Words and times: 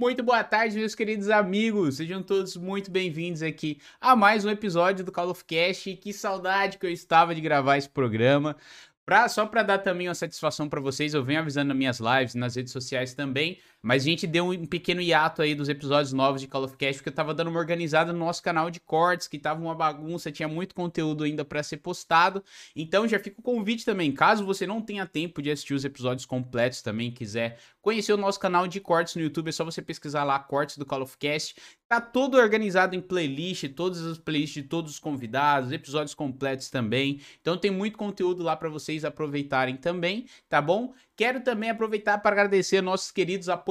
Muito 0.00 0.22
boa 0.22 0.42
tarde, 0.42 0.78
meus 0.78 0.94
queridos 0.94 1.28
amigos. 1.28 1.98
Sejam 1.98 2.22
todos 2.22 2.56
muito 2.56 2.90
bem-vindos 2.90 3.42
aqui 3.42 3.78
a 4.00 4.16
mais 4.16 4.46
um 4.46 4.48
episódio 4.48 5.04
do 5.04 5.12
Call 5.12 5.28
of 5.28 5.44
Cast. 5.44 5.94
Que 5.96 6.10
saudade 6.10 6.78
que 6.78 6.86
eu 6.86 6.90
estava 6.90 7.34
de 7.34 7.40
gravar 7.42 7.76
esse 7.76 7.90
programa. 7.90 8.56
Pra, 9.04 9.28
só 9.28 9.44
para 9.44 9.62
dar 9.62 9.78
também 9.80 10.08
uma 10.08 10.14
satisfação 10.14 10.70
para 10.70 10.80
vocês, 10.80 11.12
eu 11.12 11.22
venho 11.22 11.40
avisando 11.40 11.68
nas 11.68 11.76
minhas 11.76 12.00
lives, 12.00 12.34
nas 12.34 12.56
redes 12.56 12.72
sociais 12.72 13.12
também, 13.12 13.58
mas 13.82 14.02
a 14.02 14.06
gente 14.06 14.26
deu 14.26 14.46
um 14.50 14.66
pequeno 14.66 15.00
hiato 15.00 15.40
aí 15.40 15.54
dos 15.54 15.68
episódios 15.68 16.12
novos 16.12 16.40
de 16.40 16.46
Call 16.46 16.64
of 16.64 16.76
Cast, 16.76 16.98
porque 16.98 17.08
eu 17.08 17.14
tava 17.14 17.32
dando 17.32 17.48
uma 17.48 17.58
organizada 17.58 18.12
no 18.12 18.18
nosso 18.18 18.42
canal 18.42 18.70
de 18.70 18.78
cortes, 18.80 19.26
que 19.26 19.38
tava 19.38 19.60
uma 19.60 19.74
bagunça, 19.74 20.30
tinha 20.30 20.48
muito 20.48 20.74
conteúdo 20.74 21.24
ainda 21.24 21.44
para 21.44 21.62
ser 21.62 21.78
postado. 21.78 22.44
Então 22.76 23.08
já 23.08 23.18
fica 23.18 23.40
o 23.40 23.42
convite 23.42 23.84
também, 23.84 24.12
caso 24.12 24.44
você 24.44 24.66
não 24.66 24.82
tenha 24.82 25.06
tempo 25.06 25.40
de 25.40 25.50
assistir 25.50 25.74
os 25.74 25.84
episódios 25.84 26.26
completos 26.26 26.82
também, 26.82 27.10
quiser 27.10 27.58
conhecer 27.80 28.12
o 28.12 28.18
nosso 28.18 28.38
canal 28.38 28.68
de 28.68 28.80
cortes 28.80 29.14
no 29.14 29.22
YouTube, 29.22 29.48
é 29.48 29.52
só 29.52 29.64
você 29.64 29.80
pesquisar 29.80 30.24
lá 30.24 30.38
cortes 30.38 30.76
do 30.76 30.84
Call 30.84 31.02
of 31.02 31.16
Cast. 31.16 31.56
Tá 31.88 32.00
todo 32.00 32.36
organizado 32.36 32.94
em 32.94 33.00
playlist, 33.00 33.68
todas 33.74 34.04
as 34.06 34.18
playlists 34.18 34.62
de 34.62 34.68
todos 34.68 34.92
os 34.92 34.98
convidados, 34.98 35.72
episódios 35.72 36.14
completos 36.14 36.70
também. 36.70 37.20
Então 37.40 37.56
tem 37.56 37.70
muito 37.70 37.98
conteúdo 37.98 38.42
lá 38.42 38.54
para 38.54 38.68
vocês 38.68 39.04
aproveitarem 39.04 39.76
também, 39.76 40.26
tá 40.48 40.60
bom? 40.60 40.92
Quero 41.16 41.40
também 41.40 41.68
aproveitar 41.68 42.18
para 42.18 42.32
agradecer 42.32 42.80
nossos 42.80 43.10
queridos 43.10 43.48
apoiadores 43.48 43.69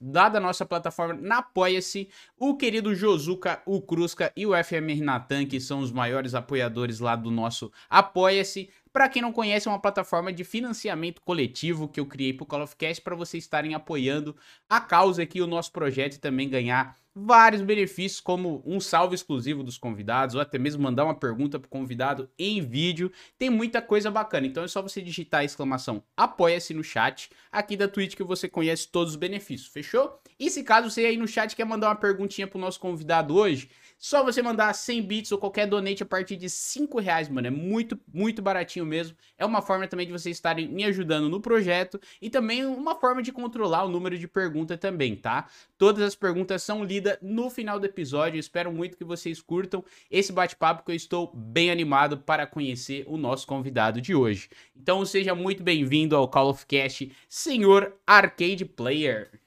lá 0.00 0.28
da 0.28 0.40
nossa 0.40 0.64
plataforma 0.64 1.14
na 1.14 1.38
Apoia-se, 1.38 2.08
o 2.38 2.56
querido 2.56 2.94
Josuka, 2.94 3.62
o 3.66 3.80
Crusca 3.80 4.32
e 4.36 4.46
o 4.46 4.52
FMR 4.52 5.00
Natan, 5.00 5.46
que 5.46 5.60
são 5.60 5.80
os 5.80 5.90
maiores 5.90 6.34
apoiadores 6.34 7.00
lá 7.00 7.16
do 7.16 7.30
nosso 7.30 7.72
Apoia-se. 7.88 8.70
Para 8.92 9.08
quem 9.08 9.22
não 9.22 9.32
conhece, 9.32 9.68
é 9.68 9.70
uma 9.70 9.80
plataforma 9.80 10.32
de 10.32 10.42
financiamento 10.42 11.22
coletivo 11.22 11.88
que 11.88 12.00
eu 12.00 12.06
criei 12.06 12.32
para 12.32 12.42
o 12.42 12.46
Call 12.46 12.62
of 12.62 12.74
Cast 12.74 13.00
para 13.02 13.14
vocês 13.14 13.44
estarem 13.44 13.72
apoiando 13.72 14.34
a 14.68 14.80
causa 14.80 15.22
aqui, 15.22 15.40
o 15.40 15.46
nosso 15.46 15.70
projeto 15.70 16.14
e 16.14 16.18
também 16.18 16.48
ganhar 16.48 16.96
vários 17.14 17.62
benefícios, 17.62 18.20
como 18.20 18.62
um 18.64 18.80
salve 18.80 19.14
exclusivo 19.14 19.62
dos 19.62 19.76
convidados, 19.76 20.34
ou 20.34 20.40
até 20.40 20.58
mesmo 20.58 20.82
mandar 20.82 21.04
uma 21.04 21.14
pergunta 21.14 21.58
pro 21.58 21.68
convidado 21.68 22.28
em 22.38 22.60
vídeo. 22.60 23.12
Tem 23.38 23.50
muita 23.50 23.82
coisa 23.82 24.10
bacana. 24.10 24.46
Então 24.46 24.64
é 24.64 24.68
só 24.68 24.80
você 24.82 25.00
digitar 25.00 25.40
a 25.40 25.44
exclamação 25.44 26.02
apoia-se 26.16 26.74
no 26.74 26.82
chat 26.82 27.30
aqui 27.50 27.76
da 27.76 27.88
Twitch 27.88 28.14
que 28.14 28.22
você 28.22 28.48
conhece 28.48 28.88
todos 28.88 29.12
os 29.12 29.16
benefícios, 29.16 29.72
fechou? 29.72 30.20
E 30.38 30.50
se 30.50 30.62
caso 30.62 30.90
você 30.90 31.06
aí 31.06 31.16
no 31.16 31.28
chat 31.28 31.54
quer 31.54 31.64
mandar 31.64 31.88
uma 31.88 31.96
perguntinha 31.96 32.46
pro 32.46 32.58
nosso 32.58 32.80
convidado 32.80 33.34
hoje, 33.34 33.70
só 34.00 34.24
você 34.24 34.40
mandar 34.40 34.72
100 34.72 35.02
bits 35.02 35.30
ou 35.30 35.36
qualquer 35.36 35.66
donate 35.66 36.02
a 36.02 36.06
partir 36.06 36.34
de 36.34 36.48
5 36.48 36.98
reais, 36.98 37.28
mano. 37.28 37.46
É 37.46 37.50
muito, 37.50 38.00
muito 38.10 38.40
baratinho 38.40 38.86
mesmo. 38.86 39.14
É 39.36 39.44
uma 39.44 39.60
forma 39.60 39.86
também 39.86 40.06
de 40.06 40.12
vocês 40.12 40.38
estarem 40.38 40.66
me 40.66 40.84
ajudando 40.84 41.28
no 41.28 41.38
projeto 41.38 42.00
e 42.20 42.30
também 42.30 42.64
uma 42.64 42.94
forma 42.94 43.22
de 43.22 43.30
controlar 43.30 43.84
o 43.84 43.90
número 43.90 44.16
de 44.16 44.26
perguntas 44.26 44.78
também, 44.78 45.14
tá? 45.14 45.48
Todas 45.76 46.02
as 46.02 46.14
perguntas 46.14 46.62
são 46.62 46.82
lidas 46.82 47.18
no 47.20 47.50
final 47.50 47.78
do 47.78 47.84
episódio. 47.84 48.38
Eu 48.38 48.40
espero 48.40 48.72
muito 48.72 48.96
que 48.96 49.04
vocês 49.04 49.42
curtam 49.42 49.84
esse 50.10 50.32
bate-papo 50.32 50.82
que 50.82 50.92
eu 50.92 50.96
estou 50.96 51.30
bem 51.34 51.70
animado 51.70 52.16
para 52.16 52.46
conhecer 52.46 53.04
o 53.06 53.18
nosso 53.18 53.46
convidado 53.46 54.00
de 54.00 54.14
hoje. 54.14 54.48
Então 54.74 55.04
seja 55.04 55.34
muito 55.34 55.62
bem-vindo 55.62 56.16
ao 56.16 56.26
Call 56.26 56.48
of 56.48 56.64
Cast, 56.64 57.12
senhor 57.28 57.94
Arcade 58.06 58.64
Player. 58.64 59.39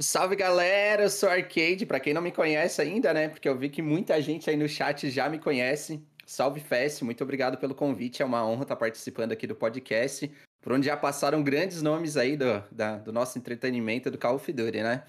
Salve, 0.00 0.36
galera, 0.36 1.04
eu 1.04 1.08
sou 1.10 1.30
Arcade, 1.30 1.86
para 1.86 1.98
quem 1.98 2.12
não 2.12 2.20
me 2.20 2.30
conhece 2.30 2.82
ainda, 2.82 3.14
né? 3.14 3.26
Porque 3.26 3.48
eu 3.48 3.56
vi 3.56 3.70
que 3.70 3.80
muita 3.80 4.20
gente 4.20 4.50
aí 4.50 4.56
no 4.56 4.68
chat 4.68 5.10
já 5.10 5.30
me 5.30 5.38
conhece. 5.38 6.04
Salve 6.26 6.60
Fest, 6.60 7.00
muito 7.00 7.24
obrigado 7.24 7.56
pelo 7.56 7.74
convite, 7.74 8.20
é 8.20 8.24
uma 8.24 8.46
honra 8.46 8.64
estar 8.64 8.76
participando 8.76 9.32
aqui 9.32 9.46
do 9.46 9.54
podcast, 9.54 10.30
por 10.60 10.74
onde 10.74 10.86
já 10.86 10.96
passaram 10.96 11.42
grandes 11.42 11.80
nomes 11.80 12.18
aí 12.18 12.36
do, 12.36 12.62
da, 12.70 12.98
do 12.98 13.10
nosso 13.14 13.38
entretenimento 13.38 14.10
do 14.10 14.18
Call 14.18 14.34
of 14.34 14.52
Duty, 14.52 14.82
né? 14.82 15.04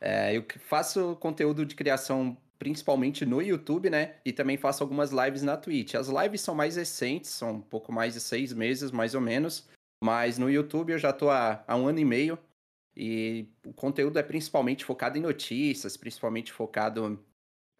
É, 0.00 0.36
eu 0.36 0.44
faço 0.58 1.14
conteúdo 1.20 1.64
de 1.64 1.76
criação 1.76 2.36
principalmente 2.58 3.24
no 3.24 3.40
YouTube, 3.40 3.88
né? 3.88 4.16
E 4.24 4.32
também 4.32 4.56
faço 4.56 4.82
algumas 4.82 5.12
lives 5.12 5.42
na 5.42 5.56
Twitch. 5.56 5.94
As 5.94 6.08
lives 6.08 6.40
são 6.40 6.56
mais 6.56 6.74
recentes, 6.74 7.30
são 7.30 7.52
um 7.52 7.60
pouco 7.60 7.92
mais 7.92 8.14
de 8.14 8.20
seis 8.20 8.52
meses, 8.52 8.90
mais 8.90 9.14
ou 9.14 9.20
menos. 9.20 9.68
Mas 10.02 10.38
no 10.38 10.50
YouTube 10.50 10.90
eu 10.90 10.98
já 10.98 11.12
tô 11.12 11.30
há, 11.30 11.62
há 11.68 11.76
um 11.76 11.86
ano 11.86 12.00
e 12.00 12.04
meio 12.04 12.36
e 12.96 13.48
o 13.66 13.72
conteúdo 13.72 14.18
é 14.18 14.22
principalmente 14.22 14.84
focado 14.84 15.18
em 15.18 15.20
notícias, 15.20 15.96
principalmente 15.96 16.52
focado 16.52 17.22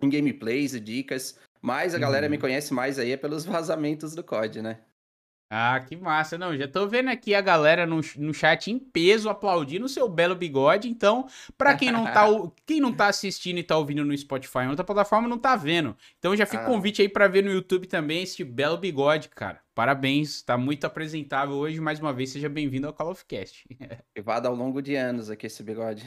em 0.00 0.10
gameplays 0.10 0.74
e 0.74 0.80
dicas. 0.80 1.38
Mas 1.62 1.94
a 1.94 1.98
galera 1.98 2.28
me 2.28 2.36
uhum. 2.36 2.40
conhece 2.42 2.74
mais 2.74 2.98
aí 2.98 3.12
é 3.12 3.16
pelos 3.16 3.44
vazamentos 3.46 4.14
do 4.14 4.22
COD, 4.22 4.60
né? 4.60 4.80
Ah, 5.56 5.78
que 5.78 5.94
massa. 5.94 6.36
Não, 6.36 6.56
já 6.56 6.66
tô 6.66 6.84
vendo 6.88 7.10
aqui 7.10 7.32
a 7.32 7.40
galera 7.40 7.86
no, 7.86 8.00
no 8.16 8.34
chat 8.34 8.72
em 8.72 8.76
peso 8.76 9.28
aplaudindo 9.28 9.84
o 9.84 9.88
seu 9.88 10.08
belo 10.08 10.34
bigode. 10.34 10.88
Então, 10.88 11.28
pra 11.56 11.76
quem 11.76 11.92
não 11.92 12.02
tá, 12.02 12.24
quem 12.66 12.80
não 12.80 12.92
tá 12.92 13.06
assistindo 13.06 13.58
e 13.58 13.62
tá 13.62 13.78
ouvindo 13.78 14.04
no 14.04 14.18
Spotify 14.18 14.64
em 14.64 14.70
outra 14.70 14.82
plataforma, 14.84 15.28
não 15.28 15.38
tá 15.38 15.54
vendo. 15.54 15.96
Então 16.18 16.34
já 16.34 16.44
fica 16.44 16.64
o 16.64 16.66
ah. 16.66 16.68
convite 16.70 17.02
aí 17.02 17.08
pra 17.08 17.28
ver 17.28 17.44
no 17.44 17.52
YouTube 17.52 17.86
também 17.86 18.24
esse 18.24 18.42
belo 18.42 18.76
bigode, 18.76 19.28
cara. 19.28 19.60
Parabéns, 19.76 20.42
tá 20.42 20.58
muito 20.58 20.86
apresentável 20.86 21.54
hoje. 21.54 21.80
Mais 21.80 22.00
uma 22.00 22.12
vez, 22.12 22.30
seja 22.30 22.48
bem-vindo 22.48 22.88
ao 22.88 22.92
Call 22.92 23.12
of 23.12 23.24
Cast. 23.24 23.64
Privado 24.12 24.48
ao 24.48 24.56
longo 24.56 24.82
de 24.82 24.96
anos 24.96 25.30
aqui 25.30 25.46
esse 25.46 25.62
bigode. 25.62 26.04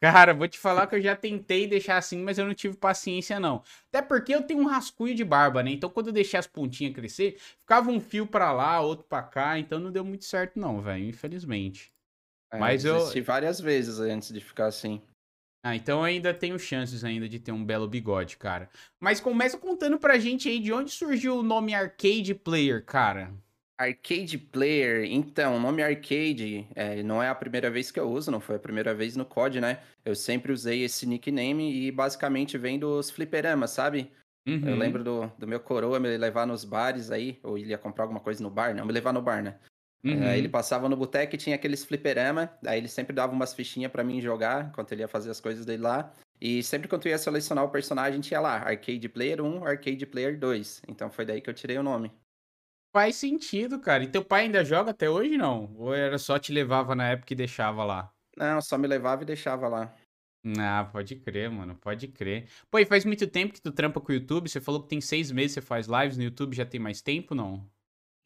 Cara, 0.00 0.34
vou 0.34 0.48
te 0.48 0.58
falar 0.58 0.86
que 0.86 0.94
eu 0.94 1.00
já 1.00 1.16
tentei 1.16 1.66
deixar 1.66 1.96
assim, 1.96 2.22
mas 2.22 2.38
eu 2.38 2.46
não 2.46 2.54
tive 2.54 2.76
paciência, 2.76 3.40
não. 3.40 3.62
Até 3.88 4.02
porque 4.02 4.34
eu 4.34 4.42
tenho 4.42 4.60
um 4.60 4.66
rascunho 4.66 5.14
de 5.14 5.24
barba, 5.24 5.62
né? 5.62 5.70
Então, 5.70 5.90
quando 5.90 6.08
eu 6.08 6.12
deixei 6.12 6.38
as 6.38 6.46
pontinhas 6.46 6.94
crescer, 6.94 7.38
ficava 7.60 7.90
um 7.90 8.00
fio 8.00 8.26
para 8.26 8.52
lá, 8.52 8.80
outro 8.80 9.06
para 9.06 9.22
cá. 9.22 9.58
Então, 9.58 9.78
não 9.78 9.90
deu 9.90 10.04
muito 10.04 10.24
certo, 10.24 10.58
não, 10.58 10.80
velho. 10.80 11.04
Infelizmente. 11.04 11.92
É, 12.52 12.58
mas 12.58 12.84
eu. 12.84 12.96
assisti 12.96 13.20
várias 13.20 13.60
vezes 13.60 13.98
antes 13.98 14.32
de 14.32 14.40
ficar 14.40 14.66
assim. 14.66 15.02
Ah, 15.66 15.74
então 15.74 16.00
eu 16.00 16.04
ainda 16.04 16.34
tenho 16.34 16.58
chances 16.58 17.02
ainda 17.04 17.26
de 17.26 17.38
ter 17.38 17.50
um 17.50 17.64
belo 17.64 17.88
bigode, 17.88 18.36
cara. 18.36 18.68
Mas 19.00 19.18
começa 19.18 19.56
contando 19.56 19.98
pra 19.98 20.18
gente 20.18 20.46
aí 20.46 20.60
de 20.60 20.70
onde 20.70 20.90
surgiu 20.90 21.38
o 21.38 21.42
nome 21.42 21.74
Arcade 21.74 22.34
Player, 22.34 22.84
cara. 22.84 23.32
Arcade 23.76 24.38
Player, 24.38 25.04
então, 25.04 25.56
o 25.56 25.60
nome 25.60 25.82
Arcade 25.82 26.66
é, 26.76 27.02
não 27.02 27.20
é 27.20 27.28
a 27.28 27.34
primeira 27.34 27.68
vez 27.70 27.90
que 27.90 27.98
eu 27.98 28.08
uso, 28.08 28.30
não 28.30 28.40
foi 28.40 28.56
a 28.56 28.60
primeira 28.60 28.94
vez 28.94 29.16
no 29.16 29.24
COD, 29.24 29.60
né? 29.60 29.80
Eu 30.04 30.14
sempre 30.14 30.52
usei 30.52 30.84
esse 30.84 31.06
nickname 31.06 31.86
e 31.86 31.90
basicamente 31.90 32.56
vem 32.56 32.78
dos 32.78 33.10
fliperamas, 33.10 33.70
sabe? 33.70 34.12
Uhum. 34.46 34.68
Eu 34.68 34.76
lembro 34.76 35.02
do, 35.02 35.26
do 35.38 35.48
meu 35.48 35.58
coroa 35.58 35.98
me 35.98 36.16
levar 36.16 36.46
nos 36.46 36.64
bares 36.64 37.10
aí, 37.10 37.40
ou 37.42 37.58
ele 37.58 37.70
ia 37.70 37.78
comprar 37.78 38.04
alguma 38.04 38.20
coisa 38.20 38.42
no 38.42 38.50
bar, 38.50 38.74
não, 38.74 38.86
me 38.86 38.92
levar 38.92 39.12
no 39.12 39.22
bar, 39.22 39.42
né? 39.42 39.58
Uhum. 40.04 40.22
É, 40.22 40.38
ele 40.38 40.48
passava 40.48 40.88
no 40.88 40.96
boteco 40.96 41.34
e 41.34 41.38
tinha 41.38 41.56
aqueles 41.56 41.84
fliperama, 41.84 42.52
aí 42.64 42.78
ele 42.78 42.88
sempre 42.88 43.14
dava 43.14 43.32
umas 43.32 43.54
fichinhas 43.54 43.90
para 43.90 44.04
mim 44.04 44.20
jogar, 44.20 44.68
enquanto 44.68 44.92
ele 44.92 45.00
ia 45.00 45.08
fazer 45.08 45.30
as 45.30 45.40
coisas 45.40 45.66
dele 45.66 45.82
lá. 45.82 46.12
E 46.40 46.62
sempre 46.62 46.86
que 46.86 46.94
eu 46.94 47.00
ia 47.06 47.18
selecionar 47.18 47.64
o 47.64 47.70
personagem, 47.70 48.20
tinha 48.20 48.38
lá 48.38 48.56
Arcade 48.56 49.08
Player 49.08 49.40
1, 49.40 49.64
Arcade 49.64 50.04
Player 50.04 50.38
2. 50.38 50.82
Então 50.88 51.10
foi 51.10 51.24
daí 51.24 51.40
que 51.40 51.48
eu 51.48 51.54
tirei 51.54 51.78
o 51.78 51.82
nome. 51.82 52.12
Faz 52.94 53.16
sentido, 53.16 53.80
cara. 53.80 54.04
E 54.04 54.06
teu 54.06 54.24
pai 54.24 54.42
ainda 54.42 54.64
joga 54.64 54.92
até 54.92 55.10
hoje, 55.10 55.36
não? 55.36 55.74
Ou 55.76 55.92
era 55.92 56.16
só 56.16 56.38
te 56.38 56.52
levava 56.52 56.94
na 56.94 57.08
época 57.08 57.32
e 57.32 57.36
deixava 57.36 57.82
lá? 57.82 58.14
Não, 58.36 58.60
só 58.62 58.78
me 58.78 58.86
levava 58.86 59.24
e 59.24 59.26
deixava 59.26 59.66
lá. 59.66 59.92
Ah, 60.60 60.88
pode 60.92 61.16
crer, 61.16 61.50
mano, 61.50 61.74
pode 61.74 62.06
crer. 62.06 62.48
Pô, 62.70 62.78
e 62.78 62.86
faz 62.86 63.04
muito 63.04 63.26
tempo 63.26 63.52
que 63.52 63.60
tu 63.60 63.72
trampa 63.72 64.00
com 64.00 64.12
o 64.12 64.14
YouTube? 64.14 64.48
Você 64.48 64.60
falou 64.60 64.80
que 64.80 64.88
tem 64.88 65.00
seis 65.00 65.32
meses 65.32 65.54
que 65.56 65.60
você 65.60 65.66
faz 65.66 65.88
lives 65.88 66.16
no 66.16 66.22
YouTube, 66.22 66.54
já 66.54 66.64
tem 66.64 66.78
mais 66.78 67.02
tempo, 67.02 67.34
não? 67.34 67.68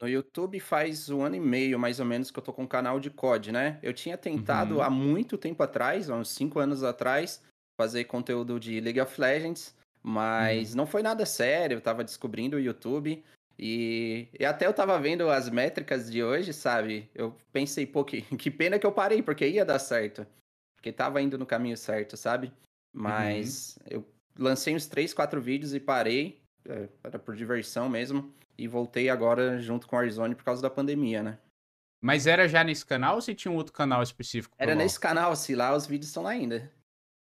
No 0.03 0.06
YouTube 0.06 0.61
faz 0.61 1.09
um 1.09 1.23
ano 1.23 1.37
e 1.37 1.41
meio, 1.41 1.79
mais 1.79 1.99
ou 1.99 2.05
menos, 2.05 2.31
que 2.31 2.39
eu 2.39 2.43
tô 2.43 2.53
com 2.53 2.65
um 2.65 2.69
canal 2.69 3.00
de 3.00 3.09
COD, 3.09 3.50
né? 3.50 3.79
Eu 3.83 3.95
tinha 3.95 4.19
tentado 4.19 4.77
uhum. 4.77 4.83
há 4.83 4.91
muito 4.91 5.39
tempo 5.39 5.62
atrás, 5.62 6.11
há 6.11 6.15
uns 6.15 6.29
cinco 6.29 6.59
anos 6.59 6.85
atrás, 6.85 7.43
fazer 7.81 8.05
conteúdo 8.05 8.61
de 8.61 8.81
League 8.81 9.00
of 9.00 9.19
Legends, 9.19 9.75
mas 10.03 10.73
uhum. 10.73 10.77
não 10.77 10.87
foi 10.87 11.03
nada 11.03 11.25
sério, 11.25 11.77
eu 11.77 11.81
tava 11.81 12.05
descobrindo 12.05 12.59
o 12.59 12.61
YouTube. 12.61 13.25
E, 13.59 14.29
e, 14.39 14.45
até 14.45 14.67
eu 14.67 14.73
tava 14.73 14.99
vendo 15.01 15.29
as 15.29 15.51
métricas 15.51 16.11
de 16.11 16.23
hoje, 16.23 16.53
sabe? 16.53 17.11
Eu 17.13 17.37
pensei, 17.53 17.85
pô, 17.87 18.05
que, 18.05 18.23
que 18.37 18.51
pena 18.51 18.79
que 18.79 18.87
eu 18.87 18.93
parei, 18.93 19.23
porque 19.23 19.49
ia 19.49 19.65
dar 19.65 19.79
certo. 19.79 20.27
Porque 20.77 20.93
tava 20.93 21.21
indo 21.21 21.37
no 21.37 21.45
caminho 21.45 21.77
certo, 21.77 22.17
sabe? 22.17 22.53
Mas 22.94 23.77
uhum. 23.79 23.99
eu 23.99 24.09
lancei 24.38 24.75
uns 24.75 24.87
3, 24.87 25.12
4 25.12 25.41
vídeos 25.41 25.75
e 25.75 25.81
parei. 25.81 26.41
É, 26.69 26.88
era 27.03 27.19
por 27.19 27.35
diversão 27.35 27.88
mesmo. 27.88 28.32
E 28.56 28.69
voltei 28.69 29.09
agora 29.09 29.59
junto 29.61 29.87
com 29.87 29.97
o 29.97 29.99
Warzone 29.99 30.35
por 30.35 30.44
causa 30.44 30.62
da 30.62 30.71
pandemia, 30.71 31.23
né? 31.23 31.38
Mas 32.00 32.27
era 32.29 32.49
já 32.49 32.62
nesse 32.62 32.87
canal 32.87 33.17
ou 33.17 33.21
você 33.21 33.35
tinha 33.35 33.50
um 33.50 33.56
outro 33.56 33.73
canal 33.73 34.03
específico? 34.03 34.55
Era 34.56 34.75
nesse 34.75 35.00
canal, 35.00 35.35
se 35.35 35.55
lá 35.55 35.75
os 35.75 35.87
vídeos 35.87 36.09
estão 36.09 36.23
lá 36.23 36.31
ainda. 36.31 36.71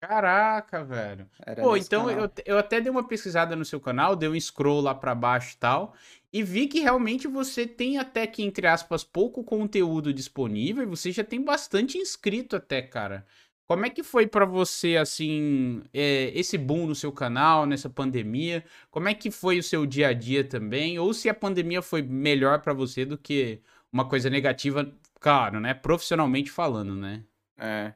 Caraca, 0.01 0.83
velho. 0.83 1.29
Era 1.45 1.61
Pô, 1.61 1.77
então 1.77 2.09
eu, 2.09 2.29
eu 2.45 2.57
até 2.57 2.81
dei 2.81 2.91
uma 2.91 3.07
pesquisada 3.07 3.55
no 3.55 3.63
seu 3.63 3.79
canal, 3.79 4.15
dei 4.15 4.27
um 4.27 4.39
scroll 4.39 4.81
lá 4.81 4.93
pra 4.93 5.15
baixo 5.15 5.55
e 5.55 5.57
tal, 5.57 5.93
e 6.33 6.41
vi 6.41 6.67
que 6.67 6.79
realmente 6.79 7.27
você 7.27 7.67
tem 7.67 7.99
até 7.99 8.25
que, 8.25 8.41
entre 8.43 8.65
aspas, 8.65 9.03
pouco 9.03 9.43
conteúdo 9.43 10.11
disponível, 10.11 10.81
e 10.83 10.87
você 10.87 11.11
já 11.11 11.23
tem 11.23 11.39
bastante 11.43 11.97
inscrito 11.99 12.55
até, 12.55 12.81
cara. 12.81 13.23
Como 13.67 13.85
é 13.85 13.89
que 13.89 14.03
foi 14.03 14.27
para 14.27 14.45
você, 14.45 14.97
assim, 14.97 15.83
é, 15.93 16.31
esse 16.37 16.57
boom 16.57 16.87
no 16.87 16.95
seu 16.95 17.11
canal, 17.11 17.65
nessa 17.65 17.89
pandemia? 17.89 18.65
Como 18.91 19.07
é 19.07 19.13
que 19.13 19.31
foi 19.31 19.59
o 19.59 19.63
seu 19.63 19.85
dia 19.85 20.09
a 20.09 20.13
dia 20.13 20.43
também? 20.43 20.99
Ou 20.99 21.13
se 21.13 21.29
a 21.29 21.33
pandemia 21.33 21.81
foi 21.81 22.01
melhor 22.01 22.61
para 22.61 22.73
você 22.73 23.05
do 23.05 23.17
que 23.17 23.61
uma 23.91 24.07
coisa 24.09 24.29
negativa, 24.29 24.91
claro, 25.19 25.59
né? 25.59 25.73
Profissionalmente 25.73 26.51
falando, 26.51 26.95
né? 26.95 27.23
É. 27.57 27.93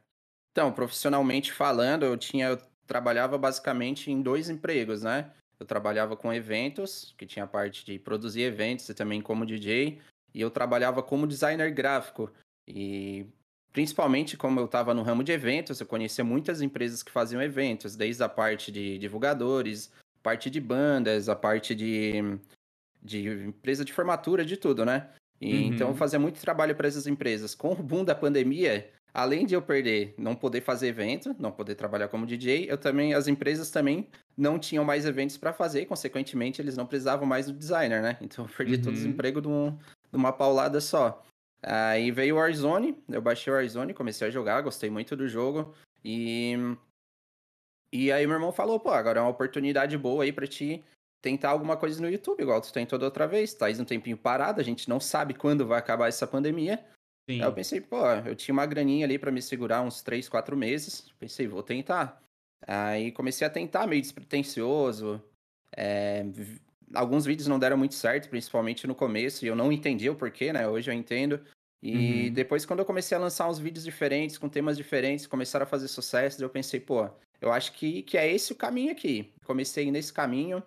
Então, 0.51 0.71
profissionalmente 0.71 1.51
falando, 1.51 2.05
eu 2.05 2.17
tinha 2.17 2.47
eu 2.47 2.57
trabalhava 2.87 3.37
basicamente 3.37 4.09
em 4.11 4.21
dois 4.21 4.49
empregos, 4.49 5.03
né? 5.03 5.31
Eu 5.59 5.65
trabalhava 5.65 6.15
com 6.15 6.33
eventos, 6.33 7.13
que 7.18 7.25
tinha 7.25 7.45
a 7.45 7.48
parte 7.48 7.86
de 7.86 7.98
produzir 7.98 8.42
eventos 8.42 8.88
e 8.89 8.94
também 8.94 9.21
como 9.21 9.45
DJ, 9.45 10.00
e 10.33 10.42
eu 10.42 10.51
trabalhava 10.51 11.01
como 11.01 11.25
designer 11.25 11.71
gráfico. 11.71 12.31
E 12.68 13.25
principalmente 13.71 14.38
como 14.38 14.59
eu 14.59 14.65
estava 14.65 14.94
no 14.94 15.04
ramo 15.04 15.24
de 15.24 15.31
eventos, 15.31 15.80
eu 15.80 15.88
conhecia 15.88 16.24
muitas 16.24 16.62
empresas 16.62 17.01
que 17.01 17.12
faziam 17.12 17.42
eventos, 17.42 17.95
desde 17.95 18.24
a 18.24 18.30
parte 18.30 18.71
de 18.71 18.98
divulgadores, 18.98 19.92
parte 20.21 20.50
de 20.50 20.59
bandas, 20.59 21.30
a 21.30 21.36
parte 21.36 21.74
de, 21.74 22.13
de 23.01 23.27
empresa 23.48 23.86
de 23.86 23.94
formatura, 23.94 24.45
de 24.45 24.57
tudo, 24.57 24.86
né? 24.86 25.09
E, 25.39 25.54
uhum. 25.54 25.62
Então 25.74 25.88
eu 25.88 25.92
uhum. 25.92 25.98
fazia 25.98 26.19
muito 26.19 26.42
trabalho 26.42 26.75
para 26.75 26.88
essas 26.88 27.07
empresas. 27.07 27.56
Com 27.56 27.71
o 27.71 27.83
boom 27.83 28.04
da 28.04 28.15
pandemia, 28.15 28.92
além 29.17 29.47
de 29.47 29.55
eu 29.55 29.63
perder, 29.63 30.13
não 30.15 30.35
poder 30.35 30.61
fazer 30.61 30.89
evento, 30.89 31.35
não 31.39 31.51
poder 31.51 31.73
trabalhar 31.73 32.07
como 32.07 32.23
DJ, 32.23 32.67
eu 32.69 32.77
também, 32.77 33.15
as 33.15 33.27
empresas 33.27 33.71
também 33.71 34.07
não 34.37 34.59
tinham 34.59 34.85
mais 34.85 35.07
eventos 35.07 35.35
para 35.37 35.51
fazer, 35.51 35.87
consequentemente 35.87 36.61
eles 36.61 36.77
não 36.77 36.85
precisavam 36.85 37.25
mais 37.25 37.47
do 37.47 37.53
designer, 37.53 37.99
né? 37.99 38.19
Então 38.21 38.45
eu 38.45 38.49
perdi 38.55 38.75
uhum. 38.75 38.81
todo 38.81 38.89
o 38.89 38.93
desemprego 38.93 39.41
de, 39.41 39.47
um, 39.47 39.71
de 39.71 40.15
uma 40.15 40.31
paulada 40.31 40.79
só. 40.79 41.23
Aí 41.63 42.11
veio 42.11 42.35
o 42.35 42.37
Warzone, 42.37 42.95
eu 43.09 43.19
baixei 43.19 43.51
o 43.51 43.55
Warzone, 43.55 43.91
comecei 43.91 44.27
a 44.27 44.29
jogar, 44.29 44.61
gostei 44.61 44.91
muito 44.91 45.15
do 45.15 45.27
jogo 45.27 45.73
e 46.05 46.53
e 47.91 48.11
aí 48.11 48.27
meu 48.27 48.35
irmão 48.35 48.51
falou, 48.51 48.79
pô, 48.79 48.91
agora 48.91 49.17
é 49.17 49.21
uma 49.23 49.31
oportunidade 49.31 49.97
boa 49.97 50.25
aí 50.25 50.31
para 50.31 50.45
ti 50.45 50.83
tentar 51.23 51.49
alguma 51.49 51.75
coisa 51.75 51.99
no 51.99 52.07
YouTube, 52.07 52.41
igual 52.41 52.61
tu 52.61 52.71
tem 52.71 52.85
toda 52.85 53.05
outra 53.05 53.25
vez, 53.25 53.51
tá 53.55 53.65
aí 53.65 53.81
um 53.81 53.85
tempinho 53.85 54.15
parado, 54.15 54.61
a 54.61 54.63
gente 54.63 54.87
não 54.87 54.99
sabe 54.99 55.33
quando 55.33 55.65
vai 55.65 55.79
acabar 55.79 56.07
essa 56.07 56.27
pandemia. 56.27 56.85
Sim. 57.29 57.41
Aí 57.41 57.47
eu 57.47 57.53
pensei, 57.53 57.81
pô, 57.81 58.06
eu 58.25 58.35
tinha 58.35 58.53
uma 58.53 58.65
graninha 58.65 59.06
ali 59.06 59.19
para 59.19 59.31
me 59.31 59.41
segurar 59.41 59.81
uns 59.81 60.01
3, 60.01 60.29
4 60.29 60.56
meses, 60.56 61.13
pensei, 61.19 61.47
vou 61.47 61.62
tentar. 61.62 62.21
Aí 62.65 63.12
comecei 63.12 63.45
a 63.45 63.50
tentar, 63.50 63.85
meio 63.85 64.01
despretensioso, 64.01 65.21
é, 65.75 66.25
alguns 66.94 67.25
vídeos 67.25 67.47
não 67.47 67.59
deram 67.59 67.77
muito 67.77 67.95
certo, 67.95 68.29
principalmente 68.29 68.88
no 68.88 68.95
começo, 68.95 69.44
e 69.44 69.47
eu 69.47 69.56
não 69.56 69.71
entendi 69.71 70.09
o 70.09 70.15
porquê, 70.15 70.53
né? 70.53 70.68
Hoje 70.68 70.89
eu 70.89 70.95
entendo. 70.95 71.41
E 71.83 72.27
uhum. 72.27 72.33
depois, 72.33 72.65
quando 72.65 72.79
eu 72.79 72.85
comecei 72.85 73.15
a 73.15 73.21
lançar 73.21 73.47
uns 73.47 73.59
vídeos 73.59 73.83
diferentes, 73.83 74.38
com 74.38 74.50
temas 74.50 74.77
diferentes, 74.77 75.27
começaram 75.27 75.63
a 75.63 75.68
fazer 75.68 75.88
sucesso, 75.88 76.41
eu 76.41 76.50
pensei, 76.50 76.80
pô, 76.80 77.07
eu 77.39 77.51
acho 77.51 77.73
que, 77.73 78.01
que 78.03 78.18
é 78.18 78.31
esse 78.31 78.51
o 78.51 78.56
caminho 78.56 78.91
aqui. 78.91 79.31
Comecei 79.45 79.91
nesse 79.91 80.12
caminho 80.12 80.63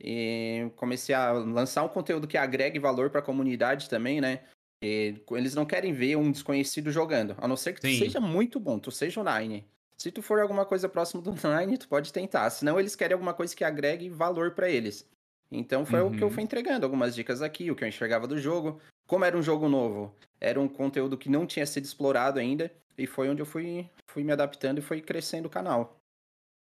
e 0.00 0.70
comecei 0.76 1.14
a 1.14 1.32
lançar 1.32 1.82
um 1.82 1.88
conteúdo 1.88 2.26
que 2.26 2.38
agregue 2.38 2.78
valor 2.78 3.10
para 3.10 3.20
a 3.20 3.24
comunidade 3.24 3.90
também, 3.90 4.20
né? 4.20 4.40
E 4.84 5.14
eles 5.30 5.54
não 5.54 5.64
querem 5.64 5.94
ver 5.94 6.14
um 6.16 6.30
desconhecido 6.30 6.92
jogando, 6.92 7.34
a 7.38 7.48
não 7.48 7.56
ser 7.56 7.72
que 7.72 7.80
tu 7.80 7.86
Sim. 7.86 7.98
seja 7.98 8.20
muito 8.20 8.60
bom, 8.60 8.78
tu 8.78 8.90
seja 8.90 9.18
o 9.18 9.24
Nine. 9.24 9.66
Se 9.96 10.12
tu 10.12 10.20
for 10.20 10.38
alguma 10.40 10.66
coisa 10.66 10.90
próximo 10.90 11.22
do 11.22 11.32
Nine, 11.48 11.78
tu 11.78 11.88
pode 11.88 12.12
tentar. 12.12 12.50
Senão 12.50 12.78
eles 12.78 12.94
querem 12.94 13.14
alguma 13.14 13.32
coisa 13.32 13.56
que 13.56 13.64
agregue 13.64 14.10
valor 14.10 14.50
para 14.50 14.68
eles. 14.68 15.08
Então 15.50 15.86
foi 15.86 16.02
uhum. 16.02 16.08
o 16.08 16.10
que 16.14 16.22
eu 16.22 16.28
fui 16.28 16.40
uhum. 16.40 16.44
entregando, 16.44 16.84
algumas 16.84 17.14
dicas 17.14 17.40
aqui, 17.40 17.70
o 17.70 17.74
que 17.74 17.82
eu 17.82 17.88
enxergava 17.88 18.26
do 18.26 18.38
jogo. 18.38 18.78
Como 19.06 19.24
era 19.24 19.38
um 19.38 19.42
jogo 19.42 19.70
novo, 19.70 20.14
era 20.38 20.60
um 20.60 20.68
conteúdo 20.68 21.16
que 21.16 21.30
não 21.30 21.46
tinha 21.46 21.64
sido 21.64 21.84
explorado 21.84 22.38
ainda, 22.38 22.70
e 22.98 23.06
foi 23.06 23.30
onde 23.30 23.40
eu 23.40 23.46
fui, 23.46 23.88
fui 24.06 24.22
me 24.22 24.32
adaptando 24.32 24.78
e 24.78 24.82
foi 24.82 25.00
crescendo 25.00 25.46
o 25.46 25.50
canal. 25.50 25.98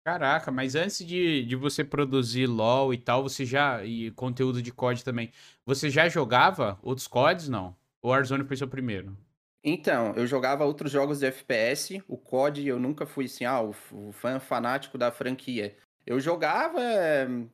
Caraca, 0.05 0.51
mas 0.51 0.75
antes 0.75 1.05
de, 1.05 1.43
de 1.43 1.55
você 1.55 1.83
produzir 1.83 2.47
LoL 2.47 2.93
e 2.93 2.97
tal, 2.97 3.23
você 3.23 3.43
já. 3.43 3.83
e 3.83 4.11
conteúdo 4.11 4.61
de 4.61 4.71
COD 4.71 5.03
também, 5.03 5.31
você 5.65 5.89
já 5.89 6.07
jogava 6.07 6.79
outros 6.81 7.07
CODs, 7.07 7.49
não? 7.49 7.75
O 8.05 8.09
Warzone 8.09 8.43
foi 8.43 8.55
seu 8.55 8.67
primeiro? 8.67 9.17
Então, 9.63 10.13
eu 10.15 10.27
jogava 10.27 10.63
outros 10.63 10.91
jogos 10.91 11.21
de 11.21 11.25
FPS, 11.25 12.03
o 12.07 12.15
COD 12.15 12.67
eu 12.67 12.77
nunca 12.77 13.03
fui 13.03 13.25
assim, 13.25 13.45
ah, 13.45 13.59
o, 13.59 13.73
fã 14.13 14.39
fanático 14.39 14.95
da 14.95 15.11
franquia. 15.11 15.75
Eu 16.05 16.19
jogava. 16.19 16.79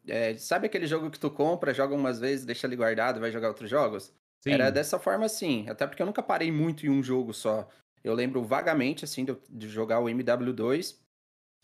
É, 0.06 0.36
sabe 0.36 0.66
aquele 0.66 0.88
jogo 0.88 1.10
que 1.10 1.18
tu 1.18 1.32
compra, 1.32 1.74
joga 1.74 1.96
umas 1.96 2.20
vezes, 2.20 2.44
deixa 2.44 2.68
ali 2.68 2.76
guardado, 2.76 3.22
vai 3.22 3.32
jogar 3.32 3.48
outros 3.48 3.70
jogos? 3.70 4.14
Sim. 4.42 4.52
Era 4.52 4.70
dessa 4.70 5.00
forma 5.00 5.26
assim. 5.26 5.70
Até 5.70 5.88
porque 5.88 6.02
eu 6.02 6.06
nunca 6.06 6.22
parei 6.22 6.52
muito 6.52 6.86
em 6.86 6.90
um 6.90 7.02
jogo 7.02 7.34
só. 7.34 7.70
Eu 8.04 8.14
lembro 8.14 8.44
vagamente, 8.44 9.06
assim, 9.06 9.24
de, 9.24 9.38
de 9.50 9.70
jogar 9.70 10.02
o 10.02 10.10
MW2, 10.10 11.00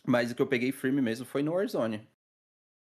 mas 0.06 0.32
o 0.32 0.36
que 0.36 0.42
eu 0.42 0.48
peguei 0.48 0.72
firme 0.72 1.02
mesmo 1.02 1.26
foi 1.26 1.44
no 1.44 1.52
Warzone. 1.52 2.08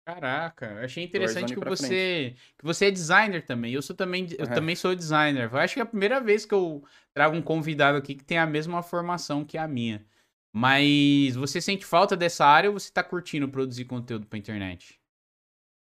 Caraca, 0.06 0.84
achei 0.84 1.04
interessante 1.04 1.54
que 1.54 1.64
você 1.64 2.36
que 2.58 2.66
você 2.66 2.88
é 2.88 2.92
designer 2.92 3.46
também. 3.46 3.74
Eu 3.74 3.82
sou 3.82 3.96
também 3.96 4.28
eu 4.38 4.46
uhum. 4.46 4.54
também 4.54 4.76
sou 4.76 4.94
designer. 4.94 5.50
Eu 5.52 5.58
acho 5.58 5.76
que 5.76 5.80
é 5.80 5.84
a 5.84 5.86
primeira 5.86 6.20
vez 6.20 6.46
que 6.46 6.54
eu 6.54 6.84
trago 7.14 7.36
um 7.36 7.42
convidado 7.42 7.98
aqui 7.98 8.16
que 8.16 8.24
tem 8.24 8.38
a 8.38 8.46
mesma 8.46 8.84
formação 8.84 9.46
que 9.46 9.58
a 9.58 9.68
minha. 9.68 10.06
Mas 10.54 11.36
você 11.36 11.62
sente 11.62 11.86
falta 11.86 12.18
dessa 12.18 12.46
área 12.46 12.70
ou 12.70 12.78
você 12.78 12.92
tá 12.92 13.02
curtindo 13.02 13.48
produzir 13.48 13.86
conteúdo 13.86 14.28
pra 14.28 14.38
internet? 14.38 15.00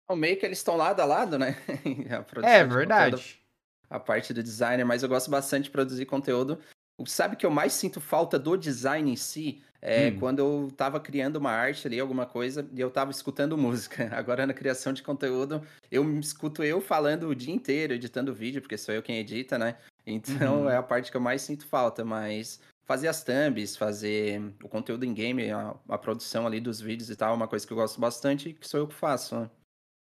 O 0.09 0.15
meio 0.15 0.39
que 0.39 0.45
eles 0.45 0.59
estão 0.59 0.77
lado 0.77 1.01
a 1.01 1.05
lado, 1.05 1.39
né? 1.39 1.57
É 2.45 2.65
verdade. 2.65 3.17
Conteúdo, 3.17 3.41
a 3.89 3.99
parte 3.99 4.35
do 4.35 4.43
designer, 4.43 4.85
mas 4.85 5.03
eu 5.03 5.09
gosto 5.09 5.31
bastante 5.31 5.65
de 5.65 5.71
produzir 5.71 6.05
conteúdo. 6.05 6.61
Sabe 7.07 7.37
que 7.37 7.47
eu 7.47 7.51
mais 7.51 7.73
sinto 7.73 8.01
falta 8.01 8.39
do 8.39 8.57
design 8.57 9.11
em 9.11 9.17
si? 9.17 9.63
É 9.83 10.09
hum. 10.09 10.19
quando 10.19 10.39
eu 10.41 10.71
tava 10.77 11.01
criando 11.01 11.37
uma 11.37 11.51
arte 11.51 11.87
ali, 11.87 11.99
alguma 11.99 12.27
coisa, 12.27 12.69
e 12.73 12.81
eu 12.81 12.91
tava 12.91 13.11
escutando 13.11 13.57
música. 13.59 14.11
Agora 14.13 14.47
na 14.47 14.53
criação 14.53 14.93
de 14.93 15.03
conteúdo, 15.03 15.63
eu 15.91 16.05
me 16.05 16.21
escuto 16.21 16.63
eu 16.63 16.81
falando 16.81 17.29
o 17.29 17.35
dia 17.35 17.55
inteiro, 17.55 17.95
editando 17.95 18.35
vídeo, 18.35 18.61
porque 18.61 18.77
sou 18.77 18.95
eu 18.95 19.03
quem 19.03 19.19
edita, 19.19 19.59
né? 19.59 19.77
Então 20.07 20.63
uhum. 20.63 20.71
é 20.71 20.77
a 20.77 20.83
parte 20.83 21.11
que 21.11 21.17
eu 21.17 21.21
mais 21.21 21.43
sinto 21.43 21.67
falta, 21.67 22.05
mas 22.05 22.61
fazer 22.85 23.09
as 23.09 23.23
thumbs, 23.23 23.77
fazer 23.77 24.43
o 24.63 24.69
conteúdo 24.69 25.05
em 25.05 25.15
game, 25.15 25.51
a, 25.51 25.75
a, 25.89 25.97
produção 25.97 26.47
ali 26.47 26.61
dos 26.61 26.81
vídeos 26.81 27.09
e 27.09 27.15
tal, 27.15 27.33
é 27.33 27.37
uma 27.37 27.47
coisa 27.47 27.65
que 27.67 27.73
eu 27.73 27.77
gosto 27.77 28.01
bastante 28.01 28.49
e 28.49 28.53
que 28.53 28.69
sou 28.69 28.81
eu 28.81 28.89
que 28.89 28.95
faço. 28.95 29.39
Né? 29.39 29.51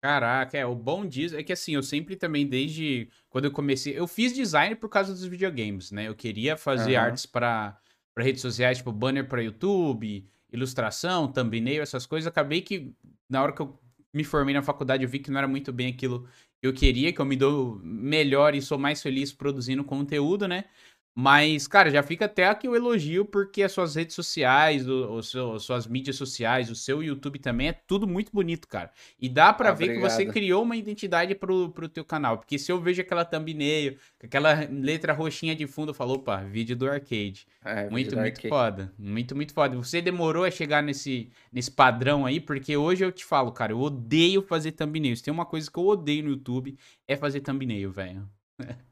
Caraca, 0.02 0.58
é, 0.58 0.66
o 0.66 0.74
bom 0.74 1.06
disso 1.06 1.38
é 1.38 1.44
que 1.44 1.54
assim, 1.54 1.76
eu 1.76 1.84
sempre 1.84 2.16
também, 2.16 2.48
desde 2.48 3.08
quando 3.30 3.46
eu 3.46 3.52
comecei, 3.52 3.98
eu 3.98 4.08
fiz 4.08 4.34
design 4.34 4.76
por 4.76 4.90
causa 4.90 5.14
dos 5.14 5.24
videogames, 5.24 5.92
né? 5.92 6.08
Eu 6.08 6.16
queria 6.16 6.58
fazer 6.58 6.96
uhum. 6.96 7.04
artes 7.04 7.28
para 7.28 7.80
redes 8.18 8.42
sociais, 8.42 8.80
tipo 8.80 8.92
banner 8.92 9.28
para 9.28 9.44
YouTube, 9.44 10.28
ilustração, 10.52 11.32
thumbnail, 11.32 11.84
essas 11.84 12.08
coisas. 12.08 12.28
Acabei 12.28 12.62
que, 12.62 12.92
na 13.30 13.44
hora 13.44 13.54
que 13.54 13.62
eu 13.62 13.80
me 14.12 14.24
formei 14.24 14.56
na 14.56 14.64
faculdade, 14.64 15.04
eu 15.04 15.10
vi 15.10 15.20
que 15.20 15.30
não 15.30 15.38
era 15.38 15.48
muito 15.48 15.72
bem 15.72 15.90
aquilo 15.90 16.28
que 16.60 16.68
eu 16.68 16.74
queria, 16.74 17.14
que 17.14 17.22
eu 17.22 17.26
me 17.26 17.36
dou 17.36 17.80
melhor 17.84 18.56
e 18.56 18.62
sou 18.62 18.80
mais 18.80 19.04
feliz 19.04 19.32
produzindo 19.32 19.84
conteúdo, 19.84 20.48
né? 20.48 20.66
Mas, 21.14 21.68
cara, 21.68 21.90
já 21.90 22.02
fica 22.02 22.24
até 22.26 22.48
aqui 22.48 22.70
o 22.70 22.76
elogio, 22.76 23.26
porque 23.26 23.64
as 23.64 23.74
suas 23.74 23.96
redes 23.96 24.16
sociais, 24.16 24.88
o, 24.88 25.12
o 25.12 25.22
seu, 25.22 25.60
suas 25.60 25.86
mídias 25.86 26.16
sociais, 26.16 26.72
o 26.72 26.76
seu 26.76 27.04
YouTube 27.04 27.38
também 27.38 27.68
é 27.68 27.74
tudo 27.74 28.08
muito 28.08 28.32
bonito, 28.32 28.66
cara. 28.66 28.90
E 29.20 29.28
dá 29.28 29.52
para 29.52 29.70
ah, 29.70 29.74
ver 29.74 29.86
obrigado. 29.86 30.04
que 30.04 30.10
você 30.10 30.26
criou 30.26 30.64
uma 30.64 30.78
identidade 30.78 31.36
pro, 31.36 31.70
pro 31.70 31.90
teu 31.90 32.06
canal. 32.06 32.38
Porque 32.38 32.58
se 32.58 32.72
eu 32.72 32.80
vejo 32.80 33.02
aquela 33.02 33.26
thumbnail, 33.26 33.98
aquela 34.24 34.66
letra 34.72 35.12
roxinha 35.12 35.54
de 35.54 35.68
fundo, 35.68 35.90
eu 35.90 35.94
falo, 35.94 36.14
opa, 36.14 36.38
vídeo 36.44 36.78
do 36.78 36.90
arcade. 36.90 37.46
É, 37.64 37.90
muito, 37.90 38.16
muito 38.16 38.20
arcade. 38.20 38.48
foda. 38.48 38.94
Muito, 38.98 39.36
muito 39.36 39.54
foda. 39.54 39.76
Você 39.76 40.02
demorou 40.02 40.46
a 40.46 40.52
chegar 40.52 40.82
nesse, 40.82 41.30
nesse 41.52 41.72
padrão 41.72 42.26
aí, 42.26 42.40
porque 42.40 42.78
hoje 42.78 43.04
eu 43.04 43.12
te 43.12 43.26
falo, 43.26 43.52
cara, 43.52 43.74
eu 43.74 43.80
odeio 43.82 44.42
fazer 44.42 44.72
thumbnail. 44.72 45.18
Se 45.18 45.24
tem 45.24 45.34
uma 45.34 45.46
coisa 45.46 45.70
que 45.70 45.78
eu 45.78 45.86
odeio 45.86 46.24
no 46.24 46.30
YouTube, 46.30 46.78
é 47.06 47.18
fazer 47.18 47.42
thumbnail, 47.42 47.92
velho. 47.92 48.30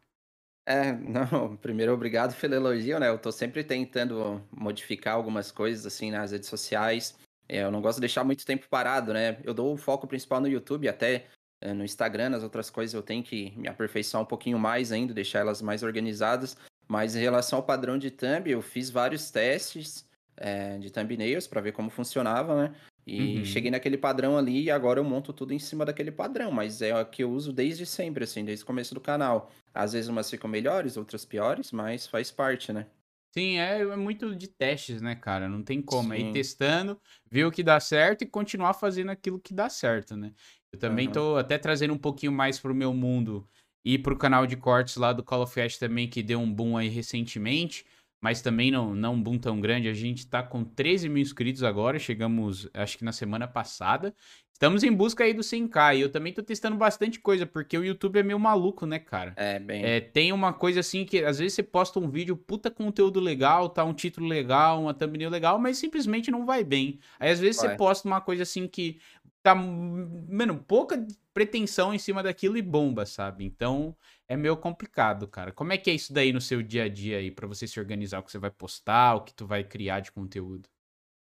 É, 0.70 0.92
não, 1.02 1.58
primeiro 1.58 1.92
obrigado 1.92 2.40
pelo 2.40 2.54
elogio, 2.54 3.00
né? 3.00 3.10
Eu 3.10 3.18
tô 3.18 3.32
sempre 3.32 3.64
tentando 3.64 4.40
modificar 4.52 5.16
algumas 5.16 5.52
coisas 5.52 5.84
assim 5.84 6.12
nas 6.12 6.32
redes 6.32 6.48
sociais. 6.48 7.18
É, 7.48 7.64
eu 7.64 7.72
não 7.72 7.82
gosto 7.82 7.98
de 7.98 8.02
deixar 8.02 8.24
muito 8.24 8.46
tempo 8.46 8.68
parado, 8.70 9.12
né? 9.12 9.40
Eu 9.44 9.54
dou 9.56 9.74
o 9.74 9.78
foco 9.78 10.08
principal 10.08 10.40
no 10.40 10.48
YouTube, 10.48 10.88
até 10.88 11.26
é, 11.60 11.74
no 11.74 11.84
Instagram, 11.84 12.30
nas 12.30 12.44
outras 12.44 12.70
coisas 12.70 12.94
eu 12.94 13.02
tenho 13.02 13.24
que 13.24 13.52
me 13.58 13.68
aperfeiçoar 13.68 14.22
um 14.22 14.28
pouquinho 14.28 14.60
mais 14.60 14.92
ainda, 14.92 15.12
deixar 15.12 15.40
elas 15.40 15.60
mais 15.60 15.82
organizadas. 15.82 16.56
Mas 16.88 17.16
em 17.16 17.20
relação 17.20 17.58
ao 17.58 17.66
padrão 17.66 17.98
de 17.98 18.12
thumb, 18.12 18.50
eu 18.50 18.62
fiz 18.62 18.92
vários 18.92 19.32
testes 19.32 20.08
é, 20.38 20.78
de 20.78 20.92
thumbnails 20.92 21.48
para 21.48 21.62
ver 21.62 21.72
como 21.72 21.90
funcionava, 21.90 22.64
né? 22.64 22.76
E 23.06 23.38
uhum. 23.38 23.46
cheguei 23.46 23.72
naquele 23.72 23.98
padrão 23.98 24.38
ali 24.38 24.64
e 24.64 24.72
agora 24.72 25.00
eu 25.00 25.04
monto 25.04 25.34
tudo 25.34 25.54
em 25.54 25.60
cima 25.60 25.84
daquele 25.84 26.12
padrão, 26.12 26.52
mas 26.52 26.82
é 26.82 27.00
o 27.00 27.06
que 27.06 27.24
eu 27.24 27.32
uso 27.32 27.52
desde 27.52 27.86
sempre, 27.86 28.24
assim, 28.24 28.46
desde 28.46 28.64
o 28.64 28.68
começo 28.68 28.94
do 28.94 29.02
canal. 29.02 29.52
Às 29.74 29.94
vezes 29.94 30.10
umas 30.10 30.30
ficam 30.30 30.50
melhores, 30.50 30.98
outras 30.98 31.26
piores, 31.26 31.72
mas 31.72 32.06
faz 32.06 32.30
parte, 32.30 32.72
né? 32.72 32.86
Sim, 33.32 33.58
é, 33.58 33.82
é 33.82 33.96
muito 33.96 34.36
de 34.36 34.48
testes, 34.48 35.02
né, 35.02 35.16
cara? 35.16 35.48
Não 35.48 35.64
tem 35.64 35.82
como. 35.82 36.14
É 36.14 36.20
ir 36.20 36.32
testando, 36.32 37.00
ver 37.30 37.46
o 37.46 37.52
que 37.52 37.62
dá 37.62 37.80
certo 37.80 38.24
e 38.24 38.28
continuar 38.28 38.74
fazendo 38.74 39.10
aquilo 39.10 39.40
que 39.40 39.54
dá 39.54 39.70
certo, 39.70 40.16
né? 40.16 40.34
Eu 40.72 40.80
também 40.80 41.08
uhum. 41.08 41.14
tô 41.14 41.38
até 41.38 41.58
trazendo 41.58 41.94
um 41.94 41.98
pouquinho 41.98 42.32
mais 42.32 42.60
pro 42.60 42.74
meu 42.74 42.94
mundo 42.94 43.48
e 43.84 43.98
pro 43.98 44.18
canal 44.18 44.46
de 44.46 44.56
cortes 44.56 44.98
lá 44.98 45.14
do 45.14 45.24
Call 45.24 45.44
of 45.44 45.62
Duty 45.62 45.80
também, 45.80 46.08
que 46.08 46.24
deu 46.24 46.40
um 46.40 46.52
boom 46.52 46.78
aí 46.78 46.90
recentemente. 46.90 47.86
Mas 48.22 48.42
também 48.42 48.72
não, 48.72 48.94
não 48.94 49.14
um 49.14 49.22
boom 49.22 49.38
tão 49.38 49.60
grande. 49.60 49.88
A 49.88 49.94
gente 49.94 50.28
tá 50.28 50.44
com 50.44 50.64
13 50.64 51.10
mil 51.10 51.22
inscritos 51.22 51.64
agora, 51.64 51.98
chegamos, 51.98 52.70
acho 52.74 52.98
que 52.98 53.06
na 53.06 53.12
semana 53.12 53.48
passada. 53.48 54.14
Estamos 54.52 54.84
em 54.84 54.92
busca 54.92 55.24
aí 55.24 55.34
do 55.34 55.42
100k 55.42 55.96
e 55.96 56.02
eu 56.02 56.12
também 56.12 56.34
tô 56.34 56.44
testando 56.44 56.76
bastante 56.76 57.18
coisa, 57.18 57.46
porque 57.46 57.78
o 57.78 57.84
YouTube 57.84 58.20
é 58.20 58.24
meio 58.24 58.38
maluco, 58.38 58.86
né, 58.86 59.00
cara? 59.00 59.34
É, 59.38 59.58
bem. 59.58 59.86
É, 59.86 60.02
tem 60.02 60.34
uma 60.34 60.52
coisa 60.52 60.82
assim 60.82 61.06
que 61.06 61.24
às 61.24 61.40
vezes 61.40 61.54
você 61.54 61.64
posta 61.64 61.98
um 61.98 62.10
vídeo, 62.10 62.36
puta 62.36 62.70
conteúdo 62.70 63.22
legal, 63.22 63.70
tá 63.70 63.86
um 63.86 63.94
título 63.94 64.28
legal, 64.28 64.82
uma 64.82 64.94
thumbnail 64.94 65.30
legal, 65.30 65.58
mas 65.58 65.78
simplesmente 65.78 66.30
não 66.30 66.46
vai 66.46 66.66
bem. 66.66 67.00
Aí 67.18 67.32
às 67.32 67.40
vezes 67.40 67.62
vai. 67.62 67.70
você 67.70 67.78
posta 67.78 68.06
uma 68.06 68.20
coisa 68.20 68.44
assim 68.44 68.68
que 68.68 69.00
tá, 69.42 69.56
mano, 69.56 70.62
pouca 70.68 71.08
pretensão 71.34 71.94
em 71.94 71.98
cima 71.98 72.22
daquilo 72.22 72.58
e 72.58 72.62
bomba, 72.62 73.06
sabe? 73.06 73.46
Então 73.46 73.96
é 74.30 74.38
meio 74.38 74.56
complicado, 74.56 75.28
cara. 75.28 75.52
Como 75.52 75.74
é 75.74 75.78
que 75.78 75.90
é 75.90 75.94
isso 75.94 76.14
daí 76.14 76.32
no 76.32 76.40
seu 76.40 76.62
dia 76.62 76.84
a 76.84 76.88
dia 76.88 77.18
aí, 77.18 77.32
para 77.32 77.48
você 77.48 77.66
se 77.66 77.80
organizar 77.80 78.20
o 78.20 78.24
que 78.24 78.32
você 78.32 78.38
vai 78.38 78.52
postar, 78.52 79.16
o 79.16 79.24
que 79.24 79.34
tu 79.34 79.48
vai 79.48 79.64
criar 79.64 80.02
de 80.02 80.12
conteúdo? 80.12 80.70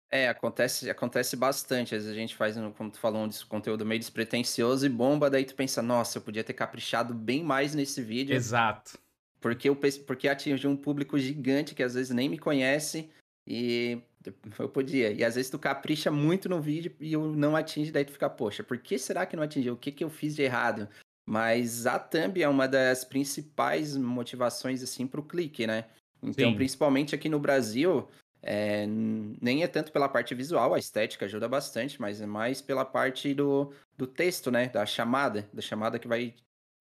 É, 0.08 0.28
acontece, 0.28 0.88
acontece 0.88 1.36
bastante. 1.36 1.92
Às 1.92 2.04
vezes 2.04 2.16
a 2.16 2.20
gente 2.20 2.36
faz, 2.36 2.56
como 2.76 2.92
tu 2.92 3.00
falou, 3.00 3.24
um 3.24 3.30
conteúdo 3.48 3.84
meio 3.84 3.98
despretensioso 3.98 4.86
e 4.86 4.88
bomba, 4.88 5.28
daí 5.28 5.44
tu 5.44 5.56
pensa, 5.56 5.82
nossa, 5.82 6.18
eu 6.18 6.22
podia 6.22 6.44
ter 6.44 6.52
caprichado 6.52 7.12
bem 7.12 7.42
mais 7.42 7.74
nesse 7.74 8.00
vídeo. 8.00 8.36
Exato. 8.36 8.96
Porque, 9.40 9.68
eu, 9.68 9.76
porque 10.06 10.28
atingiu 10.28 10.70
um 10.70 10.76
público 10.76 11.18
gigante 11.18 11.74
que 11.74 11.82
às 11.82 11.94
vezes 11.94 12.14
nem 12.14 12.28
me 12.28 12.38
conhece 12.38 13.10
e 13.44 14.00
eu 14.56 14.68
podia. 14.68 15.10
E 15.10 15.24
às 15.24 15.34
vezes 15.34 15.50
tu 15.50 15.58
capricha 15.58 16.12
muito 16.12 16.48
no 16.48 16.60
vídeo 16.60 16.94
e 17.00 17.12
eu 17.12 17.26
não 17.34 17.56
atinge, 17.56 17.90
daí 17.90 18.04
tu 18.04 18.12
fica, 18.12 18.30
poxa, 18.30 18.62
por 18.62 18.78
que 18.78 18.96
será 19.00 19.26
que 19.26 19.34
não 19.34 19.42
atingiu? 19.42 19.74
O 19.74 19.76
que, 19.76 19.90
que 19.90 20.04
eu 20.04 20.10
fiz 20.10 20.36
de 20.36 20.42
errado? 20.42 20.88
Mas 21.26 21.86
a 21.86 21.98
thumb 21.98 22.42
é 22.42 22.48
uma 22.48 22.68
das 22.68 23.04
principais 23.04 23.96
motivações, 23.96 24.82
assim, 24.82 25.06
para 25.06 25.20
o 25.20 25.24
clique, 25.24 25.66
né? 25.66 25.86
Então, 26.22 26.50
Sim. 26.50 26.56
principalmente 26.56 27.14
aqui 27.14 27.28
no 27.28 27.38
Brasil, 27.38 28.08
é, 28.42 28.86
nem 28.86 29.62
é 29.62 29.66
tanto 29.66 29.90
pela 29.90 30.08
parte 30.08 30.34
visual, 30.34 30.74
a 30.74 30.78
estética 30.78 31.24
ajuda 31.24 31.48
bastante, 31.48 32.00
mas 32.00 32.20
é 32.20 32.26
mais 32.26 32.60
pela 32.60 32.84
parte 32.84 33.32
do, 33.32 33.72
do 33.96 34.06
texto, 34.06 34.50
né? 34.50 34.68
Da 34.68 34.84
chamada, 34.84 35.48
da 35.52 35.62
chamada 35.62 35.98
que 35.98 36.06
vai, 36.06 36.34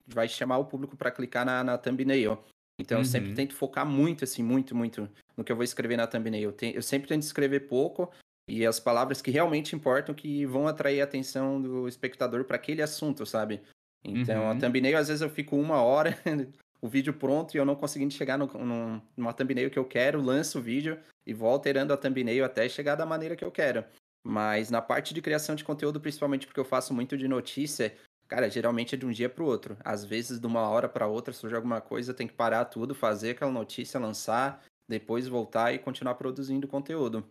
vai 0.05 0.27
chamar 0.27 0.57
o 0.57 0.65
público 0.65 0.97
para 0.97 1.11
clicar 1.11 1.45
na, 1.45 1.63
na 1.63 1.77
thumbnail. 1.77 2.37
Então, 2.79 2.97
uhum. 2.97 3.03
eu 3.03 3.05
sempre 3.05 3.29
uhum. 3.29 3.35
tento 3.35 3.55
focar 3.55 3.85
muito, 3.85 4.23
assim, 4.23 4.43
muito, 4.43 4.75
muito 4.75 5.09
no 5.37 5.43
que 5.43 5.51
eu 5.51 5.55
vou 5.55 5.63
escrever 5.63 5.95
na 5.95 6.07
thumbnail. 6.07 6.49
Eu, 6.49 6.51
te, 6.51 6.75
eu 6.75 6.81
sempre 6.81 7.07
tento 7.07 7.21
escrever 7.21 7.61
pouco 7.61 8.11
e 8.47 8.65
as 8.65 8.79
palavras 8.79 9.21
que 9.21 9.31
realmente 9.31 9.75
importam, 9.75 10.13
que 10.13 10.45
vão 10.45 10.67
atrair 10.67 10.99
a 10.99 11.05
atenção 11.05 11.61
do 11.61 11.87
espectador 11.87 12.43
para 12.43 12.57
aquele 12.57 12.81
assunto, 12.81 13.25
sabe? 13.25 13.61
Então, 14.03 14.43
uhum. 14.43 14.51
a 14.51 14.55
thumbnail, 14.55 14.97
às 14.97 15.07
vezes 15.07 15.21
eu 15.21 15.29
fico 15.29 15.55
uma 15.55 15.81
hora, 15.81 16.17
o 16.81 16.87
vídeo 16.87 17.13
pronto 17.13 17.55
e 17.55 17.57
eu 17.57 17.65
não 17.65 17.75
conseguindo 17.75 18.13
chegar 18.13 18.37
no, 18.37 18.47
no, 18.47 19.01
numa 19.15 19.33
thumbnail 19.33 19.69
que 19.69 19.79
eu 19.79 19.85
quero, 19.85 20.21
lanço 20.21 20.59
o 20.59 20.61
vídeo 20.61 20.99
e 21.25 21.33
vou 21.33 21.49
alterando 21.49 21.93
a 21.93 21.97
thumbnail 21.97 22.43
até 22.43 22.67
chegar 22.67 22.95
da 22.95 23.05
maneira 23.05 23.35
que 23.35 23.45
eu 23.45 23.51
quero. 23.51 23.85
Mas 24.23 24.69
na 24.69 24.81
parte 24.81 25.13
de 25.13 25.21
criação 25.21 25.55
de 25.55 25.63
conteúdo, 25.63 25.99
principalmente 25.99 26.45
porque 26.45 26.59
eu 26.59 26.65
faço 26.65 26.93
muito 26.93 27.17
de 27.17 27.27
notícia, 27.27 27.95
cara, 28.27 28.49
geralmente 28.49 28.95
é 28.95 28.97
de 28.97 29.05
um 29.05 29.11
dia 29.11 29.29
para 29.29 29.43
o 29.43 29.47
outro. 29.47 29.77
Às 29.83 30.03
vezes, 30.03 30.39
de 30.39 30.47
uma 30.47 30.61
hora 30.61 30.87
para 30.87 31.07
outra, 31.07 31.33
surge 31.33 31.55
alguma 31.55 31.81
coisa, 31.81 32.13
tem 32.13 32.27
que 32.27 32.33
parar 32.33 32.65
tudo, 32.65 32.95
fazer 32.95 33.31
aquela 33.31 33.51
notícia, 33.51 33.99
lançar, 33.99 34.63
depois 34.87 35.27
voltar 35.27 35.73
e 35.73 35.79
continuar 35.79 36.15
produzindo 36.15 36.67
conteúdo. 36.67 37.25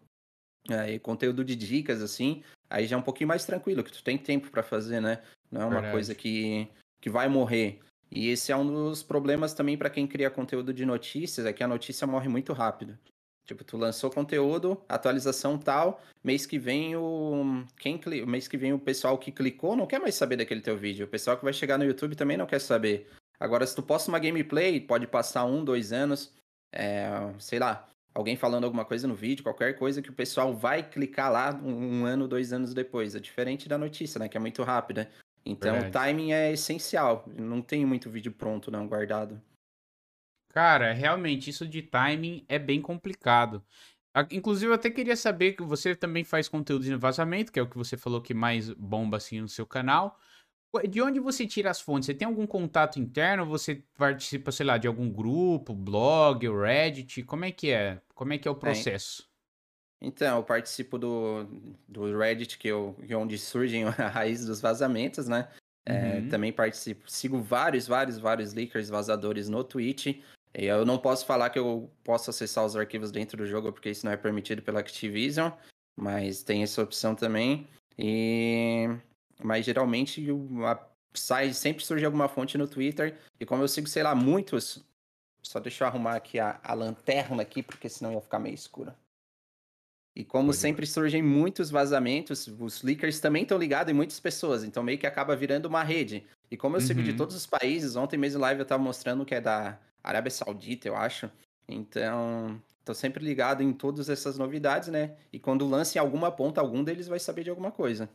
É, 0.69 0.99
conteúdo 0.99 1.45
de 1.45 1.57
dicas, 1.57 2.01
assim, 2.01 2.43
aí 2.71 2.87
já 2.87 2.95
é 2.95 2.99
um 2.99 3.03
pouquinho 3.03 3.29
mais 3.29 3.45
tranquilo, 3.45 3.83
que 3.83 3.93
tu 3.93 4.05
tem 4.05 4.17
tempo 4.17 4.51
para 4.51 4.63
fazer, 4.63 5.01
né? 5.01 5.21
Não 5.53 5.61
é 5.61 5.65
uma 5.65 5.73
Verdade. 5.75 5.93
coisa 5.93 6.15
que, 6.15 6.67
que 7.01 7.11
vai 7.11 7.29
morrer. 7.29 7.81
E 8.11 8.29
esse 8.29 8.51
é 8.51 8.57
um 8.57 8.67
dos 8.67 9.03
problemas 9.03 9.55
também 9.55 9.77
para 9.77 9.91
quem 9.91 10.07
cria 10.07 10.31
conteúdo 10.31 10.73
de 10.73 10.85
notícias, 10.87 11.47
é 11.47 11.53
que 11.53 11.63
a 11.63 11.69
notícia 11.69 12.07
morre 12.07 12.29
muito 12.29 12.53
rápido. 12.53 12.99
Tipo, 13.45 13.65
tu 13.65 13.77
lançou 13.77 14.11
conteúdo, 14.11 14.81
atualização 14.89 15.59
tal, 15.59 16.01
mês 16.23 16.47
que 16.47 16.59
vem 16.59 16.95
o 16.97 17.65
quem 17.79 18.01
mês 18.27 18.47
que 18.47 18.57
vem 18.57 18.73
o 18.73 18.79
pessoal 18.79 19.19
que 19.19 19.33
clicou 19.33 19.75
não 19.75 19.87
quer 19.87 19.99
mais 19.99 20.15
saber 20.15 20.37
daquele 20.37 20.61
teu 20.61 20.77
vídeo. 20.77 21.07
O 21.07 21.09
pessoal 21.09 21.37
que 21.37 21.45
vai 21.45 21.53
chegar 21.53 21.77
no 21.77 21.85
YouTube 21.85 22.15
também 22.15 22.37
não 22.37 22.47
quer 22.47 22.61
saber. 22.61 23.11
Agora, 23.41 23.67
se 23.67 23.75
tu 23.75 23.83
posta 23.83 24.11
uma 24.11 24.21
gameplay, 24.21 24.81
pode 24.81 25.07
passar 25.07 25.45
um, 25.45 25.65
dois 25.65 25.93
anos, 25.93 26.33
é, 26.73 27.09
sei 27.39 27.59
lá, 27.59 27.89
alguém 28.15 28.37
falando 28.37 28.65
alguma 28.65 28.85
coisa 28.85 29.09
no 29.09 29.15
vídeo, 29.15 29.43
qualquer 29.43 29.77
coisa 29.77 30.01
que 30.01 30.11
o 30.11 30.15
pessoal 30.15 30.55
vai 30.55 30.89
clicar 30.89 31.33
lá 31.33 31.61
um, 31.65 32.03
um 32.03 32.05
ano, 32.05 32.29
dois 32.29 32.53
anos 32.53 32.73
depois. 32.73 33.17
É 33.17 33.19
diferente 33.19 33.69
da 33.69 33.77
notícia, 33.77 34.21
né? 34.21 34.29
Que 34.29 34.37
é 34.37 34.41
muito 34.41 34.63
rápida. 34.63 35.11
Então, 35.45 35.73
Verdade. 35.73 35.89
o 35.89 35.93
timing 35.93 36.33
é 36.33 36.53
essencial. 36.53 37.25
Não 37.27 37.61
tem 37.61 37.85
muito 37.85 38.09
vídeo 38.09 38.33
pronto, 38.33 38.71
não, 38.71 38.87
guardado. 38.87 39.41
Cara, 40.49 40.93
realmente, 40.93 41.51
isso 41.51 41.67
de 41.67 41.83
timing 41.83 42.45
é 42.49 42.59
bem 42.59 42.81
complicado. 42.81 43.65
Inclusive, 44.31 44.71
eu 44.71 44.75
até 44.75 44.91
queria 44.91 45.17
saber 45.17 45.53
que 45.53 45.63
você 45.63 45.97
também 45.97 46.23
faz 46.23 46.49
conteúdo 46.49 46.85
de 46.85 46.95
vazamento, 46.95 47.51
que 47.51 47.59
é 47.59 47.63
o 47.63 47.69
que 47.69 47.79
você 47.79 47.97
falou 47.97 48.21
que 48.21 48.35
mais 48.35 48.71
bomba 48.71 49.17
assim 49.17 49.41
no 49.41 49.49
seu 49.49 49.67
canal. 49.67 50.19
De 50.89 51.01
onde 51.01 51.19
você 51.19 51.47
tira 51.47 51.71
as 51.71 51.81
fontes? 51.81 52.07
Você 52.07 52.15
tem 52.15 52.27
algum 52.27 52.47
contato 52.47 52.99
interno? 52.99 53.47
Você 53.47 53.83
participa, 53.97 54.53
sei 54.53 54.67
lá, 54.67 54.77
de 54.77 54.87
algum 54.87 55.11
grupo, 55.11 55.75
blog, 55.75 56.47
Reddit? 56.49 57.23
Como 57.23 57.45
é 57.45 57.51
que 57.51 57.71
é? 57.71 58.01
Como 58.15 58.33
é 58.33 58.39
que 58.39 58.47
é 58.47 58.51
o 58.51 58.55
processo? 58.55 59.32
Então, 60.03 60.39
eu 60.39 60.43
participo 60.43 60.99
do, 60.99 61.45
do 61.89 62.19
Reddit, 62.19 62.59
que, 62.59 62.67
eu, 62.67 62.97
é 63.09 63.17
onde 63.17 63.39
surgem 63.39 63.85
a 63.87 64.09
raiz 64.09 64.45
dos 64.45 64.61
vazamentos, 64.61 65.29
né? 65.29 65.49
É, 65.85 66.19
uhum. 66.19 66.29
também 66.29 66.53
participo, 66.53 67.11
sigo 67.11 67.41
vários, 67.41 67.89
vários, 67.89 68.17
vários 68.17 68.53
leakers, 68.53 68.89
vazadores 68.89 69.49
no 69.49 69.65
Twitch. 69.65 70.21
Eu 70.55 70.85
não 70.85 70.99
posso 70.99 71.25
falar 71.25 71.51
que 71.51 71.59
eu 71.59 71.91
posso 72.05 72.31
acessar 72.31 72.65
os 72.65 72.77
arquivos 72.77 73.11
dentro 73.11 73.37
do 73.37 73.47
jogo, 73.47 73.73
porque 73.73 73.91
isso 73.91 74.05
não 74.05 74.13
é 74.13 74.17
permitido 74.17 74.61
pela 74.61 74.81
Activision, 74.81 75.51
mas 75.97 76.43
tem 76.43 76.63
essa 76.63 76.83
opção 76.83 77.15
também. 77.15 77.67
E... 77.99 78.87
Mas 79.43 79.65
geralmente 79.65 80.25
a... 80.65 80.87
sai, 81.15 81.53
sempre 81.53 81.85
surge 81.85 82.05
alguma 82.05 82.29
fonte 82.29 82.59
no 82.59 82.69
Twitter, 82.69 83.19
e 83.41 83.47
como 83.47 83.63
eu 83.63 83.69
sigo, 83.69 83.89
sei 83.89 84.03
lá, 84.03 84.15
muitos. 84.15 84.85
Só 85.43 85.59
deixa 85.59 85.85
eu 85.85 85.89
arrumar 85.89 86.15
aqui 86.15 86.39
a, 86.39 86.61
a 86.63 86.75
lanterna 86.75 87.43
aqui, 87.43 87.63
porque 87.63 87.89
senão 87.89 88.13
ia 88.13 88.21
ficar 88.21 88.39
meio 88.39 88.55
escura. 88.55 88.97
E 90.15 90.25
como 90.25 90.49
Pode 90.49 90.59
sempre 90.59 90.85
ver. 90.85 90.93
surgem 90.93 91.23
muitos 91.23 91.71
vazamentos, 91.71 92.47
os 92.47 92.83
leakers 92.83 93.19
também 93.19 93.43
estão 93.43 93.57
ligados 93.57 93.91
em 93.91 93.97
muitas 93.97 94.21
pessoas, 94.21 94.63
então 94.63 94.83
meio 94.83 94.99
que 94.99 95.07
acaba 95.07 95.35
virando 95.35 95.67
uma 95.67 95.83
rede. 95.83 96.27
E 96.51 96.57
como 96.57 96.77
eu 96.77 96.81
uhum. 96.81 96.87
sigo 96.87 97.03
de 97.03 97.13
uhum. 97.13 97.17
todos 97.17 97.35
os 97.35 97.47
países, 97.47 97.97
ontem 97.97 98.19
mesmo 98.19 98.41
live 98.41 98.61
eu 98.61 98.65
estava 98.65 98.83
mostrando 98.83 99.25
que 99.25 99.35
é 99.35 99.41
da 99.41 99.79
Arábia 100.03 100.31
Saudita, 100.31 100.87
eu 100.87 100.97
acho. 100.97 101.31
Então, 101.67 102.61
tô 102.85 102.93
sempre 102.93 103.25
ligado 103.25 103.63
em 103.63 103.73
todas 103.73 104.11
essas 104.11 104.37
novidades, 104.37 104.89
né? 104.89 105.17
E 105.33 105.39
quando 105.39 105.67
lança 105.67 105.97
em 105.97 106.01
alguma 106.01 106.31
ponta, 106.31 106.61
algum 106.61 106.85
deles 106.85 107.09
vai 107.09 107.19
saber 107.19 107.45
de 107.45 107.51
alguma 107.51 107.71
coisa. 107.73 108.11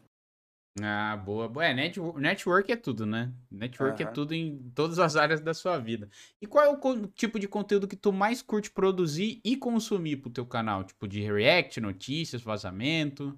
Ah, 0.81 1.17
boa. 1.17 1.51
É, 1.63 1.73
network, 1.73 2.19
network 2.19 2.71
é 2.71 2.75
tudo, 2.75 3.05
né? 3.05 3.31
Network 3.49 4.01
uhum. 4.03 4.09
é 4.09 4.11
tudo 4.11 4.33
em 4.33 4.71
todas 4.75 4.99
as 4.99 5.15
áreas 5.15 5.41
da 5.41 5.53
sua 5.53 5.77
vida. 5.77 6.09
E 6.41 6.45
qual 6.45 6.65
é 6.65 6.69
o 6.69 7.07
tipo 7.07 7.39
de 7.39 7.47
conteúdo 7.47 7.87
que 7.87 7.95
tu 7.95 8.13
mais 8.13 8.41
curte 8.41 8.69
produzir 8.69 9.41
e 9.43 9.55
consumir 9.55 10.17
pro 10.17 10.29
teu 10.29 10.45
canal? 10.45 10.83
Tipo 10.83 11.07
de 11.07 11.21
react, 11.21 11.81
notícias, 11.81 12.41
vazamento, 12.43 13.37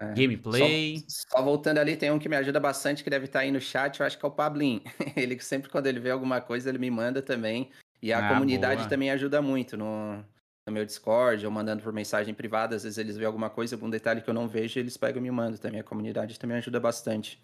é. 0.00 0.14
gameplay? 0.14 1.04
Só, 1.08 1.36
só, 1.36 1.42
voltando 1.42 1.78
ali, 1.78 1.96
tem 1.96 2.10
um 2.10 2.18
que 2.18 2.28
me 2.28 2.36
ajuda 2.36 2.58
bastante, 2.58 3.04
que 3.04 3.10
deve 3.10 3.26
estar 3.26 3.40
tá 3.40 3.44
aí 3.44 3.50
no 3.50 3.60
chat, 3.60 4.00
eu 4.00 4.06
acho 4.06 4.18
que 4.18 4.24
é 4.24 4.28
o 4.28 4.32
Pablin. 4.32 4.82
Ele 5.16 5.38
sempre 5.40 5.68
quando 5.68 5.86
ele 5.86 6.00
vê 6.00 6.10
alguma 6.10 6.40
coisa, 6.40 6.68
ele 6.68 6.78
me 6.78 6.90
manda 6.90 7.20
também. 7.20 7.70
E 8.02 8.12
a 8.12 8.26
ah, 8.26 8.28
comunidade 8.28 8.80
boa. 8.80 8.88
também 8.88 9.10
ajuda 9.10 9.40
muito 9.40 9.76
no, 9.76 10.22
no 10.66 10.72
meu 10.72 10.84
Discord, 10.84 11.46
ou 11.46 11.52
mandando 11.52 11.82
por 11.82 11.92
mensagem 11.92 12.34
privada. 12.34 12.74
Às 12.74 12.82
vezes 12.82 12.98
eles 12.98 13.16
veem 13.16 13.26
alguma 13.26 13.48
coisa, 13.48 13.76
algum 13.76 13.88
detalhe 13.88 14.20
que 14.20 14.28
eu 14.28 14.34
não 14.34 14.48
vejo, 14.48 14.78
eles 14.78 14.96
pegam 14.96 15.20
e 15.20 15.22
me 15.22 15.30
mandam 15.30 15.58
também. 15.58 15.80
A 15.80 15.84
comunidade 15.84 16.38
também 16.38 16.56
ajuda 16.56 16.80
bastante. 16.80 17.40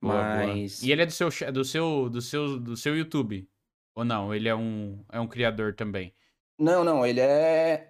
Boa, 0.00 0.14
Mas. 0.14 0.80
Boa. 0.80 0.88
E 0.88 0.92
ele 0.92 1.02
é 1.02 1.06
do 1.06 1.12
seu, 1.12 1.28
do 1.52 1.64
seu, 1.64 2.08
do 2.08 2.22
seu, 2.22 2.58
do 2.58 2.76
seu 2.76 2.96
YouTube? 2.96 3.48
Ou 3.94 4.04
não? 4.04 4.32
Ele 4.32 4.48
é 4.48 4.54
um, 4.54 5.04
é 5.10 5.18
um 5.18 5.26
criador 5.26 5.74
também? 5.74 6.14
Não, 6.58 6.84
não. 6.84 7.04
Ele 7.04 7.20
é. 7.20 7.88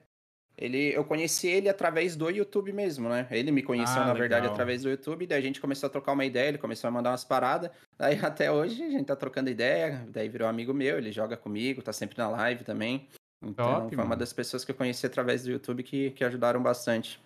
Ele, 0.56 0.94
eu 0.94 1.04
conheci 1.04 1.48
ele 1.48 1.70
através 1.70 2.14
do 2.16 2.28
YouTube 2.28 2.70
mesmo, 2.72 3.08
né? 3.08 3.26
Ele 3.30 3.50
me 3.50 3.62
conheceu, 3.62 3.96
ah, 3.96 4.00
na 4.00 4.12
legal. 4.12 4.18
verdade, 4.18 4.46
através 4.46 4.82
do 4.82 4.90
YouTube. 4.90 5.26
Daí 5.26 5.38
a 5.38 5.42
gente 5.42 5.58
começou 5.58 5.86
a 5.86 5.90
trocar 5.90 6.12
uma 6.12 6.24
ideia, 6.24 6.48
ele 6.48 6.58
começou 6.58 6.88
a 6.88 6.90
mandar 6.90 7.10
umas 7.10 7.24
paradas. 7.24 7.70
Daí 7.96 8.18
até 8.22 8.52
hoje 8.52 8.82
a 8.82 8.90
gente 8.90 9.06
tá 9.06 9.16
trocando 9.16 9.48
ideia. 9.48 10.06
Daí 10.08 10.28
virou 10.28 10.48
amigo 10.48 10.74
meu, 10.74 10.98
ele 10.98 11.12
joga 11.12 11.36
comigo, 11.36 11.80
tá 11.80 11.92
sempre 11.92 12.18
na 12.18 12.28
live 12.28 12.64
também. 12.64 13.08
Então, 13.42 13.74
Top, 13.74 13.88
foi 13.88 13.96
mano. 13.96 14.08
uma 14.10 14.16
das 14.16 14.32
pessoas 14.32 14.64
que 14.64 14.70
eu 14.70 14.74
conheci 14.74 15.06
através 15.06 15.42
do 15.42 15.50
YouTube 15.50 15.82
que, 15.82 16.10
que 16.10 16.24
ajudaram 16.24 16.62
bastante. 16.62 17.20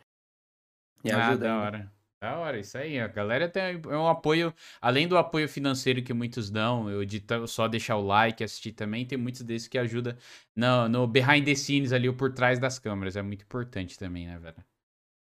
E 1.03 1.11
ah, 1.11 1.29
ajuda 1.29 1.47
da 1.47 1.59
hora. 1.59 1.93
Da 2.21 2.39
hora, 2.39 2.59
isso 2.59 2.79
aí. 2.79 2.99
A 2.99 3.09
galera 3.09 3.49
tem 3.49 3.83
um 3.87 4.09
apoio, 4.09 4.55
além 4.81 5.07
do 5.07 5.19
apoio 5.19 5.49
financeiro 5.49 6.03
que 6.03 6.15
muitos 6.15 6.51
dão, 6.51 6.89
eu 6.89 7.05
de 7.05 7.23
só 7.47 7.69
deixar 7.69 7.97
o 7.97 8.07
like, 8.07 8.43
assistir 8.43 8.73
também, 8.73 9.05
tem 9.05 9.19
muitos 9.19 9.43
desses 9.43 9.69
que 9.69 9.77
ajudam 9.77 10.17
no, 10.57 10.89
no 10.89 11.07
behind 11.07 11.45
the 11.45 11.55
scenes 11.55 11.93
ali, 11.93 12.09
ou 12.09 12.15
por 12.15 12.33
trás 12.33 12.59
das 12.59 12.79
câmeras. 12.79 13.17
É 13.17 13.23
muito 13.23 13.43
importante 13.43 13.99
também, 13.99 14.27
né, 14.27 14.39
velho? 14.39 14.65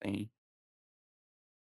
Sim. 0.03 0.29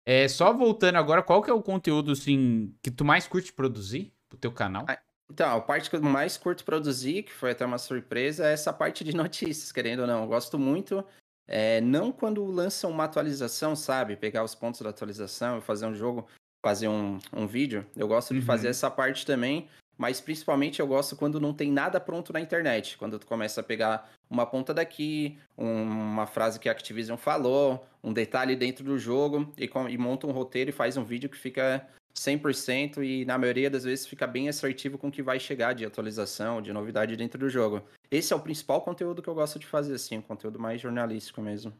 É, 0.06 0.28
só 0.28 0.52
voltando 0.52 0.96
agora, 0.96 1.22
qual 1.22 1.42
que 1.42 1.50
é 1.50 1.52
o 1.52 1.62
conteúdo, 1.62 2.12
assim, 2.12 2.74
que 2.80 2.90
tu 2.90 3.04
mais 3.04 3.26
curte 3.26 3.52
produzir 3.52 4.14
pro 4.28 4.38
teu 4.38 4.52
canal? 4.52 4.86
Então, 5.30 5.56
a 5.56 5.60
parte 5.60 5.90
que 5.90 5.96
eu 5.96 6.02
mais 6.02 6.36
curto 6.36 6.64
produzir, 6.64 7.22
que 7.22 7.32
foi 7.32 7.50
até 7.50 7.64
uma 7.64 7.78
surpresa, 7.78 8.46
é 8.46 8.52
essa 8.52 8.72
parte 8.72 9.04
de 9.04 9.12
notícias, 9.16 9.70
querendo 9.70 10.00
ou 10.00 10.06
não. 10.06 10.22
Eu 10.22 10.28
gosto 10.28 10.58
muito, 10.58 11.04
é, 11.46 11.80
não 11.80 12.10
quando 12.10 12.44
lançam 12.44 12.90
uma 12.90 13.04
atualização, 13.04 13.76
sabe? 13.76 14.16
Pegar 14.16 14.42
os 14.42 14.54
pontos 14.54 14.80
da 14.80 14.90
atualização 14.90 15.58
e 15.58 15.60
fazer 15.60 15.86
um 15.86 15.94
jogo, 15.94 16.26
fazer 16.64 16.88
um, 16.88 17.18
um 17.32 17.46
vídeo. 17.46 17.86
Eu 17.94 18.08
gosto 18.08 18.34
de 18.34 18.40
fazer 18.40 18.66
Uhum. 18.68 18.70
essa 18.70 18.90
parte 18.90 19.26
também, 19.26 19.68
mas 19.96 20.20
principalmente 20.20 20.80
eu 20.80 20.86
gosto 20.86 21.14
quando 21.14 21.40
não 21.40 21.52
tem 21.52 21.70
nada 21.70 22.00
pronto 22.00 22.32
na 22.32 22.40
internet. 22.40 22.96
Quando 22.96 23.18
tu 23.18 23.26
começa 23.26 23.60
a 23.60 23.64
pegar 23.64 24.10
uma 24.30 24.46
ponta 24.46 24.72
daqui, 24.72 25.38
um- 25.56 25.82
uma 25.82 26.26
frase 26.26 26.58
que 26.58 26.68
a 26.68 26.72
Activision 26.72 27.16
falou, 27.18 27.86
um 28.02 28.12
detalhe 28.12 28.56
dentro 28.56 28.82
do 28.84 28.98
jogo 28.98 29.52
e, 29.58 29.68
com- 29.68 29.88
e 29.88 29.98
monta 29.98 30.26
um 30.26 30.32
roteiro 30.32 30.70
e 30.70 30.72
faz 30.72 30.96
um 30.96 31.04
vídeo 31.04 31.28
que 31.28 31.36
fica 31.38 31.86
100% 32.18 33.02
e 33.02 33.24
na 33.24 33.38
maioria 33.38 33.70
das 33.70 33.84
vezes 33.84 34.06
fica 34.06 34.26
bem 34.26 34.48
assertivo 34.48 34.98
com 34.98 35.08
o 35.08 35.12
que 35.12 35.22
vai 35.22 35.38
chegar 35.38 35.72
de 35.72 35.84
atualização, 35.84 36.60
de 36.60 36.72
novidade 36.72 37.16
dentro 37.16 37.38
do 37.38 37.48
jogo. 37.48 37.82
Esse 38.10 38.32
é 38.32 38.36
o 38.36 38.40
principal 38.40 38.82
conteúdo 38.82 39.22
que 39.22 39.28
eu 39.28 39.34
gosto 39.34 39.58
de 39.58 39.66
fazer, 39.66 39.94
assim, 39.94 40.18
um 40.18 40.22
conteúdo 40.22 40.58
mais 40.58 40.80
jornalístico 40.80 41.40
mesmo. 41.40 41.72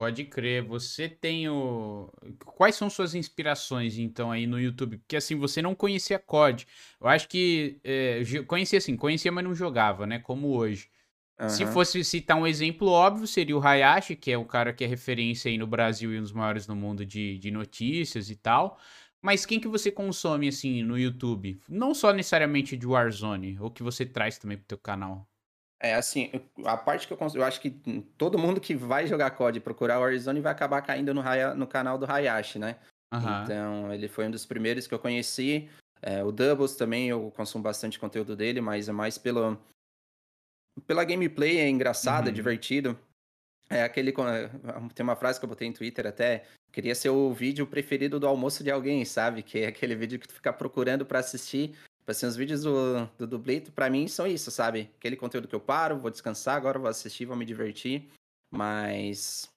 Pode 0.00 0.24
crer. 0.24 0.62
Você 0.64 1.10
tem 1.10 1.46
o. 1.46 2.10
Quais 2.46 2.74
são 2.74 2.88
suas 2.88 3.14
inspirações, 3.14 3.98
então, 3.98 4.30
aí 4.30 4.46
no 4.46 4.58
YouTube? 4.58 4.96
Porque 4.96 5.14
assim, 5.14 5.36
você 5.36 5.60
não 5.60 5.74
conhecia 5.74 6.18
COD. 6.18 6.66
Eu 6.98 7.06
acho 7.06 7.28
que. 7.28 7.78
É, 7.84 8.22
conhecia 8.46 8.78
assim, 8.78 8.96
conhecia, 8.96 9.30
mas 9.30 9.44
não 9.44 9.54
jogava, 9.54 10.06
né? 10.06 10.18
Como 10.18 10.56
hoje. 10.56 10.88
Se 11.48 11.64
Aham. 11.64 11.72
fosse 11.72 12.02
citar 12.02 12.38
um 12.38 12.46
exemplo 12.46 12.88
óbvio, 12.88 13.26
seria 13.26 13.56
o 13.56 13.66
Hayashi, 13.66 14.16
que 14.16 14.30
é 14.30 14.38
o 14.38 14.44
cara 14.44 14.72
que 14.72 14.84
é 14.84 14.86
referência 14.86 15.50
aí 15.50 15.58
no 15.58 15.66
Brasil 15.66 16.14
e 16.14 16.18
um 16.18 16.22
dos 16.22 16.32
maiores 16.32 16.66
no 16.66 16.76
mundo 16.76 17.04
de, 17.04 17.38
de 17.38 17.50
notícias 17.50 18.30
e 18.30 18.36
tal. 18.36 18.78
Mas 19.22 19.44
quem 19.44 19.60
que 19.60 19.68
você 19.68 19.90
consome, 19.90 20.48
assim, 20.48 20.82
no 20.82 20.98
YouTube? 20.98 21.60
Não 21.68 21.94
só 21.94 22.12
necessariamente 22.12 22.76
de 22.76 22.86
Warzone, 22.86 23.58
ou 23.60 23.70
que 23.70 23.82
você 23.82 24.06
traz 24.06 24.38
também 24.38 24.56
pro 24.56 24.66
teu 24.66 24.78
canal. 24.78 25.26
É, 25.82 25.94
assim, 25.94 26.30
a 26.64 26.76
parte 26.76 27.06
que 27.06 27.12
eu, 27.12 27.16
cons- 27.16 27.34
eu 27.34 27.42
acho 27.42 27.60
que 27.60 27.70
todo 28.18 28.38
mundo 28.38 28.60
que 28.60 28.74
vai 28.74 29.06
jogar 29.06 29.30
COD 29.30 29.58
e 29.58 29.60
procurar 29.60 29.98
Warzone 29.98 30.40
vai 30.40 30.52
acabar 30.52 30.82
caindo 30.82 31.12
no, 31.14 31.22
no 31.56 31.66
canal 31.66 31.96
do 31.98 32.10
Hayashi, 32.10 32.58
né? 32.58 32.76
Aham. 33.12 33.42
Então, 33.44 33.92
ele 33.92 34.08
foi 34.08 34.26
um 34.26 34.30
dos 34.30 34.44
primeiros 34.46 34.86
que 34.86 34.94
eu 34.94 34.98
conheci. 34.98 35.68
É, 36.02 36.22
o 36.24 36.32
Doubles 36.32 36.76
também, 36.76 37.08
eu 37.08 37.30
consumo 37.30 37.62
bastante 37.64 37.98
conteúdo 37.98 38.34
dele, 38.36 38.60
mas 38.60 38.88
é 38.88 38.92
mais 38.92 39.18
pelo, 39.18 39.58
pela 40.86 41.04
gameplay, 41.04 41.58
é 41.58 41.68
engraçado, 41.68 42.26
é 42.26 42.28
Uhum. 42.28 42.34
divertido. 42.34 42.98
É 43.70 43.82
aquele. 43.84 44.10
co- 44.12 44.24
Tem 44.94 45.04
uma 45.04 45.14
frase 45.16 45.38
que 45.38 45.44
eu 45.44 45.48
botei 45.48 45.68
no 45.68 45.74
Twitter 45.74 46.06
até. 46.06 46.44
Queria 46.72 46.94
ser 46.94 47.10
o 47.10 47.32
vídeo 47.32 47.66
preferido 47.66 48.18
do 48.18 48.26
almoço 48.26 48.62
de 48.64 48.70
alguém, 48.70 49.04
sabe? 49.04 49.42
Que 49.42 49.60
é 49.60 49.66
aquele 49.68 49.94
vídeo 49.94 50.18
que 50.18 50.26
tu 50.26 50.34
fica 50.34 50.52
procurando 50.52 51.06
pra 51.06 51.20
assistir. 51.20 51.68
Tipo 51.70 52.10
assim, 52.10 52.26
os 52.26 52.36
vídeos 52.36 52.62
do, 52.62 53.06
do 53.18 53.26
Dublito, 53.26 53.70
pra 53.70 53.88
mim, 53.88 54.08
são 54.08 54.26
isso, 54.26 54.50
sabe? 54.50 54.90
Aquele 54.98 55.16
conteúdo 55.16 55.46
que 55.46 55.54
eu 55.54 55.60
paro, 55.60 55.98
vou 55.98 56.10
descansar, 56.10 56.56
agora 56.56 56.78
vou 56.78 56.88
assistir, 56.88 57.24
vou 57.26 57.36
me 57.36 57.44
divertir. 57.44 58.08
Mas. 58.50 59.48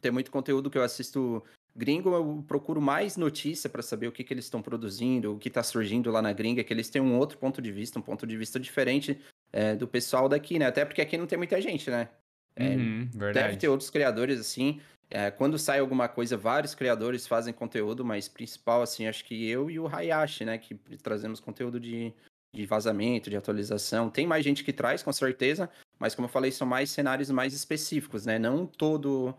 Tem 0.00 0.10
muito 0.10 0.30
conteúdo 0.30 0.70
que 0.70 0.78
eu 0.78 0.82
assisto 0.82 1.42
gringo, 1.76 2.12
eu 2.14 2.44
procuro 2.48 2.80
mais 2.80 3.16
notícia 3.16 3.68
pra 3.70 3.82
saber 3.82 4.08
o 4.08 4.12
que, 4.12 4.24
que 4.24 4.32
eles 4.34 4.46
estão 4.46 4.62
produzindo, 4.62 5.34
o 5.34 5.38
que 5.38 5.50
tá 5.50 5.62
surgindo 5.62 6.10
lá 6.10 6.20
na 6.22 6.32
gringa, 6.32 6.64
que 6.64 6.72
eles 6.72 6.88
têm 6.88 7.00
um 7.02 7.16
outro 7.18 7.38
ponto 7.38 7.60
de 7.62 7.70
vista, 7.70 7.98
um 7.98 8.02
ponto 8.02 8.26
de 8.26 8.36
vista 8.36 8.58
diferente 8.58 9.20
é, 9.52 9.76
do 9.76 9.86
pessoal 9.86 10.28
daqui, 10.28 10.58
né? 10.58 10.66
Até 10.66 10.84
porque 10.84 11.00
aqui 11.00 11.16
não 11.16 11.26
tem 11.26 11.38
muita 11.38 11.60
gente, 11.60 11.90
né? 11.90 12.08
É, 12.56 12.76
Uhum, 12.76 13.06
Deve 13.06 13.18
verdade. 13.18 13.56
ter 13.58 13.68
outros 13.68 13.90
criadores, 13.90 14.38
assim. 14.40 14.80
é, 15.08 15.30
quando 15.30 15.58
sai 15.58 15.80
alguma 15.80 16.08
coisa, 16.08 16.36
vários 16.36 16.74
criadores 16.74 17.26
fazem 17.26 17.52
conteúdo, 17.52 18.04
mas 18.04 18.28
principal, 18.28 18.82
assim, 18.82 19.06
acho 19.06 19.24
que 19.24 19.48
eu 19.48 19.70
e 19.70 19.78
o 19.78 19.86
Hayashi, 19.88 20.44
né? 20.44 20.56
Que 20.58 20.74
trazemos 21.02 21.40
conteúdo 21.40 21.80
de, 21.80 22.12
de 22.54 22.66
vazamento, 22.66 23.28
de 23.30 23.36
atualização. 23.36 24.08
Tem 24.10 24.26
mais 24.26 24.44
gente 24.44 24.62
que 24.62 24.72
traz, 24.72 25.02
com 25.02 25.12
certeza, 25.12 25.68
mas 25.98 26.14
como 26.14 26.26
eu 26.26 26.30
falei, 26.32 26.52
são 26.52 26.66
mais 26.66 26.90
cenários 26.90 27.30
mais 27.30 27.54
específicos, 27.54 28.24
né? 28.26 28.38
Não 28.38 28.66
todo. 28.66 29.34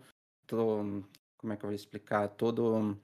to- 0.46 1.04
como 1.38 1.52
é 1.52 1.56
que 1.56 1.64
eu 1.64 1.68
vou 1.68 1.74
explicar? 1.74 2.28
Todo. 2.28 2.98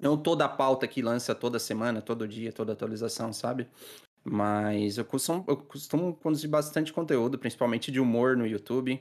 Não 0.00 0.16
toda 0.22 0.44
a 0.44 0.48
pauta 0.48 0.86
que 0.86 1.00
lança 1.00 1.34
toda 1.34 1.58
semana, 1.58 2.02
todo 2.02 2.28
dia, 2.28 2.52
toda 2.52 2.72
atualização, 2.74 3.32
sabe? 3.32 3.66
Mas 4.22 4.98
eu 4.98 5.04
costumo, 5.04 5.44
eu 5.48 5.56
costumo 5.56 6.14
produzir 6.14 6.48
bastante 6.48 6.92
conteúdo, 6.92 7.38
principalmente 7.38 7.90
de 7.90 7.98
humor 8.00 8.36
no 8.36 8.46
YouTube 8.46 9.00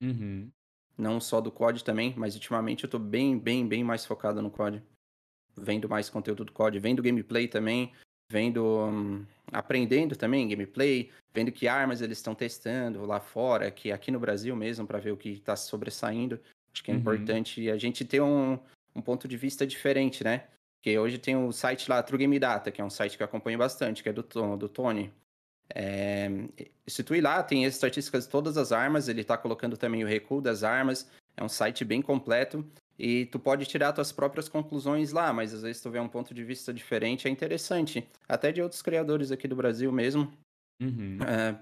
Uhum. 0.00 0.50
não 0.96 1.20
só 1.20 1.40
do 1.40 1.50
COD 1.50 1.84
também, 1.84 2.14
mas 2.16 2.34
ultimamente 2.34 2.84
eu 2.84 2.90
tô 2.90 2.98
bem, 2.98 3.38
bem, 3.38 3.66
bem 3.66 3.84
mais 3.84 4.04
focado 4.06 4.40
no 4.42 4.50
COD. 4.50 4.82
Vendo 5.56 5.88
mais 5.88 6.10
conteúdo 6.10 6.44
do 6.44 6.52
COD, 6.52 6.78
vendo 6.78 7.02
gameplay 7.02 7.48
também, 7.48 7.92
vendo, 8.30 8.64
hum, 8.64 9.24
aprendendo 9.52 10.14
também 10.16 10.48
gameplay, 10.48 11.10
vendo 11.34 11.50
que 11.52 11.66
armas 11.68 12.00
eles 12.00 12.18
estão 12.18 12.34
testando 12.34 13.04
lá 13.06 13.20
fora, 13.20 13.70
que 13.70 13.90
aqui 13.90 14.10
no 14.10 14.20
Brasil 14.20 14.54
mesmo, 14.54 14.86
para 14.86 14.98
ver 14.98 15.12
o 15.12 15.16
que 15.16 15.40
tá 15.40 15.56
sobressaindo. 15.56 16.40
Acho 16.72 16.84
que 16.84 16.90
é 16.90 16.94
Uhum. 16.94 17.00
importante 17.00 17.70
a 17.70 17.76
gente 17.78 18.04
ter 18.04 18.20
um, 18.20 18.58
um 18.94 19.00
ponto 19.00 19.26
de 19.26 19.36
vista 19.36 19.66
diferente, 19.66 20.22
né? 20.22 20.48
Porque 20.78 20.98
hoje 20.98 21.18
tem 21.18 21.36
o 21.36 21.52
site 21.52 21.88
lá, 21.90 22.02
True 22.02 22.18
Game 22.18 22.38
Data, 22.38 22.70
que 22.70 22.80
é 22.80 22.84
um 22.84 22.90
site 22.90 23.16
que 23.16 23.22
eu 23.22 23.26
acompanho 23.26 23.58
bastante, 23.58 24.02
que 24.02 24.08
é 24.08 24.12
do, 24.12 24.22
do 24.56 24.68
Tony. 24.68 25.12
É, 25.74 26.28
se 26.86 27.02
tu 27.02 27.14
ir 27.14 27.20
lá, 27.20 27.42
tem 27.42 27.66
as 27.66 27.74
estatísticas 27.74 28.24
de 28.24 28.30
todas 28.30 28.56
as 28.56 28.72
armas, 28.72 29.08
ele 29.08 29.24
tá 29.24 29.36
colocando 29.36 29.76
também 29.76 30.04
o 30.04 30.06
recuo 30.06 30.40
das 30.40 30.62
armas, 30.62 31.10
é 31.36 31.42
um 31.44 31.48
site 31.48 31.84
bem 31.84 32.00
completo, 32.00 32.64
e 32.98 33.26
tu 33.26 33.38
pode 33.38 33.66
tirar 33.66 33.92
tuas 33.92 34.10
próprias 34.12 34.48
conclusões 34.48 35.12
lá, 35.12 35.32
mas 35.32 35.52
às 35.52 35.62
vezes 35.62 35.82
tu 35.82 35.90
vê 35.90 35.98
um 36.00 36.08
ponto 36.08 36.32
de 36.32 36.42
vista 36.44 36.72
diferente, 36.72 37.28
é 37.28 37.30
interessante. 37.30 38.08
Até 38.28 38.52
de 38.52 38.62
outros 38.62 38.80
criadores 38.82 39.30
aqui 39.30 39.46
do 39.46 39.56
Brasil 39.56 39.92
mesmo, 39.92 40.32
Uhum. 40.80 41.18
é, 41.26 41.56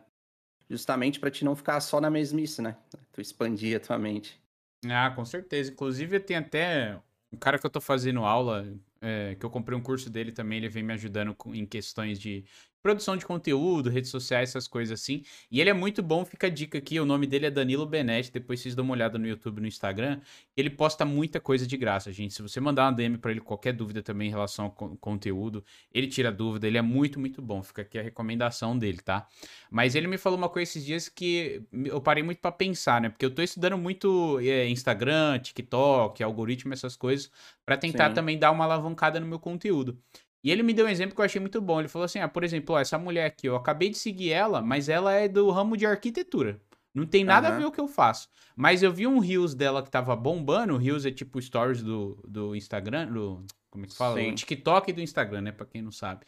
justamente 0.71 1.21
para 1.21 1.31
te 1.31 1.45
não 1.45 1.57
ficar 1.57 1.81
só 1.81 2.01
na 2.01 2.11
mesmice, 2.11 2.63
né? 2.63 2.77
Tu 3.13 3.21
expandir 3.21 3.77
a 3.77 3.81
tua 3.81 3.99
mente. 3.99 4.41
Ah, 4.87 5.11
com 5.11 5.25
certeza. 5.25 5.71
Inclusive, 5.73 6.21
tem 6.21 6.37
até 6.37 7.01
um 7.33 7.39
cara 7.39 7.59
que 7.59 7.67
eu 7.67 7.71
tô 7.71 7.81
fazendo 7.81 8.21
aula, 8.25 8.67
é, 9.01 9.35
que 9.35 9.45
eu 9.45 9.51
comprei 9.51 9.77
um 9.77 9.83
curso 9.83 10.11
dele 10.11 10.31
também, 10.33 10.59
ele 10.59 10.69
vem 10.69 10.83
me 10.83 10.93
ajudando 10.93 11.35
com- 11.35 11.55
em 11.55 11.67
questões 11.67 12.21
de 12.21 12.45
produção 12.85 13.17
de 13.17 13.25
conteúdo, 13.25 13.89
redes 13.89 14.11
sociais, 14.11 14.51
essas 14.51 14.69
coisas 14.69 15.01
assim. 15.01 15.23
E 15.51 15.59
ele 15.59 15.71
é 15.71 15.73
muito 15.73 16.03
bom, 16.03 16.23
fica 16.23 16.49
a 16.49 16.51
dica 16.51 16.77
aqui, 16.77 17.01
o 17.01 17.07
nome 17.07 17.27
dele 17.27 17.47
é 17.47 17.51
Danilo 17.51 17.87
Benetti, 17.87 18.31
depois 18.31 18.61
vocês 18.61 18.75
dão 18.75 18.85
uma 18.85 18.93
olhada 18.93 19.19
no 19.19 19.27
YouTube, 19.27 19.59
no 19.59 19.67
Instagram. 19.67 20.21
Ele 20.55 20.69
posta 20.69 21.03
muita 21.03 21.41
coisa 21.41 21.67
de 21.67 21.79
graça, 21.79 22.13
gente. 22.13 22.35
Se 22.35 22.43
você 22.43 22.61
mandar 22.61 22.85
uma 22.85 22.93
DM 22.93 23.17
pra 23.17 23.31
ele, 23.31 23.41
qualquer 23.41 23.73
dúvida 23.73 24.03
também 24.03 24.29
em 24.29 24.31
relação 24.31 24.67
ao 24.67 24.71
con- 24.71 24.97
conteúdo, 24.97 25.65
ele 25.91 26.07
tira 26.09 26.31
dúvida, 26.31 26.67
ele 26.67 26.77
é 26.77 26.83
muito, 26.83 27.19
muito 27.19 27.41
bom. 27.41 27.63
Fica 27.63 27.81
aqui 27.81 27.99
a 27.99 28.03
recomendação 28.03 28.79
dele, 28.79 28.99
tá? 28.99 29.27
Mas 29.71 29.95
ele 29.95 30.07
me 30.07 30.19
falou 30.19 30.37
uma 30.37 30.51
coisa 30.51 30.71
esses 30.71 30.85
dias 30.85 31.09
que 31.09 31.63
eu 31.73 32.03
parei 32.03 32.23
muito 32.23 32.39
pra 32.39 32.53
pensar, 32.53 33.01
né? 33.01 33.09
Porque 33.09 33.25
eu 33.25 33.31
tô 33.35 33.41
estudando 33.41 33.79
muito 33.79 34.39
é, 34.41 34.69
Instagram, 34.69 35.39
TikTok, 35.39 36.23
algoritmo, 36.23 36.75
essas 36.75 36.97
coisas, 36.97 37.31
pra 37.65 37.79
tentar 37.79 38.11
Sim. 38.11 38.15
também 38.15 38.39
dar 38.39 38.51
uma 38.51 38.65
alavancada 38.65 39.19
no 39.19 39.27
meu 39.27 39.39
conteúdo. 39.39 39.99
E 40.45 40.51
ele 40.51 40.63
me 40.63 40.75
deu 40.75 40.85
um 40.85 40.91
exemplo 40.91 41.15
que 41.15 41.21
eu 41.23 41.25
achei 41.25 41.41
muito 41.41 41.59
bom. 41.59 41.81
Ele 41.81 41.89
falou 41.89 42.05
assim: 42.05 42.19
ah, 42.19 42.29
por 42.29 42.45
exemplo, 42.45 42.75
ó, 42.75 42.79
essa 42.79 42.99
mulher 42.99 43.25
aqui, 43.25 43.49
eu 43.49 43.57
acabei 43.57 43.89
de 43.89 43.97
seguir 43.97 44.31
ela, 44.31 44.61
mas 44.61 44.91
ela 44.91 45.13
é 45.15 45.27
do 45.27 45.51
ramo 45.51 45.75
de 45.75 45.87
arquitetura. 45.87 46.61
Não 46.95 47.07
tem 47.07 47.25
nada 47.25 47.49
a 47.49 47.51
Aham. 47.51 47.59
ver 47.61 47.65
o 47.65 47.73
que 47.73 47.81
eu 47.81 47.89
faço. 47.89 48.29
Mas 48.55 48.83
eu 48.83 48.93
vi 48.93 49.07
um 49.07 49.19
Reels 49.19 49.55
dela 49.55 49.83
que 49.83 49.91
tava 49.91 50.15
bombando. 50.15 50.75
O 50.75 50.77
Reels 50.77 51.05
é 51.05 51.11
tipo 51.11 51.41
stories 51.43 51.83
do, 51.83 52.23
do 52.29 52.55
Instagram, 52.55 53.11
do. 53.11 53.45
Como 53.69 53.85
é 53.85 53.89
que 53.89 53.97
fala? 53.97 54.15
O 54.15 54.19
Sim. 54.23 54.35
TikTok 54.35 54.93
do 54.93 55.01
Instagram, 55.01 55.41
né? 55.41 55.51
Pra 55.51 55.67
quem 55.67 55.83
não 55.83 55.91
sabe. 55.91 56.25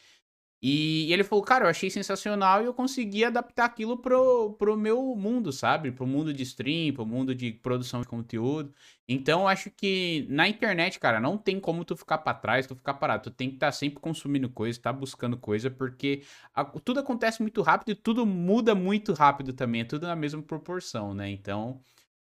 E, 0.68 1.07
e 1.07 1.12
ele 1.12 1.22
falou, 1.22 1.44
cara, 1.44 1.64
eu 1.66 1.68
achei 1.70 1.88
sensacional 1.90 2.61
e 2.61 2.64
eu 2.66 2.74
consegui 2.74 3.24
adaptar 3.24 3.66
aquilo 3.66 3.96
pro, 3.98 4.55
pro 4.55 4.76
meu 4.76 5.14
mundo, 5.14 5.52
sabe? 5.52 5.92
Pro 5.92 6.07
mundo 6.07 6.35
de 6.35 6.42
stream, 6.42 6.92
pro 6.92 7.07
mundo 7.07 7.35
de 7.35 7.52
produção 7.52 8.00
de 8.00 8.09
conteúdo. 8.09 8.72
Então, 9.09 9.42
eu 9.42 9.48
acho 9.48 9.70
que 9.70 10.26
na 10.29 10.48
internet, 10.48 10.98
cara, 10.98 11.20
não 11.20 11.38
tem 11.38 11.61
como 11.61 11.85
tu 11.85 11.96
ficar 11.96 12.18
pra 12.18 12.35
trás, 12.35 12.66
tu 12.66 12.74
ficar 12.74 12.94
parado. 12.94 13.24
Tu 13.24 13.31
tem 13.31 13.48
que 13.48 13.57
estar 13.57 13.70
sempre 13.70 14.00
consumindo 14.00 14.48
coisa, 14.50 14.81
tá 14.81 14.92
buscando 14.92 15.37
coisa, 15.37 15.70
porque 15.70 16.22
a- 16.55 16.64
tudo 16.64 16.98
acontece 17.00 17.40
muito 17.42 17.62
rápido 17.62 17.90
e 17.90 17.94
tudo 17.94 18.26
muda 18.26 18.74
muito 18.74 19.12
rápido 19.12 19.52
também. 19.52 19.83
É 19.83 19.85
tudo 19.85 20.07
na 20.07 20.16
mesma 20.16 20.42
proporção, 20.42 21.14
né? 21.14 21.31
Então, 21.31 21.81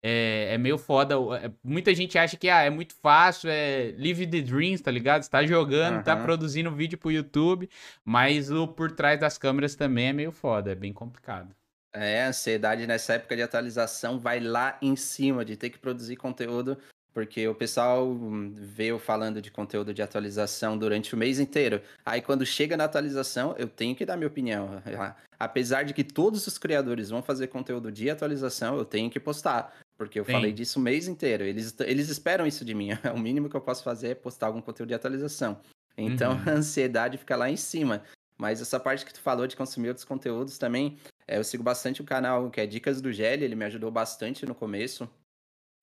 é, 0.09 0.55
é 0.55 0.59
meio 0.59 0.79
foda. 0.79 1.17
é- 1.43 1.51
muita 1.65 1.93
gente 1.93 2.17
acha 2.17 2.37
que 2.37 2.49
ah, 2.49 2.63
é 2.63 2.71
muito 2.71 2.95
fácil, 2.95 3.51
é 3.51 3.93
live 3.99 4.25
the 4.25 4.41
dreams, 4.41 4.81
tá 4.81 4.91
ligado? 4.91 5.25
Você 5.25 5.31
tá 5.31 5.45
jogando, 5.45 6.05
tá 6.05 6.13
Aham. 6.13 6.23
produzindo 6.23 6.71
vídeo 6.71 6.97
pro 6.97 7.11
YouTube, 7.11 7.69
mas 8.05 8.49
o 8.49 8.69
por 8.69 8.93
trás 8.93 9.19
das 9.19 9.37
câmeras 9.37 9.75
também 9.75 10.07
é 10.07 10.13
meio 10.13 10.31
foda, 10.31 10.71
é 10.71 10.75
bem 10.77 10.93
complicado. 10.93 11.53
É, 11.93 12.23
a 12.23 12.29
ansiedade 12.29 12.87
nessa 12.87 13.15
época 13.15 13.35
de 13.35 13.43
atualização 13.43 14.17
vai 14.17 14.39
lá 14.39 14.79
em 14.81 14.95
cima 14.95 15.45
de 15.45 15.57
ter 15.57 15.71
que 15.71 15.79
produzir 15.79 16.15
conteúdo, 16.15 16.79
porque 17.13 17.49
o 17.49 17.55
pessoal 17.55 18.15
veio 18.53 19.01
falando 19.01 19.43
de 19.43 19.51
conteúdo 19.51 19.93
de 19.93 20.03
atualização 20.03 20.79
durante 20.79 21.15
o 21.15 21.19
mês 21.19 21.41
inteiro. 21.41 21.81
Aí 22.05 22.21
quando 22.21 22.47
chega 22.47 22.77
na 22.77 22.85
atualização, 22.85 23.57
eu 23.59 23.67
tenho 23.67 23.97
que 23.97 24.07
dar 24.07 24.17
minha 24.17 24.29
opinião. 24.29 24.83
Apesar 25.39 25.83
de 25.83 25.93
que 25.93 26.05
todos 26.05 26.47
os 26.47 26.59
criadores 26.59 27.11
vão 27.11 27.23
fazer 27.23 27.49
conteúdo 27.49 27.91
de 27.91 28.09
atualização, 28.09 28.77
eu 28.77 28.85
tenho 28.85 29.11
que 29.11 29.19
postar. 29.19 29.75
Porque 29.97 30.21
eu 30.21 30.25
Sim. 30.25 30.33
falei 30.33 30.53
disso 30.53 30.79
o 30.79 30.83
mês 30.83 31.09
inteiro. 31.09 31.45
Eles, 31.45 31.75
eles 31.81 32.09
esperam 32.09 32.47
isso 32.47 32.65
de 32.65 32.75
mim. 32.75 32.91
O 33.15 33.19
mínimo 33.19 33.49
que 33.49 33.57
eu 33.57 33.61
posso 33.61 33.83
fazer 33.83 34.09
é 34.09 34.15
postar 34.15 34.47
algum 34.47 34.61
conteúdo 34.61 34.89
de 34.89 34.95
atualização. 34.95 35.61
Então 35.97 36.33
Uhum. 36.33 36.43
a 36.47 36.51
ansiedade 36.53 37.19
fica 37.19 37.37
lá 37.37 37.51
em 37.51 37.57
cima. 37.57 38.03
Mas 38.39 38.61
essa 38.61 38.79
parte 38.79 39.05
que 39.05 39.15
tu 39.15 39.21
falou 39.21 39.47
de 39.47 39.57
consumir 39.57 39.89
outros 39.89 40.05
conteúdos 40.05 40.59
também, 40.59 40.99
é, 41.27 41.39
eu 41.39 41.45
sigo 41.45 41.63
bastante 41.63 42.03
o 42.03 42.05
canal 42.05 42.51
que 42.51 42.61
é 42.61 42.67
Dicas 42.67 43.01
do 43.01 43.11
Gelli, 43.11 43.45
ele 43.45 43.57
me 43.57 43.65
ajudou 43.65 43.91
bastante 43.91 44.45
no 44.45 44.55
começo. 44.55 45.09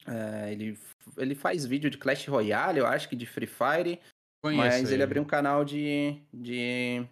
É, 0.05 0.51
ele, 0.51 0.77
ele 1.17 1.33
faz 1.33 1.65
vídeo 1.65 1.89
de 1.89 1.97
Clash 1.97 2.27
Royale, 2.27 2.79
eu 2.79 2.85
acho 2.85 3.09
que 3.09 3.15
de 3.15 3.25
Free 3.25 3.47
Fire. 3.47 3.99
Conheço 4.43 4.61
mas 4.61 4.83
ele, 4.85 4.95
ele 4.95 5.03
abriu 5.03 5.23
um 5.23 5.25
canal 5.25 5.65
de, 5.65 6.21
de 6.31 7.03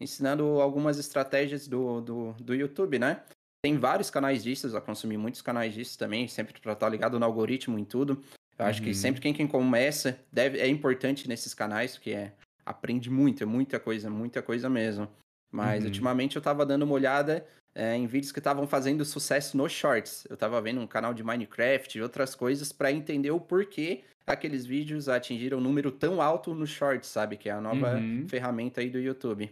ensinando 0.00 0.60
algumas 0.60 0.98
estratégias 0.98 1.68
do, 1.68 2.00
do, 2.00 2.32
do 2.34 2.54
YouTube, 2.54 2.98
né? 2.98 3.22
Tem 3.64 3.78
vários 3.78 4.10
canais 4.10 4.42
disso, 4.42 4.66
eu 4.66 4.82
consumi 4.82 5.16
muitos 5.16 5.40
canais 5.40 5.72
disso 5.72 5.96
também, 5.96 6.26
sempre 6.26 6.52
para 6.60 6.72
estar 6.72 6.88
ligado 6.88 7.16
no 7.18 7.24
algoritmo 7.24 7.78
em 7.78 7.84
tudo. 7.84 8.20
Eu 8.58 8.64
uhum. 8.64 8.70
acho 8.70 8.82
que 8.82 8.88
uhum. 8.88 8.94
sempre 8.94 9.20
quem, 9.20 9.32
quem 9.32 9.46
começa 9.46 10.18
deve, 10.32 10.58
é 10.58 10.66
importante 10.66 11.28
nesses 11.28 11.54
canais, 11.54 11.92
porque 11.92 12.10
é, 12.10 12.32
aprende 12.66 13.08
muito, 13.08 13.44
é 13.44 13.46
muita 13.46 13.78
coisa, 13.78 14.10
muita 14.10 14.42
coisa 14.42 14.68
mesmo. 14.68 15.08
Mas 15.52 15.82
uhum. 15.82 15.86
ultimamente 15.86 16.34
eu 16.34 16.42
tava 16.42 16.66
dando 16.66 16.82
uma 16.82 16.94
olhada 16.94 17.46
é, 17.72 17.94
em 17.94 18.04
vídeos 18.04 18.32
que 18.32 18.40
estavam 18.40 18.66
fazendo 18.66 19.04
sucesso 19.04 19.56
nos 19.56 19.70
shorts. 19.70 20.26
Eu 20.28 20.36
tava 20.36 20.60
vendo 20.60 20.80
um 20.80 20.86
canal 20.86 21.14
de 21.14 21.22
Minecraft 21.22 21.96
e 21.96 22.02
outras 22.02 22.34
coisas 22.34 22.72
para 22.72 22.90
entender 22.90 23.30
o 23.30 23.38
porquê 23.38 24.02
aqueles 24.26 24.66
vídeos 24.66 25.08
atingiram 25.08 25.58
um 25.58 25.60
número 25.60 25.92
tão 25.92 26.20
alto 26.20 26.52
nos 26.52 26.70
shorts, 26.70 27.08
sabe? 27.08 27.36
Que 27.36 27.48
é 27.48 27.52
a 27.52 27.60
nova 27.60 27.94
uhum. 27.94 28.26
ferramenta 28.28 28.80
aí 28.80 28.90
do 28.90 28.98
YouTube. 28.98 29.50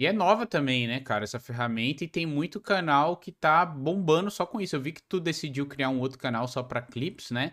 E 0.00 0.06
é 0.06 0.14
nova 0.14 0.46
também, 0.46 0.88
né, 0.88 0.98
cara, 0.98 1.24
essa 1.24 1.38
ferramenta. 1.38 2.02
E 2.02 2.08
tem 2.08 2.24
muito 2.24 2.58
canal 2.58 3.18
que 3.18 3.30
tá 3.30 3.66
bombando 3.66 4.30
só 4.30 4.46
com 4.46 4.58
isso. 4.58 4.74
Eu 4.74 4.80
vi 4.80 4.92
que 4.92 5.02
tu 5.02 5.20
decidiu 5.20 5.66
criar 5.66 5.90
um 5.90 6.00
outro 6.00 6.18
canal 6.18 6.48
só 6.48 6.62
para 6.62 6.80
clips, 6.80 7.30
né? 7.30 7.52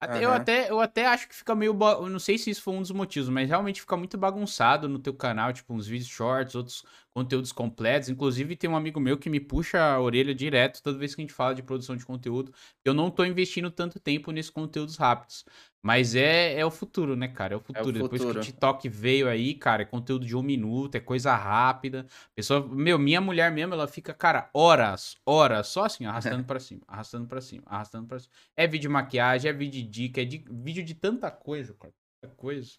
Até, 0.00 0.18
uhum. 0.18 0.22
eu, 0.22 0.32
até, 0.32 0.70
eu 0.70 0.80
até 0.80 1.06
acho 1.06 1.28
que 1.28 1.34
fica 1.34 1.56
meio. 1.56 1.76
Eu 1.76 2.08
não 2.08 2.20
sei 2.20 2.38
se 2.38 2.50
isso 2.50 2.62
foi 2.62 2.74
um 2.74 2.82
dos 2.82 2.92
motivos, 2.92 3.28
mas 3.28 3.48
realmente 3.48 3.80
fica 3.80 3.96
muito 3.96 4.16
bagunçado 4.16 4.88
no 4.88 5.00
teu 5.00 5.12
canal, 5.12 5.52
tipo, 5.52 5.74
uns 5.74 5.88
vídeos 5.88 6.08
shorts, 6.08 6.54
outros 6.54 6.84
conteúdos 7.18 7.50
completos. 7.50 8.08
Inclusive, 8.08 8.54
tem 8.54 8.70
um 8.70 8.76
amigo 8.76 9.00
meu 9.00 9.18
que 9.18 9.28
me 9.28 9.40
puxa 9.40 9.80
a 9.80 10.00
orelha 10.00 10.32
direto 10.32 10.80
toda 10.80 10.96
vez 10.96 11.14
que 11.14 11.20
a 11.20 11.24
gente 11.24 11.32
fala 11.32 11.54
de 11.54 11.62
produção 11.62 11.96
de 11.96 12.06
conteúdo. 12.06 12.52
Eu 12.84 12.94
não 12.94 13.10
tô 13.10 13.24
investindo 13.24 13.70
tanto 13.70 13.98
tempo 13.98 14.30
nesses 14.30 14.50
conteúdos 14.50 14.96
rápidos. 14.96 15.44
Mas 15.82 16.14
é, 16.14 16.58
é 16.58 16.64
o 16.64 16.70
futuro, 16.70 17.16
né, 17.16 17.28
cara? 17.28 17.54
É 17.54 17.56
o 17.56 17.60
futuro. 17.60 17.78
É 17.78 17.82
o 17.82 18.04
futuro. 18.04 18.18
Depois 18.18 18.22
que 18.22 18.38
o 18.38 18.40
TikTok 18.40 18.88
veio 18.88 19.28
aí, 19.28 19.54
cara, 19.54 19.82
é 19.82 19.84
conteúdo 19.84 20.24
de 20.24 20.36
um 20.36 20.42
minuto, 20.42 20.94
é 20.94 21.00
coisa 21.00 21.34
rápida. 21.34 22.06
Pessoa, 22.34 22.66
meu, 22.68 22.98
minha 22.98 23.20
mulher 23.20 23.50
mesmo, 23.50 23.74
ela 23.74 23.88
fica, 23.88 24.14
cara, 24.14 24.48
horas, 24.54 25.16
horas, 25.26 25.66
só 25.68 25.86
assim, 25.86 26.04
arrastando 26.06 26.44
para 26.44 26.58
cima, 26.60 26.82
arrastando 26.86 27.26
para 27.26 27.40
cima, 27.40 27.62
arrastando 27.66 28.06
para 28.06 28.18
cima. 28.20 28.32
É 28.56 28.66
vídeo 28.66 28.82
de 28.82 28.88
maquiagem, 28.88 29.50
é 29.50 29.52
vídeo 29.52 29.82
de 29.82 29.88
dica, 29.88 30.22
é 30.22 30.24
de, 30.24 30.44
vídeo 30.50 30.84
de 30.84 30.94
tanta 30.94 31.30
coisa, 31.30 31.74
cara. 31.74 31.94
Tanta 32.20 32.34
coisa. 32.36 32.72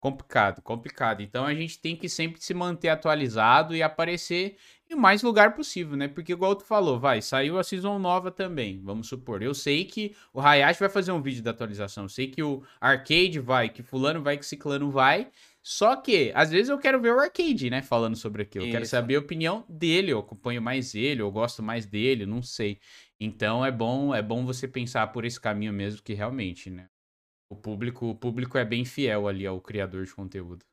Complicado, 0.00 0.62
complicado. 0.62 1.20
Então 1.20 1.44
a 1.44 1.52
gente 1.52 1.78
tem 1.78 1.94
que 1.94 2.08
sempre 2.08 2.42
se 2.42 2.54
manter 2.54 2.88
atualizado 2.88 3.76
e 3.76 3.82
aparecer 3.82 4.56
em 4.88 4.96
mais 4.96 5.22
lugar 5.22 5.54
possível, 5.54 5.94
né? 5.94 6.08
Porque, 6.08 6.32
igual 6.32 6.56
tu 6.56 6.64
falou, 6.64 6.98
vai, 6.98 7.20
saiu 7.20 7.58
a 7.58 7.62
season 7.62 7.98
nova 7.98 8.30
também, 8.30 8.80
vamos 8.82 9.08
supor. 9.08 9.42
Eu 9.42 9.54
sei 9.54 9.84
que 9.84 10.16
o 10.32 10.40
Hayashi 10.40 10.80
vai 10.80 10.88
fazer 10.88 11.12
um 11.12 11.20
vídeo 11.20 11.42
da 11.42 11.50
atualização, 11.50 12.04
eu 12.04 12.08
sei 12.08 12.28
que 12.28 12.42
o 12.42 12.64
Arcade 12.80 13.38
vai, 13.38 13.68
que 13.68 13.82
Fulano 13.82 14.22
vai, 14.22 14.38
que 14.38 14.46
Ciclano 14.46 14.90
vai. 14.90 15.28
Só 15.62 15.94
que, 15.94 16.32
às 16.34 16.50
vezes 16.50 16.70
eu 16.70 16.78
quero 16.78 16.98
ver 16.98 17.12
o 17.12 17.20
Arcade, 17.20 17.68
né? 17.68 17.82
Falando 17.82 18.16
sobre 18.16 18.42
aquilo. 18.42 18.64
Eu 18.64 18.72
quero 18.72 18.86
saber 18.86 19.16
a 19.16 19.20
opinião 19.20 19.66
dele, 19.68 20.12
eu 20.12 20.18
acompanho 20.18 20.62
mais 20.62 20.94
ele, 20.94 21.20
eu 21.20 21.30
gosto 21.30 21.62
mais 21.62 21.84
dele, 21.84 22.24
não 22.24 22.42
sei. 22.42 22.80
Então 23.20 23.64
é 23.64 23.70
bom, 23.70 24.14
é 24.14 24.22
bom 24.22 24.46
você 24.46 24.66
pensar 24.66 25.06
por 25.08 25.26
esse 25.26 25.38
caminho 25.38 25.74
mesmo, 25.74 26.02
que 26.02 26.14
realmente, 26.14 26.70
né? 26.70 26.88
O 27.50 27.56
público, 27.56 28.06
o 28.06 28.14
público 28.14 28.56
é 28.56 28.64
bem 28.64 28.84
fiel 28.84 29.26
ali 29.26 29.44
ao 29.44 29.60
criador 29.60 30.06
de 30.06 30.14
conteúdo. 30.14 30.64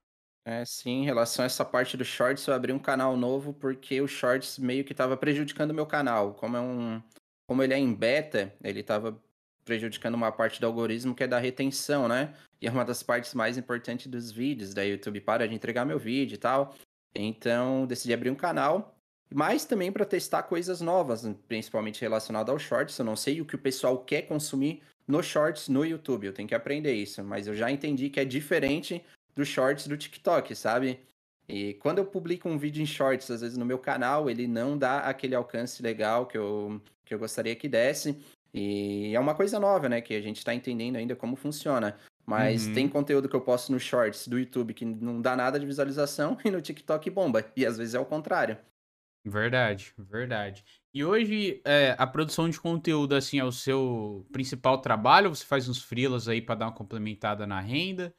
É, 0.46 0.64
sim, 0.64 1.02
em 1.02 1.06
relação 1.06 1.44
a 1.44 1.48
essa 1.48 1.66
parte 1.66 1.98
do 1.98 2.06
Shorts, 2.06 2.46
eu 2.46 2.54
abri 2.54 2.72
um 2.72 2.80
canal 2.80 3.18
novo 3.18 3.52
porque 3.52 4.00
o 4.00 4.08
Shorts 4.08 4.60
meio 4.60 4.86
que 4.86 4.94
estava 4.94 5.18
prejudicando 5.18 5.72
o 5.72 5.74
meu 5.74 5.88
canal. 5.88 6.36
Como 6.36 6.56
é 6.56 6.62
um. 6.62 7.02
Como 7.48 7.64
ele 7.64 7.74
é 7.74 7.78
em 7.80 7.94
beta, 7.94 8.54
ele 8.64 8.82
estava 8.82 9.20
prejudicando 9.66 10.16
uma 10.16 10.32
parte 10.32 10.62
do 10.62 10.68
algoritmo 10.68 11.16
que 11.16 11.24
é 11.24 11.28
da 11.28 11.40
retenção, 11.40 12.08
né? 12.08 12.34
E 12.62 12.68
é 12.68 12.72
uma 12.72 12.86
das 12.86 13.02
partes 13.02 13.34
mais 13.34 13.58
importantes 13.58 14.08
dos 14.08 14.32
vídeos. 14.32 14.74
Da 14.74 14.84
YouTube 14.84 15.20
para 15.22 15.48
de 15.48 15.56
entregar 15.56 15.84
meu 15.84 15.98
vídeo 15.98 16.36
e 16.36 16.38
tal. 16.38 16.76
Então, 17.16 17.88
decidi 17.88 18.14
abrir 18.14 18.30
um 18.30 18.36
canal. 18.36 18.96
Mas 19.34 19.66
também 19.66 19.92
para 19.92 20.06
testar 20.06 20.44
coisas 20.44 20.80
novas, 20.80 21.28
principalmente 21.48 22.00
relacionado 22.00 22.52
ao 22.52 22.60
Shorts. 22.60 22.98
Eu 22.98 23.04
não 23.04 23.16
sei 23.16 23.42
o 23.42 23.46
que 23.46 23.56
o 23.56 23.60
pessoal 23.60 24.06
quer 24.06 24.22
consumir 24.22 24.82
no 25.08 25.24
Shorts 25.24 25.70
no 25.70 25.86
YouTube. 25.86 26.28
Eu 26.28 26.34
tenho 26.34 26.48
que 26.48 26.56
aprender 26.56 26.94
isso, 26.94 27.24
mas 27.24 27.48
eu 27.48 27.56
já 27.56 27.72
entendi 27.72 28.10
que 28.10 28.20
é 28.20 28.26
diferente 28.26 29.04
dos 29.36 29.48
Shorts 29.48 29.88
do 29.88 29.96
TikTok, 29.96 30.56
sabe? 30.56 31.00
E 31.48 31.76
quando 31.76 32.00
eu 32.00 32.06
publico 32.06 32.50
um 32.50 32.58
vídeo 32.58 32.84
em 32.84 32.86
Shorts, 32.86 33.32
às 33.32 33.42
vezes 33.42 33.58
no 33.58 33.66
meu 33.66 33.80
canal, 33.80 34.30
ele 34.30 34.48
não 34.48 34.78
dá 34.78 35.00
aquele 35.00 35.34
alcance 35.34 35.82
legal 35.82 36.26
que 36.26 36.38
eu, 36.38 36.82
que 37.06 37.14
eu 37.14 37.20
gostaria 37.20 37.56
que 37.56 37.70
desse. 37.70 38.20
E 38.54 39.16
é 39.16 39.20
uma 39.20 39.36
coisa 39.36 39.60
nova, 39.60 39.88
né? 39.88 40.02
Que 40.02 40.16
a 40.16 40.22
gente 40.22 40.38
está 40.38 40.54
entendendo 40.54 40.98
ainda 40.98 41.16
como 41.16 41.36
funciona. 41.36 41.96
Mas 42.26 42.68
uhum. 42.68 42.74
tem 42.74 42.90
conteúdo 42.90 43.30
que 43.30 43.36
eu 43.36 43.42
posto 43.42 43.72
no 43.72 43.80
Shorts 43.80 44.28
do 44.28 44.38
YouTube 44.38 44.74
que 44.74 44.84
não 44.84 45.22
dá 45.22 45.36
nada 45.36 45.58
de 45.58 45.66
visualização 45.66 46.38
e 46.44 46.52
no 46.52 46.62
TikTok 46.62 47.10
bomba. 47.10 47.46
E 47.56 47.66
às 47.66 47.78
vezes 47.78 47.94
é 47.96 48.00
o 48.00 48.06
contrário. 48.06 48.58
Verdade, 49.26 49.94
verdade. 49.98 50.66
E 50.98 51.06
hoje, 51.06 51.62
é, 51.64 51.96
a 51.96 52.08
produção 52.08 52.50
de 52.50 52.60
conteúdo, 52.60 53.14
assim, 53.14 53.38
é 53.38 53.44
o 53.44 53.52
seu 53.52 54.26
principal 54.32 54.82
trabalho? 54.82 55.30
Você 55.30 55.46
faz 55.46 55.70
uns 55.70 55.80
freelas 55.80 56.28
aí 56.28 56.42
para 56.42 56.56
dar 56.56 56.66
uma 56.66 56.72
complementada 56.72 57.46
na 57.46 57.60
renda? 57.60 58.12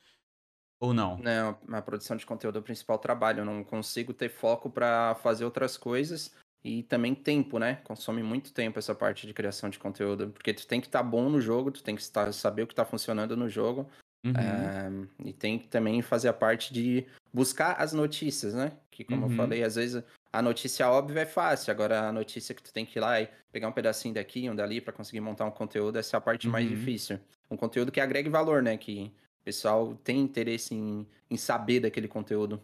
Ou 0.78 0.94
não? 0.94 1.18
Não, 1.18 1.58
a 1.72 1.82
produção 1.82 2.16
de 2.16 2.24
conteúdo 2.24 2.58
é 2.58 2.60
o 2.60 2.62
principal 2.62 2.96
trabalho. 3.00 3.40
Eu 3.40 3.44
não 3.44 3.64
consigo 3.64 4.14
ter 4.14 4.28
foco 4.28 4.70
para 4.70 5.16
fazer 5.16 5.44
outras 5.44 5.76
coisas. 5.76 6.32
E 6.62 6.84
também 6.84 7.16
tempo, 7.16 7.58
né? 7.58 7.80
Consome 7.82 8.22
muito 8.22 8.52
tempo 8.52 8.78
essa 8.78 8.94
parte 8.94 9.26
de 9.26 9.34
criação 9.34 9.68
de 9.68 9.80
conteúdo. 9.80 10.30
Porque 10.30 10.54
tu 10.54 10.64
tem 10.64 10.80
que 10.80 10.86
estar 10.86 11.02
tá 11.02 11.04
bom 11.04 11.28
no 11.28 11.40
jogo, 11.40 11.72
tu 11.72 11.82
tem 11.82 11.96
que 11.96 12.02
estar, 12.02 12.32
saber 12.32 12.62
o 12.62 12.66
que 12.68 12.74
está 12.74 12.84
funcionando 12.84 13.36
no 13.36 13.48
jogo. 13.48 13.90
Uhum. 14.24 14.32
É, 14.36 15.28
e 15.28 15.32
tem 15.32 15.58
que 15.58 15.66
também 15.66 16.00
fazer 16.00 16.28
a 16.28 16.32
parte 16.32 16.72
de 16.72 17.04
buscar 17.34 17.72
as 17.72 17.92
notícias, 17.92 18.54
né? 18.54 18.70
Que, 18.88 19.02
como 19.02 19.26
uhum. 19.26 19.32
eu 19.32 19.36
falei, 19.36 19.64
às 19.64 19.74
vezes 19.74 20.04
a 20.32 20.42
notícia 20.42 20.88
óbvia 20.88 21.20
é 21.20 21.26
fácil, 21.26 21.70
agora 21.70 22.08
a 22.08 22.12
notícia 22.12 22.54
que 22.54 22.62
tu 22.62 22.72
tem 22.72 22.84
que 22.84 22.98
ir 22.98 23.00
lá 23.00 23.20
e 23.20 23.28
pegar 23.50 23.68
um 23.68 23.72
pedacinho 23.72 24.14
daqui, 24.14 24.48
um 24.48 24.54
dali 24.54 24.80
para 24.80 24.92
conseguir 24.92 25.20
montar 25.20 25.46
um 25.46 25.50
conteúdo, 25.50 25.98
essa 25.98 26.16
é 26.16 26.18
a 26.18 26.20
parte 26.20 26.46
uhum. 26.46 26.52
mais 26.52 26.68
difícil. 26.68 27.18
Um 27.50 27.56
conteúdo 27.56 27.90
que 27.90 28.00
agregue 28.00 28.28
valor, 28.28 28.62
né? 28.62 28.76
Que 28.76 29.12
o 29.40 29.44
pessoal 29.44 29.94
tem 29.96 30.20
interesse 30.20 30.74
em, 30.74 31.06
em 31.30 31.36
saber 31.36 31.80
daquele 31.80 32.06
conteúdo. 32.06 32.60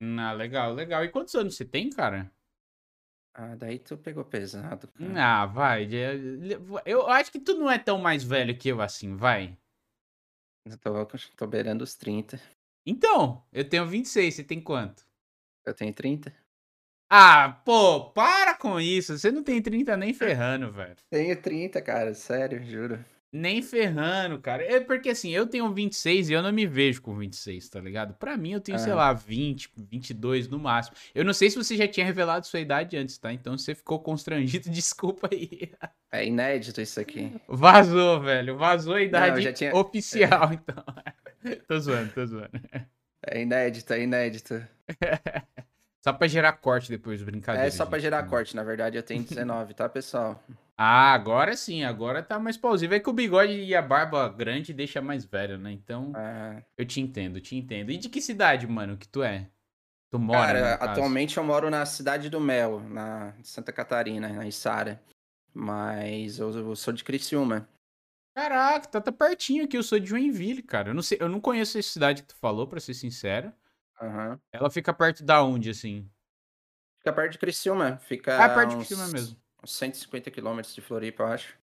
Ah, 0.00 0.32
legal, 0.32 0.74
legal. 0.74 1.04
E 1.04 1.08
quantos 1.08 1.34
anos 1.34 1.56
você 1.56 1.64
tem, 1.64 1.90
cara? 1.90 2.30
Ah, 3.34 3.56
daí 3.56 3.78
tu 3.78 3.98
pegou 3.98 4.24
pesado. 4.24 4.88
Cara. 4.88 5.42
Ah, 5.42 5.46
vai. 5.46 5.88
Eu 6.84 7.06
acho 7.08 7.32
que 7.32 7.40
tu 7.40 7.54
não 7.54 7.70
é 7.70 7.78
tão 7.78 7.98
mais 7.98 8.22
velho 8.22 8.56
que 8.56 8.68
eu 8.68 8.80
assim, 8.80 9.16
vai. 9.16 9.58
Eu 10.64 10.78
tô, 10.78 11.06
tô 11.36 11.46
beirando 11.46 11.82
os 11.82 11.94
30. 11.94 12.40
Então, 12.86 13.44
eu 13.52 13.68
tenho 13.68 13.86
26, 13.86 14.34
você 14.34 14.44
tem 14.44 14.60
quanto? 14.60 15.04
Eu 15.64 15.74
tenho 15.74 15.92
30. 15.92 16.32
Ah, 17.08 17.60
pô, 17.64 18.10
para 18.10 18.54
com 18.54 18.80
isso. 18.80 19.16
Você 19.16 19.30
não 19.30 19.42
tem 19.42 19.62
30 19.62 19.96
nem 19.96 20.12
ferrando, 20.12 20.72
velho. 20.72 20.96
Tenho 21.08 21.40
30, 21.40 21.80
cara, 21.80 22.14
sério, 22.14 22.64
juro. 22.64 22.98
Nem 23.32 23.60
ferrando, 23.60 24.40
cara. 24.40 24.62
É 24.62 24.80
porque 24.80 25.10
assim, 25.10 25.30
eu 25.30 25.46
tenho 25.46 25.72
26 25.72 26.30
e 26.30 26.32
eu 26.32 26.42
não 26.42 26.52
me 26.52 26.66
vejo 26.66 27.02
com 27.02 27.14
26, 27.14 27.68
tá 27.68 27.80
ligado? 27.80 28.14
Pra 28.14 28.36
mim, 28.36 28.52
eu 28.52 28.60
tenho, 28.60 28.76
ah. 28.76 28.80
sei 28.80 28.94
lá, 28.94 29.12
20, 29.12 29.70
22 29.76 30.48
no 30.48 30.58
máximo. 30.58 30.96
Eu 31.14 31.24
não 31.24 31.34
sei 31.34 31.50
se 31.50 31.56
você 31.56 31.76
já 31.76 31.86
tinha 31.86 32.06
revelado 32.06 32.46
sua 32.46 32.60
idade 32.60 32.96
antes, 32.96 33.18
tá? 33.18 33.32
Então 33.32 33.58
você 33.58 33.74
ficou 33.74 34.00
constrangido, 34.00 34.70
desculpa 34.70 35.28
aí. 35.30 35.70
É 36.10 36.24
inédito 36.24 36.80
isso 36.80 36.98
aqui. 36.98 37.32
Vazou, 37.46 38.20
velho. 38.20 38.56
Vazou 38.56 38.94
a 38.94 39.02
idade 39.02 39.44
não, 39.44 39.52
tinha... 39.52 39.76
oficial, 39.76 40.50
é. 40.50 40.54
então. 40.54 40.84
tô 41.68 41.78
zoando, 41.78 42.12
tô 42.12 42.26
zoando. 42.26 42.60
É 43.26 43.42
inédito, 43.42 43.92
é 43.92 44.02
inédito. 44.02 44.66
Só 46.06 46.12
pra 46.12 46.28
gerar 46.28 46.52
corte 46.52 46.88
depois, 46.88 47.20
brincadeira. 47.20 47.66
É 47.66 47.70
só 47.70 47.84
pra 47.84 47.98
gerar 47.98 48.22
corte, 48.28 48.54
na 48.54 48.62
verdade 48.62 48.96
eu 48.96 49.02
tenho 49.02 49.24
19, 49.24 49.74
tá, 49.74 49.88
pessoal? 49.88 50.40
Ah, 50.78 51.12
agora 51.12 51.56
sim, 51.56 51.82
agora 51.82 52.22
tá 52.22 52.38
mais 52.38 52.56
plausível. 52.56 52.96
É 52.96 53.00
que 53.00 53.10
o 53.10 53.12
bigode 53.12 53.52
e 53.52 53.74
a 53.74 53.82
barba 53.82 54.28
grande 54.28 54.72
deixa 54.72 55.02
mais 55.02 55.24
velho, 55.24 55.58
né? 55.58 55.72
Então, 55.72 56.12
é... 56.14 56.62
eu 56.78 56.86
te 56.86 57.00
entendo, 57.00 57.40
te 57.40 57.56
entendo. 57.56 57.90
E 57.90 57.96
de 57.96 58.08
que 58.08 58.20
cidade, 58.20 58.68
mano, 58.68 58.96
que 58.96 59.08
tu 59.08 59.20
é? 59.20 59.48
Tu 60.08 60.16
mora, 60.16 60.60
Cara, 60.60 60.74
atualmente 60.74 61.38
eu 61.38 61.42
moro 61.42 61.68
na 61.68 61.84
cidade 61.84 62.30
do 62.30 62.38
Mel, 62.38 62.78
na 62.88 63.34
Santa 63.42 63.72
Catarina, 63.72 64.28
na 64.28 64.46
Içara. 64.46 65.02
Mas 65.52 66.38
eu, 66.38 66.52
eu 66.52 66.76
sou 66.76 66.92
de 66.94 67.02
Criciúma. 67.02 67.68
Caraca, 68.32 68.86
tá, 68.86 69.00
tá 69.00 69.10
pertinho 69.10 69.64
aqui, 69.64 69.76
eu 69.76 69.82
sou 69.82 69.98
de 69.98 70.06
Joinville, 70.06 70.62
cara. 70.62 70.90
Eu 70.90 70.94
não 70.94 71.02
sei, 71.02 71.18
eu 71.20 71.28
não 71.28 71.40
conheço 71.40 71.76
essa 71.76 71.90
cidade 71.90 72.22
que 72.22 72.28
tu 72.28 72.36
falou, 72.36 72.68
pra 72.68 72.78
ser 72.78 72.94
sincero. 72.94 73.52
Uhum. 74.00 74.38
Ela 74.52 74.70
fica 74.70 74.92
perto 74.92 75.24
da 75.24 75.42
onde, 75.42 75.70
assim? 75.70 76.08
Fica 76.98 77.12
perto 77.12 77.32
de 77.32 77.38
Criciúma. 77.38 77.98
Fica 77.98 78.44
ah, 78.44 78.48
perto 78.48 78.70
de 78.70 78.76
Criciúma 78.76 79.08
mesmo. 79.08 79.36
Uns 79.62 79.74
150 79.76 80.30
quilômetros 80.30 80.74
de 80.74 80.80
Floripa, 80.80 81.22
eu 81.22 81.26
acho. 81.28 81.56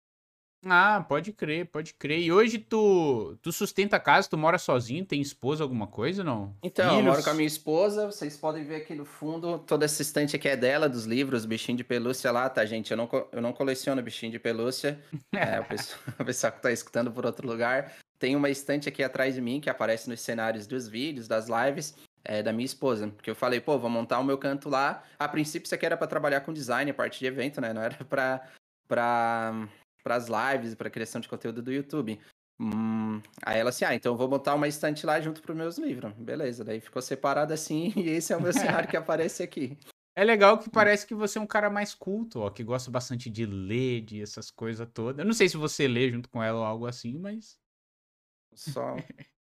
Ah, 0.64 1.04
pode 1.08 1.32
crer, 1.32 1.66
pode 1.66 1.94
crer. 1.94 2.20
E 2.20 2.30
hoje 2.30 2.58
tu, 2.58 3.36
tu 3.40 3.50
sustenta 3.50 3.96
a 3.96 4.00
casa, 4.00 4.28
tu 4.28 4.36
mora 4.36 4.58
sozinho, 4.58 5.06
tem 5.06 5.20
esposa, 5.20 5.64
alguma 5.64 5.86
coisa, 5.86 6.22
não? 6.22 6.54
Então, 6.62 6.98
eu 6.98 7.02
moro 7.02 7.22
com 7.22 7.30
a 7.30 7.34
minha 7.34 7.46
esposa, 7.46 8.06
vocês 8.06 8.36
podem 8.36 8.64
ver 8.64 8.76
aqui 8.76 8.94
no 8.94 9.06
fundo, 9.06 9.58
toda 9.60 9.86
essa 9.86 10.02
estante 10.02 10.36
aqui 10.36 10.48
é 10.48 10.56
dela, 10.56 10.88
dos 10.88 11.06
livros, 11.06 11.46
bichinho 11.46 11.78
de 11.78 11.84
pelúcia 11.84 12.30
lá, 12.30 12.48
tá, 12.50 12.64
gente? 12.66 12.90
Eu 12.90 12.96
não, 12.98 13.08
eu 13.32 13.40
não 13.40 13.54
coleciono 13.54 14.02
bichinho 14.02 14.32
de 14.32 14.38
pelúcia, 14.38 15.02
é, 15.32 15.60
o, 15.60 15.64
pessoal, 15.64 16.00
o 16.20 16.24
pessoal 16.24 16.52
que 16.52 16.60
tá 16.60 16.70
escutando 16.70 17.10
por 17.10 17.24
outro 17.24 17.48
lugar. 17.48 17.96
Tem 18.18 18.36
uma 18.36 18.50
estante 18.50 18.86
aqui 18.86 19.02
atrás 19.02 19.34
de 19.34 19.40
mim, 19.40 19.62
que 19.62 19.70
aparece 19.70 20.10
nos 20.10 20.20
cenários 20.20 20.66
dos 20.66 20.86
vídeos, 20.86 21.26
das 21.26 21.46
lives, 21.48 21.94
é, 22.24 22.42
da 22.42 22.52
minha 22.52 22.66
esposa. 22.66 23.08
Porque 23.08 23.30
eu 23.30 23.34
falei, 23.34 23.60
pô, 23.60 23.78
vou 23.78 23.90
montar 23.90 24.18
o 24.18 24.24
meu 24.24 24.38
canto 24.38 24.68
lá. 24.68 25.02
A 25.18 25.28
princípio, 25.28 25.66
isso 25.66 25.74
aqui 25.74 25.86
era 25.86 25.96
pra 25.96 26.06
trabalhar 26.06 26.40
com 26.40 26.52
design, 26.52 26.90
a 26.90 26.94
parte 26.94 27.18
de 27.18 27.26
evento, 27.26 27.60
né? 27.60 27.72
Não 27.72 27.82
era 27.82 27.96
pra... 28.04 28.46
pra 28.88 29.68
para 30.02 30.16
as 30.16 30.28
lives, 30.28 30.74
para 30.74 30.90
criação 30.90 31.20
de 31.20 31.28
conteúdo 31.28 31.62
do 31.62 31.72
YouTube. 31.72 32.18
Hum, 32.60 33.22
aí 33.42 33.58
ela 33.58 33.70
assim, 33.70 33.84
ah, 33.84 33.94
então 33.94 34.12
eu 34.12 34.16
vou 34.18 34.28
botar 34.28 34.54
uma 34.54 34.68
estante 34.68 35.06
lá 35.06 35.20
junto 35.20 35.40
para 35.40 35.52
os 35.52 35.56
meus 35.56 35.78
livros. 35.78 36.12
Beleza, 36.14 36.64
daí 36.64 36.80
ficou 36.80 37.00
separado 37.00 37.52
assim 37.52 37.92
e 37.96 38.08
esse 38.10 38.32
é 38.32 38.36
o 38.36 38.42
meu 38.42 38.52
cenário 38.52 38.88
que 38.88 38.96
aparece 38.96 39.42
aqui. 39.42 39.78
É 40.14 40.24
legal 40.24 40.58
que 40.58 40.68
parece 40.68 41.06
que 41.06 41.14
você 41.14 41.38
é 41.38 41.40
um 41.40 41.46
cara 41.46 41.70
mais 41.70 41.94
culto, 41.94 42.40
ó, 42.40 42.50
que 42.50 42.64
gosta 42.64 42.90
bastante 42.90 43.30
de 43.30 43.46
ler, 43.46 44.02
de 44.02 44.20
essas 44.20 44.50
coisas 44.50 44.86
todas. 44.92 45.18
Eu 45.20 45.24
não 45.24 45.32
sei 45.32 45.48
se 45.48 45.56
você 45.56 45.88
lê 45.88 46.10
junto 46.10 46.28
com 46.28 46.42
ela 46.42 46.58
ou 46.58 46.64
algo 46.64 46.86
assim, 46.86 47.18
mas. 47.18 47.58
Só 48.54 48.96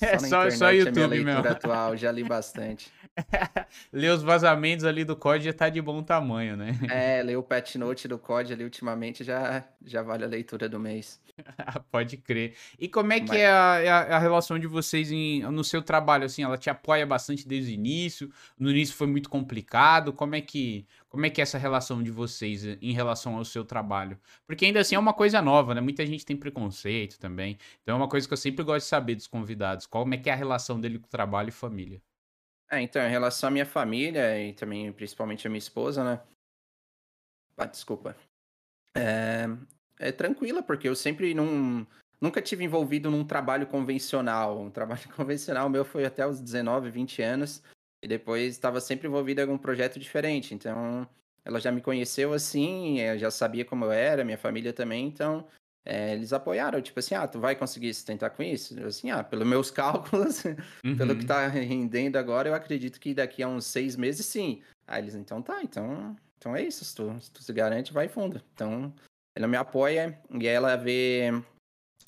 É 0.00 0.18
só, 0.18 0.26
internet, 0.26 0.58
só 0.58 0.70
YouTube 0.70 1.24
mesmo. 1.24 1.48
atual, 1.48 1.96
já 1.96 2.10
li 2.10 2.24
bastante. 2.28 2.92
ler 3.92 4.10
os 4.10 4.22
vazamentos 4.22 4.84
ali 4.84 5.04
do 5.04 5.16
COD 5.16 5.44
já 5.44 5.52
tá 5.52 5.68
de 5.68 5.80
bom 5.80 6.02
tamanho, 6.02 6.56
né? 6.56 6.78
É, 6.90 7.22
ler 7.22 7.36
o 7.36 7.42
patch 7.42 7.76
note 7.76 8.08
do 8.08 8.18
COD 8.18 8.52
ali 8.52 8.64
ultimamente 8.64 9.24
já, 9.24 9.64
já 9.84 10.02
vale 10.02 10.24
a 10.24 10.28
leitura 10.28 10.68
do 10.68 10.78
mês. 10.78 11.20
Pode 11.90 12.16
crer. 12.16 12.56
E 12.78 12.88
como 12.88 13.12
é 13.12 13.20
que 13.20 13.28
Mas... 13.28 13.38
é 13.38 13.50
a, 13.50 13.80
é 13.80 13.88
a, 13.88 14.16
a, 14.16 14.18
relação 14.18 14.58
de 14.58 14.66
vocês 14.66 15.10
em, 15.10 15.42
no 15.42 15.62
seu 15.62 15.82
trabalho? 15.82 16.24
Assim, 16.24 16.42
ela 16.42 16.56
te 16.56 16.70
apoia 16.70 17.06
bastante 17.06 17.46
desde 17.46 17.72
o 17.72 17.74
início? 17.74 18.30
No 18.58 18.70
início 18.70 18.94
foi 18.94 19.06
muito 19.06 19.28
complicado? 19.28 20.12
Como 20.12 20.34
é 20.34 20.40
que 20.40 20.86
como 21.08 21.24
é 21.24 21.30
que 21.30 21.40
é 21.40 21.42
essa 21.42 21.58
relação 21.58 22.02
de 22.02 22.10
vocês 22.10 22.64
em 22.64 22.92
relação 22.92 23.36
ao 23.36 23.44
seu 23.44 23.64
trabalho? 23.64 24.18
Porque 24.46 24.66
ainda 24.66 24.80
assim 24.80 24.94
é 24.94 24.98
uma 24.98 25.14
coisa 25.14 25.40
nova, 25.40 25.74
né? 25.74 25.80
Muita 25.80 26.04
gente 26.04 26.26
tem 26.26 26.36
preconceito 26.36 27.18
também. 27.18 27.58
Então 27.82 27.94
é 27.94 27.98
uma 27.98 28.08
coisa 28.08 28.26
que 28.26 28.32
eu 28.34 28.38
sempre 28.38 28.64
gosto 28.64 28.84
de 28.84 28.90
saber 28.90 29.14
dos 29.14 29.26
convidados. 29.26 29.86
Como 29.86 30.14
é 30.14 30.18
que 30.18 30.28
é 30.28 30.32
a 30.32 30.36
relação 30.36 30.80
dele 30.80 30.98
com 30.98 31.06
o 31.06 31.10
trabalho 31.10 31.48
e 31.48 31.52
família? 31.52 32.02
É, 32.70 32.80
então, 32.80 33.00
em 33.00 33.10
relação 33.10 33.48
à 33.48 33.50
minha 33.50 33.66
família 33.66 34.42
e 34.42 34.52
também 34.52 34.92
principalmente 34.92 35.46
a 35.46 35.50
minha 35.50 35.58
esposa, 35.58 36.02
né? 36.02 36.20
Ah, 37.56 37.66
desculpa. 37.66 38.16
É, 38.94 39.46
é 39.98 40.12
tranquila, 40.12 40.62
porque 40.62 40.88
eu 40.88 40.94
sempre 40.94 41.34
não. 41.34 41.86
Nunca 42.18 42.40
tive 42.40 42.64
envolvido 42.64 43.10
num 43.10 43.24
trabalho 43.24 43.66
convencional. 43.66 44.60
Um 44.60 44.70
trabalho 44.70 45.08
convencional 45.14 45.68
meu 45.68 45.84
foi 45.84 46.04
até 46.04 46.26
os 46.26 46.40
19, 46.40 46.90
20 46.90 47.22
anos. 47.22 47.62
E 48.02 48.08
depois 48.08 48.54
estava 48.54 48.80
sempre 48.80 49.08
envolvida 49.08 49.42
em 49.42 49.44
algum 49.44 49.58
projeto 49.58 49.98
diferente. 49.98 50.54
Então, 50.54 51.08
ela 51.44 51.60
já 51.60 51.70
me 51.70 51.80
conheceu 51.80 52.32
assim, 52.32 53.00
eh, 53.00 53.18
já 53.18 53.30
sabia 53.30 53.64
como 53.64 53.84
eu 53.84 53.92
era, 53.92 54.24
minha 54.24 54.38
família 54.38 54.72
também. 54.72 55.06
Então, 55.06 55.46
é, 55.88 56.12
eles 56.12 56.32
apoiaram, 56.32 56.82
tipo 56.82 56.98
assim, 56.98 57.14
ah, 57.14 57.28
tu 57.28 57.38
vai 57.38 57.54
conseguir 57.54 57.94
sustentar 57.94 58.30
com 58.30 58.42
isso? 58.42 58.78
Eu, 58.78 58.88
assim, 58.88 59.12
ah, 59.12 59.22
pelos 59.22 59.46
meus 59.46 59.70
cálculos, 59.72 60.44
uhum. 60.84 60.96
pelo 60.96 61.14
que 61.14 61.22
uhum. 61.22 61.26
tá 61.28 61.46
rendendo 61.46 62.16
agora, 62.16 62.48
eu 62.48 62.54
acredito 62.54 62.98
que 62.98 63.14
daqui 63.14 63.40
a 63.40 63.48
uns 63.48 63.66
seis 63.66 63.94
meses, 63.94 64.26
sim. 64.26 64.60
Aí 64.84 65.00
eles, 65.00 65.14
então 65.14 65.40
tá, 65.40 65.62
então, 65.62 66.16
então 66.36 66.56
é 66.56 66.62
isso, 66.62 66.84
se 66.84 66.94
tu, 66.94 67.16
se 67.20 67.30
tu 67.30 67.40
se 67.40 67.52
garante, 67.52 67.92
vai 67.92 68.08
fundo. 68.08 68.42
Então, 68.52 68.92
ela 69.36 69.46
me 69.46 69.56
apoia 69.56 70.18
e 70.30 70.46
ela 70.46 70.76
vê, 70.76 71.30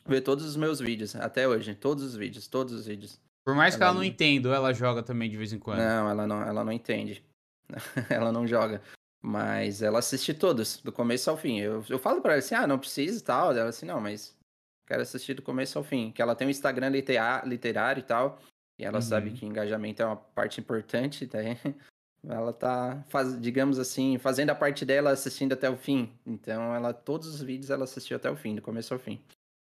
vê 0.07 0.19
todos 0.19 0.47
os 0.47 0.57
meus 0.57 0.81
vídeos, 0.81 1.15
até 1.15 1.47
hoje, 1.47 1.75
todos 1.75 2.03
os 2.03 2.17
vídeos, 2.17 2.49
todos 2.49 2.73
os 2.73 2.87
vídeos. 2.87 3.21
Por 3.45 3.55
mais 3.55 3.75
ela 3.75 3.79
que 3.79 3.85
ela 3.85 3.95
não 3.95 4.05
entenda, 4.05 4.49
ela 4.49 4.73
joga 4.73 5.03
também 5.03 5.29
de 5.29 5.37
vez 5.37 5.53
em 5.53 5.59
quando. 5.59 5.79
Não, 5.79 6.09
ela 6.09 6.27
não, 6.27 6.43
ela 6.43 6.65
não 6.65 6.73
entende. 6.73 7.23
ela 8.09 8.33
não 8.33 8.47
joga. 8.47 8.81
Mas 9.23 9.83
ela 9.83 9.99
assiste 9.99 10.33
todos, 10.33 10.79
do 10.79 10.91
começo 10.91 11.29
ao 11.29 11.37
fim. 11.37 11.59
Eu, 11.59 11.85
eu 11.91 11.99
falo 11.99 12.23
pra 12.23 12.33
ela 12.33 12.39
assim, 12.39 12.55
ah, 12.55 12.67
não 12.67 12.79
precisa 12.79 13.19
e 13.19 13.23
tal. 13.23 13.53
Ela 13.53 13.69
assim, 13.69 13.85
não, 13.85 14.01
mas 14.01 14.35
quero 14.87 15.03
assistir 15.03 15.35
do 15.35 15.43
começo 15.43 15.77
ao 15.77 15.85
fim. 15.85 16.11
Que 16.11 16.23
ela 16.23 16.35
tem 16.35 16.47
um 16.47 16.51
Instagram 16.51 16.89
literário 16.89 18.01
e 18.01 18.03
tal. 18.03 18.39
E 18.79 18.85
ela 18.85 18.99
uhum. 18.99 19.03
sabe 19.03 19.33
que 19.33 19.45
engajamento 19.45 20.01
é 20.01 20.07
uma 20.07 20.17
parte 20.17 20.61
importante. 20.61 21.27
Tá? 21.27 21.41
Ela 22.27 22.53
tá, 22.53 23.05
faz, 23.09 23.41
digamos 23.41 23.79
assim, 23.79 24.19
fazendo 24.19 24.51
a 24.51 24.55
parte 24.55 24.85
dela 24.85 25.11
assistindo 25.11 25.53
até 25.53 25.71
o 25.71 25.77
fim. 25.77 26.13
Então, 26.27 26.75
ela 26.75 26.93
todos 26.93 27.29
os 27.29 27.41
vídeos 27.41 27.71
ela 27.71 27.85
assistiu 27.85 28.17
até 28.17 28.31
o 28.31 28.37
fim, 28.37 28.55
do 28.55 28.63
começo 28.63 28.93
ao 28.93 29.01
fim. 29.01 29.21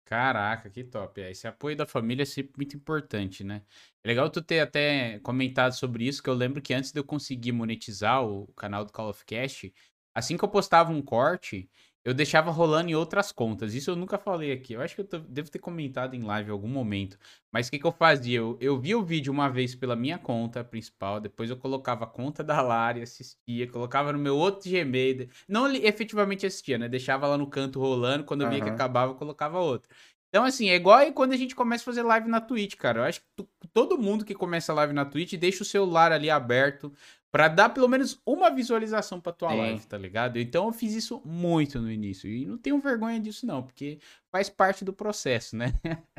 Caraca, 0.06 0.70
que 0.70 0.84
top. 0.84 1.20
É, 1.20 1.32
esse 1.32 1.48
apoio 1.48 1.76
da 1.76 1.84
família 1.84 2.22
é 2.22 2.26
sempre 2.26 2.52
muito 2.56 2.76
importante, 2.76 3.42
né? 3.42 3.62
É 4.04 4.08
legal 4.08 4.30
tu 4.30 4.40
ter 4.40 4.60
até 4.60 5.18
comentado 5.18 5.72
sobre 5.72 6.06
isso, 6.06 6.22
que 6.22 6.30
eu 6.30 6.34
lembro 6.34 6.62
que 6.62 6.72
antes 6.72 6.92
de 6.92 7.00
eu 7.00 7.04
conseguir 7.04 7.50
monetizar 7.50 8.24
o 8.24 8.46
canal 8.54 8.84
do 8.84 8.92
Call 8.92 9.10
of 9.10 9.24
Cast, 9.24 9.74
assim 10.14 10.36
que 10.36 10.44
eu 10.44 10.48
postava 10.48 10.92
um 10.92 11.02
corte, 11.02 11.68
eu 12.06 12.14
deixava 12.14 12.52
rolando 12.52 12.88
em 12.88 12.94
outras 12.94 13.32
contas. 13.32 13.74
Isso 13.74 13.90
eu 13.90 13.96
nunca 13.96 14.16
falei 14.16 14.52
aqui. 14.52 14.74
Eu 14.74 14.80
acho 14.80 14.94
que 14.94 15.00
eu 15.00 15.20
devo 15.22 15.50
ter 15.50 15.58
comentado 15.58 16.14
em 16.14 16.22
live 16.22 16.50
em 16.50 16.52
algum 16.52 16.68
momento. 16.68 17.18
Mas 17.52 17.66
o 17.66 17.70
que, 17.72 17.80
que 17.80 17.84
eu 17.84 17.90
fazia? 17.90 18.38
Eu, 18.38 18.56
eu 18.60 18.78
via 18.78 18.96
o 18.96 19.02
vídeo 19.02 19.32
uma 19.32 19.48
vez 19.48 19.74
pela 19.74 19.96
minha 19.96 20.16
conta 20.16 20.62
principal, 20.62 21.18
depois 21.18 21.50
eu 21.50 21.56
colocava 21.56 22.04
a 22.04 22.06
conta 22.06 22.44
da 22.44 22.60
Lari, 22.62 23.02
assistia, 23.02 23.68
colocava 23.68 24.12
no 24.12 24.20
meu 24.20 24.36
outro 24.36 24.70
Gmail. 24.70 25.28
Não 25.48 25.66
efetivamente 25.66 26.46
assistia, 26.46 26.78
né? 26.78 26.88
Deixava 26.88 27.26
lá 27.26 27.36
no 27.36 27.48
canto 27.48 27.80
rolando, 27.80 28.22
quando 28.22 28.42
eu 28.42 28.50
via 28.50 28.60
uhum. 28.60 28.64
que 28.66 28.70
acabava, 28.70 29.10
eu 29.10 29.16
colocava 29.16 29.58
outro. 29.58 29.90
Então, 30.28 30.44
assim, 30.44 30.68
é 30.68 30.76
igual 30.76 30.98
aí 30.98 31.10
quando 31.10 31.32
a 31.32 31.36
gente 31.36 31.56
começa 31.56 31.82
a 31.82 31.86
fazer 31.86 32.04
live 32.04 32.28
na 32.28 32.40
Twitch, 32.40 32.76
cara. 32.76 33.00
Eu 33.00 33.04
acho 33.04 33.20
que 33.20 33.46
todo 33.72 33.98
mundo 33.98 34.24
que 34.24 34.34
começa 34.34 34.72
live 34.72 34.92
na 34.92 35.04
Twitch 35.04 35.34
deixa 35.34 35.64
o 35.64 35.66
celular 35.66 36.12
ali 36.12 36.30
aberto, 36.30 36.92
para 37.36 37.48
dar 37.48 37.68
pelo 37.68 37.86
menos 37.86 38.18
uma 38.24 38.48
visualização 38.48 39.20
para 39.20 39.30
tua 39.30 39.50
Sim. 39.50 39.58
live, 39.58 39.86
tá 39.86 39.98
ligado? 39.98 40.38
Então 40.38 40.68
eu 40.68 40.72
fiz 40.72 40.94
isso 40.94 41.20
muito 41.22 41.78
no 41.78 41.90
início 41.90 42.30
e 42.30 42.46
não 42.46 42.56
tenho 42.56 42.80
vergonha 42.80 43.20
disso 43.20 43.44
não, 43.44 43.62
porque 43.62 43.98
faz 44.32 44.48
parte 44.48 44.82
do 44.82 44.90
processo, 44.90 45.54
né? 45.54 45.74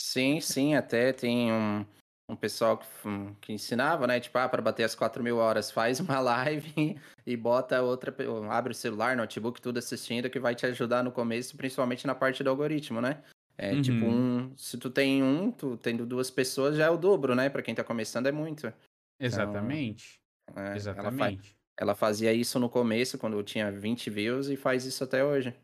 sim, 0.00 0.38
sim, 0.38 0.76
até 0.76 1.12
tem 1.12 1.52
um, 1.52 1.84
um 2.28 2.36
pessoal 2.36 2.78
que, 2.78 2.86
que 3.40 3.52
ensinava, 3.52 4.06
né? 4.06 4.20
Tipo, 4.20 4.38
ah, 4.38 4.48
para 4.48 4.62
bater 4.62 4.84
as 4.84 4.94
4 4.94 5.20
mil 5.20 5.38
horas, 5.38 5.68
faz 5.68 5.98
uma 5.98 6.20
live 6.22 6.96
e 7.26 7.36
bota 7.36 7.82
outra, 7.82 8.14
abre 8.48 8.70
o 8.70 8.76
celular, 8.76 9.16
notebook, 9.16 9.60
tudo 9.60 9.78
assistindo, 9.78 10.30
que 10.30 10.38
vai 10.38 10.54
te 10.54 10.64
ajudar 10.64 11.02
no 11.02 11.10
começo, 11.10 11.56
principalmente 11.56 12.06
na 12.06 12.14
parte 12.14 12.44
do 12.44 12.50
algoritmo, 12.50 13.00
né? 13.00 13.20
É 13.58 13.80
tipo 13.80 14.06
uhum. 14.06 14.52
um. 14.52 14.56
Se 14.56 14.78
tu 14.78 14.88
tem 14.88 15.24
um, 15.24 15.50
tu 15.50 15.76
tendo 15.76 16.06
duas 16.06 16.30
pessoas, 16.30 16.76
já 16.76 16.86
é 16.86 16.90
o 16.90 16.96
dobro, 16.96 17.34
né? 17.34 17.50
Para 17.50 17.62
quem 17.62 17.74
tá 17.74 17.82
começando 17.82 18.28
é 18.28 18.32
muito. 18.32 18.72
Exatamente. 19.18 20.21
É, 20.54 20.76
Exatamente. 20.76 21.56
Ela, 21.76 21.90
ela, 21.90 21.94
fazia 21.94 22.32
isso 22.32 22.58
no 22.58 22.68
começo, 22.68 23.18
quando 23.18 23.36
eu 23.36 23.42
tinha 23.42 23.70
20 23.70 24.10
views, 24.10 24.48
e 24.48 24.56
faz 24.56 24.84
isso 24.84 25.02
até 25.04 25.24
hoje. 25.24 25.54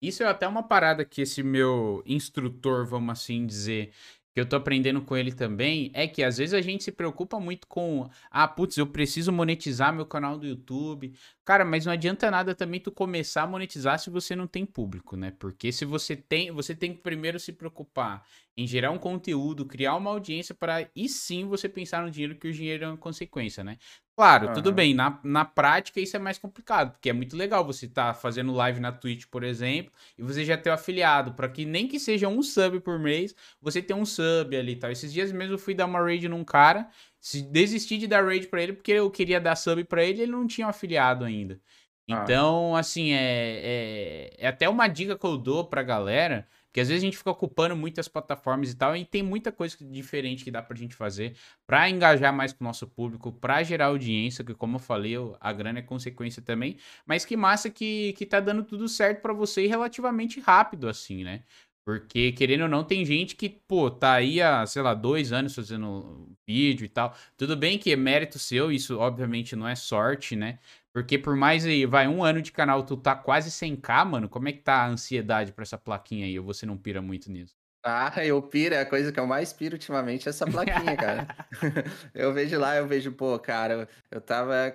Isso 0.00 0.22
é 0.22 0.26
até 0.26 0.46
uma 0.46 0.62
parada 0.62 1.04
que 1.04 1.22
esse 1.22 1.42
meu 1.42 2.02
instrutor, 2.04 2.86
vamos 2.86 3.12
assim 3.12 3.46
dizer, 3.46 3.92
que 4.34 4.40
eu 4.40 4.48
tô 4.48 4.56
aprendendo 4.56 5.00
com 5.00 5.16
ele 5.16 5.32
também, 5.32 5.92
é 5.94 6.08
que 6.08 6.20
às 6.22 6.38
vezes 6.38 6.54
a 6.54 6.60
gente 6.60 6.82
se 6.82 6.90
preocupa 6.90 7.38
muito 7.38 7.68
com, 7.68 8.10
ah, 8.28 8.48
putz, 8.48 8.76
eu 8.76 8.86
preciso 8.86 9.30
monetizar 9.30 9.94
meu 9.94 10.04
canal 10.04 10.36
do 10.36 10.44
YouTube. 10.44 11.14
Cara, 11.44 11.64
mas 11.64 11.86
não 11.86 11.92
adianta 11.92 12.28
nada 12.32 12.52
também 12.52 12.80
tu 12.80 12.90
começar 12.90 13.44
a 13.44 13.46
monetizar 13.46 13.96
se 14.00 14.10
você 14.10 14.34
não 14.34 14.48
tem 14.48 14.66
público, 14.66 15.16
né? 15.16 15.32
Porque 15.38 15.70
se 15.70 15.84
você 15.84 16.16
tem, 16.16 16.50
você 16.50 16.74
tem 16.74 16.92
que 16.92 17.00
primeiro 17.00 17.38
se 17.38 17.52
preocupar 17.52 18.24
em 18.56 18.66
gerar 18.66 18.90
um 18.90 18.98
conteúdo, 18.98 19.66
criar 19.66 19.94
uma 19.94 20.10
audiência 20.10 20.54
para 20.54 20.88
e 20.96 21.08
sim 21.08 21.46
você 21.46 21.68
pensar 21.68 22.02
no 22.02 22.10
dinheiro, 22.10 22.36
que 22.36 22.48
o 22.48 22.52
dinheiro 22.52 22.84
é 22.84 22.88
uma 22.88 22.96
consequência, 22.96 23.62
né? 23.62 23.78
Claro, 24.16 24.46
uhum. 24.46 24.52
tudo 24.52 24.70
bem, 24.70 24.94
na, 24.94 25.18
na 25.24 25.44
prática 25.44 26.00
isso 26.00 26.16
é 26.16 26.20
mais 26.20 26.38
complicado, 26.38 26.92
porque 26.92 27.10
é 27.10 27.12
muito 27.12 27.36
legal 27.36 27.64
você 27.64 27.86
estar 27.86 28.12
tá 28.12 28.14
fazendo 28.14 28.52
live 28.52 28.78
na 28.78 28.92
Twitch, 28.92 29.24
por 29.28 29.42
exemplo, 29.42 29.92
e 30.16 30.22
você 30.22 30.44
já 30.44 30.56
ter 30.56 30.70
o 30.70 30.72
afiliado, 30.72 31.32
para 31.32 31.48
que 31.48 31.64
nem 31.64 31.88
que 31.88 31.98
seja 31.98 32.28
um 32.28 32.40
sub 32.40 32.78
por 32.78 32.96
mês, 32.96 33.34
você 33.60 33.82
tem 33.82 33.96
um 33.96 34.04
sub 34.04 34.56
ali 34.56 34.72
e 34.72 34.76
tal. 34.76 34.92
Esses 34.92 35.12
dias 35.12 35.32
mesmo 35.32 35.54
eu 35.54 35.58
fui 35.58 35.74
dar 35.74 35.86
uma 35.86 36.00
raid 36.00 36.28
num 36.28 36.44
cara, 36.44 36.88
se 37.18 37.42
desisti 37.42 37.98
de 37.98 38.06
dar 38.06 38.24
raid 38.24 38.46
para 38.46 38.62
ele 38.62 38.74
porque 38.74 38.92
eu 38.92 39.10
queria 39.10 39.40
dar 39.40 39.56
sub 39.56 39.82
para 39.82 40.04
ele, 40.04 40.22
ele 40.22 40.32
não 40.32 40.46
tinha 40.46 40.68
um 40.68 40.70
afiliado 40.70 41.24
ainda. 41.24 41.60
Ah. 42.08 42.22
Então, 42.22 42.76
assim, 42.76 43.12
é, 43.12 43.18
é, 43.18 44.34
é 44.38 44.46
até 44.46 44.68
uma 44.68 44.86
dica 44.86 45.18
que 45.18 45.26
eu 45.26 45.36
dou 45.36 45.64
pra 45.64 45.82
galera 45.82 46.46
porque 46.74 46.80
às 46.80 46.88
vezes 46.88 47.04
a 47.04 47.06
gente 47.06 47.16
fica 47.16 47.30
ocupando 47.30 47.76
muitas 47.76 48.08
plataformas 48.08 48.72
e 48.72 48.74
tal, 48.74 48.96
e 48.96 49.04
tem 49.04 49.22
muita 49.22 49.52
coisa 49.52 49.76
diferente 49.80 50.42
que 50.42 50.50
dá 50.50 50.60
pra 50.60 50.76
gente 50.76 50.92
fazer 50.92 51.36
para 51.64 51.88
engajar 51.88 52.34
mais 52.34 52.52
com 52.52 52.64
o 52.64 52.66
nosso 52.66 52.84
público, 52.84 53.30
para 53.30 53.62
gerar 53.62 53.86
audiência, 53.86 54.42
que 54.42 54.52
como 54.54 54.74
eu 54.74 54.80
falei, 54.80 55.14
a 55.38 55.52
grana 55.52 55.78
é 55.78 55.82
consequência 55.82 56.42
também, 56.42 56.76
mas 57.06 57.24
que 57.24 57.36
massa 57.36 57.70
que, 57.70 58.12
que 58.14 58.26
tá 58.26 58.40
dando 58.40 58.64
tudo 58.64 58.88
certo 58.88 59.22
para 59.22 59.32
você 59.32 59.68
relativamente 59.68 60.40
rápido 60.40 60.88
assim, 60.88 61.22
né? 61.22 61.44
Porque, 61.84 62.32
querendo 62.32 62.62
ou 62.62 62.68
não, 62.68 62.82
tem 62.82 63.04
gente 63.04 63.36
que, 63.36 63.48
pô, 63.48 63.88
tá 63.90 64.14
aí 64.14 64.40
há, 64.40 64.66
sei 64.66 64.82
lá, 64.82 64.94
dois 64.94 65.32
anos 65.32 65.54
fazendo 65.54 66.34
vídeo 66.46 66.86
e 66.86 66.88
tal. 66.88 67.14
Tudo 67.36 67.56
bem 67.56 67.78
que 67.78 67.92
é 67.92 67.96
mérito 67.96 68.38
seu, 68.38 68.72
isso 68.72 68.98
obviamente 68.98 69.54
não 69.54 69.68
é 69.68 69.76
sorte, 69.76 70.34
né? 70.34 70.58
Porque 70.94 71.18
por 71.18 71.34
mais 71.34 71.66
aí, 71.66 71.84
vai 71.84 72.06
um 72.06 72.22
ano 72.22 72.40
de 72.40 72.52
canal, 72.52 72.86
tu 72.86 72.96
tá 72.96 73.16
quase 73.16 73.50
100k, 73.50 74.04
mano. 74.04 74.28
Como 74.28 74.48
é 74.48 74.52
que 74.52 74.60
tá 74.60 74.84
a 74.84 74.86
ansiedade 74.86 75.52
pra 75.52 75.64
essa 75.64 75.76
plaquinha 75.76 76.24
aí? 76.24 76.38
Ou 76.38 76.44
você 76.44 76.64
não 76.64 76.78
pira 76.78 77.02
muito 77.02 77.32
nisso? 77.32 77.52
Ah, 77.82 78.12
eu 78.24 78.40
piro, 78.40 78.76
é 78.76 78.80
a 78.80 78.86
coisa 78.86 79.10
que 79.10 79.18
eu 79.18 79.26
mais 79.26 79.52
piro 79.52 79.74
ultimamente, 79.74 80.28
é 80.28 80.30
essa 80.30 80.46
plaquinha, 80.46 80.96
cara. 80.96 81.26
eu 82.14 82.32
vejo 82.32 82.58
lá, 82.60 82.76
eu 82.76 82.86
vejo, 82.86 83.10
pô, 83.10 83.36
cara, 83.40 83.88
eu 84.08 84.20
tava, 84.20 84.74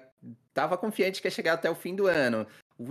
tava 0.54 0.78
confiante 0.78 1.22
que 1.22 1.28
ia 1.28 1.32
chegar 1.32 1.54
até 1.54 1.72
o 1.72 1.76
fim 1.76 1.96
do 1.96 2.06
ano. 2.06 2.46
O, 2.78 2.90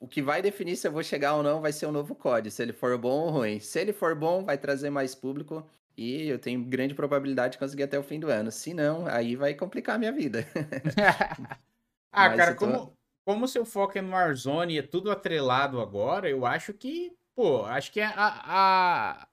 o 0.00 0.08
que 0.08 0.22
vai 0.22 0.40
definir 0.40 0.76
se 0.76 0.88
eu 0.88 0.92
vou 0.92 1.02
chegar 1.02 1.34
ou 1.34 1.42
não 1.42 1.60
vai 1.60 1.72
ser 1.72 1.84
o 1.84 1.92
novo 1.92 2.14
código, 2.14 2.50
se 2.50 2.62
ele 2.62 2.72
for 2.72 2.96
bom 2.96 3.26
ou 3.26 3.30
ruim. 3.30 3.60
Se 3.60 3.78
ele 3.78 3.92
for 3.92 4.14
bom, 4.14 4.44
vai 4.44 4.56
trazer 4.56 4.88
mais 4.88 5.14
público 5.14 5.64
e 5.94 6.26
eu 6.26 6.38
tenho 6.38 6.64
grande 6.64 6.94
probabilidade 6.94 7.52
de 7.52 7.58
conseguir 7.58 7.82
até 7.82 7.98
o 7.98 8.02
fim 8.02 8.18
do 8.18 8.30
ano. 8.30 8.50
Se 8.50 8.72
não, 8.72 9.06
aí 9.06 9.36
vai 9.36 9.52
complicar 9.54 9.96
a 9.96 9.98
minha 9.98 10.12
vida. 10.12 10.46
ah, 12.12 12.28
Mas 12.28 12.36
cara, 12.36 12.54
tô... 12.54 12.66
como, 12.66 12.96
como 13.24 13.48
seu 13.48 13.64
foco 13.64 13.98
é 13.98 14.02
no 14.02 14.12
Warzone 14.12 14.74
e 14.74 14.78
é 14.78 14.82
tudo 14.82 15.10
atrelado 15.10 15.80
agora, 15.80 16.28
eu 16.28 16.46
acho 16.46 16.72
que, 16.72 17.12
pô, 17.34 17.64
acho 17.64 17.92
que 17.92 18.00
a, 18.00 18.12
a, 18.16 19.28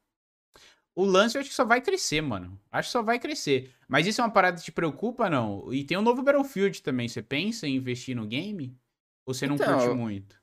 o 0.95 1.05
lance 1.05 1.35
eu 1.35 1.41
acho 1.41 1.49
que 1.49 1.55
só 1.55 1.65
vai 1.65 1.81
crescer, 1.81 2.21
mano. 2.21 2.59
Acho 2.71 2.89
que 2.89 2.93
só 2.93 3.01
vai 3.01 3.19
crescer. 3.19 3.73
Mas 3.87 4.05
isso 4.05 4.21
é 4.21 4.23
uma 4.23 4.31
parada 4.31 4.57
que 4.57 4.63
te 4.63 4.71
preocupa, 4.71 5.29
não? 5.29 5.73
E 5.73 5.83
tem 5.83 5.97
um 5.97 6.03
novo 6.03 6.21
Battlefield 6.21 6.83
também. 6.83 7.07
Você 7.07 7.21
pensa 7.21 7.67
em 7.67 7.75
investir 7.75 8.15
no 8.15 8.27
game? 8.27 8.77
Ou 9.25 9.33
você 9.33 9.47
não 9.47 9.55
então, 9.55 9.79
curte 9.79 9.95
muito? 9.95 10.41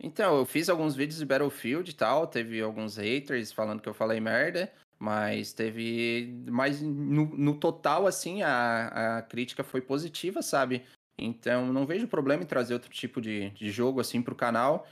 Então, 0.00 0.38
eu 0.38 0.46
fiz 0.46 0.68
alguns 0.68 0.96
vídeos 0.96 1.18
de 1.18 1.26
Battlefield 1.26 1.90
e 1.90 1.94
tal. 1.94 2.26
Teve 2.26 2.62
alguns 2.62 2.96
haters 2.96 3.52
falando 3.52 3.82
que 3.82 3.88
eu 3.88 3.94
falei 3.94 4.20
merda. 4.20 4.72
Mas 4.98 5.52
teve. 5.52 6.32
Mas 6.48 6.80
no, 6.80 7.26
no 7.26 7.58
total, 7.58 8.06
assim, 8.06 8.40
a, 8.42 9.18
a 9.18 9.22
crítica 9.22 9.62
foi 9.62 9.82
positiva, 9.82 10.40
sabe? 10.40 10.82
Então, 11.18 11.72
não 11.72 11.86
vejo 11.86 12.08
problema 12.08 12.42
em 12.42 12.46
trazer 12.46 12.74
outro 12.74 12.90
tipo 12.90 13.20
de, 13.20 13.50
de 13.50 13.70
jogo, 13.70 14.00
assim, 14.00 14.22
pro 14.22 14.34
canal. 14.34 14.86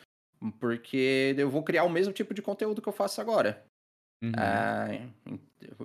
Porque 0.59 1.35
eu 1.37 1.50
vou 1.50 1.62
criar 1.62 1.85
o 1.85 1.90
mesmo 1.90 2.12
tipo 2.12 2.33
de 2.33 2.40
conteúdo 2.40 2.80
que 2.80 2.88
eu 2.88 2.92
faço 2.92 3.20
agora. 3.20 3.64
Uhum. 4.22 4.33
Ah, 4.37 4.87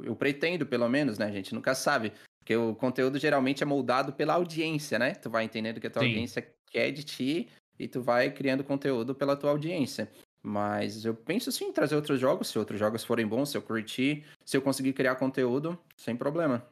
eu 0.03 0.15
pretendo, 0.15 0.65
pelo 0.65 0.87
menos, 0.89 1.17
né? 1.17 1.25
A 1.25 1.31
gente 1.31 1.53
nunca 1.53 1.73
sabe. 1.75 2.13
Porque 2.39 2.55
o 2.55 2.75
conteúdo 2.75 3.17
geralmente 3.17 3.63
é 3.63 3.65
moldado 3.65 4.13
pela 4.13 4.33
audiência, 4.33 4.99
né? 4.99 5.15
Tu 5.15 5.29
vai 5.29 5.43
entendendo 5.43 5.79
que 5.79 5.87
a 5.87 5.89
tua 5.89 6.03
Sim. 6.03 6.09
audiência 6.09 6.47
quer 6.67 6.91
de 6.91 7.03
ti 7.03 7.49
e 7.79 7.87
tu 7.87 8.01
vai 8.01 8.31
criando 8.31 8.63
conteúdo 8.63 9.15
pela 9.15 9.35
tua 9.35 9.51
audiência. 9.51 10.11
Mas 10.43 11.05
eu 11.05 11.15
penso 11.15 11.51
sim 11.51 11.65
em 11.65 11.73
trazer 11.73 11.95
outros 11.95 12.19
jogos, 12.19 12.49
se 12.49 12.59
outros 12.59 12.79
jogos 12.79 13.03
forem 13.03 13.25
bons, 13.25 13.49
se 13.49 13.57
eu 13.57 13.63
curtir, 13.63 14.23
se 14.45 14.55
eu 14.55 14.61
conseguir 14.61 14.93
criar 14.93 15.15
conteúdo, 15.15 15.77
sem 15.97 16.15
problema. 16.15 16.63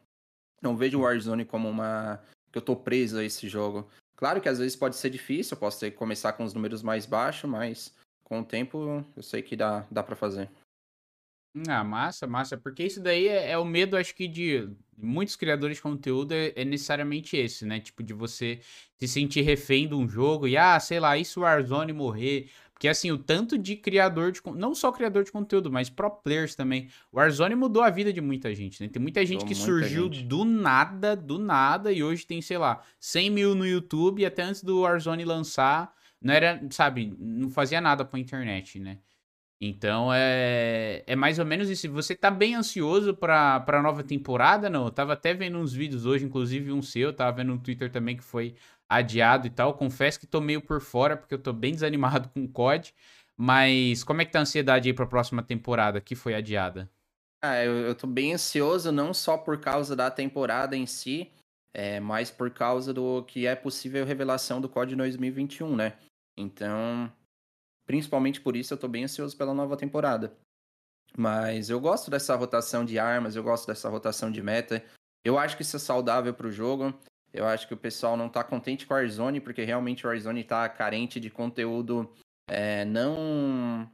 Não 0.62 0.78
vejo 0.78 1.00
o 1.00 1.02
Warzone 1.02 1.44
como 1.44 1.68
uma. 1.68 2.22
Que 2.54 2.58
eu 2.60 2.62
tô 2.62 2.76
preso 2.76 3.18
a 3.18 3.24
esse 3.24 3.50
jogo. 3.50 3.90
Claro 4.16 4.40
que 4.40 4.48
às 4.48 4.60
vezes 4.60 4.76
pode 4.76 4.96
ser 4.96 5.10
difícil, 5.10 5.56
eu 5.56 5.60
posso 5.60 5.80
ter 5.80 5.92
que 5.92 5.98
começar 5.98 6.34
com 6.34 6.44
os 6.44 6.54
números 6.54 6.84
mais 6.84 7.06
baixos, 7.06 7.50
mas 7.50 7.94
com 8.24 8.40
o 8.40 8.46
tempo 8.46 9.04
eu 9.18 9.24
sei 9.24 9.42
que 9.42 9.56
dá, 9.56 9.86
dá 9.90 10.04
para 10.04 10.16
fazer. 10.16 10.50
Ah, 11.68 11.84
massa, 11.84 12.26
massa. 12.26 12.58
Porque 12.58 12.84
isso 12.84 13.02
daí 13.02 13.28
é, 13.28 13.52
é 13.52 13.58
o 13.58 13.66
medo, 13.66 13.98
acho 13.98 14.16
que, 14.16 14.28
de 14.28 14.70
muitos 14.98 15.36
criadores 15.36 15.78
de 15.78 15.84
conteúdo 15.84 16.32
é, 16.32 16.54
é 16.56 16.66
necessariamente 16.66 17.36
esse, 17.36 17.66
né? 17.66 17.80
Tipo, 17.80 18.02
de 18.02 18.14
você 18.14 18.60
se 19.00 19.08
sentir 19.08 19.42
refém 19.42 19.88
de 19.88 19.94
um 19.94 20.08
jogo 20.08 20.48
e, 20.48 20.56
ah, 20.56 20.80
sei 20.80 21.00
lá, 21.00 21.18
e 21.18 21.26
se 21.26 21.38
o 21.38 21.42
Warzone 21.44 21.94
morrer? 21.94 22.50
Porque, 22.84 22.90
assim, 22.90 23.12
o 23.12 23.18
tanto 23.18 23.58
de 23.58 23.78
criador 23.78 24.34
de... 24.34 24.42
Não 24.58 24.76
só 24.76 24.92
criador 24.92 25.24
de 25.24 25.32
conteúdo, 25.32 25.72
mas 25.72 25.90
pro 25.90 26.12
players 26.12 26.54
também. 26.54 26.90
O 27.14 27.18
Warzone 27.18 27.56
mudou 27.56 27.82
a 27.82 27.90
vida 27.90 28.12
de 28.12 28.20
muita 28.20 28.54
gente, 28.54 28.84
né? 28.84 28.90
Tem 28.90 29.02
muita 29.02 29.26
gente 29.26 29.46
que 29.46 29.56
muita 29.56 29.66
surgiu 29.66 30.12
gente. 30.12 30.26
do 30.26 30.44
nada, 30.44 31.16
do 31.16 31.40
nada, 31.40 31.94
e 31.94 32.04
hoje 32.04 32.28
tem, 32.28 32.42
sei 32.42 32.58
lá, 32.58 32.84
100 33.00 33.30
mil 33.30 33.56
no 33.56 33.66
YouTube, 33.66 34.22
e 34.22 34.26
até 34.26 34.44
antes 34.44 34.62
do 34.62 34.82
Warzone 34.82 35.24
lançar, 35.24 35.94
não 36.22 36.34
era, 36.34 36.62
sabe, 36.72 37.16
não 37.18 37.50
fazia 37.50 37.80
nada 37.80 38.04
pra 38.04 38.20
internet, 38.20 38.78
né? 38.82 38.98
Então 39.66 40.14
é, 40.14 41.04
é 41.08 41.16
mais 41.16 41.40
ou 41.40 41.46
menos 41.46 41.70
isso. 41.70 41.90
Você 41.94 42.14
tá 42.14 42.30
bem 42.30 42.54
ansioso 42.54 43.14
pra, 43.14 43.62
pra 43.62 43.82
nova 43.82 44.04
temporada, 44.04 44.70
não? 44.70 44.86
Eu 44.86 44.92
tava 44.92 45.14
até 45.14 45.34
vendo 45.34 45.58
uns 45.58 45.72
vídeos 45.72 46.06
hoje, 46.06 46.26
inclusive 46.26 46.74
um 46.74 46.82
seu, 46.82 47.14
tava 47.14 47.38
vendo 47.38 47.54
no 47.54 47.60
Twitter 47.60 47.90
também 47.90 48.18
que 48.18 48.24
foi 48.24 48.56
adiado 48.90 49.48
e 49.48 49.50
tal. 49.50 49.74
Confesso 49.74 50.20
que 50.20 50.28
tô 50.28 50.42
meio 50.42 50.62
por 50.62 50.82
fora, 50.82 51.16
porque 51.16 51.34
eu 51.34 51.42
tô 51.42 51.54
bem 51.54 51.72
desanimado 51.76 52.28
com 52.28 52.44
o 52.44 52.50
COD. 52.50 52.94
Mas 53.38 54.04
como 54.04 54.22
é 54.22 54.26
que 54.26 54.34
tá 54.34 54.40
a 54.40 54.42
ansiedade 54.42 54.90
aí 54.90 54.94
pra 54.94 55.06
próxima 55.06 55.42
temporada 55.42 56.02
que 56.02 56.14
foi 56.14 56.36
adiada? 56.36 56.92
Ah, 57.42 57.64
eu, 57.64 57.74
eu 57.74 57.96
tô 57.96 58.06
bem 58.06 58.34
ansioso, 58.34 58.92
não 58.92 59.14
só 59.14 59.38
por 59.38 59.62
causa 59.62 59.96
da 59.96 60.12
temporada 60.12 60.76
em 60.76 60.86
si, 60.86 61.32
é, 61.74 62.02
mas 62.02 62.30
por 62.30 62.52
causa 62.52 62.94
do 62.94 63.24
que 63.24 63.48
é 63.48 63.56
possível 63.56 64.06
revelação 64.06 64.60
do 64.60 64.68
COD 64.68 64.96
2021, 64.98 65.74
né? 65.74 65.94
Então, 66.38 67.12
Principalmente 67.86 68.42
por 68.42 68.56
isso 68.56 68.74
eu 68.74 68.78
tô 68.78 68.88
bem 68.88 69.04
ansioso 69.04 69.36
pela 69.36 69.54
nova 69.54 69.78
temporada. 69.78 70.36
Mas 71.18 71.70
eu 71.70 71.80
gosto 71.80 72.10
dessa 72.10 72.36
rotação 72.36 72.84
de 72.84 72.98
armas, 72.98 73.36
eu 73.36 73.44
gosto 73.44 73.68
dessa 73.68 73.90
rotação 73.90 74.32
de 74.32 74.42
meta. 74.42 74.84
Eu 75.24 75.38
acho 75.38 75.56
que 75.56 75.62
isso 75.62 75.76
é 75.76 75.80
saudável 75.80 76.34
pro 76.34 76.52
jogo. 76.52 76.94
Eu 77.32 77.48
acho 77.48 77.68
que 77.68 77.74
o 77.74 77.78
pessoal 77.78 78.16
não 78.16 78.30
tá 78.30 78.44
contente 78.44 78.86
com 78.86 78.94
o 78.94 78.98
Warzone, 78.98 79.42
porque 79.42 79.64
realmente 79.64 80.06
o 80.06 80.10
Warzone 80.10 80.44
tá 80.44 80.68
carente 80.70 81.20
de 81.20 81.30
conteúdo 81.30 82.10
é, 82.48 82.86
não. 82.86 83.90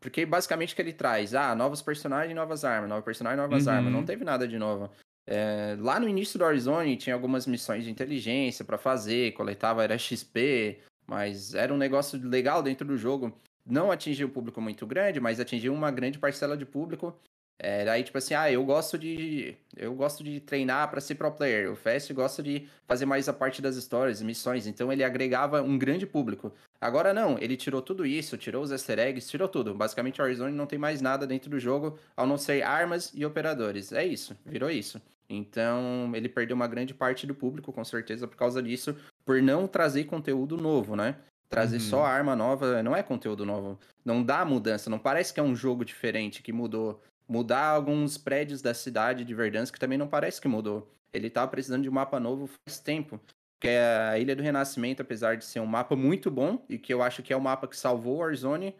Porque 0.00 0.24
basicamente 0.24 0.72
o 0.72 0.76
que 0.76 0.82
ele 0.82 0.92
traz? 0.92 1.34
Ah, 1.34 1.54
novos 1.54 1.82
personagens 1.82 2.32
e 2.32 2.34
novas 2.34 2.64
armas, 2.64 2.88
novos 2.88 3.04
personagens 3.04 3.38
e 3.38 3.42
novas 3.42 3.66
uhum. 3.66 3.72
armas. 3.72 3.92
Não 3.92 4.04
teve 4.04 4.24
nada 4.24 4.48
de 4.48 4.58
novo. 4.58 4.90
É, 5.26 5.76
lá 5.78 6.00
no 6.00 6.08
início 6.08 6.38
do 6.38 6.44
Warzone 6.44 6.96
tinha 6.96 7.14
algumas 7.14 7.46
missões 7.46 7.84
de 7.84 7.90
inteligência 7.90 8.64
para 8.64 8.78
fazer, 8.78 9.32
coletava 9.32 9.84
era 9.84 9.96
XP, 9.96 10.80
mas 11.10 11.54
era 11.54 11.74
um 11.74 11.76
negócio 11.76 12.20
legal 12.22 12.62
dentro 12.62 12.86
do 12.86 12.96
jogo. 12.96 13.32
Não 13.66 13.90
atingiu 13.90 14.28
um 14.28 14.30
público 14.30 14.60
muito 14.60 14.86
grande, 14.86 15.18
mas 15.18 15.40
atingiu 15.40 15.74
uma 15.74 15.90
grande 15.90 16.20
parcela 16.20 16.56
de 16.56 16.64
público. 16.64 17.12
Era 17.58 17.92
aí, 17.92 18.04
tipo 18.04 18.16
assim, 18.16 18.32
ah, 18.32 18.50
eu 18.50 18.64
gosto 18.64 18.96
de. 18.96 19.56
Eu 19.76 19.92
gosto 19.92 20.22
de 20.22 20.38
treinar 20.38 20.88
para 20.88 21.00
ser 21.00 21.16
pro 21.16 21.32
player. 21.32 21.70
O 21.70 21.74
Fast 21.74 22.14
gosta 22.14 22.44
de 22.44 22.68
fazer 22.86 23.06
mais 23.06 23.28
a 23.28 23.32
parte 23.32 23.60
das 23.60 23.74
histórias, 23.74 24.22
missões. 24.22 24.68
Então 24.68 24.92
ele 24.92 25.02
agregava 25.02 25.60
um 25.60 25.76
grande 25.76 26.06
público. 26.06 26.52
Agora 26.80 27.12
não, 27.12 27.36
ele 27.40 27.56
tirou 27.56 27.82
tudo 27.82 28.06
isso, 28.06 28.38
tirou 28.38 28.62
os 28.62 28.70
easter 28.70 29.00
eggs, 29.00 29.28
tirou 29.28 29.48
tudo. 29.48 29.74
Basicamente, 29.74 30.22
o 30.22 30.24
Warzone 30.24 30.56
não 30.56 30.64
tem 30.64 30.78
mais 30.78 31.02
nada 31.02 31.26
dentro 31.26 31.50
do 31.50 31.58
jogo, 31.58 31.98
ao 32.16 32.24
não 32.26 32.38
ser 32.38 32.62
armas 32.62 33.10
e 33.16 33.26
operadores. 33.26 33.92
É 33.92 34.06
isso, 34.06 34.38
virou 34.46 34.70
isso. 34.70 35.02
Então, 35.28 36.10
ele 36.14 36.28
perdeu 36.28 36.56
uma 36.56 36.66
grande 36.66 36.92
parte 36.92 37.24
do 37.26 37.34
público, 37.34 37.72
com 37.72 37.84
certeza, 37.84 38.26
por 38.26 38.36
causa 38.36 38.60
disso 38.62 38.96
por 39.30 39.40
não 39.40 39.68
trazer 39.68 40.06
conteúdo 40.06 40.56
novo, 40.56 40.96
né? 40.96 41.14
Trazer 41.48 41.76
uhum. 41.76 41.82
só 41.82 42.04
arma 42.04 42.34
nova 42.34 42.82
não 42.82 42.96
é 42.96 43.00
conteúdo 43.00 43.46
novo. 43.46 43.78
Não 44.04 44.24
dá 44.24 44.44
mudança, 44.44 44.90
não 44.90 44.98
parece 44.98 45.32
que 45.32 45.38
é 45.38 45.42
um 45.42 45.54
jogo 45.54 45.84
diferente 45.84 46.42
que 46.42 46.52
mudou. 46.52 47.00
Mudar 47.28 47.66
alguns 47.66 48.18
prédios 48.18 48.60
da 48.60 48.74
cidade 48.74 49.24
de 49.24 49.32
Verdansk 49.32 49.78
também 49.78 49.96
não 49.96 50.08
parece 50.08 50.40
que 50.40 50.48
mudou. 50.48 50.92
Ele 51.12 51.30
tava 51.30 51.48
precisando 51.48 51.84
de 51.84 51.88
um 51.88 51.92
mapa 51.92 52.18
novo 52.18 52.50
faz 52.66 52.80
tempo. 52.80 53.20
Que 53.60 53.68
é 53.68 54.08
a 54.10 54.18
Ilha 54.18 54.34
do 54.34 54.42
Renascimento, 54.42 55.00
apesar 55.00 55.36
de 55.36 55.44
ser 55.44 55.60
um 55.60 55.66
mapa 55.66 55.94
muito 55.94 56.28
bom, 56.28 56.64
e 56.68 56.76
que 56.76 56.92
eu 56.92 57.00
acho 57.00 57.22
que 57.22 57.32
é 57.32 57.36
o 57.36 57.40
mapa 57.40 57.68
que 57.68 57.76
salvou 57.76 58.16
o 58.16 58.18
Warzone, 58.18 58.74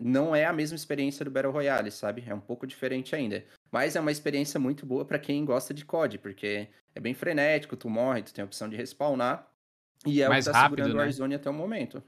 não 0.00 0.36
é 0.36 0.44
a 0.44 0.52
mesma 0.52 0.76
experiência 0.76 1.24
do 1.24 1.32
Battle 1.32 1.52
Royale, 1.52 1.90
sabe? 1.90 2.22
É 2.28 2.32
um 2.32 2.40
pouco 2.40 2.64
diferente 2.64 3.16
ainda. 3.16 3.44
Mas 3.72 3.96
é 3.96 4.00
uma 4.00 4.12
experiência 4.12 4.60
muito 4.60 4.86
boa 4.86 5.04
para 5.04 5.18
quem 5.18 5.44
gosta 5.44 5.74
de 5.74 5.84
COD, 5.84 6.18
porque 6.18 6.68
é 6.94 7.00
bem 7.00 7.12
frenético, 7.12 7.76
tu 7.76 7.90
morre, 7.90 8.22
tu 8.22 8.32
tem 8.32 8.42
a 8.42 8.46
opção 8.46 8.68
de 8.68 8.76
respawnar. 8.76 9.49
E 10.06 10.22
é 10.22 10.28
Mais 10.28 10.46
o 10.46 10.50
que 10.50 10.52
tá 10.54 10.62
rápido, 10.62 10.76
segurando 10.76 10.96
né? 10.96 11.02
o 11.02 11.04
Warzone 11.04 11.34
até 11.34 11.50
o 11.50 11.54
momento. 11.54 12.02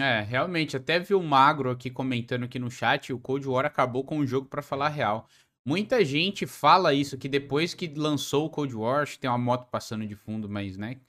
É, 0.00 0.20
realmente, 0.22 0.76
até 0.76 0.98
vi 0.98 1.14
o 1.14 1.22
Magro 1.22 1.70
aqui 1.70 1.88
comentando 1.88 2.44
aqui 2.44 2.58
no 2.58 2.70
chat, 2.70 3.12
o 3.12 3.18
Cold 3.18 3.46
War 3.46 3.64
acabou 3.64 4.02
com 4.02 4.18
o 4.18 4.26
jogo 4.26 4.48
para 4.48 4.60
falar 4.60 4.88
real. 4.88 5.28
Muita 5.66 6.04
gente 6.04 6.46
fala 6.46 6.92
isso, 6.92 7.16
que 7.16 7.28
depois 7.28 7.74
que 7.74 7.86
lançou 7.86 8.46
o 8.46 8.50
Cold 8.50 8.74
War, 8.74 9.02
acho 9.02 9.12
que 9.12 9.20
tem 9.20 9.30
uma 9.30 9.38
moto 9.38 9.68
passando 9.70 10.06
de 10.06 10.16
fundo, 10.16 10.48
mas, 10.48 10.76
né, 10.76 11.00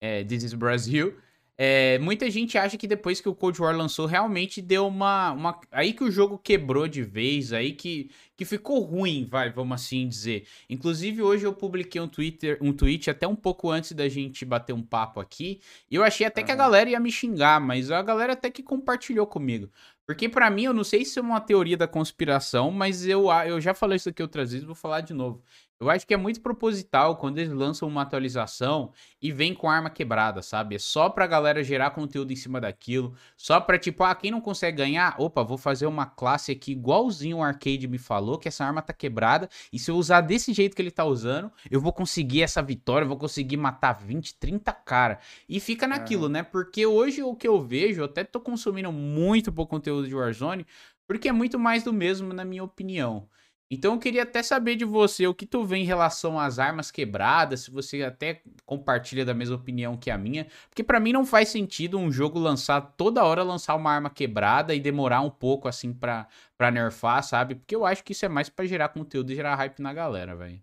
é, 0.00 0.24
This 0.24 0.44
is 0.44 0.54
Brasil, 0.54 1.20
é, 1.60 1.98
muita 1.98 2.30
gente 2.30 2.56
acha 2.56 2.78
que 2.78 2.86
depois 2.86 3.20
que 3.20 3.28
o 3.28 3.34
Cold 3.34 3.60
War 3.60 3.76
lançou, 3.76 4.06
realmente 4.06 4.62
deu 4.62 4.86
uma, 4.86 5.32
uma. 5.32 5.60
Aí 5.72 5.92
que 5.92 6.04
o 6.04 6.10
jogo 6.10 6.38
quebrou 6.38 6.86
de 6.86 7.02
vez, 7.02 7.52
aí 7.52 7.72
que, 7.72 8.12
que 8.36 8.44
ficou 8.44 8.80
ruim, 8.80 9.26
vai, 9.28 9.50
vamos 9.50 9.82
assim 9.82 10.06
dizer. 10.06 10.46
Inclusive, 10.70 11.20
hoje 11.20 11.44
eu 11.44 11.52
publiquei 11.52 12.00
um 12.00 12.06
Twitter, 12.06 12.58
um 12.62 12.72
tweet 12.72 13.10
até 13.10 13.26
um 13.26 13.34
pouco 13.34 13.72
antes 13.72 13.90
da 13.90 14.08
gente 14.08 14.44
bater 14.44 14.72
um 14.72 14.82
papo 14.82 15.18
aqui. 15.18 15.60
E 15.90 15.96
eu 15.96 16.04
achei 16.04 16.24
até 16.24 16.44
que 16.44 16.52
a 16.52 16.54
galera 16.54 16.90
ia 16.90 17.00
me 17.00 17.10
xingar, 17.10 17.60
mas 17.60 17.90
a 17.90 18.02
galera 18.02 18.34
até 18.34 18.50
que 18.50 18.62
compartilhou 18.62 19.26
comigo. 19.26 19.68
Porque 20.06 20.28
para 20.28 20.48
mim, 20.48 20.62
eu 20.62 20.72
não 20.72 20.84
sei 20.84 21.04
se 21.04 21.18
é 21.18 21.22
uma 21.22 21.40
teoria 21.40 21.76
da 21.76 21.88
conspiração, 21.88 22.70
mas 22.70 23.04
eu, 23.04 23.26
eu 23.46 23.60
já 23.60 23.74
falei 23.74 23.96
isso 23.96 24.08
aqui 24.08 24.22
outras 24.22 24.52
vezes, 24.52 24.64
vou 24.64 24.74
falar 24.74 25.00
de 25.00 25.12
novo. 25.12 25.42
Eu 25.80 25.88
acho 25.88 26.04
que 26.04 26.12
é 26.12 26.16
muito 26.16 26.40
proposital 26.40 27.16
quando 27.16 27.38
eles 27.38 27.52
lançam 27.52 27.86
uma 27.86 28.02
atualização 28.02 28.92
e 29.22 29.30
vem 29.30 29.54
com 29.54 29.70
arma 29.70 29.88
quebrada, 29.88 30.42
sabe? 30.42 30.74
É 30.74 30.78
só 30.78 31.08
pra 31.08 31.24
galera 31.24 31.62
gerar 31.62 31.90
conteúdo 31.90 32.32
em 32.32 32.36
cima 32.36 32.60
daquilo. 32.60 33.14
Só 33.36 33.60
pra, 33.60 33.78
tipo, 33.78 34.02
ah, 34.02 34.12
quem 34.12 34.32
não 34.32 34.40
consegue 34.40 34.78
ganhar, 34.78 35.14
opa, 35.20 35.44
vou 35.44 35.56
fazer 35.56 35.86
uma 35.86 36.04
classe 36.04 36.50
aqui 36.50 36.72
igualzinho 36.72 37.38
o 37.38 37.42
Arcade 37.42 37.86
me 37.86 37.96
falou, 37.96 38.38
que 38.38 38.48
essa 38.48 38.64
arma 38.64 38.82
tá 38.82 38.92
quebrada. 38.92 39.48
E 39.72 39.78
se 39.78 39.88
eu 39.88 39.94
usar 39.94 40.20
desse 40.20 40.52
jeito 40.52 40.74
que 40.74 40.82
ele 40.82 40.90
tá 40.90 41.04
usando, 41.04 41.52
eu 41.70 41.80
vou 41.80 41.92
conseguir 41.92 42.42
essa 42.42 42.60
vitória, 42.60 43.04
eu 43.04 43.08
vou 43.08 43.18
conseguir 43.18 43.56
matar 43.56 43.92
20, 43.92 44.34
30 44.34 44.72
cara. 44.72 45.20
E 45.48 45.60
fica 45.60 45.86
naquilo, 45.86 46.24
uhum. 46.24 46.28
né? 46.28 46.42
Porque 46.42 46.84
hoje 46.86 47.22
o 47.22 47.36
que 47.36 47.46
eu 47.46 47.60
vejo, 47.60 48.00
eu 48.00 48.06
até 48.06 48.24
tô 48.24 48.40
consumindo 48.40 48.90
muito 48.90 49.52
pouco 49.52 49.70
conteúdo 49.70 50.08
de 50.08 50.14
Warzone, 50.14 50.66
porque 51.06 51.28
é 51.28 51.32
muito 51.32 51.56
mais 51.56 51.84
do 51.84 51.92
mesmo, 51.92 52.34
na 52.34 52.44
minha 52.44 52.64
opinião. 52.64 53.28
Então 53.70 53.94
eu 53.94 53.98
queria 53.98 54.22
até 54.22 54.42
saber 54.42 54.76
de 54.76 54.84
você 54.84 55.26
o 55.26 55.34
que 55.34 55.44
tu 55.44 55.62
vê 55.62 55.76
em 55.76 55.84
relação 55.84 56.40
às 56.40 56.58
armas 56.58 56.90
quebradas, 56.90 57.60
se 57.60 57.70
você 57.70 58.02
até 58.02 58.40
compartilha 58.64 59.26
da 59.26 59.34
mesma 59.34 59.56
opinião 59.56 59.96
que 59.96 60.10
a 60.10 60.16
minha, 60.16 60.46
porque 60.70 60.82
para 60.82 60.98
mim 60.98 61.12
não 61.12 61.26
faz 61.26 61.50
sentido 61.50 61.98
um 61.98 62.10
jogo 62.10 62.38
lançar 62.38 62.80
toda 62.80 63.22
hora 63.22 63.42
lançar 63.42 63.74
uma 63.74 63.92
arma 63.92 64.08
quebrada 64.08 64.74
e 64.74 64.80
demorar 64.80 65.20
um 65.20 65.30
pouco 65.30 65.68
assim 65.68 65.92
para 65.92 66.26
para 66.56 66.70
nerfar, 66.70 67.22
sabe? 67.22 67.54
Porque 67.54 67.76
eu 67.76 67.84
acho 67.86 68.02
que 68.02 68.12
isso 68.12 68.24
é 68.24 68.28
mais 68.28 68.48
para 68.48 68.66
gerar 68.66 68.88
conteúdo 68.88 69.30
e 69.30 69.34
gerar 69.34 69.54
hype 69.54 69.80
na 69.80 69.92
galera, 69.92 70.34
velho. 70.34 70.60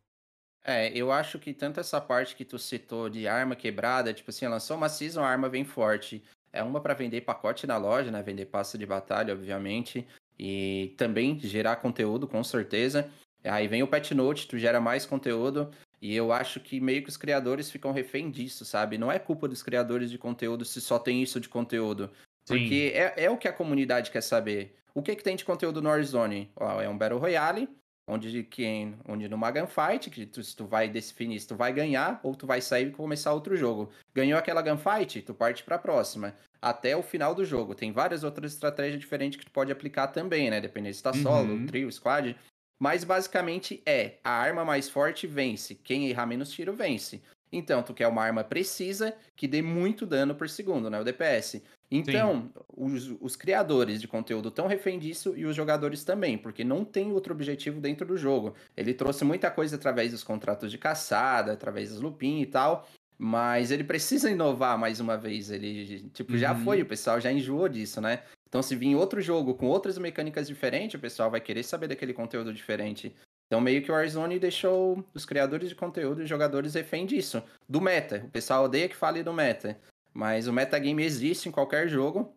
É, 0.63 0.91
eu 0.97 1.11
acho 1.11 1.37
que 1.37 1.53
tanto 1.53 1.79
essa 1.79 2.01
parte 2.01 2.35
que 2.35 2.43
tu 2.43 2.57
citou 2.57 3.07
de 3.07 3.27
arma 3.27 3.55
quebrada, 3.55 4.11
tipo 4.13 4.31
assim, 4.31 4.47
lançou 4.47 4.75
uma 4.75 4.89
season, 4.89 5.23
a 5.23 5.29
arma 5.29 5.47
vem 5.47 5.63
forte. 5.63 6.23
É 6.51 6.63
uma 6.63 6.81
para 6.81 6.95
vender 6.95 7.21
pacote 7.21 7.67
na 7.67 7.77
loja, 7.77 8.09
né? 8.11 8.21
Vender 8.23 8.47
passe 8.47 8.77
de 8.77 8.85
batalha, 8.85 9.33
obviamente 9.33 10.05
e 10.37 10.93
também 10.97 11.39
gerar 11.39 11.77
conteúdo, 11.77 12.27
com 12.27 12.43
certeza. 12.43 13.09
Aí 13.43 13.67
vem 13.67 13.83
o 13.83 13.87
Pet 13.87 14.13
Note, 14.13 14.47
tu 14.47 14.57
gera 14.57 14.81
mais 14.81 15.05
conteúdo, 15.05 15.71
e 16.01 16.15
eu 16.15 16.31
acho 16.31 16.59
que 16.59 16.79
meio 16.79 17.03
que 17.03 17.09
os 17.09 17.17
criadores 17.17 17.69
ficam 17.69 17.91
refém 17.91 18.29
disso, 18.29 18.65
sabe? 18.65 18.97
Não 18.97 19.11
é 19.11 19.19
culpa 19.19 19.47
dos 19.47 19.63
criadores 19.63 20.09
de 20.09 20.17
conteúdo 20.17 20.65
se 20.65 20.81
só 20.81 20.97
tem 20.99 21.21
isso 21.21 21.39
de 21.39 21.49
conteúdo. 21.49 22.09
Porque 22.47 22.91
é, 22.93 23.25
é, 23.25 23.29
o 23.29 23.37
que 23.37 23.47
a 23.47 23.53
comunidade 23.53 24.11
quer 24.11 24.21
saber. 24.21 24.75
O 24.93 25.01
que, 25.01 25.15
que 25.15 25.23
tem 25.23 25.35
de 25.35 25.45
conteúdo 25.45 25.81
no 25.81 25.89
Warzone? 25.89 26.51
Ó, 26.55 26.81
é 26.81 26.87
um 26.87 26.97
Battle 26.97 27.19
Royale, 27.19 27.67
onde, 28.07 28.43
quem, 28.43 28.95
onde 29.07 29.27
numa 29.27 29.51
gunfight, 29.51 30.09
que 30.09 30.25
tu, 30.25 30.41
tu 30.55 30.65
vai 30.65 30.87
definir 30.87 31.39
se 31.39 31.47
tu 31.47 31.55
vai 31.55 31.73
ganhar 31.73 32.19
ou 32.23 32.35
tu 32.35 32.45
vai 32.45 32.61
sair 32.61 32.87
e 32.87 32.91
começar 32.91 33.33
outro 33.33 33.57
jogo. 33.57 33.91
Ganhou 34.13 34.37
aquela 34.37 34.61
gunfight, 34.61 35.21
tu 35.23 35.33
parte 35.33 35.63
pra 35.63 35.77
próxima 35.77 36.35
até 36.61 36.95
o 36.95 37.03
final 37.03 37.33
do 37.35 37.45
jogo. 37.45 37.75
Tem 37.75 37.91
várias 37.91 38.23
outras 38.23 38.53
estratégias 38.53 38.99
diferentes 38.99 39.37
que 39.37 39.45
tu 39.45 39.51
pode 39.51 39.71
aplicar 39.71 40.07
também, 40.07 40.49
né? 40.49 40.59
Dependendo 40.61 40.95
se 40.95 41.03
tá 41.03 41.13
solo, 41.13 41.53
uhum. 41.53 41.65
trio, 41.65 41.91
squad. 41.91 42.35
Mas 42.79 43.03
basicamente 43.03 43.81
é, 43.85 44.15
a 44.23 44.31
arma 44.31 44.65
mais 44.65 44.89
forte 44.89 45.25
vence. 45.25 45.75
Quem 45.75 46.09
errar 46.09 46.25
menos 46.25 46.51
tiro 46.51 46.73
vence. 46.73 47.21
Então, 47.51 47.81
tu 47.81 47.93
quer 47.93 48.07
uma 48.07 48.21
arma 48.21 48.43
precisa 48.43 49.15
que 49.35 49.47
dê 49.47 49.61
muito 49.61 50.05
dano 50.05 50.35
por 50.35 50.49
segundo, 50.49 50.89
né? 50.89 50.99
O 50.99 51.03
DPS. 51.03 51.63
Então, 51.89 52.51
os, 52.75 53.15
os, 53.21 53.35
criadores 53.35 54.01
de 54.01 54.07
conteúdo 54.07 54.49
estão 54.49 54.67
refém 54.67 54.97
disso 54.97 55.33
e 55.37 55.45
os 55.45 55.55
jogadores 55.55 56.03
também, 56.03 56.37
porque 56.37 56.63
não 56.63 56.83
tem 56.83 57.11
outro 57.11 57.33
objetivo 57.33 57.79
dentro 57.79 58.05
do 58.05 58.17
jogo. 58.17 58.55
Ele 58.75 58.93
trouxe 58.93 59.23
muita 59.23 59.51
coisa 59.51 59.75
através 59.75 60.11
dos 60.11 60.23
contratos 60.23 60.71
de 60.71 60.77
caçada, 60.77 61.53
através 61.53 61.91
dos 61.91 62.01
lupin 62.01 62.41
e 62.41 62.45
tal, 62.45 62.87
mas 63.17 63.71
ele 63.71 63.83
precisa 63.83 64.29
inovar 64.29 64.77
mais 64.77 64.99
uma 64.99 65.17
vez. 65.17 65.49
Ele, 65.49 66.09
tipo, 66.13 66.33
uhum. 66.33 66.37
já 66.37 66.55
foi, 66.55 66.81
o 66.81 66.85
pessoal 66.85 67.19
já 67.19 67.31
enjoou 67.31 67.67
disso, 67.69 68.01
né? 68.01 68.23
Então, 68.47 68.61
se 68.61 68.75
vir 68.75 68.95
outro 68.95 69.21
jogo 69.21 69.53
com 69.55 69.67
outras 69.67 69.97
mecânicas 69.97 70.47
diferentes, 70.47 70.97
o 70.97 71.01
pessoal 71.01 71.29
vai 71.29 71.41
querer 71.41 71.63
saber 71.63 71.87
daquele 71.87 72.13
conteúdo 72.13 72.53
diferente. 72.53 73.15
Então, 73.47 73.61
meio 73.61 73.81
que 73.81 73.91
o 73.91 73.93
Warzone 73.93 74.39
deixou 74.39 75.03
os 75.13 75.25
criadores 75.25 75.69
de 75.69 75.75
conteúdo 75.75 76.23
e 76.23 76.25
jogadores 76.25 76.73
refém 76.73 77.05
disso. 77.05 77.43
Do 77.67 77.79
meta. 77.79 78.23
O 78.25 78.29
pessoal 78.29 78.65
odeia 78.65 78.89
que 78.89 78.95
fale 78.95 79.23
do 79.23 79.33
meta. 79.33 79.79
Mas 80.13 80.47
o 80.47 80.53
metagame 80.53 81.03
existe 81.03 81.47
em 81.47 81.51
qualquer 81.51 81.87
jogo. 81.87 82.33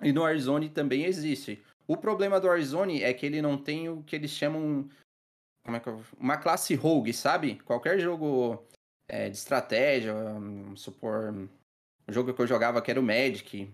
E 0.00 0.12
no 0.12 0.22
Warzone 0.22 0.68
também 0.68 1.04
existe. 1.04 1.62
O 1.86 1.96
problema 1.96 2.40
do 2.40 2.48
Warzone 2.48 3.02
é 3.02 3.12
que 3.14 3.24
ele 3.24 3.40
não 3.40 3.56
tem 3.56 3.88
o 3.88 4.02
que 4.02 4.16
eles 4.16 4.30
chamam. 4.30 4.88
Como 5.64 5.76
é 5.76 5.80
que 5.80 5.88
eu... 5.88 6.02
Uma 6.18 6.36
classe 6.36 6.74
rogue, 6.74 7.12
sabe? 7.12 7.60
Qualquer 7.64 7.98
jogo 7.98 8.66
é, 9.12 9.28
de 9.28 9.36
estratégia, 9.36 10.14
vamos 10.14 10.80
supor, 10.80 11.34
o 12.08 12.12
jogo 12.12 12.32
que 12.32 12.40
eu 12.40 12.46
jogava 12.46 12.80
que 12.80 12.90
era 12.90 12.98
o 12.98 13.02
Magic, 13.02 13.70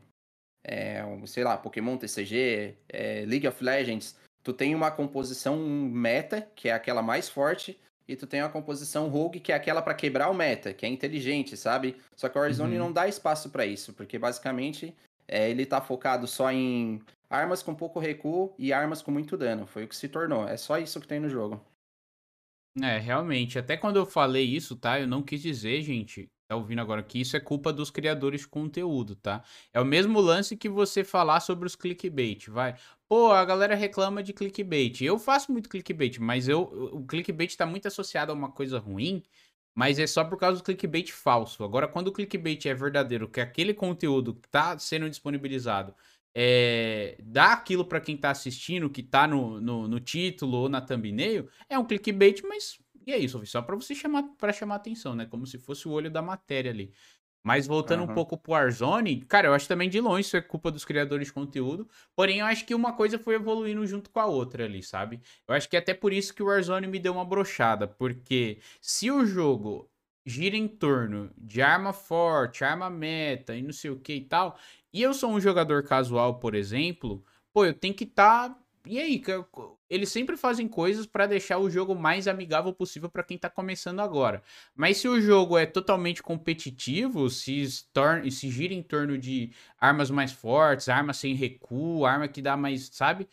é, 0.64 1.00
sei 1.26 1.44
lá, 1.44 1.56
Pokémon 1.56 1.96
TCG, 1.96 2.74
é, 2.88 3.24
League 3.24 3.46
of 3.46 3.62
Legends, 3.62 4.18
tu 4.42 4.52
tem 4.52 4.74
uma 4.74 4.90
composição 4.90 5.56
meta, 5.56 6.42
que 6.56 6.68
é 6.68 6.72
aquela 6.72 7.02
mais 7.02 7.28
forte, 7.28 7.78
e 8.08 8.16
tu 8.16 8.26
tem 8.26 8.42
uma 8.42 8.48
composição 8.48 9.08
rogue, 9.08 9.38
que 9.38 9.52
é 9.52 9.54
aquela 9.54 9.80
para 9.80 9.94
quebrar 9.94 10.28
o 10.28 10.34
meta, 10.34 10.74
que 10.74 10.84
é 10.84 10.88
inteligente, 10.88 11.56
sabe? 11.56 11.96
Só 12.16 12.28
que 12.28 12.36
o 12.36 12.40
Warzone 12.40 12.72
uhum. 12.72 12.86
não 12.86 12.92
dá 12.92 13.06
espaço 13.06 13.48
para 13.50 13.64
isso, 13.64 13.92
porque 13.92 14.18
basicamente 14.18 14.92
é, 15.28 15.48
ele 15.48 15.64
tá 15.64 15.80
focado 15.80 16.26
só 16.26 16.50
em 16.50 17.00
armas 17.30 17.62
com 17.62 17.76
pouco 17.76 18.00
recuo 18.00 18.52
e 18.58 18.72
armas 18.72 19.02
com 19.02 19.12
muito 19.12 19.36
dano. 19.36 19.68
Foi 19.68 19.84
o 19.84 19.88
que 19.88 19.94
se 19.94 20.08
tornou. 20.08 20.48
É 20.48 20.56
só 20.56 20.78
isso 20.78 21.00
que 21.00 21.06
tem 21.06 21.20
no 21.20 21.28
jogo. 21.28 21.64
É, 22.82 22.98
realmente. 22.98 23.58
Até 23.58 23.76
quando 23.76 23.96
eu 23.96 24.06
falei 24.06 24.44
isso, 24.44 24.76
tá? 24.76 25.00
Eu 25.00 25.06
não 25.06 25.22
quis 25.22 25.40
dizer, 25.40 25.80
gente, 25.82 26.30
tá 26.46 26.54
ouvindo 26.56 26.80
agora, 26.80 27.02
que 27.02 27.20
isso 27.20 27.36
é 27.36 27.40
culpa 27.40 27.72
dos 27.72 27.90
criadores 27.90 28.42
de 28.42 28.48
conteúdo, 28.48 29.16
tá? 29.16 29.42
É 29.72 29.80
o 29.80 29.84
mesmo 29.84 30.20
lance 30.20 30.56
que 30.56 30.68
você 30.68 31.02
falar 31.02 31.40
sobre 31.40 31.66
os 31.66 31.74
clickbait, 31.74 32.48
vai. 32.48 32.76
Pô, 33.08 33.32
a 33.32 33.44
galera 33.44 33.74
reclama 33.74 34.22
de 34.22 34.32
clickbait. 34.32 35.02
Eu 35.02 35.18
faço 35.18 35.50
muito 35.50 35.68
clickbait, 35.68 36.18
mas 36.18 36.48
eu, 36.48 36.62
o 36.92 37.06
clickbait 37.06 37.54
tá 37.56 37.66
muito 37.66 37.88
associado 37.88 38.32
a 38.32 38.34
uma 38.34 38.50
coisa 38.52 38.78
ruim, 38.78 39.22
mas 39.74 39.98
é 39.98 40.06
só 40.06 40.24
por 40.24 40.38
causa 40.38 40.58
do 40.58 40.64
clickbait 40.64 41.10
falso. 41.12 41.64
Agora, 41.64 41.88
quando 41.88 42.08
o 42.08 42.12
clickbait 42.12 42.66
é 42.66 42.74
verdadeiro, 42.74 43.28
que 43.28 43.40
aquele 43.40 43.72
conteúdo 43.74 44.34
que 44.34 44.48
tá 44.48 44.78
sendo 44.78 45.08
disponibilizado 45.08 45.94
é, 46.34 47.16
dá 47.22 47.52
aquilo 47.52 47.84
para 47.84 48.00
quem 48.00 48.16
tá 48.16 48.30
assistindo, 48.30 48.90
que 48.90 49.02
tá 49.02 49.26
no, 49.26 49.60
no, 49.60 49.88
no, 49.88 50.00
título 50.00 50.58
ou 50.58 50.68
na 50.68 50.80
thumbnail, 50.80 51.48
é 51.68 51.78
um 51.78 51.84
clickbait, 51.84 52.42
mas 52.42 52.78
e 53.06 53.12
é 53.12 53.18
isso, 53.18 53.44
só 53.46 53.62
para 53.62 53.74
você 53.74 53.94
chamar 53.94 54.22
para 54.36 54.52
chamar 54.52 54.76
atenção, 54.76 55.14
né? 55.14 55.24
Como 55.24 55.46
se 55.46 55.58
fosse 55.58 55.88
o 55.88 55.92
olho 55.92 56.10
da 56.10 56.20
matéria 56.20 56.70
ali. 56.70 56.92
Mas 57.42 57.66
voltando 57.66 58.04
uhum. 58.04 58.10
um 58.10 58.14
pouco 58.14 58.36
pro 58.36 58.52
Warzone, 58.52 59.22
cara, 59.22 59.48
eu 59.48 59.54
acho 59.54 59.66
também 59.66 59.88
de 59.88 60.00
longe 60.00 60.20
isso 60.20 60.36
é 60.36 60.40
culpa 60.42 60.70
dos 60.70 60.84
criadores 60.84 61.28
de 61.28 61.32
conteúdo. 61.32 61.88
Porém, 62.14 62.40
eu 62.40 62.46
acho 62.46 62.66
que 62.66 62.74
uma 62.74 62.92
coisa 62.92 63.18
foi 63.18 63.36
evoluindo 63.36 63.86
junto 63.86 64.10
com 64.10 64.20
a 64.20 64.26
outra 64.26 64.66
ali, 64.66 64.82
sabe? 64.82 65.20
Eu 65.46 65.54
acho 65.54 65.68
que 65.68 65.76
é 65.76 65.78
até 65.78 65.94
por 65.94 66.12
isso 66.12 66.34
que 66.34 66.42
o 66.42 66.46
Warzone 66.46 66.86
me 66.86 66.98
deu 66.98 67.14
uma 67.14 67.24
brochada. 67.24 67.88
Porque 67.88 68.58
se 68.80 69.10
o 69.10 69.24
jogo 69.24 69.90
gira 70.24 70.56
em 70.56 70.68
torno 70.68 71.30
de 71.36 71.62
arma 71.62 71.92
forte, 71.92 72.64
arma 72.64 72.90
meta 72.90 73.56
e 73.56 73.62
não 73.62 73.72
sei 73.72 73.90
o 73.90 73.98
que 73.98 74.14
e 74.14 74.24
tal, 74.24 74.58
e 74.92 75.02
eu 75.02 75.12
sou 75.14 75.30
um 75.30 75.40
jogador 75.40 75.82
casual, 75.84 76.38
por 76.38 76.54
exemplo, 76.54 77.24
pô, 77.52 77.64
eu 77.64 77.74
tenho 77.74 77.94
que 77.94 78.04
estar. 78.04 78.50
Tá... 78.50 78.58
E 78.86 78.98
aí, 78.98 79.22
eles 79.90 80.08
sempre 80.08 80.36
fazem 80.36 80.66
coisas 80.66 81.04
para 81.06 81.26
deixar 81.26 81.58
o 81.58 81.68
jogo 81.68 81.94
mais 81.94 82.26
amigável 82.26 82.72
possível 82.72 83.10
para 83.10 83.22
quem 83.22 83.36
tá 83.36 83.50
começando 83.50 84.00
agora. 84.00 84.42
Mas 84.74 84.96
se 84.98 85.08
o 85.08 85.20
jogo 85.20 85.58
é 85.58 85.66
totalmente 85.66 86.22
competitivo, 86.22 87.28
se, 87.28 87.84
torna, 87.92 88.30
se 88.30 88.48
gira 88.50 88.72
em 88.72 88.82
torno 88.82 89.18
de 89.18 89.52
armas 89.78 90.10
mais 90.10 90.32
fortes, 90.32 90.88
armas 90.88 91.18
sem 91.18 91.34
recuo, 91.34 92.06
arma 92.06 92.28
que 92.28 92.40
dá 92.40 92.56
mais, 92.56 92.88
sabe? 92.92 93.28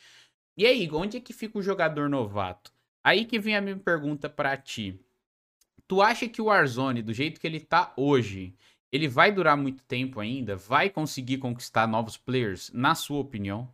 E 0.57 0.65
aí, 0.65 0.89
onde 0.91 1.17
é 1.17 1.21
que 1.21 1.33
fica 1.33 1.57
o 1.57 1.61
jogador 1.61 2.09
novato? 2.09 2.71
Aí 3.03 3.25
que 3.25 3.39
vem 3.39 3.55
a 3.55 3.61
minha 3.61 3.77
pergunta 3.77 4.29
para 4.29 4.57
ti. 4.57 4.99
Tu 5.87 6.01
acha 6.01 6.27
que 6.27 6.41
o 6.41 6.45
Warzone, 6.45 7.01
do 7.01 7.13
jeito 7.13 7.39
que 7.39 7.45
ele 7.45 7.59
tá 7.59 7.93
hoje, 7.95 8.55
ele 8.91 9.07
vai 9.07 9.31
durar 9.31 9.55
muito 9.55 9.83
tempo 9.83 10.19
ainda? 10.19 10.55
Vai 10.55 10.89
conseguir 10.89 11.37
conquistar 11.37 11.87
novos 11.87 12.17
players, 12.17 12.71
na 12.73 12.95
sua 12.95 13.19
opinião? 13.19 13.71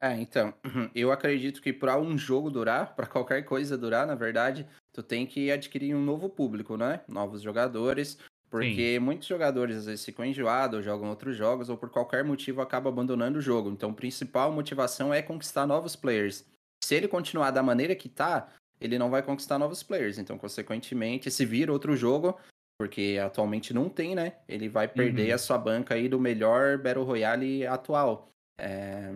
É, 0.00 0.18
então, 0.20 0.54
eu 0.94 1.12
acredito 1.12 1.60
que 1.60 1.72
para 1.72 1.98
um 1.98 2.16
jogo 2.16 2.50
durar, 2.50 2.94
para 2.96 3.06
qualquer 3.06 3.42
coisa 3.44 3.76
durar, 3.76 4.06
na 4.06 4.14
verdade, 4.14 4.66
tu 4.92 5.02
tem 5.02 5.26
que 5.26 5.50
adquirir 5.50 5.94
um 5.94 6.02
novo 6.02 6.28
público, 6.28 6.76
né? 6.76 7.02
Novos 7.06 7.42
jogadores, 7.42 8.18
porque 8.48 8.94
Sim. 8.94 8.98
muitos 8.98 9.28
jogadores 9.28 9.76
às 9.76 9.86
vezes 9.86 10.04
ficam 10.04 10.24
enjoados, 10.24 10.84
jogam 10.84 11.10
outros 11.10 11.36
jogos 11.36 11.68
ou 11.68 11.76
por 11.76 11.90
qualquer 11.90 12.24
motivo 12.24 12.62
acabam 12.62 12.92
abandonando 12.92 13.38
o 13.38 13.42
jogo. 13.42 13.70
Então, 13.70 13.90
a 13.90 13.94
principal 13.94 14.52
motivação 14.52 15.12
é 15.12 15.20
conquistar 15.20 15.66
novos 15.66 15.96
players. 15.96 16.46
Se 16.82 16.94
ele 16.94 17.08
continuar 17.08 17.50
da 17.50 17.62
maneira 17.62 17.96
que 17.96 18.08
tá, 18.08 18.48
ele 18.80 18.98
não 18.98 19.10
vai 19.10 19.22
conquistar 19.22 19.58
novos 19.58 19.82
players. 19.82 20.18
Então, 20.18 20.38
consequentemente, 20.38 21.30
se 21.30 21.44
vir 21.44 21.70
outro 21.70 21.96
jogo, 21.96 22.38
porque 22.78 23.18
atualmente 23.22 23.72
não 23.72 23.88
tem, 23.88 24.14
né? 24.14 24.34
Ele 24.48 24.68
vai 24.68 24.86
perder 24.86 25.28
uhum. 25.28 25.34
a 25.34 25.38
sua 25.38 25.58
banca 25.58 25.94
aí 25.94 26.08
do 26.08 26.20
melhor 26.20 26.78
Battle 26.78 27.04
Royale 27.04 27.66
atual. 27.66 28.30
É... 28.58 29.12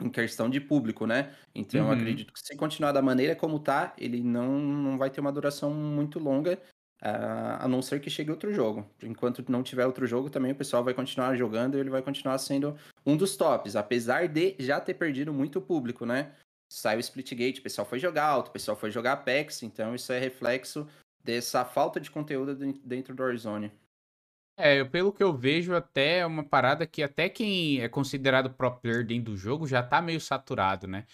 Em 0.00 0.10
questão 0.10 0.50
de 0.50 0.60
público, 0.60 1.06
né? 1.06 1.32
Então 1.54 1.82
uhum. 1.82 1.92
eu 1.92 1.94
acredito 1.94 2.32
que 2.32 2.40
se 2.40 2.56
continuar 2.56 2.90
da 2.90 3.00
maneira 3.00 3.36
como 3.36 3.60
tá, 3.60 3.94
ele 3.96 4.22
não, 4.22 4.58
não 4.58 4.98
vai 4.98 5.08
ter 5.08 5.20
uma 5.20 5.30
duração 5.30 5.72
muito 5.72 6.18
longa, 6.18 6.58
a 7.00 7.68
não 7.68 7.82
ser 7.82 8.00
que 8.00 8.08
chegue 8.08 8.30
outro 8.30 8.52
jogo. 8.52 8.88
Enquanto 9.02 9.44
não 9.48 9.62
tiver 9.62 9.86
outro 9.86 10.06
jogo, 10.06 10.30
também 10.30 10.52
o 10.52 10.56
pessoal 10.56 10.82
vai 10.82 10.94
continuar 10.94 11.36
jogando 11.36 11.76
e 11.76 11.80
ele 11.80 11.90
vai 11.90 12.02
continuar 12.02 12.38
sendo 12.38 12.76
um 13.04 13.16
dos 13.16 13.36
tops, 13.36 13.76
apesar 13.76 14.26
de 14.26 14.56
já 14.58 14.80
ter 14.80 14.94
perdido 14.94 15.32
muito 15.32 15.60
público, 15.60 16.06
né? 16.06 16.32
Saiu 16.74 16.98
o 16.98 17.00
Splitgate, 17.00 17.60
o 17.60 17.62
pessoal 17.62 17.86
foi 17.86 17.98
jogar 17.98 18.24
alto, 18.24 18.48
o 18.48 18.52
pessoal 18.52 18.76
foi 18.76 18.90
jogar 18.90 19.12
Apex, 19.12 19.62
então 19.62 19.94
isso 19.94 20.12
é 20.12 20.18
reflexo 20.18 20.86
dessa 21.22 21.64
falta 21.64 22.00
de 22.00 22.10
conteúdo 22.10 22.54
dentro 22.84 23.14
do 23.14 23.22
Warzone. 23.22 23.72
É, 24.56 24.84
pelo 24.84 25.12
que 25.12 25.22
eu 25.22 25.32
vejo, 25.32 25.74
até 25.74 26.18
é 26.18 26.26
uma 26.26 26.44
parada 26.44 26.86
que 26.86 27.02
até 27.02 27.28
quem 27.28 27.80
é 27.80 27.88
considerado 27.88 28.50
pro 28.50 28.70
player 28.70 29.04
dentro 29.04 29.32
do 29.32 29.36
jogo 29.36 29.66
já 29.66 29.82
tá 29.82 30.00
meio 30.00 30.20
saturado, 30.20 30.86
né? 30.86 31.06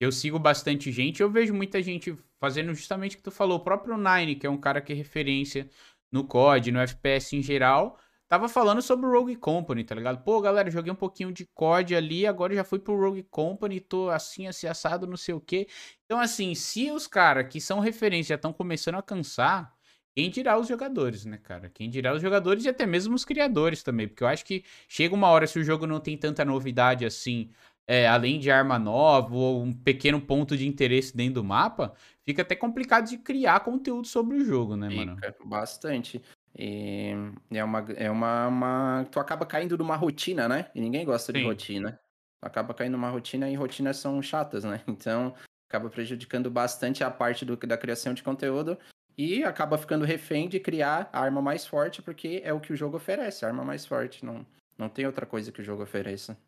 Eu 0.00 0.10
sigo 0.12 0.38
bastante 0.38 0.90
gente, 0.92 1.20
eu 1.20 1.30
vejo 1.30 1.52
muita 1.52 1.82
gente 1.82 2.16
fazendo 2.40 2.72
justamente 2.74 3.14
o 3.14 3.18
que 3.18 3.24
tu 3.24 3.30
falou, 3.30 3.58
o 3.58 3.64
próprio 3.64 3.96
Nine, 3.96 4.36
que 4.36 4.46
é 4.46 4.50
um 4.50 4.58
cara 4.58 4.80
que 4.80 4.92
é 4.92 4.96
referência 4.96 5.68
no 6.10 6.24
COD, 6.24 6.72
no 6.72 6.80
FPS 6.80 7.36
em 7.36 7.42
geral, 7.42 7.98
tava 8.28 8.48
falando 8.48 8.82
sobre 8.82 9.06
o 9.06 9.10
Rogue 9.10 9.36
Company, 9.36 9.84
tá 9.84 9.94
ligado? 9.94 10.22
Pô, 10.22 10.40
galera, 10.40 10.70
joguei 10.70 10.92
um 10.92 10.96
pouquinho 10.96 11.32
de 11.32 11.46
COD 11.54 11.96
ali, 11.96 12.26
agora 12.26 12.54
já 12.54 12.62
fui 12.62 12.78
pro 12.78 12.98
Rogue 12.98 13.22
Company, 13.24 13.80
tô 13.80 14.10
assim, 14.10 14.46
assim, 14.46 14.66
assado, 14.66 15.06
não 15.06 15.16
sei 15.16 15.34
o 15.34 15.40
quê. 15.40 15.66
Então, 16.04 16.20
assim, 16.20 16.54
se 16.54 16.90
os 16.90 17.06
caras 17.06 17.48
que 17.48 17.60
são 17.60 17.80
referência 17.80 18.30
já 18.30 18.34
estão 18.34 18.52
começando 18.52 18.96
a 18.96 19.02
cansar, 19.02 19.72
quem 20.14 20.30
dirá 20.30 20.58
os 20.58 20.66
jogadores, 20.66 21.24
né, 21.24 21.38
cara? 21.38 21.70
Quem 21.70 21.88
dirá 21.88 22.12
os 22.12 22.20
jogadores 22.20 22.64
e 22.64 22.68
até 22.68 22.84
mesmo 22.84 23.14
os 23.14 23.24
criadores 23.24 23.82
também, 23.82 24.08
porque 24.08 24.24
eu 24.24 24.28
acho 24.28 24.44
que 24.44 24.64
chega 24.88 25.14
uma 25.14 25.28
hora 25.28 25.46
se 25.46 25.58
o 25.58 25.64
jogo 25.64 25.86
não 25.86 26.00
tem 26.00 26.16
tanta 26.16 26.44
novidade 26.44 27.06
assim, 27.06 27.50
é, 27.86 28.06
além 28.06 28.38
de 28.38 28.50
arma 28.50 28.78
nova 28.78 29.34
ou 29.34 29.62
um 29.62 29.72
pequeno 29.72 30.20
ponto 30.20 30.56
de 30.56 30.68
interesse 30.68 31.16
dentro 31.16 31.34
do 31.34 31.44
mapa, 31.44 31.94
fica 32.24 32.42
até 32.42 32.54
complicado 32.54 33.08
de 33.08 33.16
criar 33.16 33.60
conteúdo 33.60 34.06
sobre 34.06 34.36
o 34.36 34.44
jogo, 34.44 34.76
né, 34.76 34.88
fica 34.90 35.06
mano? 35.06 35.16
Bastante. 35.46 36.20
E 36.58 37.12
é 37.52 37.62
uma, 37.62 37.86
é 37.96 38.10
uma, 38.10 38.48
uma. 38.48 39.06
Tu 39.12 39.20
acaba 39.20 39.46
caindo 39.46 39.78
numa 39.78 39.94
rotina, 39.94 40.48
né? 40.48 40.70
E 40.74 40.80
ninguém 40.80 41.04
gosta 41.04 41.32
Sim. 41.32 41.38
de 41.38 41.44
rotina. 41.44 42.00
Tu 42.40 42.46
acaba 42.46 42.74
caindo 42.74 42.92
numa 42.92 43.10
rotina 43.10 43.48
e 43.48 43.54
rotinas 43.54 43.98
são 43.98 44.20
chatas, 44.20 44.64
né? 44.64 44.82
Então 44.88 45.34
acaba 45.68 45.90
prejudicando 45.90 46.50
bastante 46.50 47.04
a 47.04 47.10
parte 47.10 47.44
do, 47.44 47.54
da 47.56 47.76
criação 47.76 48.14
de 48.14 48.22
conteúdo 48.22 48.78
e 49.16 49.44
acaba 49.44 49.76
ficando 49.76 50.04
refém 50.04 50.48
de 50.48 50.58
criar 50.58 51.10
a 51.12 51.20
arma 51.20 51.42
mais 51.42 51.66
forte, 51.66 52.00
porque 52.00 52.40
é 52.42 52.52
o 52.52 52.60
que 52.60 52.72
o 52.72 52.76
jogo 52.76 52.96
oferece, 52.96 53.44
a 53.44 53.48
arma 53.48 53.64
mais 53.64 53.84
forte. 53.84 54.24
Não, 54.24 54.46
não 54.78 54.88
tem 54.88 55.06
outra 55.06 55.26
coisa 55.26 55.52
que 55.52 55.60
o 55.60 55.64
jogo 55.64 55.82
ofereça. 55.82 56.38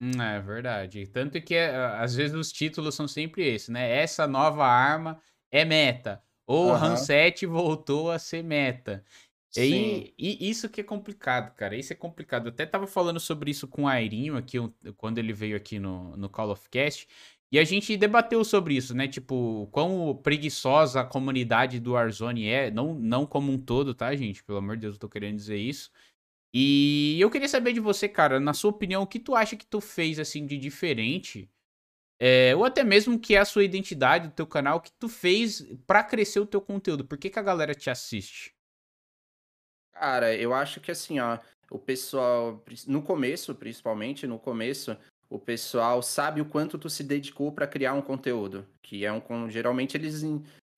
Hum, 0.00 0.22
é 0.22 0.40
verdade. 0.40 1.06
Tanto 1.08 1.40
que 1.42 1.54
é, 1.54 1.74
às 1.74 2.14
vezes 2.14 2.36
os 2.36 2.52
títulos 2.52 2.94
são 2.94 3.08
sempre 3.08 3.46
esses, 3.46 3.68
né? 3.68 3.90
Essa 3.90 4.26
nova 4.26 4.64
arma 4.64 5.20
é 5.50 5.64
meta. 5.64 6.22
Ou 6.46 6.68
uhum. 6.68 6.74
Hanset 6.76 7.44
voltou 7.44 8.10
a 8.10 8.18
ser 8.18 8.42
meta. 8.42 9.04
E, 9.66 10.14
e, 10.18 10.50
isso 10.50 10.68
que 10.68 10.80
é 10.80 10.84
complicado, 10.84 11.54
cara. 11.54 11.76
Isso 11.76 11.92
é 11.92 11.96
complicado. 11.96 12.46
Eu 12.46 12.52
até 12.52 12.66
tava 12.66 12.86
falando 12.86 13.20
sobre 13.20 13.50
isso 13.50 13.66
com 13.66 13.84
o 13.84 13.88
Airinho 13.88 14.36
aqui, 14.36 14.58
quando 14.96 15.18
ele 15.18 15.32
veio 15.32 15.56
aqui 15.56 15.78
no, 15.78 16.16
no 16.16 16.28
Call 16.28 16.50
of 16.50 16.68
Cast. 16.68 17.08
E 17.50 17.58
a 17.58 17.64
gente 17.64 17.96
debateu 17.96 18.44
sobre 18.44 18.74
isso, 18.74 18.94
né? 18.94 19.08
Tipo, 19.08 19.68
quão 19.72 20.14
preguiçosa 20.22 21.00
a 21.00 21.04
comunidade 21.04 21.80
do 21.80 21.92
Warzone 21.92 22.46
é. 22.46 22.70
Não, 22.70 22.94
não 22.94 23.26
como 23.26 23.50
um 23.50 23.58
todo, 23.58 23.94
tá, 23.94 24.14
gente? 24.14 24.44
Pelo 24.44 24.58
amor 24.58 24.76
de 24.76 24.82
Deus, 24.82 24.96
eu 24.96 25.00
tô 25.00 25.08
querendo 25.08 25.36
dizer 25.36 25.56
isso. 25.56 25.90
E 26.52 27.16
eu 27.20 27.30
queria 27.30 27.48
saber 27.48 27.72
de 27.72 27.80
você, 27.80 28.08
cara, 28.08 28.40
na 28.40 28.54
sua 28.54 28.70
opinião, 28.70 29.02
o 29.02 29.06
que 29.06 29.20
tu 29.20 29.34
acha 29.34 29.56
que 29.56 29.66
tu 29.66 29.80
fez 29.80 30.18
assim 30.18 30.46
de 30.46 30.58
diferente? 30.58 31.50
É, 32.20 32.54
ou 32.56 32.64
até 32.64 32.82
mesmo 32.84 33.18
que 33.18 33.34
é 33.34 33.38
a 33.38 33.44
sua 33.44 33.64
identidade 33.64 34.28
do 34.28 34.34
teu 34.34 34.46
canal, 34.46 34.80
que 34.80 34.90
tu 34.92 35.08
fez 35.08 35.62
para 35.86 36.02
crescer 36.02 36.40
o 36.40 36.46
teu 36.46 36.60
conteúdo? 36.60 37.04
Por 37.04 37.16
que, 37.18 37.30
que 37.30 37.38
a 37.38 37.42
galera 37.42 37.74
te 37.74 37.90
assiste? 37.90 38.57
Cara, 39.92 40.34
eu 40.34 40.54
acho 40.54 40.80
que 40.80 40.90
assim, 40.90 41.18
ó, 41.18 41.38
o 41.70 41.78
pessoal, 41.78 42.62
no 42.86 43.02
começo, 43.02 43.54
principalmente 43.54 44.26
no 44.26 44.38
começo, 44.38 44.96
o 45.28 45.38
pessoal 45.38 46.02
sabe 46.02 46.40
o 46.40 46.46
quanto 46.46 46.78
tu 46.78 46.88
se 46.88 47.04
dedicou 47.04 47.52
para 47.52 47.66
criar 47.66 47.94
um 47.94 48.02
conteúdo, 48.02 48.66
que 48.82 49.04
é 49.04 49.12
um 49.12 49.50
geralmente 49.50 49.96
eles 49.96 50.22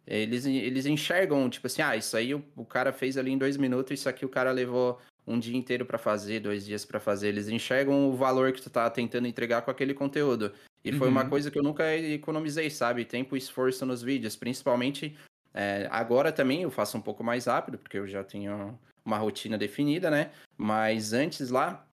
eles, 0.07 0.45
eles 0.45 0.87
enxergam 0.87 1.49
tipo 1.49 1.67
assim, 1.67 1.83
ah, 1.83 1.97
isso 1.97 2.17
aí 2.17 2.35
o, 2.35 2.45
o 2.57 2.65
cara 2.65 2.93
fez 2.93 3.17
ali 3.17 3.31
em 3.31 3.39
dois 3.39 3.57
minutos, 3.57 3.93
isso 3.93 4.09
aqui 4.09 4.25
o 4.25 4.29
cara 4.29 4.51
levou 4.51 4.99
um 5.27 5.39
dia 5.39 5.57
inteiro 5.57 5.87
para 5.87 5.99
fazer, 5.99 6.41
dois 6.41 6.65
dias 6.65 6.85
para 6.85 6.99
fazer. 6.99 7.29
Eles 7.29 7.49
enxergam 7.49 8.09
o 8.09 8.17
valor 8.17 8.53
que 8.53 8.61
tu 8.61 8.69
tá 8.69 8.89
tentando 8.91 9.29
entregar 9.29 9.63
com 9.63 9.71
aquele 9.71 9.95
conteúdo. 9.95 10.53
E 10.85 10.91
uhum. 10.91 10.99
foi 10.99 11.09
uma 11.09 11.23
uhum. 11.23 11.31
coisa 11.31 11.51
que 11.51 11.59
eu 11.59 11.63
nunca 11.63 11.97
economizei, 11.97 12.71
sabe? 12.71 13.05
Tempo 13.05 13.37
e 13.37 13.39
esforço 13.39 13.87
nos 13.87 14.03
vídeos. 14.03 14.35
Principalmente 14.35 15.17
é, 15.53 15.89
agora 15.91 16.33
também 16.33 16.63
eu 16.63 16.71
faço 16.71 16.97
um 16.97 17.01
pouco 17.01 17.25
mais 17.25 17.47
rápido, 17.47 17.79
porque 17.79 17.99
eu 17.99 18.07
já 18.07 18.23
tenho 18.23 18.79
uma 19.05 19.19
rotina 19.19 19.59
definida, 19.59 20.11
né? 20.11 20.31
Mas 20.57 21.13
antes 21.13 21.51
lá, 21.51 21.87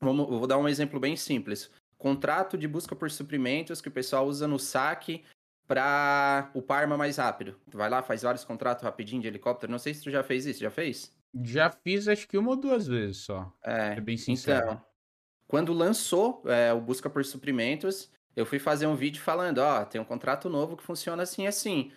vamos, 0.00 0.28
vou 0.28 0.46
dar 0.46 0.58
um 0.58 0.68
exemplo 0.68 1.00
bem 1.00 1.16
simples. 1.16 1.70
Contrato 1.98 2.56
de 2.58 2.66
busca 2.68 2.94
por 2.94 3.10
suprimentos 3.10 3.80
que 3.80 3.88
o 3.88 3.92
pessoal 3.92 4.26
usa 4.26 4.46
no 4.46 4.58
saque 4.58 5.24
para 5.66 6.50
o 6.54 6.60
Parma 6.60 6.96
mais 6.96 7.16
rápido. 7.16 7.56
Tu 7.70 7.78
vai 7.78 7.88
lá, 7.88 8.02
faz 8.02 8.22
vários 8.22 8.44
contratos 8.44 8.84
rapidinho 8.84 9.22
de 9.22 9.28
helicóptero. 9.28 9.70
Não 9.70 9.78
sei 9.78 9.94
se 9.94 10.02
tu 10.02 10.10
já 10.10 10.22
fez 10.22 10.44
isso. 10.46 10.60
Já 10.60 10.70
fez? 10.70 11.12
Já 11.42 11.70
fiz 11.70 12.08
acho 12.08 12.28
que 12.28 12.36
uma 12.36 12.50
ou 12.50 12.56
duas 12.56 12.86
vezes 12.86 13.18
só. 13.18 13.52
É, 13.64 13.94
é 13.96 14.00
bem 14.00 14.16
sincero. 14.16 14.64
Então, 14.64 14.84
quando 15.46 15.72
lançou 15.72 16.42
é, 16.46 16.72
o 16.72 16.80
Busca 16.80 17.08
por 17.08 17.24
Suprimentos, 17.24 18.10
eu 18.34 18.44
fui 18.44 18.58
fazer 18.58 18.86
um 18.86 18.96
vídeo 18.96 19.22
falando, 19.22 19.58
ó, 19.58 19.84
tem 19.84 20.00
um 20.00 20.04
contrato 20.04 20.48
novo 20.48 20.76
que 20.76 20.82
funciona 20.82 21.22
assim 21.22 21.46
assim. 21.46 21.92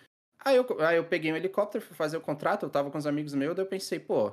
Aí 0.45 0.55
eu, 0.55 0.65
aí 0.79 0.97
eu 0.97 1.03
peguei 1.03 1.33
um 1.33 1.35
helicóptero, 1.35 1.83
fui 1.83 1.95
fazer 1.95 2.17
o 2.17 2.21
contrato, 2.21 2.63
eu 2.63 2.69
tava 2.69 2.91
com 2.91 2.97
os 2.97 3.07
amigos 3.07 3.33
meus, 3.33 3.55
daí 3.55 3.65
eu 3.65 3.69
pensei, 3.69 3.99
pô, 3.99 4.31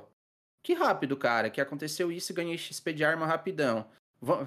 que 0.61 0.73
rápido, 0.73 1.17
cara, 1.17 1.49
que 1.49 1.59
aconteceu 1.59 2.11
isso 2.11 2.31
e 2.31 2.35
ganhei 2.35 2.57
XP 2.57 2.93
de 2.93 3.03
arma 3.03 3.25
rapidão. 3.25 3.85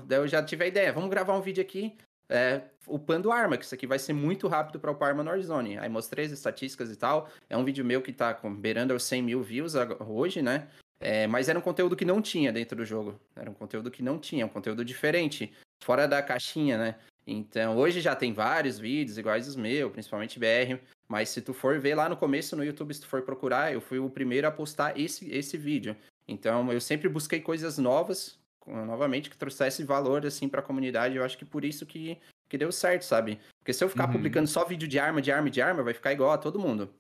Daí 0.07 0.19
eu 0.19 0.29
já 0.29 0.43
tive 0.43 0.65
a 0.65 0.69
ideia, 0.69 0.93
vamos 0.93 1.11
gravar 1.11 1.37
um 1.37 1.43
vídeo 1.43 1.61
aqui 1.61 1.97
é, 2.29 2.63
upando 2.87 3.31
arma, 3.31 3.57
que 3.57 3.65
isso 3.65 3.75
aqui 3.75 3.87
vai 3.87 3.99
ser 3.99 4.13
muito 4.13 4.49
rápido 4.49 4.81
para 4.81 4.91
upar 4.91 5.11
arma 5.11 5.23
no 5.23 5.31
Warzone. 5.31 5.79
Aí 5.79 5.89
mostrei 5.89 6.25
as 6.25 6.33
estatísticas 6.33 6.91
e 6.91 6.97
tal. 6.97 7.29
É 7.49 7.57
um 7.57 7.65
vídeo 7.65 7.85
meu 7.85 8.03
que 8.03 8.13
tá 8.13 8.33
beirando 8.59 8.93
aos 8.93 9.05
100 9.05 9.23
mil 9.23 9.43
views 9.43 9.75
hoje, 10.07 10.43
né? 10.43 10.69
É, 10.99 11.27
mas 11.27 11.49
era 11.49 11.59
um 11.59 11.63
conteúdo 11.63 11.95
que 11.95 12.05
não 12.05 12.23
tinha 12.23 12.53
dentro 12.53 12.77
do 12.77 12.85
jogo. 12.85 13.21
Era 13.35 13.51
um 13.51 13.55
conteúdo 13.55 13.91
que 13.91 14.03
não 14.03 14.19
tinha, 14.19 14.47
um 14.47 14.49
conteúdo 14.49 14.85
diferente, 14.85 15.53
fora 15.83 16.09
da 16.09 16.23
caixinha, 16.23 16.79
né? 16.79 16.97
Então, 17.27 17.77
hoje 17.77 18.01
já 18.01 18.15
tem 18.15 18.33
vários 18.33 18.79
vídeos 18.79 19.19
iguais 19.19 19.49
os 19.49 19.57
meus, 19.57 19.91
principalmente 19.91 20.39
BR, 20.39 20.79
mas 21.09 21.29
se 21.29 21.43
tu 21.43 21.53
for 21.53 21.79
ver 21.81 21.97
lá 21.97 22.09
no 22.09 22.17
começo 22.17 22.55
no 22.55 22.65
YouTube, 22.65 22.95
se 22.95 23.01
tu 23.01 23.09
for 23.09 23.23
procurar, 23.23 23.73
eu 23.73 23.81
fui 23.81 23.99
o 23.99 24.09
primeiro 24.09 24.47
a 24.47 24.51
postar 24.53 24.99
esse, 24.99 25.29
esse 25.35 25.57
vídeo. 25.57 25.97
Então, 26.29 26.73
eu 26.73 26.81
sempre 26.81 27.09
busquei 27.09 27.41
coisas 27.41 27.79
novas, 27.79 28.39
novamente, 28.67 29.29
que 29.29 29.37
trouxesse 29.37 29.83
valor, 29.83 30.25
assim, 30.25 30.49
pra 30.49 30.63
comunidade. 30.63 31.17
Eu 31.17 31.25
acho 31.25 31.37
que 31.37 31.45
por 31.45 31.65
isso 31.65 31.85
que, 31.85 32.19
que 32.49 32.59
deu 32.59 32.71
certo, 32.71 33.03
sabe? 33.03 33.41
Porque 33.59 33.73
se 33.73 33.83
eu 33.83 33.89
ficar 33.89 34.07
uhum. 34.07 34.13
publicando 34.13 34.49
só 34.49 34.65
vídeo 34.65 34.87
de 34.87 34.99
arma, 34.99 35.21
de 35.21 35.33
arma, 35.33 35.51
de 35.51 35.61
arma, 35.61 35.83
vai 35.83 35.95
ficar 35.95 36.13
igual 36.13 36.31
a 36.31 36.39
todo 36.39 36.59
mundo. 36.59 36.93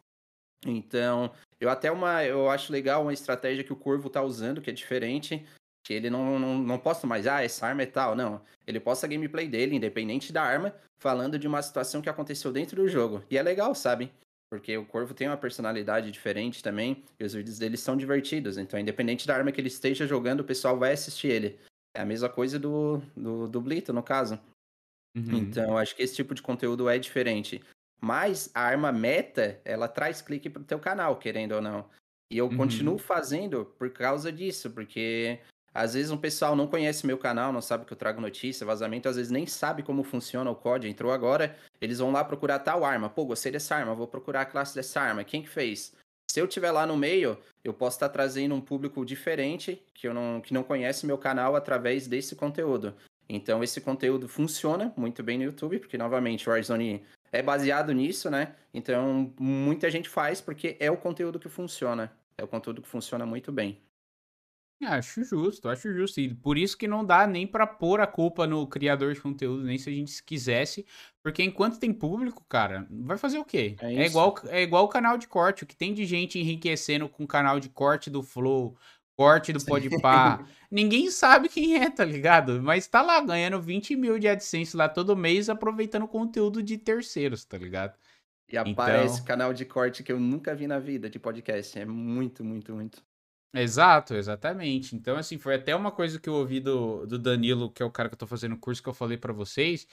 Então, 0.64 1.32
eu 1.60 1.70
até 1.70 1.90
uma, 1.90 2.24
eu 2.24 2.50
acho 2.50 2.72
legal 2.72 3.02
uma 3.02 3.12
estratégia 3.12 3.62
que 3.62 3.72
o 3.72 3.76
Corvo 3.76 4.10
tá 4.10 4.22
usando, 4.22 4.60
que 4.60 4.70
é 4.70 4.72
diferente, 4.72 5.44
que 5.86 5.94
ele 5.94 6.10
não, 6.10 6.36
não, 6.36 6.58
não 6.58 6.78
posta 6.80 7.06
mais, 7.06 7.28
ah, 7.28 7.44
essa 7.44 7.64
arma 7.64 7.82
é 7.82 7.86
tal, 7.86 8.16
não. 8.16 8.42
Ele 8.66 8.80
posta 8.80 9.06
a 9.06 9.08
gameplay 9.08 9.46
dele, 9.46 9.76
independente 9.76 10.32
da 10.32 10.42
arma, 10.42 10.74
falando 10.98 11.38
de 11.38 11.46
uma 11.46 11.62
situação 11.62 12.02
que 12.02 12.08
aconteceu 12.08 12.50
dentro 12.50 12.82
do 12.82 12.88
jogo. 12.88 13.22
E 13.30 13.38
é 13.38 13.42
legal, 13.42 13.72
sabe? 13.72 14.12
Porque 14.50 14.76
o 14.76 14.84
Corvo 14.84 15.14
tem 15.14 15.28
uma 15.28 15.36
personalidade 15.36 16.10
diferente 16.10 16.60
também, 16.60 17.04
e 17.20 17.24
os 17.24 17.34
vídeos 17.34 17.60
dele 17.60 17.76
são 17.76 17.96
divertidos. 17.96 18.58
Então, 18.58 18.80
independente 18.80 19.28
da 19.28 19.36
arma 19.36 19.52
que 19.52 19.60
ele 19.60 19.68
esteja 19.68 20.08
jogando, 20.08 20.40
o 20.40 20.44
pessoal 20.44 20.76
vai 20.76 20.92
assistir 20.92 21.28
ele. 21.28 21.56
É 21.96 22.00
a 22.00 22.04
mesma 22.04 22.28
coisa 22.28 22.58
do, 22.58 23.00
do, 23.16 23.46
do 23.46 23.60
Blito, 23.60 23.92
no 23.92 24.02
caso. 24.02 24.40
Uhum. 25.16 25.38
Então, 25.38 25.78
acho 25.78 25.94
que 25.94 26.02
esse 26.02 26.16
tipo 26.16 26.34
de 26.34 26.42
conteúdo 26.42 26.88
é 26.88 26.98
diferente. 26.98 27.62
Mas 28.00 28.50
a 28.52 28.62
arma 28.62 28.90
meta, 28.90 29.60
ela 29.64 29.86
traz 29.86 30.20
clique 30.20 30.50
pro 30.50 30.64
teu 30.64 30.80
canal, 30.80 31.16
querendo 31.16 31.52
ou 31.52 31.62
não. 31.62 31.88
E 32.28 32.38
eu 32.38 32.46
uhum. 32.46 32.56
continuo 32.56 32.98
fazendo 32.98 33.66
por 33.78 33.88
causa 33.90 34.32
disso, 34.32 34.68
porque 34.72 35.38
às 35.76 35.92
vezes 35.92 36.10
um 36.10 36.16
pessoal 36.16 36.56
não 36.56 36.66
conhece 36.66 37.06
meu 37.06 37.18
canal, 37.18 37.52
não 37.52 37.60
sabe 37.60 37.84
que 37.84 37.92
eu 37.92 37.96
trago 37.96 38.18
notícia, 38.18 38.64
vazamento, 38.64 39.10
às 39.10 39.16
vezes 39.16 39.30
nem 39.30 39.46
sabe 39.46 39.82
como 39.82 40.02
funciona 40.02 40.50
o 40.50 40.54
código. 40.54 40.90
Entrou 40.90 41.12
agora, 41.12 41.54
eles 41.82 41.98
vão 41.98 42.10
lá 42.10 42.24
procurar 42.24 42.60
tal 42.60 42.82
arma. 42.82 43.10
Pô, 43.10 43.26
gostei 43.26 43.52
dessa 43.52 43.76
arma, 43.76 43.94
vou 43.94 44.08
procurar 44.08 44.40
a 44.40 44.46
classe 44.46 44.74
dessa 44.74 45.02
arma. 45.02 45.22
Quem 45.22 45.42
que 45.42 45.50
fez? 45.50 45.94
Se 46.30 46.40
eu 46.40 46.48
tiver 46.48 46.70
lá 46.70 46.86
no 46.86 46.96
meio, 46.96 47.36
eu 47.62 47.74
posso 47.74 47.96
estar 47.96 48.08
trazendo 48.08 48.54
um 48.54 48.60
público 48.60 49.04
diferente 49.04 49.82
que, 49.92 50.08
eu 50.08 50.14
não, 50.14 50.40
que 50.40 50.54
não 50.54 50.62
conhece 50.62 51.04
meu 51.04 51.18
canal 51.18 51.54
através 51.54 52.06
desse 52.06 52.34
conteúdo. 52.34 52.94
Então 53.28 53.62
esse 53.62 53.78
conteúdo 53.78 54.26
funciona 54.26 54.94
muito 54.96 55.22
bem 55.22 55.36
no 55.36 55.44
YouTube, 55.44 55.78
porque 55.78 55.98
novamente 55.98 56.48
o 56.48 56.52
Warzone 56.52 57.04
é 57.30 57.42
baseado 57.42 57.92
nisso, 57.92 58.30
né? 58.30 58.54
Então 58.72 59.30
muita 59.38 59.90
gente 59.90 60.08
faz 60.08 60.40
porque 60.40 60.76
é 60.80 60.90
o 60.90 60.96
conteúdo 60.96 61.38
que 61.38 61.50
funciona. 61.50 62.10
É 62.38 62.42
o 62.42 62.48
conteúdo 62.48 62.80
que 62.80 62.88
funciona 62.88 63.26
muito 63.26 63.52
bem. 63.52 63.78
Acho 64.84 65.24
justo, 65.24 65.68
acho 65.68 65.92
justo. 65.92 66.20
E 66.20 66.34
por 66.34 66.58
isso 66.58 66.76
que 66.76 66.86
não 66.86 67.04
dá 67.04 67.26
nem 67.26 67.46
para 67.46 67.66
pôr 67.66 68.00
a 68.00 68.06
culpa 68.06 68.46
no 68.46 68.66
criador 68.66 69.14
de 69.14 69.20
conteúdo, 69.20 69.64
nem 69.64 69.78
se 69.78 69.88
a 69.88 69.92
gente 69.92 70.22
quisesse. 70.22 70.84
Porque 71.22 71.42
enquanto 71.42 71.78
tem 71.78 71.92
público, 71.92 72.44
cara, 72.48 72.86
vai 72.90 73.16
fazer 73.16 73.38
o 73.38 73.44
quê? 73.44 73.76
É, 73.80 73.94
é 73.94 74.06
igual 74.06 74.34
é 74.48 74.62
igual 74.62 74.84
o 74.84 74.88
canal 74.88 75.16
de 75.16 75.26
corte. 75.26 75.64
O 75.64 75.66
que 75.66 75.74
tem 75.74 75.94
de 75.94 76.04
gente 76.04 76.38
enriquecendo 76.38 77.08
com 77.08 77.24
o 77.24 77.28
canal 77.28 77.58
de 77.58 77.70
corte 77.70 78.10
do 78.10 78.22
Flow, 78.22 78.76
corte 79.16 79.50
do 79.50 79.64
Podpah. 79.64 80.44
Ninguém 80.70 81.10
sabe 81.10 81.48
quem 81.48 81.82
é, 81.82 81.88
tá 81.88 82.04
ligado? 82.04 82.62
Mas 82.62 82.86
tá 82.86 83.00
lá 83.00 83.20
ganhando 83.20 83.60
20 83.60 83.96
mil 83.96 84.18
de 84.18 84.28
AdSense 84.28 84.76
lá 84.76 84.88
todo 84.88 85.16
mês, 85.16 85.48
aproveitando 85.48 86.06
conteúdo 86.06 86.62
de 86.62 86.76
terceiros, 86.76 87.44
tá 87.46 87.56
ligado? 87.56 87.96
E 88.48 88.58
aparece 88.58 89.14
então... 89.14 89.24
canal 89.24 89.54
de 89.54 89.64
corte 89.64 90.02
que 90.02 90.12
eu 90.12 90.20
nunca 90.20 90.54
vi 90.54 90.66
na 90.66 90.78
vida 90.78 91.08
de 91.08 91.18
podcast. 91.18 91.78
É 91.78 91.86
muito, 91.86 92.44
muito, 92.44 92.74
muito. 92.74 93.02
Exato, 93.54 94.14
exatamente. 94.14 94.94
Então, 94.94 95.16
assim, 95.16 95.38
foi 95.38 95.54
até 95.54 95.74
uma 95.74 95.90
coisa 95.90 96.20
que 96.20 96.28
eu 96.28 96.34
ouvi 96.34 96.60
do, 96.60 97.06
do 97.06 97.18
Danilo, 97.18 97.70
que 97.70 97.82
é 97.82 97.86
o 97.86 97.90
cara 97.90 98.08
que 98.08 98.14
eu 98.14 98.18
tô 98.18 98.26
fazendo 98.26 98.54
o 98.54 98.58
curso 98.58 98.82
que 98.82 98.88
eu 98.88 98.94
falei 98.94 99.16
para 99.16 99.32
vocês, 99.32 99.86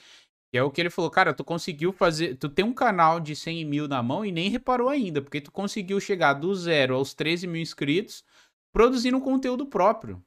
que 0.51 0.57
é 0.57 0.63
o 0.63 0.69
que 0.69 0.81
ele 0.81 0.89
falou, 0.89 1.09
cara, 1.09 1.33
tu 1.33 1.43
conseguiu 1.43 1.91
fazer. 1.91 2.35
Tu 2.35 2.49
tem 2.49 2.65
um 2.65 2.73
canal 2.73 3.19
de 3.19 3.35
100 3.35 3.65
mil 3.65 3.87
na 3.87 4.03
mão 4.03 4.25
e 4.25 4.31
nem 4.31 4.49
reparou 4.49 4.89
ainda, 4.89 5.21
porque 5.21 5.41
tu 5.41 5.51
conseguiu 5.51 5.99
chegar 5.99 6.33
do 6.33 6.53
zero 6.53 6.95
aos 6.95 7.13
13 7.13 7.47
mil 7.47 7.61
inscritos 7.61 8.23
produzindo 8.71 9.17
um 9.17 9.21
conteúdo 9.21 9.65
próprio. 9.65 10.23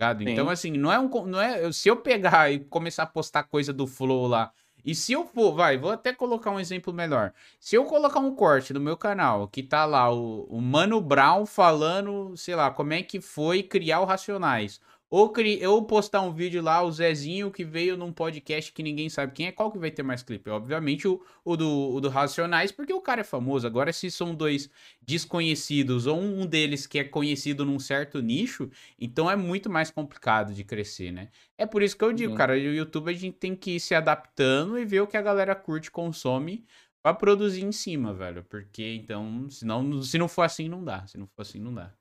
Ligado? 0.00 0.28
Então, 0.28 0.48
assim, 0.48 0.70
não 0.72 0.92
é 0.92 0.98
um. 0.98 1.08
Não 1.26 1.40
é, 1.40 1.72
se 1.72 1.88
eu 1.88 1.96
pegar 1.96 2.52
e 2.52 2.60
começar 2.60 3.04
a 3.04 3.06
postar 3.06 3.44
coisa 3.44 3.72
do 3.72 3.86
Flow 3.86 4.26
lá 4.26 4.52
e 4.86 4.94
se 4.94 5.12
eu 5.12 5.26
for, 5.26 5.52
vai, 5.52 5.76
vou 5.76 5.90
até 5.90 6.12
colocar 6.12 6.52
um 6.52 6.60
exemplo 6.60 6.92
melhor. 6.92 7.32
Se 7.58 7.74
eu 7.74 7.84
colocar 7.84 8.20
um 8.20 8.34
corte 8.36 8.72
no 8.72 8.78
meu 8.78 8.96
canal 8.96 9.48
que 9.48 9.60
tá 9.60 9.84
lá 9.84 10.12
o, 10.14 10.44
o 10.44 10.60
Mano 10.60 11.00
Brown 11.00 11.44
falando, 11.44 12.36
sei 12.36 12.54
lá, 12.54 12.70
como 12.70 12.92
é 12.92 13.02
que 13.02 13.20
foi 13.20 13.64
criar 13.64 13.98
o 13.98 14.04
Racionais. 14.04 14.80
Ou 15.08 15.32
eu 15.60 15.80
postar 15.82 16.20
um 16.22 16.32
vídeo 16.32 16.60
lá, 16.60 16.82
o 16.82 16.90
Zezinho 16.90 17.50
que 17.50 17.64
veio 17.64 17.96
num 17.96 18.12
podcast 18.12 18.72
que 18.72 18.82
ninguém 18.82 19.08
sabe 19.08 19.32
quem 19.32 19.46
é, 19.46 19.52
qual 19.52 19.70
que 19.70 19.78
vai 19.78 19.90
ter 19.90 20.02
mais 20.02 20.22
clipe? 20.22 20.50
Obviamente 20.50 21.06
o, 21.06 21.22
o, 21.44 21.56
do, 21.56 21.94
o 21.94 22.00
do 22.00 22.08
Racionais, 22.08 22.72
porque 22.72 22.92
o 22.92 23.00
cara 23.00 23.20
é 23.20 23.24
famoso. 23.24 23.66
Agora, 23.68 23.92
se 23.92 24.10
são 24.10 24.34
dois 24.34 24.68
desconhecidos 25.00 26.08
ou 26.08 26.18
um 26.20 26.44
deles 26.44 26.88
que 26.88 26.98
é 26.98 27.04
conhecido 27.04 27.64
num 27.64 27.78
certo 27.78 28.20
nicho, 28.20 28.68
então 28.98 29.30
é 29.30 29.36
muito 29.36 29.70
mais 29.70 29.92
complicado 29.92 30.52
de 30.52 30.64
crescer, 30.64 31.12
né? 31.12 31.28
É 31.56 31.64
por 31.64 31.82
isso 31.82 31.96
que 31.96 32.04
eu 32.04 32.12
digo, 32.12 32.32
uhum. 32.32 32.38
cara, 32.38 32.54
o 32.54 32.56
YouTube 32.56 33.10
a 33.10 33.14
gente 33.14 33.36
tem 33.36 33.54
que 33.54 33.76
ir 33.76 33.80
se 33.80 33.94
adaptando 33.94 34.76
e 34.76 34.84
ver 34.84 35.02
o 35.02 35.06
que 35.06 35.16
a 35.16 35.22
galera 35.22 35.54
curte, 35.54 35.88
consome 35.88 36.64
pra 37.00 37.14
produzir 37.14 37.64
em 37.64 37.70
cima, 37.70 38.12
velho. 38.12 38.42
Porque 38.42 38.94
então, 38.94 39.48
senão, 39.50 40.02
se 40.02 40.18
não 40.18 40.26
for 40.26 40.42
assim, 40.42 40.68
não 40.68 40.82
dá. 40.82 41.06
Se 41.06 41.16
não 41.16 41.28
for 41.28 41.42
assim, 41.42 41.60
não 41.60 41.72
dá. 41.72 41.94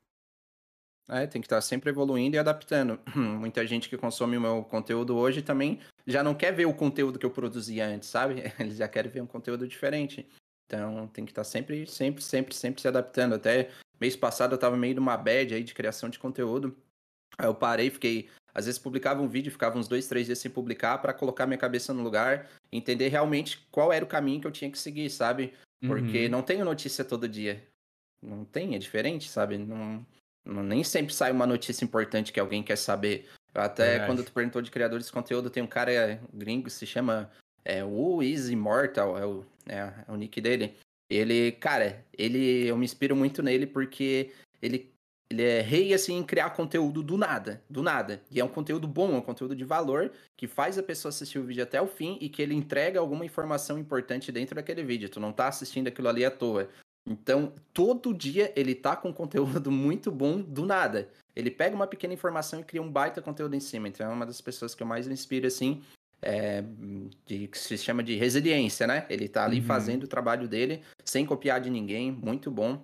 É, 1.07 1.27
tem 1.27 1.41
que 1.41 1.45
estar 1.45 1.61
sempre 1.61 1.89
evoluindo 1.89 2.35
e 2.35 2.39
adaptando. 2.39 2.99
Muita 3.15 3.65
gente 3.65 3.87
que 3.87 3.97
consome 3.97 4.37
o 4.37 4.41
meu 4.41 4.63
conteúdo 4.63 5.15
hoje 5.15 5.41
também 5.41 5.79
já 6.07 6.23
não 6.23 6.33
quer 6.33 6.51
ver 6.51 6.65
o 6.65 6.73
conteúdo 6.73 7.19
que 7.19 7.25
eu 7.25 7.31
produzia 7.31 7.85
antes, 7.87 8.09
sabe? 8.09 8.43
Eles 8.59 8.77
já 8.77 8.87
querem 8.87 9.11
ver 9.11 9.21
um 9.21 9.27
conteúdo 9.27 9.67
diferente. 9.67 10.27
Então 10.65 11.07
tem 11.07 11.23
que 11.23 11.31
estar 11.31 11.43
sempre, 11.43 11.85
sempre, 11.85 12.23
sempre, 12.23 12.55
sempre 12.55 12.81
se 12.81 12.87
adaptando. 12.87 13.35
Até 13.35 13.69
mês 13.99 14.15
passado 14.15 14.53
eu 14.53 14.57
tava 14.57 14.75
meio 14.75 14.95
numa 14.95 15.15
bad 15.15 15.53
aí 15.53 15.63
de 15.63 15.75
criação 15.75 16.09
de 16.09 16.17
conteúdo. 16.17 16.75
Aí 17.37 17.45
eu 17.47 17.53
parei, 17.53 17.89
fiquei. 17.89 18.29
Às 18.53 18.65
vezes 18.65 18.79
publicava 18.79 19.21
um 19.21 19.27
vídeo, 19.27 19.51
ficava 19.51 19.77
uns 19.77 19.87
dois, 19.87 20.07
três 20.07 20.25
dias 20.25 20.39
sem 20.39 20.49
publicar 20.49 20.97
para 20.99 21.13
colocar 21.13 21.45
minha 21.45 21.57
cabeça 21.57 21.93
no 21.93 22.01
lugar, 22.01 22.49
entender 22.71 23.09
realmente 23.09 23.67
qual 23.69 23.91
era 23.91 24.03
o 24.03 24.07
caminho 24.07 24.39
que 24.39 24.47
eu 24.47 24.51
tinha 24.51 24.71
que 24.71 24.79
seguir, 24.79 25.09
sabe? 25.09 25.53
Porque 25.85 26.25
uhum. 26.25 26.31
não 26.31 26.41
tenho 26.41 26.63
notícia 26.63 27.03
todo 27.03 27.27
dia. 27.27 27.67
Não 28.21 28.45
tem, 28.45 28.73
é 28.73 28.79
diferente, 28.79 29.29
sabe? 29.29 29.57
Não, 29.57 30.05
nem 30.45 30.83
sempre 30.83 31.13
sai 31.13 31.31
uma 31.31 31.47
notícia 31.47 31.83
importante 31.83 32.31
que 32.31 32.39
alguém 32.39 32.61
quer 32.61 32.77
saber. 32.77 33.27
Até 33.53 33.91
Verdade. 33.91 34.05
quando 34.07 34.23
tu 34.23 34.31
perguntou 34.33 34.61
de 34.61 34.69
criadores 34.69 35.07
de 35.07 35.11
conteúdo, 35.11 35.49
tem 35.49 35.63
um 35.63 35.67
cara 35.67 35.91
é, 35.91 36.19
gringo 36.33 36.69
se 36.69 36.85
chama 36.85 37.31
é, 37.63 37.83
o 37.83 38.21
Is 38.21 38.49
Immortal, 38.49 39.17
é 39.17 39.25
o, 39.25 39.45
é, 39.67 39.77
é 40.07 40.11
o 40.11 40.15
nick 40.15 40.39
dele. 40.41 40.75
Ele, 41.09 41.51
cara, 41.53 42.03
ele 42.17 42.67
eu 42.67 42.77
me 42.77 42.85
inspiro 42.85 43.15
muito 43.15 43.41
nele 43.41 43.65
porque 43.65 44.31
ele, 44.61 44.91
ele 45.29 45.43
é 45.43 45.61
rei 45.61 45.93
assim 45.93 46.17
em 46.17 46.23
criar 46.23 46.49
conteúdo 46.51 47.01
do 47.01 47.17
nada, 47.17 47.63
do 47.69 47.81
nada. 47.81 48.21
E 48.29 48.39
é 48.39 48.43
um 48.43 48.49
conteúdo 48.49 48.87
bom, 48.87 49.13
é 49.13 49.17
um 49.17 49.21
conteúdo 49.21 49.55
de 49.55 49.63
valor 49.63 50.11
que 50.35 50.47
faz 50.47 50.77
a 50.77 50.83
pessoa 50.83 51.09
assistir 51.09 51.39
o 51.39 51.43
vídeo 51.43 51.63
até 51.63 51.81
o 51.81 51.87
fim 51.87 52.17
e 52.19 52.27
que 52.27 52.41
ele 52.41 52.55
entrega 52.55 52.99
alguma 52.99 53.25
informação 53.25 53.77
importante 53.79 54.31
dentro 54.31 54.55
daquele 54.55 54.83
vídeo. 54.83 55.09
Tu 55.09 55.19
não 55.19 55.31
tá 55.31 55.47
assistindo 55.47 55.87
aquilo 55.87 56.09
ali 56.09 56.25
à 56.25 56.31
toa. 56.31 56.69
Então, 57.07 57.53
todo 57.71 58.13
dia 58.13 58.51
ele 58.55 58.73
tá 58.73 58.95
com 58.95 59.13
conteúdo 59.13 59.69
muito 59.71 60.11
bom 60.11 60.41
do 60.41 60.65
nada. 60.65 61.09
Ele 61.35 61.51
pega 61.51 61.75
uma 61.75 61.85
pequena 61.85 62.13
informação 62.13 62.59
e 62.59 62.63
cria 62.63 62.81
um 62.81 62.91
baita 62.91 63.21
conteúdo 63.21 63.55
em 63.55 63.59
cima. 63.59 63.87
Então, 63.87 64.09
é 64.09 64.13
uma 64.13 64.25
das 64.25 64.41
pessoas 64.41 64.73
que 64.73 64.81
eu 64.81 64.87
mais 64.87 65.07
me 65.07 65.13
inspiro, 65.13 65.45
assim, 65.45 65.83
é, 66.21 66.63
de, 67.25 67.47
que 67.47 67.57
se 67.57 67.77
chama 67.77 68.03
de 68.03 68.15
resiliência, 68.15 68.87
né? 68.87 69.05
Ele 69.09 69.27
tá 69.27 69.45
ali 69.45 69.59
uhum. 69.59 69.65
fazendo 69.65 70.03
o 70.03 70.07
trabalho 70.07 70.47
dele, 70.47 70.81
sem 71.03 71.25
copiar 71.25 71.61
de 71.61 71.69
ninguém, 71.69 72.11
muito 72.11 72.49
bom. 72.49 72.83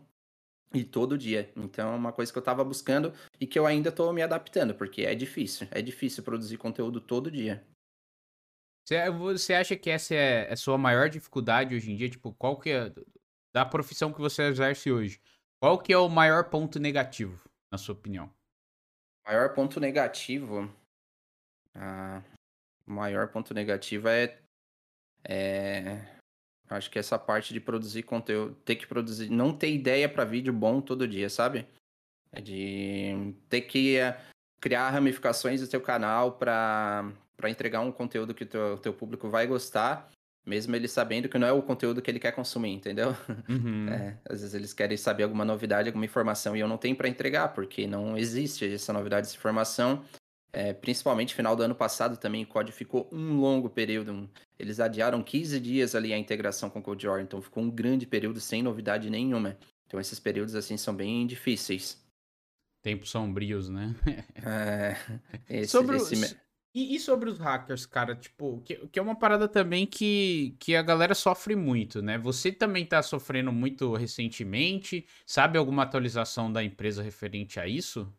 E 0.74 0.86
todo 0.86 1.18
dia. 1.18 1.52
Então, 1.58 1.92
é 1.92 1.96
uma 1.96 2.14
coisa 2.14 2.32
que 2.32 2.38
eu 2.38 2.44
tava 2.44 2.64
buscando 2.64 3.12
e 3.40 3.48
que 3.48 3.60
eu 3.60 3.66
ainda 3.66 3.92
tô 3.92 4.14
me 4.14 4.22
adaptando, 4.22 4.74
porque 4.74 5.02
é 5.02 5.14
difícil. 5.14 5.68
É 5.70 5.82
difícil 5.82 6.24
produzir 6.24 6.58
conteúdo 6.58 7.02
todo 7.02 7.30
dia. 7.30 7.66
Você 9.20 9.54
acha 9.54 9.76
que 9.76 9.90
essa 9.90 10.16
é 10.16 10.52
a 10.52 10.56
sua 10.56 10.78
maior 10.78 11.10
dificuldade 11.10 11.76
hoje 11.76 11.92
em 11.92 11.96
dia? 11.96 12.10
Tipo, 12.10 12.34
qual 12.34 12.58
que 12.60 12.70
é 12.70 12.92
da 13.54 13.66
profissão 13.66 14.12
que 14.12 14.20
você 14.20 14.44
exerce 14.44 14.92
hoje, 14.92 15.22
qual 15.60 15.78
que 15.78 15.94
é 15.94 15.98
o 15.98 16.10
maior 16.10 16.50
ponto 16.50 16.80
negativo, 16.80 17.40
na 17.72 17.78
sua 17.78 17.94
opinião? 17.94 18.32
Maior 19.26 19.54
ponto 19.54 19.80
negativo. 19.80 20.74
Ah, 21.76 22.24
o 22.88 22.92
maior 22.92 23.28
ponto 23.28 23.54
negativo 23.54 24.08
é, 24.08 24.40
é. 25.24 26.18
Acho 26.70 26.90
que 26.90 26.98
essa 26.98 27.20
parte 27.20 27.54
de 27.54 27.60
produzir 27.60 28.04
conteúdo. 28.04 28.56
Ter 28.66 28.76
que 28.76 28.88
produzir. 28.88 29.30
Não 29.30 29.56
ter 29.56 29.72
ideia 29.72 30.10
para 30.10 30.26
vídeo 30.26 30.54
bom 30.54 30.82
todo 30.82 31.08
dia, 31.08 31.30
sabe? 31.30 31.68
É 32.32 32.42
de 32.42 33.36
ter 33.50 33.62
que 33.62 33.98
eh, 33.98 34.18
criar 34.60 34.90
ramificações 34.90 35.60
do 35.60 35.68
seu 35.68 35.82
canal 35.82 36.38
para 36.38 37.14
entregar 37.50 37.82
um 37.82 37.92
conteúdo 37.92 38.34
que 38.34 38.46
o 38.46 38.48
teu, 38.48 38.78
teu 38.78 38.94
público 38.94 39.30
vai 39.30 39.46
gostar 39.46 40.10
mesmo 40.46 40.76
ele 40.76 40.88
sabendo 40.88 41.30
que 41.30 41.38
não 41.38 41.48
é 41.48 41.52
o 41.52 41.62
conteúdo 41.62 42.02
que 42.02 42.10
ele 42.10 42.20
quer 42.20 42.32
consumir, 42.32 42.72
entendeu? 42.72 43.16
Uhum. 43.48 43.88
É, 43.92 44.18
às 44.30 44.42
vezes 44.42 44.54
eles 44.54 44.74
querem 44.74 44.98
saber 44.98 45.24
alguma 45.24 45.44
novidade, 45.44 45.90
alguma 45.90 46.06
informação 46.06 46.56
e 46.56 46.60
eu 46.60 46.68
não 46.68 46.78
tenho 46.78 46.96
para 46.96 47.10
entregar, 47.10 47.50
porque 47.50 47.86
não 47.86 48.18
existe 48.18 48.66
essa 48.74 48.94
novidade, 48.94 49.28
essa 49.28 49.36
informação. 49.36 50.04
É, 50.54 50.74
principalmente 50.74 51.34
final 51.34 51.56
do 51.56 51.64
ano 51.64 51.76
passado 51.76 52.18
também, 52.18 52.44
o 52.44 52.48
código 52.48 52.76
ficou 52.76 53.08
um 53.12 53.40
longo 53.40 53.70
período. 53.70 54.30
Eles 54.60 54.80
adiaram 54.80 55.24
15 55.24 55.60
dias 55.60 55.96
ali 55.96 56.14
a 56.14 56.18
integração 56.18 56.70
com 56.70 56.80
o 56.80 56.82
CodeOr, 56.82 57.22
então 57.22 57.42
ficou 57.42 57.64
um 57.64 57.70
grande 57.70 58.06
período 58.06 58.40
sem 58.40 58.62
novidade 58.62 59.10
nenhuma. 59.10 59.58
Então 59.88 60.00
esses 60.00 60.20
períodos 60.20 60.56
assim 60.56 60.78
são 60.78 60.96
bem 60.96 61.26
difíceis. 61.26 62.02
Tempos 62.82 63.12
sombrios, 63.12 63.70
né? 63.70 63.96
é, 64.36 64.96
esse, 65.50 65.72
Sobre 65.72 65.98
esse... 65.98 66.38
E, 66.74 66.96
e, 66.96 67.00
sobre 67.00 67.30
os 67.30 67.38
hackers, 67.38 67.86
cara, 67.86 68.16
tipo, 68.16 68.62
que, 68.62 68.76
que, 68.88 68.98
é 68.98 69.02
uma 69.02 69.16
parada 69.16 69.46
também 69.46 69.86
que, 69.86 70.56
que 70.58 70.74
a 70.74 70.82
galera 70.82 71.14
sofre 71.14 71.54
muito, 71.54 72.02
né? 72.02 72.18
Você 72.18 72.50
também 72.50 72.86
tá 72.86 73.04
sofrendo 73.04 73.52
muito 73.52 73.94
recentemente? 73.94 75.06
Sabe 75.26 75.58
alguma 75.58 75.84
atualização 75.84 76.52
da 76.52 76.64
empresa 76.64 77.04
referente 77.04 77.60
a 77.60 77.68
isso? 77.68 78.12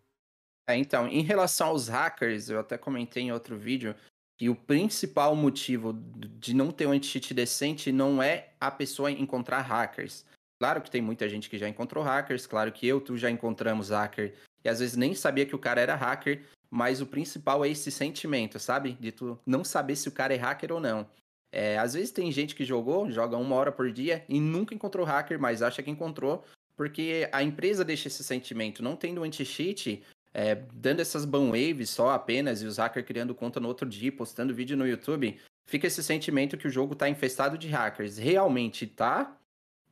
É, 0.69 0.77
então, 0.77 1.09
em 1.09 1.23
relação 1.23 1.69
aos 1.69 1.89
hackers, 1.89 2.51
eu 2.51 2.61
até 2.61 2.77
comentei 2.77 3.23
em 3.23 3.33
outro 3.33 3.57
vídeo 3.57 3.97
que 4.39 4.51
o 4.51 4.55
principal 4.55 5.35
motivo 5.35 5.93
de 5.93 6.55
não 6.55 6.71
ter 6.71 6.87
um 6.87 6.93
anti-cheat 6.93 7.33
decente 7.33 7.91
não 7.91 8.23
é 8.23 8.51
a 8.61 8.71
pessoa 8.71 9.11
encontrar 9.11 9.61
hackers. 9.63 10.27
Claro 10.61 10.83
que 10.83 10.91
tem 10.91 11.01
muita 11.01 11.29
gente 11.29 11.49
que 11.49 11.59
já 11.59 11.69
encontrou 11.69 12.05
hackers, 12.05 12.47
claro 12.47 12.71
que 12.71 12.87
eu, 12.87 13.01
tu 13.01 13.17
já 13.17 13.31
encontramos 13.31 13.91
hacker 13.91 14.35
e 14.65 14.69
às 14.69 14.79
vezes 14.79 14.97
nem 14.97 15.15
sabia 15.15 15.47
que 15.47 15.57
o 15.57 15.59
cara 15.59 15.81
era 15.81 15.97
hacker, 15.97 16.43
mas 16.73 17.03
o 17.03 17.07
principal 17.07 17.63
é 17.63 17.69
esse 17.69 17.91
sentimento, 17.91 18.59
sabe? 18.59 18.97
De 18.99 19.13
tu 19.13 19.39
não 19.45 19.63
saber 19.63 19.95
se 19.95 20.09
o 20.09 20.13
cara 20.13 20.33
é 20.33 20.39
hacker 20.39 20.73
ou 20.73 20.81
não. 20.81 21.07
É, 21.53 21.77
às 21.77 21.93
vezes 21.93 22.11
tem 22.11 22.33
gente 22.33 22.55
que 22.55 22.65
jogou, 22.65 23.11
joga 23.11 23.37
uma 23.37 23.55
hora 23.57 23.71
por 23.71 23.93
dia 23.93 24.25
e 24.27 24.41
nunca 24.41 24.75
encontrou 24.75 25.05
hacker, 25.05 25.39
mas 25.39 25.61
acha 25.61 25.83
que 25.83 25.91
encontrou, 25.91 26.43
porque 26.75 27.29
a 27.31 27.43
empresa 27.43 27.85
deixa 27.85 28.09
esse 28.09 28.25
sentimento. 28.25 28.83
Não 28.83 28.97
tendo 28.97 29.23
anti-cheat, 29.23 30.03
é, 30.33 30.55
dando 30.73 31.01
essas 31.01 31.27
ban 31.27 31.51
waves 31.51 31.91
só 31.91 32.09
apenas 32.09 32.63
e 32.63 32.67
os 32.67 32.79
hackers 32.79 33.05
criando 33.05 33.35
conta 33.35 33.61
no 33.61 33.69
outro 33.69 33.87
dia, 33.87 34.11
postando 34.11 34.55
vídeo 34.55 34.75
no 34.75 34.89
YouTube, 34.89 35.39
fica 35.67 35.87
esse 35.87 36.03
sentimento 36.03 36.57
que 36.57 36.67
o 36.67 36.71
jogo 36.71 36.95
tá 36.95 37.07
infestado 37.07 37.59
de 37.59 37.69
hackers. 37.69 38.17
Realmente 38.17 38.87
tá, 38.87 39.37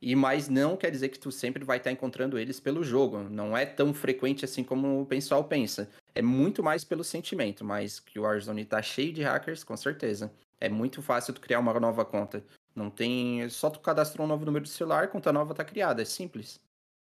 e 0.01 0.15
mas 0.15 0.49
não 0.49 0.75
quer 0.75 0.89
dizer 0.89 1.09
que 1.09 1.19
tu 1.19 1.31
sempre 1.31 1.63
vai 1.63 1.77
estar 1.77 1.91
encontrando 1.91 2.39
eles 2.39 2.59
pelo 2.59 2.83
jogo. 2.83 3.19
Não 3.19 3.55
é 3.55 3.67
tão 3.67 3.93
frequente 3.93 4.43
assim 4.43 4.63
como 4.63 4.99
o 4.99 5.05
pessoal 5.05 5.43
pensa. 5.43 5.87
É 6.13 6.21
muito 6.21 6.61
mais 6.61 6.83
pelo 6.83 7.03
sentimento, 7.03 7.63
mas 7.63 7.99
que 7.99 8.19
o 8.19 8.23
Warzone 8.23 8.65
tá 8.65 8.81
cheio 8.81 9.13
de 9.13 9.23
hackers, 9.23 9.63
com 9.63 9.77
certeza. 9.77 10.31
É 10.59 10.69
muito 10.69 11.01
fácil 11.01 11.33
tu 11.33 11.41
criar 11.41 11.59
uma 11.59 11.79
nova 11.79 12.05
conta. 12.05 12.43
Não 12.75 12.89
tem. 12.89 13.47
Só 13.49 13.69
tu 13.69 13.79
cadastrou 13.79 14.25
um 14.25 14.29
novo 14.29 14.45
número 14.45 14.63
de 14.63 14.71
celular, 14.71 15.07
conta 15.09 15.31
nova 15.33 15.53
tá 15.53 15.63
criada. 15.63 16.01
É 16.01 16.05
simples. 16.05 16.59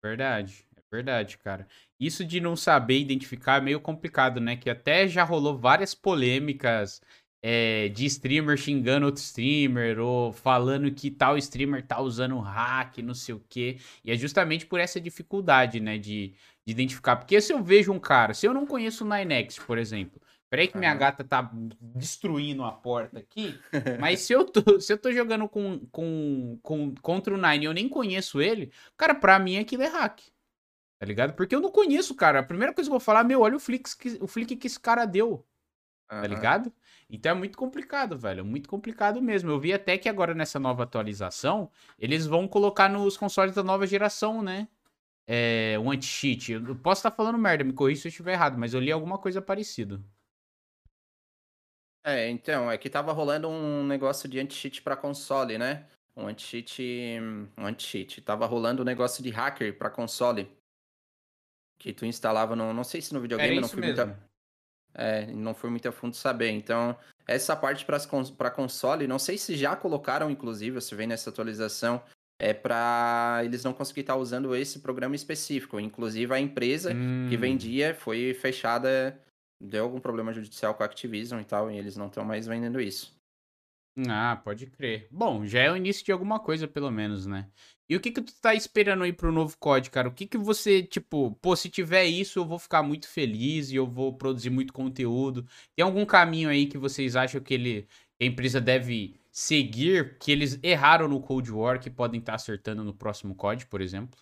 Verdade. 0.03 0.67
É 0.77 0.81
verdade, 0.91 1.39
cara. 1.39 1.67
Isso 1.99 2.25
de 2.25 2.41
não 2.41 2.57
saber 2.57 2.99
identificar 2.99 3.59
é 3.59 3.65
meio 3.65 3.81
complicado, 3.81 4.41
né? 4.41 4.57
Que 4.57 4.71
até 4.71 5.07
já 5.09 5.25
rolou 5.25 5.57
várias 5.57 5.95
polêmicas 5.95 7.01
é, 7.43 7.89
de 7.91 8.07
streamer 8.07 8.57
xingando 8.57 9.07
outro 9.07 9.23
streamer, 9.23 10.01
ou 10.01 10.33
falando 10.33 10.91
que 10.91 11.11
tal 11.11 11.39
streamer 11.39 11.87
tá 11.87 12.01
usando 12.01 12.39
hack, 12.39 12.99
não 12.99 13.15
sei 13.15 13.35
o 13.35 13.45
quê. 13.49 13.79
E 14.05 14.11
é 14.11 14.17
justamente 14.17 14.67
por 14.67 14.81
essa 14.81 15.01
dificuldade, 15.01 15.79
né, 15.79 15.97
de, 15.97 16.35
de 16.67 16.73
identificar. 16.73 17.17
Porque 17.17 17.41
se 17.41 17.53
eu 17.53 17.63
vejo 17.63 17.93
um 17.93 17.99
cara, 17.99 18.35
se 18.35 18.47
eu 18.47 18.53
não 18.53 18.67
conheço 18.67 19.05
o 19.05 19.09
Ninex, 19.09 19.59
por 19.59 19.79
exemplo, 19.79 20.21
Peraí 20.49 20.69
que 20.69 20.79
minha 20.79 20.95
gata 20.95 21.25
tá 21.25 21.51
destruindo 21.81 22.65
a 22.65 22.71
porta 22.71 23.19
aqui. 23.19 23.59
Mas 24.01 24.21
se 24.21 24.33
eu 24.33 24.45
tô, 24.45 24.81
se 24.81 24.93
eu 24.93 24.99
tô 24.99 25.11
jogando 25.13 25.49
com, 25.49 25.81
com, 25.91 26.59
com, 26.63 26.95
contra 27.03 27.35
o 27.35 27.37
Nine 27.37 27.65
e 27.65 27.67
eu 27.67 27.75
nem 27.75 27.89
conheço 27.89 28.41
ele, 28.41 28.71
cara, 28.97 29.15
pra 29.15 29.39
mim 29.39 29.59
aquilo 29.59 29.83
é 29.83 29.89
hack. 29.89 30.21
Tá 30.99 31.05
ligado? 31.05 31.35
Porque 31.35 31.55
eu 31.55 31.61
não 31.61 31.71
conheço, 31.71 32.15
cara. 32.15 32.39
A 32.39 32.45
primeira 32.45 32.73
coisa 32.73 32.89
que 32.89 32.91
eu 32.91 32.99
vou 32.99 33.05
falar, 33.05 33.25
meu, 33.25 33.41
olha 33.41 33.57
o 33.57 33.61
flick 33.61 33.97
que, 33.97 34.19
o 34.21 34.27
flick 34.27 34.57
que 34.57 34.67
esse 34.67 34.79
cara 34.79 35.05
deu. 35.05 35.45
Tá 36.09 36.27
ligado? 36.27 36.73
Então 37.11 37.33
é 37.33 37.35
muito 37.35 37.59
complicado, 37.59 38.17
velho. 38.17 38.45
Muito 38.45 38.69
complicado 38.69 39.21
mesmo. 39.21 39.51
Eu 39.51 39.59
vi 39.59 39.73
até 39.73 39.99
que 39.99 40.09
agora 40.09 40.33
nessa 40.35 40.61
nova 40.61 40.85
atualização, 40.85 41.69
eles 41.99 42.25
vão 42.25 42.47
colocar 42.47 42.89
nos 42.89 43.17
consoles 43.17 43.55
da 43.55 43.65
nova 43.65 43.87
geração, 43.87 44.41
né? 44.41 44.69
É, 45.27 45.77
um 45.79 45.91
anti-cheat. 45.91 46.53
Eu 46.53 46.77
posso 46.77 47.01
estar 47.01 47.11
falando 47.11 47.37
merda, 47.37 47.65
me 47.65 47.73
corrija 47.73 48.03
se 48.03 48.09
eu 48.09 48.11
estiver 48.11 48.33
errado, 48.33 48.57
mas 48.57 48.75
eu 48.75 48.81
li 48.81 48.93
alguma 48.93 49.19
coisa 49.19 49.43
parecida. 49.43 50.01
É, 52.05 52.29
então, 52.31 52.71
é 52.71 52.79
que 52.79 52.89
tava 52.89 53.13
rolando 53.13 53.49
um 53.49 53.85
negócio 53.85 54.29
de 54.29 54.39
anti-cheat 54.39 54.81
pra 54.81 54.97
console, 54.97 55.59
né? 55.59 55.89
Um 56.17 56.29
anti-cheat. 56.29 57.21
Um 57.59 57.67
anti-cheat. 57.67 58.21
Tava 58.21 58.47
rolando 58.47 58.83
um 58.83 58.85
negócio 58.85 59.23
de 59.23 59.31
hacker 59.31 59.77
pra 59.77 59.91
console. 59.91 60.49
Que 61.79 61.93
tu 61.93 62.07
instalava 62.07 62.55
no. 62.55 62.73
Não 62.73 62.85
sei 62.85 63.03
se 63.03 63.13
no 63.13 63.21
videogame, 63.21 63.61
não 63.61 63.69
fui 63.69 63.81
mesmo. 63.81 64.07
muito. 64.07 64.27
É, 64.95 65.27
não 65.27 65.53
fui 65.53 65.69
muito 65.69 65.89
a 65.89 65.93
fundo 65.93 66.15
saber. 66.15 66.51
Então, 66.51 66.97
essa 67.27 67.55
parte 67.55 67.85
para 67.85 68.51
console, 68.51 69.07
não 69.07 69.19
sei 69.19 69.37
se 69.37 69.57
já 69.57 69.77
colocaram, 69.77 70.31
inclusive, 70.31 70.81
se 70.81 70.95
vem 70.95 71.09
nessa 71.09 71.29
atualização, 71.29 72.03
é 72.39 72.53
para 72.53 73.41
eles 73.45 73.65
não 73.65 73.73
conseguir 73.73 74.01
estar 74.01 74.15
tá 74.15 74.19
usando 74.19 74.55
esse 74.55 74.81
programa 74.81 75.15
específico. 75.15 75.81
Inclusive, 75.81 76.33
a 76.33 76.41
empresa 76.41 76.93
hum. 76.93 77.27
que 77.29 77.37
vendia 77.37 77.95
foi 77.95 78.35
fechada 78.35 79.19
deu 79.61 79.85
algum 79.85 80.01
problema 80.01 80.33
judicial 80.33 80.75
com 80.75 80.83
a 80.83 80.87
Activision 80.87 81.41
e 81.41 81.45
tal, 81.45 81.71
e 81.71 81.79
eles 81.79 81.97
não 81.97 82.09
estão 82.09 82.25
mais 82.25 82.47
vendendo 82.47 82.81
isso. 82.81 83.17
Ah, 84.07 84.39
pode 84.45 84.67
crer. 84.67 85.09
Bom, 85.11 85.47
já 85.47 85.61
é 85.61 85.73
o 85.73 85.77
início 85.77 86.05
de 86.05 86.13
alguma 86.13 86.39
coisa, 86.39 86.69
pelo 86.69 86.91
menos, 86.91 87.25
né? 87.25 87.49
E 87.89 87.97
o 87.97 88.01
que 88.01 88.11
que 88.11 88.21
tu 88.21 88.35
tá 88.43 88.55
esperando 88.55 89.05
aí 89.05 89.13
pro 89.13 89.33
novo 89.33 89.57
código, 89.59 89.95
cara? 89.95 90.09
O 90.09 90.13
que 90.13 90.27
que 90.27 90.37
você, 90.37 90.83
tipo, 90.83 91.33
pô, 91.41 91.57
se 91.57 91.71
tiver 91.71 92.05
isso, 92.05 92.39
eu 92.39 92.45
vou 92.45 92.59
ficar 92.59 92.83
muito 92.83 93.09
feliz 93.09 93.71
e 93.71 93.77
eu 93.77 93.87
vou 93.87 94.13
produzir 94.13 94.51
muito 94.51 94.73
conteúdo. 94.73 95.47
Tem 95.75 95.83
algum 95.83 96.05
caminho 96.05 96.51
aí 96.51 96.67
que 96.67 96.77
vocês 96.77 97.17
acham 97.17 97.41
que 97.41 97.55
ele, 97.55 97.89
a 98.21 98.25
empresa 98.25 98.61
deve 98.61 99.15
seguir, 99.37 100.17
que 100.19 100.33
eles 100.33 100.59
erraram 100.63 101.07
no 101.07 101.21
Cold 101.21 101.53
War, 101.53 101.79
que 101.79 101.91
podem 101.91 102.21
estar 102.21 102.33
tá 102.33 102.37
acertando 102.37 102.83
no 102.83 102.95
próximo 102.95 103.35
código, 103.35 103.71
por 103.71 103.83
exemplo? 103.83 104.19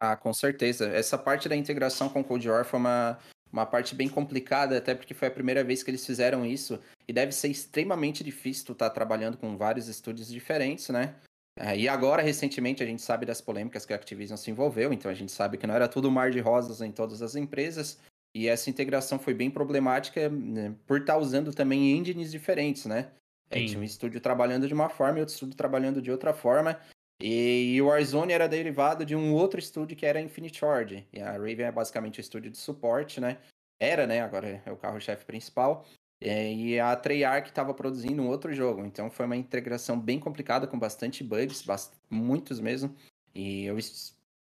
Ah, 0.00 0.16
com 0.16 0.32
certeza. 0.32 0.88
Essa 0.88 1.16
parte 1.16 1.48
da 1.48 1.54
integração 1.54 2.08
com 2.08 2.22
o 2.22 2.24
Cold 2.24 2.48
War 2.48 2.64
foi 2.64 2.80
uma 2.80 3.18
uma 3.52 3.66
parte 3.66 3.94
bem 3.94 4.08
complicada, 4.08 4.78
até 4.78 4.94
porque 4.94 5.12
foi 5.12 5.28
a 5.28 5.30
primeira 5.30 5.62
vez 5.62 5.82
que 5.82 5.90
eles 5.90 6.06
fizeram 6.06 6.44
isso. 6.44 6.80
E 7.06 7.12
deve 7.12 7.32
ser 7.32 7.48
extremamente 7.48 8.24
difícil 8.24 8.64
tu 8.64 8.72
estar 8.72 8.88
tá 8.88 8.94
trabalhando 8.94 9.36
com 9.36 9.58
vários 9.58 9.88
estúdios 9.88 10.28
diferentes, 10.28 10.88
né? 10.88 11.14
É, 11.58 11.76
e 11.76 11.86
agora, 11.86 12.22
recentemente, 12.22 12.82
a 12.82 12.86
gente 12.86 13.02
sabe 13.02 13.26
das 13.26 13.42
polêmicas 13.42 13.84
que 13.84 13.92
a 13.92 13.96
Activision 13.96 14.38
se 14.38 14.50
envolveu, 14.50 14.90
então 14.90 15.10
a 15.10 15.14
gente 15.14 15.30
sabe 15.30 15.58
que 15.58 15.66
não 15.66 15.74
era 15.74 15.86
tudo 15.86 16.10
mar 16.10 16.30
de 16.30 16.40
rosas 16.40 16.80
em 16.80 16.90
todas 16.90 17.20
as 17.20 17.36
empresas. 17.36 18.00
E 18.34 18.48
essa 18.48 18.70
integração 18.70 19.18
foi 19.18 19.34
bem 19.34 19.50
problemática 19.50 20.30
né, 20.30 20.74
por 20.86 21.00
estar 21.02 21.12
tá 21.12 21.18
usando 21.18 21.52
também 21.52 21.94
engines 21.94 22.32
diferentes, 22.32 22.86
né? 22.86 23.10
É, 23.52 23.66
tinha 23.66 23.78
um 23.78 23.84
estúdio 23.84 24.20
trabalhando 24.20 24.66
de 24.66 24.74
uma 24.74 24.88
forma 24.88 25.18
e 25.18 25.20
outro 25.20 25.34
estúdio 25.34 25.56
trabalhando 25.56 26.00
de 26.00 26.10
outra 26.10 26.32
forma. 26.32 26.78
E 27.20 27.80
o 27.80 27.86
Warzone 27.86 28.32
era 28.32 28.48
derivado 28.48 29.04
de 29.04 29.14
um 29.14 29.32
outro 29.32 29.60
estúdio 29.60 29.96
que 29.96 30.04
era 30.04 30.20
Infinite 30.20 30.64
Ward. 30.64 31.06
E 31.12 31.20
a 31.20 31.32
Raven 31.32 31.66
é 31.66 31.72
basicamente 31.72 32.18
o 32.18 32.20
estúdio 32.20 32.50
de 32.50 32.58
suporte, 32.58 33.20
né? 33.20 33.38
Era, 33.78 34.06
né? 34.06 34.20
Agora 34.20 34.60
é 34.64 34.72
o 34.72 34.76
carro-chefe 34.76 35.24
principal. 35.24 35.86
E 36.20 36.78
a 36.78 36.94
Treyarch 36.96 37.48
estava 37.48 37.74
produzindo 37.74 38.22
um 38.22 38.28
outro 38.28 38.52
jogo. 38.52 38.84
Então 38.84 39.10
foi 39.10 39.26
uma 39.26 39.36
integração 39.36 39.98
bem 39.98 40.18
complicada, 40.18 40.66
com 40.66 40.78
bastante 40.78 41.22
bugs, 41.22 41.62
bast... 41.62 41.92
muitos 42.08 42.58
mesmo. 42.58 42.94
E 43.34 43.64
eu, 43.66 43.76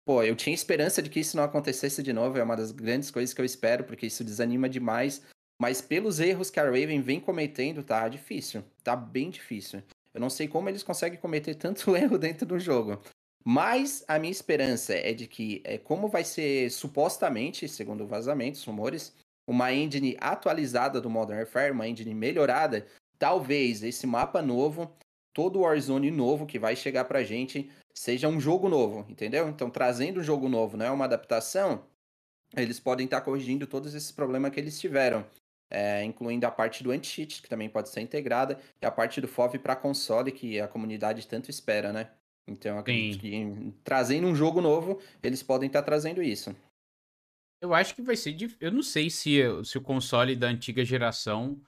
pô, 0.04 0.22
eu 0.22 0.36
tinha 0.36 0.54
esperança 0.54 1.02
de 1.02 1.10
que 1.10 1.20
isso 1.20 1.36
não 1.36 1.44
acontecesse 1.44 2.02
de 2.02 2.12
novo. 2.12 2.38
É 2.38 2.42
uma 2.42 2.56
das 2.56 2.70
grandes 2.70 3.10
coisas 3.10 3.34
que 3.34 3.40
eu 3.40 3.44
espero, 3.44 3.84
porque 3.84 4.06
isso 4.06 4.24
desanima 4.24 4.68
demais. 4.68 5.22
Mas 5.60 5.82
pelos 5.82 6.20
erros 6.20 6.48
que 6.48 6.58
a 6.58 6.64
Raven 6.64 7.02
vem 7.02 7.20
cometendo, 7.20 7.82
tá 7.82 8.08
difícil. 8.08 8.64
Tá 8.82 8.96
bem 8.96 9.28
difícil. 9.28 9.82
Eu 10.14 10.18
não 10.18 10.30
sei 10.30 10.48
como 10.48 10.70
eles 10.70 10.82
conseguem 10.82 11.20
cometer 11.20 11.54
tanto 11.56 11.94
erro 11.94 12.16
dentro 12.16 12.46
do 12.46 12.58
jogo. 12.58 12.98
Mas 13.44 14.02
a 14.08 14.18
minha 14.18 14.30
esperança 14.30 14.94
é 14.94 15.12
de 15.12 15.26
que, 15.26 15.60
é, 15.64 15.76
como 15.76 16.08
vai 16.08 16.24
ser 16.24 16.70
supostamente, 16.70 17.68
segundo 17.68 18.06
vazamentos, 18.06 18.64
rumores, 18.64 19.14
uma 19.46 19.70
engine 19.70 20.16
atualizada 20.18 20.98
do 20.98 21.10
Modern 21.10 21.40
Warfare, 21.40 21.72
uma 21.72 21.86
engine 21.86 22.14
melhorada, 22.14 22.86
talvez 23.18 23.82
esse 23.82 24.06
mapa 24.06 24.40
novo, 24.40 24.90
todo 25.34 25.58
o 25.58 25.62
Warzone 25.62 26.10
novo 26.10 26.46
que 26.46 26.58
vai 26.58 26.74
chegar 26.74 27.04
pra 27.04 27.22
gente, 27.22 27.70
seja 27.94 28.28
um 28.28 28.40
jogo 28.40 28.66
novo, 28.68 29.04
entendeu? 29.10 29.46
Então, 29.48 29.68
trazendo 29.68 30.20
um 30.20 30.24
jogo 30.24 30.48
novo, 30.48 30.78
não 30.78 30.86
é 30.86 30.90
uma 30.90 31.04
adaptação, 31.04 31.84
eles 32.56 32.80
podem 32.80 33.04
estar 33.04 33.20
tá 33.20 33.24
corrigindo 33.24 33.66
todos 33.66 33.94
esses 33.94 34.10
problemas 34.10 34.52
que 34.52 34.60
eles 34.60 34.78
tiveram 34.78 35.24
é, 35.70 36.02
incluindo 36.02 36.46
a 36.46 36.50
parte 36.50 36.82
do 36.82 36.90
anti-cheat, 36.90 37.40
que 37.40 37.48
também 37.48 37.68
pode 37.68 37.88
ser 37.88 38.00
integrada, 38.00 38.58
e 38.82 38.84
a 38.84 38.90
parte 38.90 39.20
do 39.20 39.28
FOV 39.28 39.58
para 39.58 39.76
console, 39.76 40.32
que 40.32 40.60
a 40.60 40.66
comunidade 40.66 41.26
tanto 41.28 41.48
espera, 41.48 41.92
né? 41.92 42.10
Então, 42.46 42.78
acredito 42.78 43.20
que 43.20 43.72
trazendo 43.84 44.26
um 44.26 44.34
jogo 44.34 44.60
novo, 44.60 45.00
eles 45.22 45.42
podem 45.42 45.68
estar 45.68 45.80
tá 45.80 45.86
trazendo 45.86 46.20
isso. 46.22 46.54
Eu 47.62 47.72
acho 47.74 47.94
que 47.94 48.02
vai 48.02 48.16
ser 48.16 48.32
difícil. 48.32 48.58
Eu 48.60 48.72
não 48.72 48.82
sei 48.82 49.08
se, 49.08 49.38
se 49.64 49.78
o 49.78 49.82
console 49.82 50.34
da 50.34 50.48
antiga 50.48 50.84
geração. 50.84 51.60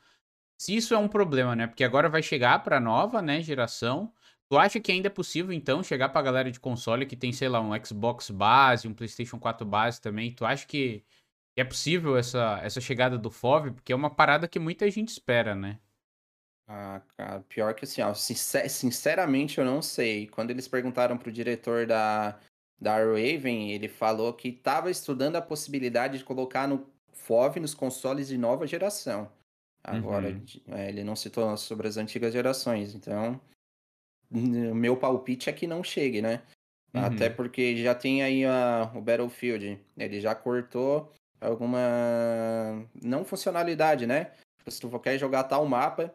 Se 0.58 0.74
isso 0.74 0.94
é 0.94 0.98
um 0.98 1.08
problema, 1.08 1.54
né? 1.54 1.66
Porque 1.66 1.84
agora 1.84 2.08
vai 2.08 2.22
chegar 2.22 2.62
para 2.64 2.80
nova, 2.80 3.20
né, 3.20 3.42
geração. 3.42 4.12
Tu 4.48 4.58
acha 4.58 4.80
que 4.80 4.92
ainda 4.92 5.08
é 5.08 5.10
possível, 5.10 5.52
então, 5.52 5.82
chegar 5.82 6.10
pra 6.10 6.20
galera 6.22 6.50
de 6.50 6.60
console 6.60 7.06
que 7.06 7.16
tem, 7.16 7.32
sei 7.32 7.48
lá, 7.48 7.60
um 7.60 7.72
Xbox 7.84 8.30
base, 8.30 8.86
um 8.86 8.94
PlayStation 8.94 9.38
4 9.38 9.66
base 9.66 10.00
também? 10.00 10.32
Tu 10.32 10.44
acha 10.44 10.66
que 10.66 11.04
é 11.56 11.64
possível 11.64 12.16
essa, 12.16 12.60
essa 12.62 12.80
chegada 12.80 13.18
do 13.18 13.30
FOV, 13.30 13.72
porque 13.72 13.92
é 13.92 13.96
uma 13.96 14.10
parada 14.10 14.48
que 14.48 14.58
muita 14.58 14.90
gente 14.90 15.08
espera, 15.08 15.54
né? 15.54 15.78
Ah, 16.66 17.02
cara, 17.16 17.40
pior 17.48 17.74
que 17.74 17.84
assim, 17.84 18.00
ó, 18.00 18.14
sincer 18.14 18.68
sinceramente 18.70 19.58
eu 19.58 19.64
não 19.64 19.82
sei. 19.82 20.26
Quando 20.28 20.50
eles 20.50 20.66
perguntaram 20.66 21.18
pro 21.18 21.32
diretor 21.32 21.86
da, 21.86 22.38
da 22.80 22.96
Raven, 22.96 23.72
ele 23.72 23.88
falou 23.88 24.32
que 24.32 24.48
estava 24.48 24.90
estudando 24.90 25.36
a 25.36 25.42
possibilidade 25.42 26.18
de 26.18 26.24
colocar 26.24 26.66
no 26.66 26.86
FOV 27.12 27.60
nos 27.60 27.74
consoles 27.74 28.28
de 28.28 28.38
nova 28.38 28.66
geração. 28.66 29.30
Agora, 29.84 30.28
uhum. 30.28 30.44
é, 30.68 30.88
ele 30.88 31.04
não 31.04 31.16
citou 31.16 31.56
sobre 31.56 31.88
as 31.88 31.96
antigas 31.96 32.32
gerações, 32.32 32.94
então 32.94 33.40
o 34.30 34.74
meu 34.74 34.96
palpite 34.96 35.50
é 35.50 35.52
que 35.52 35.66
não 35.66 35.82
chegue, 35.82 36.22
né? 36.22 36.42
Uhum. 36.94 37.04
Até 37.04 37.28
porque 37.28 37.76
já 37.82 37.94
tem 37.94 38.22
aí 38.22 38.44
a, 38.44 38.90
o 38.94 39.00
Battlefield, 39.00 39.78
ele 39.98 40.20
já 40.20 40.34
cortou 40.34 41.12
alguma 41.42 42.86
não 43.02 43.24
funcionalidade, 43.24 44.06
né? 44.06 44.32
Se 44.66 44.80
tu 44.80 44.98
quer 45.00 45.18
jogar 45.18 45.44
tal 45.44 45.66
mapa 45.66 46.14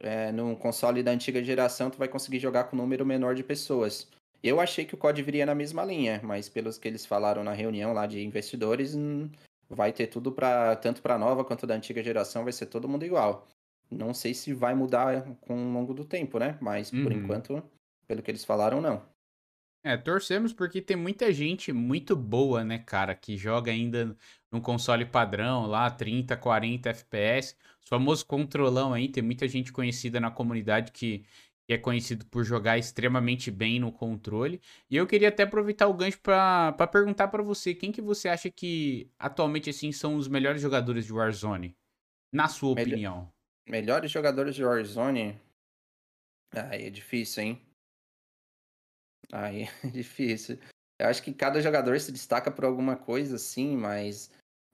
é, 0.00 0.30
no 0.30 0.56
console 0.56 1.02
da 1.02 1.10
antiga 1.10 1.42
geração, 1.42 1.90
tu 1.90 1.98
vai 1.98 2.08
conseguir 2.08 2.38
jogar 2.38 2.64
com 2.64 2.76
um 2.76 2.80
número 2.80 3.04
menor 3.04 3.34
de 3.34 3.42
pessoas. 3.42 4.06
Eu 4.42 4.60
achei 4.60 4.84
que 4.84 4.94
o 4.94 4.98
COD 4.98 5.22
viria 5.22 5.44
na 5.44 5.54
mesma 5.54 5.84
linha, 5.84 6.20
mas 6.22 6.48
pelos 6.48 6.78
que 6.78 6.86
eles 6.86 7.04
falaram 7.04 7.42
na 7.42 7.52
reunião 7.52 7.92
lá 7.92 8.06
de 8.06 8.24
investidores, 8.24 8.94
hum, 8.94 9.28
vai 9.68 9.92
ter 9.92 10.06
tudo 10.06 10.30
para 10.30 10.76
tanto 10.76 11.02
para 11.02 11.18
nova 11.18 11.44
quanto 11.44 11.66
da 11.66 11.74
antiga 11.74 12.02
geração, 12.02 12.44
vai 12.44 12.52
ser 12.52 12.66
todo 12.66 12.88
mundo 12.88 13.04
igual. 13.04 13.48
Não 13.90 14.14
sei 14.14 14.34
se 14.34 14.52
vai 14.52 14.74
mudar 14.74 15.24
com 15.40 15.54
o 15.54 15.72
longo 15.72 15.94
do 15.94 16.04
tempo, 16.04 16.38
né? 16.38 16.56
Mas 16.60 16.90
por 16.90 17.10
uhum. 17.10 17.12
enquanto, 17.12 17.62
pelo 18.06 18.22
que 18.22 18.30
eles 18.30 18.44
falaram, 18.44 18.80
não. 18.80 19.02
É, 19.88 19.96
torcemos 19.96 20.52
porque 20.52 20.82
tem 20.82 20.98
muita 20.98 21.32
gente 21.32 21.72
muito 21.72 22.14
boa, 22.14 22.62
né, 22.62 22.78
cara, 22.78 23.14
que 23.14 23.38
joga 23.38 23.72
ainda 23.72 24.14
num 24.52 24.60
console 24.60 25.06
padrão 25.06 25.64
lá, 25.66 25.90
30, 25.90 26.36
40 26.36 26.90
FPS. 26.90 27.56
O 27.86 27.88
famoso 27.88 28.26
controlão 28.26 28.92
aí, 28.92 29.08
tem 29.08 29.22
muita 29.22 29.48
gente 29.48 29.72
conhecida 29.72 30.20
na 30.20 30.30
comunidade 30.30 30.92
que, 30.92 31.24
que 31.66 31.72
é 31.72 31.78
conhecido 31.78 32.26
por 32.26 32.44
jogar 32.44 32.76
extremamente 32.76 33.50
bem 33.50 33.80
no 33.80 33.90
controle. 33.90 34.60
E 34.90 34.96
eu 34.98 35.06
queria 35.06 35.30
até 35.30 35.44
aproveitar 35.44 35.86
o 35.86 35.94
gancho 35.94 36.20
para 36.20 36.86
perguntar 36.92 37.28
para 37.28 37.42
você, 37.42 37.74
quem 37.74 37.90
que 37.90 38.02
você 38.02 38.28
acha 38.28 38.50
que 38.50 39.10
atualmente 39.18 39.70
assim 39.70 39.90
são 39.90 40.16
os 40.16 40.28
melhores 40.28 40.60
jogadores 40.60 41.06
de 41.06 41.14
Warzone? 41.14 41.74
Na 42.30 42.46
sua 42.46 42.72
opinião. 42.72 43.32
Melhores 43.66 44.10
jogadores 44.10 44.54
de 44.54 44.62
Warzone? 44.62 45.40
Ah, 46.52 46.76
é 46.76 46.90
difícil, 46.90 47.42
hein? 47.42 47.67
Aí 49.32 49.64
é 49.84 49.88
difícil. 49.88 50.58
Eu 50.98 51.06
acho 51.06 51.22
que 51.22 51.32
cada 51.32 51.60
jogador 51.60 51.98
se 52.00 52.10
destaca 52.10 52.50
por 52.50 52.64
alguma 52.64 52.96
coisa, 52.96 53.36
assim, 53.36 53.76
mas 53.76 54.30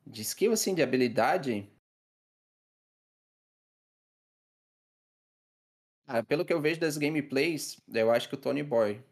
de 0.07 0.23
skill, 0.23 0.53
assim, 0.53 0.75
de 0.75 0.83
habilidade. 0.83 1.71
Ah, 6.07 6.23
pelo 6.23 6.45
que 6.45 6.53
eu 6.53 6.61
vejo 6.61 6.81
das 6.81 6.99
gameplays, 6.99 7.81
eu 7.93 8.11
acho 8.11 8.29
que 8.29 8.35
o 8.35 8.41
Tony 8.41 8.63
Boy. 8.63 9.03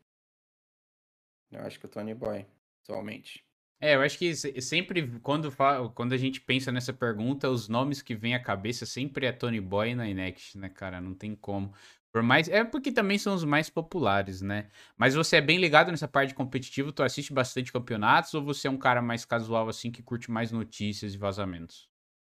Eu 1.51 1.61
acho 1.61 1.79
que 1.79 1.87
o 1.87 1.89
Tony 1.89 2.15
Boy, 2.15 2.47
atualmente. 2.83 3.45
É, 3.81 3.97
eu 3.97 4.01
acho 4.01 4.17
que 4.17 4.33
sempre, 4.63 5.19
quando, 5.21 5.51
quando 5.95 6.13
a 6.13 6.17
gente 6.17 6.41
pensa 6.41 6.71
nessa 6.71 6.93
pergunta, 6.93 7.51
os 7.51 7.69
nomes 7.69 8.01
que 8.01 8.15
vêm 8.15 8.35
à 8.35 8.43
cabeça 8.43 8.87
sempre 8.87 9.27
é 9.27 9.33
Tony 9.33 9.61
Boy 9.61 9.91
e 9.91 9.95
Ninext, 9.97 10.57
né, 10.57 10.69
cara? 10.69 11.01
Não 11.01 11.15
tem 11.15 11.35
como. 11.35 11.75
Por 12.13 12.23
mais. 12.23 12.49
É 12.49 12.63
porque 12.63 12.93
também 12.93 13.19
são 13.19 13.35
os 13.35 13.45
mais 13.45 13.71
populares, 13.71 14.43
né? 14.43 14.69
Mas 14.97 15.15
você 15.15 15.37
é 15.37 15.41
bem 15.41 15.59
ligado 15.59 15.91
nessa 15.91 16.07
parte 16.07 16.35
competitiva, 16.35 16.93
tu 16.93 17.03
assiste 17.03 17.33
bastante 17.33 17.73
campeonatos 17.73 18.35
ou 18.35 18.45
você 18.45 18.69
é 18.69 18.71
um 18.71 18.77
cara 18.77 19.01
mais 19.01 19.25
casual, 19.25 19.69
assim, 19.69 19.91
que 19.91 20.03
curte 20.03 20.31
mais 20.31 20.53
notícias 20.53 21.15
e 21.15 21.19
vazamentos? 21.19 21.89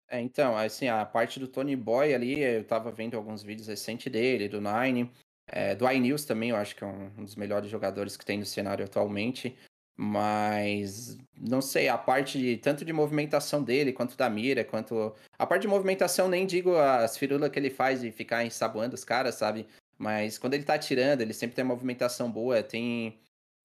É, 0.08 0.20
então, 0.20 0.56
assim, 0.56 0.88
a 0.88 1.04
parte 1.04 1.38
do 1.38 1.48
Tony 1.48 1.76
Boy 1.76 2.14
ali, 2.14 2.40
eu 2.40 2.64
tava 2.64 2.90
vendo 2.92 3.16
alguns 3.16 3.42
vídeos 3.42 3.68
recentes 3.68 4.10
dele, 4.10 4.48
do 4.48 4.60
Nine, 4.60 5.10
é, 5.48 5.74
do 5.74 5.88
iNews 5.90 6.24
também, 6.24 6.50
eu 6.50 6.56
acho 6.56 6.74
que 6.74 6.84
é 6.84 6.86
um 6.86 7.24
dos 7.24 7.36
melhores 7.36 7.68
jogadores 7.68 8.16
que 8.16 8.24
tem 8.24 8.38
no 8.38 8.46
cenário 8.46 8.84
atualmente. 8.84 9.56
Mas 9.96 11.16
não 11.38 11.62
sei, 11.62 11.88
a 11.88 11.96
parte 11.96 12.38
de, 12.38 12.56
tanto 12.58 12.84
de 12.84 12.92
movimentação 12.92 13.62
dele, 13.62 13.92
quanto 13.92 14.16
da 14.16 14.28
mira, 14.28 14.62
quanto. 14.62 15.14
A 15.38 15.46
parte 15.46 15.62
de 15.62 15.68
movimentação, 15.68 16.28
nem 16.28 16.46
digo 16.46 16.76
as 16.76 17.16
firulas 17.16 17.50
que 17.50 17.58
ele 17.58 17.70
faz 17.70 18.02
de 18.02 18.12
ficar 18.12 18.44
ensaboando 18.44 18.94
os 18.94 19.04
caras, 19.04 19.36
sabe? 19.36 19.66
Mas 19.98 20.36
quando 20.36 20.54
ele 20.54 20.64
tá 20.64 20.74
atirando, 20.74 21.22
ele 21.22 21.32
sempre 21.32 21.56
tem 21.56 21.64
uma 21.64 21.74
movimentação 21.74 22.30
boa, 22.30 22.62
tem. 22.62 23.18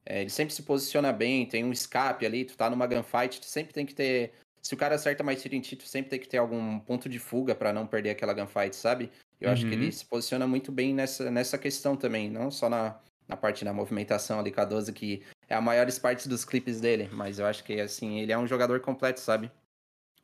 É, 0.05 0.21
ele 0.21 0.29
sempre 0.29 0.53
se 0.53 0.63
posiciona 0.63 1.11
bem, 1.11 1.45
tem 1.45 1.63
um 1.63 1.71
escape 1.71 2.25
ali, 2.25 2.45
tu 2.45 2.57
tá 2.57 2.69
numa 2.69 2.87
gunfight, 2.87 3.39
tu 3.39 3.45
sempre 3.45 3.73
tem 3.73 3.85
que 3.85 3.93
ter. 3.93 4.31
Se 4.61 4.73
o 4.73 4.77
cara 4.77 4.95
acerta 4.95 5.23
mais 5.23 5.41
tiro 5.41 5.55
em 5.55 5.61
ti, 5.61 5.75
tu 5.75 5.85
sempre 5.85 6.11
tem 6.11 6.19
que 6.19 6.29
ter 6.29 6.37
algum 6.37 6.79
ponto 6.79 7.09
de 7.09 7.19
fuga 7.19 7.53
para 7.53 7.73
não 7.73 7.85
perder 7.85 8.11
aquela 8.11 8.33
gunfight, 8.33 8.75
sabe? 8.75 9.11
Eu 9.39 9.47
uhum. 9.47 9.53
acho 9.53 9.67
que 9.67 9.73
ele 9.73 9.85
uhum. 9.85 9.91
se 9.91 10.05
posiciona 10.05 10.47
muito 10.47 10.71
bem 10.71 10.93
nessa, 10.93 11.29
nessa 11.29 11.57
questão 11.57 11.97
também, 11.97 12.29
não 12.29 12.51
só 12.51 12.69
na, 12.69 12.99
na 13.27 13.35
parte 13.35 13.65
da 13.65 13.73
movimentação 13.73 14.39
ali 14.39 14.51
com 14.51 14.61
a 14.61 14.65
12, 14.65 14.93
que 14.93 15.23
é 15.51 15.53
a 15.53 15.59
maiores 15.59 15.99
partes 15.99 16.27
dos 16.27 16.45
clipes 16.45 16.79
dele, 16.79 17.09
mas 17.11 17.37
eu 17.37 17.45
acho 17.45 17.61
que 17.65 17.81
assim, 17.81 18.19
ele 18.19 18.31
é 18.31 18.37
um 18.37 18.47
jogador 18.47 18.79
completo, 18.79 19.19
sabe? 19.19 19.51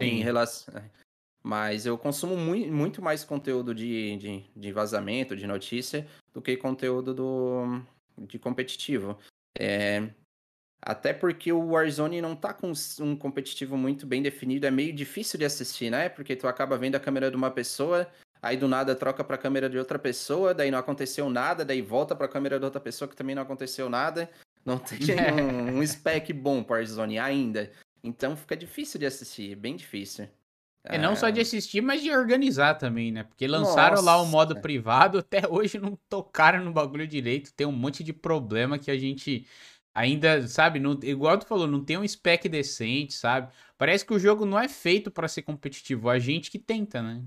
Sim. 0.01 0.05
Em 0.05 0.23
relação. 0.23 0.73
É. 0.77 0.89
Mas 1.43 1.85
eu 1.85 1.97
consumo 1.97 2.37
muito, 2.37 2.71
muito 2.71 3.01
mais 3.01 3.25
conteúdo 3.25 3.75
de, 3.75 4.15
de, 4.15 4.45
de, 4.55 4.71
vazamento, 4.71 5.35
de 5.35 5.45
notícia, 5.45 6.07
do 6.33 6.41
que 6.41 6.55
conteúdo 6.55 7.13
do, 7.13 7.81
de 8.17 8.39
competitivo. 8.39 9.17
É, 9.59 10.09
até 10.81 11.13
porque 11.13 11.51
o 11.51 11.71
Warzone 11.71 12.21
não 12.21 12.33
tá 12.33 12.53
com 12.53 12.71
um 13.01 13.15
competitivo 13.15 13.75
muito 13.75 14.07
bem 14.07 14.21
definido, 14.21 14.65
é 14.65 14.71
meio 14.71 14.93
difícil 14.93 15.37
de 15.37 15.43
assistir, 15.43 15.89
né? 15.89 16.07
Porque 16.07 16.37
tu 16.37 16.47
acaba 16.47 16.77
vendo 16.77 16.95
a 16.95 17.01
câmera 17.01 17.29
de 17.29 17.35
uma 17.35 17.51
pessoa, 17.51 18.09
aí 18.41 18.55
do 18.55 18.67
nada 18.67 18.95
troca 18.95 19.25
pra 19.25 19.37
câmera 19.37 19.69
de 19.69 19.77
outra 19.77 19.99
pessoa, 19.99 20.53
daí 20.53 20.71
não 20.71 20.79
aconteceu 20.79 21.29
nada, 21.29 21.65
daí 21.65 21.81
volta 21.81 22.15
pra 22.15 22.29
câmera 22.29 22.57
de 22.57 22.63
outra 22.63 22.79
pessoa 22.79 23.09
que 23.09 23.15
também 23.15 23.35
não 23.35 23.43
aconteceu 23.43 23.89
nada. 23.89 24.29
Não 24.67 24.77
tem 24.83 24.99
um, 25.31 25.79
um 25.79 25.87
spec 25.87 26.33
bom 26.33 26.61
para 26.61 26.75
Warzone 26.75 27.17
ainda. 27.17 27.71
Então 28.03 28.35
fica 28.35 28.55
difícil 28.55 28.99
de 28.99 29.05
assistir, 29.05 29.55
bem 29.55 29.77
difícil. 29.77 30.27
É 30.83 30.97
não 30.97 31.15
só 31.15 31.29
de 31.29 31.39
é. 31.39 31.41
assistir, 31.41 31.81
mas 31.81 32.01
de 32.01 32.11
organizar 32.11 32.75
também, 32.75 33.11
né? 33.11 33.23
Porque 33.23 33.47
lançaram 33.47 33.95
Nossa. 33.95 34.05
lá 34.05 34.21
o 34.21 34.25
modo 34.25 34.59
privado, 34.61 35.19
até 35.19 35.47
hoje 35.47 35.79
não 35.79 35.97
tocaram 36.09 36.63
no 36.63 36.71
bagulho 36.71 37.07
direito. 37.07 37.53
Tem 37.53 37.65
um 37.65 37.71
monte 37.71 38.03
de 38.03 38.11
problema 38.11 38.77
que 38.77 38.91
a 38.91 38.97
gente 38.97 39.45
ainda, 39.95 40.45
sabe? 40.47 40.79
Não, 40.79 40.99
igual 41.01 41.37
tu 41.37 41.45
falou, 41.45 41.65
não 41.65 41.83
tem 41.83 41.97
um 41.97 42.07
spec 42.07 42.47
decente, 42.47 43.13
sabe? 43.13 43.51
Parece 43.77 44.05
que 44.05 44.13
o 44.13 44.19
jogo 44.19 44.45
não 44.45 44.59
é 44.59 44.67
feito 44.67 45.09
para 45.09 45.27
ser 45.27 45.43
competitivo, 45.43 46.09
a 46.09 46.19
gente 46.19 46.51
que 46.51 46.59
tenta, 46.59 47.01
né? 47.01 47.21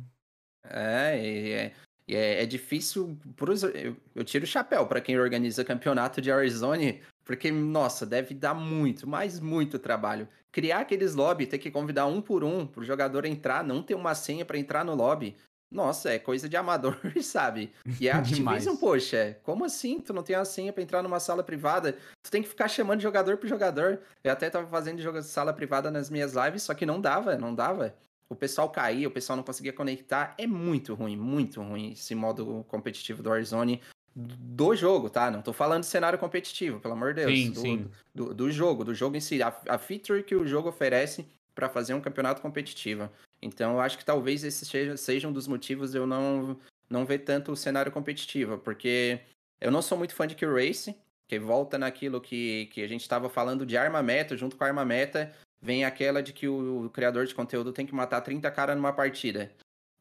É, 0.65 1.19
é, 1.19 1.73
é, 2.09 2.43
é 2.43 2.47
difícil. 2.47 3.19
Pros, 3.37 3.63
eu, 3.63 3.97
eu 4.15 4.25
tiro 4.25 4.45
o 4.45 4.49
chapéu 4.49 4.87
para 4.87 5.01
quem 5.01 5.19
organiza 5.19 5.65
campeonato 5.65 6.21
de 6.21 6.31
Warzone, 6.31 7.01
porque, 7.31 7.49
nossa, 7.53 8.05
deve 8.05 8.35
dar 8.35 8.55
muito, 8.55 9.09
mas 9.09 9.39
muito 9.39 9.79
trabalho. 9.79 10.27
Criar 10.51 10.81
aqueles 10.81 11.15
lobby, 11.15 11.47
ter 11.47 11.59
que 11.59 11.71
convidar 11.71 12.05
um 12.07 12.21
por 12.21 12.43
um 12.43 12.67
pro 12.67 12.83
jogador 12.83 13.25
entrar, 13.25 13.63
não 13.63 13.85
ter 13.85 13.95
uma 13.95 14.17
senha 14.17 14.45
para 14.45 14.59
entrar 14.59 14.85
no 14.85 14.97
lobby. 14.97 15.37
Nossa, 15.71 16.11
é 16.11 16.19
coisa 16.19 16.49
de 16.49 16.57
amador, 16.57 16.99
sabe? 17.23 17.73
E 18.01 18.11
a 18.11 18.19
Activision, 18.19 18.75
poxa, 18.75 19.39
como 19.45 19.65
assim? 19.65 20.01
Tu 20.01 20.13
não 20.13 20.25
tem 20.25 20.35
a 20.35 20.45
senha 20.45 20.73
pra 20.73 20.83
entrar 20.83 21.05
numa 21.05 21.21
sala 21.21 21.45
privada? 21.45 21.97
Tu 22.21 22.33
tem 22.33 22.43
que 22.43 22.49
ficar 22.49 22.67
chamando 22.67 23.01
jogador 23.01 23.37
pro 23.37 23.49
jogador. 23.49 24.01
Eu 24.25 24.33
até 24.33 24.51
tava 24.51 24.67
fazendo 24.67 25.01
jogo 25.01 25.23
sala 25.23 25.53
privada 25.53 25.89
nas 25.89 26.11
minhas 26.11 26.35
lives, 26.35 26.65
só 26.65 26.75
que 26.75 26.85
não 26.85 27.01
dava, 27.01 27.37
não 27.37 27.55
dava. 27.55 27.95
O 28.29 28.35
pessoal 28.35 28.69
caía, 28.71 29.07
o 29.07 29.13
pessoal 29.13 29.37
não 29.37 29.45
conseguia 29.45 29.73
conectar. 29.73 30.35
É 30.37 30.49
muito 30.49 30.95
ruim, 30.95 31.17
muito 31.17 31.63
ruim 31.63 31.93
esse 31.93 32.13
modo 32.13 32.65
competitivo 32.67 33.23
do 33.23 33.31
Warzone 33.31 33.81
do 34.15 34.75
jogo, 34.75 35.09
tá? 35.09 35.31
Não 35.31 35.43
tô 35.43 35.53
falando 35.53 35.83
de 35.83 35.89
cenário 35.89 36.19
competitivo, 36.19 36.81
pelo 36.81 36.95
amor 36.95 37.15
de 37.15 37.25
Deus. 37.25 37.39
Sim, 37.39 37.51
do, 37.51 37.61
sim. 37.61 37.91
Do, 38.15 38.35
do, 38.35 38.51
jogo, 38.51 38.85
do 38.85 38.95
jogo 38.95 39.17
em 39.17 39.21
si. 39.21 39.43
A, 39.43 39.55
a 39.69 39.79
feature 39.79 40.23
que 40.23 40.35
o 40.35 40.47
jogo 40.47 40.69
oferece 40.69 41.27
para 41.55 41.69
fazer 41.69 41.95
um 41.95 42.01
campeonato 42.01 42.43
competitivo. 42.43 43.09
Então, 43.41 43.75
eu 43.75 43.81
acho 43.81 43.97
que 43.97 44.05
talvez 44.05 44.45
esse 44.45 44.67
seja, 44.67 44.97
seja 44.97 45.29
um 45.29 45.33
dos 45.33 45.47
motivos 45.47 45.93
de 45.93 45.99
eu 45.99 46.07
não, 46.07 46.59
não 46.89 47.05
ver 47.05 47.21
tanto 47.21 47.53
o 47.53 47.57
cenário 47.57 47.93
competitivo, 47.93 48.59
porque 48.59 49.21
eu 49.61 49.71
não 49.71 49.81
sou 49.81 49.97
muito 49.97 50.15
fã 50.15 50.27
de 50.27 50.35
Kill 50.35 50.55
Race, 50.55 50.95
que 51.29 51.39
volta 51.39 51.79
naquilo 51.79 52.21
que, 52.21 52.67
que 52.73 52.83
a 52.83 52.89
gente 52.89 53.03
estava 53.03 53.29
falando 53.29 53.65
de 53.65 53.77
arma 53.77 54.03
meta, 54.03 54.37
junto 54.37 54.57
com 54.57 54.65
a 54.65 54.67
arma 54.67 54.85
meta, 54.85 55.33
vem 55.63 55.85
aquela 55.85 56.23
de 56.23 56.33
que 56.33 56.49
o, 56.49 56.87
o 56.87 56.91
criador 56.91 57.27
de 57.27 57.35
conteúdo 57.35 57.73
tem 57.73 57.87
que 57.87 57.95
matar 57.95 58.21
30 58.21 58.51
caras 58.51 58.77
numa 58.77 58.93
partida. 58.93 59.51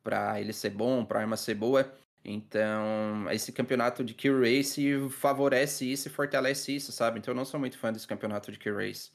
Pra 0.03 0.39
ele 0.39 0.53
ser 0.53 0.72
bom, 0.72 1.05
pra 1.05 1.20
arma 1.20 1.38
ser 1.38 1.55
boa. 1.55 1.93
Então, 2.24 3.30
esse 3.32 3.51
campeonato 3.51 4.03
de 4.03 4.13
Kill 4.13 4.41
Race 4.41 5.09
favorece 5.09 5.89
isso 5.89 6.07
e 6.07 6.11
fortalece 6.11 6.76
isso, 6.76 6.91
sabe? 6.91 7.20
Então, 7.20 7.32
eu 7.32 7.36
não 7.36 7.45
sou 7.45 7.59
muito 7.59 7.78
fã 7.78 7.91
desse 7.91 8.07
campeonato 8.07 8.51
de 8.51 8.59
Kill 8.59 8.76
Race. 8.76 9.11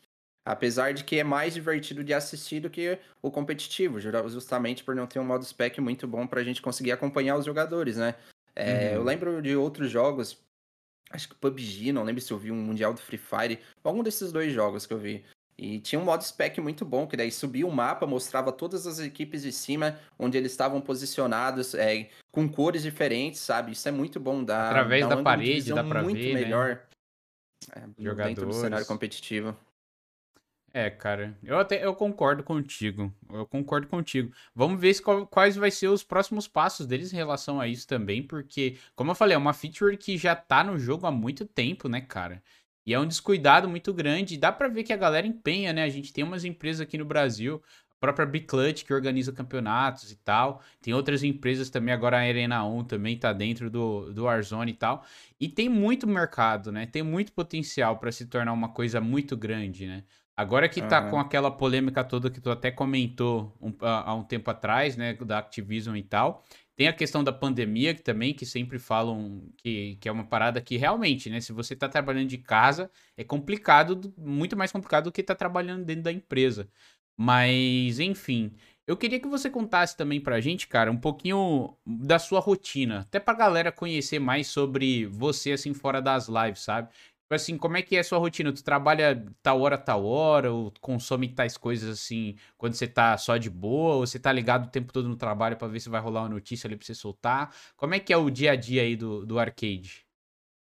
Apesar 0.47 0.93
de 0.93 1.05
que 1.05 1.19
é 1.19 1.25
mais 1.25 1.55
divertido 1.55 2.05
de 2.05 2.13
assistir 2.13 2.61
do 2.61 2.69
que 2.69 2.99
o 3.23 3.31
competitivo, 3.31 3.99
justamente 4.01 4.85
por 4.85 4.95
não 4.95 5.07
ter 5.07 5.19
um 5.19 5.25
modo 5.25 5.45
spec 5.45 5.81
muito 5.81 6.07
bom 6.07 6.27
para 6.27 6.41
a 6.41 6.45
gente 6.45 6.61
conseguir 6.61 6.93
acompanhar 6.93 7.37
os 7.37 7.47
jogadores, 7.47 7.97
né? 7.97 8.15
É, 8.55 8.91
uhum. 8.91 8.95
Eu 8.97 9.03
lembro 9.03 9.43
de 9.43 9.57
outros 9.57 9.91
jogos, 9.91 10.39
acho 11.11 11.29
que 11.29 11.35
PUBG, 11.35 11.93
não 11.93 12.05
lembro 12.05 12.21
se 12.21 12.31
eu 12.31 12.39
vi 12.39 12.53
um 12.53 12.57
Mundial 12.57 12.93
do 12.93 13.01
Free 13.01 13.19
Fire, 13.19 13.59
algum 13.83 14.03
desses 14.03 14.33
dois 14.33 14.53
jogos 14.53 14.87
que 14.87 14.93
eu 14.93 14.99
vi. 14.99 15.25
E 15.57 15.79
tinha 15.79 16.01
um 16.01 16.05
modo 16.05 16.23
spec 16.23 16.61
muito 16.61 16.85
bom, 16.85 17.07
que 17.07 17.17
daí 17.17 17.31
subia 17.31 17.67
o 17.67 17.71
mapa, 17.71 18.07
mostrava 18.07 18.51
todas 18.51 18.87
as 18.87 18.99
equipes 18.99 19.43
de 19.43 19.53
cima, 19.53 19.99
onde 20.19 20.37
eles 20.37 20.51
estavam 20.51 20.81
posicionados, 20.81 21.75
é, 21.75 22.09
com 22.33 22.49
cores 22.49 22.83
diferentes, 22.83 23.41
sabe? 23.41 23.73
Isso 23.73 23.89
é 23.89 23.93
muito 23.93 24.19
bom. 24.19 24.43
Dá, 24.43 24.69
Através 24.71 25.09
dá 25.09 25.15
da 25.15 25.23
parede, 25.23 25.73
dá 25.73 25.85
pra 25.85 26.03
muito 26.03 26.19
ver, 26.19 26.35
né? 26.35 26.41
melhor. 26.41 26.69
Né? 26.69 26.81
É, 27.77 28.03
Jogadores. 28.03 28.35
Dentro 28.35 28.47
do 28.47 28.55
cenário 28.55 28.87
competitivo. 28.87 29.57
É, 30.77 30.91
cara, 30.91 31.39
eu 31.45 31.57
até 31.57 31.87
eu 31.87 31.95
concordo 31.95 32.43
contigo. 32.43 33.15
Eu 33.33 33.47
concordo 33.47 33.87
contigo. 33.87 34.35
Vamos 34.53 34.81
ver 34.81 35.01
qual, 35.01 35.25
quais 35.25 35.55
vai 35.55 35.71
ser 35.71 35.87
os 35.87 36.03
próximos 36.03 36.49
passos 36.49 36.85
deles 36.85 37.13
em 37.13 37.17
relação 37.17 37.61
a 37.61 37.69
isso 37.69 37.87
também, 37.87 38.21
porque, 38.21 38.77
como 38.97 39.13
eu 39.13 39.15
falei, 39.15 39.37
é 39.37 39.39
uma 39.39 39.53
feature 39.53 39.97
que 39.97 40.19
já 40.19 40.35
tá 40.35 40.65
no 40.65 40.77
jogo 40.77 41.07
há 41.07 41.13
muito 41.13 41.47
tempo, 41.47 41.89
né, 41.89 42.01
cara? 42.01 42.43
E 42.87 42.93
é 42.93 43.01
um 43.01 43.07
descuidado 43.07 43.69
muito 43.69 43.93
grande. 43.93 44.37
Dá 44.37 44.53
para 44.53 44.69
ver 44.69 44.83
que 44.83 44.93
a 44.93 44.97
galera 44.97 45.27
empenha, 45.27 45.73
né? 45.73 45.85
A 45.85 45.89
gente 45.89 46.13
tem 46.13 46.23
umas 46.23 46.45
empresas 46.45 46.81
aqui 46.81 46.99
no 46.99 47.05
Brasil, 47.05 47.63
a 47.91 47.95
própria 47.99 48.27
Big 48.27 48.47
Clutch, 48.47 48.85
que 48.85 48.93
organiza 48.93 49.33
campeonatos 49.33 50.11
e 50.11 50.17
tal. 50.17 50.61
Tem 50.83 50.93
outras 50.93 51.23
empresas 51.23 51.71
também, 51.71 51.95
agora 51.95 52.19
a 52.19 52.21
Arena 52.21 52.65
1 52.65 52.85
também 52.85 53.17
tá 53.17 53.33
dentro 53.33 53.71
do, 53.71 54.13
do 54.13 54.25
Warzone 54.25 54.73
e 54.73 54.75
tal. 54.75 55.05
E 55.41 55.49
tem 55.49 55.69
muito 55.69 56.07
mercado, 56.07 56.71
né? 56.71 56.87
Tem 56.87 57.03
muito 57.03 57.33
potencial 57.33 57.99
para 57.99 58.13
se 58.13 58.27
tornar 58.27 58.53
uma 58.53 58.69
coisa 58.69 59.01
muito 59.01 59.37
grande, 59.37 59.87
né? 59.87 60.05
Agora 60.37 60.69
que 60.69 60.83
tá 60.83 61.05
uhum. 61.05 61.11
com 61.11 61.21
aquela 61.21 61.49
polêmica 61.49 62.03
toda 62.03 62.29
que 62.29 62.41
tu 62.41 62.51
até 62.51 62.69
comentou 62.69 63.57
um, 63.61 63.73
há 63.81 64.13
um 64.15 64.25
tempo 64.25 64.51
atrás, 64.51 64.97
né, 64.97 65.15
da 65.15 65.39
Activision 65.39 65.95
e 65.95 66.03
tal, 66.03 66.45
tem 66.77 66.89
a 66.89 66.93
questão 66.93 67.23
da 67.23 67.33
pandemia, 67.33 67.95
que 67.95 68.03
também, 68.03 68.35
que 68.35 68.45
sempre 68.47 68.79
falam 68.79 69.49
que, 69.59 69.97
que 70.01 70.09
é 70.09 70.13
uma 70.13 70.25
parada 70.27 70.61
que 70.61 70.77
realmente, 70.77 71.31
né? 71.31 71.41
Se 71.41 71.53
você 71.53 71.75
está 71.75 71.89
trabalhando 71.89 72.29
de 72.29 72.39
casa, 72.39 72.91
é 73.17 73.25
complicado, 73.25 74.13
muito 74.19 74.57
mais 74.57 74.73
complicado 74.73 75.05
do 75.05 75.13
que 75.13 75.23
tá 75.23 75.35
trabalhando 75.35 75.85
dentro 75.85 76.03
da 76.05 76.13
empresa. 76.13 76.69
Mas, 77.17 78.01
enfim, 78.01 78.53
eu 78.87 78.97
queria 78.97 79.21
que 79.21 79.29
você 79.29 79.49
contasse 79.49 79.97
também 79.97 80.21
pra 80.21 80.41
gente, 80.41 80.67
cara, 80.67 80.91
um 80.91 80.99
pouquinho 80.99 81.77
da 81.87 82.19
sua 82.19 82.41
rotina, 82.41 83.01
até 83.01 83.21
pra 83.21 83.35
galera 83.35 83.71
conhecer 83.73 84.19
mais 84.19 84.49
sobre 84.49 85.07
você, 85.07 85.53
assim, 85.53 85.73
fora 85.73 86.03
das 86.03 86.29
lives, 86.29 86.61
sabe? 86.61 86.89
Tipo 87.25 87.35
assim, 87.37 87.57
como 87.57 87.77
é 87.79 87.83
que 87.83 87.97
é 87.97 88.01
a 88.01 88.05
sua 88.05 88.19
rotina? 88.19 88.53
Tu 88.53 88.63
trabalha 88.63 89.25
tal 89.43 89.61
hora, 89.63 89.79
tal 89.79 90.05
hora, 90.05 90.53
ou 90.53 90.71
consome 90.79 91.27
tais 91.27 91.57
coisas 91.57 91.89
assim 91.89 92.37
quando 92.59 92.75
você 92.75 92.87
tá 92.87 93.17
só 93.17 93.39
de 93.39 93.49
boa, 93.49 93.95
ou 93.95 94.07
você 94.07 94.19
tá 94.19 94.31
ligado 94.31 94.67
o 94.67 94.71
tempo 94.71 94.93
todo 94.93 95.09
no 95.09 95.17
trabalho 95.17 95.57
para 95.57 95.67
ver 95.67 95.81
se 95.81 95.89
vai 95.89 96.03
rolar 96.03 96.23
uma 96.23 96.29
notícia 96.29 96.69
ali 96.69 96.77
pra 96.77 96.85
você 96.85 96.95
soltar? 96.95 97.55
Como 97.77 97.95
é 97.95 98.01
que 98.01 98.13
é 98.13 98.17
o 98.17 98.29
dia 98.29 98.53
a 98.53 98.57
dia 98.57 98.83
aí 98.83 98.95
do, 98.95 99.25
do 99.25 99.39
arcade? 99.39 100.05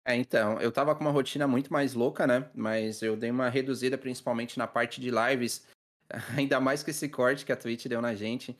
É, 0.04 0.16
então, 0.16 0.60
eu 0.60 0.72
tava 0.72 0.96
com 0.96 1.02
uma 1.02 1.12
rotina 1.12 1.48
muito 1.48 1.72
mais 1.72 1.94
louca, 1.94 2.26
né? 2.26 2.50
Mas 2.56 3.04
eu 3.04 3.16
dei 3.16 3.30
uma 3.30 3.50
reduzida 3.50 3.96
principalmente 3.96 4.58
na 4.58 4.66
parte 4.66 5.00
de 5.00 5.12
lives, 5.12 5.68
ainda 6.36 6.60
mais 6.60 6.82
com 6.82 6.90
esse 6.90 7.08
corte 7.08 7.46
que 7.46 7.52
a 7.52 7.58
Twitch 7.58 7.86
deu 7.86 8.02
na 8.02 8.16
gente, 8.16 8.58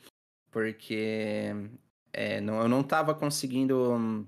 porque 0.52 1.52
é, 2.12 2.40
não, 2.40 2.60
eu 2.60 2.68
não 2.68 2.84
tava 2.84 3.12
conseguindo 3.12 4.26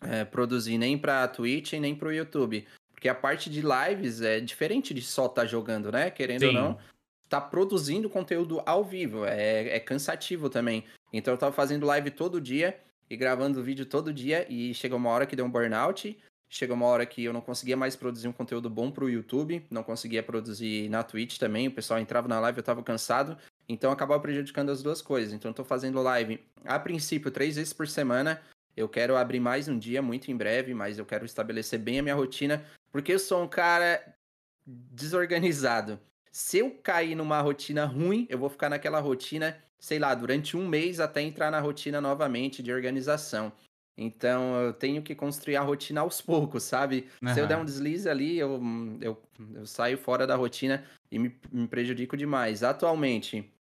é, 0.00 0.24
produzir 0.24 0.78
nem 0.78 0.98
pra 0.98 1.28
Twitch 1.28 1.74
nem 1.74 1.94
pro 1.94 2.12
YouTube. 2.12 2.66
Porque 2.98 3.08
a 3.08 3.14
parte 3.14 3.48
de 3.48 3.62
lives 3.62 4.20
é 4.22 4.40
diferente 4.40 4.92
de 4.92 5.00
só 5.00 5.26
estar 5.26 5.42
tá 5.42 5.46
jogando, 5.46 5.92
né? 5.92 6.10
Querendo 6.10 6.40
Sim. 6.40 6.46
ou 6.48 6.52
não, 6.52 6.78
tá 7.28 7.40
produzindo 7.40 8.10
conteúdo 8.10 8.60
ao 8.66 8.82
vivo. 8.82 9.24
É, 9.24 9.76
é 9.76 9.78
cansativo 9.78 10.50
também. 10.50 10.84
Então 11.12 11.32
eu 11.32 11.38
tava 11.38 11.52
fazendo 11.52 11.86
live 11.86 12.10
todo 12.10 12.40
dia 12.40 12.76
e 13.08 13.16
gravando 13.16 13.62
vídeo 13.62 13.86
todo 13.86 14.12
dia. 14.12 14.44
E 14.52 14.74
chegou 14.74 14.98
uma 14.98 15.10
hora 15.10 15.26
que 15.26 15.36
deu 15.36 15.44
um 15.44 15.50
burnout. 15.50 16.18
Chegou 16.50 16.74
uma 16.74 16.86
hora 16.86 17.06
que 17.06 17.22
eu 17.22 17.32
não 17.32 17.40
conseguia 17.40 17.76
mais 17.76 17.94
produzir 17.94 18.26
um 18.26 18.32
conteúdo 18.32 18.68
bom 18.68 18.90
pro 18.90 19.08
YouTube, 19.08 19.64
não 19.70 19.84
conseguia 19.84 20.22
produzir 20.22 20.88
na 20.88 21.04
Twitch 21.04 21.38
também, 21.38 21.68
o 21.68 21.70
pessoal 21.70 22.00
entrava 22.00 22.26
na 22.26 22.40
live, 22.40 22.56
eu 22.56 22.64
tava 22.64 22.82
cansado, 22.82 23.36
então 23.68 23.92
acabava 23.92 24.18
prejudicando 24.22 24.70
as 24.70 24.82
duas 24.82 25.02
coisas. 25.02 25.34
Então 25.34 25.50
eu 25.50 25.54
tô 25.54 25.62
fazendo 25.62 26.00
live, 26.00 26.40
a 26.64 26.78
princípio, 26.78 27.30
três 27.30 27.56
vezes 27.56 27.74
por 27.74 27.86
semana, 27.86 28.40
eu 28.74 28.88
quero 28.88 29.14
abrir 29.14 29.40
mais 29.40 29.68
um 29.68 29.78
dia, 29.78 30.00
muito 30.00 30.30
em 30.30 30.36
breve, 30.36 30.72
mas 30.72 30.98
eu 30.98 31.04
quero 31.04 31.26
estabelecer 31.26 31.78
bem 31.78 31.98
a 31.98 32.02
minha 32.02 32.14
rotina, 32.14 32.64
porque 32.90 33.12
eu 33.12 33.18
sou 33.18 33.42
um 33.42 33.48
cara 33.48 34.02
desorganizado. 34.66 35.98
Se 36.30 36.58
eu 36.58 36.70
cair 36.70 37.14
numa 37.14 37.40
rotina 37.40 37.84
ruim, 37.84 38.26
eu 38.28 38.38
vou 38.38 38.48
ficar 38.48 38.68
naquela 38.68 39.00
rotina, 39.00 39.56
sei 39.78 39.98
lá, 39.98 40.14
durante 40.14 40.56
um 40.56 40.68
mês 40.68 41.00
até 41.00 41.22
entrar 41.22 41.50
na 41.50 41.60
rotina 41.60 42.00
novamente 42.00 42.62
de 42.62 42.72
organização. 42.72 43.52
Então 43.96 44.54
eu 44.60 44.72
tenho 44.72 45.02
que 45.02 45.14
construir 45.14 45.56
a 45.56 45.60
rotina 45.60 46.02
aos 46.02 46.20
poucos, 46.22 46.62
sabe? 46.62 47.08
Uhum. 47.20 47.34
Se 47.34 47.40
eu 47.40 47.46
der 47.46 47.58
um 47.58 47.64
deslize 47.64 48.08
ali, 48.08 48.38
eu, 48.38 48.60
eu, 49.00 49.20
eu 49.54 49.66
saio 49.66 49.98
fora 49.98 50.24
da 50.24 50.36
rotina 50.36 50.84
e 51.10 51.18
me, 51.18 51.34
me 51.50 51.66
prejudico 51.66 52.16
demais. 52.16 52.62
Atualmente, 52.62 53.52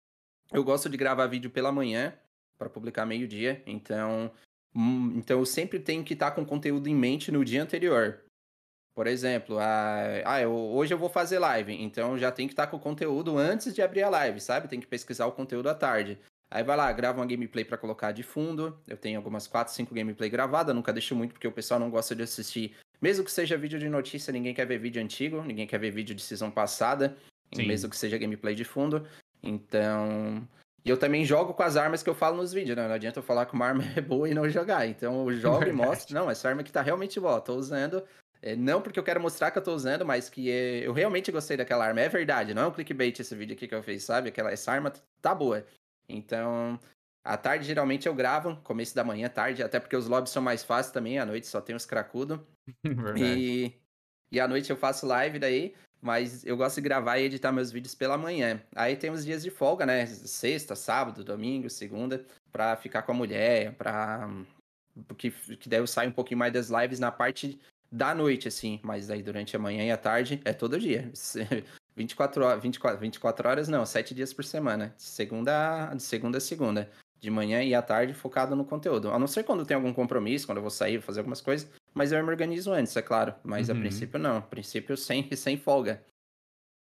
eu 0.54 0.64
gosto 0.64 0.90
de 0.90 0.98
gravar 0.98 1.26
vídeo 1.26 1.50
pela 1.50 1.72
manhã 1.72 2.14
para 2.58 2.70
publicar 2.70 3.06
meio-dia, 3.06 3.62
então, 3.66 4.32
hum, 4.76 5.14
então 5.16 5.40
eu 5.40 5.46
sempre 5.46 5.80
tenho 5.80 6.04
que 6.04 6.14
estar 6.14 6.32
tá 6.32 6.36
com 6.36 6.46
conteúdo 6.46 6.88
em 6.88 6.96
mente 6.96 7.32
no 7.32 7.44
dia 7.44 7.64
anterior. 7.64 8.24
Por 8.98 9.06
exemplo, 9.06 9.60
a, 9.60 10.24
ah, 10.26 10.42
eu, 10.42 10.52
hoje 10.52 10.92
eu 10.92 10.98
vou 10.98 11.08
fazer 11.08 11.38
live, 11.38 11.72
então 11.72 12.18
já 12.18 12.32
tem 12.32 12.48
que 12.48 12.54
estar 12.54 12.66
com 12.66 12.78
o 12.78 12.80
conteúdo 12.80 13.38
antes 13.38 13.72
de 13.72 13.80
abrir 13.80 14.02
a 14.02 14.10
live, 14.10 14.42
sabe? 14.42 14.68
Tem 14.68 14.80
que 14.80 14.88
pesquisar 14.88 15.28
o 15.28 15.32
conteúdo 15.32 15.70
à 15.70 15.76
tarde. 15.76 16.18
Aí 16.50 16.64
vai 16.64 16.76
lá, 16.76 16.92
grava 16.92 17.20
uma 17.20 17.26
gameplay 17.28 17.64
para 17.64 17.78
colocar 17.78 18.12
de 18.12 18.24
fundo. 18.24 18.76
Eu 18.88 18.98
tenho 18.98 19.20
algumas 19.20 19.46
4, 19.46 19.72
5 19.72 19.94
gameplay 19.94 20.32
gravadas, 20.32 20.74
nunca 20.74 20.92
deixo 20.92 21.16
muito 21.16 21.34
porque 21.34 21.48
o 21.48 21.52
pessoal 21.52 21.80
não 21.80 21.92
gosta 21.92 22.16
de 22.16 22.24
assistir. 22.24 22.76
Mesmo 23.00 23.24
que 23.24 23.32
seja 23.32 23.56
vídeo 23.56 23.78
de 23.78 23.88
notícia, 23.88 24.34
ninguém 24.34 24.52
quer 24.52 24.66
ver 24.66 24.80
vídeo 24.80 25.00
antigo, 25.00 25.44
ninguém 25.44 25.68
quer 25.68 25.78
ver 25.78 25.92
vídeo 25.92 26.16
de 26.16 26.22
season 26.24 26.50
passada, 26.50 27.16
Sim. 27.54 27.68
mesmo 27.68 27.92
que 27.92 27.98
seja 27.98 28.18
gameplay 28.18 28.56
de 28.56 28.64
fundo. 28.64 29.06
Então, 29.44 30.42
e 30.84 30.90
eu 30.90 30.98
também 30.98 31.24
jogo 31.24 31.54
com 31.54 31.62
as 31.62 31.78
armas 31.78 32.02
que 32.02 32.10
eu 32.10 32.16
falo 32.16 32.38
nos 32.38 32.52
vídeos, 32.52 32.76
né? 32.76 32.88
Não 32.88 32.96
adianta 32.96 33.20
eu 33.20 33.24
falar 33.24 33.46
que 33.46 33.54
uma 33.54 33.68
arma 33.68 33.84
é 33.96 34.02
boa 34.02 34.28
e 34.28 34.34
não 34.34 34.50
jogar. 34.50 34.88
Então 34.88 35.30
eu 35.30 35.38
jogo 35.38 35.66
e 35.66 35.72
mostro, 35.72 36.16
não, 36.16 36.32
essa 36.32 36.50
arma 36.50 36.62
aqui 36.62 36.72
tá 36.72 36.82
realmente 36.82 37.20
boa, 37.20 37.40
tô 37.40 37.54
usando. 37.54 38.02
É, 38.42 38.56
não 38.56 38.82
porque 38.82 39.00
eu 39.00 39.04
quero 39.04 39.22
mostrar 39.22 39.52
que 39.52 39.58
eu 39.58 39.64
tô 39.64 39.74
usando, 39.74 40.06
mas 40.06 40.30
que 40.30 40.50
é, 40.52 40.88
eu 40.88 40.94
realmente 40.94 41.32
gostei 41.32 41.58
daquela 41.58 41.86
arma. 41.86 42.02
É 42.02 42.10
verdade, 42.10 42.54
não 42.54 42.64
é 42.64 42.68
um 42.68 42.72
clickbait 42.72 43.20
esse 43.20 43.36
vídeo 43.36 43.56
aqui 43.56 43.68
que 43.68 43.76
eu 43.76 43.84
fiz, 43.84 44.04
sabe? 44.04 44.30
Aquela, 44.30 44.52
essa 44.52 44.72
arma 44.72 44.92
tá 45.22 45.34
boa. 45.34 45.66
Então, 46.08 46.80
à 47.24 47.36
tarde 47.36 47.66
geralmente 47.66 48.08
eu 48.08 48.14
gravo, 48.14 48.56
começo 48.64 48.96
da 48.96 49.04
manhã, 49.04 49.28
tarde, 49.28 49.64
até 49.64 49.80
porque 49.80 49.96
os 49.96 50.08
lobbies 50.08 50.32
são 50.32 50.42
mais 50.42 50.64
fáceis 50.64 50.94
também, 50.94 51.20
à 51.20 51.26
noite 51.26 51.48
só 51.48 51.60
tem 51.60 51.76
os 51.76 51.86
cracudos. 51.86 52.40
e, 53.18 53.74
e 54.32 54.40
à 54.40 54.48
noite 54.48 54.70
eu 54.70 54.78
faço 54.78 55.06
live 55.06 55.40
daí, 55.40 55.74
mas 56.02 56.46
eu 56.46 56.56
gosto 56.56 56.76
de 56.76 56.82
gravar 56.82 57.18
e 57.18 57.24
editar 57.24 57.52
meus 57.52 57.72
vídeos 57.72 57.96
pela 57.96 58.18
manhã. 58.18 58.62
Aí 58.76 58.96
tem 58.96 59.10
os 59.10 59.26
dias 59.26 59.44
de 59.44 59.50
folga, 59.50 59.86
né? 59.86 60.06
Sexta, 60.06 60.76
sábado, 60.76 61.24
domingo, 61.24 61.70
segunda, 61.70 62.24
pra 62.52 62.76
ficar 62.76 63.02
com 63.02 63.12
a 63.12 63.16
mulher, 63.16 63.74
pra. 63.74 64.30
Que, 65.18 65.30
que 65.30 65.70
daí 65.70 65.80
eu 65.80 65.86
saio 65.86 66.10
um 66.10 66.14
pouquinho 66.14 66.40
mais 66.40 66.52
das 66.52 66.70
lives 66.70 67.00
na 67.00 67.12
parte 67.12 67.60
da 67.92 68.14
noite, 68.14 68.48
assim, 68.48 68.80
mas 68.84 69.10
aí 69.10 69.24
durante 69.24 69.56
a 69.56 69.60
manhã 69.60 69.84
e 69.84 69.92
a 69.92 69.98
tarde 69.98 70.42
é 70.44 70.54
todo 70.54 70.80
dia. 70.80 71.12
24 71.96 72.46
horas, 72.46 72.62
24, 72.62 73.00
24 73.00 73.50
horas 73.50 73.68
não, 73.68 73.86
7 73.86 74.14
dias 74.14 74.32
por 74.32 74.46
semana. 74.46 74.94
De 74.96 75.04
segunda, 75.04 75.94
de 75.94 76.04
segunda 76.04 76.38
a 76.38 76.42
segunda. 76.42 76.90
De 77.20 77.32
manhã 77.32 77.64
e 77.64 77.74
à 77.74 77.82
tarde 77.82 78.14
focado 78.14 78.56
no 78.56 78.64
conteúdo. 78.64 79.10
A 79.12 79.18
não 79.18 79.26
ser 79.26 79.44
quando 79.44 79.66
tem 79.66 79.76
algum 79.76 79.92
compromisso, 79.92 80.46
quando 80.46 80.58
eu 80.58 80.62
vou 80.62 80.70
sair, 80.70 81.02
fazer 81.02 81.22
algumas 81.22 81.42
coisas. 81.42 81.68
Mas 81.94 82.12
eu 82.12 82.24
me 82.24 82.30
organizo 82.30 82.72
antes, 82.72 82.96
é 82.96 83.02
claro. 83.02 83.34
Mas 83.44 83.70
uhum. 83.70 83.76
a 83.76 83.80
princípio 83.80 84.20
não. 84.20 84.38
A 84.38 84.42
princípio 84.42 84.96
sem, 84.96 85.28
sem 85.36 85.58
folga. 85.58 86.04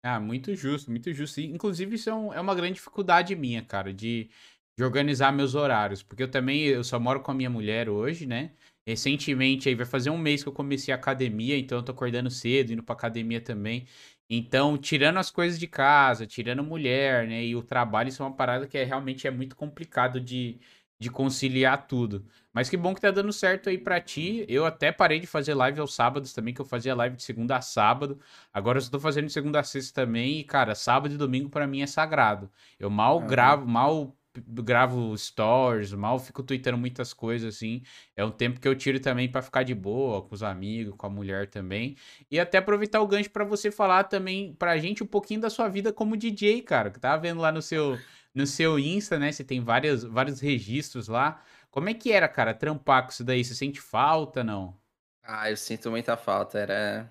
Ah, 0.03 0.19
muito 0.19 0.55
justo, 0.57 0.91
muito 0.91 1.13
justo. 1.13 1.41
inclusive, 1.41 1.95
isso 1.95 2.09
é, 2.09 2.15
um, 2.15 2.33
é 2.33 2.41
uma 2.41 2.55
grande 2.55 2.75
dificuldade 2.75 3.37
minha, 3.37 3.63
cara, 3.63 3.93
de, 3.93 4.31
de 4.77 4.83
organizar 4.83 5.31
meus 5.31 5.55
horários. 5.55 6.03
Porque 6.03 6.23
eu 6.23 6.31
também, 6.31 6.63
eu 6.63 6.83
só 6.83 6.99
moro 6.99 7.21
com 7.21 7.31
a 7.31 7.35
minha 7.35 7.51
mulher 7.51 7.91
hoje, 7.91 8.27
né? 8.27 8.53
Recentemente, 8.87 9.69
aí 9.69 9.75
vai 9.75 9.87
fazer 9.87 10.11
um 10.11 10.19
mês 10.19 10.43
que 10.43 10.49
eu 10.49 10.53
comecei 10.53 10.93
a 10.93 10.97
academia, 10.97 11.57
então 11.57 11.79
eu 11.79 11.83
tô 11.85 11.93
acordando 11.93 12.31
cedo, 12.31 12.73
indo 12.73 12.83
pra 12.83 12.95
academia 12.95 13.41
também. 13.41 13.87
Então, 14.29 14.77
tirando 14.79 15.19
as 15.19 15.31
coisas 15.31 15.59
de 15.59 15.67
casa, 15.69 16.27
tirando 16.27 16.65
mulher, 16.65 17.29
né, 17.29 17.45
e 17.45 17.55
o 17.55 17.63
trabalho, 17.63 18.09
isso 18.09 18.23
é 18.23 18.27
uma 18.27 18.35
parada 18.35 18.67
que 18.67 18.79
é, 18.79 18.85
realmente 18.85 19.27
é 19.27 19.31
muito 19.31 19.55
complicado 19.55 20.21
de, 20.21 20.59
de 20.99 21.11
conciliar 21.11 21.87
tudo. 21.87 22.27
Mas 22.53 22.69
que 22.69 22.77
bom 22.77 22.95
que 22.95 23.01
tá 23.01 23.11
dando 23.11 23.33
certo 23.33 23.69
aí 23.69 23.79
pra 23.79 24.01
ti. 24.01 24.45
Eu 24.49 24.67
até 24.67 24.93
parei 24.93 25.19
de 25.21 25.27
fazer 25.27 25.55
live 25.55 25.81
aos 25.81 25.95
sábados 25.95 26.33
também, 26.33 26.53
que 26.55 26.61
eu 26.61 26.65
fazia 26.65 26.95
live 26.95 27.17
de 27.17 27.23
segunda 27.23 27.57
a 27.57 27.61
sábado. 27.61 28.19
Agora 28.53 28.79
eu 28.79 28.83
estou 28.83 29.01
fazendo 29.01 29.27
de 29.27 29.33
segunda 29.33 29.61
a 29.61 29.65
sexta 29.65 30.03
também. 30.03 30.41
E, 30.41 30.45
cara, 30.45 30.75
sábado 30.75 31.15
e 31.15 31.19
domingo 31.19 31.49
para 31.49 31.67
mim 31.67 31.83
é 31.83 31.87
sagrado. 31.87 32.51
Eu 32.79 32.91
mal 32.91 33.21
uhum. 33.21 33.27
gravo, 33.27 33.67
mal 33.67 34.17
gravo 34.41 35.17
stories, 35.17 35.93
mal 35.93 36.19
fico 36.19 36.43
tweetando 36.43 36.79
muitas 36.79 37.13
coisas 37.13 37.55
assim. 37.55 37.83
É 38.17 38.25
um 38.25 38.31
tempo 38.31 38.61
que 38.61 38.67
eu 38.69 38.75
tiro 38.75 39.01
também 39.01 39.29
para 39.31 39.43
ficar 39.43 39.63
de 39.63 39.75
boa 39.75 40.23
com 40.23 40.35
os 40.35 40.43
amigos, 40.43 40.95
com 40.97 41.07
a 41.07 41.11
mulher 41.11 41.49
também. 41.49 41.97
E 42.31 42.41
até 42.41 42.59
aproveitar 42.59 43.01
o 43.01 43.07
gancho 43.07 43.31
para 43.31 43.45
você 43.45 43.71
falar 43.71 44.05
também 44.05 44.55
pra 44.55 44.79
gente 44.79 45.03
um 45.03 45.07
pouquinho 45.07 45.41
da 45.41 45.51
sua 45.51 45.69
vida 45.69 45.93
como 45.93 46.17
DJ, 46.17 46.63
cara, 46.63 46.91
que 46.91 47.01
tava 47.01 47.21
vendo 47.23 47.41
lá 47.41 47.53
no 47.53 47.63
seu 47.63 47.99
no 48.35 48.47
seu 48.47 48.79
Insta, 48.79 49.19
né? 49.19 49.31
Você 49.31 49.45
tem 49.45 49.61
várias, 49.61 50.05
vários 50.05 50.41
registros 50.41 51.09
lá. 51.09 51.43
Como 51.71 51.89
é 51.89 51.95
que 51.95 52.13
era, 52.13 52.29
cara, 52.29 52.55
trampar 52.55 53.05
com 53.05 53.11
isso 53.11 53.25
daí? 53.25 53.45
Você 53.45 53.55
sente 53.55 53.81
falta, 53.81 54.43
não? 54.43 54.77
Ah, 55.23 55.51
eu 55.51 55.57
sinto 55.57 55.91
muita 55.91 56.17
falta. 56.17 56.59
Era 56.59 57.11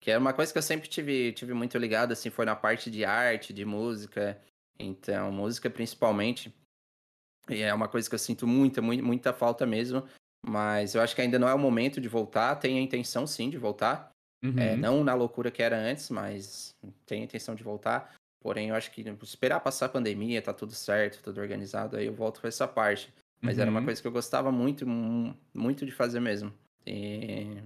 que 0.00 0.10
era 0.10 0.20
uma 0.20 0.32
coisa 0.32 0.52
que 0.52 0.58
eu 0.58 0.62
sempre 0.62 0.88
tive, 0.88 1.32
tive 1.32 1.52
muito 1.52 1.76
ligado, 1.76 2.12
assim, 2.12 2.30
foi 2.30 2.46
na 2.46 2.54
parte 2.56 2.90
de 2.90 3.04
arte, 3.04 3.52
de 3.52 3.64
música. 3.64 4.40
Então, 4.78 5.32
música 5.32 5.68
principalmente. 5.68 6.54
É 7.48 7.72
uma 7.72 7.88
coisa 7.88 8.08
que 8.08 8.14
eu 8.14 8.18
sinto 8.18 8.46
muita, 8.46 8.82
muita, 8.82 9.02
muita 9.02 9.32
falta 9.32 9.66
mesmo. 9.66 10.04
Mas 10.46 10.94
eu 10.94 11.00
acho 11.00 11.14
que 11.14 11.22
ainda 11.22 11.38
não 11.38 11.48
é 11.48 11.54
o 11.54 11.58
momento 11.58 12.00
de 12.00 12.08
voltar. 12.08 12.56
Tenho 12.56 12.78
a 12.78 12.82
intenção 12.82 13.26
sim 13.26 13.50
de 13.50 13.58
voltar. 13.58 14.10
É, 14.42 14.46
uhum. 14.46 14.58
É, 14.58 14.76
não 14.76 15.02
na 15.02 15.14
loucura 15.14 15.50
que 15.50 15.62
era 15.62 15.76
antes, 15.76 16.10
mas 16.10 16.74
tenho 17.06 17.22
a 17.22 17.24
intenção 17.24 17.54
de 17.54 17.62
voltar. 17.62 18.14
Porém, 18.40 18.68
eu 18.68 18.74
acho 18.74 18.90
que 18.92 19.02
esperar 19.22 19.60
passar 19.60 19.86
a 19.86 19.90
pandemia, 19.90 20.40
tá 20.40 20.52
tudo 20.52 20.72
certo, 20.72 21.22
tudo 21.22 21.40
organizado, 21.40 21.96
aí 21.96 22.06
eu 22.06 22.14
volto 22.14 22.40
para 22.40 22.48
essa 22.48 22.68
parte. 22.68 23.12
Mas 23.40 23.56
uhum. 23.56 23.62
era 23.62 23.70
uma 23.70 23.80
uhum. 23.80 23.86
coisa 23.86 24.00
que 24.00 24.06
eu 24.06 24.12
gostava 24.12 24.52
muito, 24.52 24.86
muito 25.52 25.84
de 25.84 25.92
fazer 25.92 26.20
mesmo. 26.20 26.52
E 26.86 27.62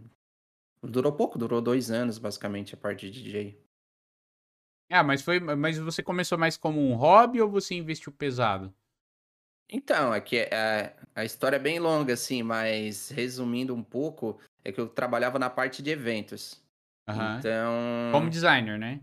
durou 0.82 1.12
pouco, 1.12 1.38
durou 1.38 1.60
dois 1.60 1.90
anos 1.90 2.18
basicamente 2.18 2.74
a 2.74 2.78
parte 2.78 3.10
de 3.10 3.22
DJ. 3.22 3.61
Ah, 4.92 5.02
mas 5.02 5.22
foi, 5.22 5.40
mas 5.40 5.78
você 5.78 6.02
começou 6.02 6.36
mais 6.36 6.56
como 6.56 6.80
um 6.80 6.94
hobby 6.94 7.40
ou 7.40 7.50
você 7.50 7.74
investiu 7.74 8.12
pesado? 8.12 8.72
Então, 9.70 10.14
é, 10.14 10.22
é, 10.50 10.94
a 11.14 11.24
história 11.24 11.56
é 11.56 11.58
bem 11.58 11.78
longa, 11.78 12.12
assim, 12.12 12.42
mas 12.42 13.08
resumindo 13.08 13.74
um 13.74 13.82
pouco, 13.82 14.38
é 14.62 14.70
que 14.70 14.78
eu 14.78 14.86
trabalhava 14.86 15.38
na 15.38 15.48
parte 15.48 15.82
de 15.82 15.90
eventos. 15.90 16.62
Uhum. 17.08 17.38
Então. 17.38 17.72
Como 18.12 18.28
designer, 18.28 18.78
né? 18.78 19.00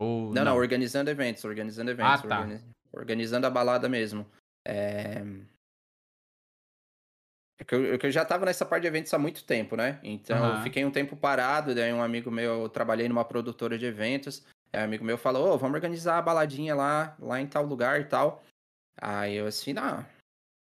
Ou 0.00 0.26
não, 0.26 0.34
não, 0.34 0.44
não, 0.44 0.56
organizando 0.56 1.10
eventos, 1.10 1.44
organizando 1.44 1.90
eventos, 1.90 2.24
ah, 2.24 2.28
tá. 2.28 2.38
organiz... 2.40 2.64
organizando 2.92 3.46
a 3.48 3.50
balada 3.50 3.88
mesmo. 3.88 4.24
É... 4.64 5.24
É 7.60 7.64
que, 7.64 7.74
eu, 7.74 7.94
é 7.94 7.98
que 7.98 8.06
eu 8.06 8.10
já 8.12 8.24
tava 8.24 8.46
nessa 8.46 8.64
parte 8.64 8.82
de 8.82 8.86
eventos 8.86 9.12
há 9.12 9.18
muito 9.18 9.44
tempo, 9.44 9.74
né? 9.74 9.98
Então 10.04 10.40
uhum. 10.40 10.56
eu 10.58 10.62
fiquei 10.62 10.84
um 10.84 10.92
tempo 10.92 11.16
parado, 11.16 11.74
daí 11.74 11.92
um 11.92 12.00
amigo 12.00 12.30
meu, 12.30 12.62
eu 12.62 12.68
trabalhei 12.68 13.08
numa 13.08 13.24
produtora 13.24 13.76
de 13.76 13.84
eventos, 13.84 14.46
Aí 14.72 14.80
um 14.80 14.84
amigo 14.84 15.04
meu 15.04 15.18
falou, 15.18 15.54
oh, 15.54 15.58
vamos 15.58 15.74
organizar 15.74 16.18
a 16.18 16.22
baladinha 16.22 16.74
lá, 16.74 17.16
lá 17.18 17.40
em 17.40 17.46
tal 17.46 17.64
lugar 17.64 18.00
e 18.00 18.04
tal. 18.04 18.44
Aí 19.00 19.34
eu 19.36 19.46
assim, 19.46 19.72
não, 19.72 20.04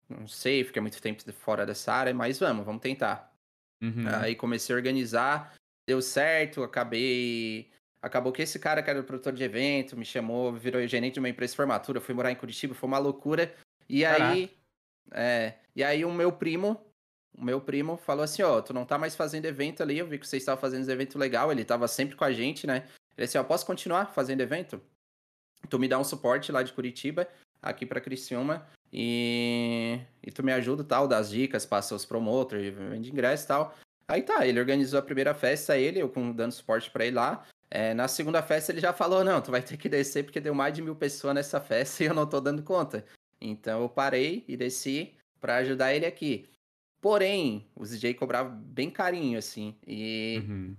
não 0.09 0.27
sei, 0.27 0.63
fiquei 0.63 0.81
muito 0.81 1.01
tempo 1.01 1.23
fora 1.33 1.65
dessa 1.65 1.93
área, 1.93 2.13
mas 2.13 2.39
vamos, 2.39 2.65
vamos 2.65 2.81
tentar. 2.81 3.33
Uhum. 3.81 4.07
Aí 4.21 4.35
comecei 4.35 4.73
a 4.73 4.77
organizar, 4.77 5.53
deu 5.87 6.01
certo, 6.01 6.63
acabei. 6.63 7.69
Acabou 8.01 8.31
que 8.31 8.41
esse 8.41 8.57
cara 8.59 8.81
que 8.81 8.89
era 8.89 8.99
o 8.99 9.03
produtor 9.03 9.33
de 9.33 9.43
evento 9.43 9.97
me 9.97 10.05
chamou, 10.05 10.53
virou 10.53 10.85
gerente 10.87 11.15
de 11.15 11.19
uma 11.19 11.29
empresa 11.29 11.51
de 11.51 11.57
formatura, 11.57 12.01
fui 12.01 12.15
morar 12.15 12.31
em 12.31 12.35
Curitiba, 12.35 12.73
foi 12.73 12.87
uma 12.87 12.97
loucura. 12.97 13.53
E 13.87 14.01
Caraca. 14.01 14.31
aí. 14.31 14.51
É, 15.11 15.55
e 15.75 15.83
aí 15.83 16.05
o 16.05 16.11
meu 16.11 16.31
primo, 16.31 16.79
o 17.37 17.43
meu 17.43 17.59
primo 17.59 17.97
falou 17.97 18.23
assim, 18.23 18.43
ó, 18.43 18.57
oh, 18.57 18.61
tu 18.61 18.73
não 18.73 18.85
tá 18.85 18.97
mais 18.97 19.15
fazendo 19.15 19.45
evento 19.45 19.81
ali, 19.83 19.97
eu 19.97 20.07
vi 20.07 20.17
que 20.17 20.27
você 20.27 20.37
estava 20.37 20.59
fazendo 20.59 20.87
um 20.87 20.91
evento 20.91 21.17
legal, 21.17 21.51
ele 21.51 21.65
tava 21.65 21.87
sempre 21.87 22.15
com 22.15 22.23
a 22.23 22.31
gente, 22.31 22.65
né? 22.65 22.87
Ele 23.21 23.25
assim, 23.25 23.37
ó, 23.37 23.43
posso 23.43 23.65
continuar 23.65 24.07
fazendo 24.13 24.41
evento? 24.41 24.81
Tu 25.69 25.77
me 25.77 25.87
dá 25.87 25.99
um 25.99 26.03
suporte 26.03 26.51
lá 26.51 26.63
de 26.63 26.73
Curitiba, 26.73 27.27
aqui 27.61 27.85
para 27.85 28.01
Criciúma, 28.01 28.67
e, 28.91 29.99
e 30.23 30.31
tu 30.31 30.43
me 30.43 30.51
ajuda 30.51 30.83
tal, 30.83 31.07
das 31.07 31.29
dicas, 31.29 31.63
passa 31.63 31.93
os 31.93 32.03
promotores, 32.03 32.73
vende 32.73 33.11
ingresso 33.11 33.45
e 33.45 33.47
tal. 33.47 33.75
Aí 34.07 34.23
tá, 34.23 34.45
ele 34.47 34.59
organizou 34.59 34.99
a 34.99 35.03
primeira 35.03 35.35
festa, 35.35 35.77
ele, 35.77 36.01
eu 36.01 36.11
dando 36.33 36.51
suporte 36.51 36.89
para 36.89 37.05
ele 37.05 37.15
lá. 37.15 37.45
É, 37.69 37.93
na 37.93 38.07
segunda 38.07 38.41
festa 38.41 38.71
ele 38.71 38.81
já 38.81 38.91
falou, 38.91 39.23
não, 39.23 39.39
tu 39.39 39.51
vai 39.51 39.61
ter 39.61 39.77
que 39.77 39.87
descer 39.87 40.23
porque 40.23 40.41
deu 40.41 40.53
mais 40.53 40.73
de 40.73 40.81
mil 40.81 40.95
pessoas 40.95 41.35
nessa 41.35 41.61
festa 41.61 42.03
e 42.03 42.07
eu 42.07 42.13
não 42.13 42.27
tô 42.27 42.41
dando 42.41 42.63
conta. 42.63 43.05
Então 43.39 43.83
eu 43.83 43.87
parei 43.87 44.43
e 44.47 44.57
desci 44.57 45.13
para 45.39 45.57
ajudar 45.57 45.93
ele 45.93 46.07
aqui. 46.07 46.49
Porém, 46.99 47.67
os 47.75 47.91
DJ 47.91 48.13
cobravam 48.13 48.55
bem 48.55 48.89
carinho, 48.89 49.39
assim. 49.39 49.75
E, 49.87 50.43
uhum. 50.47 50.75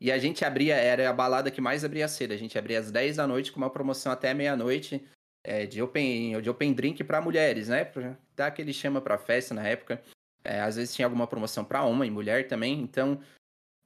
E 0.00 0.10
a 0.12 0.18
gente 0.18 0.44
abria, 0.44 0.74
era 0.74 1.08
a 1.08 1.12
balada 1.12 1.50
que 1.50 1.60
mais 1.60 1.84
abria 1.84 2.08
cedo. 2.08 2.32
A 2.32 2.36
gente 2.36 2.58
abria 2.58 2.78
às 2.78 2.90
10 2.90 3.16
da 3.16 3.26
noite 3.26 3.52
com 3.52 3.58
uma 3.58 3.70
promoção 3.70 4.12
até 4.12 4.34
meia-noite 4.34 5.02
é, 5.42 5.66
de, 5.66 5.80
open, 5.82 6.40
de 6.40 6.50
open 6.50 6.72
drink 6.72 7.02
para 7.04 7.20
mulheres, 7.20 7.68
né? 7.68 7.84
Pra 7.84 8.16
dar 8.34 8.48
aquele 8.48 8.72
chama 8.72 9.00
pra 9.00 9.18
festa 9.18 9.54
na 9.54 9.66
época. 9.66 10.02
É, 10.42 10.60
às 10.60 10.76
vezes 10.76 10.94
tinha 10.94 11.06
alguma 11.06 11.26
promoção 11.26 11.64
para 11.64 11.82
homem, 11.82 12.10
mulher 12.10 12.48
também. 12.48 12.80
Então, 12.80 13.20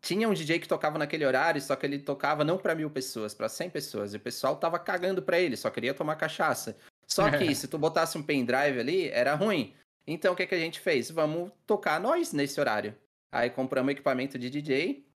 tinha 0.00 0.28
um 0.28 0.34
DJ 0.34 0.58
que 0.58 0.68
tocava 0.68 0.98
naquele 0.98 1.24
horário, 1.24 1.60
só 1.60 1.76
que 1.76 1.84
ele 1.84 1.98
tocava 1.98 2.44
não 2.44 2.58
para 2.58 2.74
mil 2.74 2.90
pessoas, 2.90 3.34
para 3.34 3.48
100 3.48 3.70
pessoas. 3.70 4.14
E 4.14 4.16
o 4.16 4.20
pessoal 4.20 4.56
tava 4.56 4.78
cagando 4.78 5.22
para 5.22 5.38
ele, 5.38 5.56
só 5.56 5.70
queria 5.70 5.94
tomar 5.94 6.16
cachaça. 6.16 6.76
Só 7.06 7.30
que 7.30 7.52
se 7.54 7.68
tu 7.68 7.78
botasse 7.78 8.16
um 8.16 8.22
pendrive 8.22 8.80
ali, 8.80 9.08
era 9.08 9.34
ruim. 9.34 9.74
Então 10.06 10.32
o 10.32 10.36
que, 10.36 10.46
que 10.46 10.54
a 10.54 10.58
gente 10.58 10.80
fez? 10.80 11.10
Vamos 11.10 11.52
tocar 11.66 12.00
nós 12.00 12.32
nesse 12.32 12.58
horário. 12.58 12.96
Aí 13.30 13.50
compramos 13.50 13.92
equipamento 13.92 14.38
de 14.38 14.48
DJ 14.48 15.07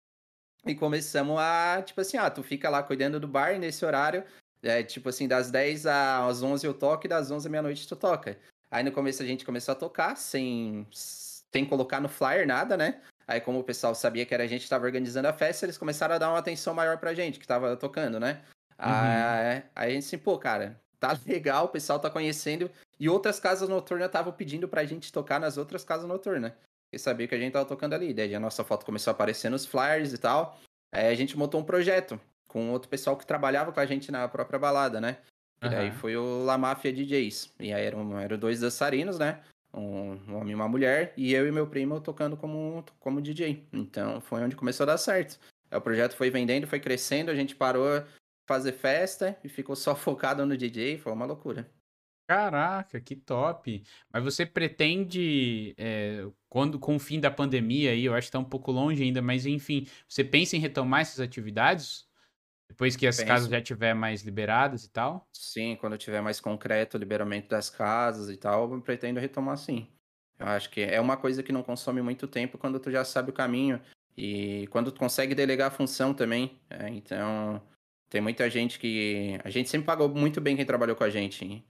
e 0.65 0.75
começamos 0.75 1.39
a, 1.39 1.81
tipo 1.81 2.01
assim, 2.01 2.17
ah, 2.17 2.29
tu 2.29 2.43
fica 2.43 2.69
lá 2.69 2.83
cuidando 2.83 3.19
do 3.19 3.27
bar 3.27 3.57
nesse 3.57 3.83
horário. 3.85 4.23
É, 4.61 4.83
tipo 4.83 5.09
assim, 5.09 5.27
das 5.27 5.49
10 5.49 5.87
às 5.87 6.43
11 6.43 6.65
eu 6.65 6.73
toco 6.73 7.05
e 7.05 7.09
das 7.09 7.31
11 7.31 7.47
à 7.47 7.51
meia-noite 7.51 7.87
tu 7.87 7.95
toca. 7.95 8.37
Aí 8.69 8.83
no 8.83 8.91
começo 8.91 9.21
a 9.23 9.25
gente 9.25 9.43
começou 9.43 9.71
a 9.71 9.75
tocar 9.75 10.15
sem, 10.15 10.87
sem 10.91 11.65
colocar 11.65 11.99
no 11.99 12.07
flyer 12.07 12.45
nada, 12.45 12.77
né? 12.77 13.01
Aí 13.27 13.41
como 13.41 13.59
o 13.59 13.63
pessoal 13.63 13.95
sabia 13.95 14.25
que 14.25 14.33
era 14.33 14.43
a 14.43 14.47
gente 14.47 14.59
que 14.59 14.65
estava 14.65 14.85
organizando 14.85 15.27
a 15.27 15.33
festa, 15.33 15.65
eles 15.65 15.77
começaram 15.77 16.15
a 16.15 16.17
dar 16.17 16.29
uma 16.29 16.39
atenção 16.39 16.73
maior 16.73 16.97
pra 16.97 17.13
gente, 17.13 17.39
que 17.39 17.47
tava 17.47 17.75
tocando, 17.75 18.19
né? 18.19 18.41
Uhum. 18.79 18.85
Aí, 18.87 19.63
aí 19.75 19.89
a 19.89 19.89
gente 19.89 20.05
assim, 20.05 20.17
pô, 20.17 20.37
cara, 20.37 20.79
tá 20.99 21.17
legal, 21.25 21.65
o 21.65 21.69
pessoal 21.69 21.99
tá 21.99 22.09
conhecendo. 22.09 22.69
E 22.99 23.09
outras 23.09 23.39
casas 23.39 23.67
noturnas 23.67 24.07
estavam 24.07 24.31
pedindo 24.31 24.67
pra 24.67 24.85
gente 24.85 25.11
tocar 25.11 25.39
nas 25.39 25.57
outras 25.57 25.83
casas 25.83 26.07
noturnas. 26.07 26.53
E 26.91 26.99
sabia 26.99 27.27
que 27.27 27.35
a 27.35 27.39
gente 27.39 27.53
tava 27.53 27.65
tocando 27.65 27.93
ali. 27.93 28.13
Daí 28.13 28.35
a 28.35 28.39
nossa 28.39 28.63
foto 28.63 28.85
começou 28.85 29.11
a 29.11 29.13
aparecer 29.13 29.49
nos 29.49 29.65
flyers 29.65 30.13
e 30.13 30.17
tal. 30.17 30.59
Aí 30.91 31.07
a 31.07 31.15
gente 31.15 31.37
montou 31.37 31.61
um 31.61 31.63
projeto 31.63 32.19
com 32.47 32.69
outro 32.71 32.89
pessoal 32.89 33.15
que 33.15 33.25
trabalhava 33.25 33.71
com 33.71 33.79
a 33.79 33.85
gente 33.85 34.11
na 34.11 34.27
própria 34.27 34.59
balada, 34.59 34.99
né? 34.99 35.17
E 35.61 35.65
uhum. 35.65 35.71
daí 35.71 35.91
foi 35.91 36.17
o 36.17 36.43
La 36.43 36.57
Mafia 36.57 36.91
DJs. 36.91 37.53
E 37.59 37.71
aí 37.71 37.85
eram, 37.85 38.19
eram 38.19 38.37
dois 38.37 38.59
dançarinos, 38.59 39.17
né? 39.17 39.41
Um, 39.73 40.19
um 40.27 40.35
homem 40.35 40.51
e 40.51 40.55
uma 40.55 40.67
mulher. 40.67 41.13
E 41.15 41.33
eu 41.33 41.47
e 41.47 41.51
meu 41.51 41.65
primo 41.67 42.01
tocando 42.01 42.35
como, 42.35 42.83
como 42.99 43.21
DJ. 43.21 43.65
Então 43.71 44.19
foi 44.19 44.41
onde 44.41 44.55
começou 44.55 44.83
a 44.83 44.87
dar 44.87 44.97
certo. 44.97 45.39
Aí 45.69 45.77
o 45.77 45.81
projeto 45.81 46.15
foi 46.15 46.29
vendendo, 46.29 46.67
foi 46.67 46.81
crescendo, 46.81 47.31
a 47.31 47.35
gente 47.35 47.55
parou 47.55 48.03
fazer 48.45 48.73
festa 48.73 49.37
e 49.43 49.47
ficou 49.47 49.75
só 49.75 49.95
focado 49.95 50.45
no 50.45 50.57
DJ. 50.57 50.97
Foi 50.97 51.13
uma 51.13 51.25
loucura. 51.25 51.69
Caraca, 52.31 53.01
que 53.01 53.13
top. 53.13 53.83
Mas 54.09 54.23
você 54.23 54.45
pretende, 54.45 55.75
é, 55.77 56.25
quando 56.47 56.79
com 56.79 56.95
o 56.95 56.99
fim 56.99 57.19
da 57.19 57.29
pandemia 57.29 57.91
aí, 57.91 58.05
eu 58.05 58.13
acho 58.13 58.27
que 58.27 58.31
tá 58.31 58.39
um 58.39 58.43
pouco 58.45 58.71
longe 58.71 59.03
ainda, 59.03 59.21
mas 59.21 59.45
enfim, 59.45 59.85
você 60.07 60.23
pensa 60.23 60.55
em 60.55 60.59
retomar 60.59 61.01
essas 61.01 61.19
atividades? 61.19 62.07
Depois 62.69 62.95
que 62.95 63.05
as 63.05 63.17
Penso. 63.17 63.27
casas 63.27 63.49
já 63.49 63.57
estiver 63.57 63.93
mais 63.93 64.21
liberadas 64.21 64.85
e 64.85 64.89
tal? 64.89 65.27
Sim, 65.33 65.75
quando 65.75 65.97
tiver 65.97 66.21
mais 66.21 66.39
concreto 66.39 66.95
o 66.95 66.99
liberamento 66.99 67.49
das 67.49 67.69
casas 67.69 68.29
e 68.29 68.37
tal, 68.37 68.71
eu 68.71 68.79
pretendo 68.79 69.19
retomar 69.19 69.57
sim. 69.57 69.89
Eu 70.39 70.47
acho 70.47 70.69
que 70.69 70.79
é 70.79 71.01
uma 71.01 71.17
coisa 71.17 71.43
que 71.43 71.51
não 71.51 71.63
consome 71.63 72.01
muito 72.01 72.29
tempo 72.29 72.57
quando 72.57 72.79
tu 72.79 72.89
já 72.89 73.03
sabe 73.03 73.31
o 73.31 73.33
caminho 73.33 73.81
e 74.15 74.67
quando 74.67 74.89
tu 74.89 74.99
consegue 74.99 75.35
delegar 75.35 75.67
a 75.67 75.71
função 75.71 76.13
também. 76.13 76.57
É, 76.69 76.87
então, 76.87 77.61
tem 78.09 78.21
muita 78.21 78.49
gente 78.49 78.79
que. 78.79 79.37
A 79.43 79.49
gente 79.49 79.69
sempre 79.69 79.85
pagou 79.85 80.07
muito 80.07 80.39
bem 80.39 80.55
quem 80.55 80.65
trabalhou 80.65 80.95
com 80.95 81.03
a 81.03 81.09
gente 81.09 81.61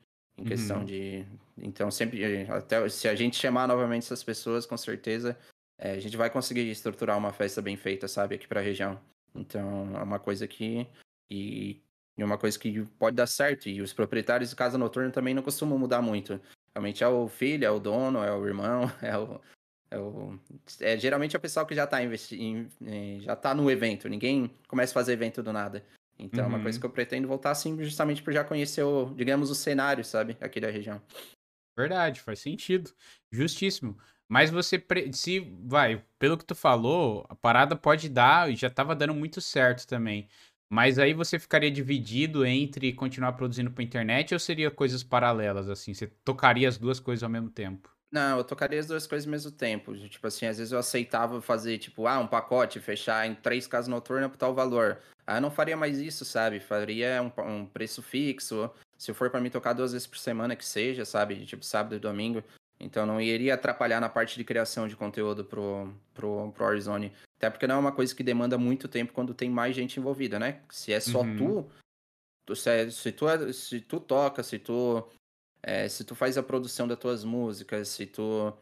em 0.41 0.45
questão 0.45 0.79
uhum. 0.79 0.85
de. 0.85 1.25
Então, 1.57 1.91
sempre. 1.91 2.45
Até 2.49 2.87
se 2.89 3.07
a 3.07 3.15
gente 3.15 3.37
chamar 3.37 3.67
novamente 3.67 4.03
essas 4.03 4.23
pessoas, 4.23 4.65
com 4.65 4.75
certeza, 4.75 5.37
é, 5.77 5.91
a 5.91 5.99
gente 5.99 6.17
vai 6.17 6.29
conseguir 6.29 6.69
estruturar 6.69 7.17
uma 7.17 7.31
festa 7.31 7.61
bem 7.61 7.77
feita, 7.77 8.07
sabe, 8.07 8.35
aqui 8.35 8.47
para 8.47 8.59
a 8.59 8.63
região. 8.63 8.99
Então, 9.35 9.95
é 9.95 10.03
uma 10.03 10.19
coisa 10.19 10.47
que. 10.47 10.87
E, 11.29 11.79
e 12.17 12.23
uma 12.23 12.37
coisa 12.37 12.57
que 12.57 12.83
pode 12.97 13.15
dar 13.15 13.27
certo. 13.27 13.69
E 13.69 13.81
os 13.81 13.93
proprietários 13.93 14.49
de 14.49 14.55
casa 14.55 14.77
noturna 14.77 15.11
também 15.11 15.33
não 15.33 15.43
costumam 15.43 15.77
mudar 15.77 16.01
muito. 16.01 16.41
Realmente 16.75 17.03
é 17.03 17.07
o 17.07 17.27
filho, 17.27 17.65
é 17.65 17.71
o 17.71 17.79
dono, 17.79 18.23
é 18.23 18.33
o 18.33 18.45
irmão, 18.47 18.91
é 19.01 19.17
o. 19.17 19.39
É, 19.93 19.97
o, 19.99 20.39
é 20.79 20.97
geralmente 20.97 21.35
é 21.35 21.37
o 21.37 21.41
pessoal 21.41 21.65
que 21.65 21.75
já 21.75 21.83
está 21.83 22.01
investindo, 22.01 22.69
já 23.19 23.35
tá 23.35 23.53
no 23.53 23.69
evento. 23.69 24.07
Ninguém 24.07 24.49
começa 24.67 24.93
a 24.93 24.95
fazer 24.95 25.11
evento 25.11 25.43
do 25.43 25.51
nada. 25.51 25.83
Então, 26.17 26.45
uhum. 26.45 26.51
é 26.51 26.55
uma 26.55 26.61
coisa 26.61 26.77
uhum. 26.77 26.81
que 26.81 26.85
eu 26.85 26.91
pretendo 26.91 27.27
voltar 27.27 27.51
assim, 27.51 27.81
justamente 27.83 28.21
por 28.21 28.31
já 28.33 28.43
conhecer, 28.43 28.83
o, 28.83 29.13
digamos, 29.15 29.49
o 29.49 29.55
cenário, 29.55 30.03
sabe, 30.03 30.37
aqui 30.39 30.59
da 30.59 30.69
região. 30.69 31.01
Verdade, 31.77 32.21
faz 32.21 32.39
sentido. 32.39 32.91
Justíssimo. 33.31 33.97
Mas 34.29 34.49
você, 34.49 34.81
se 35.13 35.39
vai, 35.63 36.05
pelo 36.17 36.37
que 36.37 36.45
tu 36.45 36.55
falou, 36.55 37.25
a 37.27 37.35
parada 37.35 37.75
pode 37.75 38.07
dar, 38.07 38.49
e 38.51 38.55
já 38.55 38.69
tava 38.69 38.95
dando 38.95 39.13
muito 39.13 39.41
certo 39.41 39.85
também. 39.85 40.27
Mas 40.71 40.97
aí 40.97 41.13
você 41.13 41.37
ficaria 41.37 41.69
dividido 41.69 42.45
entre 42.45 42.93
continuar 42.93 43.33
produzindo 43.33 43.71
pra 43.71 43.83
internet 43.83 44.33
ou 44.33 44.39
seria 44.39 44.71
coisas 44.71 45.03
paralelas, 45.03 45.69
assim? 45.69 45.93
Você 45.93 46.07
tocaria 46.23 46.69
as 46.69 46.77
duas 46.77 46.97
coisas 46.97 47.23
ao 47.23 47.29
mesmo 47.29 47.49
tempo? 47.49 47.93
Não, 48.11 48.39
eu 48.39 48.43
tocaria 48.43 48.79
as 48.79 48.87
duas 48.87 49.07
coisas 49.07 49.25
ao 49.25 49.31
mesmo 49.31 49.51
tempo. 49.51 49.95
Tipo 50.09 50.27
assim, 50.27 50.45
às 50.45 50.57
vezes 50.57 50.73
eu 50.73 50.79
aceitava 50.79 51.41
fazer, 51.41 51.77
tipo, 51.77 52.07
ah, 52.07 52.19
um 52.19 52.27
pacote, 52.27 52.79
fechar 52.79 53.25
em 53.25 53.33
três 53.33 53.67
casas 53.67 53.87
noturnas 53.87 54.29
por 54.29 54.37
tal 54.37 54.53
valor. 54.53 54.99
Ah, 55.25 55.37
eu 55.37 55.41
não 55.41 55.49
faria 55.49 55.77
mais 55.77 55.97
isso, 55.97 56.25
sabe? 56.25 56.59
Faria 56.59 57.21
um, 57.21 57.31
um 57.49 57.65
preço 57.65 58.01
fixo. 58.01 58.69
Se 58.97 59.13
for 59.13 59.29
para 59.29 59.39
mim 59.39 59.49
tocar 59.49 59.71
duas 59.71 59.93
vezes 59.93 60.05
por 60.05 60.17
semana 60.17 60.57
que 60.57 60.65
seja, 60.65 61.05
sabe? 61.05 61.45
Tipo, 61.45 61.63
sábado 61.63 61.95
e 61.95 61.99
domingo. 61.99 62.43
Então 62.79 63.05
não 63.05 63.21
iria 63.21 63.53
atrapalhar 63.53 64.01
na 64.01 64.09
parte 64.09 64.37
de 64.37 64.43
criação 64.43 64.87
de 64.87 64.95
conteúdo 64.95 65.45
pro, 65.45 65.93
pro, 66.13 66.51
pro 66.51 66.65
Warzone. 66.65 67.13
Até 67.37 67.49
porque 67.49 67.67
não 67.67 67.75
é 67.75 67.79
uma 67.79 67.91
coisa 67.91 68.13
que 68.13 68.23
demanda 68.23 68.57
muito 68.57 68.87
tempo 68.87 69.13
quando 69.13 69.33
tem 69.33 69.49
mais 69.49 69.75
gente 69.75 69.99
envolvida, 69.99 70.37
né? 70.37 70.61
Se 70.69 70.91
é 70.91 70.99
só 70.99 71.21
uhum. 71.21 71.37
tu, 71.37 71.71
tu 72.45 72.55
se, 72.55 72.69
é, 72.69 72.89
se, 72.89 73.11
tu 73.11 73.29
é, 73.29 73.53
se 73.53 73.79
tu 73.79 73.99
toca, 73.99 74.43
se 74.43 74.59
tu 74.59 75.07
é, 75.63 75.87
se 75.87 76.03
tu 76.03 76.15
faz 76.15 76.37
a 76.37 76.43
produção 76.43 76.87
das 76.87 76.97
tuas 76.97 77.23
músicas, 77.23 77.89
se 77.89 78.05
tu 78.05 78.53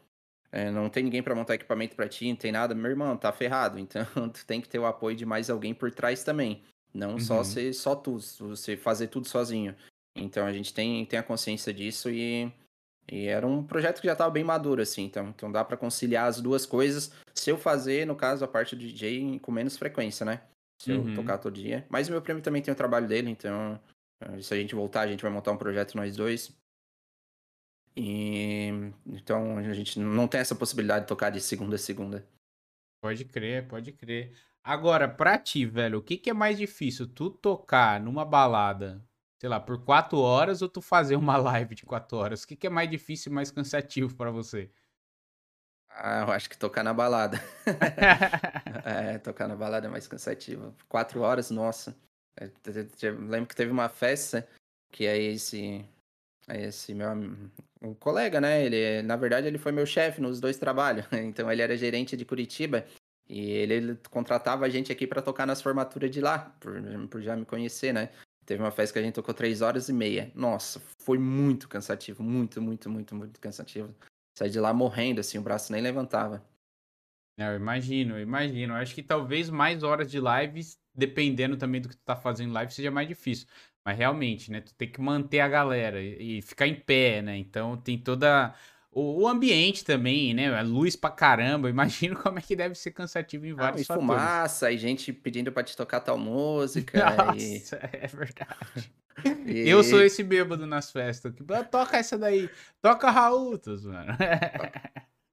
é, 0.52 0.70
não 0.70 0.88
tem 0.90 1.02
ninguém 1.02 1.22
para 1.22 1.34
montar 1.34 1.54
equipamento 1.54 1.96
para 1.96 2.08
ti, 2.08 2.28
não 2.28 2.36
tem 2.36 2.52
nada, 2.52 2.74
meu 2.74 2.90
irmão, 2.90 3.16
tá 3.16 3.32
ferrado. 3.32 3.78
Então 3.80 4.28
tu 4.28 4.44
tem 4.44 4.60
que 4.60 4.68
ter 4.68 4.78
o 4.78 4.86
apoio 4.86 5.16
de 5.16 5.24
mais 5.24 5.48
alguém 5.48 5.72
por 5.72 5.90
trás 5.90 6.22
também. 6.22 6.62
Não 6.92 7.12
uhum. 7.12 7.20
só 7.20 7.44
ser 7.44 7.72
só 7.72 7.94
tu, 7.94 8.18
você 8.40 8.76
fazer 8.76 9.06
tudo 9.06 9.28
sozinho. 9.28 9.74
Então 10.16 10.44
a 10.44 10.52
gente 10.52 10.74
tem, 10.74 11.06
tem 11.06 11.18
a 11.18 11.22
consciência 11.22 11.72
disso 11.72 12.10
e, 12.10 12.52
e 13.10 13.26
era 13.26 13.46
um 13.46 13.62
projeto 13.62 14.00
que 14.00 14.08
já 14.08 14.12
estava 14.12 14.30
bem 14.30 14.42
maduro, 14.42 14.82
assim. 14.82 15.04
Então, 15.04 15.28
então 15.28 15.50
dá 15.50 15.64
para 15.64 15.76
conciliar 15.76 16.26
as 16.26 16.40
duas 16.40 16.66
coisas. 16.66 17.12
Se 17.32 17.48
eu 17.48 17.56
fazer, 17.56 18.06
no 18.06 18.16
caso, 18.16 18.44
a 18.44 18.48
parte 18.48 18.74
do 18.74 18.84
DJ 18.84 19.38
com 19.38 19.52
menos 19.52 19.76
frequência, 19.76 20.26
né? 20.26 20.42
Se 20.82 20.92
uhum. 20.92 21.10
eu 21.10 21.14
tocar 21.14 21.38
todo 21.38 21.54
dia. 21.54 21.86
Mas 21.88 22.08
o 22.08 22.10
meu 22.10 22.20
primo 22.20 22.40
também 22.40 22.60
tem 22.60 22.72
o 22.72 22.76
trabalho 22.76 23.06
dele, 23.06 23.30
então 23.30 23.80
se 24.40 24.52
a 24.52 24.56
gente 24.56 24.74
voltar, 24.74 25.02
a 25.02 25.06
gente 25.06 25.22
vai 25.22 25.30
montar 25.30 25.52
um 25.52 25.56
projeto 25.56 25.96
nós 25.96 26.16
dois. 26.16 26.52
E 27.96 28.68
então 29.06 29.58
a 29.58 29.72
gente 29.74 29.98
não 29.98 30.28
tem 30.28 30.40
essa 30.40 30.54
possibilidade 30.54 31.04
de 31.04 31.08
tocar 31.08 31.30
de 31.30 31.40
segunda 31.40 31.76
a 31.76 31.78
segunda. 31.78 32.26
Pode 33.02 33.24
crer, 33.24 33.66
pode 33.66 33.92
crer. 33.92 34.32
Agora, 34.62 35.08
pra 35.08 35.38
ti, 35.38 35.64
velho, 35.64 35.98
o 35.98 36.02
que, 36.02 36.18
que 36.18 36.30
é 36.30 36.34
mais 36.34 36.58
difícil? 36.58 37.06
Tu 37.06 37.30
tocar 37.30 37.98
numa 38.00 38.24
balada, 38.24 39.02
sei 39.40 39.48
lá, 39.48 39.58
por 39.58 39.82
quatro 39.84 40.18
horas 40.18 40.60
ou 40.60 40.68
tu 40.68 40.82
fazer 40.82 41.16
uma 41.16 41.36
live 41.38 41.74
de 41.74 41.84
quatro 41.84 42.18
horas? 42.18 42.42
O 42.42 42.46
que, 42.46 42.56
que 42.56 42.66
é 42.66 42.70
mais 42.70 42.90
difícil 42.90 43.32
e 43.32 43.34
mais 43.34 43.50
cansativo 43.50 44.14
para 44.14 44.30
você? 44.30 44.70
Ah, 45.88 46.20
eu 46.20 46.32
acho 46.32 46.48
que 46.48 46.56
tocar 46.56 46.84
na 46.84 46.94
balada. 46.94 47.38
é, 48.84 49.18
tocar 49.18 49.48
na 49.48 49.56
balada 49.56 49.86
é 49.86 49.90
mais 49.90 50.06
cansativo. 50.06 50.74
Quatro 50.88 51.20
horas, 51.22 51.50
nossa. 51.50 51.96
Eu 53.02 53.20
lembro 53.26 53.48
que 53.48 53.56
teve 53.56 53.72
uma 53.72 53.88
festa 53.88 54.48
que 54.92 55.06
aí 55.06 55.26
esse 55.26 55.84
esse 56.48 56.94
meu 56.94 57.08
um 57.82 57.94
colega, 57.94 58.40
né? 58.40 58.64
Ele, 58.64 59.02
na 59.02 59.16
verdade, 59.16 59.46
ele 59.46 59.58
foi 59.58 59.72
meu 59.72 59.86
chefe 59.86 60.20
nos 60.20 60.40
dois 60.40 60.56
trabalhos. 60.56 61.06
Então 61.12 61.50
ele 61.50 61.62
era 61.62 61.76
gerente 61.76 62.16
de 62.16 62.24
Curitiba 62.24 62.84
e 63.28 63.50
ele, 63.50 63.96
contratava 64.10 64.66
a 64.66 64.68
gente 64.68 64.90
aqui 64.90 65.06
para 65.06 65.22
tocar 65.22 65.46
nas 65.46 65.62
formaturas 65.62 66.10
de 66.10 66.20
lá, 66.20 66.38
por, 66.60 66.74
por 67.08 67.22
já 67.22 67.36
me 67.36 67.44
conhecer, 67.44 67.92
né? 67.92 68.10
Teve 68.44 68.62
uma 68.62 68.72
festa 68.72 68.94
que 68.94 68.98
a 68.98 69.02
gente 69.02 69.14
tocou 69.14 69.32
três 69.32 69.62
horas 69.62 69.88
e 69.88 69.92
meia. 69.92 70.32
Nossa, 70.34 70.80
foi 70.98 71.18
muito 71.18 71.68
cansativo, 71.68 72.22
muito, 72.22 72.60
muito, 72.60 72.90
muito, 72.90 73.14
muito 73.14 73.40
cansativo. 73.40 73.94
Saí 74.36 74.50
de 74.50 74.58
lá 74.58 74.74
morrendo, 74.74 75.20
assim, 75.20 75.38
o 75.38 75.42
braço 75.42 75.70
nem 75.70 75.80
levantava. 75.80 76.44
É, 77.38 77.48
eu 77.48 77.56
imagino, 77.56 78.16
eu 78.16 78.20
imagino. 78.20 78.74
Acho 78.74 78.94
que 78.94 79.02
talvez 79.02 79.48
mais 79.48 79.82
horas 79.82 80.10
de 80.10 80.18
lives, 80.18 80.78
dependendo 80.94 81.56
também 81.56 81.80
do 81.80 81.88
que 81.88 81.96
tu 81.96 82.02
tá 82.04 82.16
fazendo 82.16 82.52
live, 82.52 82.72
seja 82.72 82.90
mais 82.90 83.06
difícil. 83.06 83.46
Mas 83.84 83.96
realmente, 83.96 84.50
né? 84.50 84.60
Tu 84.60 84.74
tem 84.74 84.88
que 84.90 85.00
manter 85.00 85.40
a 85.40 85.48
galera 85.48 86.00
e 86.00 86.42
ficar 86.42 86.66
em 86.66 86.74
pé, 86.74 87.22
né? 87.22 87.36
Então 87.36 87.76
tem 87.76 87.98
toda. 87.98 88.54
O, 88.92 89.28
ambiente 89.28 89.84
também, 89.84 90.34
né? 90.34 90.52
A 90.52 90.62
luz 90.62 90.96
pra 90.96 91.10
caramba. 91.10 91.70
Imagino 91.70 92.16
como 92.16 92.38
é 92.38 92.42
que 92.42 92.56
deve 92.56 92.74
ser 92.74 92.90
cansativo 92.90 93.46
em 93.46 93.54
vários 93.54 93.88
Não, 93.88 93.96
e 93.96 93.98
fumaça, 93.98 94.70
e 94.70 94.78
gente 94.78 95.12
pedindo 95.12 95.52
pra 95.52 95.62
te 95.62 95.76
tocar 95.76 96.00
tal 96.00 96.18
música. 96.18 96.98
Nossa, 96.98 97.76
e... 97.82 97.96
é 97.96 98.06
verdade. 98.06 98.92
E... 99.44 99.68
Eu 99.68 99.84
sou 99.84 100.00
esse 100.00 100.22
bêbado 100.22 100.66
nas 100.66 100.90
festas. 100.90 101.34
Que, 101.34 101.44
ah, 101.52 101.62
toca 101.62 101.98
essa 101.98 102.16
daí. 102.16 102.48
Toca 102.80 103.10
Raultos, 103.10 103.84
mano. 103.84 104.16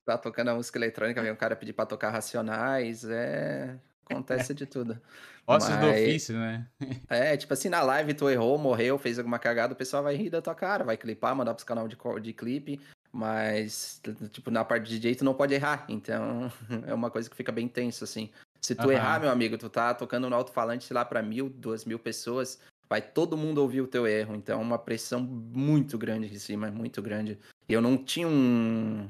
Tá 0.03 0.17
tocando 0.17 0.49
a 0.49 0.55
música 0.55 0.77
eletrônica, 0.77 1.21
vem 1.21 1.31
um 1.31 1.37
cara 1.37 1.55
pedir 1.55 1.71
pra 1.71 1.85
tocar 1.85 2.09
Racionais. 2.09 3.05
É... 3.05 3.79
Acontece 4.09 4.53
de 4.53 4.65
tudo. 4.65 4.99
Ossos 5.45 5.69
Mas... 5.69 5.79
do 5.81 5.89
ofício, 5.89 6.35
né? 6.35 6.67
é, 7.09 7.37
tipo 7.37 7.53
assim, 7.53 7.69
na 7.69 7.81
live 7.81 8.13
tu 8.13 8.29
errou, 8.29 8.57
morreu, 8.57 8.97
fez 8.97 9.17
alguma 9.17 9.39
cagada, 9.39 9.73
o 9.73 9.77
pessoal 9.77 10.03
vai 10.03 10.15
rir 10.15 10.29
da 10.29 10.41
tua 10.41 10.55
cara, 10.55 10.83
vai 10.83 10.97
clipar, 10.97 11.35
mandar 11.35 11.53
pros 11.53 11.63
canal 11.63 11.87
de, 11.87 11.97
de 12.21 12.33
clipe. 12.33 12.79
Mas, 13.11 14.01
tipo, 14.31 14.51
na 14.51 14.63
parte 14.63 14.87
de 14.87 14.99
DJ 14.99 15.15
tu 15.15 15.25
não 15.25 15.33
pode 15.33 15.53
errar. 15.53 15.85
Então, 15.89 16.51
é 16.85 16.93
uma 16.93 17.09
coisa 17.09 17.29
que 17.29 17.35
fica 17.35 17.51
bem 17.51 17.67
tenso, 17.67 18.03
assim. 18.03 18.29
Se 18.61 18.75
tu 18.75 18.85
uhum. 18.87 18.91
errar, 18.91 19.19
meu 19.19 19.29
amigo, 19.29 19.57
tu 19.57 19.69
tá 19.69 19.93
tocando 19.93 20.29
no 20.29 20.35
alto-falante 20.35 20.93
lá 20.93 21.05
pra 21.05 21.21
mil, 21.21 21.49
duas 21.49 21.85
mil 21.85 21.99
pessoas, 21.99 22.59
vai 22.89 23.01
todo 23.01 23.37
mundo 23.37 23.59
ouvir 23.59 23.81
o 23.81 23.87
teu 23.87 24.05
erro. 24.05 24.35
Então, 24.35 24.59
é 24.59 24.63
uma 24.63 24.77
pressão 24.77 25.21
muito 25.21 25.97
grande 25.97 26.33
em 26.33 26.39
cima, 26.39 26.69
muito 26.69 27.01
grande. 27.01 27.39
E 27.67 27.73
eu 27.73 27.81
não 27.81 27.97
tinha 27.97 28.27
um, 28.27 29.07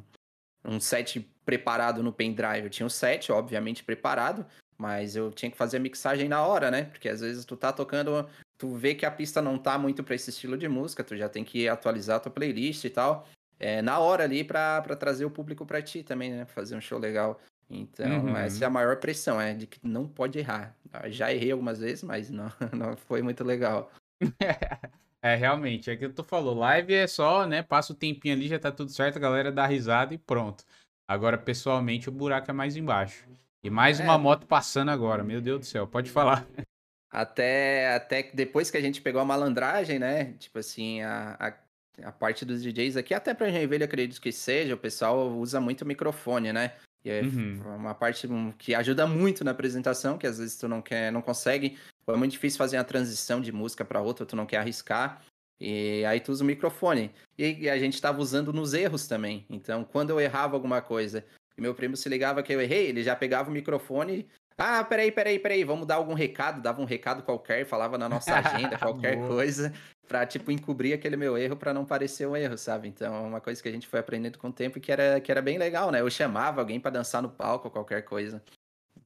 um 0.63 0.79
set 0.79 1.19
preparado 1.45 2.03
no 2.03 2.13
pendrive. 2.13 2.65
Eu 2.65 2.69
tinha 2.69 2.85
um 2.85 2.89
set, 2.89 3.31
obviamente, 3.31 3.83
preparado, 3.83 4.45
mas 4.77 5.15
eu 5.15 5.31
tinha 5.31 5.49
que 5.49 5.57
fazer 5.57 5.77
a 5.77 5.79
mixagem 5.79 6.29
na 6.29 6.45
hora, 6.45 6.69
né? 6.69 6.83
Porque 6.83 7.09
às 7.09 7.21
vezes 7.21 7.43
tu 7.45 7.57
tá 7.57 7.73
tocando, 7.73 8.29
tu 8.57 8.75
vê 8.75 8.93
que 8.93 9.05
a 9.05 9.11
pista 9.11 9.41
não 9.41 9.57
tá 9.57 9.77
muito 9.77 10.03
para 10.03 10.15
esse 10.15 10.29
estilo 10.29 10.57
de 10.57 10.67
música, 10.67 11.03
tu 11.03 11.15
já 11.17 11.27
tem 11.27 11.43
que 11.43 11.67
atualizar 11.67 12.17
a 12.17 12.19
tua 12.19 12.31
playlist 12.31 12.83
e 12.83 12.89
tal. 12.89 13.27
É, 13.59 13.81
na 13.81 13.97
hora 13.99 14.23
ali 14.23 14.43
para 14.43 14.81
trazer 14.95 15.25
o 15.25 15.31
público 15.31 15.65
para 15.65 15.81
ti 15.81 16.03
também, 16.03 16.31
né? 16.31 16.45
Fazer 16.45 16.75
um 16.75 16.81
show 16.81 16.99
legal. 16.99 17.39
Então, 17.69 18.27
uhum. 18.27 18.37
essa 18.37 18.63
é 18.63 18.67
a 18.67 18.69
maior 18.69 18.97
pressão, 18.97 19.41
é 19.41 19.53
de 19.53 19.67
que 19.67 19.79
não 19.83 20.07
pode 20.07 20.39
errar. 20.39 20.75
Já 21.07 21.33
errei 21.33 21.51
algumas 21.51 21.79
vezes, 21.79 22.03
mas 22.03 22.29
não, 22.29 22.49
não 22.71 22.95
foi 22.95 23.21
muito 23.21 23.43
legal. 23.43 23.91
é, 25.21 25.35
realmente, 25.35 25.89
é 25.89 25.97
que 25.97 26.07
tu 26.07 26.23
falou, 26.23 26.55
live 26.55 26.93
é 26.93 27.07
só, 27.07 27.45
né? 27.45 27.61
Passa 27.61 27.93
o 27.93 27.95
tempinho 27.95 28.35
ali, 28.35 28.47
já 28.47 28.57
tá 28.57 28.71
tudo 28.71 28.91
certo, 28.91 29.17
a 29.17 29.19
galera 29.19 29.51
dá 29.51 29.65
risada 29.65 30.13
e 30.13 30.17
pronto. 30.17 30.63
Agora, 31.07 31.37
pessoalmente, 31.37 32.09
o 32.09 32.11
buraco 32.11 32.49
é 32.49 32.53
mais 32.53 32.75
embaixo. 32.75 33.27
E 33.67 33.69
mais 33.69 33.99
é. 33.99 34.03
uma 34.03 34.17
moto 34.17 34.47
passando 34.47 34.89
agora, 34.91 35.25
meu 35.25 35.41
Deus 35.41 35.59
do 35.59 35.65
céu, 35.65 35.85
pode 35.85 36.09
falar. 36.09 36.47
Até, 37.09 37.95
até 37.95 38.29
depois 38.33 38.69
que 38.69 38.75
a 38.75 38.81
gente 38.81 39.01
pegou 39.01 39.21
a 39.21 39.25
malandragem, 39.25 39.97
né? 39.97 40.33
Tipo 40.33 40.59
assim, 40.59 41.01
a, 41.01 41.37
a, 41.39 42.07
a 42.09 42.11
parte 42.11 42.43
dos 42.43 42.61
DJs 42.61 42.97
aqui, 42.97 43.13
até 43.13 43.33
pra 43.33 43.49
Joinville, 43.49 43.85
acredito 43.85 44.19
que 44.19 44.29
seja, 44.29 44.75
o 44.75 44.77
pessoal 44.77 45.31
usa 45.31 45.61
muito 45.61 45.85
microfone, 45.85 46.51
né? 46.51 46.73
E 47.05 47.09
é 47.09 47.21
uhum. 47.21 47.61
uma 47.77 47.95
parte 47.95 48.27
que 48.57 48.75
ajuda 48.75 49.07
muito 49.07 49.45
na 49.45 49.51
apresentação, 49.51 50.17
que 50.17 50.27
às 50.27 50.37
vezes 50.37 50.57
tu 50.57 50.67
não 50.67 50.81
quer, 50.81 51.09
não 51.09 51.21
consegue. 51.21 51.79
É 52.05 52.15
muito 52.17 52.33
difícil 52.33 52.57
fazer 52.57 52.77
uma 52.77 52.83
transição 52.83 53.39
de 53.39 53.53
música 53.53 53.85
para 53.85 54.01
outra, 54.01 54.25
tu 54.25 54.35
não 54.35 54.45
quer 54.45 54.57
arriscar. 54.57 55.21
E 55.59 56.03
aí 56.05 56.19
tu 56.19 56.33
usa 56.33 56.43
o 56.43 56.47
microfone. 56.47 57.09
E 57.37 57.69
a 57.69 57.79
gente 57.79 57.93
estava 57.93 58.21
usando 58.21 58.51
nos 58.51 58.73
erros 58.73 59.07
também. 59.07 59.45
Então, 59.49 59.85
quando 59.85 60.09
eu 60.09 60.19
errava 60.19 60.57
alguma 60.57 60.81
coisa 60.81 61.25
e 61.57 61.61
meu 61.61 61.73
primo 61.73 61.97
se 61.97 62.07
ligava 62.07 62.43
que 62.43 62.53
eu 62.53 62.61
errei, 62.61 62.87
ele 62.87 63.03
já 63.03 63.15
pegava 63.15 63.49
o 63.49 63.53
microfone. 63.53 64.27
Ah, 64.57 64.83
peraí, 64.83 65.11
peraí, 65.11 65.37
peraí, 65.37 65.63
vamos 65.63 65.85
dar 65.85 65.95
algum 65.95 66.13
recado, 66.13 66.61
dava 66.61 66.81
um 66.81 66.85
recado 66.85 67.23
qualquer, 67.23 67.65
falava 67.65 67.97
na 67.97 68.09
nossa 68.09 68.35
agenda, 68.37 68.77
qualquer 68.77 69.27
coisa, 69.27 69.71
pra, 70.07 70.25
tipo, 70.25 70.51
encobrir 70.51 70.93
aquele 70.93 71.15
meu 71.15 71.37
erro 71.37 71.55
para 71.55 71.73
não 71.73 71.85
parecer 71.85 72.27
um 72.27 72.35
erro, 72.35 72.57
sabe? 72.57 72.87
Então, 72.87 73.13
é 73.13 73.19
uma 73.19 73.41
coisa 73.41 73.61
que 73.61 73.69
a 73.69 73.71
gente 73.71 73.87
foi 73.87 73.99
aprendendo 73.99 74.39
com 74.39 74.49
o 74.49 74.53
tempo 74.53 74.79
que 74.79 74.91
era, 74.91 75.19
que 75.19 75.31
era 75.31 75.41
bem 75.41 75.57
legal, 75.57 75.91
né? 75.91 76.01
Eu 76.01 76.09
chamava 76.09 76.61
alguém 76.61 76.79
para 76.79 76.91
dançar 76.91 77.21
no 77.21 77.29
palco, 77.29 77.69
qualquer 77.69 78.03
coisa. 78.03 78.41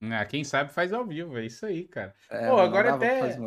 Ah, 0.01 0.25
quem 0.25 0.43
sabe 0.43 0.73
faz 0.73 0.93
ao 0.93 1.05
vivo, 1.05 1.37
é 1.37 1.45
isso 1.45 1.65
aí, 1.65 1.85
cara. 1.85 2.15
É, 2.29 2.47
Pô, 2.47 2.57
agora 2.57 2.95
até. 2.95 3.37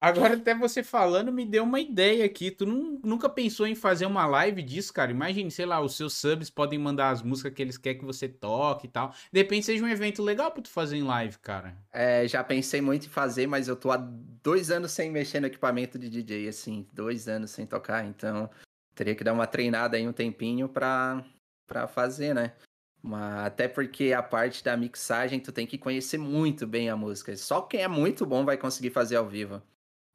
Agora, 0.00 0.34
até 0.34 0.54
você 0.54 0.82
falando, 0.82 1.30
me 1.30 1.44
deu 1.44 1.62
uma 1.62 1.78
ideia 1.78 2.24
aqui. 2.24 2.50
Tu 2.50 2.64
não, 2.64 2.98
nunca 3.04 3.28
pensou 3.28 3.66
em 3.66 3.74
fazer 3.74 4.06
uma 4.06 4.26
live 4.26 4.62
disso, 4.62 4.94
cara? 4.94 5.10
Imagine, 5.10 5.50
sei 5.50 5.66
lá, 5.66 5.78
os 5.78 5.94
seus 5.94 6.14
subs 6.14 6.48
podem 6.48 6.78
mandar 6.78 7.10
as 7.10 7.22
músicas 7.22 7.52
que 7.52 7.60
eles 7.60 7.76
querem 7.76 7.98
que 7.98 8.04
você 8.06 8.26
toque 8.26 8.86
e 8.86 8.90
tal. 8.90 9.14
De 9.30 9.38
repente 9.38 9.66
seja 9.66 9.84
um 9.84 9.88
evento 9.88 10.22
legal 10.22 10.50
pra 10.50 10.62
tu 10.62 10.70
fazer 10.70 10.96
em 10.96 11.02
live, 11.02 11.38
cara. 11.38 11.76
É, 11.92 12.26
já 12.26 12.42
pensei 12.42 12.80
muito 12.80 13.06
em 13.06 13.10
fazer, 13.10 13.46
mas 13.46 13.68
eu 13.68 13.76
tô 13.76 13.90
há 13.90 13.98
dois 14.42 14.70
anos 14.70 14.90
sem 14.92 15.10
mexer 15.10 15.38
no 15.38 15.48
equipamento 15.48 15.98
de 15.98 16.08
DJ, 16.08 16.48
assim, 16.48 16.86
dois 16.94 17.28
anos 17.28 17.50
sem 17.50 17.66
tocar, 17.66 18.06
então 18.06 18.48
teria 18.94 19.14
que 19.14 19.22
dar 19.22 19.34
uma 19.34 19.46
treinada 19.46 19.98
aí 19.98 20.08
um 20.08 20.12
tempinho 20.12 20.66
pra, 20.66 21.22
pra 21.66 21.86
fazer, 21.86 22.34
né? 22.34 22.54
Mas 23.02 23.46
até 23.46 23.68
porque 23.68 24.12
a 24.12 24.22
parte 24.22 24.64
da 24.64 24.76
mixagem 24.76 25.40
tu 25.40 25.52
tem 25.52 25.66
que 25.66 25.78
conhecer 25.78 26.18
muito 26.18 26.66
bem 26.66 26.88
a 26.88 26.96
música. 26.96 27.36
Só 27.36 27.62
quem 27.62 27.82
é 27.82 27.88
muito 27.88 28.24
bom 28.24 28.44
vai 28.44 28.56
conseguir 28.56 28.90
fazer 28.90 29.16
ao 29.16 29.26
vivo. 29.26 29.62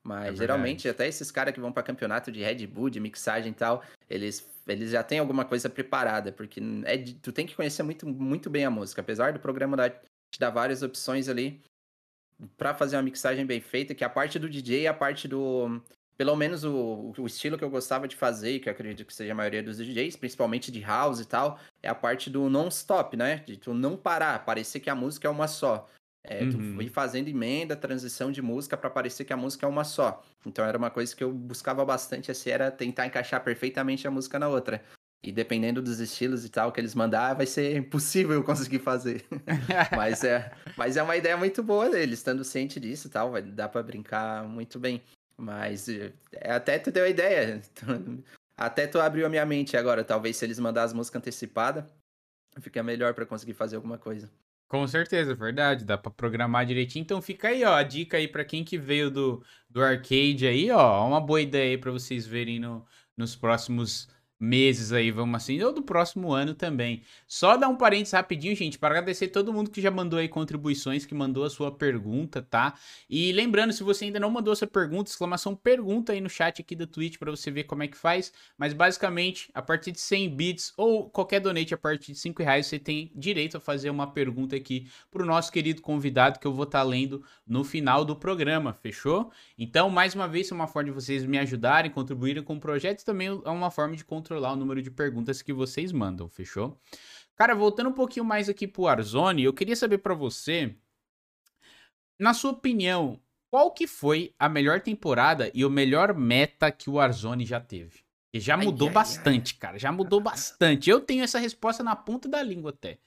Mas 0.05 0.35
é 0.35 0.37
geralmente, 0.37 0.87
até 0.87 1.07
esses 1.07 1.31
caras 1.31 1.51
que 1.51 1.59
vão 1.59 1.71
para 1.71 1.81
campeonato 1.81 2.31
de 2.31 2.39
Red 2.39 2.67
Bull, 2.67 2.91
de 2.91 2.99
mixagem 2.99 3.51
e 3.51 3.55
tal, 3.55 3.83
eles, 4.07 4.47
eles 4.67 4.91
já 4.91 5.01
têm 5.01 5.17
alguma 5.17 5.43
coisa 5.43 5.67
preparada, 5.67 6.31
porque 6.31 6.61
é, 6.85 6.95
tu 7.23 7.31
tem 7.31 7.47
que 7.47 7.55
conhecer 7.55 7.81
muito, 7.81 8.07
muito 8.07 8.47
bem 8.47 8.63
a 8.65 8.69
música. 8.69 9.01
Apesar 9.01 9.33
do 9.33 9.39
programa 9.39 9.75
dar, 9.75 9.89
te 9.89 10.39
dar 10.39 10.51
várias 10.51 10.83
opções 10.83 11.27
ali 11.27 11.59
para 12.55 12.75
fazer 12.75 12.97
uma 12.97 13.01
mixagem 13.01 13.47
bem 13.47 13.59
feita, 13.59 13.95
que 13.95 14.03
a 14.03 14.09
parte 14.09 14.37
do 14.37 14.47
DJ 14.47 14.83
e 14.83 14.87
a 14.87 14.93
parte 14.93 15.27
do. 15.27 15.81
Pelo 16.15 16.35
menos 16.35 16.63
o, 16.63 17.13
o 17.17 17.25
estilo 17.25 17.57
que 17.57 17.63
eu 17.63 17.69
gostava 17.69 18.07
de 18.07 18.15
fazer, 18.15 18.51
e 18.51 18.59
que 18.59 18.69
eu 18.69 18.73
acredito 18.73 19.07
que 19.07 19.13
seja 19.13 19.31
a 19.31 19.35
maioria 19.35 19.63
dos 19.63 19.77
DJs, 19.77 20.15
principalmente 20.17 20.71
de 20.71 20.81
house 20.81 21.19
e 21.19 21.25
tal, 21.25 21.59
é 21.81 21.89
a 21.89 21.95
parte 21.95 22.29
do 22.29 22.47
non-stop, 22.47 23.17
né? 23.17 23.37
De 23.37 23.57
tu 23.57 23.73
não 23.73 23.97
parar, 23.97 24.45
parecer 24.45 24.79
que 24.79 24.89
a 24.89 24.95
música 24.95 25.27
é 25.27 25.31
uma 25.31 25.47
só. 25.47 25.89
É, 26.27 26.43
uhum. 26.43 26.77
Tu 26.77 26.81
ir 26.83 26.89
fazendo 26.89 27.27
emenda, 27.27 27.75
transição 27.75 28.31
de 28.31 28.41
música 28.41 28.75
para 28.75 28.89
parecer 28.89 29.25
que 29.25 29.33
a 29.33 29.37
música 29.37 29.65
é 29.65 29.69
uma 29.69 29.83
só. 29.83 30.23
Então 30.45 30.65
era 30.65 30.77
uma 30.77 30.89
coisa 30.89 31.15
que 31.15 31.23
eu 31.23 31.31
buscava 31.31 31.85
bastante, 31.85 32.31
assim, 32.31 32.49
era 32.49 32.71
tentar 32.71 33.05
encaixar 33.05 33.43
perfeitamente 33.43 34.07
a 34.07 34.11
música 34.11 34.39
na 34.39 34.47
outra. 34.47 34.83
E 35.23 35.31
dependendo 35.31 35.81
dos 35.81 35.99
estilos 35.99 36.45
e 36.45 36.49
tal 36.49 36.71
que 36.71 36.79
eles 36.79 36.93
mandar, 36.93 37.33
vai 37.33 37.45
ser 37.45 37.75
impossível 37.77 38.33
eu 38.33 38.43
conseguir 38.43 38.79
fazer. 38.79 39.25
mas, 39.95 40.23
é, 40.23 40.51
mas 40.77 40.97
é 40.97 41.03
uma 41.03 41.15
ideia 41.15 41.35
muito 41.35 41.63
boa 41.63 41.89
deles, 41.89 42.19
estando 42.19 42.43
ciente 42.43 42.79
disso 42.79 43.07
e 43.07 43.09
tal, 43.09 43.31
vai 43.31 43.41
dar 43.41 43.69
para 43.69 43.81
brincar 43.81 44.47
muito 44.47 44.79
bem. 44.79 45.01
Mas 45.37 45.89
é, 45.89 46.13
até 46.43 46.77
tu 46.79 46.91
deu 46.91 47.03
a 47.05 47.09
ideia. 47.09 47.61
Até 48.57 48.87
tu 48.87 49.01
abriu 49.01 49.25
a 49.25 49.29
minha 49.29 49.45
mente 49.45 49.75
agora. 49.75 50.01
Talvez 50.01 50.37
se 50.37 50.45
eles 50.45 50.57
mandar 50.59 50.83
as 50.83 50.93
músicas 50.93 51.19
antecipadas, 51.19 51.83
fica 52.61 52.81
melhor 52.81 53.13
para 53.13 53.25
conseguir 53.25 53.53
fazer 53.53 53.75
alguma 53.75 53.97
coisa. 53.97 54.31
Com 54.67 54.85
certeza, 54.87 55.35
verdade. 55.35 55.85
Dá 55.85 55.97
pra 55.97 56.11
programar 56.11 56.65
direitinho. 56.65 57.03
Então 57.03 57.21
fica 57.21 57.49
aí, 57.49 57.63
ó, 57.63 57.75
a 57.75 57.83
dica 57.83 58.17
aí 58.17 58.27
para 58.27 58.43
quem 58.43 58.63
que 58.63 58.77
veio 58.77 59.11
do, 59.11 59.43
do 59.69 59.81
arcade 59.81 60.47
aí, 60.47 60.71
ó. 60.71 61.07
Uma 61.07 61.21
boa 61.21 61.41
ideia 61.41 61.71
aí 61.71 61.77
pra 61.77 61.91
vocês 61.91 62.25
verem 62.25 62.59
no, 62.59 62.85
nos 63.15 63.35
próximos 63.35 64.07
meses 64.39 64.91
aí, 64.91 65.11
vamos 65.11 65.35
assim, 65.35 65.61
ou 65.61 65.73
do 65.73 65.81
próximo 65.81 66.33
ano 66.33 66.53
também. 66.53 67.01
Só 67.27 67.55
dar 67.55 67.67
um 67.69 67.75
parênteses 67.75 68.13
rapidinho, 68.13 68.55
gente, 68.55 68.77
para 68.77 68.89
agradecer 68.95 69.29
todo 69.29 69.53
mundo 69.53 69.71
que 69.71 69.81
já 69.81 69.89
mandou 69.89 70.19
aí 70.19 70.27
contribuições, 70.27 71.05
que 71.05 71.15
mandou 71.15 71.45
a 71.45 71.49
sua 71.49 71.71
pergunta, 71.71 72.41
tá? 72.41 72.75
E 73.09 73.31
lembrando, 73.31 73.71
se 73.71 73.83
você 73.83 74.05
ainda 74.05 74.19
não 74.19 74.29
mandou 74.29 74.51
essa 74.51 74.67
pergunta, 74.67 75.09
exclamação 75.09 75.55
pergunta 75.55 76.11
aí 76.11 76.19
no 76.19 76.29
chat 76.29 76.61
aqui 76.61 76.75
da 76.75 76.85
Twitch 76.85 77.17
para 77.17 77.31
você 77.31 77.49
ver 77.49 77.63
como 77.63 77.83
é 77.83 77.87
que 77.87 77.97
faz. 77.97 78.33
Mas 78.57 78.73
basicamente, 78.73 79.49
a 79.53 79.61
partir 79.61 79.91
de 79.91 80.01
100 80.01 80.35
bits 80.35 80.73
ou 80.75 81.09
qualquer 81.09 81.39
donate 81.39 81.73
a 81.73 81.77
partir 81.77 82.11
de 82.11 82.19
5 82.19 82.43
reais, 82.43 82.67
você 82.67 82.77
tem 82.77 83.11
direito 83.15 83.57
a 83.57 83.59
fazer 83.59 83.89
uma 83.89 84.07
pergunta 84.07 84.55
aqui 84.55 84.87
pro 85.09 85.25
nosso 85.25 85.51
querido 85.51 85.81
convidado 85.81 86.39
que 86.39 86.47
eu 86.47 86.53
vou 86.53 86.65
estar 86.65 86.79
tá 86.79 86.83
lendo 86.83 87.23
no 87.47 87.63
final 87.63 88.03
do 88.03 88.15
programa, 88.15 88.73
fechou? 88.73 89.31
Então, 89.57 89.89
mais 89.89 90.13
uma 90.13 90.27
vez, 90.27 90.51
é 90.51 90.53
uma 90.53 90.67
forma 90.67 90.89
de 90.89 90.95
vocês 90.95 91.25
me 91.25 91.37
ajudarem, 91.37 91.89
contribuírem 91.89 92.43
com 92.43 92.55
o 92.55 92.59
projeto 92.59 93.01
e 93.01 93.05
também 93.05 93.27
é 93.27 93.49
uma 93.49 93.71
forma 93.71 93.95
de 93.95 94.03
contribuir 94.03 94.24
controlar 94.25 94.53
o 94.53 94.55
número 94.55 94.81
de 94.81 94.89
perguntas 94.89 95.43
que 95.43 95.53
vocês 95.53 95.91
mandam, 95.91 96.27
fechou? 96.27 96.81
Cara, 97.35 97.53
voltando 97.53 97.91
um 97.91 97.93
pouquinho 97.93 98.25
mais 98.25 98.49
aqui 98.49 98.67
pro 98.67 98.83
Warzone, 98.83 99.43
eu 99.43 99.53
queria 99.53 99.75
saber 99.75 99.99
para 99.99 100.15
você, 100.15 100.75
na 102.17 102.33
sua 102.33 102.51
opinião, 102.51 103.21
qual 103.51 103.71
que 103.71 103.85
foi 103.85 104.33
a 104.39 104.49
melhor 104.49 104.81
temporada 104.81 105.51
e 105.53 105.63
o 105.63 105.69
melhor 105.69 106.15
meta 106.15 106.71
que 106.71 106.89
o 106.89 106.93
Warzone 106.93 107.45
já 107.45 107.59
teve? 107.59 107.99
Que 108.33 108.39
já 108.39 108.57
mudou 108.57 108.87
ai, 108.87 108.93
bastante, 108.95 109.53
ai. 109.53 109.59
cara, 109.59 109.77
já 109.77 109.91
mudou 109.91 110.19
bastante. 110.19 110.89
Eu 110.89 110.99
tenho 110.99 111.23
essa 111.23 111.37
resposta 111.37 111.83
na 111.83 111.95
ponta 111.95 112.27
da 112.27 112.41
língua 112.41 112.71
até. 112.71 112.97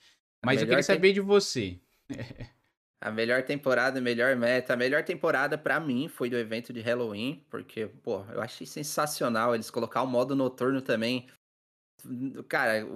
Mas 0.45 0.61
eu 0.61 0.69
queria 0.69 0.85
saber 0.85 1.13
de 1.13 1.21
você. 1.21 1.81
A 3.01 3.11
melhor 3.13 3.45
temporada, 3.45 4.01
melhor 4.01 4.35
meta. 4.37 4.75
A 4.75 4.77
melhor 4.77 5.05
temporada 5.05 5.57
para 5.57 5.79
mim 5.79 6.09
foi 6.09 6.29
do 6.29 6.37
evento 6.37 6.73
de 6.73 6.81
Halloween, 6.81 7.45
porque, 7.49 7.87
pô, 7.87 8.25
eu 8.33 8.41
achei 8.41 8.67
sensacional 8.67 9.55
eles 9.55 9.71
colocar 9.71 10.03
o 10.03 10.07
modo 10.07 10.35
noturno 10.35 10.83
também. 10.83 11.29
Cara, 12.49 12.87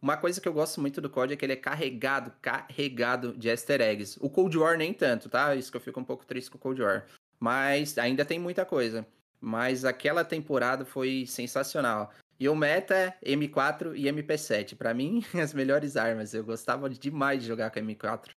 uma 0.00 0.16
coisa 0.16 0.40
que 0.40 0.48
eu 0.48 0.52
gosto 0.52 0.80
muito 0.80 1.00
do 1.00 1.10
COD 1.10 1.34
é 1.34 1.36
que 1.36 1.44
ele 1.44 1.52
é 1.52 1.56
carregado, 1.56 2.32
carregado 2.40 3.36
de 3.36 3.48
easter 3.48 3.82
eggs. 3.82 4.18
O 4.20 4.30
Cold 4.30 4.56
War 4.56 4.78
nem 4.78 4.94
tanto, 4.94 5.28
tá? 5.28 5.54
Isso 5.54 5.70
que 5.70 5.76
eu 5.76 5.80
fico 5.80 6.00
um 6.00 6.04
pouco 6.04 6.24
triste 6.24 6.50
com 6.50 6.56
o 6.56 6.60
Cold 6.60 6.80
War. 6.80 7.06
Mas 7.38 7.98
ainda 7.98 8.24
tem 8.24 8.38
muita 8.38 8.64
coisa. 8.64 9.06
mas 9.40 9.84
aquela 9.84 10.24
temporada 10.24 10.84
foi 10.84 11.24
sensacional. 11.26 12.12
E 12.38 12.48
o 12.48 12.54
meta 12.54 12.94
é 12.94 13.32
M4 13.32 13.94
e 13.96 14.04
MP7. 14.04 14.76
Para 14.76 14.94
mim, 14.94 15.22
as 15.42 15.52
melhores 15.54 15.96
armas. 15.96 16.34
Eu 16.34 16.44
gostava 16.44 16.88
demais 16.88 17.42
de 17.42 17.48
jogar 17.48 17.70
com 17.70 17.80
M4. 17.80 18.30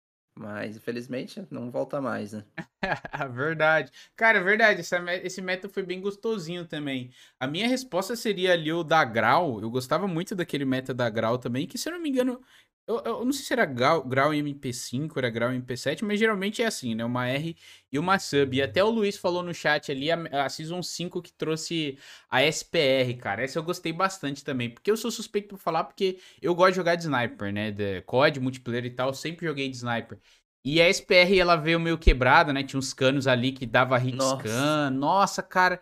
Mas, 0.41 0.75
infelizmente, 0.75 1.45
não 1.51 1.69
volta 1.69 2.01
mais, 2.01 2.33
né? 2.33 2.43
verdade. 3.31 3.91
Cara, 4.15 4.41
verdade. 4.41 4.81
Esse 5.23 5.41
meta 5.41 5.69
foi 5.69 5.83
bem 5.83 6.01
gostosinho 6.01 6.65
também. 6.65 7.11
A 7.39 7.45
minha 7.45 7.67
resposta 7.67 8.15
seria 8.15 8.53
ali 8.53 8.73
o 8.73 8.83
da 8.83 9.03
Grau. 9.05 9.61
Eu 9.61 9.69
gostava 9.69 10.07
muito 10.07 10.35
daquele 10.35 10.65
meta 10.65 10.93
da 10.93 11.07
Grau 11.09 11.37
também, 11.37 11.67
que 11.67 11.77
se 11.77 11.87
eu 11.87 11.93
não 11.93 12.01
me 12.01 12.09
engano, 12.09 12.41
eu, 12.87 13.01
eu, 13.05 13.25
não 13.25 13.31
sei 13.31 13.45
se 13.45 13.53
era 13.53 13.65
grau, 13.65 14.03
grau 14.03 14.33
em 14.33 14.43
MP5, 14.43 15.15
era 15.17 15.29
grau 15.29 15.53
em 15.53 15.61
MP7, 15.61 16.03
mas 16.03 16.19
geralmente 16.19 16.61
é 16.61 16.65
assim, 16.65 16.95
né? 16.95 17.05
Uma 17.05 17.27
R 17.27 17.55
e 17.91 17.99
uma 17.99 18.19
sub. 18.19 18.57
E 18.57 18.61
até 18.61 18.83
o 18.83 18.89
Luiz 18.89 19.17
falou 19.17 19.43
no 19.43 19.53
chat 19.53 19.91
ali, 19.91 20.11
a, 20.11 20.45
a 20.45 20.49
Season 20.49 20.81
5 20.81 21.21
que 21.21 21.31
trouxe 21.31 21.97
a 22.29 22.43
SPR, 22.43 23.15
cara. 23.19 23.43
Essa 23.43 23.59
eu 23.59 23.63
gostei 23.63 23.93
bastante 23.93 24.43
também. 24.43 24.69
Porque 24.69 24.91
eu 24.91 24.97
sou 24.97 25.11
suspeito 25.11 25.49
por 25.49 25.57
falar, 25.57 25.85
porque 25.85 26.19
eu 26.41 26.53
gosto 26.55 26.71
de 26.71 26.77
jogar 26.77 26.95
de 26.95 27.03
sniper, 27.03 27.53
né? 27.53 27.71
De 27.71 28.01
COD, 28.01 28.39
multiplayer 28.39 28.85
e 28.85 28.91
tal, 28.91 29.13
sempre 29.13 29.45
joguei 29.45 29.69
de 29.69 29.77
sniper. 29.77 30.19
E 30.63 30.81
a 30.81 30.87
SPR, 30.89 31.39
ela 31.39 31.55
veio 31.55 31.79
meio 31.79 31.97
quebrada, 31.97 32.53
né? 32.53 32.63
Tinha 32.63 32.77
uns 32.77 32.93
canos 32.93 33.25
ali 33.25 33.51
que 33.51 33.65
dava 33.65 33.97
hit 33.97 34.15
Nossa. 34.15 34.47
scan. 34.47 34.89
Nossa, 34.91 35.41
cara. 35.41 35.81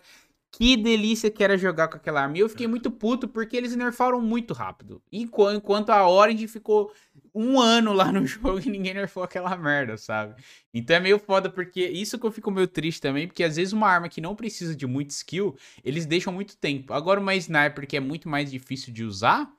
Que 0.51 0.75
delícia 0.75 1.29
que 1.29 1.43
era 1.43 1.57
jogar 1.57 1.87
com 1.87 1.97
aquela 1.97 2.21
arma. 2.21 2.37
E 2.37 2.41
eu 2.41 2.49
fiquei 2.49 2.67
muito 2.67 2.89
puto 2.89 3.27
porque 3.27 3.55
eles 3.55 3.75
nerfaram 3.75 4.19
muito 4.19 4.53
rápido. 4.53 5.01
Enquanto 5.11 5.91
a 5.91 6.09
Orange 6.09 6.47
ficou 6.47 6.91
um 7.33 7.59
ano 7.59 7.93
lá 7.93 8.11
no 8.11 8.25
jogo 8.27 8.59
e 8.59 8.69
ninguém 8.69 8.93
nerfou 8.93 9.23
aquela 9.23 9.55
merda, 9.55 9.95
sabe? 9.95 10.41
Então 10.73 10.95
é 10.95 10.99
meio 10.99 11.19
foda 11.19 11.49
porque 11.49 11.85
isso 11.85 12.17
que 12.17 12.25
eu 12.25 12.31
fico 12.31 12.49
meio 12.49 12.67
triste 12.67 12.99
também, 12.99 13.27
porque 13.27 13.43
às 13.43 13.55
vezes 13.57 13.73
uma 13.73 13.87
arma 13.87 14.09
que 14.09 14.19
não 14.19 14.35
precisa 14.35 14.75
de 14.75 14.87
muito 14.87 15.11
skill, 15.11 15.55
eles 15.83 16.05
deixam 16.05 16.33
muito 16.33 16.57
tempo. 16.57 16.93
Agora 16.93 17.19
uma 17.19 17.35
sniper 17.35 17.87
que 17.87 17.97
é 17.97 17.99
muito 17.99 18.27
mais 18.27 18.49
difícil 18.49 18.91
de 18.91 19.03
usar, 19.03 19.51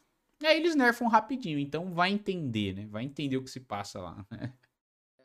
aí 0.42 0.58
eles 0.58 0.74
nerfam 0.74 1.08
rapidinho. 1.08 1.58
Então 1.58 1.92
vai 1.94 2.10
entender, 2.10 2.74
né? 2.74 2.86
Vai 2.90 3.04
entender 3.04 3.36
o 3.36 3.44
que 3.44 3.50
se 3.50 3.60
passa 3.60 4.00
lá. 4.00 4.26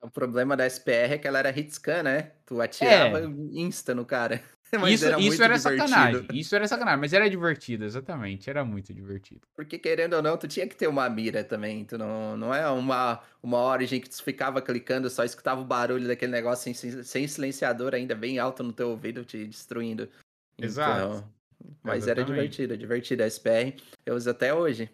O 0.02 0.12
problema 0.12 0.56
da 0.56 0.68
SPR 0.68 1.14
é 1.14 1.18
que 1.18 1.28
ela 1.28 1.40
era 1.40 1.50
hit 1.50 1.74
scan, 1.74 2.04
né? 2.04 2.34
Tu 2.46 2.62
atirava 2.62 3.22
é. 3.22 3.26
insta 3.54 3.96
no 3.96 4.06
cara. 4.06 4.40
Isso 4.90 5.06
era, 5.06 5.20
isso 5.20 5.44
era 5.44 5.60
sacanagem. 5.60 6.28
Isso 6.34 6.56
era 6.56 6.68
sacanagem, 6.68 7.00
mas 7.00 7.14
era 7.14 7.30
divertido, 7.30 7.86
exatamente. 7.86 8.50
Era 8.50 8.66
muito 8.66 8.94
divertido. 8.94 9.42
Porque, 9.56 9.78
querendo 9.78 10.16
ou 10.16 10.22
não, 10.22 10.38
tu 10.38 10.48
tinha 10.48 10.68
que 10.68 10.76
ter 10.76 10.88
uma 10.88 11.08
mira 11.08 11.44
também. 11.44 11.86
Tu 11.86 11.98
não, 11.98 12.36
não 12.36 12.54
é 12.54 12.68
uma, 12.70 13.22
uma 13.42 13.62
origem 13.62 14.02
que 14.02 14.10
tu 14.10 14.22
ficava 14.24 14.62
clicando, 14.62 15.10
só 15.10 15.24
escutava 15.24 15.62
o 15.62 15.66
barulho 15.66 16.08
daquele 16.08 16.32
negócio 16.32 16.74
sem, 16.74 17.04
sem 17.04 17.28
silenciador 17.28 17.94
ainda 17.94 18.16
bem 18.16 18.40
alto 18.40 18.64
no 18.64 18.74
teu 18.74 18.90
ouvido, 18.90 19.24
te 19.24 19.46
destruindo. 19.46 20.10
Exato. 20.58 21.18
Então, 21.18 21.36
mas 21.84 22.04
exatamente. 22.04 22.10
era 22.10 22.26
divertido, 22.26 22.78
divertido. 22.78 23.24
A 23.24 23.28
SPR 23.28 23.76
eu 24.06 24.16
uso 24.16 24.30
até 24.30 24.54
hoje. 24.54 24.90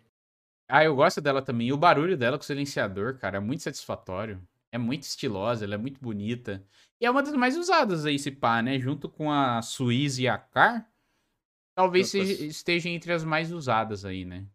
Ah, 0.69 0.83
eu 0.83 0.95
gosto 0.95 1.19
dela 1.21 1.41
também. 1.41 1.67
E 1.67 1.73
o 1.73 1.77
barulho 1.77 2.17
dela 2.17 2.37
com 2.37 2.43
o 2.43 2.45
silenciador, 2.45 3.17
cara, 3.17 3.37
é 3.37 3.39
muito 3.39 3.63
satisfatório. 3.63 4.41
É 4.71 4.77
muito 4.77 5.03
estilosa, 5.03 5.65
ela 5.65 5.75
é 5.75 5.77
muito 5.77 5.99
bonita. 5.99 6.63
E 7.01 7.05
é 7.05 7.09
uma 7.09 7.23
das 7.23 7.33
mais 7.33 7.57
usadas 7.57 8.05
aí, 8.05 8.15
esse 8.15 8.29
pá, 8.29 8.61
né? 8.61 8.79
Junto 8.79 9.09
com 9.09 9.31
a 9.31 9.59
Suíça 9.63 10.21
e 10.21 10.27
a 10.27 10.37
Car. 10.37 10.87
Talvez 11.73 12.09
seja, 12.09 12.45
esteja 12.45 12.89
entre 12.89 13.11
as 13.11 13.23
mais 13.23 13.51
usadas 13.51 14.05
aí, 14.05 14.23
né? 14.23 14.45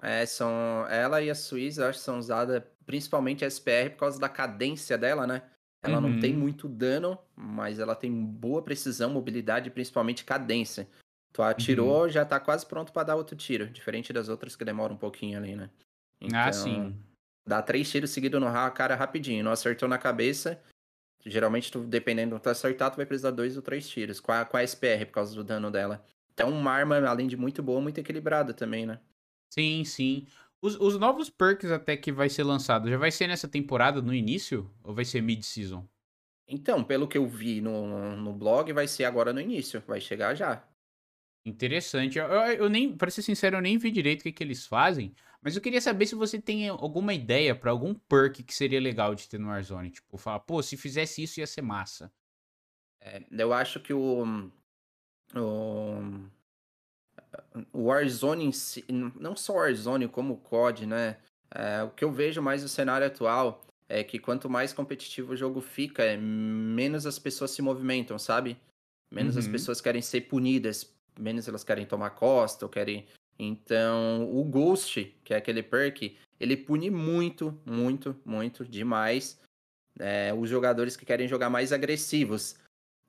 É, 0.00 0.24
são. 0.24 0.86
Ela 0.88 1.20
e 1.20 1.28
a 1.28 1.34
Suíça, 1.34 1.82
eu 1.82 1.88
acho 1.88 1.98
que 1.98 2.04
são 2.04 2.18
usadas 2.18 2.62
principalmente 2.86 3.44
a 3.44 3.48
SPR 3.48 3.90
por 3.90 3.98
causa 3.98 4.18
da 4.18 4.28
cadência 4.28 4.96
dela, 4.96 5.26
né? 5.26 5.42
Ela 5.82 5.96
uhum. 5.98 6.12
não 6.12 6.20
tem 6.20 6.32
uhum. 6.32 6.40
muito 6.40 6.66
dano, 6.66 7.18
mas 7.36 7.78
ela 7.78 7.94
tem 7.94 8.10
boa 8.10 8.62
precisão, 8.62 9.10
mobilidade 9.10 9.68
e 9.68 9.70
principalmente 9.70 10.24
cadência. 10.24 10.88
Tu 11.30 11.42
atirou, 11.42 12.04
uhum. 12.04 12.08
já 12.08 12.24
tá 12.24 12.40
quase 12.40 12.64
pronto 12.64 12.90
para 12.92 13.04
dar 13.04 13.16
outro 13.16 13.36
tiro. 13.36 13.66
Diferente 13.68 14.14
das 14.14 14.30
outras 14.30 14.56
que 14.56 14.64
demoram 14.64 14.94
um 14.94 14.98
pouquinho 14.98 15.38
ali, 15.38 15.54
né? 15.54 15.68
Ah, 15.74 16.16
então, 16.20 16.40
ah, 16.40 16.52
sim. 16.52 16.96
Dá 17.46 17.60
três 17.60 17.90
tiros 17.90 18.10
seguidos 18.10 18.40
no 18.40 18.70
cara 18.70 18.94
rapidinho. 18.94 19.44
Não 19.44 19.52
acertou 19.52 19.88
na 19.88 19.98
cabeça. 19.98 20.62
Geralmente, 21.24 21.70
tu, 21.70 21.80
dependendo 21.84 22.30
do 22.34 22.38
que 22.38 22.44
tu 22.44 22.50
acertar, 22.50 22.90
tu 22.90 22.96
vai 22.96 23.06
precisar 23.06 23.30
dois 23.30 23.56
ou 23.56 23.62
três 23.62 23.88
tiros. 23.88 24.20
Com 24.20 24.32
a, 24.32 24.44
com 24.44 24.56
a 24.56 24.62
SPR, 24.62 25.06
por 25.06 25.12
causa 25.12 25.34
do 25.34 25.44
dano 25.44 25.70
dela. 25.70 26.04
Então, 26.32 26.50
uma 26.50 26.70
arma, 26.72 26.98
além 27.08 27.26
de 27.28 27.36
muito 27.36 27.62
boa, 27.62 27.80
muito 27.80 27.98
equilibrada 27.98 28.54
também, 28.54 28.86
né? 28.86 29.00
Sim, 29.50 29.84
sim. 29.84 30.26
Os, 30.60 30.76
os 30.80 30.98
novos 30.98 31.28
perks 31.28 31.70
até 31.70 31.96
que 31.96 32.10
vai 32.12 32.28
ser 32.28 32.44
lançado, 32.44 32.88
já 32.88 32.96
vai 32.96 33.10
ser 33.10 33.26
nessa 33.26 33.48
temporada, 33.48 34.00
no 34.00 34.14
início? 34.14 34.70
Ou 34.82 34.94
vai 34.94 35.04
ser 35.04 35.20
mid-season? 35.20 35.86
Então, 36.46 36.84
pelo 36.84 37.08
que 37.08 37.18
eu 37.18 37.26
vi 37.26 37.60
no, 37.60 38.16
no 38.16 38.32
blog, 38.32 38.72
vai 38.72 38.86
ser 38.86 39.04
agora 39.04 39.32
no 39.32 39.40
início. 39.40 39.82
Vai 39.86 40.00
chegar 40.00 40.34
já. 40.34 40.62
Interessante. 41.44 42.18
Eu, 42.18 42.26
eu, 42.26 42.52
eu 42.54 42.68
nem, 42.68 42.96
pra 42.96 43.10
ser 43.10 43.22
sincero, 43.22 43.56
eu 43.56 43.60
nem 43.60 43.78
vi 43.78 43.90
direito 43.90 44.20
o 44.20 44.22
que, 44.24 44.32
que 44.32 44.44
eles 44.44 44.66
fazem. 44.66 45.14
Mas 45.42 45.56
eu 45.56 45.62
queria 45.62 45.80
saber 45.80 46.06
se 46.06 46.14
você 46.14 46.40
tem 46.40 46.68
alguma 46.68 47.12
ideia 47.12 47.54
para 47.54 47.72
algum 47.72 47.92
perk 47.92 48.44
que 48.44 48.54
seria 48.54 48.80
legal 48.80 49.14
de 49.14 49.28
ter 49.28 49.38
no 49.38 49.48
Warzone. 49.48 49.90
Tipo, 49.90 50.16
falar, 50.16 50.40
pô, 50.40 50.62
se 50.62 50.76
fizesse 50.76 51.22
isso 51.22 51.40
ia 51.40 51.46
ser 51.46 51.62
massa. 51.62 52.12
É, 53.00 53.22
eu 53.30 53.52
acho 53.52 53.80
que 53.80 53.92
o. 53.92 54.50
O. 55.34 56.30
O 57.72 57.84
Warzone 57.84 58.44
em 58.44 58.52
si, 58.52 58.84
não 58.88 59.34
só 59.34 59.54
o 59.54 59.56
Warzone, 59.56 60.06
como 60.06 60.34
o 60.34 60.38
COD, 60.38 60.86
né? 60.86 61.16
É, 61.50 61.82
o 61.82 61.90
que 61.90 62.04
eu 62.04 62.12
vejo 62.12 62.40
mais 62.40 62.62
no 62.62 62.68
cenário 62.68 63.06
atual 63.06 63.64
é 63.88 64.04
que 64.04 64.18
quanto 64.18 64.48
mais 64.48 64.72
competitivo 64.72 65.32
o 65.32 65.36
jogo 65.36 65.60
fica, 65.60 66.02
é, 66.02 66.16
menos 66.16 67.06
as 67.06 67.18
pessoas 67.18 67.50
se 67.50 67.60
movimentam, 67.60 68.18
sabe? 68.18 68.56
Menos 69.10 69.34
uhum. 69.34 69.40
as 69.40 69.48
pessoas 69.48 69.80
querem 69.80 70.00
ser 70.00 70.22
punidas, 70.22 70.94
menos 71.18 71.48
elas 71.48 71.64
querem 71.64 71.86
tomar 71.86 72.10
costa 72.10 72.64
ou 72.64 72.68
querem 72.68 73.06
então, 73.38 74.30
o 74.30 74.44
Ghost, 74.44 75.16
que 75.24 75.34
é 75.34 75.36
aquele 75.36 75.62
perk, 75.62 76.16
ele 76.38 76.56
pune 76.56 76.90
muito, 76.90 77.60
muito, 77.66 78.16
muito 78.24 78.64
demais 78.64 79.40
é, 79.98 80.32
os 80.32 80.48
jogadores 80.48 80.96
que 80.96 81.04
querem 81.04 81.26
jogar 81.26 81.50
mais 81.50 81.72
agressivos. 81.72 82.54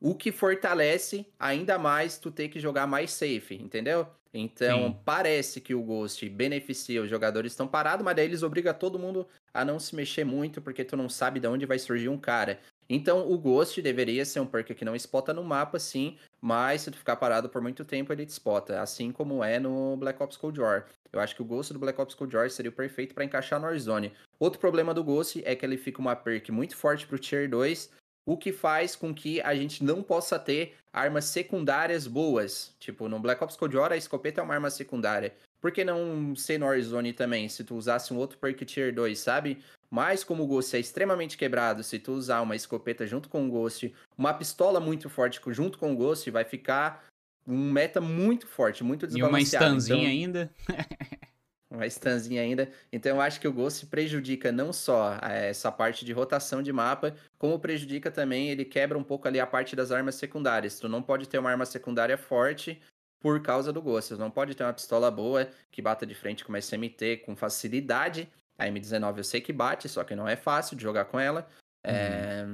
O 0.02 0.16
que 0.16 0.32
fortalece 0.32 1.26
ainda 1.40 1.78
mais 1.78 2.18
tu 2.18 2.32
ter 2.32 2.50
que 2.50 2.60
jogar 2.60 2.88
mais 2.88 3.12
safe, 3.12 3.56
entendeu? 3.56 4.08
Então, 4.34 4.88
Sim. 4.88 5.00
parece 5.06 5.62
que 5.62 5.76
o 5.76 5.84
Ghost 5.84 6.28
beneficia 6.28 7.02
os 7.02 7.10
jogadores 7.10 7.52
estão 7.52 7.68
parados, 7.68 8.04
mas 8.04 8.16
daí 8.16 8.26
eles 8.26 8.42
obrigam 8.42 8.74
todo 8.74 8.98
mundo 8.98 9.28
a 9.54 9.64
não 9.64 9.80
se 9.80 9.96
mexer 9.96 10.24
muito, 10.24 10.62
porque 10.62 10.84
tu 10.84 10.98
não 10.98 11.08
sabe 11.08 11.40
de 11.40 11.48
onde 11.48 11.68
vai 11.68 11.78
surgir 11.78 12.10
um 12.10 12.18
cara. 12.18 12.60
Então, 12.90 13.32
o 13.32 13.38
Ghost 13.38 13.82
deveria 13.82 14.26
ser 14.26 14.40
um 14.40 14.46
perk 14.46 14.74
que 14.76 14.86
não 14.86 14.96
spota 14.96 15.34
no 15.34 15.44
mapa, 15.44 15.80
sim, 15.80 16.18
mas 16.42 16.82
se 16.82 16.92
tu 16.92 16.98
ficar 16.98 17.16
parado 17.16 17.50
por 17.50 17.62
muito 17.62 17.86
tempo, 17.86 18.12
ele 18.12 18.26
te 18.26 18.34
spota, 18.34 18.82
assim 18.82 19.12
como 19.12 19.44
é 19.44 19.60
no 19.60 19.96
Black 19.98 20.22
Ops 20.22 20.38
Cold 20.38 20.60
War. 20.60 20.86
Eu 21.12 21.20
acho 21.20 21.36
que 21.36 21.42
o 21.42 21.46
Ghost 21.46 21.74
do 21.74 21.80
Black 21.80 22.00
Ops 22.00 22.16
Cold 22.16 22.36
War 22.36 22.50
seria 22.50 22.70
o 22.70 22.74
perfeito 22.74 23.14
para 23.14 23.24
encaixar 23.24 23.60
no 23.60 23.68
Warzone. 23.68 24.12
Outro 24.40 24.60
problema 24.60 24.94
do 24.94 25.04
Ghost 25.04 25.42
é 25.46 25.56
que 25.56 25.66
ele 25.66 25.78
fica 25.78 26.02
uma 26.02 26.16
perk 26.16 26.52
muito 26.52 26.76
forte 26.76 27.08
pro 27.08 27.20
Tier 27.20 27.50
2, 27.50 27.90
o 28.26 28.38
que 28.38 28.52
faz 28.52 28.96
com 28.96 29.14
que 29.14 29.42
a 29.42 29.54
gente 29.56 29.84
não 29.84 30.02
possa 30.02 30.40
ter 30.40 30.76
armas 30.92 31.26
secundárias 31.26 32.08
boas. 32.08 32.76
Tipo, 32.80 33.08
no 33.08 33.20
Black 33.20 33.44
Ops 33.44 33.56
Cold 33.56 33.76
War, 33.76 33.92
a 33.92 33.98
escopeta 33.98 34.42
é 34.42 34.44
uma 34.44 34.54
arma 34.54 34.70
secundária. 34.70 35.34
Por 35.64 35.72
que 35.72 35.86
não 35.86 36.36
ser 36.36 36.58
no 36.58 36.66
Warzone 36.66 37.14
também, 37.14 37.48
se 37.48 37.64
tu 37.64 37.76
usasse 37.76 38.14
um 38.14 38.18
outro 38.18 38.38
perk 38.38 38.66
Tier 38.66 38.94
2, 38.94 39.18
sabe? 39.18 39.60
Mas 39.90 40.22
como 40.22 40.44
o 40.44 40.46
Ghost 40.46 40.76
é 40.76 40.80
extremamente 40.82 41.38
quebrado, 41.38 41.82
se 41.84 41.98
tu 42.00 42.12
usar 42.12 42.42
uma 42.42 42.54
escopeta 42.54 43.08
junto 43.08 43.30
com 43.30 43.48
o 43.48 43.50
Ghost, 43.50 43.96
uma 44.18 44.34
pistola 44.34 44.82
muito 44.82 45.10
forte 45.10 45.40
junto 45.52 45.78
com 45.78 45.94
o 45.94 45.96
Ghost, 45.96 46.30
vai 46.30 46.44
ficar 46.44 47.06
um 47.48 47.72
meta 47.72 48.02
muito 48.02 48.46
forte, 48.46 48.84
muito 48.84 49.08
desbalanceado. 49.08 49.64
E 49.64 49.70
uma 49.70 49.80
stunzinha 49.80 50.14
então... 50.14 50.42
ainda. 50.42 50.52
uma 51.72 51.90
stunzinha 51.90 52.42
ainda. 52.42 52.70
Então 52.92 53.16
eu 53.16 53.22
acho 53.22 53.40
que 53.40 53.48
o 53.48 53.54
Ghost 53.54 53.86
prejudica 53.86 54.52
não 54.52 54.74
só 54.74 55.18
eh, 55.22 55.48
essa 55.48 55.72
parte 55.72 56.04
de 56.04 56.12
rotação 56.12 56.62
de 56.62 56.74
mapa, 56.74 57.16
como 57.38 57.58
prejudica 57.58 58.12
também, 58.12 58.50
ele 58.50 58.66
quebra 58.66 58.98
um 58.98 59.04
pouco 59.04 59.30
ali 59.30 59.40
a 59.40 59.48
parte 59.48 59.78
das 59.78 59.94
armas 59.94 60.16
secundárias. 60.16 60.78
Tu 60.78 60.90
não 60.90 61.02
pode 61.02 61.30
ter 61.30 61.38
uma 61.38 61.52
arma 61.52 61.66
secundária 61.66 62.18
forte 62.18 62.82
por 63.24 63.42
causa 63.42 63.74
do 63.74 63.82
Ghost. 63.82 64.14
Tu 64.14 64.20
não 64.20 64.30
pode 64.30 64.54
ter 64.54 64.64
uma 64.64 64.74
pistola 64.74 65.10
boa 65.10 65.50
que 65.72 65.82
bata 65.82 66.06
de 66.06 66.14
frente 66.14 66.46
com 66.46 66.52
uma 66.52 66.60
SMT 66.60 67.24
com 67.26 67.36
facilidade 67.36 68.30
a 68.58 68.66
M19 68.68 69.18
eu 69.18 69.24
sei 69.24 69.42
que 69.42 69.52
bate, 69.52 69.90
só 69.90 70.04
que 70.04 70.16
não 70.16 70.28
é 70.28 70.36
fácil 70.36 70.76
de 70.78 70.84
jogar 70.84 71.06
com 71.06 71.20
ela. 71.20 71.48
Uhum. 71.86 71.92
É... 71.92 72.46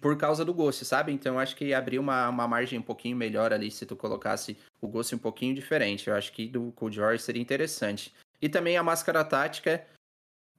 Por 0.00 0.16
causa 0.18 0.44
do 0.44 0.52
Ghost, 0.52 0.84
sabe? 0.84 1.12
Então 1.12 1.34
eu 1.34 1.38
acho 1.38 1.56
que 1.56 1.72
abriu 1.72 2.02
uma, 2.02 2.28
uma 2.28 2.46
margem 2.46 2.78
um 2.78 2.82
pouquinho 2.82 3.16
melhor 3.16 3.52
ali 3.52 3.70
se 3.70 3.86
tu 3.86 3.96
colocasse 3.96 4.56
o 4.80 4.88
Ghost 4.88 5.14
um 5.14 5.18
pouquinho 5.18 5.54
diferente. 5.54 6.08
Eu 6.08 6.14
acho 6.14 6.32
que 6.32 6.46
do 6.46 6.72
Cold 6.72 7.00
War 7.00 7.18
seria 7.18 7.40
interessante. 7.40 8.12
E 8.40 8.48
também 8.48 8.76
a 8.76 8.82
máscara 8.82 9.24
tática. 9.24 9.86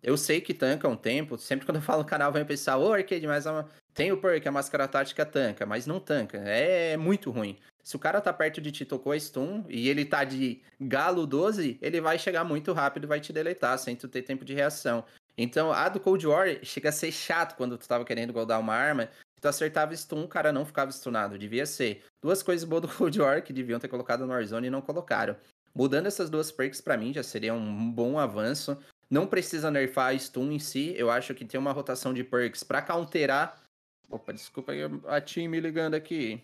Eu 0.02 0.18
sei 0.18 0.42
que 0.42 0.54
tanca 0.54 0.88
um 0.88 0.96
tempo. 0.98 1.38
Sempre 1.38 1.66
quando 1.66 1.78
eu 1.78 1.82
falo 1.82 2.04
canal, 2.04 2.32
vem 2.32 2.44
pensar, 2.44 2.78
ô 2.78 2.90
oh, 2.90 2.94
Arcade, 2.94 3.28
mas 3.28 3.46
a... 3.46 3.66
tem 3.94 4.12
o 4.12 4.18
perk, 4.18 4.48
a 4.48 4.52
máscara 4.52 4.88
tática 4.88 5.26
tanca, 5.26 5.66
mas 5.66 5.86
não 5.86 6.00
tanca. 6.00 6.38
É 6.40 6.98
muito 6.98 7.30
ruim. 7.30 7.58
Se 7.84 7.96
o 7.96 8.00
cara 8.00 8.22
tá 8.22 8.32
perto 8.32 8.62
de 8.62 8.72
ti, 8.72 8.86
tocou 8.86 9.12
a 9.12 9.20
stun, 9.20 9.66
e 9.68 9.90
ele 9.90 10.06
tá 10.06 10.24
de 10.24 10.62
galo 10.80 11.28
12, 11.28 11.78
ele 11.82 12.00
vai 12.00 12.18
chegar 12.18 12.44
muito 12.46 12.72
rápido 12.72 13.04
e 13.04 13.08
vai 13.08 13.20
te 13.20 13.34
deletar, 13.34 13.78
sem 13.78 13.96
tu 13.96 14.08
ter 14.08 14.22
tempo 14.22 14.46
de 14.46 14.54
reação. 14.54 15.04
Então, 15.38 15.72
a 15.72 15.90
do 15.90 16.00
Cold 16.00 16.26
War 16.26 16.48
chega 16.64 16.90
a 16.90 16.92
ser 16.92 17.12
chato 17.12 17.56
quando 17.58 17.78
tu 17.78 17.88
tava 17.88 18.06
querendo 18.06 18.32
goldar 18.32 18.60
uma 18.60 18.74
arma, 18.74 19.10
tu 19.42 19.48
acertava 19.48 19.94
stun, 19.96 20.24
o 20.24 20.28
cara 20.28 20.54
não 20.54 20.66
ficava 20.66 20.92
stunado. 20.92 21.38
Devia 21.38 21.66
ser. 21.66 22.04
Duas 22.22 22.42
coisas 22.42 22.64
boas 22.64 22.84
do 22.84 22.88
Cold 22.96 23.20
War 23.20 23.44
que 23.44 23.52
deviam 23.52 23.80
ter 23.80 23.90
colocado 23.90 24.26
no 24.26 24.32
Warzone 24.32 24.68
e 24.68 24.70
não 24.70 24.82
colocaram. 24.82 25.36
Mudando 25.76 26.06
essas 26.06 26.30
duas 26.30 26.52
perks 26.52 26.80
para 26.80 26.96
mim 26.96 27.12
já 27.12 27.24
seria 27.24 27.54
um 27.54 27.92
bom 27.92 28.18
avanço. 28.18 28.78
Não 29.10 29.28
precisa 29.28 29.70
nerfar 29.70 30.12
a 30.12 30.18
stun 30.18 30.52
em 30.52 30.60
si. 30.60 30.94
Eu 30.96 31.12
acho 31.12 31.34
que 31.34 31.44
tem 31.44 31.60
uma 31.60 31.74
rotação 31.74 32.14
de 32.14 32.24
perks 32.24 32.64
para 32.64 32.82
counterar. 32.82 33.62
Opa, 34.10 34.32
desculpa 34.32 34.72
a 35.08 35.20
team 35.20 35.50
me 35.50 35.60
ligando 35.60 35.96
aqui. 35.96 36.42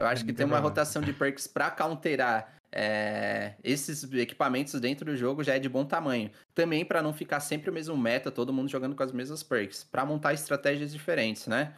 Eu 0.00 0.06
acho 0.06 0.24
que 0.24 0.32
tem 0.32 0.46
uma 0.46 0.58
rotação 0.58 1.02
de 1.02 1.12
perks 1.12 1.46
para 1.46 1.70
counterar 1.70 2.54
é, 2.70 3.54
esses 3.62 4.02
equipamentos 4.12 4.78
dentro 4.80 5.04
do 5.04 5.16
jogo 5.16 5.44
já 5.44 5.54
é 5.54 5.58
de 5.58 5.68
bom 5.68 5.84
tamanho. 5.84 6.30
Também 6.54 6.84
para 6.84 7.02
não 7.02 7.12
ficar 7.12 7.40
sempre 7.40 7.70
o 7.70 7.72
mesmo 7.72 7.96
meta, 7.96 8.30
todo 8.30 8.52
mundo 8.52 8.68
jogando 8.68 8.96
com 8.96 9.02
as 9.02 9.12
mesmas 9.12 9.42
perks. 9.42 9.84
Para 9.84 10.04
montar 10.04 10.32
estratégias 10.32 10.92
diferentes, 10.92 11.46
né? 11.46 11.74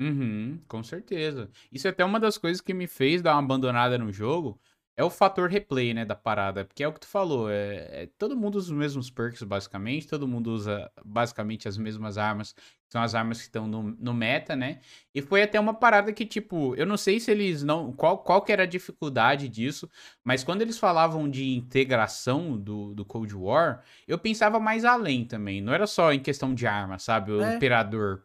Uhum, 0.00 0.60
com 0.66 0.82
certeza. 0.82 1.48
Isso 1.70 1.86
é 1.86 1.90
até 1.90 2.04
uma 2.04 2.18
das 2.18 2.36
coisas 2.36 2.60
que 2.60 2.74
me 2.74 2.88
fez 2.88 3.22
dar 3.22 3.34
uma 3.34 3.42
abandonada 3.42 3.96
no 3.96 4.12
jogo 4.12 4.60
é 4.96 5.02
o 5.02 5.10
fator 5.10 5.48
replay, 5.48 5.94
né, 5.94 6.04
da 6.04 6.14
parada, 6.14 6.64
porque 6.64 6.82
é 6.82 6.88
o 6.88 6.92
que 6.92 7.00
tu 7.00 7.06
falou, 7.06 7.50
é, 7.50 8.02
é, 8.02 8.08
todo 8.18 8.36
mundo 8.36 8.56
usa 8.56 8.72
os 8.72 8.78
mesmos 8.78 9.10
perks, 9.10 9.42
basicamente, 9.42 10.06
todo 10.06 10.28
mundo 10.28 10.52
usa 10.52 10.90
basicamente 11.04 11.66
as 11.66 11.78
mesmas 11.78 12.18
armas, 12.18 12.54
são 12.88 13.02
as 13.02 13.14
armas 13.14 13.38
que 13.38 13.44
estão 13.44 13.66
no, 13.66 13.82
no, 13.82 14.12
meta, 14.12 14.54
né, 14.54 14.80
e 15.14 15.22
foi 15.22 15.42
até 15.42 15.58
uma 15.58 15.72
parada 15.72 16.12
que, 16.12 16.26
tipo, 16.26 16.74
eu 16.76 16.84
não 16.84 16.98
sei 16.98 17.18
se 17.18 17.30
eles 17.30 17.62
não, 17.62 17.90
qual, 17.92 18.18
qual 18.18 18.42
que 18.42 18.52
era 18.52 18.64
a 18.64 18.66
dificuldade 18.66 19.48
disso, 19.48 19.88
mas 20.22 20.44
quando 20.44 20.60
eles 20.60 20.78
falavam 20.78 21.28
de 21.28 21.54
integração 21.54 22.58
do, 22.58 22.94
do 22.94 23.04
Cold 23.04 23.34
War, 23.34 23.82
eu 24.06 24.18
pensava 24.18 24.60
mais 24.60 24.84
além 24.84 25.24
também, 25.24 25.62
não 25.62 25.72
era 25.72 25.86
só 25.86 26.12
em 26.12 26.20
questão 26.20 26.54
de 26.54 26.66
arma, 26.66 26.98
sabe, 26.98 27.32
o 27.32 27.42
é. 27.42 27.56
Imperador 27.56 28.22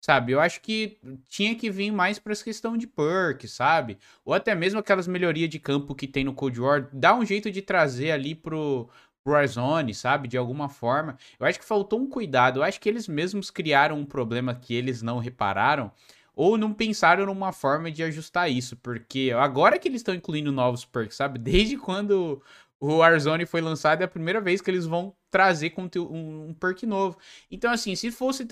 Sabe, 0.00 0.32
eu 0.32 0.40
acho 0.40 0.62
que 0.62 0.98
tinha 1.28 1.54
que 1.54 1.70
vir 1.70 1.90
mais 1.90 2.18
para 2.18 2.32
essa 2.32 2.42
questão 2.42 2.74
de 2.76 2.86
perk, 2.86 3.46
sabe? 3.46 3.98
Ou 4.24 4.32
até 4.32 4.54
mesmo 4.54 4.80
aquelas 4.80 5.06
melhorias 5.06 5.50
de 5.50 5.58
campo 5.58 5.94
que 5.94 6.06
tem 6.06 6.24
no 6.24 6.32
Cold 6.32 6.58
War, 6.58 6.88
dá 6.90 7.14
um 7.14 7.24
jeito 7.24 7.50
de 7.50 7.60
trazer 7.60 8.10
ali 8.10 8.34
pro, 8.34 8.88
pro 9.22 9.34
Warzone, 9.34 9.94
sabe? 9.94 10.26
De 10.26 10.38
alguma 10.38 10.70
forma. 10.70 11.18
Eu 11.38 11.46
acho 11.46 11.58
que 11.58 11.64
faltou 11.66 12.00
um 12.00 12.08
cuidado. 12.08 12.60
Eu 12.60 12.62
acho 12.62 12.80
que 12.80 12.88
eles 12.88 13.06
mesmos 13.06 13.50
criaram 13.50 13.98
um 13.98 14.06
problema 14.06 14.54
que 14.54 14.74
eles 14.74 15.02
não 15.02 15.18
repararam 15.18 15.92
ou 16.34 16.56
não 16.56 16.72
pensaram 16.72 17.26
numa 17.26 17.52
forma 17.52 17.90
de 17.90 18.02
ajustar 18.02 18.50
isso, 18.50 18.76
porque 18.78 19.30
agora 19.36 19.78
que 19.78 19.86
eles 19.88 20.00
estão 20.00 20.14
incluindo 20.14 20.50
novos 20.50 20.84
perks, 20.86 21.16
sabe? 21.16 21.36
Desde 21.40 21.76
quando 21.76 22.42
o 22.78 22.96
Warzone 22.98 23.44
foi 23.44 23.60
lançado, 23.60 24.00
é 24.00 24.04
a 24.04 24.08
primeira 24.08 24.40
vez 24.40 24.62
que 24.62 24.70
eles 24.70 24.86
vão 24.86 25.14
trazer 25.30 25.72
um, 25.76 26.48
um 26.48 26.54
perk 26.54 26.84
novo. 26.84 27.16
Então, 27.50 27.70
assim, 27.70 27.94
se 27.94 28.10
fosse. 28.10 28.46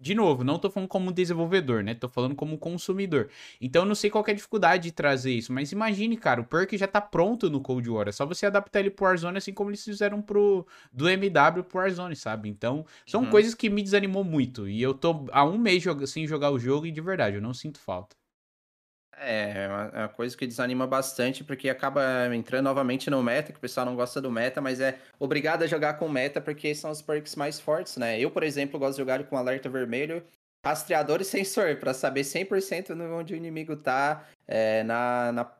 De 0.00 0.14
novo, 0.14 0.44
não 0.44 0.58
tô 0.58 0.70
falando 0.70 0.88
como 0.88 1.12
desenvolvedor, 1.12 1.82
né? 1.82 1.94
Tô 1.94 2.08
falando 2.08 2.34
como 2.34 2.58
consumidor. 2.58 3.28
Então, 3.60 3.82
eu 3.82 3.86
não 3.86 3.94
sei 3.94 4.10
qual 4.10 4.24
é 4.26 4.30
a 4.30 4.34
dificuldade 4.34 4.84
de 4.84 4.92
trazer 4.92 5.32
isso. 5.32 5.52
Mas 5.52 5.72
imagine, 5.72 6.16
cara, 6.16 6.40
o 6.40 6.44
perk 6.44 6.76
já 6.76 6.86
tá 6.86 7.00
pronto 7.00 7.48
no 7.48 7.60
Cold 7.60 7.88
War. 7.88 8.08
É 8.08 8.12
só 8.12 8.26
você 8.26 8.46
adaptar 8.46 8.80
ele 8.80 8.90
pro 8.90 9.06
Warzone, 9.06 9.38
assim 9.38 9.52
como 9.52 9.70
eles 9.70 9.84
fizeram 9.84 10.20
pro, 10.20 10.66
do 10.92 11.08
MW 11.08 11.64
pro 11.64 11.78
Warzone, 11.78 12.16
sabe? 12.16 12.48
Então, 12.48 12.84
são 13.06 13.22
uhum. 13.22 13.30
coisas 13.30 13.54
que 13.54 13.70
me 13.70 13.82
desanimou 13.82 14.24
muito. 14.24 14.68
E 14.68 14.80
eu 14.82 14.92
tô 14.94 15.26
há 15.32 15.44
um 15.44 15.58
mês 15.58 15.84
sem 16.06 16.26
jogar 16.26 16.50
o 16.50 16.58
jogo 16.58 16.86
e 16.86 16.92
de 16.92 17.00
verdade, 17.00 17.36
eu 17.36 17.42
não 17.42 17.54
sinto 17.54 17.78
falta. 17.80 18.19
É, 19.20 19.64
é 19.64 19.68
uma, 19.68 19.90
é 19.92 19.98
uma 19.98 20.08
coisa 20.08 20.36
que 20.36 20.46
desanima 20.46 20.86
bastante, 20.86 21.44
porque 21.44 21.68
acaba 21.68 22.02
entrando 22.34 22.64
novamente 22.64 23.10
no 23.10 23.22
meta, 23.22 23.52
que 23.52 23.58
o 23.58 23.60
pessoal 23.60 23.84
não 23.84 23.94
gosta 23.94 24.20
do 24.20 24.30
meta, 24.30 24.60
mas 24.60 24.80
é 24.80 24.98
obrigado 25.18 25.62
a 25.62 25.66
jogar 25.66 25.94
com 25.94 26.08
meta, 26.08 26.40
porque 26.40 26.74
são 26.74 26.90
os 26.90 27.02
perks 27.02 27.36
mais 27.36 27.60
fortes, 27.60 27.96
né? 27.96 28.18
Eu, 28.18 28.30
por 28.30 28.42
exemplo, 28.42 28.78
gosto 28.78 28.92
de 28.92 29.02
jogar 29.02 29.22
com 29.24 29.36
alerta 29.36 29.68
vermelho, 29.68 30.24
rastreador 30.64 31.20
e 31.20 31.24
sensor, 31.24 31.76
para 31.76 31.92
saber 31.92 32.22
100% 32.22 32.98
onde 33.12 33.34
o 33.34 33.36
inimigo 33.36 33.76
tá. 33.76 34.26
É, 34.48 34.82
na, 34.84 35.32
na, 35.32 35.52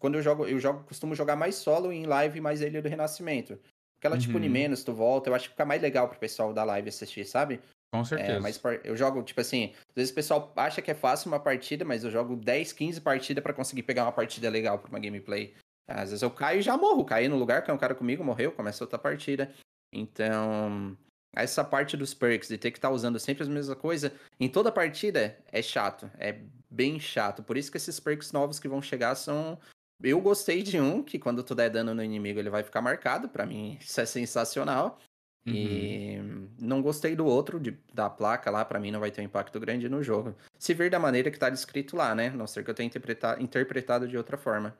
Quando 0.00 0.16
eu 0.16 0.22
jogo, 0.22 0.46
eu 0.46 0.58
jogo, 0.58 0.84
costumo 0.84 1.14
jogar 1.14 1.36
mais 1.36 1.54
solo 1.54 1.92
em 1.92 2.06
live, 2.06 2.40
mais 2.40 2.60
Ilha 2.60 2.82
do 2.82 2.88
Renascimento. 2.88 3.58
Porque 3.94 4.06
ela, 4.06 4.16
uhum. 4.16 4.20
tipo, 4.20 4.38
menos, 4.38 4.82
tu 4.82 4.92
volta, 4.92 5.30
eu 5.30 5.34
acho 5.34 5.44
que 5.44 5.54
fica 5.54 5.64
mais 5.64 5.80
legal 5.80 6.08
pro 6.08 6.18
pessoal 6.18 6.52
da 6.52 6.64
live 6.64 6.88
assistir, 6.88 7.24
sabe? 7.24 7.60
Com 7.94 8.00
é, 8.00 8.04
certeza. 8.04 8.32
É, 8.32 8.40
mas 8.40 8.60
eu 8.82 8.96
jogo, 8.96 9.22
tipo 9.22 9.40
assim, 9.40 9.72
às 9.90 9.94
vezes 9.94 10.10
o 10.10 10.14
pessoal 10.16 10.52
acha 10.56 10.82
que 10.82 10.90
é 10.90 10.94
fácil 10.94 11.28
uma 11.28 11.38
partida, 11.38 11.84
mas 11.84 12.02
eu 12.02 12.10
jogo 12.10 12.34
10, 12.34 12.72
15 12.72 13.00
partidas 13.00 13.40
para 13.40 13.52
conseguir 13.52 13.84
pegar 13.84 14.02
uma 14.02 14.10
partida 14.10 14.50
legal 14.50 14.80
pra 14.80 14.88
uma 14.88 14.98
gameplay. 14.98 15.54
Às 15.86 16.10
vezes 16.10 16.22
eu 16.22 16.30
caio 16.30 16.58
e 16.58 16.62
já 16.62 16.76
morro, 16.76 17.04
caí 17.04 17.28
no 17.28 17.36
lugar, 17.36 17.62
caiu 17.62 17.76
um 17.76 17.78
cara 17.78 17.94
comigo, 17.94 18.24
morreu, 18.24 18.50
começa 18.50 18.82
outra 18.82 18.98
partida. 18.98 19.52
Então, 19.92 20.98
essa 21.36 21.62
parte 21.62 21.96
dos 21.96 22.12
perks, 22.12 22.48
de 22.48 22.58
ter 22.58 22.72
que 22.72 22.78
estar 22.78 22.88
tá 22.88 22.94
usando 22.94 23.20
sempre 23.20 23.44
as 23.44 23.48
mesmas 23.48 23.78
coisas, 23.78 24.10
em 24.40 24.48
toda 24.48 24.72
partida 24.72 25.38
é 25.52 25.62
chato, 25.62 26.10
é 26.18 26.40
bem 26.68 26.98
chato. 26.98 27.44
Por 27.44 27.56
isso 27.56 27.70
que 27.70 27.76
esses 27.76 28.00
perks 28.00 28.32
novos 28.32 28.58
que 28.58 28.66
vão 28.66 28.82
chegar 28.82 29.14
são. 29.14 29.56
Eu 30.02 30.20
gostei 30.20 30.64
de 30.64 30.80
um, 30.80 31.00
que 31.00 31.16
quando 31.16 31.44
tu 31.44 31.54
der 31.54 31.70
dano 31.70 31.94
no 31.94 32.02
inimigo 32.02 32.40
ele 32.40 32.50
vai 32.50 32.64
ficar 32.64 32.82
marcado, 32.82 33.28
para 33.28 33.46
mim 33.46 33.78
isso 33.80 34.00
é 34.00 34.04
sensacional. 34.04 34.98
Uhum. 35.46 35.52
E 35.54 36.18
não 36.58 36.80
gostei 36.80 37.14
do 37.14 37.26
outro, 37.26 37.60
de, 37.60 37.76
da 37.92 38.08
placa 38.08 38.50
lá, 38.50 38.64
para 38.64 38.80
mim 38.80 38.90
não 38.90 39.00
vai 39.00 39.10
ter 39.10 39.20
um 39.20 39.24
impacto 39.24 39.60
grande 39.60 39.88
no 39.88 40.02
jogo. 40.02 40.34
Se 40.58 40.72
vir 40.72 40.90
da 40.90 40.98
maneira 40.98 41.30
que 41.30 41.38
tá 41.38 41.50
descrito 41.50 41.96
lá, 41.96 42.14
né? 42.14 42.30
Não 42.30 42.46
ser 42.46 42.64
que 42.64 42.70
eu 42.70 42.74
tenha 42.74 42.86
interpretado, 42.86 43.42
interpretado 43.42 44.08
de 44.08 44.16
outra 44.16 44.38
forma. 44.38 44.76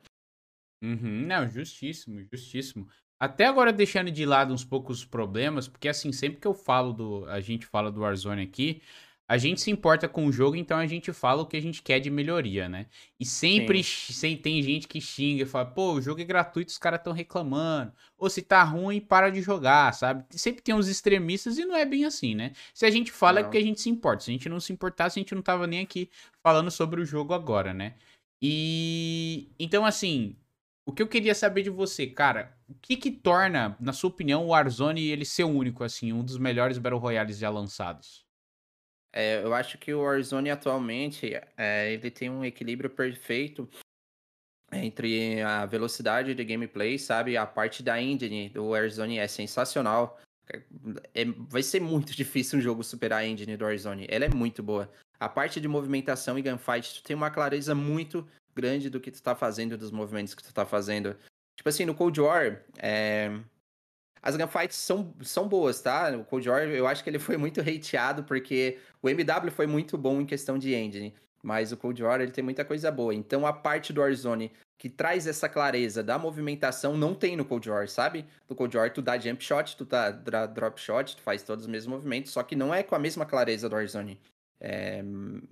Uhum. 0.83 1.25
Não, 1.27 1.47
justíssimo, 1.47 2.25
justíssimo. 2.31 2.87
Até 3.19 3.45
agora 3.45 3.71
deixando 3.71 4.11
de 4.11 4.25
lado 4.25 4.53
uns 4.53 4.65
poucos 4.65 5.05
problemas, 5.05 5.67
porque 5.67 5.87
assim, 5.87 6.11
sempre 6.11 6.39
que 6.39 6.47
eu 6.47 6.53
falo 6.53 6.91
do. 6.91 7.25
A 7.25 7.39
gente 7.39 7.65
fala 7.65 7.91
do 7.91 8.01
Warzone 8.01 8.41
aqui, 8.41 8.81
a 9.27 9.37
gente 9.37 9.59
se 9.59 9.71
importa 9.71 10.07
com 10.07 10.27
o 10.27 10.31
jogo, 10.31 10.55
então 10.55 10.77
a 10.77 10.85
gente 10.85 11.11
fala 11.11 11.41
o 11.41 11.47
que 11.47 11.57
a 11.57 11.61
gente 11.61 11.81
quer 11.81 11.99
de 11.99 12.11
melhoria, 12.11 12.69
né? 12.69 12.85
E 13.19 13.25
sempre 13.25 13.83
sem, 13.83 14.37
tem 14.37 14.61
gente 14.61 14.87
que 14.87 15.01
xinga 15.01 15.43
e 15.43 15.45
fala, 15.47 15.65
pô, 15.65 15.93
o 15.93 16.01
jogo 16.01 16.21
é 16.21 16.23
gratuito, 16.23 16.69
os 16.69 16.77
caras 16.77 16.99
estão 16.99 17.11
reclamando. 17.11 17.91
Ou 18.17 18.29
se 18.29 18.43
tá 18.43 18.63
ruim, 18.63 19.01
para 19.01 19.31
de 19.31 19.41
jogar, 19.41 19.93
sabe? 19.93 20.23
Sempre 20.29 20.61
tem 20.61 20.75
uns 20.75 20.87
extremistas 20.87 21.57
e 21.57 21.65
não 21.65 21.75
é 21.75 21.85
bem 21.85 22.05
assim, 22.05 22.35
né? 22.35 22.51
Se 22.73 22.85
a 22.85 22.91
gente 22.91 23.11
fala 23.11 23.39
é 23.39 23.41
não. 23.41 23.47
é 23.47 23.49
porque 23.49 23.57
a 23.57 23.65
gente 23.65 23.81
se 23.81 23.89
importa. 23.89 24.23
Se 24.23 24.29
a 24.29 24.33
gente 24.33 24.47
não 24.47 24.59
se 24.59 24.71
importasse, 24.71 25.19
a 25.19 25.21
gente 25.21 25.33
não 25.33 25.41
tava 25.41 25.65
nem 25.65 25.81
aqui 25.81 26.09
falando 26.43 26.69
sobre 26.69 27.01
o 27.01 27.05
jogo 27.05 27.33
agora, 27.33 27.73
né? 27.73 27.95
E 28.41 29.49
então, 29.57 29.85
assim, 29.85 30.35
o 30.85 30.93
que 30.93 31.01
eu 31.01 31.07
queria 31.07 31.33
saber 31.33 31.63
de 31.63 31.69
você, 31.71 32.05
cara, 32.07 32.55
o 32.69 32.75
que 32.75 32.95
que 32.95 33.11
torna, 33.11 33.75
na 33.79 33.93
sua 33.93 34.09
opinião, 34.09 34.45
o 34.45 34.49
Warzone 34.49 35.07
ele 35.07 35.25
ser 35.25 35.45
único, 35.45 35.83
assim, 35.83 36.13
um 36.13 36.23
dos 36.23 36.37
melhores 36.37 36.77
Battle 36.77 36.99
Royales 36.99 37.39
já 37.39 37.49
lançados? 37.49 38.24
É, 39.17 39.41
eu 39.41 39.53
acho 39.53 39.77
que 39.77 39.93
o 39.93 40.01
Warzone 40.01 40.49
atualmente 40.49 41.33
é, 41.55 41.93
ele 41.93 42.11
tem 42.11 42.29
um 42.29 42.43
equilíbrio 42.43 42.89
perfeito 42.89 43.67
entre 44.73 45.41
a 45.41 45.65
velocidade 45.65 46.35
de 46.35 46.43
gameplay, 46.43 46.99
sabe? 46.99 47.37
A 47.37 47.45
parte 47.45 47.81
da 47.81 48.01
engine 48.01 48.49
do 48.49 48.67
Warzone 48.67 49.17
é 49.17 49.25
sensacional. 49.25 50.19
É, 51.13 51.25
vai 51.47 51.63
ser 51.63 51.79
muito 51.79 52.11
difícil 52.13 52.59
um 52.59 52.61
jogo 52.61 52.83
superar 52.83 53.19
a 53.21 53.25
engine 53.25 53.55
do 53.55 53.63
Warzone. 53.63 54.05
Ela 54.09 54.25
é 54.25 54.29
muito 54.29 54.61
boa. 54.61 54.91
A 55.17 55.29
parte 55.29 55.61
de 55.61 55.67
movimentação 55.69 56.37
e 56.37 56.41
gunfight, 56.41 56.95
tu 56.95 57.03
tem 57.03 57.15
uma 57.15 57.31
clareza 57.31 57.73
muito 57.73 58.27
grande 58.53 58.89
do 58.89 58.99
que 58.99 59.11
tu 59.11 59.23
tá 59.23 59.33
fazendo, 59.33 59.77
dos 59.77 59.91
movimentos 59.91 60.35
que 60.35 60.43
tu 60.43 60.53
tá 60.53 60.65
fazendo. 60.65 61.15
Tipo 61.55 61.69
assim, 61.69 61.85
no 61.85 61.95
Cold 61.95 62.19
War, 62.19 62.65
é, 62.77 63.31
as 64.25 64.35
gunfights 64.35 64.75
são, 64.75 65.13
são 65.21 65.47
boas, 65.47 65.79
tá? 65.79 66.09
O 66.17 66.25
Cold 66.25 66.49
War, 66.49 66.63
eu 66.63 66.87
acho 66.87 67.03
que 67.03 67.09
ele 67.11 67.19
foi 67.19 67.37
muito 67.37 67.61
hateado, 67.61 68.23
porque 68.23 68.79
o 68.99 69.07
MW 69.07 69.51
foi 69.51 69.67
muito 69.67 69.99
bom 69.99 70.19
em 70.19 70.25
questão 70.25 70.57
de 70.57 70.73
engine. 70.73 71.13
Mas 71.43 71.71
o 71.71 71.77
Cold 71.77 72.01
War, 72.01 72.19
ele 72.19 72.31
tem 72.31 72.43
muita 72.43 72.65
coisa 72.65 72.91
boa. 72.91 73.13
Então, 73.13 73.45
a 73.45 73.53
parte 73.53 73.93
do 73.93 74.01
Warzone 74.01 74.51
que 74.79 74.89
traz 74.89 75.27
essa 75.27 75.47
clareza 75.47 76.03
da 76.03 76.17
movimentação 76.17 76.97
não 76.97 77.13
tem 77.13 77.37
no 77.37 77.45
Cold 77.45 77.69
War, 77.69 77.87
sabe? 77.87 78.25
No 78.49 78.55
Cold 78.55 78.75
War, 78.75 78.91
tu 78.91 78.99
dá 78.99 79.15
jump 79.17 79.43
shot, 79.43 79.77
tu 79.77 79.85
dá 79.85 80.09
drop 80.09 80.81
shot, 80.81 81.15
tu 81.15 81.21
faz 81.21 81.43
todos 81.43 81.65
os 81.65 81.71
mesmos 81.71 81.97
movimentos, 81.97 82.31
só 82.31 82.41
que 82.41 82.55
não 82.55 82.73
é 82.73 82.81
com 82.81 82.95
a 82.95 82.99
mesma 82.99 83.27
clareza 83.27 83.69
do 83.69 83.75
Warzone. 83.75 84.19
É... 84.59 85.03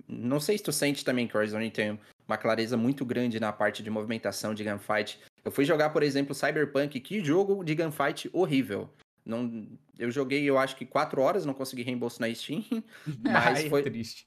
Não 0.08 0.40
sei 0.40 0.58
se 0.58 0.64
tu 0.64 0.72
sente 0.72 1.04
também 1.04 1.28
que 1.28 1.36
o 1.36 1.38
Warzone 1.38 1.70
tem 1.70 1.98
uma 2.26 2.36
clareza 2.36 2.76
muito 2.76 3.04
grande 3.04 3.38
na 3.38 3.52
parte 3.52 3.82
de 3.82 3.90
movimentação 3.90 4.54
de 4.54 4.64
gunfight. 4.64 5.20
Eu 5.44 5.50
fui 5.50 5.64
jogar, 5.64 5.90
por 5.90 6.02
exemplo, 6.02 6.34
Cyberpunk, 6.34 6.98
que 7.00 7.24
jogo 7.24 7.62
de 7.62 7.74
gunfight 7.74 8.30
horrível. 8.32 8.88
Não, 9.24 9.66
eu 9.98 10.10
joguei, 10.10 10.44
eu 10.44 10.58
acho 10.58 10.76
que 10.76 10.84
quatro 10.84 11.20
horas, 11.20 11.46
não 11.46 11.54
consegui 11.54 11.82
reembolso 11.82 12.20
na 12.20 12.32
Steam, 12.34 12.64
mas 13.22 13.58
Ai, 13.58 13.68
foi 13.68 13.82
triste. 13.82 14.26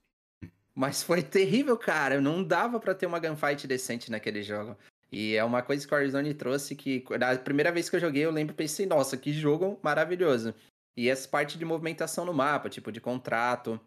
Mas 0.74 1.02
foi 1.02 1.24
terrível, 1.24 1.76
cara. 1.76 2.22
Não 2.22 2.44
dava 2.44 2.80
para 2.80 2.94
ter 2.94 3.08
uma 3.08 3.20
gunfight 3.20 3.68
decente 3.68 4.12
naquele 4.12 4.44
jogo. 4.44 4.78
E 5.12 5.36
é 5.36 5.44
uma 5.44 5.62
coisa 5.62 5.88
que 5.88 5.94
o 5.94 5.98
Warzone 5.98 6.34
trouxe 6.34 6.76
que, 6.76 7.04
na 7.18 7.36
primeira 7.38 7.72
vez 7.72 7.90
que 7.90 7.96
eu 7.96 8.00
joguei, 8.00 8.26
eu 8.26 8.32
lembro 8.32 8.54
pensei, 8.54 8.86
nossa, 8.86 9.18
que 9.18 9.32
jogo 9.32 9.80
maravilhoso. 9.82 10.54
E 10.96 11.10
essa 11.10 11.28
parte 11.28 11.58
de 11.58 11.66
movimentação 11.66 12.26
no 12.26 12.34
mapa, 12.34 12.70
tipo 12.70 12.92
de 12.92 13.00
contrato, 13.00 13.80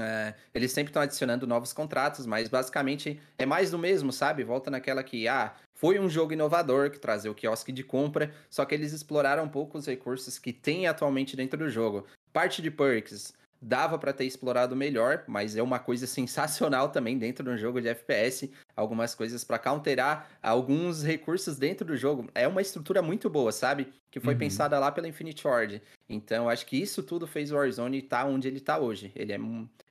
é, 0.00 0.34
eles 0.54 0.72
sempre 0.72 0.90
estão 0.90 1.02
adicionando 1.02 1.46
novos 1.46 1.72
contratos, 1.72 2.24
mas 2.26 2.48
basicamente 2.48 3.20
é 3.38 3.44
mais 3.44 3.70
do 3.70 3.78
mesmo, 3.78 4.12
sabe? 4.12 4.44
Volta 4.44 4.70
naquela 4.70 5.02
que, 5.02 5.28
ah, 5.28 5.54
foi 5.74 5.98
um 5.98 6.08
jogo 6.08 6.32
inovador 6.32 6.90
que 6.90 6.98
trazia 6.98 7.30
o 7.30 7.34
quiosque 7.34 7.72
de 7.72 7.82
compra, 7.82 8.32
só 8.48 8.64
que 8.64 8.74
eles 8.74 8.92
exploraram 8.92 9.44
um 9.44 9.48
pouco 9.48 9.76
os 9.76 9.86
recursos 9.86 10.38
que 10.38 10.52
tem 10.52 10.86
atualmente 10.86 11.36
dentro 11.36 11.58
do 11.58 11.68
jogo. 11.68 12.06
Parte 12.32 12.62
de 12.62 12.70
perks, 12.70 13.34
dava 13.62 13.96
para 13.96 14.12
ter 14.12 14.24
explorado 14.24 14.74
melhor, 14.74 15.22
mas 15.28 15.56
é 15.56 15.62
uma 15.62 15.78
coisa 15.78 16.06
sensacional 16.06 16.88
também 16.88 17.16
dentro 17.16 17.44
de 17.44 17.50
um 17.50 17.56
jogo 17.56 17.80
de 17.80 17.88
FPS, 17.88 18.50
algumas 18.74 19.14
coisas 19.14 19.44
para 19.44 19.58
counterar 19.58 20.28
alguns 20.42 21.04
recursos 21.04 21.56
dentro 21.56 21.86
do 21.86 21.96
jogo. 21.96 22.28
É 22.34 22.48
uma 22.48 22.60
estrutura 22.60 23.00
muito 23.00 23.30
boa, 23.30 23.52
sabe? 23.52 23.92
Que 24.10 24.18
foi 24.18 24.34
uhum. 24.34 24.40
pensada 24.40 24.78
lá 24.78 24.90
pela 24.90 25.06
Infinite 25.06 25.46
Ward. 25.46 25.80
Então, 26.08 26.48
acho 26.48 26.66
que 26.66 26.76
isso 26.76 27.02
tudo 27.02 27.26
fez 27.26 27.52
o 27.52 27.54
Warzone 27.54 27.98
estar 27.98 28.24
tá 28.24 28.28
onde 28.28 28.48
ele 28.48 28.58
está 28.58 28.78
hoje. 28.78 29.12
Ele 29.14 29.32
é, 29.32 29.38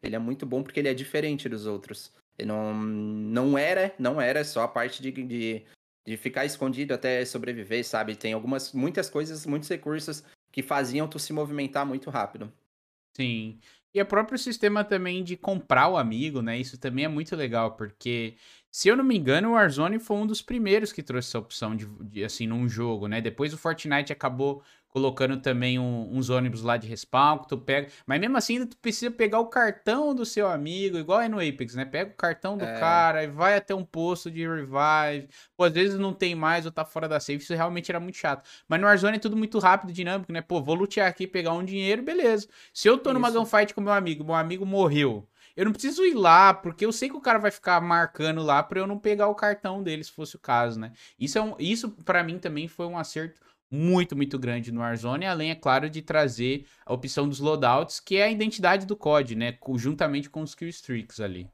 ele 0.03 0.15
é 0.15 0.19
muito 0.19 0.45
bom 0.45 0.61
porque 0.61 0.80
ele 0.80 0.89
é 0.89 0.93
diferente 0.93 1.48
dos 1.48 1.65
outros. 1.65 2.11
Ele 2.38 2.49
não, 2.49 2.73
não 2.73 3.57
era, 3.57 3.93
não 3.98 4.19
era 4.19 4.43
só 4.43 4.64
a 4.64 4.68
parte 4.68 5.02
de, 5.02 5.11
de, 5.11 5.64
de 6.06 6.18
ficar 6.18 6.45
escondido 6.45 6.93
até 6.93 7.23
sobreviver, 7.23 7.85
sabe? 7.85 8.15
Tem 8.15 8.34
algumas, 8.34 8.73
muitas 8.73 9.10
coisas, 9.10 9.45
muitos 9.45 9.69
recursos 9.69 10.23
que 10.52 10.61
faziam 10.61 11.07
tu 11.07 11.18
se 11.18 11.31
movimentar 11.31 11.85
muito 11.85 12.10
rápido. 12.10 12.52
Sim. 13.15 13.59
E 13.93 14.01
o 14.01 14.05
próprio 14.05 14.38
sistema 14.38 14.83
também 14.85 15.23
de 15.23 15.35
comprar 15.35 15.89
o 15.89 15.97
amigo, 15.97 16.41
né? 16.41 16.57
Isso 16.57 16.77
também 16.77 17.05
é 17.05 17.07
muito 17.09 17.35
legal, 17.35 17.75
porque, 17.75 18.38
se 18.71 18.88
eu 18.88 18.95
não 18.95 19.03
me 19.03 19.17
engano, 19.17 19.49
o 19.49 19.51
Warzone 19.53 19.99
foi 19.99 20.15
um 20.17 20.25
dos 20.25 20.41
primeiros 20.41 20.93
que 20.93 21.03
trouxe 21.03 21.29
essa 21.29 21.39
opção 21.39 21.75
de, 21.75 21.85
de 22.05 22.23
assim, 22.23 22.47
num 22.47 22.69
jogo, 22.69 23.07
né? 23.07 23.19
Depois 23.19 23.53
o 23.53 23.57
Fortnite 23.57 24.13
acabou 24.13 24.63
colocando 24.91 25.38
também 25.38 25.80
um, 25.80 26.09
uns 26.11 26.30
ônibus 26.30 26.61
lá 26.61 26.77
de 26.77 26.88
respawn 26.88 27.39
que 27.39 27.47
tu 27.47 27.57
pega. 27.57 27.89
Mas 28.05 28.19
mesmo 28.19 28.38
assim, 28.38 28.65
tu 28.65 28.77
precisa 28.77 29.09
pegar 29.09 29.39
o 29.39 29.47
cartão 29.47 30.13
do 30.13 30.26
seu 30.26 30.47
amigo, 30.47 30.97
igual 30.97 31.22
é 31.22 31.30
no 31.30 31.38
Apex, 31.38 31.76
né? 31.76 31.85
Pega 31.85 32.11
o 32.11 32.15
cartão 32.15 32.57
do 32.57 32.65
é. 32.65 32.80
cara 32.80 33.23
e 33.23 33.27
vai 33.27 33.55
até 33.55 33.73
um 33.73 33.85
posto 33.85 34.30
de 34.30 34.41
revive. 34.45 35.30
Pô, 35.55 35.63
às 35.63 35.73
vezes 35.73 35.97
não 35.97 36.13
tem 36.13 36.35
mais 36.35 36.65
ou 36.65 36.72
tá 36.72 36.84
fora 36.84 37.07
da 37.07 37.19
safe. 37.19 37.38
Isso 37.38 37.53
realmente 37.53 37.89
era 37.89 37.99
muito 37.99 38.18
chato. 38.18 38.47
Mas 38.68 38.80
no 38.80 38.85
Warzone 38.85 39.15
é 39.15 39.19
tudo 39.19 39.38
muito 39.38 39.57
rápido, 39.59 39.93
dinâmico, 39.93 40.31
né? 40.31 40.41
Pô, 40.41 40.61
vou 40.61 40.76
lutear 40.76 41.07
aqui, 41.07 41.26
pegar 41.26 41.53
um 41.53 41.63
dinheiro, 41.63 42.03
beleza. 42.03 42.47
Se 42.73 42.88
eu 42.88 42.97
tô 42.97 43.09
Isso. 43.09 43.13
numa 43.13 43.31
gunfight 43.31 43.73
com 43.73 43.81
meu 43.81 43.93
amigo, 43.93 44.23
meu 44.23 44.35
amigo 44.35 44.65
morreu. 44.65 45.27
Eu 45.55 45.65
não 45.65 45.73
preciso 45.73 46.05
ir 46.05 46.13
lá, 46.13 46.53
porque 46.53 46.85
eu 46.85 46.91
sei 46.91 47.09
que 47.09 47.15
o 47.15 47.22
cara 47.22 47.38
vai 47.38 47.51
ficar 47.51 47.80
marcando 47.81 48.41
lá 48.41 48.63
para 48.63 48.80
eu 48.80 48.88
não 48.88 48.97
pegar 48.97 49.27
o 49.27 49.35
cartão 49.35 49.84
dele, 49.84 50.03
se 50.03 50.11
fosse 50.11 50.35
o 50.35 50.39
caso, 50.39 50.80
né? 50.80 50.93
Isso, 51.19 51.38
é 51.38 51.41
um, 51.41 51.55
isso 51.59 51.91
para 52.05 52.23
mim 52.23 52.39
também 52.39 52.68
foi 52.68 52.85
um 52.85 52.97
acerto 52.97 53.41
muito, 53.72 54.15
muito 54.15 54.38
grande 54.38 54.72
no 54.72 54.81
Warzone, 54.81 55.26
além, 55.26 55.49
é 55.49 55.56
claro, 55.56 55.89
de 55.89 56.02
trazer 56.02 56.68
a 56.85 56.93
opção 56.93 57.27
dos 57.27 57.39
loadouts, 57.39 58.02
que 58.02 58.18
é 58.18 58.26
a 58.26 58.30
identidade 58.30 58.85
do 58.85 58.98
COD, 58.98 59.35
né? 59.35 59.57
Juntamente 59.76 60.30
com 60.30 60.41
os 60.41 60.53
kill 60.53 60.68
streaks 60.68 61.22
ali. 61.22 61.49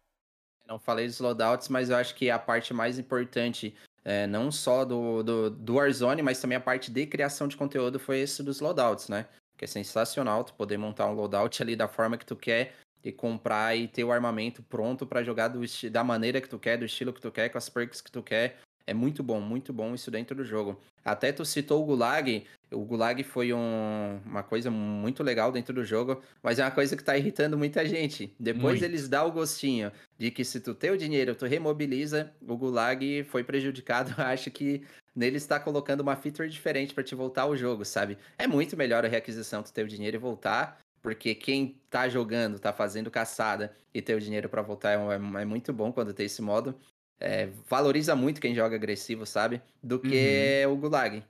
Não 0.68 0.80
falei 0.80 1.06
dos 1.06 1.20
loadouts, 1.20 1.70
mas 1.70 1.90
eu 1.90 1.96
acho 1.96 2.16
que 2.16 2.30
a 2.30 2.40
parte 2.40 2.74
mais 2.74 2.98
importante, 2.98 3.76
é, 4.04 4.26
não 4.26 4.52
só 4.52 4.84
do, 4.84 5.24
do, 5.24 5.50
do 5.50 5.76
Warzone, 5.76 6.22
mas 6.24 6.42
também 6.42 6.58
a 6.58 6.62
parte 6.62 6.92
de 6.92 7.06
criação 7.06 7.48
de 7.48 7.56
conteúdo 7.56 8.00
foi 8.00 8.20
esse 8.20 8.42
dos 8.42 8.60
loadouts, 8.60 9.08
né? 9.08 9.28
Que 9.56 9.66
é 9.66 9.68
sensacional 9.68 10.44
tu 10.44 10.54
poder 10.56 10.78
montar 10.78 11.08
um 11.08 11.14
loadout 11.14 11.62
ali 11.62 11.76
da 11.76 11.88
forma 11.88 12.18
que 12.18 12.26
tu 12.26 12.36
quer 12.36 12.74
e 13.04 13.12
comprar 13.12 13.76
e 13.78 13.88
ter 13.88 14.04
o 14.04 14.12
armamento 14.12 14.62
pronto 14.64 15.06
para 15.06 15.24
jogar 15.24 15.48
do, 15.48 15.62
da 15.90 16.04
maneira 16.04 16.42
que 16.42 16.50
tu 16.50 16.60
quer, 16.60 16.78
do 16.78 16.86
estilo 16.86 17.14
que 17.14 17.22
tu 17.22 17.32
quer, 17.32 17.50
com 17.50 17.58
as 17.58 17.70
perks 17.70 18.02
que 18.02 18.12
tu 18.12 18.22
quer. 18.22 18.58
É 18.88 18.94
muito 18.94 19.22
bom, 19.22 19.42
muito 19.42 19.74
bom 19.74 19.94
isso 19.94 20.10
dentro 20.10 20.34
do 20.34 20.46
jogo. 20.46 20.80
Até 21.04 21.34
tu 21.34 21.44
citou 21.44 21.84
o 21.84 21.86
Gulag. 21.86 22.46
O 22.72 22.86
Gulag 22.86 23.22
foi 23.22 23.52
um, 23.52 24.22
uma 24.26 24.44
coisa 24.44 24.72
muito 24.72 25.22
legal 25.22 25.52
dentro 25.52 25.74
do 25.74 25.84
jogo, 25.84 26.22
mas 26.42 26.58
é 26.58 26.64
uma 26.64 26.72
coisa 26.72 26.96
que 26.96 27.04
tá 27.04 27.18
irritando 27.18 27.58
muita 27.58 27.86
gente. 27.86 28.34
Depois 28.40 28.80
muito. 28.80 28.86
eles 28.86 29.10
dão 29.10 29.28
o 29.28 29.32
gostinho 29.32 29.92
de 30.18 30.32
que 30.32 30.46
se 30.46 30.62
tu 30.62 30.74
tem 30.74 30.90
o 30.90 30.98
dinheiro, 30.98 31.36
tu 31.36 31.46
remobiliza, 31.46 32.32
o 32.42 32.56
Gulag 32.56 33.26
foi 33.26 33.44
prejudicado. 33.44 34.16
Acho 34.22 34.50
que 34.50 34.82
nele 35.14 35.36
está 35.36 35.60
colocando 35.60 36.00
uma 36.00 36.16
feature 36.16 36.50
diferente 36.50 36.94
para 36.94 37.04
te 37.04 37.14
voltar 37.14 37.42
ao 37.42 37.58
jogo, 37.58 37.84
sabe? 37.84 38.18
É 38.38 38.48
muito 38.48 38.78
melhor 38.78 39.04
a 39.04 39.10
requisição 39.10 39.62
tu 39.62 39.74
ter 39.74 39.84
o 39.84 39.88
dinheiro 39.88 40.16
e 40.16 40.20
voltar, 40.20 40.80
porque 41.02 41.36
quem 41.36 41.78
tá 41.90 42.08
jogando, 42.08 42.58
tá 42.58 42.72
fazendo 42.72 43.12
caçada 43.12 43.76
e 43.94 44.02
ter 44.02 44.16
o 44.16 44.22
dinheiro 44.22 44.48
para 44.48 44.62
voltar 44.62 44.92
é, 44.92 44.96
é, 44.96 45.42
é, 45.42 45.46
muito 45.46 45.74
bom 45.74 45.92
quando 45.92 46.14
tem 46.14 46.26
esse 46.26 46.42
modo 46.42 46.74
é, 47.20 47.48
valoriza 47.68 48.16
muito 48.16 48.42
quem 48.42 48.54
joga 48.54 48.76
agressivo, 48.76 49.26
sabe? 49.26 49.62
Do 49.82 50.00
que 50.00 50.64
uhum. 50.66 50.74
o 50.74 50.78
Gulag. 50.78 51.24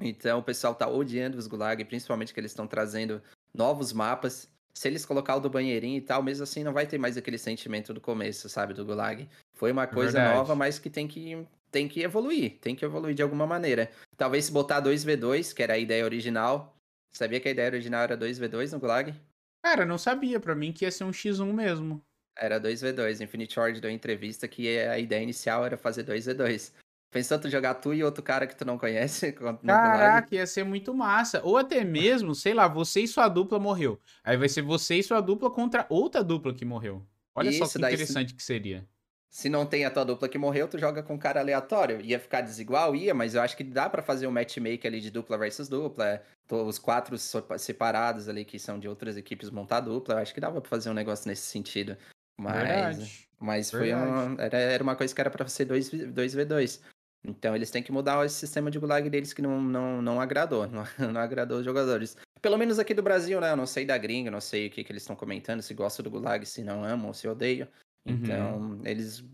Então 0.00 0.38
o 0.38 0.42
pessoal 0.42 0.74
tá 0.74 0.88
odiando 0.88 1.38
os 1.38 1.46
Gulag, 1.46 1.84
principalmente 1.84 2.32
que 2.32 2.40
eles 2.40 2.50
estão 2.50 2.66
trazendo 2.66 3.22
novos 3.52 3.92
mapas. 3.92 4.48
Se 4.72 4.88
eles 4.88 5.06
colocar 5.06 5.36
o 5.36 5.40
do 5.40 5.48
banheirinho 5.48 5.98
e 5.98 6.00
tal, 6.00 6.22
mesmo 6.22 6.42
assim 6.42 6.64
não 6.64 6.72
vai 6.72 6.86
ter 6.86 6.98
mais 6.98 7.16
aquele 7.16 7.38
sentimento 7.38 7.94
do 7.94 8.00
começo, 8.00 8.48
sabe, 8.48 8.74
do 8.74 8.84
Gulag. 8.84 9.28
Foi 9.52 9.70
uma 9.70 9.86
coisa 9.86 10.18
Verdade. 10.18 10.36
nova, 10.36 10.54
mas 10.56 10.78
que 10.78 10.90
tem 10.90 11.06
que 11.06 11.46
tem 11.70 11.88
que 11.88 12.02
evoluir, 12.02 12.58
tem 12.60 12.74
que 12.74 12.84
evoluir 12.84 13.14
de 13.14 13.22
alguma 13.22 13.46
maneira. 13.46 13.90
Talvez 14.16 14.44
se 14.44 14.52
botar 14.52 14.80
2v2, 14.80 15.52
que 15.52 15.62
era 15.62 15.74
a 15.74 15.78
ideia 15.78 16.04
original. 16.04 16.76
Sabia 17.12 17.40
que 17.40 17.48
a 17.48 17.50
ideia 17.50 17.68
original 17.68 18.02
era 18.02 18.16
2v2 18.16 18.72
no 18.72 18.80
Gulag? 18.80 19.14
Cara, 19.62 19.84
não 19.84 19.98
sabia, 19.98 20.38
para 20.38 20.54
mim 20.54 20.72
que 20.72 20.84
ia 20.84 20.90
ser 20.90 21.04
um 21.04 21.10
x1 21.10 21.52
mesmo. 21.52 22.00
Era 22.36 22.60
2v2. 22.60 23.20
Infinite 23.20 23.58
Ward 23.58 23.80
deu 23.80 23.90
entrevista 23.90 24.48
que 24.48 24.78
a 24.78 24.98
ideia 24.98 25.22
inicial 25.22 25.64
era 25.64 25.76
fazer 25.76 26.04
2v2. 26.04 26.72
Pensou 27.14 27.38
tu 27.38 27.48
jogar 27.48 27.74
tu 27.74 27.94
e 27.94 28.02
outro 28.02 28.24
cara 28.24 28.44
que 28.44 28.56
tu 28.56 28.64
não 28.64 28.76
conhece? 28.76 29.30
Caraca, 29.64 30.34
ia 30.34 30.46
ser 30.48 30.64
muito 30.64 30.92
massa. 30.92 31.40
Ou 31.44 31.56
até 31.56 31.84
mesmo, 31.84 32.34
sei 32.34 32.52
lá, 32.52 32.66
você 32.66 33.02
e 33.02 33.08
sua 33.08 33.28
dupla 33.28 33.58
morreu. 33.60 34.00
Aí 34.24 34.36
vai 34.36 34.48
ser 34.48 34.62
você 34.62 34.96
e 34.96 35.02
sua 35.02 35.20
dupla 35.20 35.48
contra 35.48 35.86
outra 35.88 36.24
dupla 36.24 36.52
que 36.52 36.64
morreu. 36.64 37.06
Olha 37.32 37.50
Isso, 37.50 37.64
só 37.64 37.78
que 37.78 37.86
interessante 37.86 38.30
se... 38.30 38.34
que 38.34 38.42
seria. 38.42 38.84
Se 39.30 39.48
não 39.48 39.66
tem 39.66 39.84
a 39.84 39.90
tua 39.90 40.04
dupla 40.04 40.28
que 40.28 40.38
morreu, 40.38 40.66
tu 40.66 40.78
joga 40.78 41.02
com 41.02 41.14
um 41.14 41.18
cara 41.18 41.38
aleatório. 41.40 42.00
Ia 42.00 42.18
ficar 42.18 42.40
desigual? 42.40 42.94
Ia, 42.96 43.14
mas 43.14 43.34
eu 43.34 43.42
acho 43.42 43.56
que 43.56 43.64
dá 43.64 43.88
para 43.88 44.02
fazer 44.02 44.28
um 44.28 44.30
matchmaker 44.30 44.88
ali 44.88 45.00
de 45.00 45.10
dupla 45.10 45.36
versus 45.36 45.68
dupla. 45.68 46.22
Os 46.48 46.78
quatro 46.78 47.16
separados 47.58 48.28
ali 48.28 48.44
que 48.44 48.58
são 48.58 48.78
de 48.78 48.88
outras 48.88 49.16
equipes 49.16 49.50
montar 49.50 49.80
dupla. 49.80 50.14
Eu 50.14 50.18
acho 50.18 50.34
que 50.34 50.40
dava 50.40 50.60
pra 50.60 50.70
fazer 50.70 50.90
um 50.90 50.94
negócio 50.94 51.28
nesse 51.28 51.42
sentido. 51.42 51.96
Mas, 52.36 52.68
Verdade. 52.68 53.28
mas 53.38 53.70
foi 53.70 53.92
uma, 53.92 54.42
era, 54.42 54.58
era 54.58 54.82
uma 54.82 54.96
coisa 54.96 55.14
que 55.14 55.20
era 55.20 55.30
para 55.30 55.46
ser 55.46 55.64
2, 55.66 55.90
2v2. 55.90 56.80
Então 57.26 57.56
eles 57.56 57.70
têm 57.70 57.82
que 57.82 57.92
mudar 57.92 58.24
esse 58.26 58.34
sistema 58.34 58.70
de 58.70 58.78
gulag 58.78 59.08
deles 59.08 59.32
que 59.32 59.40
não, 59.40 59.60
não, 59.60 60.02
não 60.02 60.20
agradou, 60.20 60.66
não, 60.68 60.84
não 61.10 61.20
agradou 61.20 61.58
os 61.58 61.64
jogadores. 61.64 62.16
Pelo 62.42 62.58
menos 62.58 62.78
aqui 62.78 62.92
do 62.92 63.02
Brasil, 63.02 63.40
né? 63.40 63.52
Eu 63.52 63.56
não 63.56 63.66
sei 63.66 63.86
da 63.86 63.96
gringa, 63.96 64.30
não 64.30 64.40
sei 64.40 64.66
o 64.66 64.70
que, 64.70 64.84
que 64.84 64.92
eles 64.92 65.02
estão 65.02 65.16
comentando, 65.16 65.62
se 65.62 65.72
gostam 65.72 66.02
do 66.02 66.10
gulag, 66.10 66.44
se 66.44 66.62
não 66.62 66.84
amam, 66.84 67.12
se 67.14 67.26
odeiam. 67.26 67.66
Então, 68.04 68.58
uhum. 68.58 68.80
eles 68.84 69.24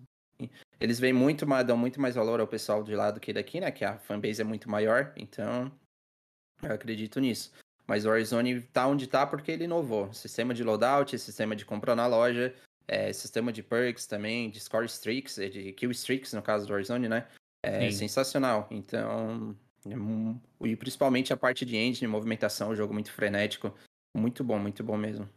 eles 0.79 0.99
veem 0.99 1.13
muito 1.13 1.47
mais, 1.47 1.67
dão 1.67 1.77
muito 1.77 2.01
mais 2.01 2.15
valor 2.15 2.41
ao 2.41 2.47
pessoal 2.47 2.83
de 2.83 2.95
lá 2.95 3.11
do 3.11 3.21
que 3.21 3.33
daqui, 3.33 3.61
né? 3.61 3.71
Que 3.71 3.85
a 3.85 3.99
fanbase 3.99 4.41
é 4.41 4.45
muito 4.45 4.71
maior, 4.71 5.13
então 5.17 5.71
eu 6.63 6.73
acredito 6.73 7.21
nisso. 7.21 7.53
Mas 7.87 8.07
o 8.07 8.09
Warzone 8.09 8.63
tá 8.63 8.87
onde 8.87 9.07
tá 9.07 9.27
porque 9.27 9.51
ele 9.51 9.65
inovou. 9.65 10.13
Sistema 10.13 10.55
de 10.55 10.63
loadout, 10.63 11.19
sistema 11.19 11.57
de 11.57 11.65
compra 11.65 11.97
na 11.97 12.07
loja, 12.07 12.55
é, 12.89 13.13
sistema 13.13 13.53
de 13.53 13.63
perks 13.63 14.07
também, 14.07 14.51
de 14.51 14.61
score 14.61 14.87
streaks, 14.87 15.39
é, 15.39 15.49
de 15.49 15.73
kill 15.73 15.91
streaks, 15.91 16.33
no 16.33 16.43
caso 16.43 16.67
do 16.67 16.73
Warzone, 16.73 17.09
né? 17.09 17.27
É 17.63 17.91
Sim. 17.91 17.99
sensacional. 17.99 18.67
Então, 18.71 19.57
é 19.87 20.67
e 20.67 20.77
principalmente 20.77 21.33
a 21.33 21.37
parte 21.37 21.65
de 21.65 21.77
engine, 21.77 22.07
movimentação, 22.07 22.71
o 22.71 22.77
jogo 22.77 22.93
muito 22.93 23.13
frenético. 23.13 23.75
Muito 24.17 24.43
bom, 24.43 24.59
muito 24.59 24.83
bom 24.83 24.97
mesmo. 24.97 25.29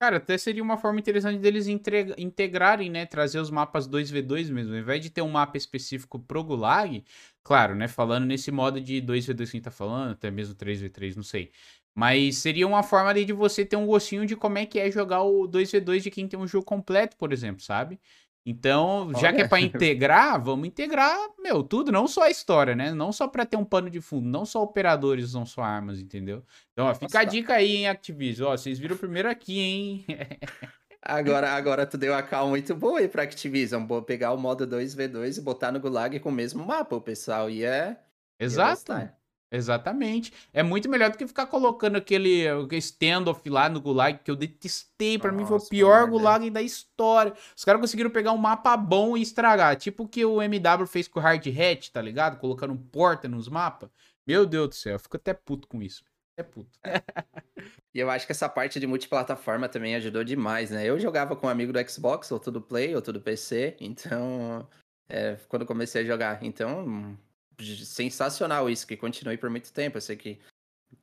Cara, 0.00 0.16
até 0.16 0.36
seria 0.36 0.62
uma 0.62 0.76
forma 0.76 0.98
interessante 0.98 1.38
deles 1.38 1.66
integrarem, 1.66 2.90
né? 2.90 3.06
Trazer 3.06 3.38
os 3.38 3.50
mapas 3.50 3.88
2v2 3.88 4.50
mesmo. 4.50 4.74
Ao 4.74 4.78
invés 4.78 5.00
de 5.00 5.08
ter 5.08 5.22
um 5.22 5.30
mapa 5.30 5.56
específico 5.56 6.18
pro 6.18 6.42
Gulag, 6.44 7.04
claro, 7.42 7.74
né? 7.74 7.86
Falando 7.88 8.26
nesse 8.26 8.50
modo 8.50 8.80
de 8.80 9.00
2v2 9.00 9.36
que 9.36 9.42
a 9.42 9.46
gente 9.46 9.62
tá 9.62 9.70
falando, 9.70 10.12
até 10.12 10.30
mesmo 10.30 10.54
3v3, 10.54 11.16
não 11.16 11.22
sei. 11.22 11.50
Mas 11.94 12.38
seria 12.38 12.66
uma 12.66 12.82
forma 12.82 13.14
de 13.14 13.32
você 13.32 13.64
ter 13.64 13.76
um 13.76 13.86
gostinho 13.86 14.26
de 14.26 14.34
como 14.34 14.58
é 14.58 14.66
que 14.66 14.80
é 14.80 14.90
jogar 14.90 15.22
o 15.22 15.46
2v2 15.48 16.00
de 16.00 16.10
quem 16.10 16.26
tem 16.26 16.38
um 16.38 16.46
jogo 16.46 16.64
completo, 16.64 17.16
por 17.16 17.32
exemplo, 17.32 17.62
sabe? 17.62 18.00
Então, 18.46 19.10
já 19.14 19.28
Olha. 19.28 19.36
que 19.36 19.42
é 19.42 19.48
para 19.48 19.60
integrar, 19.62 20.42
vamos 20.42 20.66
integrar, 20.68 21.16
meu, 21.38 21.62
tudo, 21.62 21.90
não 21.90 22.06
só 22.06 22.24
a 22.24 22.30
história, 22.30 22.74
né? 22.74 22.92
Não 22.92 23.10
só 23.10 23.26
para 23.26 23.46
ter 23.46 23.56
um 23.56 23.64
pano 23.64 23.88
de 23.88 24.00
fundo, 24.00 24.28
não 24.28 24.44
só 24.44 24.62
operadores 24.62 25.26
usam 25.26 25.46
só 25.46 25.62
armas, 25.62 25.98
entendeu? 25.98 26.44
Então, 26.72 26.86
ó, 26.86 26.94
fica 26.94 27.20
a 27.20 27.24
dica 27.24 27.54
aí, 27.54 27.76
hein, 27.76 27.88
Activision. 27.88 28.50
Ó, 28.50 28.56
vocês 28.56 28.78
viram 28.78 28.96
primeiro 28.96 29.30
aqui, 29.30 29.60
hein? 29.60 30.06
agora, 31.00 31.52
agora 31.56 31.86
tu 31.86 31.96
deu 31.96 32.12
uma 32.12 32.22
calma 32.22 32.50
muito 32.50 32.74
boa 32.74 32.98
aí 32.98 33.08
pra 33.08 33.22
Activision. 33.22 33.86
Vou 33.86 34.02
pegar 34.02 34.32
o 34.32 34.36
modo 34.36 34.66
2v2 34.66 35.38
e 35.38 35.40
botar 35.40 35.72
no 35.72 35.80
Gulag 35.80 36.20
com 36.20 36.28
o 36.28 36.32
mesmo 36.32 36.66
mapa. 36.66 36.96
O 36.96 37.00
pessoal 37.00 37.48
ia. 37.48 37.98
Exato. 38.38 38.92
Ia 38.92 39.23
Exatamente. 39.54 40.32
É 40.52 40.64
muito 40.64 40.88
melhor 40.88 41.10
do 41.10 41.16
que 41.16 41.26
ficar 41.28 41.46
colocando 41.46 41.96
aquele 41.96 42.44
standoff 42.72 43.48
lá 43.48 43.68
no 43.68 43.80
Gulag, 43.80 44.18
que 44.24 44.30
eu 44.30 44.34
detestei. 44.34 45.16
Para 45.16 45.30
mim 45.30 45.46
foi 45.46 45.58
o 45.58 45.68
pior 45.68 46.08
Gulag 46.08 46.50
da 46.50 46.60
história. 46.60 47.32
Os 47.56 47.64
caras 47.64 47.80
conseguiram 47.80 48.10
pegar 48.10 48.32
um 48.32 48.36
mapa 48.36 48.76
bom 48.76 49.16
e 49.16 49.22
estragar. 49.22 49.76
Tipo 49.76 50.02
o 50.02 50.08
que 50.08 50.24
o 50.24 50.42
MW 50.42 50.86
fez 50.88 51.06
com 51.06 51.20
o 51.20 51.22
Hard 51.22 51.46
Hat, 51.46 51.92
tá 51.92 52.02
ligado? 52.02 52.38
Colocando 52.38 52.76
porta 52.76 53.28
nos 53.28 53.48
mapas. 53.48 53.88
Meu 54.26 54.44
Deus 54.44 54.68
do 54.70 54.74
céu, 54.74 54.94
eu 54.94 54.98
fico 54.98 55.16
até 55.16 55.32
puto 55.32 55.68
com 55.68 55.80
isso. 55.80 56.02
Até 56.32 56.42
puto. 56.42 56.76
e 57.94 58.00
eu 58.00 58.10
acho 58.10 58.26
que 58.26 58.32
essa 58.32 58.48
parte 58.48 58.80
de 58.80 58.88
multiplataforma 58.88 59.68
também 59.68 59.94
ajudou 59.94 60.24
demais, 60.24 60.70
né? 60.70 60.84
Eu 60.84 60.98
jogava 60.98 61.36
com 61.36 61.46
um 61.46 61.50
amigo 61.50 61.72
do 61.72 61.88
Xbox, 61.88 62.32
ou 62.32 62.40
do 62.40 62.60
Play, 62.60 62.92
ou 62.96 63.00
do 63.00 63.20
PC, 63.20 63.76
então. 63.80 64.66
É, 65.08 65.36
quando 65.48 65.64
comecei 65.64 66.02
a 66.02 66.04
jogar. 66.04 66.42
Então, 66.42 67.16
sensacional 67.58 68.68
isso, 68.68 68.86
que 68.86 68.96
continue 68.96 69.36
por 69.36 69.50
muito 69.50 69.72
tempo. 69.72 69.96
Eu 69.96 70.02
sei 70.02 70.16
que 70.16 70.38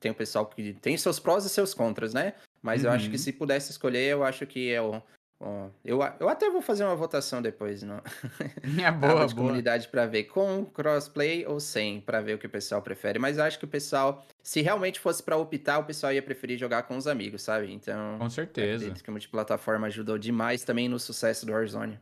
tem 0.00 0.10
o 0.10 0.14
pessoal 0.14 0.46
que 0.46 0.74
tem 0.74 0.96
seus 0.96 1.18
prós 1.18 1.44
e 1.44 1.48
seus 1.48 1.74
contras, 1.74 2.14
né? 2.14 2.34
Mas 2.62 2.82
uhum. 2.82 2.88
eu 2.88 2.92
acho 2.92 3.06
que 3.06 3.16
uhum. 3.16 3.22
se 3.22 3.32
pudesse 3.32 3.70
escolher, 3.70 4.08
eu 4.08 4.24
acho 4.24 4.46
que 4.46 4.70
é 4.70 4.80
o, 4.80 5.02
eu, 5.84 5.98
eu 6.20 6.28
até 6.28 6.48
vou 6.48 6.62
fazer 6.62 6.84
uma 6.84 6.94
votação 6.94 7.42
depois 7.42 7.82
no 7.82 7.94
é 8.80 8.90
boa, 8.92 9.14
boa. 9.14 9.34
comunidade 9.34 9.88
para 9.88 10.06
ver 10.06 10.24
com 10.24 10.64
crossplay 10.64 11.44
ou 11.46 11.58
sem, 11.58 12.00
para 12.00 12.20
ver 12.20 12.34
o 12.34 12.38
que 12.38 12.46
o 12.46 12.50
pessoal 12.50 12.80
prefere. 12.80 13.18
Mas 13.18 13.38
eu 13.38 13.44
acho 13.44 13.58
que 13.58 13.64
o 13.64 13.68
pessoal, 13.68 14.24
se 14.42 14.62
realmente 14.62 15.00
fosse 15.00 15.22
para 15.22 15.36
optar, 15.36 15.78
o 15.78 15.84
pessoal 15.84 16.12
ia 16.12 16.22
preferir 16.22 16.58
jogar 16.58 16.84
com 16.84 16.96
os 16.96 17.06
amigos, 17.06 17.42
sabe? 17.42 17.72
Então, 17.72 18.18
com 18.18 18.30
certeza. 18.30 18.84
Acredito 18.84 19.02
que 19.02 19.10
a 19.10 19.12
multiplataforma 19.12 19.88
ajudou 19.88 20.16
demais 20.16 20.62
também 20.62 20.88
no 20.88 20.98
sucesso 20.98 21.44
do 21.44 21.52
Warzone. 21.52 21.98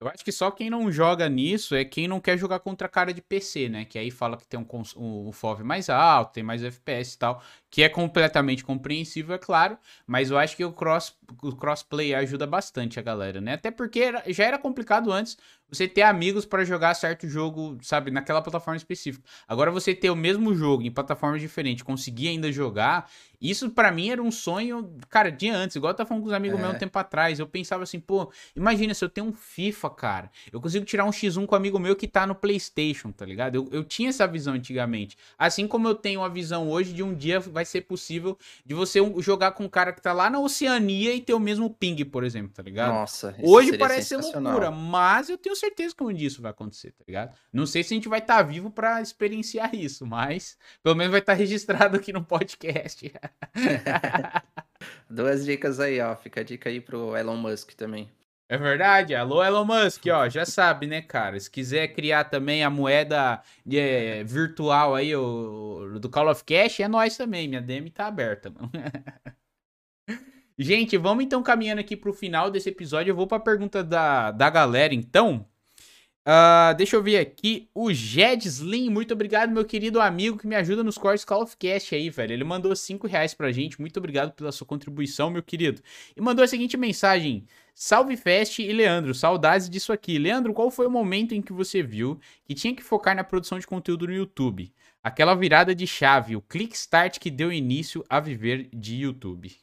Eu 0.00 0.08
acho 0.08 0.24
que 0.24 0.30
só 0.30 0.50
quem 0.50 0.70
não 0.70 0.92
joga 0.92 1.28
nisso 1.28 1.74
é 1.74 1.84
quem 1.84 2.06
não 2.06 2.20
quer 2.20 2.38
jogar 2.38 2.60
contra 2.60 2.88
cara 2.88 3.12
de 3.12 3.20
PC, 3.20 3.68
né? 3.68 3.84
Que 3.84 3.98
aí 3.98 4.10
fala 4.12 4.36
que 4.36 4.46
tem 4.46 4.58
um, 4.60 4.66
um, 4.96 5.28
um 5.28 5.32
FOV 5.32 5.64
mais 5.64 5.90
alto, 5.90 6.34
tem 6.34 6.42
mais 6.44 6.62
FPS 6.62 7.16
e 7.16 7.18
tal 7.18 7.42
que 7.70 7.82
é 7.82 7.88
completamente 7.88 8.64
compreensível, 8.64 9.34
é 9.34 9.38
claro, 9.38 9.78
mas 10.06 10.30
eu 10.30 10.38
acho 10.38 10.56
que 10.56 10.64
o, 10.64 10.72
cross, 10.72 11.14
o 11.42 11.54
crossplay 11.54 12.14
ajuda 12.14 12.46
bastante 12.46 12.98
a 12.98 13.02
galera, 13.02 13.40
né? 13.40 13.54
Até 13.54 13.70
porque 13.70 14.00
era, 14.00 14.22
já 14.28 14.44
era 14.44 14.58
complicado 14.58 15.12
antes 15.12 15.36
você 15.70 15.86
ter 15.86 16.02
amigos 16.02 16.46
para 16.46 16.64
jogar 16.64 16.94
certo 16.94 17.28
jogo, 17.28 17.76
sabe, 17.82 18.10
naquela 18.10 18.40
plataforma 18.40 18.76
específica. 18.76 19.22
Agora 19.46 19.70
você 19.70 19.94
ter 19.94 20.10
o 20.10 20.16
mesmo 20.16 20.54
jogo 20.54 20.82
em 20.82 20.90
plataformas 20.90 21.40
diferentes, 21.40 21.82
conseguir 21.82 22.28
ainda 22.28 22.50
jogar, 22.50 23.10
isso 23.40 23.70
para 23.70 23.92
mim 23.92 24.08
era 24.08 24.22
um 24.22 24.30
sonho, 24.30 24.96
cara, 25.10 25.30
de 25.30 25.48
antes, 25.48 25.76
igual 25.76 25.92
eu 25.92 25.96
tava 25.96 26.08
falando 26.08 26.22
com 26.22 26.28
os 26.28 26.34
amigos 26.34 26.58
é. 26.58 26.62
meus 26.62 26.74
um 26.74 26.78
tempo 26.78 26.98
atrás, 26.98 27.38
eu 27.38 27.46
pensava 27.46 27.82
assim, 27.82 28.00
pô, 28.00 28.32
imagina 28.56 28.94
se 28.94 29.04
eu 29.04 29.08
tenho 29.08 29.26
um 29.26 29.32
FIFA, 29.32 29.90
cara, 29.90 30.30
eu 30.50 30.60
consigo 30.60 30.84
tirar 30.84 31.04
um 31.04 31.10
X1 31.10 31.46
com 31.46 31.54
um 31.54 31.58
amigo 31.58 31.78
meu 31.78 31.94
que 31.94 32.08
tá 32.08 32.26
no 32.26 32.34
PlayStation, 32.34 33.12
tá 33.12 33.26
ligado? 33.26 33.54
Eu, 33.54 33.68
eu 33.70 33.84
tinha 33.84 34.08
essa 34.08 34.26
visão 34.26 34.54
antigamente. 34.54 35.16
Assim 35.38 35.68
como 35.68 35.86
eu 35.86 35.94
tenho 35.94 36.22
a 36.22 36.28
visão 36.28 36.68
hoje 36.68 36.92
de 36.92 37.02
um 37.02 37.14
dia 37.14 37.40
vai 37.58 37.64
ser 37.64 37.80
possível 37.82 38.38
de 38.64 38.74
você 38.74 39.00
jogar 39.20 39.52
com 39.52 39.64
um 39.64 39.68
cara 39.68 39.92
que 39.92 40.00
tá 40.00 40.12
lá 40.12 40.30
na 40.30 40.38
Oceania 40.38 41.12
e 41.12 41.20
ter 41.20 41.34
o 41.34 41.40
mesmo 41.40 41.68
ping, 41.68 42.04
por 42.04 42.22
exemplo, 42.22 42.52
tá 42.54 42.62
ligado? 42.62 42.92
Nossa, 42.92 43.34
Hoje 43.42 43.76
parece 43.76 44.16
loucura, 44.16 44.70
mas 44.70 45.28
eu 45.28 45.36
tenho 45.36 45.56
certeza 45.56 45.94
que 45.94 46.04
um 46.04 46.12
dia 46.12 46.28
isso 46.28 46.40
vai 46.40 46.52
acontecer, 46.52 46.92
tá 46.92 47.04
ligado? 47.06 47.36
Não 47.52 47.66
sei 47.66 47.82
se 47.82 47.92
a 47.92 47.96
gente 47.96 48.08
vai 48.08 48.20
estar 48.20 48.36
tá 48.36 48.42
vivo 48.42 48.70
para 48.70 49.02
experienciar 49.02 49.74
isso, 49.74 50.06
mas 50.06 50.56
pelo 50.82 50.94
menos 50.94 51.10
vai 51.10 51.20
estar 51.20 51.32
tá 51.32 51.38
registrado 51.38 51.96
aqui 51.96 52.12
no 52.12 52.24
podcast. 52.24 53.12
Duas 55.10 55.44
dicas 55.44 55.80
aí, 55.80 56.00
ó. 56.00 56.14
Fica 56.16 56.40
a 56.40 56.44
dica 56.44 56.68
aí 56.68 56.80
pro 56.80 57.16
Elon 57.16 57.36
Musk 57.36 57.72
também. 57.72 58.10
É 58.50 58.56
verdade. 58.56 59.14
Alô, 59.14 59.44
Elon 59.44 59.64
Musk, 59.64 60.06
ó, 60.10 60.26
já 60.28 60.46
sabe, 60.46 60.86
né, 60.86 61.02
cara? 61.02 61.38
Se 61.38 61.50
quiser 61.50 61.88
criar 61.88 62.24
também 62.24 62.64
a 62.64 62.70
moeda 62.70 63.42
é, 63.70 64.24
virtual 64.24 64.94
aí 64.94 65.14
o, 65.14 65.98
do 66.00 66.08
Call 66.08 66.30
of 66.30 66.42
Cash, 66.44 66.80
é 66.80 66.88
nós 66.88 67.14
também. 67.16 67.46
Minha 67.46 67.60
DM 67.60 67.90
tá 67.90 68.06
aberta, 68.06 68.48
mano. 68.48 68.70
Gente, 70.58 70.96
vamos 70.96 71.24
então 71.24 71.42
caminhando 71.42 71.80
aqui 71.80 71.94
pro 71.94 72.12
final 72.12 72.50
desse 72.50 72.70
episódio. 72.70 73.10
Eu 73.10 73.16
vou 73.16 73.26
pra 73.26 73.38
pergunta 73.38 73.84
da, 73.84 74.30
da 74.30 74.48
galera, 74.48 74.94
então. 74.94 75.46
Uh, 76.26 76.74
deixa 76.76 76.96
eu 76.96 77.02
ver 77.02 77.18
aqui. 77.18 77.70
O 77.74 77.92
Jedslim, 77.92 78.90
muito 78.90 79.12
obrigado, 79.14 79.50
meu 79.50 79.64
querido 79.64 80.00
amigo 80.00 80.38
que 80.38 80.46
me 80.46 80.56
ajuda 80.56 80.82
nos 80.82 80.98
cortes 80.98 81.24
Call 81.24 81.42
of 81.42 81.56
Cast 81.56 81.94
aí, 81.94 82.10
velho. 82.10 82.32
Ele 82.32 82.44
mandou 82.44 82.74
5 82.74 83.06
reais 83.06 83.34
pra 83.34 83.52
gente. 83.52 83.80
Muito 83.80 83.98
obrigado 83.98 84.32
pela 84.32 84.52
sua 84.52 84.66
contribuição, 84.66 85.30
meu 85.30 85.42
querido. 85.42 85.82
E 86.16 86.20
mandou 86.20 86.44
a 86.44 86.48
seguinte 86.48 86.76
mensagem: 86.76 87.46
Salve 87.80 88.16
Fest 88.16 88.58
e 88.58 88.72
Leandro, 88.72 89.14
saudades 89.14 89.70
disso 89.70 89.92
aqui. 89.92 90.18
Leandro, 90.18 90.52
qual 90.52 90.68
foi 90.68 90.84
o 90.84 90.90
momento 90.90 91.32
em 91.32 91.40
que 91.40 91.52
você 91.52 91.80
viu 91.80 92.18
que 92.42 92.52
tinha 92.52 92.74
que 92.74 92.82
focar 92.82 93.14
na 93.14 93.22
produção 93.22 93.56
de 93.56 93.68
conteúdo 93.68 94.08
no 94.08 94.12
YouTube? 94.12 94.74
Aquela 95.00 95.32
virada 95.36 95.72
de 95.72 95.86
chave, 95.86 96.34
o 96.34 96.42
click 96.42 96.74
start 96.74 97.20
que 97.20 97.30
deu 97.30 97.52
início 97.52 98.04
a 98.08 98.18
viver 98.18 98.68
de 98.72 98.96
YouTube. 98.96 99.56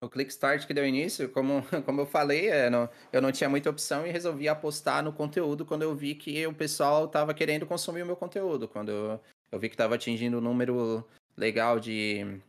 O 0.00 0.08
Click 0.08 0.30
Start 0.30 0.66
que 0.66 0.72
deu 0.72 0.86
início, 0.86 1.28
como, 1.28 1.62
como 1.84 2.00
eu 2.00 2.06
falei, 2.06 2.48
é, 2.48 2.70
não, 2.70 2.88
eu 3.12 3.20
não 3.20 3.32
tinha 3.32 3.50
muita 3.50 3.68
opção 3.68 4.06
e 4.06 4.10
resolvi 4.10 4.48
apostar 4.48 5.02
no 5.02 5.12
conteúdo 5.12 5.66
quando 5.66 5.82
eu 5.82 5.94
vi 5.94 6.14
que 6.14 6.46
o 6.46 6.54
pessoal 6.54 7.04
estava 7.04 7.34
querendo 7.34 7.66
consumir 7.66 8.02
o 8.02 8.06
meu 8.06 8.16
conteúdo. 8.16 8.66
Quando 8.66 8.90
eu, 8.90 9.20
eu 9.52 9.58
vi 9.58 9.68
que 9.68 9.74
estava 9.74 9.96
atingindo 9.96 10.38
um 10.38 10.40
número 10.40 11.04
legal 11.36 11.78
de, 11.78 12.40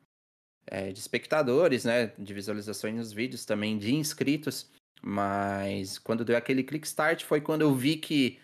é, 0.68 0.91
de 0.91 0.99
espectadores, 0.99 1.86
né? 1.86 2.14
De 2.18 2.34
visualizações 2.34 2.95
nos 2.95 3.11
vídeos, 3.11 3.45
também 3.45 3.77
de 3.77 3.94
inscritos. 3.94 4.69
Mas 5.02 5.98
quando 5.98 6.26
deu 6.26 6.36
aquele 6.36 6.64
Click 6.64 6.86
Start 6.86 7.23
foi 7.23 7.40
quando 7.40 7.61
eu 7.61 7.73
vi 7.73 7.98
que 7.98 8.40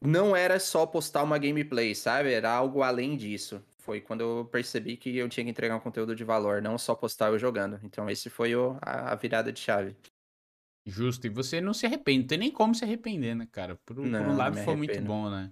não 0.00 0.34
era 0.34 0.58
só 0.58 0.86
postar 0.86 1.22
uma 1.22 1.38
gameplay, 1.38 1.94
sabe? 1.94 2.32
Era 2.32 2.50
algo 2.50 2.82
além 2.82 3.16
disso 3.16 3.62
foi 3.88 4.02
quando 4.02 4.20
eu 4.20 4.44
percebi 4.52 4.98
que 4.98 5.16
eu 5.16 5.30
tinha 5.30 5.42
que 5.44 5.50
entregar 5.50 5.74
um 5.74 5.80
conteúdo 5.80 6.14
de 6.14 6.22
valor, 6.22 6.60
não 6.60 6.76
só 6.76 6.94
postar 6.94 7.28
eu 7.28 7.38
jogando. 7.38 7.80
Então, 7.82 8.10
esse 8.10 8.28
foi 8.28 8.54
o, 8.54 8.76
a, 8.82 9.12
a, 9.12 9.14
virada 9.14 9.50
de 9.50 9.60
chave. 9.60 9.96
Justo, 10.86 11.26
e 11.26 11.30
você 11.30 11.58
não 11.58 11.72
se 11.72 11.86
arrepende, 11.86 12.20
não 12.20 12.26
tem 12.26 12.38
nem 12.38 12.50
como 12.50 12.74
se 12.74 12.84
arrepender, 12.84 13.34
né, 13.34 13.48
cara? 13.50 13.76
Por, 13.86 13.96
não, 13.96 14.24
por 14.24 14.32
um 14.32 14.36
lado 14.36 14.58
foi 14.58 14.76
muito 14.76 15.00
bom, 15.00 15.30
né? 15.30 15.50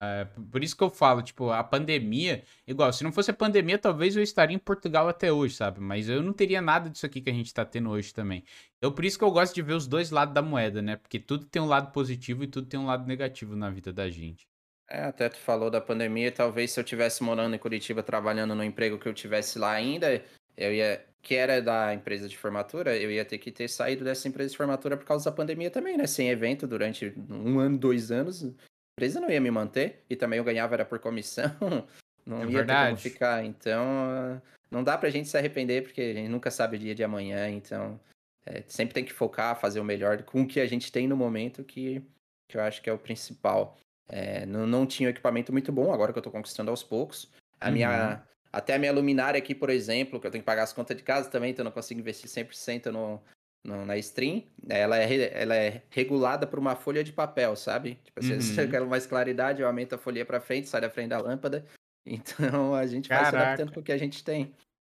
É, 0.00 0.26
por 0.52 0.62
isso 0.62 0.76
que 0.76 0.82
eu 0.82 0.90
falo, 0.90 1.22
tipo, 1.22 1.50
a 1.50 1.64
pandemia, 1.64 2.44
igual, 2.66 2.92
se 2.92 3.02
não 3.02 3.10
fosse 3.10 3.32
a 3.32 3.34
pandemia, 3.34 3.78
talvez 3.78 4.14
eu 4.14 4.22
estaria 4.22 4.54
em 4.54 4.58
Portugal 4.58 5.08
até 5.08 5.32
hoje, 5.32 5.56
sabe? 5.56 5.80
Mas 5.80 6.08
eu 6.08 6.22
não 6.22 6.32
teria 6.32 6.62
nada 6.62 6.88
disso 6.88 7.04
aqui 7.04 7.20
que 7.20 7.30
a 7.30 7.32
gente 7.32 7.52
tá 7.52 7.64
tendo 7.64 7.90
hoje 7.90 8.14
também. 8.14 8.44
Então, 8.76 8.92
por 8.92 9.04
isso 9.04 9.18
que 9.18 9.24
eu 9.24 9.30
gosto 9.30 9.54
de 9.54 9.62
ver 9.62 9.74
os 9.74 9.88
dois 9.88 10.10
lados 10.10 10.32
da 10.32 10.42
moeda, 10.42 10.80
né? 10.80 10.96
Porque 10.96 11.18
tudo 11.18 11.46
tem 11.46 11.60
um 11.60 11.66
lado 11.66 11.90
positivo 11.92 12.44
e 12.44 12.46
tudo 12.46 12.68
tem 12.68 12.78
um 12.78 12.86
lado 12.86 13.06
negativo 13.06 13.56
na 13.56 13.70
vida 13.70 13.92
da 13.92 14.08
gente. 14.08 14.46
É, 14.88 15.02
até 15.02 15.28
tu 15.28 15.36
falou 15.36 15.68
da 15.70 15.80
pandemia, 15.80 16.32
talvez 16.32 16.70
se 16.70 16.80
eu 16.80 16.84
tivesse 16.84 17.22
morando 17.22 17.54
em 17.54 17.58
Curitiba 17.58 18.02
trabalhando 18.02 18.54
no 18.54 18.64
emprego 18.64 18.98
que 18.98 19.06
eu 19.06 19.12
tivesse 19.12 19.58
lá 19.58 19.72
ainda, 19.72 20.22
eu 20.56 20.72
ia, 20.72 21.04
que 21.20 21.34
era 21.34 21.60
da 21.60 21.92
empresa 21.92 22.26
de 22.26 22.38
formatura, 22.38 22.96
eu 22.96 23.10
ia 23.10 23.24
ter 23.24 23.38
que 23.38 23.50
ter 23.52 23.68
saído 23.68 24.02
dessa 24.02 24.28
empresa 24.28 24.50
de 24.50 24.56
formatura 24.56 24.96
por 24.96 25.04
causa 25.04 25.26
da 25.26 25.36
pandemia 25.36 25.70
também, 25.70 25.96
né? 25.96 26.06
Sem 26.06 26.30
evento 26.30 26.66
durante 26.66 27.12
um 27.28 27.58
ano, 27.58 27.76
dois 27.76 28.10
anos, 28.10 28.54
empresa 28.98 29.20
não 29.20 29.30
ia 29.30 29.40
me 29.40 29.50
manter 29.50 30.04
e 30.10 30.16
também 30.16 30.38
eu 30.38 30.44
ganhava 30.44 30.74
era 30.74 30.84
por 30.84 30.98
comissão, 30.98 31.54
não 32.26 32.42
é 32.42 32.46
ia 32.46 32.58
verdade. 32.58 32.80
ter 32.80 32.88
como 32.88 32.96
ficar. 32.96 33.44
Então, 33.44 34.42
não 34.70 34.82
dá 34.82 34.98
pra 34.98 35.10
gente 35.10 35.28
se 35.28 35.38
arrepender 35.38 35.82
porque 35.82 36.00
a 36.00 36.14
gente 36.14 36.28
nunca 36.28 36.50
sabe 36.50 36.76
o 36.76 36.80
dia 36.80 36.94
de 36.94 37.04
amanhã, 37.04 37.48
então 37.48 37.98
é, 38.44 38.62
sempre 38.66 38.94
tem 38.94 39.04
que 39.04 39.12
focar, 39.12 39.58
fazer 39.58 39.80
o 39.80 39.84
melhor 39.84 40.22
com 40.24 40.42
o 40.42 40.46
que 40.46 40.60
a 40.60 40.66
gente 40.66 40.90
tem 40.90 41.06
no 41.06 41.16
momento, 41.16 41.62
que, 41.62 42.02
que 42.48 42.56
eu 42.56 42.62
acho 42.62 42.82
que 42.82 42.90
é 42.90 42.92
o 42.92 42.98
principal. 42.98 43.78
É, 44.08 44.44
não, 44.46 44.66
não 44.66 44.86
tinha 44.86 45.08
um 45.08 45.10
equipamento 45.10 45.52
muito 45.52 45.70
bom, 45.70 45.92
agora 45.92 46.12
que 46.12 46.18
eu 46.18 46.22
tô 46.22 46.30
conquistando 46.30 46.70
aos 46.70 46.82
poucos. 46.82 47.30
A 47.60 47.66
uhum. 47.66 47.72
minha, 47.72 48.22
até 48.52 48.74
a 48.74 48.78
minha 48.78 48.92
luminária 48.92 49.38
aqui, 49.38 49.54
por 49.54 49.70
exemplo, 49.70 50.18
que 50.18 50.26
eu 50.26 50.30
tenho 50.30 50.42
que 50.42 50.46
pagar 50.46 50.62
as 50.62 50.72
contas 50.72 50.96
de 50.96 51.02
casa 51.02 51.30
também, 51.30 51.50
então 51.50 51.62
eu 51.62 51.66
não 51.66 51.72
consigo 51.72 52.00
investir 52.00 52.28
100% 52.28 52.86
no, 52.86 53.20
no, 53.64 53.84
na 53.84 53.96
stream. 53.98 54.44
Ela 54.68 54.98
é, 54.98 55.42
ela 55.42 55.54
é 55.54 55.82
regulada 55.90 56.46
por 56.46 56.58
uma 56.58 56.76
folha 56.76 57.04
de 57.04 57.12
papel, 57.12 57.54
sabe? 57.56 57.98
Tipo, 58.04 58.20
uhum. 58.24 58.40
se 58.40 58.60
eu 58.60 58.68
quero 58.68 58.86
mais 58.86 59.06
claridade, 59.06 59.62
eu 59.62 59.66
aumento 59.66 59.94
a 59.94 59.98
folha 59.98 60.24
para 60.24 60.40
frente, 60.40 60.68
sai 60.68 60.80
da 60.80 60.90
frente 60.90 61.10
da 61.10 61.20
lâmpada. 61.20 61.64
Então 62.10 62.74
a 62.74 62.86
gente 62.86 63.06
Caraca. 63.06 63.30
vai 63.30 63.30
se 63.30 63.46
adaptando 63.46 63.74
com 63.74 63.80
o 63.80 63.82
que 63.82 63.92
a 63.92 63.98
gente 63.98 64.24
tem. 64.24 64.54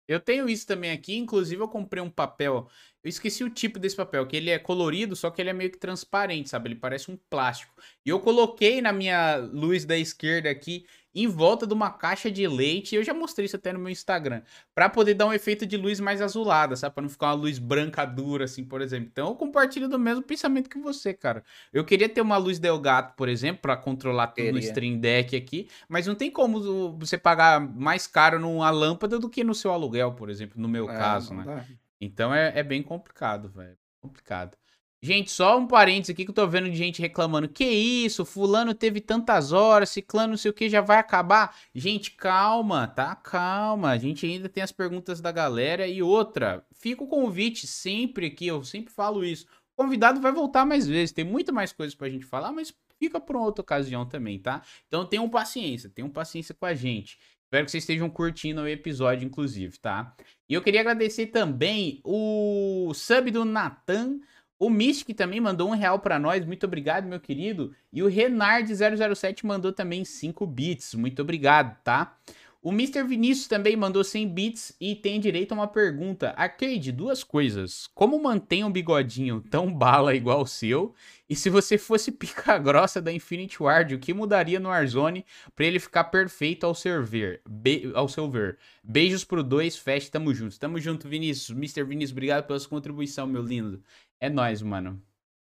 Eu 0.09 0.19
tenho 0.19 0.49
isso 0.49 0.67
também 0.67 0.91
aqui, 0.91 1.15
inclusive 1.15 1.61
eu 1.61 1.69
comprei 1.69 2.03
um 2.03 2.09
papel. 2.09 2.71
Eu 3.03 3.09
esqueci 3.09 3.43
o 3.43 3.51
tipo 3.51 3.79
desse 3.79 3.97
papel, 3.97 4.27
que 4.27 4.37
ele 4.37 4.51
é 4.51 4.59
colorido, 4.59 5.17
só 5.17 5.31
que 5.31 5.43
ele 5.43 5.51
é 5.51 5.53
meio 5.53 5.71
que 5.71 5.79
transparente, 5.79 6.49
sabe? 6.49 6.69
Ele 6.69 6.77
parece 6.77 7.11
um 7.11 7.17
plástico. 7.29 7.73
E 8.07 8.11
eu 8.11 8.21
coloquei 8.21 8.81
na 8.81 8.93
minha 8.93 9.37
luz 9.37 9.85
da 9.85 9.97
esquerda 9.99 10.49
aqui 10.49 10.87
em 11.15 11.27
volta 11.27 11.67
de 11.67 11.75
uma 11.75 11.91
caixa 11.91 12.31
de 12.31 12.47
leite. 12.47 12.95
Eu 12.95 13.05
já 13.05 13.13
mostrei 13.13 13.47
isso 13.47 13.57
até 13.57 13.73
no 13.73 13.79
meu 13.79 13.91
Instagram. 13.91 14.43
para 14.75 14.89
poder 14.89 15.15
dar 15.15 15.27
um 15.27 15.33
efeito 15.33 15.67
de 15.67 15.77
luz 15.77 16.01
mais 16.01 16.23
azulada, 16.23 16.75
sabe? 16.77 16.95
Pra 16.95 17.03
não 17.03 17.11
ficar 17.11 17.27
uma 17.27 17.35
luz 17.35 17.59
branca 17.59 18.05
dura, 18.05 18.45
assim, 18.45 18.65
por 18.65 18.81
exemplo. 18.81 19.09
Então 19.13 19.29
eu 19.29 19.35
compartilho 19.35 19.89
do 19.89 19.99
mesmo 19.99 20.23
pensamento 20.23 20.71
que 20.71 20.79
você, 20.79 21.13
cara. 21.13 21.45
Eu 21.73 21.85
queria 21.85 22.09
ter 22.09 22.21
uma 22.21 22.37
luz 22.37 22.59
Delgato, 22.59 23.15
por 23.17 23.29
exemplo, 23.29 23.63
para 23.63 23.77
controlar 23.77 24.29
tudo 24.29 24.37
queria. 24.37 24.53
no 24.53 24.59
Stream 24.59 24.99
Deck 24.99 25.37
aqui. 25.37 25.69
Mas 25.89 26.07
não 26.07 26.15
tem 26.15 26.31
como 26.31 26.97
você 26.99 27.19
pagar 27.19 27.61
mais 27.61 28.07
caro 28.07 28.39
numa 28.39 28.71
lâmpada 28.71 29.19
do 29.19 29.29
que 29.29 29.45
no 29.45 29.55
seu 29.55 29.71
aluguel, 29.71 30.13
por 30.13 30.31
exemplo, 30.31 30.61
no 30.61 30.69
meu 30.69 30.89
é, 30.89 30.97
caso, 30.97 31.35
né? 31.35 31.45
Dá. 31.45 31.65
Então 32.05 32.35
é, 32.35 32.59
é 32.59 32.63
bem 32.65 32.83
complicado, 32.83 33.49
velho. 33.49 33.79
Complicado. 34.01 34.57
Gente, 35.01 35.31
só 35.31 35.59
um 35.59 35.67
parênteses 35.67 36.11
aqui 36.11 36.25
que 36.25 36.31
eu 36.31 36.35
tô 36.35 36.47
vendo 36.49 36.69
de 36.69 36.77
gente 36.77 37.01
reclamando. 37.01 37.49
Que 37.49 37.65
isso? 37.65 38.25
Fulano 38.25 38.75
teve 38.75 39.01
tantas 39.01 39.53
horas, 39.53 39.91
ciclano 39.91 40.31
não 40.31 40.37
sei 40.37 40.51
o 40.51 40.55
que, 40.55 40.69
já 40.69 40.81
vai 40.81 40.99
acabar. 40.99 41.57
Gente, 41.73 42.11
calma, 42.13 42.89
tá? 42.89 43.15
Calma. 43.15 43.91
A 43.91 43.99
gente 43.99 44.27
ainda 44.27 44.49
tem 44.49 44.63
as 44.63 44.73
perguntas 44.73 45.21
da 45.21 45.31
galera. 45.31 45.87
E 45.87 46.03
outra, 46.03 46.67
fica 46.73 47.05
o 47.05 47.09
convite 47.09 47.67
sempre 47.69 48.27
aqui, 48.27 48.49
eu 48.49 48.65
sempre 48.65 48.93
falo 48.93 49.25
isso. 49.25 49.47
O 49.77 49.85
convidado 49.85 50.21
vai 50.21 50.33
voltar 50.33 50.65
mais 50.65 50.87
vezes, 50.87 51.13
tem 51.13 51.25
muito 51.25 51.53
mais 51.53 51.73
coisas 51.73 51.95
pra 51.95 52.09
gente 52.09 52.27
falar, 52.27 52.53
mas 52.53 52.75
fica 52.99 53.21
por 53.21 53.37
uma 53.37 53.45
outra 53.45 53.63
ocasião 53.63 54.07
também, 54.07 54.39
tá? 54.39 54.63
Então 54.87 55.07
tenham 55.07 55.29
paciência, 55.29 55.89
tenham 55.89 56.11
paciência 56.11 56.55
com 56.55 56.67
a 56.67 56.75
gente. 56.75 57.19
Espero 57.53 57.67
que 57.67 57.71
vocês 57.71 57.83
estejam 57.83 58.09
curtindo 58.09 58.63
o 58.63 58.67
episódio, 58.67 59.27
inclusive, 59.27 59.79
tá? 59.79 60.17
E 60.49 60.55
eu 60.55 60.63
queria 60.63 60.81
agradecer 60.81 61.27
também 61.27 62.01
o 62.03 62.95
sub 62.95 63.31
do 63.31 63.45
Natan 63.45 64.21
o 64.63 64.71
Mystic 64.71 65.17
também 65.17 65.41
mandou 65.41 65.69
um 65.69 65.75
real 65.75 65.99
para 65.99 66.21
nós, 66.21 66.47
muito 66.47 66.65
obrigado, 66.65 67.05
meu 67.05 67.19
querido. 67.19 67.75
E 67.93 68.01
o 68.01 68.07
Renard007 68.07 69.45
mandou 69.45 69.73
também 69.73 70.05
5 70.05 70.47
bits, 70.47 70.95
muito 70.95 71.21
obrigado, 71.21 71.77
tá? 71.83 72.17
O 72.65 72.71
Mr. 72.71 73.03
Vinícius 73.03 73.49
também 73.49 73.75
mandou 73.75 74.05
100 74.05 74.29
bits 74.29 74.77
e 74.81 74.95
tem 74.95 75.19
direito 75.19 75.51
a 75.51 75.57
uma 75.57 75.67
pergunta. 75.67 76.33
Arcade, 76.37 76.93
duas 76.93 77.25
coisas. 77.25 77.89
Como 77.93 78.23
mantém 78.23 78.63
um 78.63 78.71
bigodinho 78.71 79.41
tão 79.41 79.75
bala 79.75 80.15
igual 80.15 80.43
o 80.43 80.47
seu? 80.47 80.95
E 81.29 81.35
se 81.35 81.51
você 81.51 81.77
fosse 81.77 82.13
pica 82.13 82.57
grossa 82.59 83.03
da 83.03 83.13
Infinity 83.13 83.61
Ward, 83.61 83.97
o 83.97 83.99
que 83.99 84.15
mudaria 84.15 84.61
no 84.61 84.69
Warzone 84.69 85.27
para 85.57 85.67
ele 85.67 85.81
ficar 85.81 86.05
perfeito 86.05 86.65
ao 86.65 86.73
seu 86.73 87.03
ver? 87.03 87.43
Be 87.49 87.91
ao 87.95 88.09
seu 88.09 88.31
ver. 88.31 88.57
Beijos 88.81 89.25
pro 89.25 89.43
dois, 89.43 89.77
fest, 89.77 90.13
tamo 90.13 90.33
junto. 90.33 90.57
Tamo 90.57 90.79
junto, 90.79 91.09
Vinícius. 91.09 91.51
Mr. 91.51 91.83
Vinícius, 91.83 92.13
obrigado 92.13 92.47
pela 92.47 92.61
sua 92.61 92.71
contribuição, 92.71 93.27
meu 93.27 93.43
lindo. 93.43 93.83
É 94.21 94.31
nóis, 94.31 94.63
mano. 94.63 95.03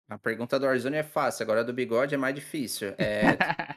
A 0.09 0.19
pergunta 0.19 0.57
do 0.57 0.67
Warzone 0.67 0.99
é 0.99 1.03
fácil, 1.03 1.43
agora 1.43 1.65
do 1.65 1.73
bigode 1.73 2.15
é 2.15 2.19
mais 2.19 2.35
difícil. 2.35 2.95
É... 2.99 3.37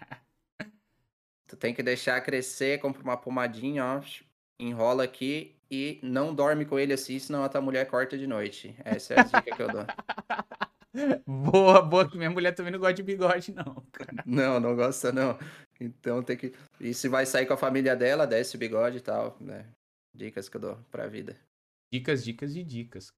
Tu 1.56 1.58
tem 1.58 1.74
que 1.74 1.82
deixar 1.82 2.20
crescer, 2.20 2.82
compra 2.82 3.02
uma 3.02 3.16
pomadinha, 3.16 3.86
ó, 3.86 4.02
enrola 4.60 5.06
aqui 5.06 5.56
e 5.72 6.00
não 6.04 6.36
dorme 6.36 6.66
com 6.66 6.78
ele 6.78 6.92
assim, 6.92 7.18
senão 7.18 7.46
a 7.46 7.50
tua 7.50 7.62
mulher 7.62 7.88
corta 7.88 8.18
de 8.18 8.28
noite. 8.28 8.76
Essa 8.84 9.14
é 9.14 9.20
a 9.22 9.24
dica 9.24 9.56
que 9.56 9.62
eu 9.62 9.70
dou. 9.70 9.86
Boa, 11.28 11.82
boa, 11.82 12.10
que 12.10 12.18
minha 12.18 12.30
mulher 12.30 12.54
também 12.54 12.72
não 12.72 12.80
gosta 12.80 12.94
de 12.94 13.04
bigode, 13.04 13.52
não, 13.52 13.84
cara. 13.92 14.24
Não, 14.26 14.62
não 14.62 14.78
gosta, 14.78 15.12
não. 15.12 15.38
Então 15.78 16.24
tem 16.24 16.38
que. 16.38 16.54
E 16.80 16.94
se 16.94 17.10
vai 17.10 17.26
sair 17.26 17.46
com 17.46 17.54
a 17.54 17.58
família 17.58 17.98
dela, 17.98 18.26
desce 18.26 18.56
o 18.56 18.58
bigode 18.60 19.00
e 19.00 19.02
tal, 19.02 19.36
né? 19.42 19.68
Dicas 20.16 20.48
que 20.48 20.56
eu 20.56 20.62
dou 20.62 20.78
pra 20.90 21.06
vida. 21.06 21.36
Dicas, 21.92 22.24
dicas 22.24 22.56
e 22.56 22.64
dicas. 22.64 23.10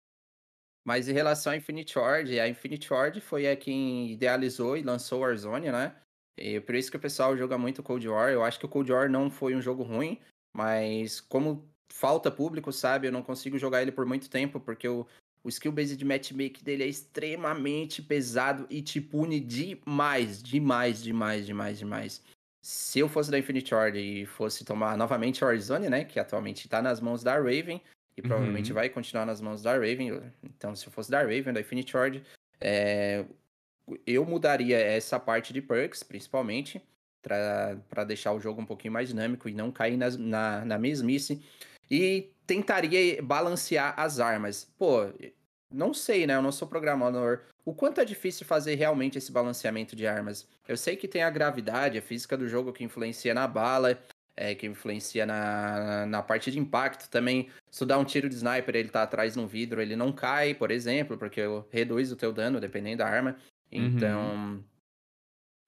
Mas 0.83 1.07
em 1.07 1.13
relação 1.13 1.53
à 1.53 1.55
Infinite 1.55 1.99
Ward, 1.99 2.39
a 2.39 2.47
Infinite 2.49 2.91
Ward 2.91 3.21
foi 3.21 3.47
a 3.47 3.55
quem 3.55 4.11
idealizou 4.11 4.75
e 4.75 4.81
lançou 4.81 5.19
o 5.19 5.21
Warzone, 5.21 5.71
né? 5.71 5.95
E 6.37 6.59
por 6.59 6.75
isso 6.75 6.91
que 6.91 6.97
o 6.97 6.99
pessoal 6.99 7.35
joga 7.35 7.57
muito 7.57 7.81
Cold 7.81 8.07
War. 8.07 8.29
Eu 8.29 8.43
acho 8.43 8.59
que 8.59 8.65
o 8.65 8.69
Cold 8.69 8.91
War 8.91 9.09
não 9.09 9.29
foi 9.31 9.55
um 9.55 9.61
jogo 9.61 9.83
ruim, 9.83 10.19
mas 10.53 11.19
como 11.19 11.67
falta 11.89 12.29
público, 12.29 12.71
sabe? 12.71 13.07
Eu 13.07 13.11
não 13.11 13.23
consigo 13.23 13.57
jogar 13.57 13.81
ele 13.81 13.91
por 13.91 14.05
muito 14.05 14.29
tempo, 14.29 14.59
porque 14.59 14.87
o, 14.87 15.07
o 15.43 15.49
skill 15.49 15.71
base 15.71 15.97
de 15.97 16.05
matchmaking 16.05 16.63
dele 16.63 16.83
é 16.83 16.87
extremamente 16.87 18.01
pesado 18.01 18.67
e 18.69 18.81
te 18.81 19.01
pune 19.01 19.39
demais, 19.39 20.43
demais, 20.43 21.01
demais, 21.01 21.45
demais, 21.45 21.79
demais. 21.79 22.23
Se 22.61 22.99
eu 22.99 23.09
fosse 23.09 23.31
da 23.31 23.39
Infinite 23.39 23.73
Ward 23.73 23.97
e 23.97 24.25
fosse 24.25 24.63
tomar 24.63 24.97
novamente 24.97 25.43
a 25.43 25.47
Warzone, 25.47 25.89
né? 25.89 26.03
Que 26.03 26.19
atualmente 26.19 26.67
tá 26.67 26.81
nas 26.81 26.99
mãos 26.99 27.23
da 27.23 27.35
Raven, 27.35 27.81
e 28.17 28.21
provavelmente 28.21 28.71
uhum. 28.71 28.75
vai 28.75 28.89
continuar 28.89 29.25
nas 29.25 29.39
mãos 29.39 29.61
da 29.61 29.73
Raven. 29.73 30.21
Então, 30.43 30.75
se 30.75 30.87
eu 30.87 30.91
fosse 30.91 31.09
da 31.09 31.21
Raven, 31.21 31.53
da 31.53 31.61
Infinite 31.61 31.95
Ward, 31.95 32.23
é, 32.59 33.23
eu 34.05 34.25
mudaria 34.25 34.77
essa 34.77 35.19
parte 35.19 35.53
de 35.53 35.61
perks, 35.61 36.03
principalmente, 36.03 36.81
para 37.21 38.03
deixar 38.05 38.33
o 38.33 38.39
jogo 38.39 38.61
um 38.61 38.65
pouquinho 38.65 38.93
mais 38.93 39.09
dinâmico 39.09 39.49
e 39.49 39.53
não 39.53 39.71
cair 39.71 39.97
nas, 39.97 40.17
na, 40.17 40.63
na 40.65 40.77
mesmice. 40.77 41.41
E 41.89 42.29
tentaria 42.45 43.21
balancear 43.21 43.93
as 43.97 44.19
armas. 44.19 44.71
Pô, 44.77 45.09
não 45.71 45.93
sei, 45.93 46.25
né? 46.25 46.35
Eu 46.35 46.41
não 46.41 46.51
sou 46.51 46.67
programador. 46.67 47.41
O 47.65 47.73
quanto 47.73 47.99
é 47.99 48.05
difícil 48.05 48.45
fazer 48.45 48.75
realmente 48.75 49.17
esse 49.17 49.31
balanceamento 49.31 49.95
de 49.95 50.07
armas? 50.07 50.47
Eu 50.67 50.77
sei 50.77 50.95
que 50.95 51.07
tem 51.07 51.23
a 51.23 51.29
gravidade, 51.29 51.97
a 51.97 52.01
física 52.01 52.37
do 52.37 52.47
jogo 52.47 52.71
que 52.71 52.83
influencia 52.83 53.33
na 53.33 53.47
bala, 53.47 53.99
é, 54.35 54.55
que 54.55 54.67
influencia 54.67 55.25
na, 55.25 56.05
na 56.05 56.21
parte 56.21 56.51
de 56.51 56.59
impacto 56.59 57.09
também. 57.09 57.49
Se 57.69 57.79
tu 57.79 57.85
dá 57.85 57.97
um 57.97 58.05
tiro 58.05 58.29
de 58.29 58.35
sniper 58.35 58.75
ele 58.75 58.89
tá 58.89 59.03
atrás 59.03 59.35
no 59.35 59.47
vidro, 59.47 59.81
ele 59.81 59.95
não 59.95 60.13
cai, 60.13 60.53
por 60.53 60.71
exemplo, 60.71 61.17
porque 61.17 61.41
reduz 61.69 62.11
o 62.11 62.15
teu 62.15 62.31
dano, 62.31 62.61
dependendo 62.61 62.99
da 62.99 63.07
arma. 63.07 63.35
Então, 63.71 64.35
uhum. 64.35 64.63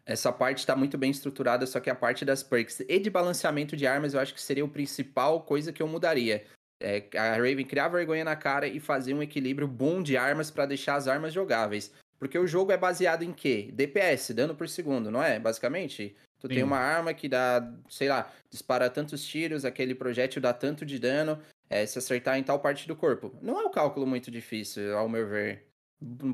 essa 0.05 0.31
parte 0.31 0.59
está 0.59 0.75
muito 0.75 0.97
bem 0.97 1.11
estruturada, 1.11 1.65
só 1.65 1.79
que 1.79 1.89
a 1.89 1.95
parte 1.95 2.23
das 2.23 2.41
perks 2.43 2.81
e 2.81 2.99
de 2.99 3.09
balanceamento 3.09 3.75
de 3.75 3.85
armas 3.85 4.13
eu 4.13 4.19
acho 4.19 4.33
que 4.33 4.41
seria 4.41 4.65
o 4.65 4.69
principal 4.69 5.41
coisa 5.41 5.73
que 5.73 5.81
eu 5.81 5.87
mudaria. 5.87 6.45
É, 6.81 7.03
a 7.17 7.31
Raven 7.35 7.65
criar 7.65 7.89
vergonha 7.89 8.23
na 8.23 8.37
cara 8.37 8.65
e 8.65 8.79
fazer 8.79 9.13
um 9.13 9.21
equilíbrio 9.21 9.67
bom 9.67 10.01
de 10.01 10.15
armas 10.15 10.49
para 10.49 10.65
deixar 10.65 10.95
as 10.95 11.07
armas 11.07 11.33
jogáveis. 11.33 11.91
Porque 12.17 12.37
o 12.37 12.47
jogo 12.47 12.71
é 12.71 12.77
baseado 12.77 13.23
em 13.23 13.33
quê? 13.33 13.69
DPS, 13.73 14.33
dano 14.33 14.55
por 14.55 14.67
segundo, 14.67 15.09
não 15.11 15.23
é? 15.23 15.39
Basicamente, 15.39 16.15
tu 16.37 16.47
Sim. 16.47 16.55
tem 16.55 16.63
uma 16.63 16.77
arma 16.77 17.13
que 17.13 17.29
dá, 17.29 17.73
sei 17.89 18.09
lá, 18.09 18.31
dispara 18.49 18.89
tantos 18.89 19.25
tiros, 19.25 19.63
aquele 19.63 19.95
projétil 19.95 20.41
dá 20.41 20.53
tanto 20.53 20.85
de 20.85 20.99
dano, 20.99 21.39
é, 21.69 21.85
se 21.85 21.97
acertar 21.97 22.37
em 22.37 22.43
tal 22.43 22.59
parte 22.59 22.87
do 22.87 22.95
corpo. 22.95 23.33
Não 23.41 23.59
é 23.59 23.63
um 23.65 23.71
cálculo 23.71 24.05
muito 24.05 24.29
difícil, 24.29 24.97
ao 24.97 25.07
meu 25.07 25.27
ver 25.27 25.68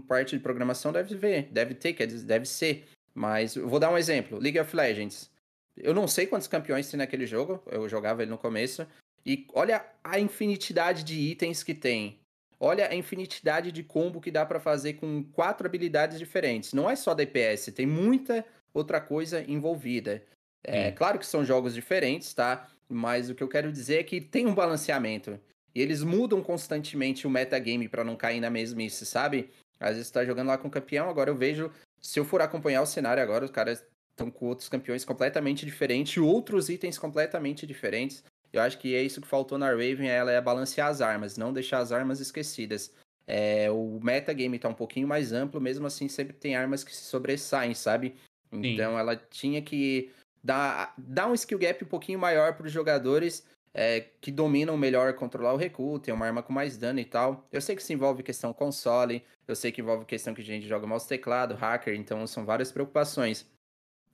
parte 0.08 0.36
de 0.36 0.42
programação 0.42 0.92
deve 0.92 1.16
ver, 1.16 1.50
deve 1.52 1.74
ter, 1.74 1.94
quer 1.94 2.08
dizer, 2.08 2.26
deve 2.26 2.46
ser. 2.46 2.86
Mas 3.14 3.56
eu 3.56 3.68
vou 3.68 3.80
dar 3.80 3.92
um 3.92 3.98
exemplo: 3.98 4.38
League 4.38 4.60
of 4.60 4.76
Legends. 4.76 5.30
Eu 5.78 5.94
não 5.94 6.08
sei 6.08 6.26
quantos 6.28 6.48
campeões 6.48 6.90
tem 6.90 6.98
naquele 6.98 7.26
jogo, 7.26 7.62
eu 7.68 7.88
jogava 7.90 8.22
ele 8.22 8.32
no 8.32 8.38
começo. 8.38 8.88
E 9.26 9.48
olha 9.54 9.86
a 10.04 10.20
infinidade 10.20 11.04
de 11.04 11.16
itens 11.16 11.64
que 11.64 11.74
tem. 11.74 12.20
Olha 12.60 12.88
a 12.88 12.96
infinidade 12.96 13.72
de 13.72 13.84
combo 13.84 14.22
que 14.22 14.32
dá 14.32 14.46
para 14.46 14.60
fazer 14.60 14.94
com 14.94 15.24
quatro 15.24 15.68
habilidades 15.68 16.18
diferentes. 16.18 16.74
Não 16.74 16.90
é 16.90 16.96
só 16.96 17.14
DPS, 17.14 17.72
tem 17.74 17.86
muita 17.86 18.46
outra 18.74 19.02
coisa 19.02 19.44
envolvida. 19.50 20.24
É 20.64 20.92
claro 20.92 21.20
que 21.20 21.26
são 21.26 21.44
jogos 21.44 21.74
diferentes, 21.74 22.34
tá? 22.34 22.68
Mas 22.88 23.30
o 23.30 23.36
que 23.36 23.44
eu 23.44 23.48
quero 23.48 23.72
dizer 23.72 24.00
é 24.00 24.04
que 24.04 24.22
tem 24.22 24.46
um 24.46 24.54
balanceamento. 24.54 25.40
E 25.76 25.82
eles 25.82 26.02
mudam 26.02 26.42
constantemente 26.42 27.28
o 27.28 27.30
metagame 27.30 27.90
para 27.90 28.04
não 28.04 28.16
cair 28.16 28.40
na 28.40 28.50
mesmice, 28.50 29.06
sabe? 29.06 29.50
Às 29.78 29.98
vezes 29.98 30.10
tá 30.10 30.24
jogando 30.24 30.48
lá 30.48 30.58
com 30.58 30.70
o 30.70 30.72
campeão, 30.72 31.10
agora 31.10 31.30
eu 31.30 31.36
vejo, 31.36 31.70
se 32.02 32.18
eu 32.18 32.24
for 32.24 32.42
acompanhar 32.42 32.82
o 32.82 32.86
cenário 32.86 33.22
agora, 33.22 33.44
os 33.44 33.52
caras 33.52 33.84
estão 34.12 34.32
com 34.32 34.46
outros 34.46 34.70
campeões 34.70 35.04
completamente 35.04 35.66
diferentes, 35.66 36.18
outros 36.18 36.70
itens 36.70 36.98
completamente 36.98 37.68
diferentes. 37.68 38.24
Eu 38.54 38.62
acho 38.62 38.80
que 38.80 38.96
é 38.96 39.04
isso 39.04 39.20
que 39.20 39.28
faltou 39.28 39.58
na 39.58 39.70
Raven, 39.70 40.08
ela 40.08 40.32
é 40.32 40.40
balancear 40.40 40.88
as 40.88 41.02
armas, 41.02 41.36
não 41.36 41.52
deixar 41.52 41.80
as 41.80 41.92
armas 41.92 42.22
esquecidas. 42.22 42.94
É, 43.28 43.70
o 43.70 44.00
metagame 44.02 44.58
tá 44.58 44.70
um 44.70 44.74
pouquinho 44.74 45.08
mais 45.08 45.34
amplo, 45.34 45.60
mesmo 45.60 45.86
assim 45.86 46.08
sempre 46.08 46.38
tem 46.38 46.56
armas 46.56 46.86
que 46.86 46.96
se 46.96 47.04
sobressaem, 47.04 47.74
sabe? 47.74 48.16
Então 48.50 48.94
Sim. 48.94 49.00
ela 49.00 49.16
tinha 49.18 49.62
que 49.62 50.10
dar, 50.42 50.94
dar 50.98 51.28
um 51.28 51.34
skill 51.34 51.60
gap 51.60 51.84
um 51.84 51.88
pouquinho 51.88 52.20
maior 52.20 52.54
para 52.54 52.68
os 52.68 52.72
jogadores 52.72 53.44
é, 53.78 54.00
que 54.22 54.32
dominam 54.32 54.78
melhor 54.78 55.14
controlar 55.16 55.54
o 55.54 55.58
recuo, 55.58 56.00
tem 56.00 56.14
uma 56.14 56.26
arma 56.26 56.42
com 56.42 56.54
mais 56.54 56.78
dano 56.78 56.98
e 56.98 57.04
tal. 57.04 57.46
Eu 57.52 57.60
sei 57.60 57.76
que 57.76 57.82
isso 57.82 57.92
envolve 57.92 58.24
questão 58.24 58.54
console, 58.54 59.22
eu 59.46 59.54
sei 59.54 59.70
que 59.70 59.82
envolve 59.82 60.06
questão 60.06 60.34
que 60.34 60.42
a 60.42 60.46
gente 60.46 60.66
joga 60.66 60.88
mouse 60.88 61.06
teclado, 61.06 61.56
hacker, 61.56 61.94
então 61.94 62.26
são 62.26 62.46
várias 62.46 62.72
preocupações. 62.72 63.46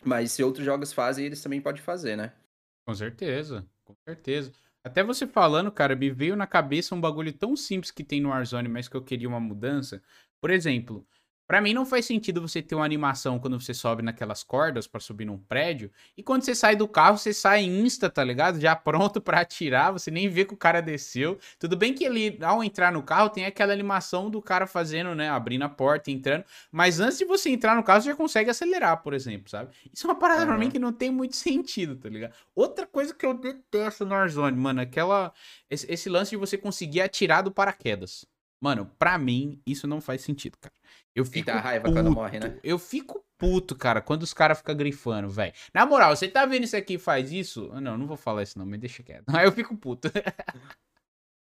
Mas 0.04 0.32
se 0.32 0.44
outros 0.44 0.66
jogos 0.66 0.92
fazem, 0.92 1.28
eles 1.28 1.44
também 1.44 1.62
podem 1.62 1.80
fazer, 1.80 2.16
né? 2.16 2.34
Com 2.88 2.96
certeza, 2.96 3.64
com 3.86 3.94
certeza. 4.04 4.52
Até 4.84 5.04
você 5.04 5.28
falando, 5.28 5.72
cara, 5.72 5.96
me 5.96 6.10
veio 6.10 6.36
na 6.36 6.48
cabeça 6.48 6.96
um 6.96 7.00
bagulho 7.00 7.32
tão 7.32 7.56
simples 7.56 7.92
que 7.92 8.04
tem 8.04 8.20
no 8.20 8.30
Warzone, 8.30 8.68
mas 8.68 8.88
que 8.88 8.98
eu 8.98 9.04
queria 9.04 9.30
uma 9.30 9.40
mudança. 9.40 10.02
Por 10.42 10.50
exemplo, 10.50 11.06
Pra 11.52 11.60
mim 11.60 11.73
não 11.73 11.86
faz 11.86 12.06
sentido 12.06 12.40
você 12.40 12.61
ter 12.61 12.76
uma 12.76 12.86
animação 12.86 13.38
quando 13.38 13.60
você 13.60 13.73
sobe 13.73 14.02
naquelas 14.02 14.41
cordas 14.41 14.88
para 14.88 15.02
subir 15.02 15.26
num 15.26 15.38
prédio 15.38 15.91
e 16.15 16.23
quando 16.23 16.44
você 16.44 16.56
sai 16.56 16.78
do 16.78 16.88
carro 16.88 17.18
você 17.18 17.34
sai 17.34 17.64
insta, 17.64 18.10
tá 18.10 18.23
ligado? 18.23 18.57
Já 18.57 18.73
pronto 18.80 19.19
para 19.19 19.41
atirar, 19.41 19.91
você 19.91 20.10
nem 20.10 20.30
vê 20.30 20.45
que 20.45 20.53
o 20.53 20.57
cara 20.57 20.80
desceu. 20.82 21.38
Tudo 21.60 21.76
bem 21.76 21.94
que 21.94 22.06
ele 22.06 22.40
ao 22.41 22.64
entrar 22.64 22.90
no 22.94 23.03
carro 23.03 23.28
tem 23.30 23.45
aquela 23.45 23.73
animação 23.73 24.30
do 24.30 24.41
cara 24.41 24.65
fazendo, 24.65 25.14
né, 25.14 25.30
abrindo 25.30 25.64
a 25.64 25.68
porta, 25.68 26.10
entrando, 26.10 26.45
mas 26.72 27.02
antes 27.02 27.18
de 27.18 27.26
você 27.26 27.49
entrar 27.49 27.76
no 27.76 27.84
carro 27.84 28.02
você 28.02 28.11
já 28.11 28.15
consegue 28.15 28.49
acelerar, 28.49 29.03
por 29.03 29.14
exemplo, 29.14 29.49
sabe? 29.49 29.72
Isso 29.94 30.07
é 30.07 30.10
uma 30.10 30.18
parada 30.18 30.44
uhum. 30.44 30.48
pra 30.48 30.57
mim 30.57 30.72
que 30.72 30.80
não 30.80 30.94
tem 30.94 31.11
muito 31.11 31.36
sentido, 31.36 31.98
tá 31.98 32.07
ligado? 32.07 32.34
Outra 32.56 32.88
coisa 32.88 33.14
que 33.14 33.26
eu 33.26 33.34
detesto 33.34 34.06
no 34.06 34.15
Warzone, 34.15 34.56
mano, 34.56 34.80
aquela 34.80 35.34
esse, 35.69 35.86
esse 35.91 36.07
lance 36.07 36.32
de 36.32 36.38
você 36.38 36.57
conseguir 36.57 37.02
atirar 37.02 37.44
do 37.44 37.52
paraquedas. 37.52 38.26
Mano, 38.61 38.90
pra 38.98 39.18
mim, 39.18 39.60
isso 39.65 39.86
não 39.86 39.99
faz 39.99 40.22
sentido, 40.22 40.56
cara. 40.61 40.81
Eu 41.16 41.26
fico. 41.26 41.50
E 41.50 41.54
dá 41.54 41.60
raiva 41.60 41.86
puto, 41.86 41.96
quando 41.96 42.12
morre, 42.12 42.40
né? 42.40 42.58
Eu 42.64 42.80
fico 42.80 43.24
puto, 43.38 43.76
cara, 43.76 44.02
quando 44.02 44.24
os 44.24 44.34
caras 44.34 44.60
ficam 44.60 44.76
grifando, 44.76 45.30
velho. 45.30 45.54
Na 45.74 45.86
moral, 45.86 46.16
você 46.16 46.28
tá 46.28 46.46
vendo 46.46 46.64
isso 46.64 46.78
aqui 46.78 46.94
e 46.94 47.00
faz 47.00 47.32
isso? 47.32 47.70
Não, 47.82 47.98
não 47.98 48.08
vou 48.08 48.18
falar 48.18 48.44
isso 48.44 48.58
não, 48.58 48.66
mas 48.66 48.80
deixa 48.80 49.04
quieto. 49.04 49.26
Aí 49.36 49.46
eu 49.46 49.52
fico 49.52 49.76
puto. 49.76 50.10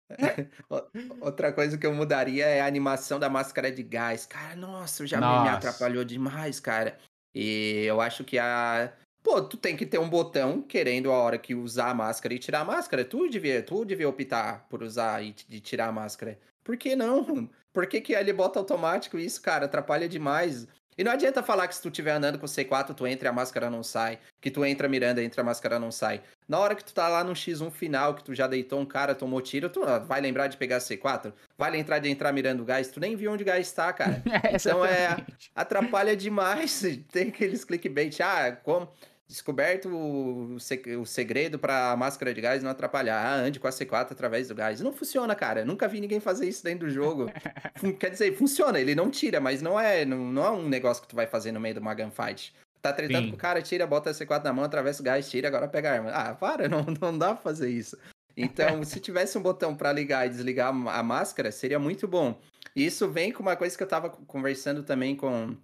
Outra 1.21 1.53
coisa 1.53 1.77
que 1.77 1.85
eu 1.85 1.93
mudaria 1.93 2.45
é 2.45 2.59
a 2.59 2.65
animação 2.65 3.17
da 3.17 3.29
máscara 3.29 3.71
de 3.71 3.83
gás. 3.83 4.25
Cara, 4.25 4.55
nossa, 4.55 5.07
já 5.07 5.19
nossa. 5.21 5.43
me 5.43 5.49
atrapalhou 5.49 6.03
demais, 6.03 6.59
cara. 6.59 6.97
E 7.33 7.85
eu 7.85 8.01
acho 8.01 8.23
que 8.23 8.37
a. 8.37 8.91
Pô, 9.23 9.41
tu 9.41 9.55
tem 9.55 9.77
que 9.77 9.85
ter 9.85 9.99
um 9.99 10.09
botão 10.09 10.61
querendo 10.61 11.11
a 11.11 11.17
hora 11.17 11.37
que 11.37 11.53
usar 11.53 11.91
a 11.91 11.93
máscara 11.93 12.33
e 12.33 12.39
tirar 12.39 12.61
a 12.61 12.65
máscara. 12.65 13.05
Tu 13.05 13.29
devia, 13.29 13.61
tu 13.61 13.85
devia 13.85 14.09
optar 14.09 14.65
por 14.67 14.81
usar 14.81 15.23
e 15.23 15.31
de 15.31 15.61
tirar 15.61 15.87
a 15.87 15.91
máscara. 15.91 16.37
Por 16.63 16.75
que 16.75 16.95
não? 16.95 17.47
Por 17.73 17.87
que, 17.87 18.01
que 18.01 18.13
ele 18.13 18.33
bota 18.33 18.59
automático 18.59 19.17
isso, 19.17 19.41
cara? 19.41 19.65
Atrapalha 19.65 20.07
demais. 20.07 20.67
E 20.97 21.03
não 21.03 21.11
adianta 21.11 21.41
falar 21.41 21.67
que 21.67 21.75
se 21.75 21.81
tu 21.81 21.87
estiver 21.87 22.11
andando 22.11 22.37
com 22.37 22.45
o 22.45 22.49
C4, 22.49 22.93
tu 22.93 23.07
entra 23.07 23.27
e 23.27 23.29
a 23.29 23.33
máscara 23.33 23.69
não 23.69 23.81
sai. 23.81 24.19
Que 24.41 24.51
tu 24.51 24.65
entra 24.65 24.89
mirando, 24.89 25.19
entra 25.19 25.41
a 25.41 25.43
máscara 25.43 25.79
não 25.79 25.89
sai. 25.89 26.21
Na 26.47 26.59
hora 26.59 26.75
que 26.75 26.83
tu 26.83 26.93
tá 26.93 27.07
lá 27.07 27.23
no 27.23 27.31
X1 27.31 27.71
final, 27.71 28.13
que 28.13 28.23
tu 28.23 28.35
já 28.35 28.45
deitou 28.45 28.79
um 28.79 28.85
cara, 28.85 29.15
tomou 29.15 29.41
tiro, 29.41 29.69
tu 29.69 29.81
vai 30.05 30.19
lembrar 30.19 30.47
de 30.47 30.57
pegar 30.57 30.79
C4? 30.79 31.33
Vai 31.57 31.71
lembrar 31.71 31.99
de 31.99 32.09
entrar 32.09 32.33
mirando 32.33 32.65
gás? 32.65 32.89
Tu 32.89 32.99
nem 32.99 33.15
viu 33.15 33.31
onde 33.31 33.43
o 33.43 33.45
gás 33.45 33.71
tá, 33.71 33.91
cara. 33.93 34.21
É, 34.43 34.55
então 34.55 34.83
é. 34.85 35.17
Atrapalha 35.55 36.15
demais. 36.15 36.81
Tem 37.11 37.29
aqueles 37.29 37.63
clickbait. 37.63 38.19
Ah, 38.21 38.57
como. 38.63 38.91
Descoberto 39.31 39.87
o, 39.87 40.57
o 40.99 41.05
segredo 41.05 41.57
para 41.57 41.91
a 41.91 41.95
máscara 41.95 42.33
de 42.33 42.41
gás 42.41 42.61
não 42.61 42.69
atrapalhar. 42.69 43.17
Ah, 43.17 43.35
ande 43.35 43.61
com 43.61 43.67
a 43.67 43.69
C4 43.69 44.11
através 44.11 44.49
do 44.49 44.55
gás. 44.55 44.81
Não 44.81 44.91
funciona, 44.91 45.33
cara. 45.33 45.63
Nunca 45.63 45.87
vi 45.87 46.01
ninguém 46.01 46.19
fazer 46.19 46.49
isso 46.49 46.61
dentro 46.61 46.85
do 46.85 46.93
jogo. 46.93 47.31
Quer 47.97 48.09
dizer, 48.09 48.35
funciona, 48.35 48.77
ele 48.77 48.93
não 48.93 49.09
tira, 49.09 49.39
mas 49.39 49.61
não 49.61 49.79
é, 49.79 50.03
não, 50.03 50.17
não 50.17 50.45
é 50.45 50.51
um 50.51 50.67
negócio 50.67 51.01
que 51.01 51.07
tu 51.07 51.15
vai 51.15 51.25
fazer 51.25 51.53
no 51.53 51.61
meio 51.61 51.73
de 51.73 51.79
uma 51.79 51.93
gunfight. 51.93 52.53
Tá 52.81 52.91
tretando 52.91 53.29
com 53.29 53.35
o 53.35 53.37
cara, 53.37 53.61
tira, 53.61 53.87
bota 53.87 54.09
a 54.09 54.13
C4 54.13 54.43
na 54.43 54.51
mão, 54.51 54.65
atravessa 54.65 55.01
o 55.01 55.05
gás, 55.05 55.29
tira, 55.29 55.47
agora 55.47 55.65
pega 55.65 55.91
a 55.91 55.93
arma. 55.93 56.11
Ah, 56.11 56.35
para, 56.35 56.67
não, 56.69 56.85
não 56.99 57.17
dá 57.17 57.27
pra 57.27 57.41
fazer 57.41 57.69
isso. 57.69 57.97
Então, 58.35 58.83
se 58.83 58.99
tivesse 58.99 59.37
um 59.37 59.41
botão 59.41 59.73
para 59.73 59.93
ligar 59.93 60.25
e 60.27 60.29
desligar 60.29 60.67
a 60.67 61.03
máscara, 61.03 61.53
seria 61.53 61.79
muito 61.79 62.05
bom. 62.05 62.37
E 62.75 62.85
isso 62.85 63.09
vem 63.09 63.31
com 63.31 63.41
uma 63.41 63.55
coisa 63.55 63.77
que 63.77 63.83
eu 63.83 63.87
tava 63.87 64.09
conversando 64.09 64.83
também 64.83 65.15
com 65.15 65.55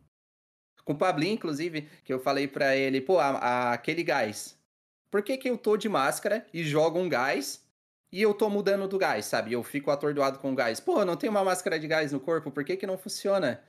com 0.88 0.94
o 0.94 0.98
Pablinho, 0.98 1.34
inclusive, 1.34 1.90
que 2.06 2.14
eu 2.14 2.18
falei 2.18 2.48
para 2.48 2.74
ele, 2.74 3.02
pô, 3.02 3.20
a, 3.20 3.28
a, 3.32 3.74
aquele 3.74 4.04
gás. 4.04 4.58
Por 5.12 5.22
que, 5.22 5.36
que 5.36 5.50
eu 5.50 5.58
tô 5.58 5.76
de 5.76 5.90
máscara 5.90 6.48
e 6.54 6.64
jogo 6.64 6.98
um 6.98 7.10
gás 7.10 7.62
e 8.10 8.22
eu 8.22 8.34
tô 8.34 8.50
mudando 8.50 8.88
do 8.88 8.98
gás, 8.98 9.26
sabe? 9.26 9.52
Eu 9.52 9.62
fico 9.64 9.92
atordoado 9.92 10.40
com 10.40 10.54
o 10.54 10.56
gás. 10.56 10.80
Pô, 10.80 11.04
não 11.04 11.18
tem 11.18 11.30
uma 11.30 11.44
máscara 11.44 11.78
de 11.78 11.90
gás 11.90 12.14
no 12.14 12.22
corpo, 12.22 12.50
por 12.52 12.64
que, 12.64 12.78
que 12.78 12.88
não 12.88 12.98
funciona? 12.98 13.62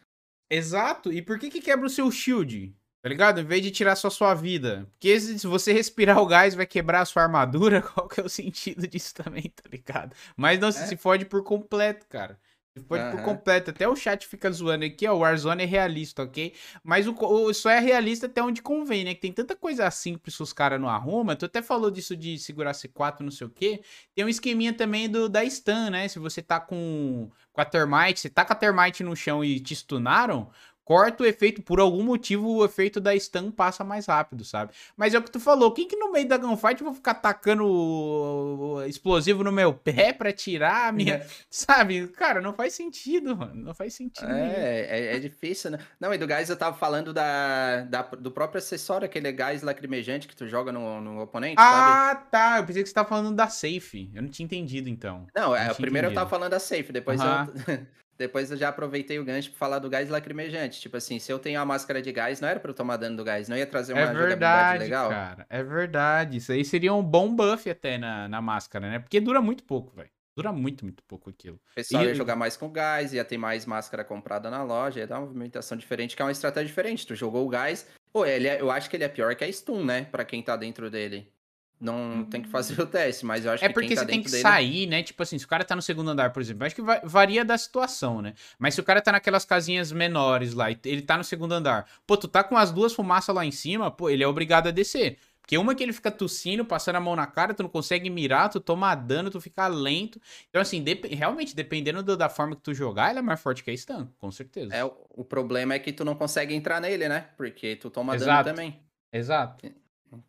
Exato, 0.48 1.12
e 1.12 1.20
por 1.20 1.40
que, 1.40 1.50
que 1.50 1.60
quebra 1.60 1.86
o 1.86 1.90
seu 1.90 2.08
shield? 2.08 2.72
Tá 3.02 3.08
ligado? 3.08 3.40
Em 3.40 3.44
vez 3.44 3.62
de 3.62 3.72
tirar 3.72 3.96
só 3.96 4.08
sua 4.08 4.32
vida. 4.34 4.86
Porque 4.92 5.18
se 5.18 5.46
você 5.46 5.72
respirar 5.72 6.20
o 6.20 6.26
gás, 6.26 6.54
vai 6.54 6.66
quebrar 6.66 7.00
a 7.00 7.04
sua 7.04 7.24
armadura. 7.24 7.82
Qual 7.94 8.06
que 8.06 8.20
é 8.20 8.24
o 8.24 8.28
sentido 8.28 8.86
disso 8.86 9.12
também, 9.14 9.52
tá 9.54 9.68
ligado? 9.70 10.14
Mas 10.36 10.60
não, 10.60 10.68
é? 10.68 10.72
se 10.72 10.96
fode 10.96 11.24
por 11.24 11.42
completo, 11.42 12.06
cara. 12.08 12.38
Pode 12.84 13.02
uhum. 13.05 13.10
por 13.10 13.22
completo. 13.22 13.70
Até 13.70 13.88
o 13.88 13.96
chat 13.96 14.26
fica 14.26 14.50
zoando 14.50 14.84
aqui, 14.84 15.06
ó. 15.06 15.14
O 15.14 15.18
Warzone 15.18 15.62
é 15.62 15.66
realista, 15.66 16.22
ok? 16.22 16.52
Mas 16.82 17.06
o, 17.06 17.14
o, 17.14 17.52
só 17.55 17.70
é 17.70 17.78
realista 17.78 18.26
até 18.26 18.42
onde 18.42 18.62
convém, 18.62 19.05
né? 19.05 19.14
Que 19.14 19.20
tem 19.20 19.32
tanta 19.32 19.56
coisa 19.56 19.90
simples 19.90 20.36
que 20.36 20.42
os 20.42 20.52
caras 20.52 20.80
não 20.80 20.88
arrumam. 20.88 21.34
Tu 21.36 21.44
até 21.44 21.62
falou 21.62 21.90
disso 21.90 22.16
de 22.16 22.38
segurar 22.38 22.72
C4, 22.72 23.20
não 23.20 23.30
sei 23.30 23.46
o 23.46 23.50
quê. 23.50 23.80
Tem 24.14 24.24
um 24.24 24.28
esqueminha 24.28 24.72
também 24.72 25.09
do 25.09 25.28
da 25.28 25.44
stun, 25.48 25.90
né? 25.90 26.09
Se 26.09 26.18
você 26.18 26.42
tá 26.42 26.60
com, 26.60 27.30
com 27.52 27.60
a 27.60 27.64
termite, 27.64 28.20
você 28.20 28.28
tá 28.28 28.44
com 28.44 28.52
a 28.52 28.56
termite 28.56 29.02
no 29.02 29.16
chão 29.16 29.44
e 29.44 29.59
te 29.60 29.74
stunaram, 29.74 30.50
corta 30.89 31.23
o 31.23 31.27
efeito, 31.27 31.60
por 31.60 31.81
algum 31.81 32.02
motivo 32.02 32.48
o 32.48 32.65
efeito 32.65 32.98
da 32.98 33.15
stun 33.15 33.51
passa 33.51 33.85
mais 33.85 34.06
rápido, 34.06 34.43
sabe? 34.43 34.73
Mas 34.97 35.12
é 35.12 35.19
o 35.19 35.23
que 35.23 35.31
tu 35.31 35.39
falou, 35.39 35.70
quem 35.70 35.86
que 35.86 35.94
no 35.94 36.10
meio 36.10 36.27
da 36.27 36.39
gunfight 36.39 36.81
eu 36.81 36.86
vou 36.86 36.94
ficar 36.94 37.12
tacando 37.12 38.82
explosivo 38.86 39.44
no 39.44 39.52
meu 39.52 39.74
pé 39.74 40.15
pra 40.15 40.32
tirar 40.32 40.89
a 40.89 40.93
minha... 40.93 41.16
É. 41.16 41.27
Sabe? 41.51 42.09
Cara, 42.09 42.40
não 42.40 42.55
faz 42.55 42.73
sentido, 42.73 43.36
mano, 43.36 43.55
não 43.55 43.74
faz 43.74 43.93
sentido. 43.93 44.31
É, 44.31 44.86
é, 44.89 45.16
é, 45.16 45.19
difícil, 45.19 45.73
né? 45.73 45.78
Não, 46.01 46.15
e 46.15 46.16
do 46.16 46.27
gás 46.27 46.48
eu 46.48 46.56
tava 46.56 46.74
falando 46.74 47.12
da, 47.12 47.82
da, 47.82 48.02
do 48.02 48.31
próprio 48.31 48.59
acessório, 48.59 49.05
aquele 49.05 49.31
gás 49.31 49.62
lacrimejante 49.62 50.27
que 50.27 50.35
tu 50.35 50.48
joga 50.48 50.73
no, 50.73 51.02
no 51.02 51.20
oponente, 51.20 51.56
ah, 51.59 52.12
sabe? 52.15 52.31
tá, 52.31 52.56
eu 52.59 52.65
pensei 52.65 52.82
que 52.82 52.89
você 52.89 52.94
tava 52.94 53.09
falando 53.10 53.36
da 53.36 53.48
safe, 53.48 54.10
eu 54.15 54.23
não 54.23 54.31
tinha 54.31 54.44
entendido 54.44 54.89
então. 54.89 55.27
Não, 55.35 55.55
é, 55.55 55.74
primeiro 55.74 56.06
entendido. 56.06 56.12
eu 56.12 56.15
tava 56.15 56.31
falando 56.31 56.51
da 56.51 56.59
safe, 56.59 56.90
depois 56.93 57.20
eu... 57.20 57.27
Depois 58.18 58.50
eu 58.50 58.56
já 58.56 58.68
aproveitei 58.68 59.18
o 59.18 59.24
gancho 59.24 59.50
pra 59.50 59.58
falar 59.58 59.78
do 59.78 59.88
gás 59.88 60.08
lacrimejante. 60.08 60.80
Tipo 60.80 60.96
assim, 60.96 61.20
se 61.20 61.32
eu 61.32 61.38
tenho 61.38 61.60
a 61.60 61.64
máscara 61.64 62.02
de 62.02 62.10
gás, 62.10 62.40
não 62.40 62.48
era 62.48 62.58
pra 62.58 62.70
eu 62.70 62.74
tomar 62.74 62.96
dano 62.96 63.16
do 63.16 63.22
gás, 63.22 63.48
não 63.48 63.56
ia 63.56 63.66
trazer 63.66 63.92
uma 63.92 64.02
é 64.02 64.12
verdade, 64.12 64.84
legal. 64.84 65.08
Cara, 65.08 65.46
é 65.48 65.62
verdade. 65.62 66.38
Isso 66.38 66.50
aí 66.50 66.64
seria 66.64 66.92
um 66.92 67.02
bom 67.02 67.34
buff 67.34 67.70
até 67.70 67.96
na, 67.96 68.28
na 68.28 68.42
máscara, 68.42 68.90
né? 68.90 68.98
Porque 68.98 69.20
dura 69.20 69.40
muito 69.40 69.62
pouco, 69.62 69.94
velho. 69.94 70.10
Dura 70.36 70.52
muito, 70.52 70.84
muito 70.84 71.02
pouco 71.04 71.30
aquilo. 71.30 71.56
O 71.72 71.74
pessoal 71.74 72.04
e... 72.04 72.06
ia 72.06 72.14
jogar 72.14 72.36
mais 72.36 72.56
com 72.56 72.70
gás, 72.70 73.12
ia 73.12 73.24
ter 73.24 73.38
mais 73.38 73.66
máscara 73.66 74.04
comprada 74.04 74.50
na 74.50 74.62
loja, 74.62 75.00
ia 75.00 75.06
dar 75.06 75.18
uma 75.18 75.26
movimentação 75.26 75.76
diferente, 75.76 76.14
que 76.14 76.22
é 76.22 76.24
uma 76.24 76.32
estratégia 76.32 76.68
diferente. 76.68 77.06
Tu 77.06 77.14
jogou 77.14 77.46
o 77.46 77.48
gás. 77.48 77.88
Pô, 78.12 78.24
ele 78.24 78.48
é, 78.48 78.60
eu 78.60 78.70
acho 78.70 78.88
que 78.90 78.96
ele 78.96 79.04
é 79.04 79.08
pior 79.08 79.34
que 79.34 79.44
a 79.44 79.52
stun, 79.52 79.84
né? 79.84 80.04
Pra 80.04 80.24
quem 80.24 80.42
tá 80.42 80.56
dentro 80.56 80.90
dele. 80.90 81.32
Não 81.80 82.24
tem 82.24 82.42
que 82.42 82.48
fazer 82.48 82.78
o 82.82 82.86
teste, 82.86 83.24
mas 83.24 83.44
eu 83.44 83.52
acho 83.52 83.64
é 83.64 83.68
que 83.68 83.74
porque 83.74 83.94
tá 83.94 84.00
você 84.00 84.06
tem 84.06 84.22
que 84.22 84.30
dele... 84.30 84.42
sair, 84.42 84.86
né? 84.86 85.02
Tipo 85.02 85.22
assim, 85.22 85.38
se 85.38 85.44
o 85.44 85.48
cara 85.48 85.64
tá 85.64 85.76
no 85.76 85.82
segundo 85.82 86.10
andar, 86.10 86.32
por 86.32 86.40
exemplo, 86.40 86.66
acho 86.66 86.74
que 86.74 86.82
varia 87.05 87.44
da 87.44 87.56
situação, 87.56 88.20
né? 88.20 88.34
Mas 88.59 88.74
se 88.74 88.80
o 88.80 88.84
cara 88.84 89.00
tá 89.00 89.12
naquelas 89.12 89.44
casinhas 89.44 89.92
menores 89.92 90.55
lá, 90.55 90.70
ele 90.70 91.02
tá 91.02 91.16
no 91.16 91.24
segundo 91.24 91.52
andar, 91.52 91.86
pô, 92.06 92.16
tu 92.16 92.26
tá 92.26 92.42
com 92.42 92.56
as 92.56 92.72
duas 92.72 92.92
fumaças 92.92 93.34
lá 93.34 93.44
em 93.44 93.52
cima, 93.52 93.90
pô, 93.90 94.10
ele 94.10 94.24
é 94.24 94.28
obrigado 94.28 94.68
a 94.68 94.70
descer. 94.70 95.18
Porque 95.48 95.56
uma 95.56 95.74
que 95.74 95.82
ele 95.82 95.94
fica 95.94 96.10
tossindo, 96.10 96.62
passando 96.62 96.96
a 96.96 97.00
mão 97.00 97.16
na 97.16 97.26
cara, 97.26 97.55
tu 97.55 97.62
não 97.62 97.70
consegue 97.70 98.10
mirar, 98.10 98.50
tu 98.50 98.60
toma 98.60 98.94
dano, 98.94 99.30
tu 99.30 99.40
fica 99.40 99.66
lento. 99.66 100.20
Então, 100.50 100.60
assim, 100.60 100.84
realmente, 101.10 101.56
dependendo 101.56 102.02
do, 102.02 102.18
da 102.18 102.28
forma 102.28 102.55
que 102.55 102.60
tu 102.60 102.74
jogar, 102.74 103.09
ele 103.09 103.20
é 103.20 103.22
mais 103.22 103.40
forte 103.40 103.64
que 103.64 103.70
a 103.70 103.74
stun, 103.74 104.09
com 104.18 104.30
certeza. 104.30 104.74
É, 104.74 104.84
o 104.84 105.24
problema 105.24 105.72
é 105.72 105.78
que 105.78 105.90
tu 105.90 106.05
não 106.05 106.14
consegue 106.14 106.55
entrar 106.55 106.82
nele, 106.82 107.09
né? 107.09 107.30
Porque 107.34 107.76
tu 107.76 107.88
toma 107.88 108.14
Exato. 108.14 108.44
dano 108.44 108.56
também. 108.56 108.78
Exato. 109.10 109.66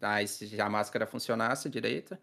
Aí 0.02 0.28
se 0.28 0.60
a 0.60 0.70
máscara 0.70 1.06
funcionasse 1.06 1.70
direita. 1.70 2.20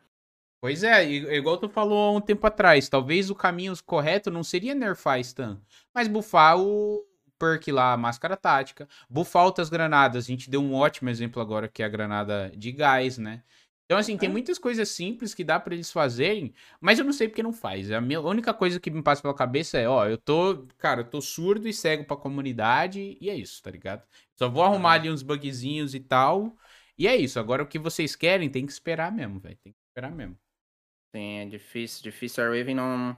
Pois 0.60 0.82
é, 0.82 1.04
igual 1.04 1.58
tu 1.58 1.68
falou 1.68 1.98
há 1.98 2.18
um 2.18 2.20
tempo 2.20 2.46
atrás, 2.46 2.88
talvez 2.88 3.30
o 3.30 3.34
caminho 3.34 3.74
correto 3.84 4.30
não 4.30 4.42
seria 4.42 4.74
nerfar 4.74 5.22
stun, 5.22 5.58
mas 5.94 6.08
buffar 6.08 6.58
o 6.58 7.04
perk 7.38 7.70
lá, 7.70 7.92
a 7.92 7.96
máscara 7.96 8.36
tática, 8.36 8.88
buffar 9.08 9.44
outras 9.44 9.68
granadas, 9.68 10.24
a 10.24 10.28
gente 10.28 10.48
deu 10.50 10.60
um 10.62 10.74
ótimo 10.74 11.10
exemplo 11.10 11.42
agora 11.42 11.68
que 11.68 11.82
é 11.82 11.86
a 11.86 11.88
granada 11.88 12.50
de 12.56 12.72
gás, 12.72 13.18
né? 13.18 13.42
Então, 13.84 13.98
assim, 13.98 14.16
tem 14.16 14.28
muitas 14.28 14.58
coisas 14.58 14.88
simples 14.88 15.32
que 15.32 15.44
dá 15.44 15.60
para 15.60 15.72
eles 15.72 15.92
fazerem, 15.92 16.52
mas 16.80 16.98
eu 16.98 17.04
não 17.04 17.12
sei 17.12 17.28
porque 17.28 17.42
não 17.42 17.52
faz. 17.52 17.88
A 17.92 18.00
minha 18.00 18.20
única 18.20 18.52
coisa 18.52 18.80
que 18.80 18.90
me 18.90 19.00
passa 19.00 19.22
pela 19.22 19.32
cabeça 19.32 19.78
é, 19.78 19.88
ó, 19.88 20.06
eu 20.06 20.18
tô, 20.18 20.66
cara, 20.76 21.02
eu 21.02 21.04
tô 21.04 21.20
surdo 21.20 21.68
e 21.68 21.72
cego 21.72 22.04
pra 22.04 22.16
comunidade 22.16 23.16
e 23.20 23.30
é 23.30 23.34
isso, 23.36 23.62
tá 23.62 23.70
ligado? 23.70 24.02
Só 24.34 24.48
vou 24.48 24.64
arrumar 24.64 24.94
ali 24.94 25.08
uns 25.08 25.22
bugzinhos 25.22 25.94
e 25.94 26.00
tal, 26.00 26.56
e 26.98 27.06
é 27.06 27.16
isso. 27.16 27.38
Agora 27.38 27.62
o 27.62 27.66
que 27.66 27.78
vocês 27.78 28.16
querem 28.16 28.48
tem 28.48 28.66
que 28.66 28.72
esperar 28.72 29.12
mesmo, 29.12 29.38
velho. 29.38 29.58
Tem 29.62 29.72
que 29.72 29.78
esperar 29.88 30.12
mesmo. 30.12 30.36
Sim, 31.14 31.38
é 31.38 31.46
difícil. 31.46 32.02
Difícil. 32.02 32.44
A 32.44 32.46
Raven 32.46 32.74
não. 32.74 33.16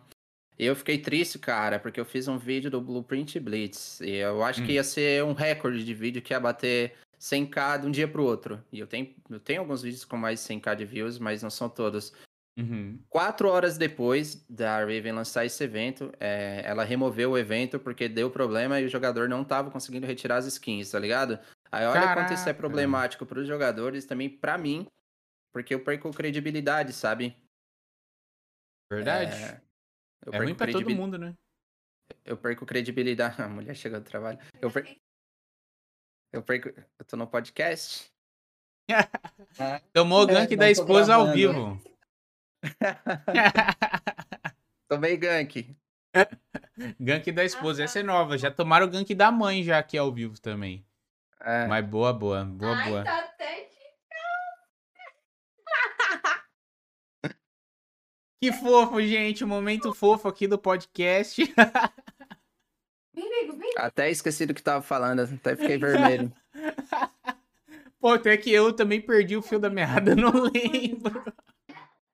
Eu 0.59 0.75
fiquei 0.75 0.99
triste, 0.99 1.39
cara, 1.39 1.79
porque 1.79 2.01
eu 2.01 2.05
fiz 2.05 2.27
um 2.27 2.37
vídeo 2.37 2.71
do 2.71 2.81
Blueprint 2.81 3.39
Blitz. 3.39 4.01
E 4.01 4.17
eu 4.17 4.43
acho 4.43 4.63
hum. 4.63 4.67
que 4.67 4.73
ia 4.73 4.85
ser 4.85 5.23
um 5.23 5.33
recorde 5.33 5.85
de 5.85 5.95
vídeo 5.95 6.21
que 6.21 6.33
ia 6.33 6.41
bater 6.41 6.95
100k 7.21 7.81
de 7.81 7.87
um 7.87 7.91
dia 7.91 8.09
pro 8.09 8.25
outro. 8.25 8.63
E 8.73 8.79
eu 8.79 8.87
tenho, 8.87 9.15
eu 9.31 9.41
tenho 9.41 9.61
alguns 9.61 9.83
vídeos 9.83 10.05
com 10.05 10.17
mais 10.17 10.41
de 10.41 10.53
100k 10.55 10.77
de 10.77 10.85
views, 10.85 11.19
mas 11.19 11.43
não 11.43 11.51
são 11.51 11.69
todos. 11.69 12.13
Uhum. 12.59 12.99
Quatro 13.09 13.49
horas 13.49 13.79
depois 13.79 14.45
da 14.51 14.81
Raven 14.81 15.13
lançar 15.13 15.47
esse 15.47 15.63
evento, 15.63 16.13
é, 16.19 16.63
ela 16.65 16.83
removeu 16.83 17.31
o 17.31 17.39
evento 17.39 17.79
porque 17.79 18.09
deu 18.09 18.29
problema 18.31 18.81
e 18.81 18.85
o 18.85 18.89
jogador 18.89 19.29
não 19.29 19.45
tava 19.45 19.71
conseguindo 19.71 20.09
retirar 20.09 20.39
as 20.39 20.47
skins, 20.47 20.91
tá 20.91 20.99
ligado? 20.99 21.39
Aí 21.71 21.87
olha 21.87 22.01
Caraca. 22.01 22.23
quanto 22.23 22.35
isso 22.35 22.49
é 22.49 22.53
problemático 22.53 23.27
para 23.27 23.41
os 23.41 23.47
jogadores, 23.47 24.07
também 24.07 24.29
para 24.29 24.57
mim, 24.57 24.87
porque 25.53 25.75
eu 25.75 25.85
perco 25.85 26.11
credibilidade, 26.11 26.93
sabe? 26.93 27.37
Verdade. 28.91 29.35
É, 29.35 29.61
é 30.33 30.39
ruim 30.39 30.55
pra 30.55 30.73
todo 30.73 30.89
mundo, 30.91 31.19
né? 31.19 31.35
Eu 32.25 32.37
perco 32.37 32.65
credibilidade. 32.65 33.37
A 33.43 33.49
mulher 33.49 33.75
chegou 33.75 34.01
do 34.01 34.05
trabalho. 34.05 34.39
Eu, 34.61 34.71
per... 34.71 34.97
eu 36.33 36.43
perco. 36.43 36.69
Eu 36.69 37.05
tô 37.07 37.17
no 37.17 37.27
podcast. 37.27 38.11
Tomou 39.93 40.23
o 40.23 40.27
gank 40.27 40.53
é, 40.53 40.57
da 40.57 40.71
esposa 40.71 41.15
ao 41.15 41.33
vivo. 41.33 41.81
Tomei 44.89 45.17
gank. 45.19 45.77
gank 46.99 47.31
da 47.31 47.45
esposa, 47.45 47.85
essa 47.85 48.01
é 48.01 48.03
nova. 48.03 48.39
Já 48.39 48.51
tomaram 48.51 48.87
o 48.87 48.91
gank 48.91 49.15
da 49.15 49.31
mãe 49.31 49.63
já 49.63 49.79
aqui 49.79 49.99
ao 49.99 50.11
vivo 50.11 50.41
também. 50.41 50.88
É. 51.49 51.67
Mas 51.67 51.87
boa, 51.87 52.13
boa, 52.13 52.45
boa, 52.45 52.77
Ai, 52.77 52.91
boa. 52.91 53.05
Tá 53.05 53.21
até 53.21 53.71
Que 58.39 58.53
fofo, 58.53 59.01
gente. 59.01 59.43
Um 59.45 59.49
momento 59.49 59.95
fofo 59.95 60.29
aqui 60.29 60.47
do 60.47 60.59
podcast. 60.59 61.43
Vem, 63.15 63.59
vem. 63.59 63.73
Até 63.79 64.11
esqueci 64.11 64.45
do 64.47 64.55
que 64.55 64.63
tava 64.63 64.81
falando, 64.81 65.23
até 65.23 65.57
fiquei 65.57 65.77
vermelho. 65.77 66.33
Pô, 67.99 68.11
até 68.11 68.37
que 68.37 68.53
eu 68.53 68.73
também 68.73 69.01
perdi 69.01 69.37
o 69.37 69.43
fio 69.43 69.59
da 69.59 69.69
meada, 69.69 70.15
não 70.15 70.31
lembro. 70.31 71.25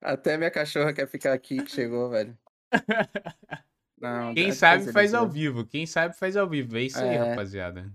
Até 0.01 0.39
minha 0.39 0.51
cachorra 0.51 0.95
quer 0.95 1.07
ficar 1.07 1.35
aqui 1.35 1.63
que 1.63 1.71
chegou, 1.71 2.09
velho. 2.09 2.39
Não, 4.01 4.33
Quem 4.33 4.51
sabe 4.53 4.91
faz 4.93 5.13
ao 5.13 5.29
vivo. 5.29 5.67
Quem 5.67 5.85
sabe 5.85 6.17
faz 6.17 6.39
ao 6.39 6.49
vivo. 6.49 6.79
É 6.79 6.83
isso 6.83 6.99
aí, 6.99 7.17
é. 7.17 7.19
rapaziada. 7.19 7.93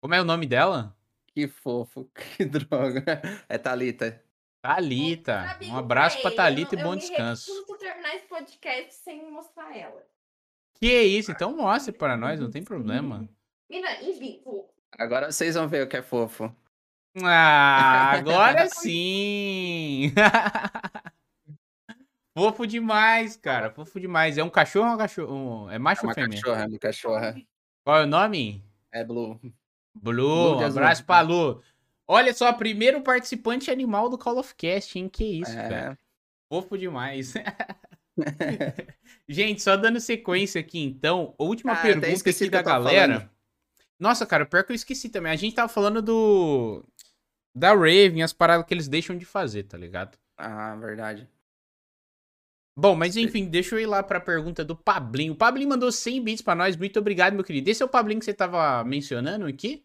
Como 0.00 0.14
é 0.14 0.20
o 0.20 0.24
nome 0.24 0.46
dela? 0.46 0.96
Que 1.26 1.46
fofo, 1.46 2.10
que 2.36 2.44
droga. 2.44 3.04
É 3.48 3.58
Thalita. 3.58 4.22
Thalita. 4.62 5.58
Um 5.62 5.76
abraço 5.76 6.20
pra 6.22 6.30
Thalita 6.30 6.74
e 6.74 6.82
bom 6.82 6.96
descanso. 6.96 7.50
Eu 7.50 7.76
terminar 7.76 8.14
esse 8.14 8.26
podcast 8.26 8.94
sem 8.94 9.30
mostrar 9.30 9.76
ela. 9.76 10.02
Que 10.74 10.90
é 10.90 11.02
isso? 11.02 11.30
Então 11.30 11.54
mostre 11.54 11.92
para 11.92 12.16
nós, 12.16 12.40
não 12.40 12.50
tem 12.50 12.64
problema. 12.64 13.28
Mina, 13.68 14.00
e 14.00 14.42
Agora 14.98 15.30
vocês 15.30 15.54
vão 15.54 15.68
ver 15.68 15.84
o 15.84 15.88
que 15.88 15.98
é 15.98 16.02
fofo. 16.02 16.54
Ah, 17.22 18.12
agora 18.16 18.66
sim! 18.68 20.12
fofo 22.36 22.66
demais, 22.66 23.36
cara. 23.36 23.70
Fofo 23.70 24.00
demais. 24.00 24.38
É 24.38 24.44
um 24.44 24.50
cachorro 24.50 24.88
ou 24.88 24.94
um 24.94 24.98
cachorro? 24.98 25.70
É 25.70 25.78
macho 25.78 26.06
é 26.06 26.08
ou 26.08 26.14
fêmea? 26.14 26.40
Cachorra, 26.40 26.62
é 26.62 26.66
uma 26.66 26.78
cachorra. 26.78 27.36
Qual 27.84 27.98
é 27.98 28.04
o 28.04 28.06
nome? 28.06 28.64
É 28.92 29.04
Blue. 29.04 29.38
Blue, 29.94 30.56
um 30.56 30.64
abraço 30.64 31.04
pra 31.04 31.20
Lu. 31.20 31.62
Olha 32.06 32.32
só, 32.34 32.52
primeiro 32.52 33.02
participante 33.02 33.70
animal 33.70 34.08
do 34.08 34.18
Call 34.18 34.38
of 34.38 34.54
Cast, 34.56 34.98
hein? 34.98 35.08
Que 35.08 35.40
isso, 35.40 35.52
É. 35.52 35.68
cara. 35.68 35.98
Fofo 36.48 36.76
demais. 36.76 37.34
Gente, 39.28 39.62
só 39.62 39.76
dando 39.76 40.00
sequência 40.00 40.60
aqui, 40.60 40.80
então. 40.82 41.34
Última 41.38 41.72
Ah, 41.72 41.76
pergunta 41.82 42.06
aqui 42.30 42.50
da 42.50 42.62
galera. 42.62 43.12
falando. 43.14 43.30
Nossa, 43.98 44.26
cara, 44.26 44.46
pior 44.46 44.64
que 44.64 44.72
eu 44.72 44.76
esqueci 44.76 45.08
também. 45.08 45.30
A 45.32 45.36
gente 45.36 45.54
tava 45.54 45.68
falando 45.68 46.02
do. 46.02 46.84
Da 47.54 47.70
Raven, 47.72 48.22
as 48.22 48.32
paradas 48.32 48.66
que 48.66 48.72
eles 48.74 48.88
deixam 48.88 49.16
de 49.16 49.24
fazer, 49.24 49.64
tá 49.64 49.76
ligado? 49.76 50.16
Ah, 50.36 50.74
verdade. 50.76 51.28
Bom, 52.80 52.96
mas 52.96 53.14
enfim, 53.14 53.44
deixa 53.44 53.74
eu 53.74 53.78
ir 53.80 53.84
lá 53.86 54.02
pra 54.02 54.18
pergunta 54.18 54.64
do 54.64 54.74
Pablinho. 54.74 55.34
O 55.34 55.36
Pablinho 55.36 55.68
mandou 55.68 55.92
100 55.92 56.22
bits 56.24 56.40
pra 56.42 56.54
nós. 56.54 56.76
Muito 56.78 56.98
obrigado, 56.98 57.34
meu 57.34 57.44
querido. 57.44 57.68
Esse 57.68 57.82
é 57.82 57.84
o 57.86 57.88
Pablinho 57.90 58.20
que 58.20 58.24
você 58.24 58.32
tava 58.32 58.82
mencionando 58.84 59.44
aqui? 59.44 59.84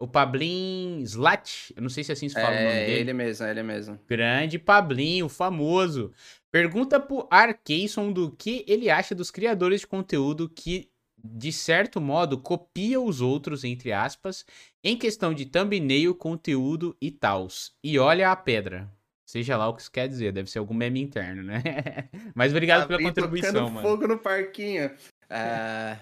O 0.00 0.08
Pablinho 0.08 1.02
Slat? 1.02 1.70
Eu 1.76 1.82
não 1.82 1.90
sei 1.90 2.02
se 2.02 2.10
assim 2.12 2.28
se 2.28 2.34
fala 2.34 2.48
o 2.48 2.54
nome 2.54 2.66
É, 2.66 2.86
dele. 2.86 3.00
ele 3.00 3.12
mesmo, 3.12 3.44
é 3.44 3.50
ele 3.50 3.62
mesmo. 3.62 3.98
Grande 4.08 4.58
Pablinho, 4.58 5.28
famoso. 5.28 6.10
Pergunta 6.50 6.98
pro 6.98 7.28
Arkeison 7.30 8.10
do 8.10 8.30
que 8.30 8.64
ele 8.66 8.88
acha 8.88 9.14
dos 9.14 9.30
criadores 9.30 9.80
de 9.82 9.86
conteúdo 9.86 10.48
que, 10.48 10.88
de 11.22 11.52
certo 11.52 12.00
modo, 12.00 12.38
copia 12.38 12.98
os 12.98 13.20
outros, 13.20 13.64
entre 13.64 13.92
aspas, 13.92 14.46
em 14.82 14.96
questão 14.96 15.34
de 15.34 15.44
thumbnail, 15.44 16.14
conteúdo 16.14 16.96
e 17.02 17.10
tals. 17.10 17.74
E 17.84 17.98
olha 17.98 18.30
a 18.30 18.36
pedra. 18.36 18.88
Seja 19.28 19.58
lá 19.58 19.68
o 19.68 19.74
que 19.74 19.82
isso 19.82 19.92
quer 19.92 20.08
dizer, 20.08 20.32
deve 20.32 20.50
ser 20.50 20.58
algum 20.58 20.72
meme 20.72 21.02
interno, 21.02 21.42
né? 21.42 21.62
Mas 22.34 22.50
obrigado 22.50 22.88
pela 22.88 23.02
contribuição, 23.02 23.68
mano. 23.68 23.86
fogo 23.86 24.08
no 24.08 24.18
parquinho. 24.18 24.90
Ah... 25.28 25.98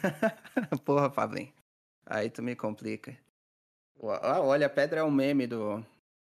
Porra, 0.82 1.10
Pablinho. 1.10 1.52
Aí 2.06 2.30
tu 2.30 2.42
me 2.42 2.56
complica. 2.56 3.14
Ó, 4.00 4.46
Olha, 4.46 4.68
a 4.68 4.70
pedra 4.70 5.00
é 5.00 5.04
um 5.04 5.10
meme 5.10 5.46
do. 5.46 5.84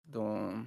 do... 0.03 0.63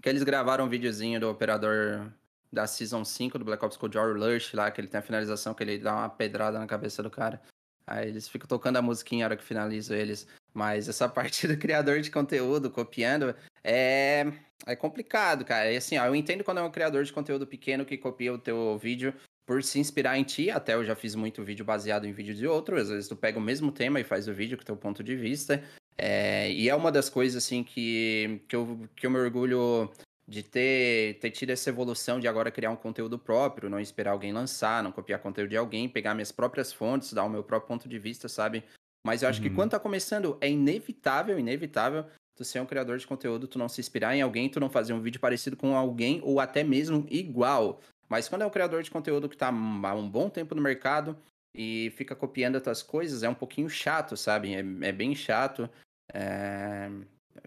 Que 0.00 0.08
eles 0.08 0.22
gravaram 0.22 0.66
um 0.66 0.68
videozinho 0.68 1.18
do 1.18 1.28
operador 1.28 2.08
da 2.52 2.64
Season 2.64 3.04
5 3.04 3.40
do 3.40 3.44
Black 3.44 3.64
Ops 3.64 3.76
Cold 3.76 3.98
War, 3.98 4.12
Lush, 4.12 4.54
lá, 4.54 4.70
que 4.70 4.80
ele 4.80 4.86
tem 4.86 5.00
a 5.00 5.02
finalização, 5.02 5.52
que 5.52 5.64
ele 5.64 5.78
dá 5.78 5.92
uma 5.96 6.08
pedrada 6.08 6.60
na 6.60 6.66
cabeça 6.68 7.02
do 7.02 7.10
cara. 7.10 7.42
Aí 7.88 8.08
eles 8.08 8.28
ficam 8.28 8.46
tocando 8.46 8.76
a 8.76 8.82
musiquinha 8.82 9.20
na 9.20 9.26
hora 9.26 9.36
que 9.36 9.44
finalizo 9.44 9.94
eles. 9.94 10.26
Mas 10.52 10.88
essa 10.88 11.08
parte 11.08 11.46
do 11.48 11.56
criador 11.56 12.00
de 12.00 12.10
conteúdo 12.10 12.70
copiando 12.70 13.34
é, 13.64 14.26
é 14.66 14.76
complicado, 14.76 15.44
cara. 15.44 15.72
E 15.72 15.76
assim, 15.76 15.98
ó, 15.98 16.06
eu 16.06 16.14
entendo 16.14 16.44
quando 16.44 16.58
é 16.58 16.62
um 16.62 16.70
criador 16.70 17.04
de 17.04 17.12
conteúdo 17.12 17.46
pequeno 17.46 17.84
que 17.84 17.96
copia 17.96 18.32
o 18.32 18.38
teu 18.38 18.78
vídeo 18.78 19.14
por 19.46 19.62
se 19.62 19.78
inspirar 19.78 20.18
em 20.18 20.24
ti. 20.24 20.50
Até 20.50 20.74
eu 20.74 20.84
já 20.84 20.94
fiz 20.94 21.14
muito 21.14 21.42
vídeo 21.42 21.64
baseado 21.64 22.06
em 22.06 22.12
vídeo 22.12 22.34
de 22.34 22.46
outro. 22.46 22.76
Às 22.76 22.90
vezes 22.90 23.08
tu 23.08 23.16
pega 23.16 23.38
o 23.38 23.42
mesmo 23.42 23.72
tema 23.72 23.98
e 23.98 24.04
faz 24.04 24.28
o 24.28 24.34
vídeo 24.34 24.56
com 24.56 24.62
o 24.62 24.66
teu 24.66 24.76
ponto 24.76 25.02
de 25.02 25.16
vista. 25.16 25.62
É, 25.96 26.50
e 26.52 26.68
é 26.68 26.74
uma 26.74 26.92
das 26.92 27.08
coisas, 27.08 27.42
assim, 27.42 27.64
que, 27.64 28.40
que, 28.46 28.54
eu, 28.54 28.88
que 28.94 29.04
eu 29.04 29.10
me 29.10 29.18
orgulho 29.18 29.90
de 30.28 30.42
ter, 30.42 31.18
ter 31.20 31.30
tido 31.30 31.50
essa 31.50 31.70
evolução 31.70 32.20
de 32.20 32.28
agora 32.28 32.50
criar 32.50 32.70
um 32.70 32.76
conteúdo 32.76 33.18
próprio, 33.18 33.70
não 33.70 33.80
esperar 33.80 34.10
alguém 34.10 34.30
lançar, 34.30 34.82
não 34.82 34.92
copiar 34.92 35.20
conteúdo 35.20 35.48
de 35.48 35.56
alguém, 35.56 35.88
pegar 35.88 36.14
minhas 36.14 36.30
próprias 36.30 36.70
fontes, 36.70 37.14
dar 37.14 37.24
o 37.24 37.30
meu 37.30 37.42
próprio 37.42 37.66
ponto 37.66 37.88
de 37.88 37.98
vista, 37.98 38.28
sabe? 38.28 38.62
Mas 39.06 39.22
eu 39.22 39.28
acho 39.30 39.40
que 39.40 39.48
Uhum. 39.48 39.54
quando 39.54 39.70
tá 39.70 39.80
começando, 39.80 40.36
é 40.40 40.50
inevitável, 40.50 41.38
inevitável 41.38 42.04
tu 42.36 42.44
ser 42.44 42.60
um 42.60 42.66
criador 42.66 42.98
de 42.98 43.06
conteúdo, 43.06 43.48
tu 43.48 43.58
não 43.58 43.70
se 43.70 43.80
inspirar 43.80 44.14
em 44.14 44.20
alguém, 44.20 44.50
tu 44.50 44.60
não 44.60 44.68
fazer 44.68 44.92
um 44.92 45.00
vídeo 45.00 45.18
parecido 45.18 45.56
com 45.56 45.74
alguém 45.74 46.20
ou 46.22 46.38
até 46.38 46.62
mesmo 46.62 47.06
igual. 47.10 47.80
Mas 48.06 48.28
quando 48.28 48.42
é 48.42 48.46
um 48.46 48.50
criador 48.50 48.82
de 48.82 48.90
conteúdo 48.90 49.28
que 49.30 49.36
tá 49.36 49.48
há 49.48 49.94
um 49.94 50.08
bom 50.08 50.28
tempo 50.28 50.54
no 50.54 50.60
mercado 50.60 51.16
e 51.56 51.90
fica 51.96 52.14
copiando 52.14 52.56
as 52.56 52.62
tuas 52.62 52.82
coisas, 52.82 53.22
é 53.22 53.28
um 53.28 53.34
pouquinho 53.34 53.68
chato, 53.68 54.14
sabe? 54.16 54.54
É, 54.54 54.58
é 54.58 54.92
bem 54.92 55.14
chato. 55.14 55.68
É, 56.12 56.90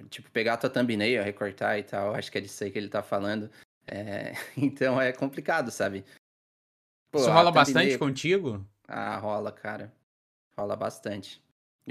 Tipo, 0.09 0.29
pegar 0.31 0.53
a 0.53 0.57
tua 0.57 0.69
thumbnail, 0.69 1.23
recortar 1.23 1.77
e 1.79 1.83
tal, 1.83 2.13
acho 2.15 2.31
que 2.31 2.37
é 2.37 2.41
disso 2.41 2.63
aí 2.63 2.71
que 2.71 2.77
ele 2.77 2.89
tá 2.89 3.01
falando. 3.03 3.49
É, 3.87 4.33
Então 4.57 4.99
é 5.01 5.11
complicado, 5.11 5.71
sabe? 5.71 6.03
Pô, 7.11 7.19
Isso 7.19 7.29
rola 7.29 7.51
thumbnail- 7.51 7.53
bastante 7.53 7.97
contigo? 7.97 8.65
ah, 8.87 9.17
rola, 9.17 9.51
cara. 9.51 9.91
Rola 10.57 10.75
bastante. 10.75 11.41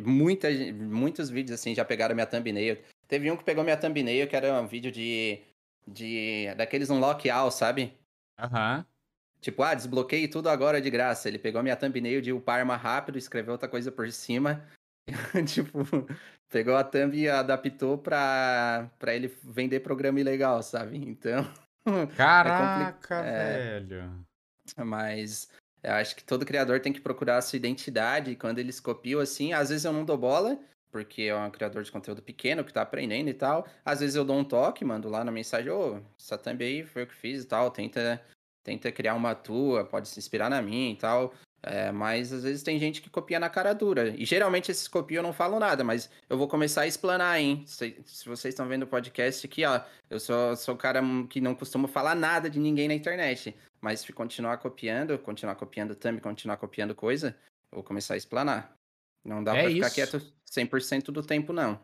Muita, 0.02 0.48
muitos 0.72 1.28
vídeos 1.30 1.58
assim 1.60 1.74
já 1.74 1.84
pegaram 1.84 2.14
minha 2.14 2.26
thumbnail. 2.26 2.78
Teve 3.08 3.30
um 3.30 3.36
que 3.36 3.44
pegou 3.44 3.64
minha 3.64 3.76
thumbnail, 3.76 4.28
que 4.28 4.36
era 4.36 4.60
um 4.60 4.66
vídeo 4.66 4.90
de. 4.92 5.42
de 5.86 6.54
daqueles 6.56 6.90
unlock 6.90 7.28
all, 7.28 7.50
sabe? 7.50 7.98
Aham. 8.38 8.86
Tipo, 9.40 9.62
ah, 9.62 9.74
desbloqueei 9.74 10.28
tudo 10.28 10.48
agora 10.48 10.80
de 10.80 10.88
graça. 10.90 11.26
Ele 11.28 11.38
pegou 11.38 11.62
minha 11.62 11.76
thumbnail 11.76 12.20
de 12.20 12.32
upar 12.32 12.60
arma 12.60 12.76
rápido, 12.76 13.18
escreveu 13.18 13.52
outra 13.52 13.68
coisa 13.68 13.90
por 13.90 14.10
cima. 14.12 14.64
tipo, 15.46 15.78
pegou 16.50 16.76
a 16.76 16.84
thumb 16.84 17.16
e 17.16 17.28
adaptou 17.28 17.96
pra, 17.96 18.90
pra 18.98 19.14
ele 19.14 19.28
vender 19.42 19.80
programa 19.80 20.20
ilegal, 20.20 20.62
sabe? 20.62 20.96
Então. 20.98 21.48
Caraca, 22.16 23.16
é. 23.16 23.80
velho. 23.80 24.26
Mas 24.76 25.48
eu 25.82 25.92
acho 25.92 26.14
que 26.14 26.24
todo 26.24 26.44
criador 26.44 26.80
tem 26.80 26.92
que 26.92 27.00
procurar 27.00 27.38
a 27.38 27.42
sua 27.42 27.56
identidade. 27.56 28.32
E 28.32 28.36
quando 28.36 28.58
eles 28.58 28.80
copiam 28.80 29.20
assim, 29.20 29.52
às 29.52 29.70
vezes 29.70 29.84
eu 29.84 29.92
não 29.92 30.04
dou 30.04 30.18
bola, 30.18 30.58
porque 30.90 31.22
é 31.22 31.36
um 31.36 31.50
criador 31.50 31.82
de 31.82 31.92
conteúdo 31.92 32.20
pequeno 32.20 32.64
que 32.64 32.72
tá 32.72 32.82
aprendendo 32.82 33.28
e 33.28 33.34
tal. 33.34 33.66
Às 33.84 34.00
vezes 34.00 34.16
eu 34.16 34.24
dou 34.24 34.36
um 34.36 34.44
toque, 34.44 34.84
mando 34.84 35.08
lá 35.08 35.24
na 35.24 35.30
mensagem, 35.30 35.70
ô, 35.70 36.00
essa 36.18 36.36
thumb 36.36 36.62
aí 36.62 36.84
foi 36.84 37.02
eu 37.02 37.06
que 37.06 37.14
fiz 37.14 37.44
e 37.44 37.46
tal. 37.46 37.70
Tenta, 37.70 38.20
tenta 38.62 38.92
criar 38.92 39.14
uma 39.14 39.34
tua, 39.34 39.84
pode 39.84 40.08
se 40.08 40.18
inspirar 40.18 40.50
na 40.50 40.60
minha 40.60 40.92
e 40.92 40.96
tal. 40.96 41.32
É, 41.62 41.92
mas 41.92 42.32
às 42.32 42.42
vezes 42.42 42.62
tem 42.62 42.78
gente 42.78 43.02
que 43.02 43.10
copia 43.10 43.38
na 43.38 43.50
cara 43.50 43.74
dura. 43.74 44.08
E 44.16 44.24
geralmente 44.24 44.70
esses 44.70 44.88
copiam 44.88 45.18
eu 45.20 45.22
não 45.22 45.32
falo 45.32 45.58
nada, 45.58 45.84
mas 45.84 46.10
eu 46.28 46.38
vou 46.38 46.48
começar 46.48 46.82
a 46.82 46.86
explanar, 46.86 47.38
hein? 47.38 47.62
Se, 47.66 48.00
se 48.06 48.24
vocês 48.26 48.54
estão 48.54 48.66
vendo 48.66 48.84
o 48.84 48.86
podcast 48.86 49.46
aqui, 49.46 49.64
ó, 49.64 49.80
eu 50.08 50.18
sou, 50.18 50.56
sou 50.56 50.74
o 50.74 50.78
cara 50.78 51.02
que 51.28 51.40
não 51.40 51.54
costuma 51.54 51.86
falar 51.86 52.14
nada 52.14 52.48
de 52.48 52.58
ninguém 52.58 52.88
na 52.88 52.94
internet. 52.94 53.54
Mas 53.80 54.00
se 54.00 54.12
continuar 54.12 54.56
copiando, 54.58 55.18
continuar 55.18 55.54
copiando 55.54 55.94
thumb, 55.94 56.20
continuar 56.20 56.56
copiando 56.56 56.94
coisa, 56.94 57.36
eu 57.70 57.76
vou 57.76 57.84
começar 57.84 58.14
a 58.14 58.16
explanar. 58.16 58.74
Não 59.24 59.44
dá 59.44 59.54
É 59.56 59.62
pra 59.62 59.70
ficar 59.70 59.86
isso. 59.86 59.94
quieto 59.94 60.32
100% 60.50 61.04
do 61.10 61.22
tempo, 61.22 61.52
não. 61.52 61.78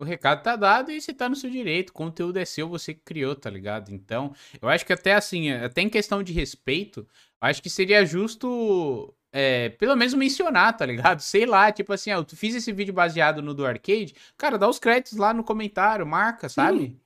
O 0.00 0.04
recado 0.04 0.42
tá 0.42 0.56
dado 0.56 0.90
e 0.90 1.00
você 1.00 1.12
tá 1.12 1.28
no 1.28 1.36
seu 1.36 1.50
direito. 1.50 1.90
O 1.90 1.92
conteúdo 1.92 2.38
é 2.38 2.44
seu, 2.44 2.68
você 2.68 2.94
criou, 2.94 3.36
tá 3.36 3.50
ligado? 3.50 3.90
Então, 3.92 4.34
eu 4.60 4.68
acho 4.68 4.84
que 4.86 4.92
até 4.94 5.14
assim, 5.14 5.52
até 5.52 5.82
em 5.82 5.90
questão 5.90 6.22
de 6.22 6.32
respeito, 6.32 7.06
acho 7.38 7.62
que 7.62 7.68
seria 7.68 8.04
justo, 8.06 9.14
é, 9.32 9.68
pelo 9.70 9.96
menos 9.96 10.14
mencionar, 10.14 10.76
tá 10.76 10.84
ligado? 10.84 11.20
Sei 11.20 11.46
lá, 11.46 11.70
tipo 11.70 11.92
assim, 11.92 12.12
ó, 12.12 12.22
tu 12.22 12.36
fiz 12.36 12.54
esse 12.54 12.72
vídeo 12.72 12.92
baseado 12.92 13.40
no 13.40 13.54
do 13.54 13.64
arcade, 13.64 14.14
cara, 14.36 14.58
dá 14.58 14.68
os 14.68 14.78
créditos 14.78 15.18
lá 15.18 15.32
no 15.32 15.44
comentário, 15.44 16.06
marca, 16.06 16.48
sabe? 16.48 17.00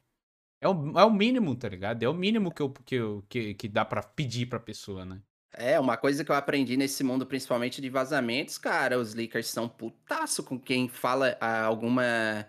É 0.61 0.69
o, 0.69 0.99
é 0.99 1.05
o 1.05 1.13
mínimo, 1.13 1.55
tá 1.55 1.69
ligado? 1.69 2.03
É 2.03 2.09
o 2.09 2.15
mínimo 2.15 2.51
que, 2.51 2.63
eu, 2.63 2.71
que, 2.71 2.95
eu, 2.95 3.25
que, 3.29 3.55
que 3.55 3.69
dá 3.69 3.85
pra 3.85 4.03
pedir 4.03 4.47
pra 4.47 4.59
pessoa, 4.59 5.05
né? 5.05 5.21
É, 5.57 5.79
uma 5.79 5.97
coisa 5.97 6.25
que 6.25 6.31
eu 6.31 6.35
aprendi 6.35 6.77
nesse 6.77 7.05
mundo, 7.05 7.27
principalmente 7.27 7.81
de 7.81 7.89
vazamentos, 7.89 8.59
cara, 8.59 8.99
os 8.99 9.15
leakers 9.15 9.49
são 9.49 9.69
putaço 9.69 10.43
com 10.43 10.59
quem 10.59 10.89
fala 10.89 11.37
ah, 11.41 11.63
alguma. 11.63 12.47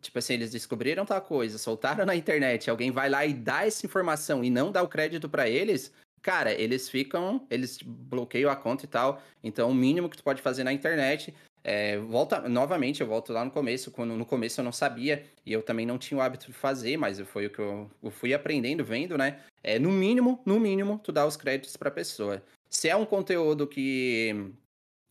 Tipo 0.00 0.20
assim, 0.20 0.34
eles 0.34 0.52
descobriram 0.52 1.04
tal 1.04 1.20
coisa, 1.20 1.58
soltaram 1.58 2.06
na 2.06 2.14
internet, 2.14 2.70
alguém 2.70 2.92
vai 2.92 3.10
lá 3.10 3.26
e 3.26 3.34
dá 3.34 3.66
essa 3.66 3.84
informação 3.84 4.44
e 4.44 4.48
não 4.48 4.70
dá 4.70 4.80
o 4.80 4.88
crédito 4.88 5.28
pra 5.28 5.48
eles, 5.48 5.92
cara, 6.22 6.52
eles 6.52 6.88
ficam. 6.88 7.46
Eles 7.50 7.78
bloqueiam 7.82 8.50
a 8.50 8.56
conta 8.56 8.84
e 8.84 8.88
tal. 8.88 9.22
Então, 9.42 9.70
o 9.70 9.74
mínimo 9.74 10.08
que 10.08 10.16
tu 10.16 10.22
pode 10.22 10.42
fazer 10.42 10.64
na 10.64 10.72
internet. 10.72 11.34
É, 11.64 11.98
volta 11.98 12.48
novamente, 12.48 13.00
eu 13.00 13.06
volto 13.06 13.32
lá 13.32 13.44
no 13.44 13.50
começo. 13.50 13.90
Quando 13.90 14.14
no 14.14 14.24
começo 14.24 14.60
eu 14.60 14.64
não 14.64 14.72
sabia 14.72 15.24
e 15.44 15.52
eu 15.52 15.62
também 15.62 15.84
não 15.84 15.98
tinha 15.98 16.16
o 16.16 16.20
hábito 16.20 16.46
de 16.46 16.52
fazer, 16.52 16.96
mas 16.96 17.20
foi 17.20 17.46
o 17.46 17.50
que 17.50 17.58
eu, 17.58 17.90
eu 18.02 18.10
fui 18.10 18.32
aprendendo, 18.32 18.84
vendo, 18.84 19.18
né? 19.18 19.40
É, 19.62 19.78
no 19.78 19.90
mínimo, 19.90 20.40
no 20.46 20.58
mínimo, 20.58 21.00
tu 21.02 21.12
dá 21.12 21.26
os 21.26 21.36
créditos 21.36 21.76
pra 21.76 21.90
pessoa. 21.90 22.42
Se 22.70 22.88
é 22.88 22.96
um 22.96 23.04
conteúdo 23.04 23.66
que 23.66 24.52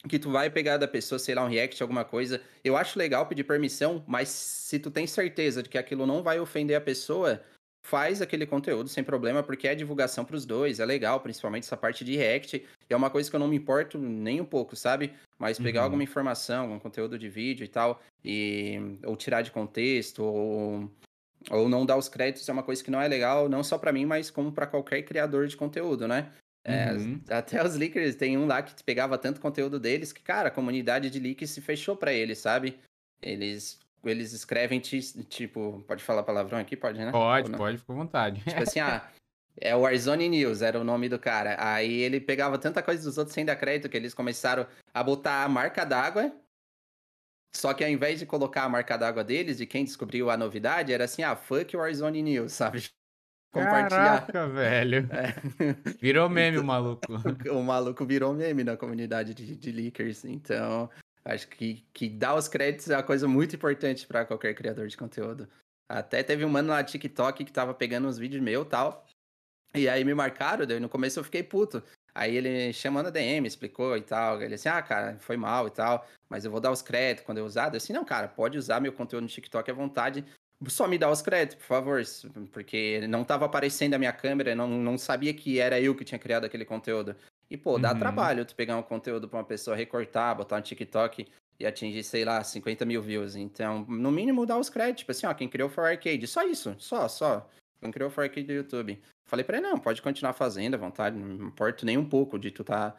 que 0.07 0.19
tu 0.19 0.31
vai 0.31 0.49
pegar 0.49 0.77
da 0.77 0.87
pessoa, 0.87 1.19
sei 1.19 1.35
lá, 1.35 1.43
um 1.43 1.49
react, 1.49 1.81
alguma 1.81 2.05
coisa, 2.05 2.41
eu 2.63 2.77
acho 2.77 2.97
legal 2.97 3.25
pedir 3.25 3.43
permissão, 3.43 4.03
mas 4.07 4.29
se 4.29 4.79
tu 4.79 4.89
tem 4.89 5.05
certeza 5.05 5.61
de 5.61 5.69
que 5.69 5.77
aquilo 5.77 6.05
não 6.05 6.23
vai 6.23 6.39
ofender 6.39 6.77
a 6.77 6.81
pessoa, 6.81 7.41
faz 7.87 8.21
aquele 8.21 8.45
conteúdo 8.45 8.89
sem 8.89 9.03
problema, 9.03 9.41
porque 9.41 9.67
é 9.67 9.73
divulgação 9.73 10.25
pros 10.25 10.45
dois, 10.45 10.79
é 10.79 10.85
legal, 10.85 11.21
principalmente 11.21 11.63
essa 11.63 11.77
parte 11.77 12.03
de 12.03 12.15
react, 12.17 12.65
é 12.89 12.95
uma 12.95 13.09
coisa 13.09 13.29
que 13.29 13.35
eu 13.35 13.39
não 13.39 13.47
me 13.47 13.55
importo 13.55 13.97
nem 13.97 14.41
um 14.41 14.45
pouco, 14.45 14.75
sabe? 14.75 15.13
Mas 15.39 15.57
pegar 15.57 15.79
Uhum. 15.79 15.85
alguma 15.85 16.03
informação, 16.03 16.63
algum 16.63 16.79
conteúdo 16.79 17.17
de 17.17 17.29
vídeo 17.29 17.63
e 17.63 17.67
tal, 17.67 18.01
e 18.25 18.77
ou 19.05 19.15
tirar 19.15 19.41
de 19.41 19.51
contexto, 19.51 20.23
ou 20.23 20.91
ou 21.49 21.69
não 21.69 21.85
dar 21.85 21.97
os 21.97 22.09
créditos 22.09 22.47
é 22.49 22.51
uma 22.51 22.63
coisa 22.63 22.83
que 22.83 22.91
não 22.91 23.01
é 23.01 23.07
legal, 23.07 23.47
não 23.47 23.63
só 23.63 23.77
pra 23.77 23.93
mim, 23.93 24.05
mas 24.05 24.29
como 24.29 24.51
pra 24.51 24.67
qualquer 24.67 25.03
criador 25.03 25.47
de 25.47 25.55
conteúdo, 25.55 26.07
né? 26.07 26.31
É, 26.63 26.95
Uhum. 26.95 27.21
até 27.29 27.63
os 27.63 27.75
leakers, 27.75 28.15
tem 28.15 28.37
um 28.37 28.45
lá 28.45 28.61
que 28.61 28.83
pegava 28.83 29.17
tanto 29.17 29.39
conteúdo 29.39 29.79
deles 29.79 30.11
que, 30.11 30.21
cara, 30.21 30.49
a 30.49 30.51
comunidade 30.51 31.09
de 31.09 31.19
leaks 31.19 31.51
se 31.51 31.61
fechou 31.61 31.95
pra 31.95 32.11
eles, 32.13 32.39
sabe? 32.39 32.79
Eles, 33.21 33.79
eles 34.09 34.33
escrevem, 34.33 34.79
ti- 34.79 35.23
tipo, 35.25 35.83
pode 35.87 36.03
falar 36.03 36.23
palavrão 36.23 36.57
aqui? 36.59 36.75
Pode, 36.77 36.99
né? 36.99 37.11
Pode, 37.11 37.51
pode, 37.51 37.77
fica 37.77 37.93
à 37.93 37.95
vontade. 37.95 38.41
Tipo 38.43 38.63
assim, 38.63 38.79
ah, 38.81 39.09
é 39.59 39.75
o 39.75 39.81
Warzone 39.81 40.29
News, 40.29 40.61
era 40.61 40.79
o 40.79 40.83
nome 40.83 41.09
do 41.09 41.19
cara. 41.19 41.55
Aí 41.59 41.91
ele 41.93 42.19
pegava 42.21 42.57
tanta 42.57 42.81
coisa 42.83 43.03
dos 43.03 43.17
outros 43.17 43.33
sem 43.33 43.45
dar 43.45 43.55
crédito 43.55 43.89
que 43.89 43.97
eles 43.97 44.13
começaram 44.13 44.67
a 44.93 45.03
botar 45.03 45.43
a 45.43 45.49
marca 45.49 45.83
d'água 45.85 46.31
Só 47.55 47.73
que 47.73 47.83
ao 47.83 47.89
invés 47.89 48.19
de 48.19 48.25
colocar 48.25 48.63
a 48.63 48.69
marca 48.69 48.97
d'água 48.97 49.23
deles, 49.23 49.57
de 49.57 49.65
quem 49.65 49.83
descobriu 49.83 50.29
a 50.29 50.37
novidade, 50.37 50.93
era 50.93 51.05
assim, 51.05 51.23
ah, 51.23 51.35
fuck 51.35 51.75
Warzone 51.75 52.21
News, 52.21 52.53
sabe? 52.53 52.83
Compartilhar. 53.51 54.27
Caraca, 54.27 54.47
velho. 54.49 55.07
É. 55.11 55.33
Virou 55.99 56.29
meme 56.29 56.59
o 56.59 56.63
maluco. 56.63 57.01
o 57.49 57.63
maluco 57.63 58.05
virou 58.05 58.33
meme 58.33 58.63
na 58.63 58.77
comunidade 58.77 59.33
de, 59.33 59.55
de 59.55 59.71
leakers. 59.71 60.25
Então, 60.25 60.89
acho 61.27 61.47
que, 61.49 61.85
que 61.93 62.09
dar 62.09 62.35
os 62.35 62.47
créditos 62.47 62.89
é 62.89 62.95
uma 62.95 63.03
coisa 63.03 63.27
muito 63.27 63.55
importante 63.55 64.07
para 64.07 64.25
qualquer 64.25 64.53
criador 64.55 64.87
de 64.87 64.97
conteúdo. 64.97 65.47
Até 65.89 66.23
teve 66.23 66.43
um 66.43 66.49
mano 66.49 66.69
lá 66.69 66.81
no 66.81 66.87
TikTok 66.87 67.43
que 67.45 67.51
tava 67.51 67.73
pegando 67.73 68.07
uns 68.07 68.17
vídeos 68.17 68.41
meu 68.41 68.63
e 68.63 68.65
tal. 68.65 69.05
E 69.75 69.87
aí 69.87 70.03
me 70.03 70.13
marcaram, 70.13 70.65
daí 70.65 70.79
no 70.79 70.89
começo 70.89 71.19
eu 71.19 71.23
fiquei 71.23 71.43
puto. 71.43 71.83
Aí 72.15 72.35
ele 72.35 72.73
chamando 72.73 73.07
a 73.07 73.11
DM, 73.11 73.47
explicou 73.47 73.95
e 73.95 74.01
tal. 74.01 74.41
Ele 74.41 74.55
assim, 74.55 74.69
ah, 74.69 74.81
cara, 74.81 75.17
foi 75.19 75.37
mal 75.37 75.67
e 75.67 75.71
tal, 75.71 76.07
mas 76.29 76.45
eu 76.45 76.51
vou 76.51 76.59
dar 76.59 76.71
os 76.71 76.81
créditos 76.81 77.25
quando 77.25 77.37
eu 77.37 77.45
usar. 77.45 77.71
Eu 77.71 77.77
assim, 77.77 77.93
não, 77.93 78.05
cara, 78.05 78.27
pode 78.27 78.57
usar 78.57 78.79
meu 78.79 78.91
conteúdo 78.93 79.23
no 79.23 79.29
TikTok 79.29 79.69
à 79.69 79.73
vontade. 79.73 80.25
Só 80.67 80.87
me 80.87 80.97
dá 80.97 81.11
os 81.11 81.21
créditos, 81.21 81.57
por 81.57 81.67
favor, 81.67 82.01
porque 82.51 83.05
não 83.07 83.23
tava 83.23 83.45
aparecendo 83.45 83.93
a 83.93 83.99
minha 83.99 84.11
câmera, 84.11 84.55
não, 84.55 84.67
não 84.67 84.97
sabia 84.97 85.31
que 85.33 85.59
era 85.59 85.79
eu 85.79 85.93
que 85.93 86.03
tinha 86.03 86.17
criado 86.17 86.45
aquele 86.45 86.65
conteúdo. 86.65 87.15
E, 87.49 87.55
pô, 87.55 87.79
dá 87.79 87.93
uhum. 87.93 87.99
trabalho 87.99 88.45
tu 88.45 88.55
pegar 88.55 88.77
um 88.77 88.83
conteúdo 88.83 89.27
pra 89.27 89.39
uma 89.39 89.45
pessoa 89.45 89.75
recortar, 89.75 90.35
botar 90.35 90.57
no 90.57 90.63
TikTok 90.63 91.27
e 91.59 91.65
atingir, 91.65 92.03
sei 92.03 92.25
lá, 92.25 92.43
50 92.43 92.85
mil 92.85 93.01
views. 93.01 93.35
Então, 93.35 93.85
no 93.87 94.11
mínimo, 94.11 94.45
dá 94.45 94.57
os 94.57 94.69
créditos. 94.69 94.99
Tipo 94.99 95.11
assim, 95.11 95.25
ó, 95.27 95.33
quem 95.33 95.47
criou 95.47 95.69
For 95.69 95.85
Arcade. 95.85 96.27
Só 96.27 96.43
isso, 96.43 96.75
só, 96.77 97.07
só. 97.07 97.49
Quem 97.79 97.91
criou 97.91 98.09
For 98.09 98.23
Arcade 98.23 98.47
do 98.47 98.53
YouTube. 98.53 99.01
Falei 99.25 99.43
pra 99.43 99.57
ele, 99.57 99.67
não, 99.67 99.77
pode 99.77 100.01
continuar 100.01 100.33
fazendo 100.33 100.75
à 100.75 100.77
vontade, 100.77 101.17
não 101.17 101.47
importa 101.47 101.85
nem 101.85 101.97
um 101.97 102.07
pouco 102.07 102.39
de 102.39 102.49
tu 102.49 102.63
tá, 102.63 102.95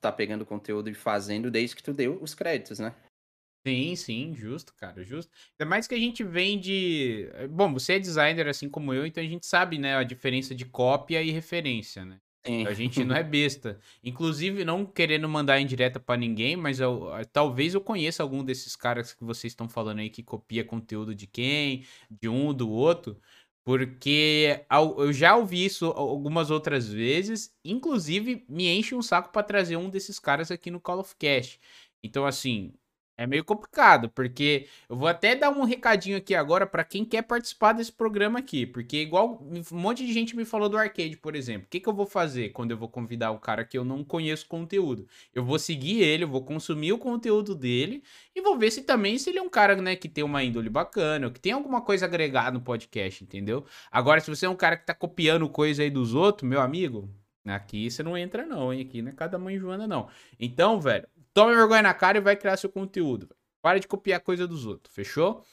tá 0.00 0.12
pegando 0.12 0.44
conteúdo 0.44 0.90
e 0.90 0.94
fazendo 0.94 1.50
desde 1.50 1.74
que 1.74 1.82
tu 1.82 1.94
deu 1.94 2.22
os 2.22 2.34
créditos, 2.34 2.78
né? 2.78 2.94
Sim, 3.66 3.96
sim, 3.96 4.34
justo, 4.34 4.74
cara, 4.76 5.02
justo. 5.02 5.32
Ainda 5.58 5.68
mais 5.68 5.88
que 5.88 5.94
a 5.94 5.98
gente 5.98 6.22
vem 6.22 6.60
de. 6.60 7.26
Bom, 7.50 7.72
você 7.72 7.94
é 7.94 7.98
designer 7.98 8.46
assim 8.46 8.68
como 8.68 8.94
eu, 8.94 9.04
então 9.04 9.22
a 9.22 9.26
gente 9.26 9.46
sabe, 9.46 9.78
né, 9.78 9.96
a 9.96 10.04
diferença 10.04 10.54
de 10.54 10.64
cópia 10.66 11.22
e 11.22 11.30
referência, 11.30 12.04
né? 12.04 12.20
Sim. 12.46 12.66
A 12.66 12.72
gente 12.72 13.04
não 13.04 13.14
é 13.16 13.24
besta. 13.24 13.80
Inclusive, 14.04 14.64
não 14.64 14.86
querendo 14.86 15.28
mandar 15.28 15.60
em 15.60 15.66
direta 15.66 15.98
para 15.98 16.16
ninguém, 16.18 16.56
mas 16.56 16.78
eu, 16.78 17.10
talvez 17.32 17.74
eu 17.74 17.80
conheça 17.80 18.22
algum 18.22 18.44
desses 18.44 18.76
caras 18.76 19.12
que 19.12 19.24
vocês 19.24 19.52
estão 19.52 19.68
falando 19.68 19.98
aí 19.98 20.08
que 20.08 20.22
copia 20.22 20.64
conteúdo 20.64 21.14
de 21.14 21.26
quem, 21.26 21.84
de 22.10 22.28
um, 22.28 22.54
do 22.54 22.70
outro. 22.70 23.20
Porque 23.64 24.64
eu 24.96 25.12
já 25.12 25.34
ouvi 25.34 25.64
isso 25.64 25.86
algumas 25.86 26.52
outras 26.52 26.88
vezes, 26.88 27.52
inclusive 27.64 28.44
me 28.48 28.68
enche 28.68 28.94
um 28.94 29.02
saco 29.02 29.32
para 29.32 29.42
trazer 29.42 29.76
um 29.76 29.90
desses 29.90 30.20
caras 30.20 30.52
aqui 30.52 30.70
no 30.70 30.80
Call 30.80 31.00
of 31.00 31.16
Cash. 31.16 31.58
Então, 32.00 32.24
assim, 32.24 32.72
é 33.16 33.26
meio 33.26 33.44
complicado, 33.44 34.10
porque 34.10 34.68
eu 34.88 34.96
vou 34.96 35.08
até 35.08 35.34
dar 35.34 35.50
um 35.50 35.64
recadinho 35.64 36.16
aqui 36.16 36.34
agora 36.34 36.66
para 36.66 36.84
quem 36.84 37.04
quer 37.04 37.22
participar 37.22 37.72
desse 37.72 37.92
programa 37.92 38.38
aqui, 38.38 38.66
porque 38.66 38.98
igual 38.98 39.42
um 39.42 39.62
monte 39.76 40.04
de 40.04 40.12
gente 40.12 40.36
me 40.36 40.44
falou 40.44 40.68
do 40.68 40.76
arcade, 40.76 41.16
por 41.16 41.34
exemplo. 41.34 41.66
O 41.66 41.70
que, 41.70 41.80
que 41.80 41.88
eu 41.88 41.94
vou 41.94 42.06
fazer 42.06 42.50
quando 42.50 42.72
eu 42.72 42.76
vou 42.76 42.88
convidar 42.88 43.30
o 43.30 43.38
cara 43.38 43.64
que 43.64 43.78
eu 43.78 43.84
não 43.84 44.04
conheço 44.04 44.46
conteúdo? 44.46 45.06
Eu 45.34 45.44
vou 45.44 45.58
seguir 45.58 46.02
ele, 46.02 46.24
eu 46.24 46.28
vou 46.28 46.44
consumir 46.44 46.92
o 46.92 46.98
conteúdo 46.98 47.54
dele 47.54 48.02
e 48.34 48.40
vou 48.40 48.58
ver 48.58 48.70
se 48.70 48.82
também 48.82 49.18
se 49.18 49.30
ele 49.30 49.38
é 49.38 49.42
um 49.42 49.48
cara, 49.48 49.76
né, 49.76 49.96
que 49.96 50.08
tem 50.08 50.22
uma 50.22 50.42
índole 50.44 50.68
bacana, 50.68 51.30
que 51.30 51.40
tem 51.40 51.52
alguma 51.52 51.80
coisa 51.80 52.04
agregada 52.04 52.52
no 52.52 52.60
podcast, 52.60 53.24
entendeu? 53.24 53.64
Agora, 53.90 54.20
se 54.20 54.28
você 54.28 54.46
é 54.46 54.48
um 54.48 54.56
cara 54.56 54.76
que 54.76 54.84
tá 54.84 54.94
copiando 54.94 55.48
coisa 55.48 55.82
aí 55.82 55.90
dos 55.90 56.14
outros, 56.14 56.48
meu 56.48 56.60
amigo, 56.60 57.08
aqui 57.46 57.90
você 57.90 58.02
não 58.02 58.16
entra 58.16 58.44
não, 58.44 58.72
hein? 58.72 58.82
Aqui 58.82 59.00
não 59.00 59.10
é 59.10 59.14
cada 59.14 59.38
mãe 59.38 59.58
Joana 59.58 59.86
não. 59.86 60.08
Então, 60.38 60.80
velho, 60.80 61.08
Tome 61.36 61.54
vergonha 61.54 61.82
na 61.82 61.92
cara 61.92 62.16
e 62.16 62.20
vai 62.22 62.34
criar 62.34 62.56
seu 62.56 62.70
conteúdo. 62.70 63.28
Para 63.60 63.78
de 63.78 63.86
copiar 63.86 64.20
coisa 64.20 64.48
dos 64.48 64.64
outros, 64.64 64.94
fechou? 64.94 65.44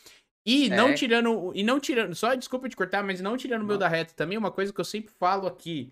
E 0.46 0.68
é. 0.68 0.70
não 0.70 0.96
tirando. 0.96 1.52
E 1.54 1.62
não 1.62 1.78
tirando. 1.78 2.16
Só 2.16 2.34
desculpa 2.36 2.70
te 2.70 2.76
cortar, 2.78 3.04
mas 3.04 3.20
não 3.20 3.36
tirando 3.36 3.64
o 3.64 3.66
meu 3.66 3.78
da 3.78 3.90
reta 3.90 4.14
também, 4.14 4.38
uma 4.38 4.50
coisa 4.50 4.72
que 4.72 4.80
eu 4.80 4.86
sempre 4.86 5.14
falo 5.20 5.46
aqui. 5.46 5.92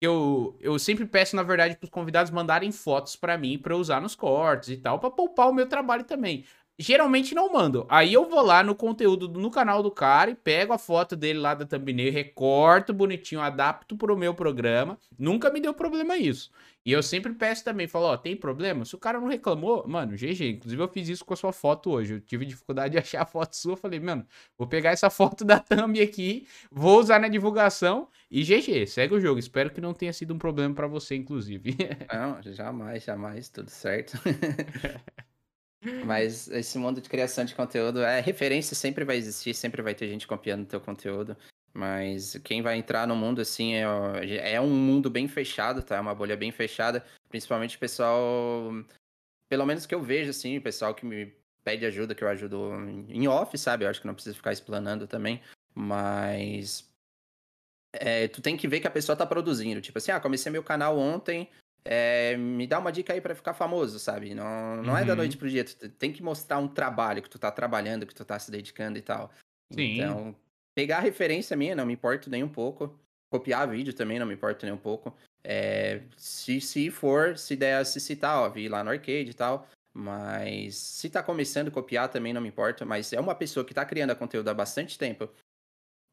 Eu, 0.00 0.56
eu 0.60 0.78
sempre 0.78 1.04
peço, 1.04 1.36
na 1.36 1.42
verdade, 1.42 1.76
para 1.76 1.84
os 1.84 1.90
convidados 1.90 2.30
mandarem 2.30 2.72
fotos 2.72 3.16
para 3.16 3.36
mim 3.36 3.58
para 3.58 3.76
usar 3.76 4.00
nos 4.00 4.14
cortes 4.14 4.70
e 4.70 4.78
tal, 4.78 4.98
para 4.98 5.10
poupar 5.10 5.50
o 5.50 5.54
meu 5.54 5.68
trabalho 5.68 6.04
também. 6.04 6.46
Geralmente 6.80 7.34
não 7.34 7.52
mando. 7.52 7.84
Aí 7.88 8.12
eu 8.12 8.28
vou 8.28 8.40
lá 8.40 8.62
no 8.62 8.72
conteúdo, 8.72 9.28
no 9.28 9.50
canal 9.50 9.82
do 9.82 9.90
cara 9.90 10.30
e 10.30 10.34
pego 10.34 10.72
a 10.72 10.78
foto 10.78 11.16
dele 11.16 11.40
lá 11.40 11.52
da 11.52 11.66
thumbnail, 11.66 12.12
recorto 12.12 12.92
bonitinho, 12.92 13.40
adapto 13.40 13.96
pro 13.96 14.16
meu 14.16 14.32
programa. 14.32 14.96
Nunca 15.18 15.50
me 15.50 15.60
deu 15.60 15.74
problema 15.74 16.16
isso. 16.16 16.52
E 16.86 16.92
eu 16.92 17.02
sempre 17.02 17.34
peço 17.34 17.64
também, 17.64 17.88
falo, 17.88 18.06
ó, 18.06 18.16
tem 18.16 18.36
problema? 18.36 18.84
Se 18.84 18.94
o 18.94 18.98
cara 18.98 19.20
não 19.20 19.26
reclamou, 19.26 19.86
mano, 19.88 20.16
GG. 20.16 20.50
Inclusive 20.50 20.80
eu 20.80 20.88
fiz 20.88 21.08
isso 21.08 21.24
com 21.24 21.34
a 21.34 21.36
sua 21.36 21.52
foto 21.52 21.90
hoje. 21.90 22.14
Eu 22.14 22.20
tive 22.20 22.46
dificuldade 22.46 22.92
de 22.92 22.98
achar 23.02 23.22
a 23.22 23.26
foto 23.26 23.56
sua. 23.56 23.76
Falei, 23.76 23.98
mano, 23.98 24.24
vou 24.56 24.66
pegar 24.66 24.90
essa 24.90 25.10
foto 25.10 25.44
da 25.44 25.58
thumb 25.58 26.00
aqui, 26.00 26.46
vou 26.70 27.00
usar 27.00 27.18
na 27.18 27.28
divulgação 27.28 28.08
e 28.30 28.42
GG, 28.42 28.86
segue 28.86 29.14
o 29.14 29.20
jogo. 29.20 29.40
Espero 29.40 29.70
que 29.70 29.80
não 29.80 29.92
tenha 29.92 30.12
sido 30.12 30.32
um 30.32 30.38
problema 30.38 30.74
para 30.74 30.86
você, 30.86 31.16
inclusive. 31.16 31.76
Não, 32.12 32.40
jamais, 32.42 33.04
jamais, 33.04 33.48
tudo 33.48 33.68
certo. 33.68 34.18
Mas 36.04 36.48
esse 36.48 36.76
mundo 36.78 37.00
de 37.00 37.08
criação 37.08 37.44
de 37.44 37.54
conteúdo, 37.54 38.00
é 38.00 38.20
referência 38.20 38.74
sempre 38.74 39.04
vai 39.04 39.16
existir, 39.16 39.54
sempre 39.54 39.80
vai 39.82 39.94
ter 39.94 40.08
gente 40.08 40.26
copiando 40.26 40.66
teu 40.66 40.80
conteúdo. 40.80 41.36
Mas 41.72 42.36
quem 42.42 42.62
vai 42.62 42.76
entrar 42.76 43.06
no 43.06 43.14
mundo 43.14 43.40
assim 43.40 43.74
é, 43.74 43.84
é 44.54 44.60
um 44.60 44.70
mundo 44.70 45.08
bem 45.08 45.28
fechado, 45.28 45.82
tá? 45.82 45.96
É 45.96 46.00
uma 46.00 46.14
bolha 46.14 46.36
bem 46.36 46.50
fechada. 46.50 47.04
Principalmente 47.28 47.76
o 47.76 47.80
pessoal, 47.80 48.72
pelo 49.48 49.66
menos 49.66 49.86
que 49.86 49.94
eu 49.94 50.02
vejo 50.02 50.30
assim, 50.30 50.58
o 50.58 50.62
pessoal 50.62 50.94
que 50.94 51.06
me 51.06 51.32
pede 51.62 51.86
ajuda, 51.86 52.14
que 52.14 52.24
eu 52.24 52.28
ajudo 52.28 52.72
em 53.08 53.28
off, 53.28 53.56
sabe? 53.56 53.84
Eu 53.84 53.90
acho 53.90 54.00
que 54.00 54.06
não 54.06 54.14
precisa 54.14 54.34
ficar 54.34 54.52
explanando 54.52 55.06
também. 55.06 55.40
Mas 55.74 56.90
é, 57.92 58.26
tu 58.28 58.42
tem 58.42 58.56
que 58.56 58.66
ver 58.66 58.80
que 58.80 58.88
a 58.88 58.90
pessoa 58.90 59.14
tá 59.14 59.26
produzindo. 59.26 59.80
Tipo 59.80 59.98
assim, 59.98 60.10
ah, 60.10 60.18
comecei 60.20 60.50
meu 60.50 60.62
canal 60.62 60.98
ontem, 60.98 61.48
é, 61.84 62.36
me 62.36 62.66
dá 62.66 62.78
uma 62.78 62.92
dica 62.92 63.12
aí 63.12 63.20
para 63.20 63.34
ficar 63.34 63.54
famoso, 63.54 63.98
sabe? 63.98 64.34
Não, 64.34 64.82
não 64.82 64.92
uhum. 64.92 64.98
é 64.98 65.04
da 65.04 65.16
noite 65.16 65.34
uhum. 65.34 65.38
pro 65.38 65.50
dia. 65.50 65.64
Tu 65.64 65.88
tem 65.90 66.12
que 66.12 66.22
mostrar 66.22 66.58
um 66.58 66.68
trabalho 66.68 67.22
que 67.22 67.30
tu 67.30 67.38
tá 67.38 67.50
trabalhando, 67.50 68.06
que 68.06 68.14
tu 68.14 68.24
tá 68.24 68.38
se 68.38 68.50
dedicando 68.50 68.98
e 68.98 69.02
tal. 69.02 69.30
Sim. 69.72 69.96
Então, 69.96 70.36
pegar 70.74 71.00
referência 71.00 71.56
minha, 71.56 71.74
não 71.74 71.86
me 71.86 71.94
importo 71.94 72.28
nem 72.30 72.42
um 72.42 72.48
pouco. 72.48 72.98
Copiar 73.30 73.68
vídeo 73.68 73.92
também, 73.92 74.18
não 74.18 74.26
me 74.26 74.34
importo 74.34 74.64
nem 74.64 74.74
um 74.74 74.78
pouco. 74.78 75.14
É, 75.44 76.02
se, 76.16 76.60
se 76.60 76.90
for, 76.90 77.36
se 77.38 77.56
der 77.56 77.84
se 77.84 78.00
citar, 78.00 78.38
ó, 78.38 78.48
vi 78.48 78.68
lá 78.68 78.82
no 78.82 78.90
arcade 78.90 79.30
e 79.30 79.34
tal. 79.34 79.66
Mas 79.92 80.76
se 80.76 81.10
tá 81.10 81.22
começando 81.22 81.68
a 81.68 81.72
copiar 81.72 82.08
também 82.08 82.32
não 82.32 82.40
me 82.40 82.48
importa. 82.48 82.84
Mas 82.84 83.12
é 83.12 83.20
uma 83.20 83.34
pessoa 83.34 83.64
que 83.64 83.74
tá 83.74 83.84
criando 83.84 84.14
conteúdo 84.16 84.48
há 84.48 84.54
bastante 84.54 84.98
tempo. 84.98 85.28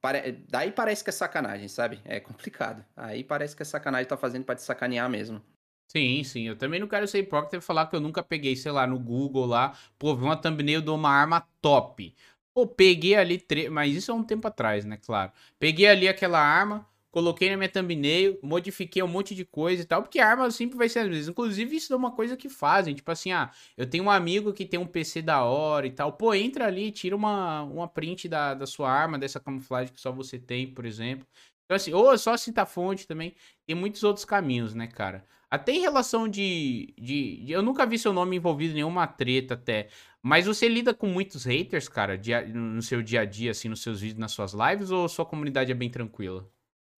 Pare... 0.02 0.44
Daí 0.48 0.72
parece 0.72 1.04
que 1.04 1.10
é 1.10 1.14
sacanagem, 1.14 1.68
sabe? 1.68 2.00
É 2.06 2.20
complicado. 2.20 2.86
Aí 2.96 3.24
parece 3.24 3.56
que 3.56 3.62
é 3.62 3.66
sacanagem 3.66 4.08
tá 4.08 4.18
fazendo 4.18 4.46
para 4.46 4.56
te 4.56 4.62
sacanear 4.62 5.10
mesmo. 5.10 5.42
Sim, 5.88 6.24
sim. 6.24 6.44
Eu 6.48 6.58
também 6.58 6.80
não 6.80 6.88
quero 6.88 7.08
ser 7.08 7.20
hipócrita 7.20 7.58
e 7.58 7.62
falar 7.62 7.88
que 7.88 7.96
eu 7.96 8.00
nunca 8.02 8.24
peguei, 8.24 8.56
sei 8.56 8.72
lá, 8.72 8.86
no 8.86 9.00
Google 9.00 9.46
lá, 9.46 9.78
pô, 9.98 10.16
vi 10.16 10.24
uma 10.24 10.36
thumbnail 10.36 10.82
de 10.82 10.90
uma 10.90 11.10
arma 11.10 11.48
top. 11.62 12.14
Pô, 12.54 12.68
peguei 12.68 13.16
ali, 13.16 13.38
tre... 13.38 13.70
mas 13.70 13.96
isso 13.96 14.12
é 14.12 14.14
um 14.14 14.24
tempo 14.24 14.48
atrás, 14.48 14.84
né, 14.86 14.98
claro. 14.98 15.32
Peguei 15.60 15.88
ali 15.88 16.08
aquela 16.08 16.40
arma, 16.40 16.86
coloquei 17.12 17.50
na 17.50 17.56
minha 17.58 17.70
thumbnail, 17.70 18.38
modifiquei 18.42 19.02
um 19.04 19.08
monte 19.08 19.34
de 19.36 19.46
coisa 19.46 19.84
e 19.84 19.86
tal, 19.86 20.02
porque 20.02 20.20
a 20.20 20.28
arma 20.28 20.50
sempre 20.52 20.78
vai 20.78 20.90
ser 20.90 21.00
às 21.00 21.08
vezes. 21.08 21.28
Inclusive, 21.30 21.76
isso 21.78 21.94
é 21.94 21.96
uma 21.96 22.12
coisa 22.12 22.36
que 22.36 22.50
fazem, 22.50 22.94
tipo 22.96 23.10
assim, 23.12 23.32
ah, 23.32 23.52
eu 23.78 23.90
tenho 23.90 24.04
um 24.06 24.12
amigo 24.12 24.52
que 24.54 24.66
tem 24.66 24.80
um 24.80 24.88
PC 24.88 25.22
da 25.22 25.44
hora 25.44 25.86
e 25.88 25.92
tal. 25.92 26.12
Pô, 26.14 26.34
entra 26.34 26.66
ali, 26.68 26.92
tira 26.92 27.16
uma, 27.16 27.64
uma 27.64 27.88
print 27.88 28.28
da, 28.28 28.54
da 28.54 28.66
sua 28.66 28.90
arma, 28.92 29.18
dessa 29.20 29.40
camuflagem 29.40 29.94
que 29.94 30.02
só 30.02 30.12
você 30.12 30.38
tem, 30.40 30.68
por 30.74 30.86
exemplo. 30.86 31.26
Então, 31.66 31.76
assim, 31.76 31.94
ou 31.94 32.14
é 32.14 32.18
só 32.18 32.36
citar 32.38 32.66
fonte 32.68 33.08
também. 33.08 33.36
Tem 33.66 33.76
muitos 33.76 34.04
outros 34.04 34.26
caminhos, 34.26 34.74
né, 34.76 34.88
cara? 34.88 35.26
Até 35.56 35.72
em 35.72 35.80
relação 35.80 36.28
de, 36.28 36.94
de, 37.00 37.38
de, 37.46 37.52
Eu 37.52 37.62
nunca 37.62 37.86
vi 37.86 37.98
seu 37.98 38.12
nome 38.12 38.36
envolvido 38.36 38.72
em 38.72 38.76
nenhuma 38.76 39.08
treta 39.08 39.54
até. 39.54 39.88
Mas 40.22 40.46
você 40.46 40.68
lida 40.68 40.94
com 40.94 41.08
muitos 41.08 41.46
haters, 41.46 41.88
cara, 41.88 42.18
dia, 42.18 42.46
no 42.46 42.82
seu 42.82 43.02
dia 43.02 43.22
a 43.22 43.26
dia, 43.26 43.52
assim, 43.52 43.70
nos 43.70 43.82
seus 43.82 44.02
vídeos, 44.02 44.20
nas 44.20 44.32
suas 44.32 44.54
lives, 44.54 44.92
ou 44.92 45.08
sua 45.08 45.26
comunidade 45.26 45.72
é 45.72 45.76
bem 45.76 45.90
tranquila? 45.90 46.50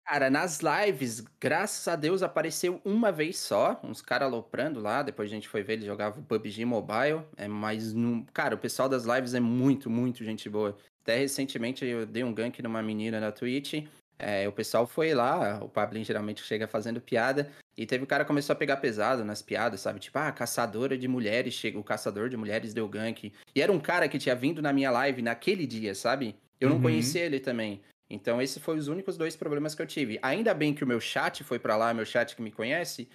Cara, 0.04 0.30
nas 0.30 0.60
lives, 0.60 1.22
graças 1.38 1.86
a 1.86 1.94
Deus, 1.94 2.22
apareceu 2.22 2.80
uma 2.82 3.12
vez 3.12 3.38
só, 3.38 3.78
uns 3.84 4.00
caras 4.00 4.26
aloprando 4.26 4.80
lá, 4.80 5.02
depois 5.02 5.30
a 5.30 5.34
gente 5.34 5.46
foi 5.46 5.62
ver, 5.62 5.74
ele 5.74 5.84
jogava 5.84 6.22
PUBG 6.22 6.64
Mobile, 6.64 7.22
é, 7.36 7.46
mas, 7.46 7.92
não... 7.92 8.24
cara, 8.32 8.54
o 8.54 8.58
pessoal 8.58 8.88
das 8.88 9.04
lives 9.04 9.34
é 9.34 9.40
muito, 9.40 9.90
muito 9.90 10.24
gente 10.24 10.48
boa. 10.48 10.74
Até 11.02 11.18
recentemente 11.18 11.84
eu 11.84 12.06
dei 12.06 12.24
um 12.24 12.32
gank 12.32 12.62
numa 12.62 12.82
menina 12.82 13.20
na 13.20 13.30
Twitch, 13.30 13.84
é, 14.18 14.48
o 14.48 14.52
pessoal 14.52 14.86
foi 14.86 15.12
lá, 15.12 15.62
o 15.62 15.68
Pablin 15.68 16.02
geralmente 16.02 16.42
chega 16.42 16.66
fazendo 16.66 17.00
piada, 17.00 17.52
e 17.78 17.86
teve 17.86 18.02
o 18.02 18.06
cara 18.08 18.24
que 18.24 18.28
começou 18.28 18.52
a 18.52 18.56
pegar 18.56 18.78
pesado 18.78 19.24
nas 19.24 19.40
piadas, 19.40 19.80
sabe? 19.80 20.00
Tipo, 20.00 20.18
ah, 20.18 20.32
caçadora 20.32 20.98
de 20.98 21.06
mulheres, 21.06 21.54
chega, 21.54 21.78
o 21.78 21.84
caçador 21.84 22.28
de 22.28 22.36
mulheres 22.36 22.74
deu 22.74 22.88
gank. 22.88 23.32
E 23.54 23.62
era 23.62 23.70
um 23.70 23.78
cara 23.78 24.08
que 24.08 24.18
tinha 24.18 24.34
vindo 24.34 24.60
na 24.60 24.72
minha 24.72 24.90
live 24.90 25.22
naquele 25.22 25.64
dia, 25.64 25.94
sabe? 25.94 26.34
Eu 26.60 26.68
não 26.68 26.76
uhum. 26.76 26.82
conhecia 26.82 27.24
ele 27.24 27.38
também. 27.38 27.80
Então, 28.10 28.42
esses 28.42 28.60
foram 28.60 28.80
os 28.80 28.88
únicos 28.88 29.16
dois 29.16 29.36
problemas 29.36 29.76
que 29.76 29.82
eu 29.82 29.86
tive. 29.86 30.18
Ainda 30.22 30.52
bem 30.52 30.74
que 30.74 30.82
o 30.82 30.86
meu 30.86 31.00
chat 31.00 31.44
foi 31.44 31.60
para 31.60 31.76
lá, 31.76 31.94
meu 31.94 32.04
chat 32.04 32.34
que 32.34 32.42
me 32.42 32.50
conhece, 32.50 33.08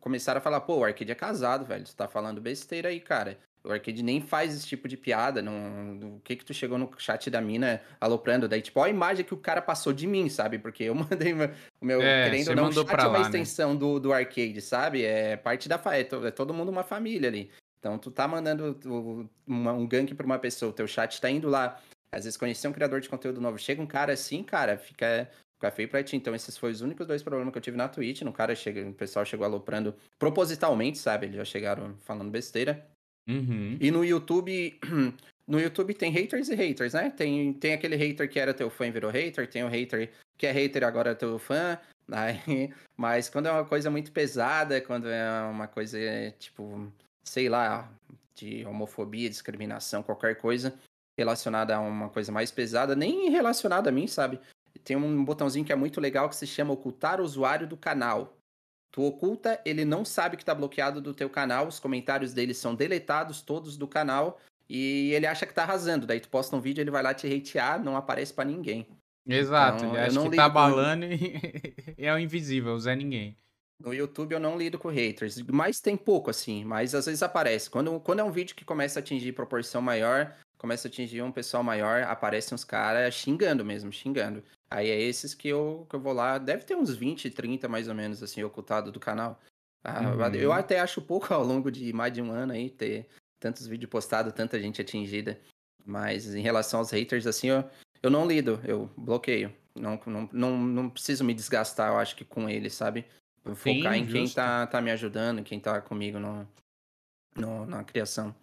Começaram 0.00 0.38
a 0.38 0.42
falar, 0.42 0.60
pô, 0.60 0.78
o 0.78 0.84
Arcade 0.84 1.10
é 1.10 1.14
casado, 1.14 1.64
velho. 1.64 1.86
Você 1.86 1.96
tá 1.96 2.06
falando 2.06 2.40
besteira 2.40 2.90
aí, 2.90 3.00
cara. 3.00 3.38
O 3.62 3.70
Arcade 3.70 4.02
nem 4.02 4.20
faz 4.20 4.54
esse 4.54 4.66
tipo 4.66 4.88
de 4.88 4.96
piada. 4.96 5.42
Não... 5.42 6.16
O 6.16 6.20
que 6.20 6.36
que 6.36 6.44
tu 6.44 6.54
chegou 6.54 6.78
no 6.78 6.90
chat 6.98 7.30
da 7.30 7.40
mina 7.40 7.80
aloprando? 8.00 8.48
Daí, 8.48 8.62
tipo, 8.62 8.80
ó 8.80 8.84
a 8.84 8.88
imagem 8.88 9.24
que 9.24 9.34
o 9.34 9.36
cara 9.38 9.60
passou 9.60 9.92
de 9.92 10.06
mim, 10.06 10.28
sabe? 10.28 10.58
Porque 10.58 10.84
eu 10.84 10.94
mandei 10.96 11.32
o 11.34 11.84
meu, 11.84 12.02
É, 12.02 12.24
querendo 12.24 12.48
ou 12.50 12.56
não, 12.56 12.62
o 12.64 12.66
mandou 12.68 12.86
chat 12.86 12.98
é 12.98 13.02
uma 13.02 13.12
lá, 13.12 13.18
né? 13.18 13.26
extensão 13.26 13.76
do, 13.76 14.00
do 14.00 14.12
Arcade, 14.12 14.60
sabe? 14.62 15.04
É 15.04 15.36
parte 15.36 15.68
da 15.68 15.80
é, 15.92 16.00
é 16.00 16.30
todo 16.30 16.54
mundo 16.54 16.70
uma 16.70 16.82
família 16.84 17.28
ali. 17.28 17.50
Então, 17.78 17.98
tu 17.98 18.10
tá 18.10 18.28
mandando 18.28 18.78
o- 18.86 19.28
uma- 19.46 19.72
um 19.72 19.86
gank 19.86 20.14
pra 20.14 20.26
uma 20.26 20.38
pessoa, 20.38 20.70
o 20.70 20.74
teu 20.74 20.86
chat 20.86 21.20
tá 21.20 21.30
indo 21.30 21.48
lá. 21.48 21.80
Às 22.12 22.24
vezes 22.24 22.36
conhecer 22.36 22.66
um 22.68 22.72
criador 22.72 23.00
de 23.00 23.08
conteúdo 23.08 23.40
novo. 23.40 23.58
Chega 23.58 23.80
um 23.80 23.86
cara 23.86 24.12
assim, 24.12 24.42
cara, 24.42 24.76
fica, 24.76 25.30
fica 25.56 25.70
feio 25.70 25.88
pra 25.88 26.02
ti. 26.02 26.16
Então, 26.16 26.34
esses 26.34 26.58
foram 26.58 26.72
os 26.72 26.80
únicos 26.80 27.06
dois 27.06 27.22
problemas 27.22 27.52
que 27.52 27.58
eu 27.58 27.62
tive 27.62 27.76
na 27.76 27.88
Twitch. 27.88 28.22
No 28.22 28.32
cara 28.32 28.54
chega, 28.54 28.86
o 28.88 28.92
pessoal 28.92 29.24
chegou 29.24 29.46
aloprando 29.46 29.94
propositalmente, 30.18 30.98
sabe? 30.98 31.26
Eles 31.26 31.36
já 31.36 31.44
chegaram 31.44 31.96
falando 32.00 32.30
besteira. 32.30 32.84
Uhum. 33.28 33.76
E 33.80 33.90
no 33.90 34.04
YouTube, 34.04 34.78
no 35.46 35.60
YouTube 35.60 35.94
tem 35.94 36.10
haters 36.10 36.48
e 36.48 36.54
haters, 36.54 36.94
né? 36.94 37.10
Tem, 37.10 37.52
tem 37.52 37.74
aquele 37.74 37.96
hater 37.96 38.28
que 38.28 38.38
era 38.38 38.54
teu 38.54 38.70
fã 38.70 38.86
e 38.86 38.90
virou 38.90 39.10
hater, 39.10 39.48
tem 39.48 39.64
o 39.64 39.68
hater 39.68 40.10
que 40.40 40.46
é 40.46 40.52
hater 40.52 40.82
agora 40.84 41.10
é 41.10 41.14
teu 41.14 41.38
fã. 41.38 41.78
Aí, 42.10 42.72
mas 42.96 43.28
quando 43.28 43.46
é 43.46 43.52
uma 43.52 43.64
coisa 43.64 43.88
muito 43.88 44.10
pesada, 44.10 44.80
quando 44.80 45.08
é 45.08 45.42
uma 45.42 45.68
coisa 45.68 45.98
tipo, 46.38 46.90
sei 47.22 47.48
lá, 47.48 47.88
de 48.34 48.64
homofobia, 48.64 49.28
discriminação, 49.28 50.02
qualquer 50.02 50.36
coisa 50.36 50.74
relacionada 51.16 51.76
a 51.76 51.80
uma 51.80 52.08
coisa 52.08 52.32
mais 52.32 52.50
pesada, 52.50 52.96
nem 52.96 53.30
relacionada 53.30 53.90
a 53.90 53.92
mim, 53.92 54.06
sabe? 54.06 54.40
Tem 54.82 54.96
um 54.96 55.24
botãozinho 55.24 55.64
que 55.64 55.72
é 55.72 55.76
muito 55.76 56.00
legal 56.00 56.28
que 56.28 56.34
se 56.34 56.46
chama 56.46 56.72
ocultar 56.72 57.20
usuário 57.20 57.66
do 57.66 57.76
canal. 57.76 58.34
Tu 58.90 59.02
oculta, 59.02 59.60
ele 59.64 59.84
não 59.84 60.04
sabe 60.04 60.36
que 60.36 60.44
tá 60.44 60.54
bloqueado 60.54 61.00
do 61.00 61.14
teu 61.14 61.30
canal, 61.30 61.68
os 61.68 61.78
comentários 61.78 62.32
dele 62.34 62.52
são 62.52 62.74
deletados 62.74 63.40
todos 63.40 63.76
do 63.76 63.86
canal 63.86 64.40
e 64.68 65.12
ele 65.12 65.26
acha 65.26 65.46
que 65.46 65.54
tá 65.54 65.62
arrasando. 65.62 66.06
Daí 66.06 66.18
tu 66.20 66.28
posta 66.28 66.56
um 66.56 66.60
vídeo, 66.60 66.82
ele 66.82 66.90
vai 66.90 67.02
lá 67.02 67.14
te 67.14 67.26
hatear, 67.32 67.82
não 67.82 67.96
aparece 67.96 68.34
pra 68.34 68.44
ninguém. 68.44 68.86
Exato, 69.26 69.84
Então, 69.84 69.90
ele 69.94 70.04
acha 70.06 70.14
não 70.14 70.28
que 70.30 70.36
tá 70.36 70.48
com- 70.48 70.54
balando 70.54 71.04
e 71.96 72.04
é 72.04 72.12
o 72.12 72.18
invisível, 72.18 72.72
o 72.74 72.80
Zé 72.80 72.96
Ninguém. 72.96 73.36
No 73.78 73.94
YouTube 73.94 74.32
eu 74.32 74.40
não 74.40 74.58
lido 74.58 74.78
com 74.78 74.88
haters, 74.88 75.40
mas 75.42 75.80
tem 75.80 75.96
pouco 75.96 76.28
assim, 76.28 76.64
mas 76.64 76.94
às 76.94 77.06
vezes 77.06 77.22
aparece. 77.22 77.70
Quando, 77.70 77.98
quando 78.00 78.18
é 78.18 78.24
um 78.24 78.30
vídeo 78.30 78.54
que 78.54 78.64
começa 78.64 78.98
a 78.98 79.00
atingir 79.00 79.32
proporção 79.32 79.80
maior, 79.80 80.36
começa 80.58 80.86
a 80.86 80.90
atingir 80.90 81.22
um 81.22 81.32
pessoal 81.32 81.62
maior, 81.62 82.02
aparecem 82.02 82.54
uns 82.54 82.64
caras 82.64 83.14
xingando 83.14 83.64
mesmo, 83.64 83.90
xingando. 83.90 84.42
Aí 84.72 84.88
é 84.88 85.00
esses 85.00 85.34
que 85.34 85.48
eu, 85.48 85.86
que 85.90 85.96
eu 85.96 86.00
vou 86.00 86.12
lá, 86.12 86.38
deve 86.38 86.64
ter 86.64 86.76
uns 86.76 86.94
20, 86.94 87.28
30 87.30 87.68
mais 87.68 87.88
ou 87.88 87.94
menos, 87.94 88.22
assim, 88.22 88.42
ocultado 88.44 88.92
do 88.92 89.00
canal. 89.00 89.40
Ah, 89.82 90.10
Uhum. 90.14 90.34
Eu 90.34 90.52
até 90.52 90.78
acho 90.78 91.00
pouco 91.02 91.32
ao 91.34 91.42
longo 91.44 91.70
de 91.70 91.92
mais 91.92 92.12
de 92.12 92.22
um 92.22 92.30
ano 92.30 92.52
aí 92.52 92.70
ter 92.70 93.08
tantos 93.40 93.66
vídeos 93.66 93.90
postados, 93.90 94.32
tanta 94.32 94.60
gente 94.60 94.80
atingida. 94.80 95.40
Mas 95.84 96.34
em 96.34 96.42
relação 96.42 96.80
aos 96.80 96.90
haters, 96.90 97.26
assim, 97.26 97.48
eu, 97.48 97.64
eu 98.02 98.10
não 98.10 98.26
lido, 98.26 98.60
eu 98.64 98.88
bloqueio. 98.96 99.52
Não, 99.74 99.98
não, 100.06 100.28
não, 100.32 100.58
não 100.58 100.90
preciso 100.90 101.24
me 101.24 101.32
desgastar, 101.34 101.90
eu 101.92 101.98
acho 101.98 102.14
que 102.14 102.24
com 102.24 102.48
eles, 102.48 102.74
sabe? 102.74 103.06
Focar 103.54 103.94
em 103.96 104.04
quem 104.06 104.22
justo. 104.22 104.34
tá, 104.36 104.66
tá 104.66 104.80
me 104.80 104.90
ajudando, 104.90 105.42
quem 105.42 105.58
tá 105.58 105.80
comigo 105.80 106.18
no, 106.18 106.46
no- 107.34 107.66
na 107.66 107.82
criação. 107.82 108.34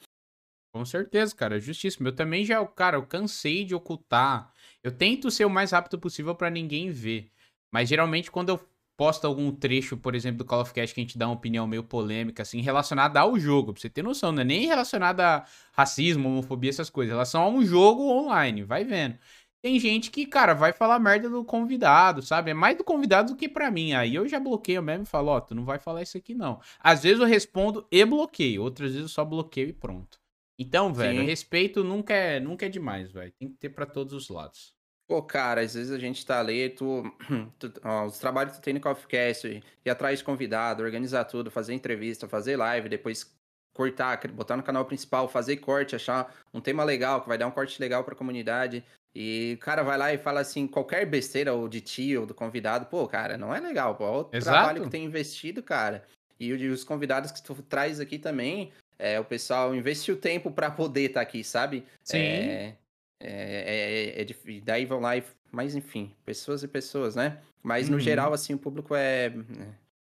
Com 0.73 0.83
certeza, 0.85 1.35
cara, 1.35 1.59
justíssimo. 1.59 2.07
Eu 2.07 2.15
também 2.15 2.43
já, 2.43 2.65
cara, 2.65 2.97
eu 2.97 3.05
cansei 3.05 3.63
de 3.63 3.75
ocultar. 3.75 4.51
Eu 4.83 4.91
tento 4.91 5.31
ser 5.31 5.45
o 5.45 5.49
mais 5.49 5.71
rápido 5.71 5.99
possível 5.99 6.35
pra 6.35 6.49
ninguém 6.49 6.89
ver. 6.91 7.31
Mas 7.71 7.89
geralmente 7.89 8.31
quando 8.31 8.49
eu 8.49 8.59
posto 8.97 9.27
algum 9.27 9.51
trecho, 9.51 9.95
por 9.95 10.15
exemplo, 10.15 10.39
do 10.39 10.45
Call 10.45 10.61
of 10.61 10.73
Cast 10.73 10.93
que 10.93 10.99
a 10.99 11.03
gente 11.03 11.17
dá 11.17 11.27
uma 11.27 11.35
opinião 11.35 11.67
meio 11.67 11.83
polêmica, 11.83 12.41
assim, 12.41 12.61
relacionada 12.61 13.19
ao 13.19 13.39
jogo, 13.39 13.71
pra 13.71 13.81
você 13.81 13.89
ter 13.89 14.03
noção, 14.03 14.31
não 14.31 14.41
é 14.41 14.45
nem 14.45 14.65
relacionada 14.65 15.23
a 15.37 15.45
racismo, 15.71 16.27
homofobia, 16.27 16.71
essas 16.71 16.89
coisas, 16.89 17.13
relação 17.13 17.43
a 17.43 17.47
um 17.47 17.63
jogo 17.63 18.09
online, 18.09 18.63
vai 18.63 18.83
vendo. 18.83 19.17
Tem 19.61 19.79
gente 19.79 20.09
que, 20.11 20.25
cara, 20.25 20.53
vai 20.53 20.71
falar 20.73 20.99
merda 20.99 21.29
do 21.29 21.43
convidado, 21.43 22.21
sabe? 22.21 22.51
É 22.51 22.53
mais 22.53 22.77
do 22.77 22.83
convidado 22.83 23.33
do 23.33 23.37
que 23.37 23.49
pra 23.49 23.69
mim. 23.71 23.93
Aí 23.93 24.15
eu 24.15 24.27
já 24.27 24.39
bloqueio 24.39 24.81
mesmo 24.81 25.03
e 25.03 25.07
falo, 25.07 25.29
ó, 25.31 25.41
tu 25.41 25.53
não 25.55 25.65
vai 25.65 25.79
falar 25.79 26.01
isso 26.03 26.17
aqui 26.17 26.33
não. 26.33 26.59
Às 26.79 27.03
vezes 27.03 27.19
eu 27.19 27.25
respondo 27.25 27.85
e 27.91 28.05
bloqueio, 28.05 28.63
outras 28.63 28.91
vezes 28.91 29.03
eu 29.03 29.09
só 29.09 29.25
bloqueio 29.25 29.69
e 29.69 29.73
pronto. 29.73 30.16
Então, 30.59 30.93
velho, 30.93 31.21
Sim. 31.21 31.25
respeito 31.27 31.83
nunca 31.83 32.13
é, 32.13 32.39
nunca 32.39 32.65
é 32.65 32.69
demais, 32.69 33.11
velho. 33.11 33.31
Tem 33.39 33.49
que 33.49 33.57
ter 33.57 33.69
pra 33.69 33.85
todos 33.85 34.13
os 34.13 34.29
lados. 34.29 34.73
Pô, 35.07 35.21
cara, 35.23 35.61
às 35.61 35.73
vezes 35.73 35.91
a 35.91 35.99
gente 35.99 36.25
tá 36.25 36.39
ali, 36.39 36.69
tu, 36.69 37.03
tu- 37.57 37.71
ó, 37.83 38.05
os 38.05 38.17
trabalhos 38.17 38.53
que 38.53 38.59
tu 38.59 38.63
tem 38.63 38.73
no 38.73 38.81
CoffeeCast, 38.81 39.63
ir 39.85 39.89
atrás 39.89 40.19
de 40.19 40.25
convidado, 40.25 40.83
organizar 40.83 41.23
tudo, 41.25 41.49
fazer 41.51 41.73
entrevista, 41.73 42.27
fazer 42.27 42.57
live, 42.57 42.89
depois 42.89 43.33
cortar, 43.73 44.19
botar 44.29 44.57
no 44.57 44.63
canal 44.63 44.83
principal, 44.85 45.29
fazer 45.29 45.57
corte, 45.57 45.95
achar 45.95 46.35
um 46.53 46.59
tema 46.59 46.83
legal, 46.83 47.21
que 47.21 47.27
vai 47.27 47.37
dar 47.37 47.47
um 47.47 47.51
corte 47.51 47.79
legal 47.79 48.03
pra 48.03 48.15
comunidade. 48.15 48.83
E 49.15 49.53
o 49.55 49.59
cara 49.59 49.83
vai 49.83 49.97
lá 49.97 50.11
e 50.13 50.17
fala 50.17 50.41
assim, 50.41 50.67
qualquer 50.67 51.05
besteira, 51.05 51.53
ou 51.53 51.69
de 51.69 51.79
ti, 51.79 52.17
ou 52.17 52.25
do 52.25 52.33
convidado, 52.33 52.87
pô, 52.87 53.07
cara, 53.07 53.37
não 53.37 53.53
é 53.53 53.59
legal, 53.59 53.95
pô. 53.95 54.03
Olha 54.03 54.21
o 54.21 54.29
Exato. 54.33 54.57
trabalho 54.57 54.81
que 54.81 54.89
tem 54.89 55.05
investido, 55.05 55.61
cara. 55.63 56.03
E 56.39 56.51
os 56.53 56.83
convidados 56.83 57.31
que 57.31 57.41
tu 57.41 57.55
traz 57.63 57.99
aqui 57.99 58.19
também, 58.19 58.71
é, 58.99 59.19
o 59.19 59.25
pessoal 59.25 59.75
investiu 59.75 60.19
tempo 60.19 60.51
pra 60.51 60.71
poder 60.71 61.07
estar 61.07 61.21
aqui, 61.21 61.43
sabe? 61.43 61.85
Sim. 62.03 62.17
É, 62.17 62.75
é, 63.19 64.15
é, 64.19 64.21
é 64.21 64.61
daí 64.61 64.85
vão 64.85 64.99
lá 64.99 65.17
e. 65.17 65.23
Mas 65.51 65.75
enfim, 65.75 66.13
pessoas 66.25 66.63
e 66.63 66.67
pessoas, 66.67 67.15
né? 67.15 67.41
Mas 67.63 67.87
Uhum. 67.87 67.95
no 67.95 67.99
geral, 67.99 68.33
assim, 68.33 68.53
o 68.53 68.57
público 68.59 68.95
é. 68.95 69.27
é, 69.27 69.33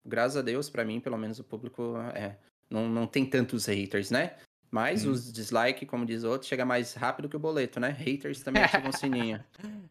Graças 0.04 0.36
a 0.36 0.42
Deus, 0.42 0.70
pra 0.70 0.84
mim, 0.84 1.00
pelo 1.00 1.18
menos, 1.18 1.38
o 1.38 1.44
público 1.44 1.96
é. 2.14 2.36
Não, 2.70 2.88
não 2.88 3.06
tem 3.06 3.24
tantos 3.26 3.66
haters, 3.66 4.10
né? 4.10 4.36
Mas 4.70 5.06
Uhum. 5.06 5.12
os 5.12 5.32
dislike, 5.32 5.86
como 5.86 6.04
diz 6.04 6.24
o 6.24 6.28
outro, 6.28 6.46
chega 6.46 6.62
mais 6.64 6.92
rápido 6.92 7.26
que 7.28 7.36
o 7.36 7.38
boleto, 7.40 7.80
né? 7.80 7.88
Haters 7.88 8.42
também 8.42 8.62
ativam 8.84 8.90
o 8.90 8.92
sininho. 8.96 9.42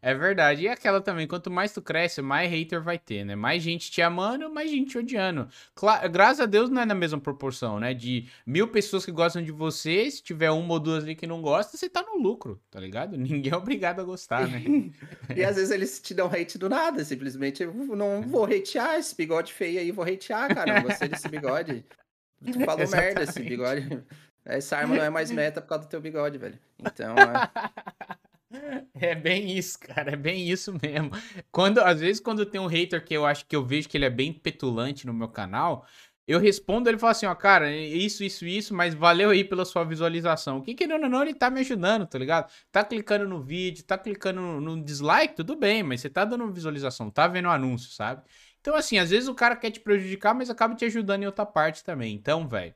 É 0.01 0.13
verdade. 0.13 0.61
E 0.63 0.67
aquela 0.67 1.01
também, 1.01 1.25
quanto 1.27 1.49
mais 1.49 1.71
tu 1.73 1.81
cresce, 1.81 2.21
mais 2.21 2.49
hater 2.51 2.79
vai 2.81 2.99
ter, 2.99 3.25
né? 3.25 3.35
Mais 3.35 3.63
gente 3.63 3.89
te 3.89 4.03
amando, 4.03 4.53
mais 4.53 4.69
gente 4.69 4.91
te 4.91 4.97
odiando. 4.99 5.47
Cla- 5.73 6.07
Graças 6.07 6.41
a 6.41 6.45
Deus 6.45 6.69
não 6.69 6.83
é 6.83 6.85
na 6.85 6.93
mesma 6.93 7.19
proporção, 7.19 7.79
né? 7.79 7.93
De 7.95 8.27
mil 8.45 8.67
pessoas 8.67 9.03
que 9.03 9.11
gostam 9.11 9.41
de 9.43 9.51
você, 9.51 10.11
se 10.11 10.21
tiver 10.21 10.51
uma 10.51 10.73
ou 10.75 10.79
duas 10.79 11.03
ali 11.03 11.15
que 11.15 11.25
não 11.25 11.41
gostam, 11.41 11.79
você 11.79 11.89
tá 11.89 12.03
no 12.03 12.21
lucro, 12.21 12.61
tá 12.69 12.79
ligado? 12.79 13.17
Ninguém 13.17 13.51
é 13.51 13.55
obrigado 13.57 13.99
a 13.99 14.03
gostar, 14.03 14.47
né? 14.47 14.63
E 15.35 15.43
às 15.43 15.55
vezes 15.55 15.71
eles 15.71 15.99
te 15.99 16.13
dão 16.13 16.27
hate 16.27 16.57
do 16.57 16.69
nada, 16.69 17.03
simplesmente 17.03 17.63
eu 17.63 17.73
não 17.73 18.21
vou 18.21 18.45
hatear 18.45 18.95
esse 18.99 19.15
bigode 19.15 19.53
feio 19.53 19.79
aí, 19.79 19.91
vou 19.91 20.05
hatear, 20.05 20.53
cara. 20.53 20.79
Gostei 20.81 21.07
desse 21.09 21.27
bigode. 21.27 21.83
Tu 22.51 22.59
falou 22.63 22.87
merda 22.89 23.23
esse 23.23 23.41
bigode. 23.41 24.03
Essa 24.47 24.77
arma 24.77 24.95
não 24.95 25.03
é 25.03 25.09
mais 25.09 25.29
meta 25.31 25.61
por 25.61 25.67
causa 25.67 25.85
do 25.85 25.89
teu 25.89 26.01
bigode, 26.01 26.37
velho. 26.37 26.57
Então, 26.79 27.15
é... 27.17 28.17
É 28.95 29.13
bem 29.13 29.57
isso, 29.57 29.77
cara, 29.77 30.13
é 30.13 30.15
bem 30.15 30.49
isso 30.49 30.73
mesmo. 30.81 31.11
Quando, 31.51 31.79
às 31.79 31.99
vezes, 31.99 32.21
quando 32.21 32.45
tem 32.45 32.59
um 32.59 32.65
hater 32.65 33.03
que 33.03 33.13
eu 33.13 33.25
acho 33.25 33.45
que 33.45 33.55
eu 33.55 33.63
vejo 33.63 33.89
que 33.89 33.97
ele 33.97 34.05
é 34.05 34.09
bem 34.09 34.31
petulante 34.31 35.05
no 35.05 35.13
meu 35.13 35.27
canal, 35.27 35.85
eu 36.27 36.39
respondo, 36.39 36.89
ele 36.89 36.97
fala 36.97 37.11
assim, 37.11 37.25
ó, 37.25 37.35
cara, 37.35 37.69
isso, 37.75 38.23
isso, 38.23 38.45
isso, 38.45 38.73
mas 38.73 38.93
valeu 38.93 39.29
aí 39.29 39.43
pela 39.43 39.65
sua 39.65 39.83
visualização. 39.83 40.61
Que 40.61 40.73
querendo 40.73 41.03
ou 41.03 41.09
não, 41.09 41.21
ele 41.21 41.33
tá 41.33 41.49
me 41.49 41.59
ajudando, 41.59 42.05
tá 42.07 42.17
ligado? 42.17 42.51
Tá 42.71 42.83
clicando 42.83 43.27
no 43.27 43.41
vídeo, 43.41 43.83
tá 43.83 43.97
clicando 43.97 44.41
no, 44.41 44.61
no 44.61 44.83
dislike, 44.83 45.35
tudo 45.35 45.55
bem, 45.55 45.83
mas 45.83 46.01
você 46.01 46.09
tá 46.09 46.25
dando 46.25 46.51
visualização, 46.51 47.09
tá 47.09 47.27
vendo 47.27 47.47
o 47.47 47.51
anúncio, 47.51 47.91
sabe? 47.91 48.23
Então, 48.59 48.75
assim, 48.75 48.97
às 48.97 49.09
vezes 49.09 49.29
o 49.29 49.35
cara 49.35 49.55
quer 49.55 49.71
te 49.71 49.79
prejudicar, 49.79 50.33
mas 50.33 50.49
acaba 50.49 50.75
te 50.75 50.85
ajudando 50.85 51.23
em 51.23 51.27
outra 51.27 51.45
parte 51.45 51.83
também. 51.83 52.13
Então, 52.15 52.47
velho, 52.47 52.73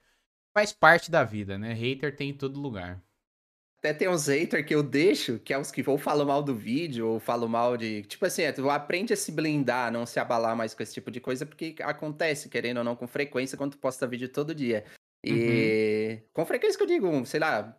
faz 0.53 0.71
parte 0.71 1.09
da 1.09 1.23
vida, 1.23 1.57
né? 1.57 1.73
Hater 1.73 2.15
tem 2.15 2.29
em 2.29 2.37
todo 2.37 2.59
lugar. 2.59 3.01
Até 3.79 3.95
tem 3.95 4.07
uns 4.07 4.27
haters 4.27 4.63
que 4.63 4.75
eu 4.75 4.83
deixo, 4.83 5.39
que 5.39 5.51
é 5.51 5.57
os 5.57 5.71
que 5.71 5.83
ou 5.89 5.97
falam 5.97 6.27
mal 6.27 6.43
do 6.43 6.53
vídeo, 6.53 7.07
ou 7.07 7.19
falam 7.19 7.49
mal 7.49 7.75
de. 7.75 8.03
Tipo 8.03 8.27
assim, 8.27 8.43
é, 8.43 8.51
tu 8.51 8.69
aprende 8.69 9.11
a 9.11 9.17
se 9.17 9.31
blindar, 9.31 9.91
não 9.91 10.05
se 10.05 10.19
abalar 10.19 10.55
mais 10.55 10.75
com 10.75 10.83
esse 10.83 10.93
tipo 10.93 11.09
de 11.09 11.19
coisa, 11.19 11.47
porque 11.47 11.75
acontece, 11.81 12.47
querendo 12.47 12.77
ou 12.77 12.83
não, 12.83 12.95
com 12.95 13.07
frequência, 13.07 13.57
quando 13.57 13.71
tu 13.71 13.79
posta 13.79 14.05
vídeo 14.05 14.29
todo 14.29 14.53
dia. 14.53 14.85
E 15.25 16.19
com 16.31 16.45
frequência 16.45 16.77
que 16.77 16.83
eu 16.83 16.87
digo, 16.87 17.25
sei 17.25 17.39
lá, 17.39 17.75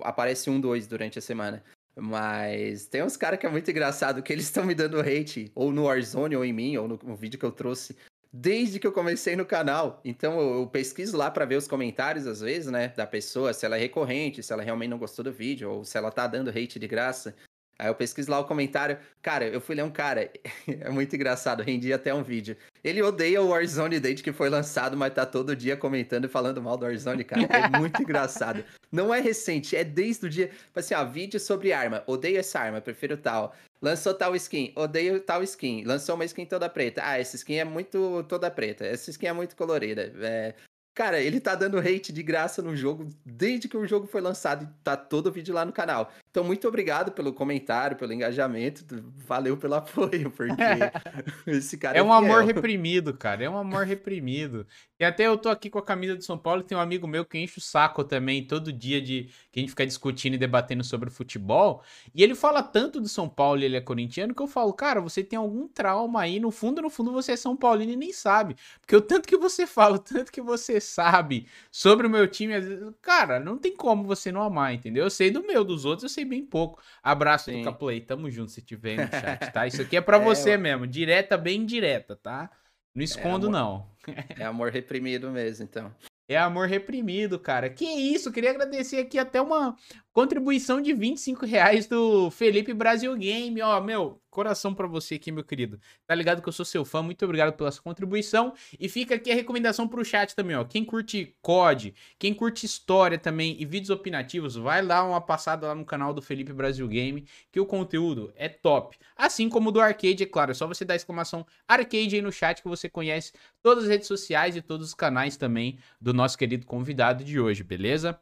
aparece 0.00 0.50
um, 0.50 0.60
dois 0.60 0.88
durante 0.88 1.20
a 1.20 1.22
semana. 1.22 1.62
Mas 1.94 2.86
tem 2.86 3.02
uns 3.02 3.16
caras 3.16 3.38
que 3.38 3.46
é 3.46 3.50
muito 3.50 3.70
engraçado 3.70 4.22
que 4.22 4.32
eles 4.32 4.46
estão 4.46 4.64
me 4.64 4.74
dando 4.74 4.98
hate, 4.98 5.52
ou 5.54 5.70
no 5.70 5.84
Warzone, 5.84 6.34
ou 6.34 6.44
em 6.44 6.52
mim, 6.52 6.76
ou 6.76 6.88
no, 6.88 6.98
no 7.00 7.14
vídeo 7.14 7.38
que 7.38 7.44
eu 7.44 7.52
trouxe, 7.52 7.96
desde 8.32 8.78
que 8.78 8.86
eu 8.86 8.92
comecei 8.92 9.36
no 9.36 9.44
canal. 9.44 10.00
Então 10.04 10.40
eu, 10.40 10.66
pesquiso 10.66 11.16
lá 11.16 11.30
pra 11.30 11.44
ver 11.44 11.56
os 11.56 11.68
comentários, 11.68 12.26
às 12.26 12.40
vezes, 12.40 12.70
né, 12.70 12.88
da 12.88 13.06
pessoa, 13.06 13.52
se 13.52 13.66
ela 13.66 13.76
é 13.76 13.80
recorrente, 13.80 14.42
se 14.42 14.52
ela 14.52 14.62
realmente 14.62 14.90
não 14.90 14.98
gostou 14.98 15.24
do 15.24 15.32
vídeo, 15.32 15.70
ou 15.70 15.84
se 15.84 15.98
ela 15.98 16.10
tá 16.10 16.26
dando 16.26 16.50
hate 16.50 16.78
de 16.78 16.88
graça. 16.88 17.34
Aí 17.78 17.88
eu 17.88 17.94
pesquiso 17.94 18.30
lá 18.30 18.38
o 18.38 18.44
comentário. 18.44 18.96
Cara, 19.20 19.44
eu 19.44 19.60
fui 19.60 19.74
ler 19.74 19.82
um 19.82 19.90
cara, 19.90 20.30
é 20.68 20.88
muito 20.88 21.14
engraçado, 21.16 21.62
rendi 21.62 21.92
até 21.92 22.14
um 22.14 22.22
vídeo. 22.22 22.56
Ele 22.82 23.02
odeia 23.02 23.42
o 23.42 23.48
Warzone 23.48 23.98
desde 23.98 24.22
que 24.22 24.32
foi 24.32 24.48
lançado, 24.48 24.96
mas 24.96 25.12
tá 25.12 25.26
todo 25.26 25.56
dia 25.56 25.76
comentando 25.76 26.26
e 26.26 26.28
falando 26.28 26.62
mal 26.62 26.76
do 26.76 26.84
Warzone, 26.84 27.24
cara. 27.24 27.42
É 27.42 27.78
muito 27.78 28.00
engraçado. 28.02 28.64
Não 28.90 29.12
é 29.12 29.20
recente, 29.20 29.74
é 29.74 29.82
desde 29.82 30.26
o 30.26 30.30
dia. 30.30 30.48
Tipo 30.48 30.78
assim, 30.78 30.94
ó, 30.94 31.04
vídeo 31.04 31.40
sobre 31.40 31.72
arma. 31.72 32.02
Odeio 32.06 32.38
essa 32.38 32.60
arma, 32.60 32.80
prefiro 32.80 33.16
tal. 33.16 33.54
Lançou 33.82 34.14
tal 34.14 34.34
skin, 34.36 34.72
odeio 34.76 35.20
tal 35.20 35.42
skin, 35.42 35.84
lançou 35.84 36.14
uma 36.14 36.24
skin 36.24 36.46
toda 36.46 36.68
preta. 36.68 37.02
Ah, 37.04 37.18
essa 37.18 37.36
skin 37.36 37.56
é 37.56 37.64
muito 37.64 38.24
toda 38.28 38.50
preta, 38.50 38.86
essa 38.86 39.10
skin 39.10 39.26
é 39.26 39.32
muito 39.32 39.56
colorida. 39.56 40.12
É, 40.20 40.54
Cara, 40.94 41.18
ele 41.18 41.40
tá 41.40 41.54
dando 41.54 41.78
hate 41.78 42.12
de 42.12 42.22
graça 42.22 42.60
no 42.60 42.76
jogo 42.76 43.08
desde 43.24 43.66
que 43.66 43.76
o 43.78 43.86
jogo 43.86 44.06
foi 44.06 44.20
lançado 44.20 44.64
e 44.64 44.84
tá 44.84 44.94
todo 44.94 45.28
o 45.28 45.32
vídeo 45.32 45.54
lá 45.54 45.64
no 45.64 45.72
canal. 45.72 46.12
Então, 46.30 46.44
muito 46.44 46.68
obrigado 46.68 47.12
pelo 47.12 47.32
comentário, 47.32 47.96
pelo 47.96 48.12
engajamento, 48.12 48.84
valeu 49.26 49.56
pelo 49.56 49.72
apoio, 49.76 50.30
porque 50.30 50.52
esse 51.46 51.78
cara 51.78 51.96
é, 51.96 52.00
é 52.00 52.02
um 52.02 52.12
amor 52.12 52.44
reprimido, 52.44 53.14
cara, 53.14 53.42
é 53.42 53.48
um 53.48 53.56
amor 53.56 53.86
reprimido. 53.86 54.66
E 55.02 55.04
até 55.04 55.26
eu 55.26 55.36
tô 55.36 55.48
aqui 55.48 55.68
com 55.68 55.80
a 55.80 55.82
camisa 55.82 56.14
do 56.14 56.22
São 56.22 56.38
Paulo 56.38 56.60
e 56.60 56.64
tem 56.64 56.78
um 56.78 56.80
amigo 56.80 57.08
meu 57.08 57.24
que 57.24 57.36
enche 57.36 57.58
o 57.58 57.60
saco 57.60 58.04
também 58.04 58.46
todo 58.46 58.72
dia 58.72 59.02
de 59.02 59.28
que 59.50 59.58
a 59.58 59.60
gente 59.60 59.70
fica 59.70 59.84
discutindo 59.84 60.34
e 60.34 60.38
debatendo 60.38 60.84
sobre 60.84 61.10
futebol. 61.10 61.82
E 62.14 62.22
ele 62.22 62.36
fala 62.36 62.62
tanto 62.62 63.00
do 63.00 63.08
São 63.08 63.28
Paulo 63.28 63.60
e 63.60 63.64
ele 63.64 63.76
é 63.76 63.80
corintiano 63.80 64.32
que 64.32 64.40
eu 64.40 64.46
falo, 64.46 64.72
cara, 64.72 65.00
você 65.00 65.24
tem 65.24 65.36
algum 65.36 65.66
trauma 65.66 66.20
aí, 66.20 66.38
no 66.38 66.52
fundo, 66.52 66.80
no 66.80 66.88
fundo 66.88 67.10
você 67.10 67.32
é 67.32 67.36
São 67.36 67.56
Paulino 67.56 67.90
e 67.90 67.96
nem 67.96 68.12
sabe. 68.12 68.54
Porque 68.80 68.94
o 68.94 69.00
tanto 69.00 69.26
que 69.26 69.36
você 69.36 69.66
fala, 69.66 69.96
o 69.96 69.98
tanto 69.98 70.30
que 70.30 70.40
você 70.40 70.80
sabe 70.80 71.48
sobre 71.68 72.06
o 72.06 72.10
meu 72.10 72.28
time, 72.28 72.54
às 72.54 72.64
vezes, 72.64 72.88
cara, 73.02 73.40
não 73.40 73.58
tem 73.58 73.74
como 73.74 74.04
você 74.04 74.30
não 74.30 74.40
amar, 74.40 74.72
entendeu? 74.72 75.02
Eu 75.02 75.10
sei 75.10 75.32
do 75.32 75.44
meu, 75.44 75.64
dos 75.64 75.84
outros 75.84 76.04
eu 76.04 76.08
sei 76.10 76.24
bem 76.24 76.46
pouco. 76.46 76.80
Abraço 77.02 77.50
Sim. 77.50 77.58
do 77.58 77.64
Caplay, 77.64 78.00
tamo 78.00 78.30
junto 78.30 78.52
se 78.52 78.62
tiver 78.62 79.04
no 79.04 79.10
chat, 79.10 79.50
tá? 79.52 79.66
Isso 79.66 79.82
aqui 79.82 79.96
é 79.96 80.00
para 80.00 80.18
é, 80.18 80.24
você 80.24 80.54
eu... 80.54 80.60
mesmo, 80.60 80.86
direta, 80.86 81.36
bem 81.36 81.66
direta, 81.66 82.14
tá? 82.14 82.48
Não 82.94 83.02
escondo, 83.02 83.48
é 83.48 83.50
não. 83.50 83.91
é 84.38 84.44
amor 84.44 84.70
reprimido 84.70 85.30
mesmo, 85.30 85.64
então. 85.64 85.94
É 86.28 86.38
amor 86.38 86.68
reprimido, 86.68 87.38
cara. 87.38 87.68
Que 87.68 87.84
isso, 87.84 88.32
queria 88.32 88.50
agradecer 88.50 88.98
aqui 88.98 89.18
até 89.18 89.40
uma 89.40 89.76
contribuição 90.12 90.80
de 90.80 90.92
25 90.92 91.46
reais 91.46 91.86
do 91.86 92.30
Felipe 92.30 92.74
Brasil 92.74 93.16
Game. 93.16 93.60
Ó, 93.62 93.80
meu, 93.80 94.20
coração 94.30 94.74
para 94.74 94.86
você 94.86 95.14
aqui, 95.14 95.32
meu 95.32 95.42
querido. 95.42 95.80
Tá 96.06 96.14
ligado 96.14 96.42
que 96.42 96.48
eu 96.48 96.52
sou 96.52 96.64
seu 96.64 96.84
fã, 96.84 97.02
muito 97.02 97.24
obrigado 97.24 97.54
pela 97.54 97.70
sua 97.70 97.82
contribuição. 97.82 98.52
E 98.78 98.88
fica 98.88 99.14
aqui 99.14 99.30
a 99.32 99.34
recomendação 99.34 99.88
pro 99.88 100.04
chat 100.04 100.34
também, 100.34 100.54
ó. 100.56 100.64
Quem 100.64 100.84
curte 100.84 101.34
COD, 101.40 101.94
quem 102.18 102.34
curte 102.34 102.66
história 102.66 103.18
também 103.18 103.56
e 103.58 103.64
vídeos 103.64 103.90
opinativos, 103.90 104.54
vai 104.54 104.82
lá 104.82 105.02
uma 105.02 105.20
passada 105.20 105.68
lá 105.68 105.74
no 105.74 105.84
canal 105.84 106.12
do 106.12 106.20
Felipe 106.20 106.52
Brasil 106.52 106.86
Game, 106.88 107.26
que 107.50 107.60
o 107.60 107.66
conteúdo 107.66 108.32
é 108.36 108.48
top. 108.48 108.98
Assim 109.16 109.48
como 109.48 109.70
o 109.70 109.72
do 109.72 109.80
Arcade, 109.80 110.22
é 110.22 110.26
claro, 110.26 110.50
é 110.50 110.54
só 110.54 110.66
você 110.66 110.84
dar 110.84 110.94
exclamação 110.94 111.46
Arcade 111.66 112.16
aí 112.16 112.22
no 112.22 112.32
chat 112.32 112.60
que 112.60 112.68
você 112.68 112.88
conhece 112.88 113.32
todas 113.62 113.84
as 113.84 113.90
redes 113.90 114.08
sociais 114.08 114.56
e 114.56 114.62
todos 114.62 114.88
os 114.88 114.94
canais 114.94 115.36
também 115.36 115.78
do 116.00 116.12
nosso 116.12 116.36
querido 116.36 116.66
convidado 116.66 117.24
de 117.24 117.40
hoje, 117.40 117.62
beleza? 117.62 118.18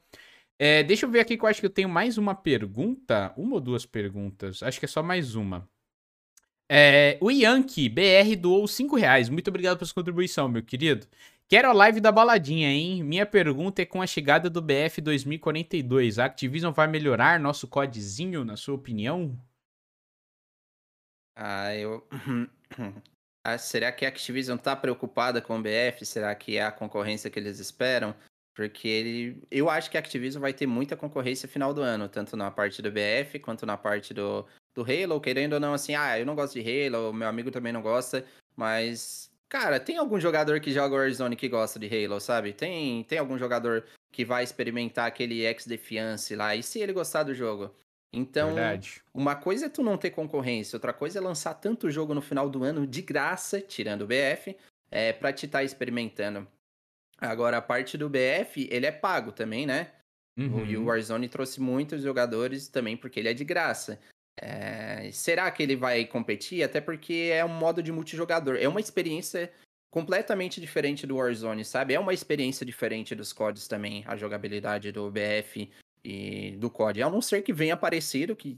É, 0.62 0.82
deixa 0.82 1.06
eu 1.06 1.10
ver 1.10 1.20
aqui 1.20 1.38
que 1.38 1.42
eu 1.42 1.48
acho 1.48 1.58
que 1.58 1.64
eu 1.64 1.70
tenho 1.70 1.88
mais 1.88 2.18
uma 2.18 2.34
pergunta. 2.34 3.32
Uma 3.34 3.54
ou 3.54 3.60
duas 3.62 3.86
perguntas? 3.86 4.62
Acho 4.62 4.78
que 4.78 4.84
é 4.84 4.88
só 4.88 5.02
mais 5.02 5.34
uma. 5.34 5.66
É, 6.70 7.16
o 7.18 7.30
Yankee 7.30 7.88
BR 7.88 8.36
doou 8.38 8.68
5 8.68 8.94
reais. 8.94 9.30
Muito 9.30 9.48
obrigado 9.48 9.78
pela 9.78 9.86
sua 9.86 9.94
contribuição, 9.94 10.50
meu 10.50 10.62
querido. 10.62 11.06
Quero 11.48 11.70
a 11.70 11.72
live 11.72 11.98
da 11.98 12.12
baladinha, 12.12 12.68
hein? 12.68 13.02
Minha 13.02 13.24
pergunta 13.24 13.80
é 13.80 13.86
com 13.86 14.02
a 14.02 14.06
chegada 14.06 14.50
do 14.50 14.60
BF 14.60 15.00
2042. 15.00 16.18
A 16.18 16.26
Activision 16.26 16.74
vai 16.74 16.86
melhorar 16.86 17.40
nosso 17.40 17.66
codezinho, 17.66 18.44
na 18.44 18.54
sua 18.54 18.74
opinião? 18.74 19.34
Ah, 21.34 21.74
eu. 21.74 22.06
ah, 23.42 23.56
será 23.56 23.90
que 23.90 24.04
a 24.04 24.08
Activision 24.08 24.58
tá 24.58 24.76
preocupada 24.76 25.40
com 25.40 25.58
o 25.58 25.62
BF? 25.62 26.04
Será 26.04 26.34
que 26.34 26.58
é 26.58 26.62
a 26.62 26.70
concorrência 26.70 27.30
que 27.30 27.38
eles 27.38 27.58
esperam? 27.58 28.14
Porque 28.60 28.86
ele. 28.86 29.42
Eu 29.50 29.70
acho 29.70 29.90
que 29.90 29.96
a 29.96 30.00
Activision 30.00 30.38
vai 30.38 30.52
ter 30.52 30.66
muita 30.66 30.94
concorrência 30.94 31.48
final 31.48 31.72
do 31.72 31.80
ano, 31.80 32.10
tanto 32.10 32.36
na 32.36 32.50
parte 32.50 32.82
do 32.82 32.92
BF 32.92 33.38
quanto 33.38 33.64
na 33.64 33.74
parte 33.74 34.12
do, 34.12 34.44
do 34.74 34.82
Halo, 34.82 35.18
querendo 35.18 35.54
ou 35.54 35.60
não, 35.60 35.72
assim, 35.72 35.94
ah, 35.94 36.18
eu 36.18 36.26
não 36.26 36.34
gosto 36.34 36.60
de 36.60 36.86
Halo, 36.86 37.10
meu 37.10 37.26
amigo 37.26 37.50
também 37.50 37.72
não 37.72 37.80
gosta, 37.80 38.22
mas, 38.54 39.32
cara, 39.48 39.80
tem 39.80 39.96
algum 39.96 40.20
jogador 40.20 40.60
que 40.60 40.72
joga 40.72 40.94
Warzone 40.94 41.36
que 41.36 41.48
gosta 41.48 41.78
de 41.78 41.86
Halo, 41.86 42.20
sabe? 42.20 42.52
Tem, 42.52 43.02
tem 43.04 43.18
algum 43.18 43.38
jogador 43.38 43.82
que 44.12 44.26
vai 44.26 44.44
experimentar 44.44 45.06
aquele 45.06 45.40
ex-defiance 45.40 46.36
lá, 46.36 46.54
e 46.54 46.62
se 46.62 46.80
ele 46.80 46.92
gostar 46.92 47.22
do 47.22 47.34
jogo? 47.34 47.74
Então, 48.12 48.54
Verdade. 48.54 49.00
uma 49.14 49.34
coisa 49.34 49.66
é 49.66 49.68
tu 49.70 49.82
não 49.82 49.96
ter 49.96 50.10
concorrência, 50.10 50.76
outra 50.76 50.92
coisa 50.92 51.18
é 51.18 51.22
lançar 51.22 51.54
tanto 51.54 51.90
jogo 51.90 52.12
no 52.12 52.20
final 52.20 52.50
do 52.50 52.62
ano 52.62 52.86
de 52.86 53.00
graça, 53.00 53.58
tirando 53.58 54.02
o 54.02 54.06
BF, 54.06 54.54
é, 54.90 55.14
pra 55.14 55.32
te 55.32 55.46
estar 55.46 55.60
tá 55.60 55.64
experimentando. 55.64 56.46
Agora, 57.20 57.58
a 57.58 57.62
parte 57.62 57.98
do 57.98 58.08
BF, 58.08 58.68
ele 58.70 58.86
é 58.86 58.92
pago 58.92 59.30
também, 59.30 59.66
né? 59.66 59.92
Uhum. 60.38 60.64
E 60.64 60.76
o 60.76 60.80
uhum. 60.80 60.86
Warzone 60.86 61.28
trouxe 61.28 61.60
muitos 61.60 62.02
jogadores 62.02 62.68
também 62.68 62.96
porque 62.96 63.20
ele 63.20 63.28
é 63.28 63.34
de 63.34 63.44
graça. 63.44 64.00
É... 64.40 65.10
Será 65.12 65.50
que 65.50 65.62
ele 65.62 65.76
vai 65.76 66.04
competir? 66.06 66.62
Até 66.62 66.80
porque 66.80 67.30
é 67.32 67.44
um 67.44 67.48
modo 67.48 67.82
de 67.82 67.92
multijogador. 67.92 68.56
É 68.56 68.66
uma 68.66 68.80
experiência 68.80 69.52
completamente 69.90 70.60
diferente 70.60 71.06
do 71.06 71.16
Warzone, 71.16 71.64
sabe? 71.64 71.94
É 71.94 72.00
uma 72.00 72.14
experiência 72.14 72.64
diferente 72.64 73.14
dos 73.14 73.32
CODs 73.32 73.66
também, 73.66 74.04
a 74.06 74.16
jogabilidade 74.16 74.92
do 74.92 75.10
BF 75.10 75.68
e 76.04 76.52
do 76.52 76.70
COD. 76.70 77.02
A 77.02 77.10
não 77.10 77.20
ser 77.20 77.42
que 77.42 77.52
venha 77.52 77.76
parecido, 77.76 78.36
que, 78.36 78.56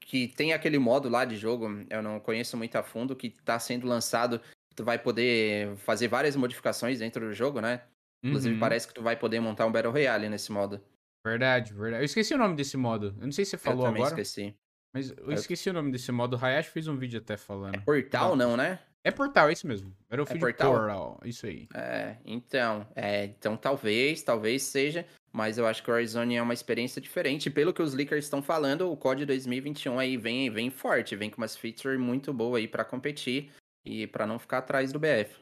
que 0.00 0.28
tem 0.28 0.52
aquele 0.52 0.78
modo 0.78 1.08
lá 1.08 1.24
de 1.24 1.36
jogo, 1.36 1.66
eu 1.88 2.02
não 2.02 2.20
conheço 2.20 2.56
muito 2.56 2.76
a 2.76 2.82
fundo, 2.82 3.16
que 3.16 3.28
está 3.28 3.58
sendo 3.58 3.86
lançado. 3.86 4.40
Tu 4.80 4.84
vai 4.84 4.98
poder 4.98 5.76
fazer 5.76 6.08
várias 6.08 6.34
modificações 6.34 7.00
dentro 7.00 7.26
do 7.26 7.34
jogo, 7.34 7.60
né? 7.60 7.82
Inclusive, 8.24 8.54
uhum. 8.54 8.60
parece 8.60 8.88
que 8.88 8.94
tu 8.94 9.02
vai 9.02 9.14
poder 9.14 9.38
montar 9.38 9.66
um 9.66 9.70
Battle 9.70 9.92
Royale 9.92 10.26
nesse 10.30 10.50
modo. 10.50 10.80
Verdade, 11.22 11.74
verdade. 11.74 12.02
Eu 12.02 12.06
esqueci 12.06 12.32
o 12.32 12.38
nome 12.38 12.56
desse 12.56 12.78
modo. 12.78 13.14
Eu 13.18 13.26
não 13.26 13.32
sei 13.32 13.44
se 13.44 13.50
você 13.50 13.58
falou 13.58 13.80
eu 13.80 13.88
também 13.88 14.02
agora. 14.02 14.18
esqueci. 14.18 14.56
Mas 14.94 15.10
eu 15.10 15.32
esqueci 15.32 15.68
o 15.68 15.74
nome 15.74 15.92
desse 15.92 16.10
modo. 16.10 16.34
O 16.34 16.42
Hayashi 16.42 16.70
fez 16.70 16.88
um 16.88 16.96
vídeo 16.96 17.20
até 17.20 17.36
falando. 17.36 17.74
É 17.74 17.78
portal, 17.78 18.34
não, 18.34 18.56
né? 18.56 18.78
É 19.04 19.10
portal, 19.10 19.50
é 19.50 19.52
isso 19.52 19.66
mesmo. 19.66 19.94
Era 20.08 20.22
o 20.22 20.26
é 20.26 20.38
portal? 20.38 20.72
portal, 20.72 21.20
isso 21.26 21.44
aí. 21.44 21.68
É, 21.74 22.16
então, 22.24 22.86
é, 22.96 23.26
então 23.26 23.54
talvez, 23.58 24.22
talvez 24.22 24.62
seja, 24.62 25.04
mas 25.30 25.58
eu 25.58 25.66
acho 25.66 25.82
que 25.82 25.90
o 25.90 25.94
Warzone 25.94 26.36
é 26.36 26.42
uma 26.42 26.54
experiência 26.54 27.02
diferente. 27.02 27.50
Pelo 27.50 27.74
que 27.74 27.82
os 27.82 27.92
leakers 27.92 28.24
estão 28.24 28.42
falando, 28.42 28.90
o 28.90 28.96
COD 28.96 29.26
2021 29.26 29.98
aí 29.98 30.16
vem, 30.16 30.48
vem 30.48 30.70
forte, 30.70 31.16
vem 31.16 31.28
com 31.28 31.36
umas 31.36 31.54
features 31.54 32.00
muito 32.00 32.32
boas 32.32 32.60
aí 32.60 32.68
para 32.68 32.82
competir 32.82 33.50
e 33.84 34.06
para 34.06 34.26
não 34.26 34.38
ficar 34.38 34.58
atrás 34.58 34.92
do 34.92 34.98
BF. 34.98 35.36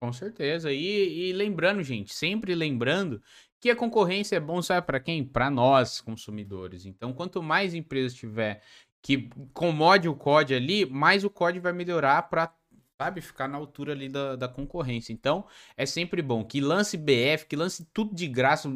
Com 0.00 0.12
certeza. 0.12 0.72
E, 0.72 1.30
e 1.30 1.32
lembrando, 1.32 1.82
gente, 1.82 2.12
sempre 2.12 2.54
lembrando 2.54 3.22
que 3.60 3.70
a 3.70 3.76
concorrência 3.76 4.36
é 4.36 4.40
bom, 4.40 4.60
sabe 4.60 4.86
para 4.86 5.00
quem? 5.00 5.24
Para 5.24 5.50
nós, 5.50 6.00
consumidores. 6.00 6.84
Então, 6.84 7.12
quanto 7.12 7.42
mais 7.42 7.72
empresas 7.72 8.14
tiver 8.14 8.62
que 9.02 9.28
comode 9.52 10.08
o 10.08 10.14
COD 10.14 10.54
ali, 10.54 10.86
mais 10.86 11.24
o 11.24 11.30
COD 11.30 11.60
vai 11.60 11.72
melhorar 11.72 12.22
para 12.22 12.54
sabe, 13.00 13.20
ficar 13.20 13.48
na 13.48 13.58
altura 13.58 13.92
ali 13.92 14.08
da, 14.08 14.36
da 14.36 14.48
concorrência. 14.48 15.12
Então, 15.12 15.46
é 15.76 15.84
sempre 15.84 16.22
bom 16.22 16.44
que 16.44 16.60
lance 16.60 16.96
BF, 16.96 17.46
que 17.46 17.56
lance 17.56 17.84
tudo 17.92 18.14
de 18.14 18.26
graça. 18.26 18.68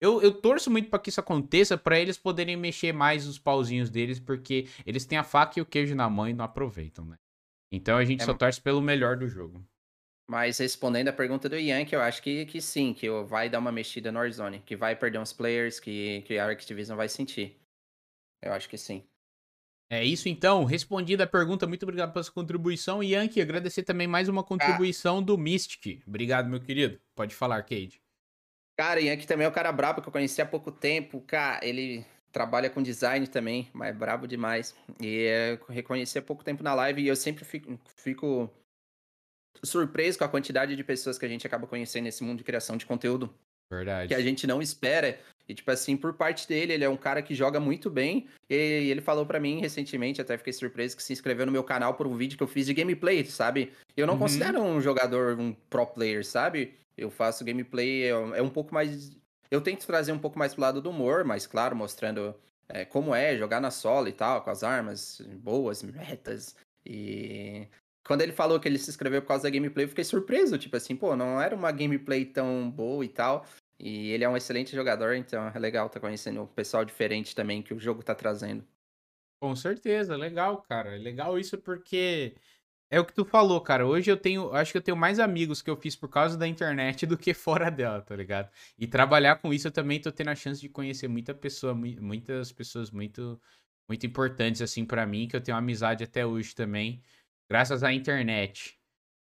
Eu, 0.00 0.22
eu 0.22 0.32
torço 0.32 0.70
muito 0.70 0.88
para 0.88 0.98
que 0.98 1.08
isso 1.08 1.20
aconteça, 1.20 1.76
para 1.76 1.98
eles 1.98 2.18
poderem 2.18 2.56
mexer 2.56 2.92
mais 2.92 3.26
os 3.26 3.38
pauzinhos 3.38 3.90
deles, 3.90 4.20
porque 4.20 4.68
eles 4.84 5.04
têm 5.04 5.18
a 5.18 5.24
faca 5.24 5.58
e 5.58 5.62
o 5.62 5.66
queijo 5.66 5.94
na 5.94 6.08
mão 6.08 6.28
e 6.28 6.34
não 6.34 6.44
aproveitam, 6.44 7.04
né? 7.04 7.16
Então 7.72 7.96
a 7.96 8.04
gente 8.04 8.22
é... 8.22 8.24
só 8.24 8.34
torce 8.34 8.60
pelo 8.60 8.80
melhor 8.80 9.16
do 9.16 9.28
jogo. 9.28 9.64
Mas 10.28 10.58
respondendo 10.58 11.08
a 11.08 11.12
pergunta 11.12 11.48
do 11.48 11.56
Ian, 11.56 11.84
que 11.84 11.94
eu 11.94 12.00
acho 12.00 12.20
que, 12.20 12.46
que 12.46 12.60
sim, 12.60 12.92
que 12.92 13.08
vai 13.24 13.48
dar 13.48 13.60
uma 13.60 13.70
mexida 13.70 14.10
no 14.10 14.18
Warzone, 14.18 14.60
que 14.60 14.74
vai 14.74 14.96
perder 14.96 15.18
uns 15.18 15.32
players, 15.32 15.78
que, 15.78 16.22
que 16.22 16.36
a 16.36 16.50
Activision 16.50 16.96
vai 16.96 17.08
sentir. 17.08 17.56
Eu 18.42 18.52
acho 18.52 18.68
que 18.68 18.76
sim. 18.76 19.04
É 19.88 20.04
isso 20.04 20.28
então, 20.28 20.64
respondida 20.64 21.22
a 21.22 21.28
pergunta, 21.28 21.64
muito 21.64 21.84
obrigado 21.84 22.12
pela 22.12 22.24
sua 22.24 22.34
contribuição. 22.34 23.00
E 23.02 23.14
Yankee, 23.14 23.40
agradecer 23.40 23.84
também 23.84 24.08
mais 24.08 24.28
uma 24.28 24.42
contribuição 24.42 25.18
ah. 25.18 25.22
do 25.22 25.38
Mystic. 25.38 26.02
Obrigado, 26.04 26.48
meu 26.48 26.60
querido. 26.60 27.00
Pode 27.14 27.32
falar, 27.32 27.62
Cade. 27.62 28.02
Cara, 28.76 29.00
Yankee 29.00 29.28
também 29.28 29.46
é 29.46 29.48
um 29.48 29.52
cara 29.52 29.70
brabo 29.70 30.02
que 30.02 30.08
eu 30.08 30.12
conheci 30.12 30.42
há 30.42 30.46
pouco 30.46 30.72
tempo. 30.72 31.20
Cara, 31.20 31.64
ele 31.64 32.04
trabalha 32.36 32.68
com 32.68 32.82
design 32.82 33.26
também, 33.26 33.70
mas 33.72 33.88
é 33.88 33.92
brabo 33.94 34.28
demais. 34.28 34.76
E 35.00 35.24
é, 35.24 35.58
reconheci 35.70 36.18
há 36.18 36.22
pouco 36.22 36.44
tempo 36.44 36.62
na 36.62 36.74
live 36.74 37.00
e 37.00 37.08
eu 37.08 37.16
sempre 37.16 37.46
fico, 37.46 37.80
fico 37.96 38.50
surpreso 39.64 40.18
com 40.18 40.24
a 40.24 40.28
quantidade 40.28 40.76
de 40.76 40.84
pessoas 40.84 41.16
que 41.16 41.24
a 41.24 41.28
gente 41.30 41.46
acaba 41.46 41.66
conhecendo 41.66 42.04
nesse 42.04 42.22
mundo 42.22 42.36
de 42.36 42.44
criação 42.44 42.76
de 42.76 42.84
conteúdo. 42.84 43.34
Verdade. 43.70 44.08
Que 44.08 44.14
a 44.14 44.20
gente 44.20 44.46
não 44.46 44.60
espera. 44.60 45.18
E, 45.48 45.54
tipo 45.54 45.70
assim, 45.70 45.96
por 45.96 46.12
parte 46.12 46.46
dele, 46.46 46.74
ele 46.74 46.84
é 46.84 46.88
um 46.90 46.96
cara 46.96 47.22
que 47.22 47.34
joga 47.34 47.58
muito 47.58 47.88
bem. 47.88 48.26
E 48.50 48.54
ele 48.54 49.00
falou 49.00 49.24
para 49.24 49.40
mim 49.40 49.58
recentemente, 49.58 50.20
até 50.20 50.36
fiquei 50.36 50.52
surpreso, 50.52 50.94
que 50.94 51.02
se 51.02 51.14
inscreveu 51.14 51.46
no 51.46 51.52
meu 51.52 51.64
canal 51.64 51.94
por 51.94 52.06
um 52.06 52.18
vídeo 52.18 52.36
que 52.36 52.42
eu 52.42 52.48
fiz 52.48 52.66
de 52.66 52.74
gameplay, 52.74 53.24
sabe? 53.24 53.72
Eu 53.96 54.06
não 54.06 54.12
uhum. 54.12 54.20
considero 54.20 54.60
um 54.60 54.78
jogador, 54.78 55.40
um 55.40 55.54
pro 55.70 55.86
player, 55.86 56.22
sabe? 56.22 56.74
Eu 56.98 57.10
faço 57.10 57.46
gameplay, 57.46 58.04
é, 58.04 58.08
é 58.10 58.42
um 58.42 58.50
pouco 58.50 58.74
mais. 58.74 59.10
Eu 59.50 59.60
tento 59.60 59.86
trazer 59.86 60.12
um 60.12 60.18
pouco 60.18 60.38
mais 60.38 60.54
pro 60.54 60.62
lado 60.62 60.80
do 60.80 60.90
humor, 60.90 61.24
mas 61.24 61.46
claro, 61.46 61.76
mostrando 61.76 62.34
é, 62.68 62.84
como 62.84 63.14
é 63.14 63.36
jogar 63.36 63.60
na 63.60 63.70
solo 63.70 64.08
e 64.08 64.12
tal, 64.12 64.42
com 64.42 64.50
as 64.50 64.62
armas 64.62 65.20
boas, 65.38 65.82
metas. 65.82 66.56
E 66.84 67.68
quando 68.06 68.22
ele 68.22 68.32
falou 68.32 68.60
que 68.60 68.68
ele 68.68 68.78
se 68.78 68.90
inscreveu 68.90 69.20
por 69.22 69.28
causa 69.28 69.44
da 69.44 69.50
gameplay, 69.50 69.84
eu 69.84 69.88
fiquei 69.88 70.04
surpreso. 70.04 70.58
Tipo 70.58 70.76
assim, 70.76 70.96
pô, 70.96 71.16
não 71.16 71.40
era 71.40 71.54
uma 71.54 71.72
gameplay 71.72 72.24
tão 72.24 72.70
boa 72.70 73.04
e 73.04 73.08
tal. 73.08 73.44
E 73.78 74.10
ele 74.10 74.24
é 74.24 74.28
um 74.28 74.36
excelente 74.36 74.74
jogador, 74.74 75.14
então 75.14 75.48
é 75.48 75.58
legal 75.58 75.86
estar 75.86 76.00
tá 76.00 76.06
conhecendo 76.06 76.42
o 76.42 76.46
pessoal 76.46 76.84
diferente 76.84 77.34
também 77.34 77.62
que 77.62 77.74
o 77.74 77.80
jogo 77.80 78.02
tá 78.02 78.14
trazendo. 78.14 78.66
Com 79.38 79.54
certeza, 79.54 80.16
legal, 80.16 80.62
cara. 80.62 80.96
Legal 80.96 81.38
isso 81.38 81.58
porque 81.58 82.34
é 82.90 83.00
o 83.00 83.04
que 83.04 83.12
tu 83.12 83.24
falou, 83.24 83.60
cara. 83.60 83.86
Hoje 83.86 84.10
eu 84.10 84.16
tenho, 84.16 84.52
acho 84.54 84.72
que 84.72 84.78
eu 84.78 84.82
tenho 84.82 84.96
mais 84.96 85.18
amigos 85.18 85.60
que 85.60 85.70
eu 85.70 85.76
fiz 85.76 85.96
por 85.96 86.08
causa 86.08 86.36
da 86.38 86.46
internet 86.46 87.04
do 87.06 87.18
que 87.18 87.34
fora 87.34 87.70
dela, 87.70 88.00
tá 88.00 88.14
ligado? 88.14 88.50
E 88.78 88.86
trabalhar 88.86 89.36
com 89.36 89.52
isso 89.52 89.68
eu 89.68 89.72
também 89.72 90.00
tô 90.00 90.12
tendo 90.12 90.30
a 90.30 90.34
chance 90.34 90.60
de 90.60 90.68
conhecer 90.68 91.08
muita 91.08 91.34
pessoa, 91.34 91.74
muitas 91.74 92.52
pessoas 92.52 92.90
muito 92.90 93.40
muito 93.88 94.04
importantes 94.04 94.60
assim 94.62 94.84
para 94.84 95.06
mim, 95.06 95.28
que 95.28 95.36
eu 95.36 95.40
tenho 95.40 95.56
amizade 95.56 96.02
até 96.02 96.26
hoje 96.26 96.54
também, 96.54 97.00
graças 97.48 97.84
à 97.84 97.92
internet. 97.92 98.76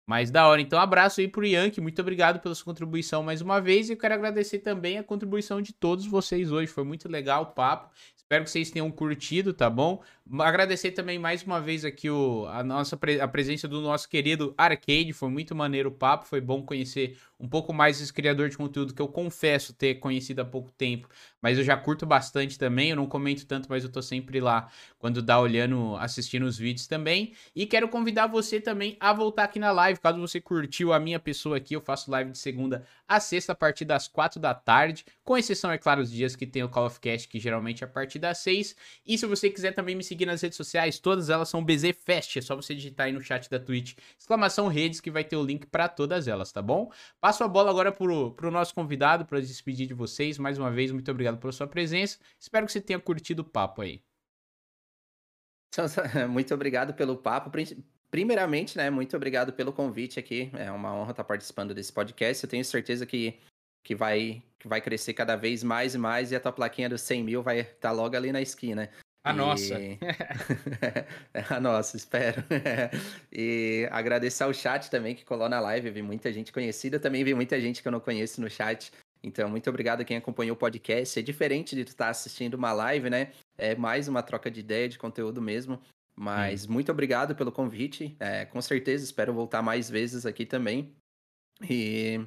Mas 0.06 0.30
da 0.30 0.48
hora. 0.48 0.62
Então, 0.62 0.80
abraço 0.80 1.22
aí 1.22 1.28
pro 1.28 1.46
Yankee. 1.46 1.80
Muito 1.80 2.02
obrigado 2.02 2.40
pela 2.42 2.54
sua 2.54 2.66
contribuição 2.66 3.24
mais 3.24 3.42
uma 3.42 3.62
vez. 3.62 3.90
E 3.90 3.94
eu 3.94 3.98
quero 3.98 4.14
agradecer 4.14 4.60
também 4.60 4.98
a 4.98 5.04
contribuição 5.04 5.62
de 5.62 5.72
todos 5.72 6.06
vocês 6.06 6.52
hoje. 6.52 6.68
Foi 6.68 6.84
muito 6.84 7.08
legal 7.08 7.44
o 7.44 7.46
papo. 7.48 7.90
Espero 8.18 8.44
que 8.44 8.50
vocês 8.50 8.70
tenham 8.70 8.92
curtido, 8.92 9.54
tá 9.54 9.70
bom? 9.70 10.04
Agradecer 10.40 10.92
também 10.92 11.20
mais 11.20 11.44
uma 11.44 11.60
vez 11.60 11.84
aqui 11.84 12.10
o, 12.10 12.46
a 12.48 12.64
nossa 12.64 12.98
a 13.22 13.28
presença 13.28 13.68
do 13.68 13.82
nosso 13.82 14.08
querido 14.08 14.54
Arcade. 14.58 15.12
Foi 15.12 15.30
muito 15.30 15.54
maneiro 15.54 15.90
o 15.90 15.92
papo. 15.92 16.26
Foi 16.26 16.40
bom 16.40 16.64
conhecer 16.64 17.20
um 17.38 17.48
pouco 17.48 17.74
mais 17.74 18.00
esse 18.02 18.12
criador 18.12 18.48
de 18.48 18.56
conteúdo 18.56 18.94
que 18.94 19.02
eu 19.02 19.08
confesso 19.10 19.74
ter 19.74 19.96
conhecido 19.96 20.40
há 20.42 20.46
pouco 20.46 20.72
tempo, 20.72 21.10
mas 21.42 21.58
eu 21.58 21.64
já 21.64 21.76
curto 21.76 22.06
bastante 22.06 22.58
também. 22.58 22.92
Eu 22.92 22.96
não 22.96 23.06
comento 23.06 23.46
tanto, 23.46 23.68
mas 23.70 23.84
eu 23.84 23.92
tô 23.92 24.02
sempre 24.02 24.40
lá 24.40 24.70
quando 24.98 25.22
dá 25.22 25.38
olhando, 25.40 25.98
assistindo 25.98 26.46
os 26.46 26.58
vídeos 26.58 26.88
também. 26.88 27.34
E 27.54 27.66
quero 27.66 27.90
convidar 27.90 28.28
você 28.28 28.62
também 28.62 28.96
a 29.02 29.12
voltar 29.12 29.44
aqui 29.44 29.60
na 29.60 29.74
live. 29.74 30.00
Caso 30.00 30.20
você 30.22 30.40
curtiu 30.40 30.94
a 30.94 31.00
minha 31.02 31.20
pessoa 31.20 31.58
aqui, 31.58 31.76
eu 31.76 31.82
faço 31.82 32.10
live 32.10 32.32
de 32.32 32.38
segunda 32.38 32.86
a 33.16 33.20
sexta 33.20 33.52
a 33.54 33.56
partir 33.56 33.86
das 33.86 34.08
quatro 34.08 34.40
da 34.40 34.54
tarde, 34.54 35.06
com 35.24 35.38
exceção, 35.38 35.72
é 35.72 35.78
claro, 35.78 36.02
os 36.02 36.12
dias 36.12 36.36
que 36.36 36.48
tem 36.48 36.64
o 36.64 36.70
Call 36.70 36.88
of 36.88 37.00
Cast, 37.00 37.28
que 37.28 37.40
geralmente 37.40 37.84
é 37.84 37.88
a 37.88 37.90
partir 37.90 38.20
das 38.20 38.40
seis. 38.40 38.76
E 39.06 39.18
se 39.18 39.26
você 39.26 39.50
quiser 39.50 39.74
também 39.74 39.96
me 39.96 40.04
seguir 40.04 40.26
nas 40.26 40.42
redes 40.42 40.58
sociais, 40.58 41.00
todas 41.00 41.30
elas 41.30 41.50
são 41.50 41.64
BZFest. 41.64 42.38
É 42.38 42.42
só 42.42 42.56
você 42.56 42.74
digitar 42.74 43.06
aí 43.06 43.12
no 43.12 43.22
chat 43.22 43.50
da 43.50 43.60
Twitch, 43.60 43.96
exclamação 44.18 44.68
redes, 44.68 45.00
que 45.00 45.12
vai 45.12 45.24
ter 45.24 45.36
o 45.36 45.44
link 45.44 45.66
para 45.68 45.88
todas 45.88 46.28
elas, 46.28 46.52
tá 46.52 46.62
bom? 46.62 46.92
Passo 47.22 47.44
a 47.44 47.48
bola 47.48 47.70
agora 47.70 47.92
pro, 47.92 48.32
pro 48.32 48.52
nosso 48.52 48.74
convidado 48.74 49.26
para 49.26 49.40
despedir 49.40 49.88
de 49.88 49.94
vocês. 49.94 50.38
Mais 50.38 50.58
uma 50.58 50.72
vez, 50.72 50.92
muito 50.92 51.10
obrigado 51.12 51.38
pela 51.38 51.54
sua 51.54 51.68
presença. 51.68 52.18
Espero 52.40 52.66
que 52.66 52.72
você 52.72 52.82
tenha 52.82 53.00
curtido 53.00 53.42
o 53.42 53.46
papo 53.46 53.82
aí. 53.82 54.02
Muito 56.30 56.54
obrigado 56.54 56.94
pelo 56.94 57.18
papo. 57.18 57.50
Primeiramente, 58.14 58.78
né, 58.78 58.92
muito 58.92 59.18
obrigado 59.18 59.52
pelo 59.52 59.74
convite 59.74 60.20
aqui. 60.20 60.52
É 60.54 60.70
uma 60.70 60.94
honra 60.94 61.10
estar 61.10 61.24
participando 61.24 61.74
desse 61.74 61.92
podcast. 61.92 62.44
Eu 62.44 62.50
tenho 62.50 62.64
certeza 62.64 63.08
que, 63.08 63.40
que, 63.84 63.96
vai, 63.96 64.44
que 64.60 64.68
vai 64.68 64.80
crescer 64.80 65.16
cada 65.16 65.36
vez 65.36 65.64
mais 65.64 65.96
e 65.96 65.98
mais 65.98 66.32
e 66.32 66.36
a 66.36 66.40
tua 66.40 66.52
plaquinha 66.52 66.88
dos 66.88 67.02
100 67.02 67.24
mil 67.24 67.42
vai 67.42 67.62
estar 67.62 67.92
logo 67.92 68.16
ali 68.16 68.32
na 68.32 68.40
esquina. 68.40 68.88
A 69.26 69.34
e... 69.34 69.36
nossa. 69.36 69.76
a 71.50 71.60
nossa, 71.60 71.98
espero. 71.98 72.44
e 73.34 73.90
agradecer 73.90 74.44
ao 74.44 74.54
chat 74.54 74.92
também 74.92 75.16
que 75.16 75.26
colou 75.26 75.50
na 75.50 75.60
live. 75.60 75.88
Eu 75.88 75.94
vi 75.96 76.04
muita 76.04 76.32
gente 76.32 76.54
conhecida, 76.54 77.00
também 77.00 77.24
vi 77.24 77.34
muita 77.34 77.60
gente 77.60 77.82
que 77.82 77.88
eu 77.88 77.92
não 77.92 78.00
conheço 78.00 78.40
no 78.40 78.48
chat. 78.48 78.92
Então, 79.24 79.50
muito 79.50 79.68
obrigado 79.72 80.02
a 80.02 80.06
quem 80.06 80.18
acompanhou 80.18 80.54
o 80.56 80.60
podcast. 80.60 81.18
É 81.18 81.24
diferente 81.24 81.76
de 81.76 81.84
tu 81.84 81.88
estar 81.88 82.10
assistindo 82.10 82.54
uma 82.54 82.74
live, 82.74 83.10
né? 83.10 83.32
É 83.58 83.74
mais 83.74 84.08
uma 84.08 84.22
troca 84.22 84.52
de 84.52 84.60
ideia, 84.60 84.88
de 84.88 85.00
conteúdo 85.00 85.42
mesmo. 85.42 85.82
Mas 86.16 86.68
hum. 86.68 86.74
muito 86.74 86.92
obrigado 86.92 87.36
pelo 87.36 87.52
convite. 87.52 88.16
É, 88.20 88.46
com 88.46 88.62
certeza, 88.62 89.04
espero 89.04 89.34
voltar 89.34 89.62
mais 89.62 89.90
vezes 89.90 90.26
aqui 90.26 90.46
também. 90.46 90.96
E 91.70 92.20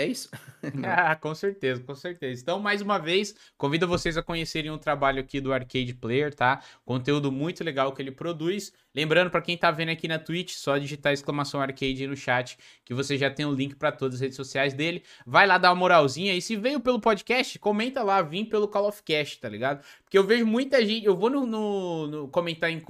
é 0.00 0.06
isso. 0.06 0.30
ah, 0.84 1.14
com 1.16 1.34
certeza, 1.34 1.82
com 1.82 1.94
certeza. 1.94 2.40
Então, 2.40 2.58
mais 2.58 2.80
uma 2.80 2.98
vez, 2.98 3.34
convido 3.56 3.86
vocês 3.86 4.16
a 4.16 4.22
conhecerem 4.22 4.70
o 4.70 4.78
trabalho 4.78 5.20
aqui 5.20 5.40
do 5.40 5.52
Arcade 5.52 5.94
Player, 5.94 6.34
tá? 6.34 6.62
Conteúdo 6.84 7.30
muito 7.30 7.62
legal 7.64 7.92
que 7.92 8.00
ele 8.00 8.10
produz. 8.10 8.72
Lembrando, 8.94 9.30
para 9.30 9.42
quem 9.42 9.56
tá 9.56 9.70
vendo 9.70 9.88
aqui 9.90 10.06
na 10.06 10.18
Twitch, 10.18 10.52
só 10.52 10.78
digitar 10.78 11.12
exclamação 11.12 11.60
arcade 11.60 12.06
no 12.06 12.16
chat, 12.16 12.56
que 12.84 12.94
você 12.94 13.18
já 13.18 13.28
tem 13.28 13.44
o 13.44 13.52
link 13.52 13.74
para 13.74 13.90
todas 13.90 14.16
as 14.16 14.20
redes 14.20 14.36
sociais 14.36 14.72
dele. 14.72 15.02
Vai 15.26 15.46
lá 15.46 15.58
dar 15.58 15.70
uma 15.70 15.76
moralzinha. 15.76 16.34
E 16.34 16.40
se 16.40 16.54
veio 16.54 16.78
pelo 16.78 17.00
podcast, 17.00 17.58
comenta 17.58 18.02
lá, 18.02 18.22
vim 18.22 18.44
pelo 18.44 18.68
Call 18.68 18.88
of 18.88 19.02
Cast, 19.02 19.40
tá 19.40 19.48
ligado? 19.48 19.84
Porque 20.04 20.16
eu 20.16 20.24
vejo 20.24 20.46
muita 20.46 20.84
gente. 20.84 21.04
Eu 21.04 21.16
vou 21.16 21.28
no, 21.28 21.44
no, 21.44 22.06
no 22.06 22.28
comentar 22.28 22.70
em, 22.70 22.80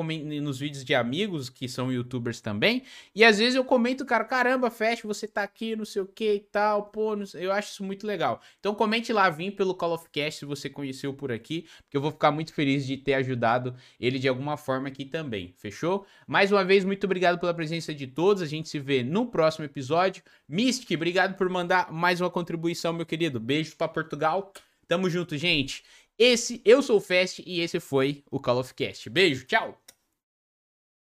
nos 0.41 0.59
vídeos 0.59 0.85
de 0.85 0.95
amigos 0.95 1.49
que 1.49 1.67
são 1.67 1.91
youtubers 1.91 2.41
também. 2.41 2.83
E 3.15 3.25
às 3.25 3.39
vezes 3.39 3.55
eu 3.55 3.65
comento, 3.65 4.05
cara, 4.05 4.25
caramba, 4.25 4.71
Fast, 4.71 5.07
você 5.07 5.27
tá 5.27 5.43
aqui, 5.43 5.75
não 5.75 5.87
sei 5.87 6.03
o 6.03 6.07
que 6.07 6.35
e 6.35 6.41
tal. 6.41 6.85
Pô, 6.95 7.13
eu 7.35 7.51
acho 7.51 7.73
isso 7.73 7.83
muito 7.83 8.07
legal. 8.07 8.41
Então 8.61 8.73
comente 8.73 9.13
lá, 9.13 9.29
vim 9.29 9.51
pelo 9.51 9.75
Call 9.75 9.95
of 9.95 10.09
Cast 10.13 10.39
se 10.39 10.45
você 10.45 10.71
conheceu 10.71 11.13
por 11.13 11.33
aqui. 11.33 11.67
Porque 11.83 11.97
eu 11.97 12.01
vou 12.01 12.13
ficar 12.13 12.31
muito 12.31 12.55
feliz 12.55 12.87
de 12.87 12.97
ter 12.97 13.15
ajudado 13.15 13.75
ele 13.99 14.17
de 14.17 14.29
alguma 14.29 14.57
forma 14.57 14.87
aqui 14.87 15.05
também. 15.05 15.53
Fechou? 15.59 16.07
Mais 16.25 16.53
uma 16.53 16.65
vez, 16.65 16.85
muito 16.85 17.03
obrigado 17.03 17.41
pela 17.41 17.53
presença 17.53 17.93
de 17.93 18.07
todos. 18.07 18.45
A 18.45 18.47
gente 18.47 18.69
se 18.69 18.79
vê 18.79 19.03
no 19.03 19.27
próximo 19.27 19.65
episódio. 19.65 20.23
Mystic, 20.49 20.93
obrigado 20.93 21.37
por 21.37 21.49
mandar 21.49 21.93
mais 21.93 22.21
uma 22.21 22.31
contribuição, 22.31 22.93
meu 22.93 23.05
querido. 23.05 23.41
Beijo 23.41 23.75
para 23.75 23.89
Portugal. 23.89 24.53
Tamo 24.87 25.11
junto, 25.11 25.37
gente. 25.37 25.83
Esse, 26.17 26.63
eu 26.65 26.81
sou 26.81 26.99
o 26.99 27.01
Fast 27.01 27.43
e 27.45 27.59
esse 27.61 27.81
foi 27.81 28.23
o 28.31 28.39
Call 28.39 28.61
of 28.61 28.73
Cast. 28.73 29.11
Beijo, 29.11 29.45
tchau! 29.47 29.84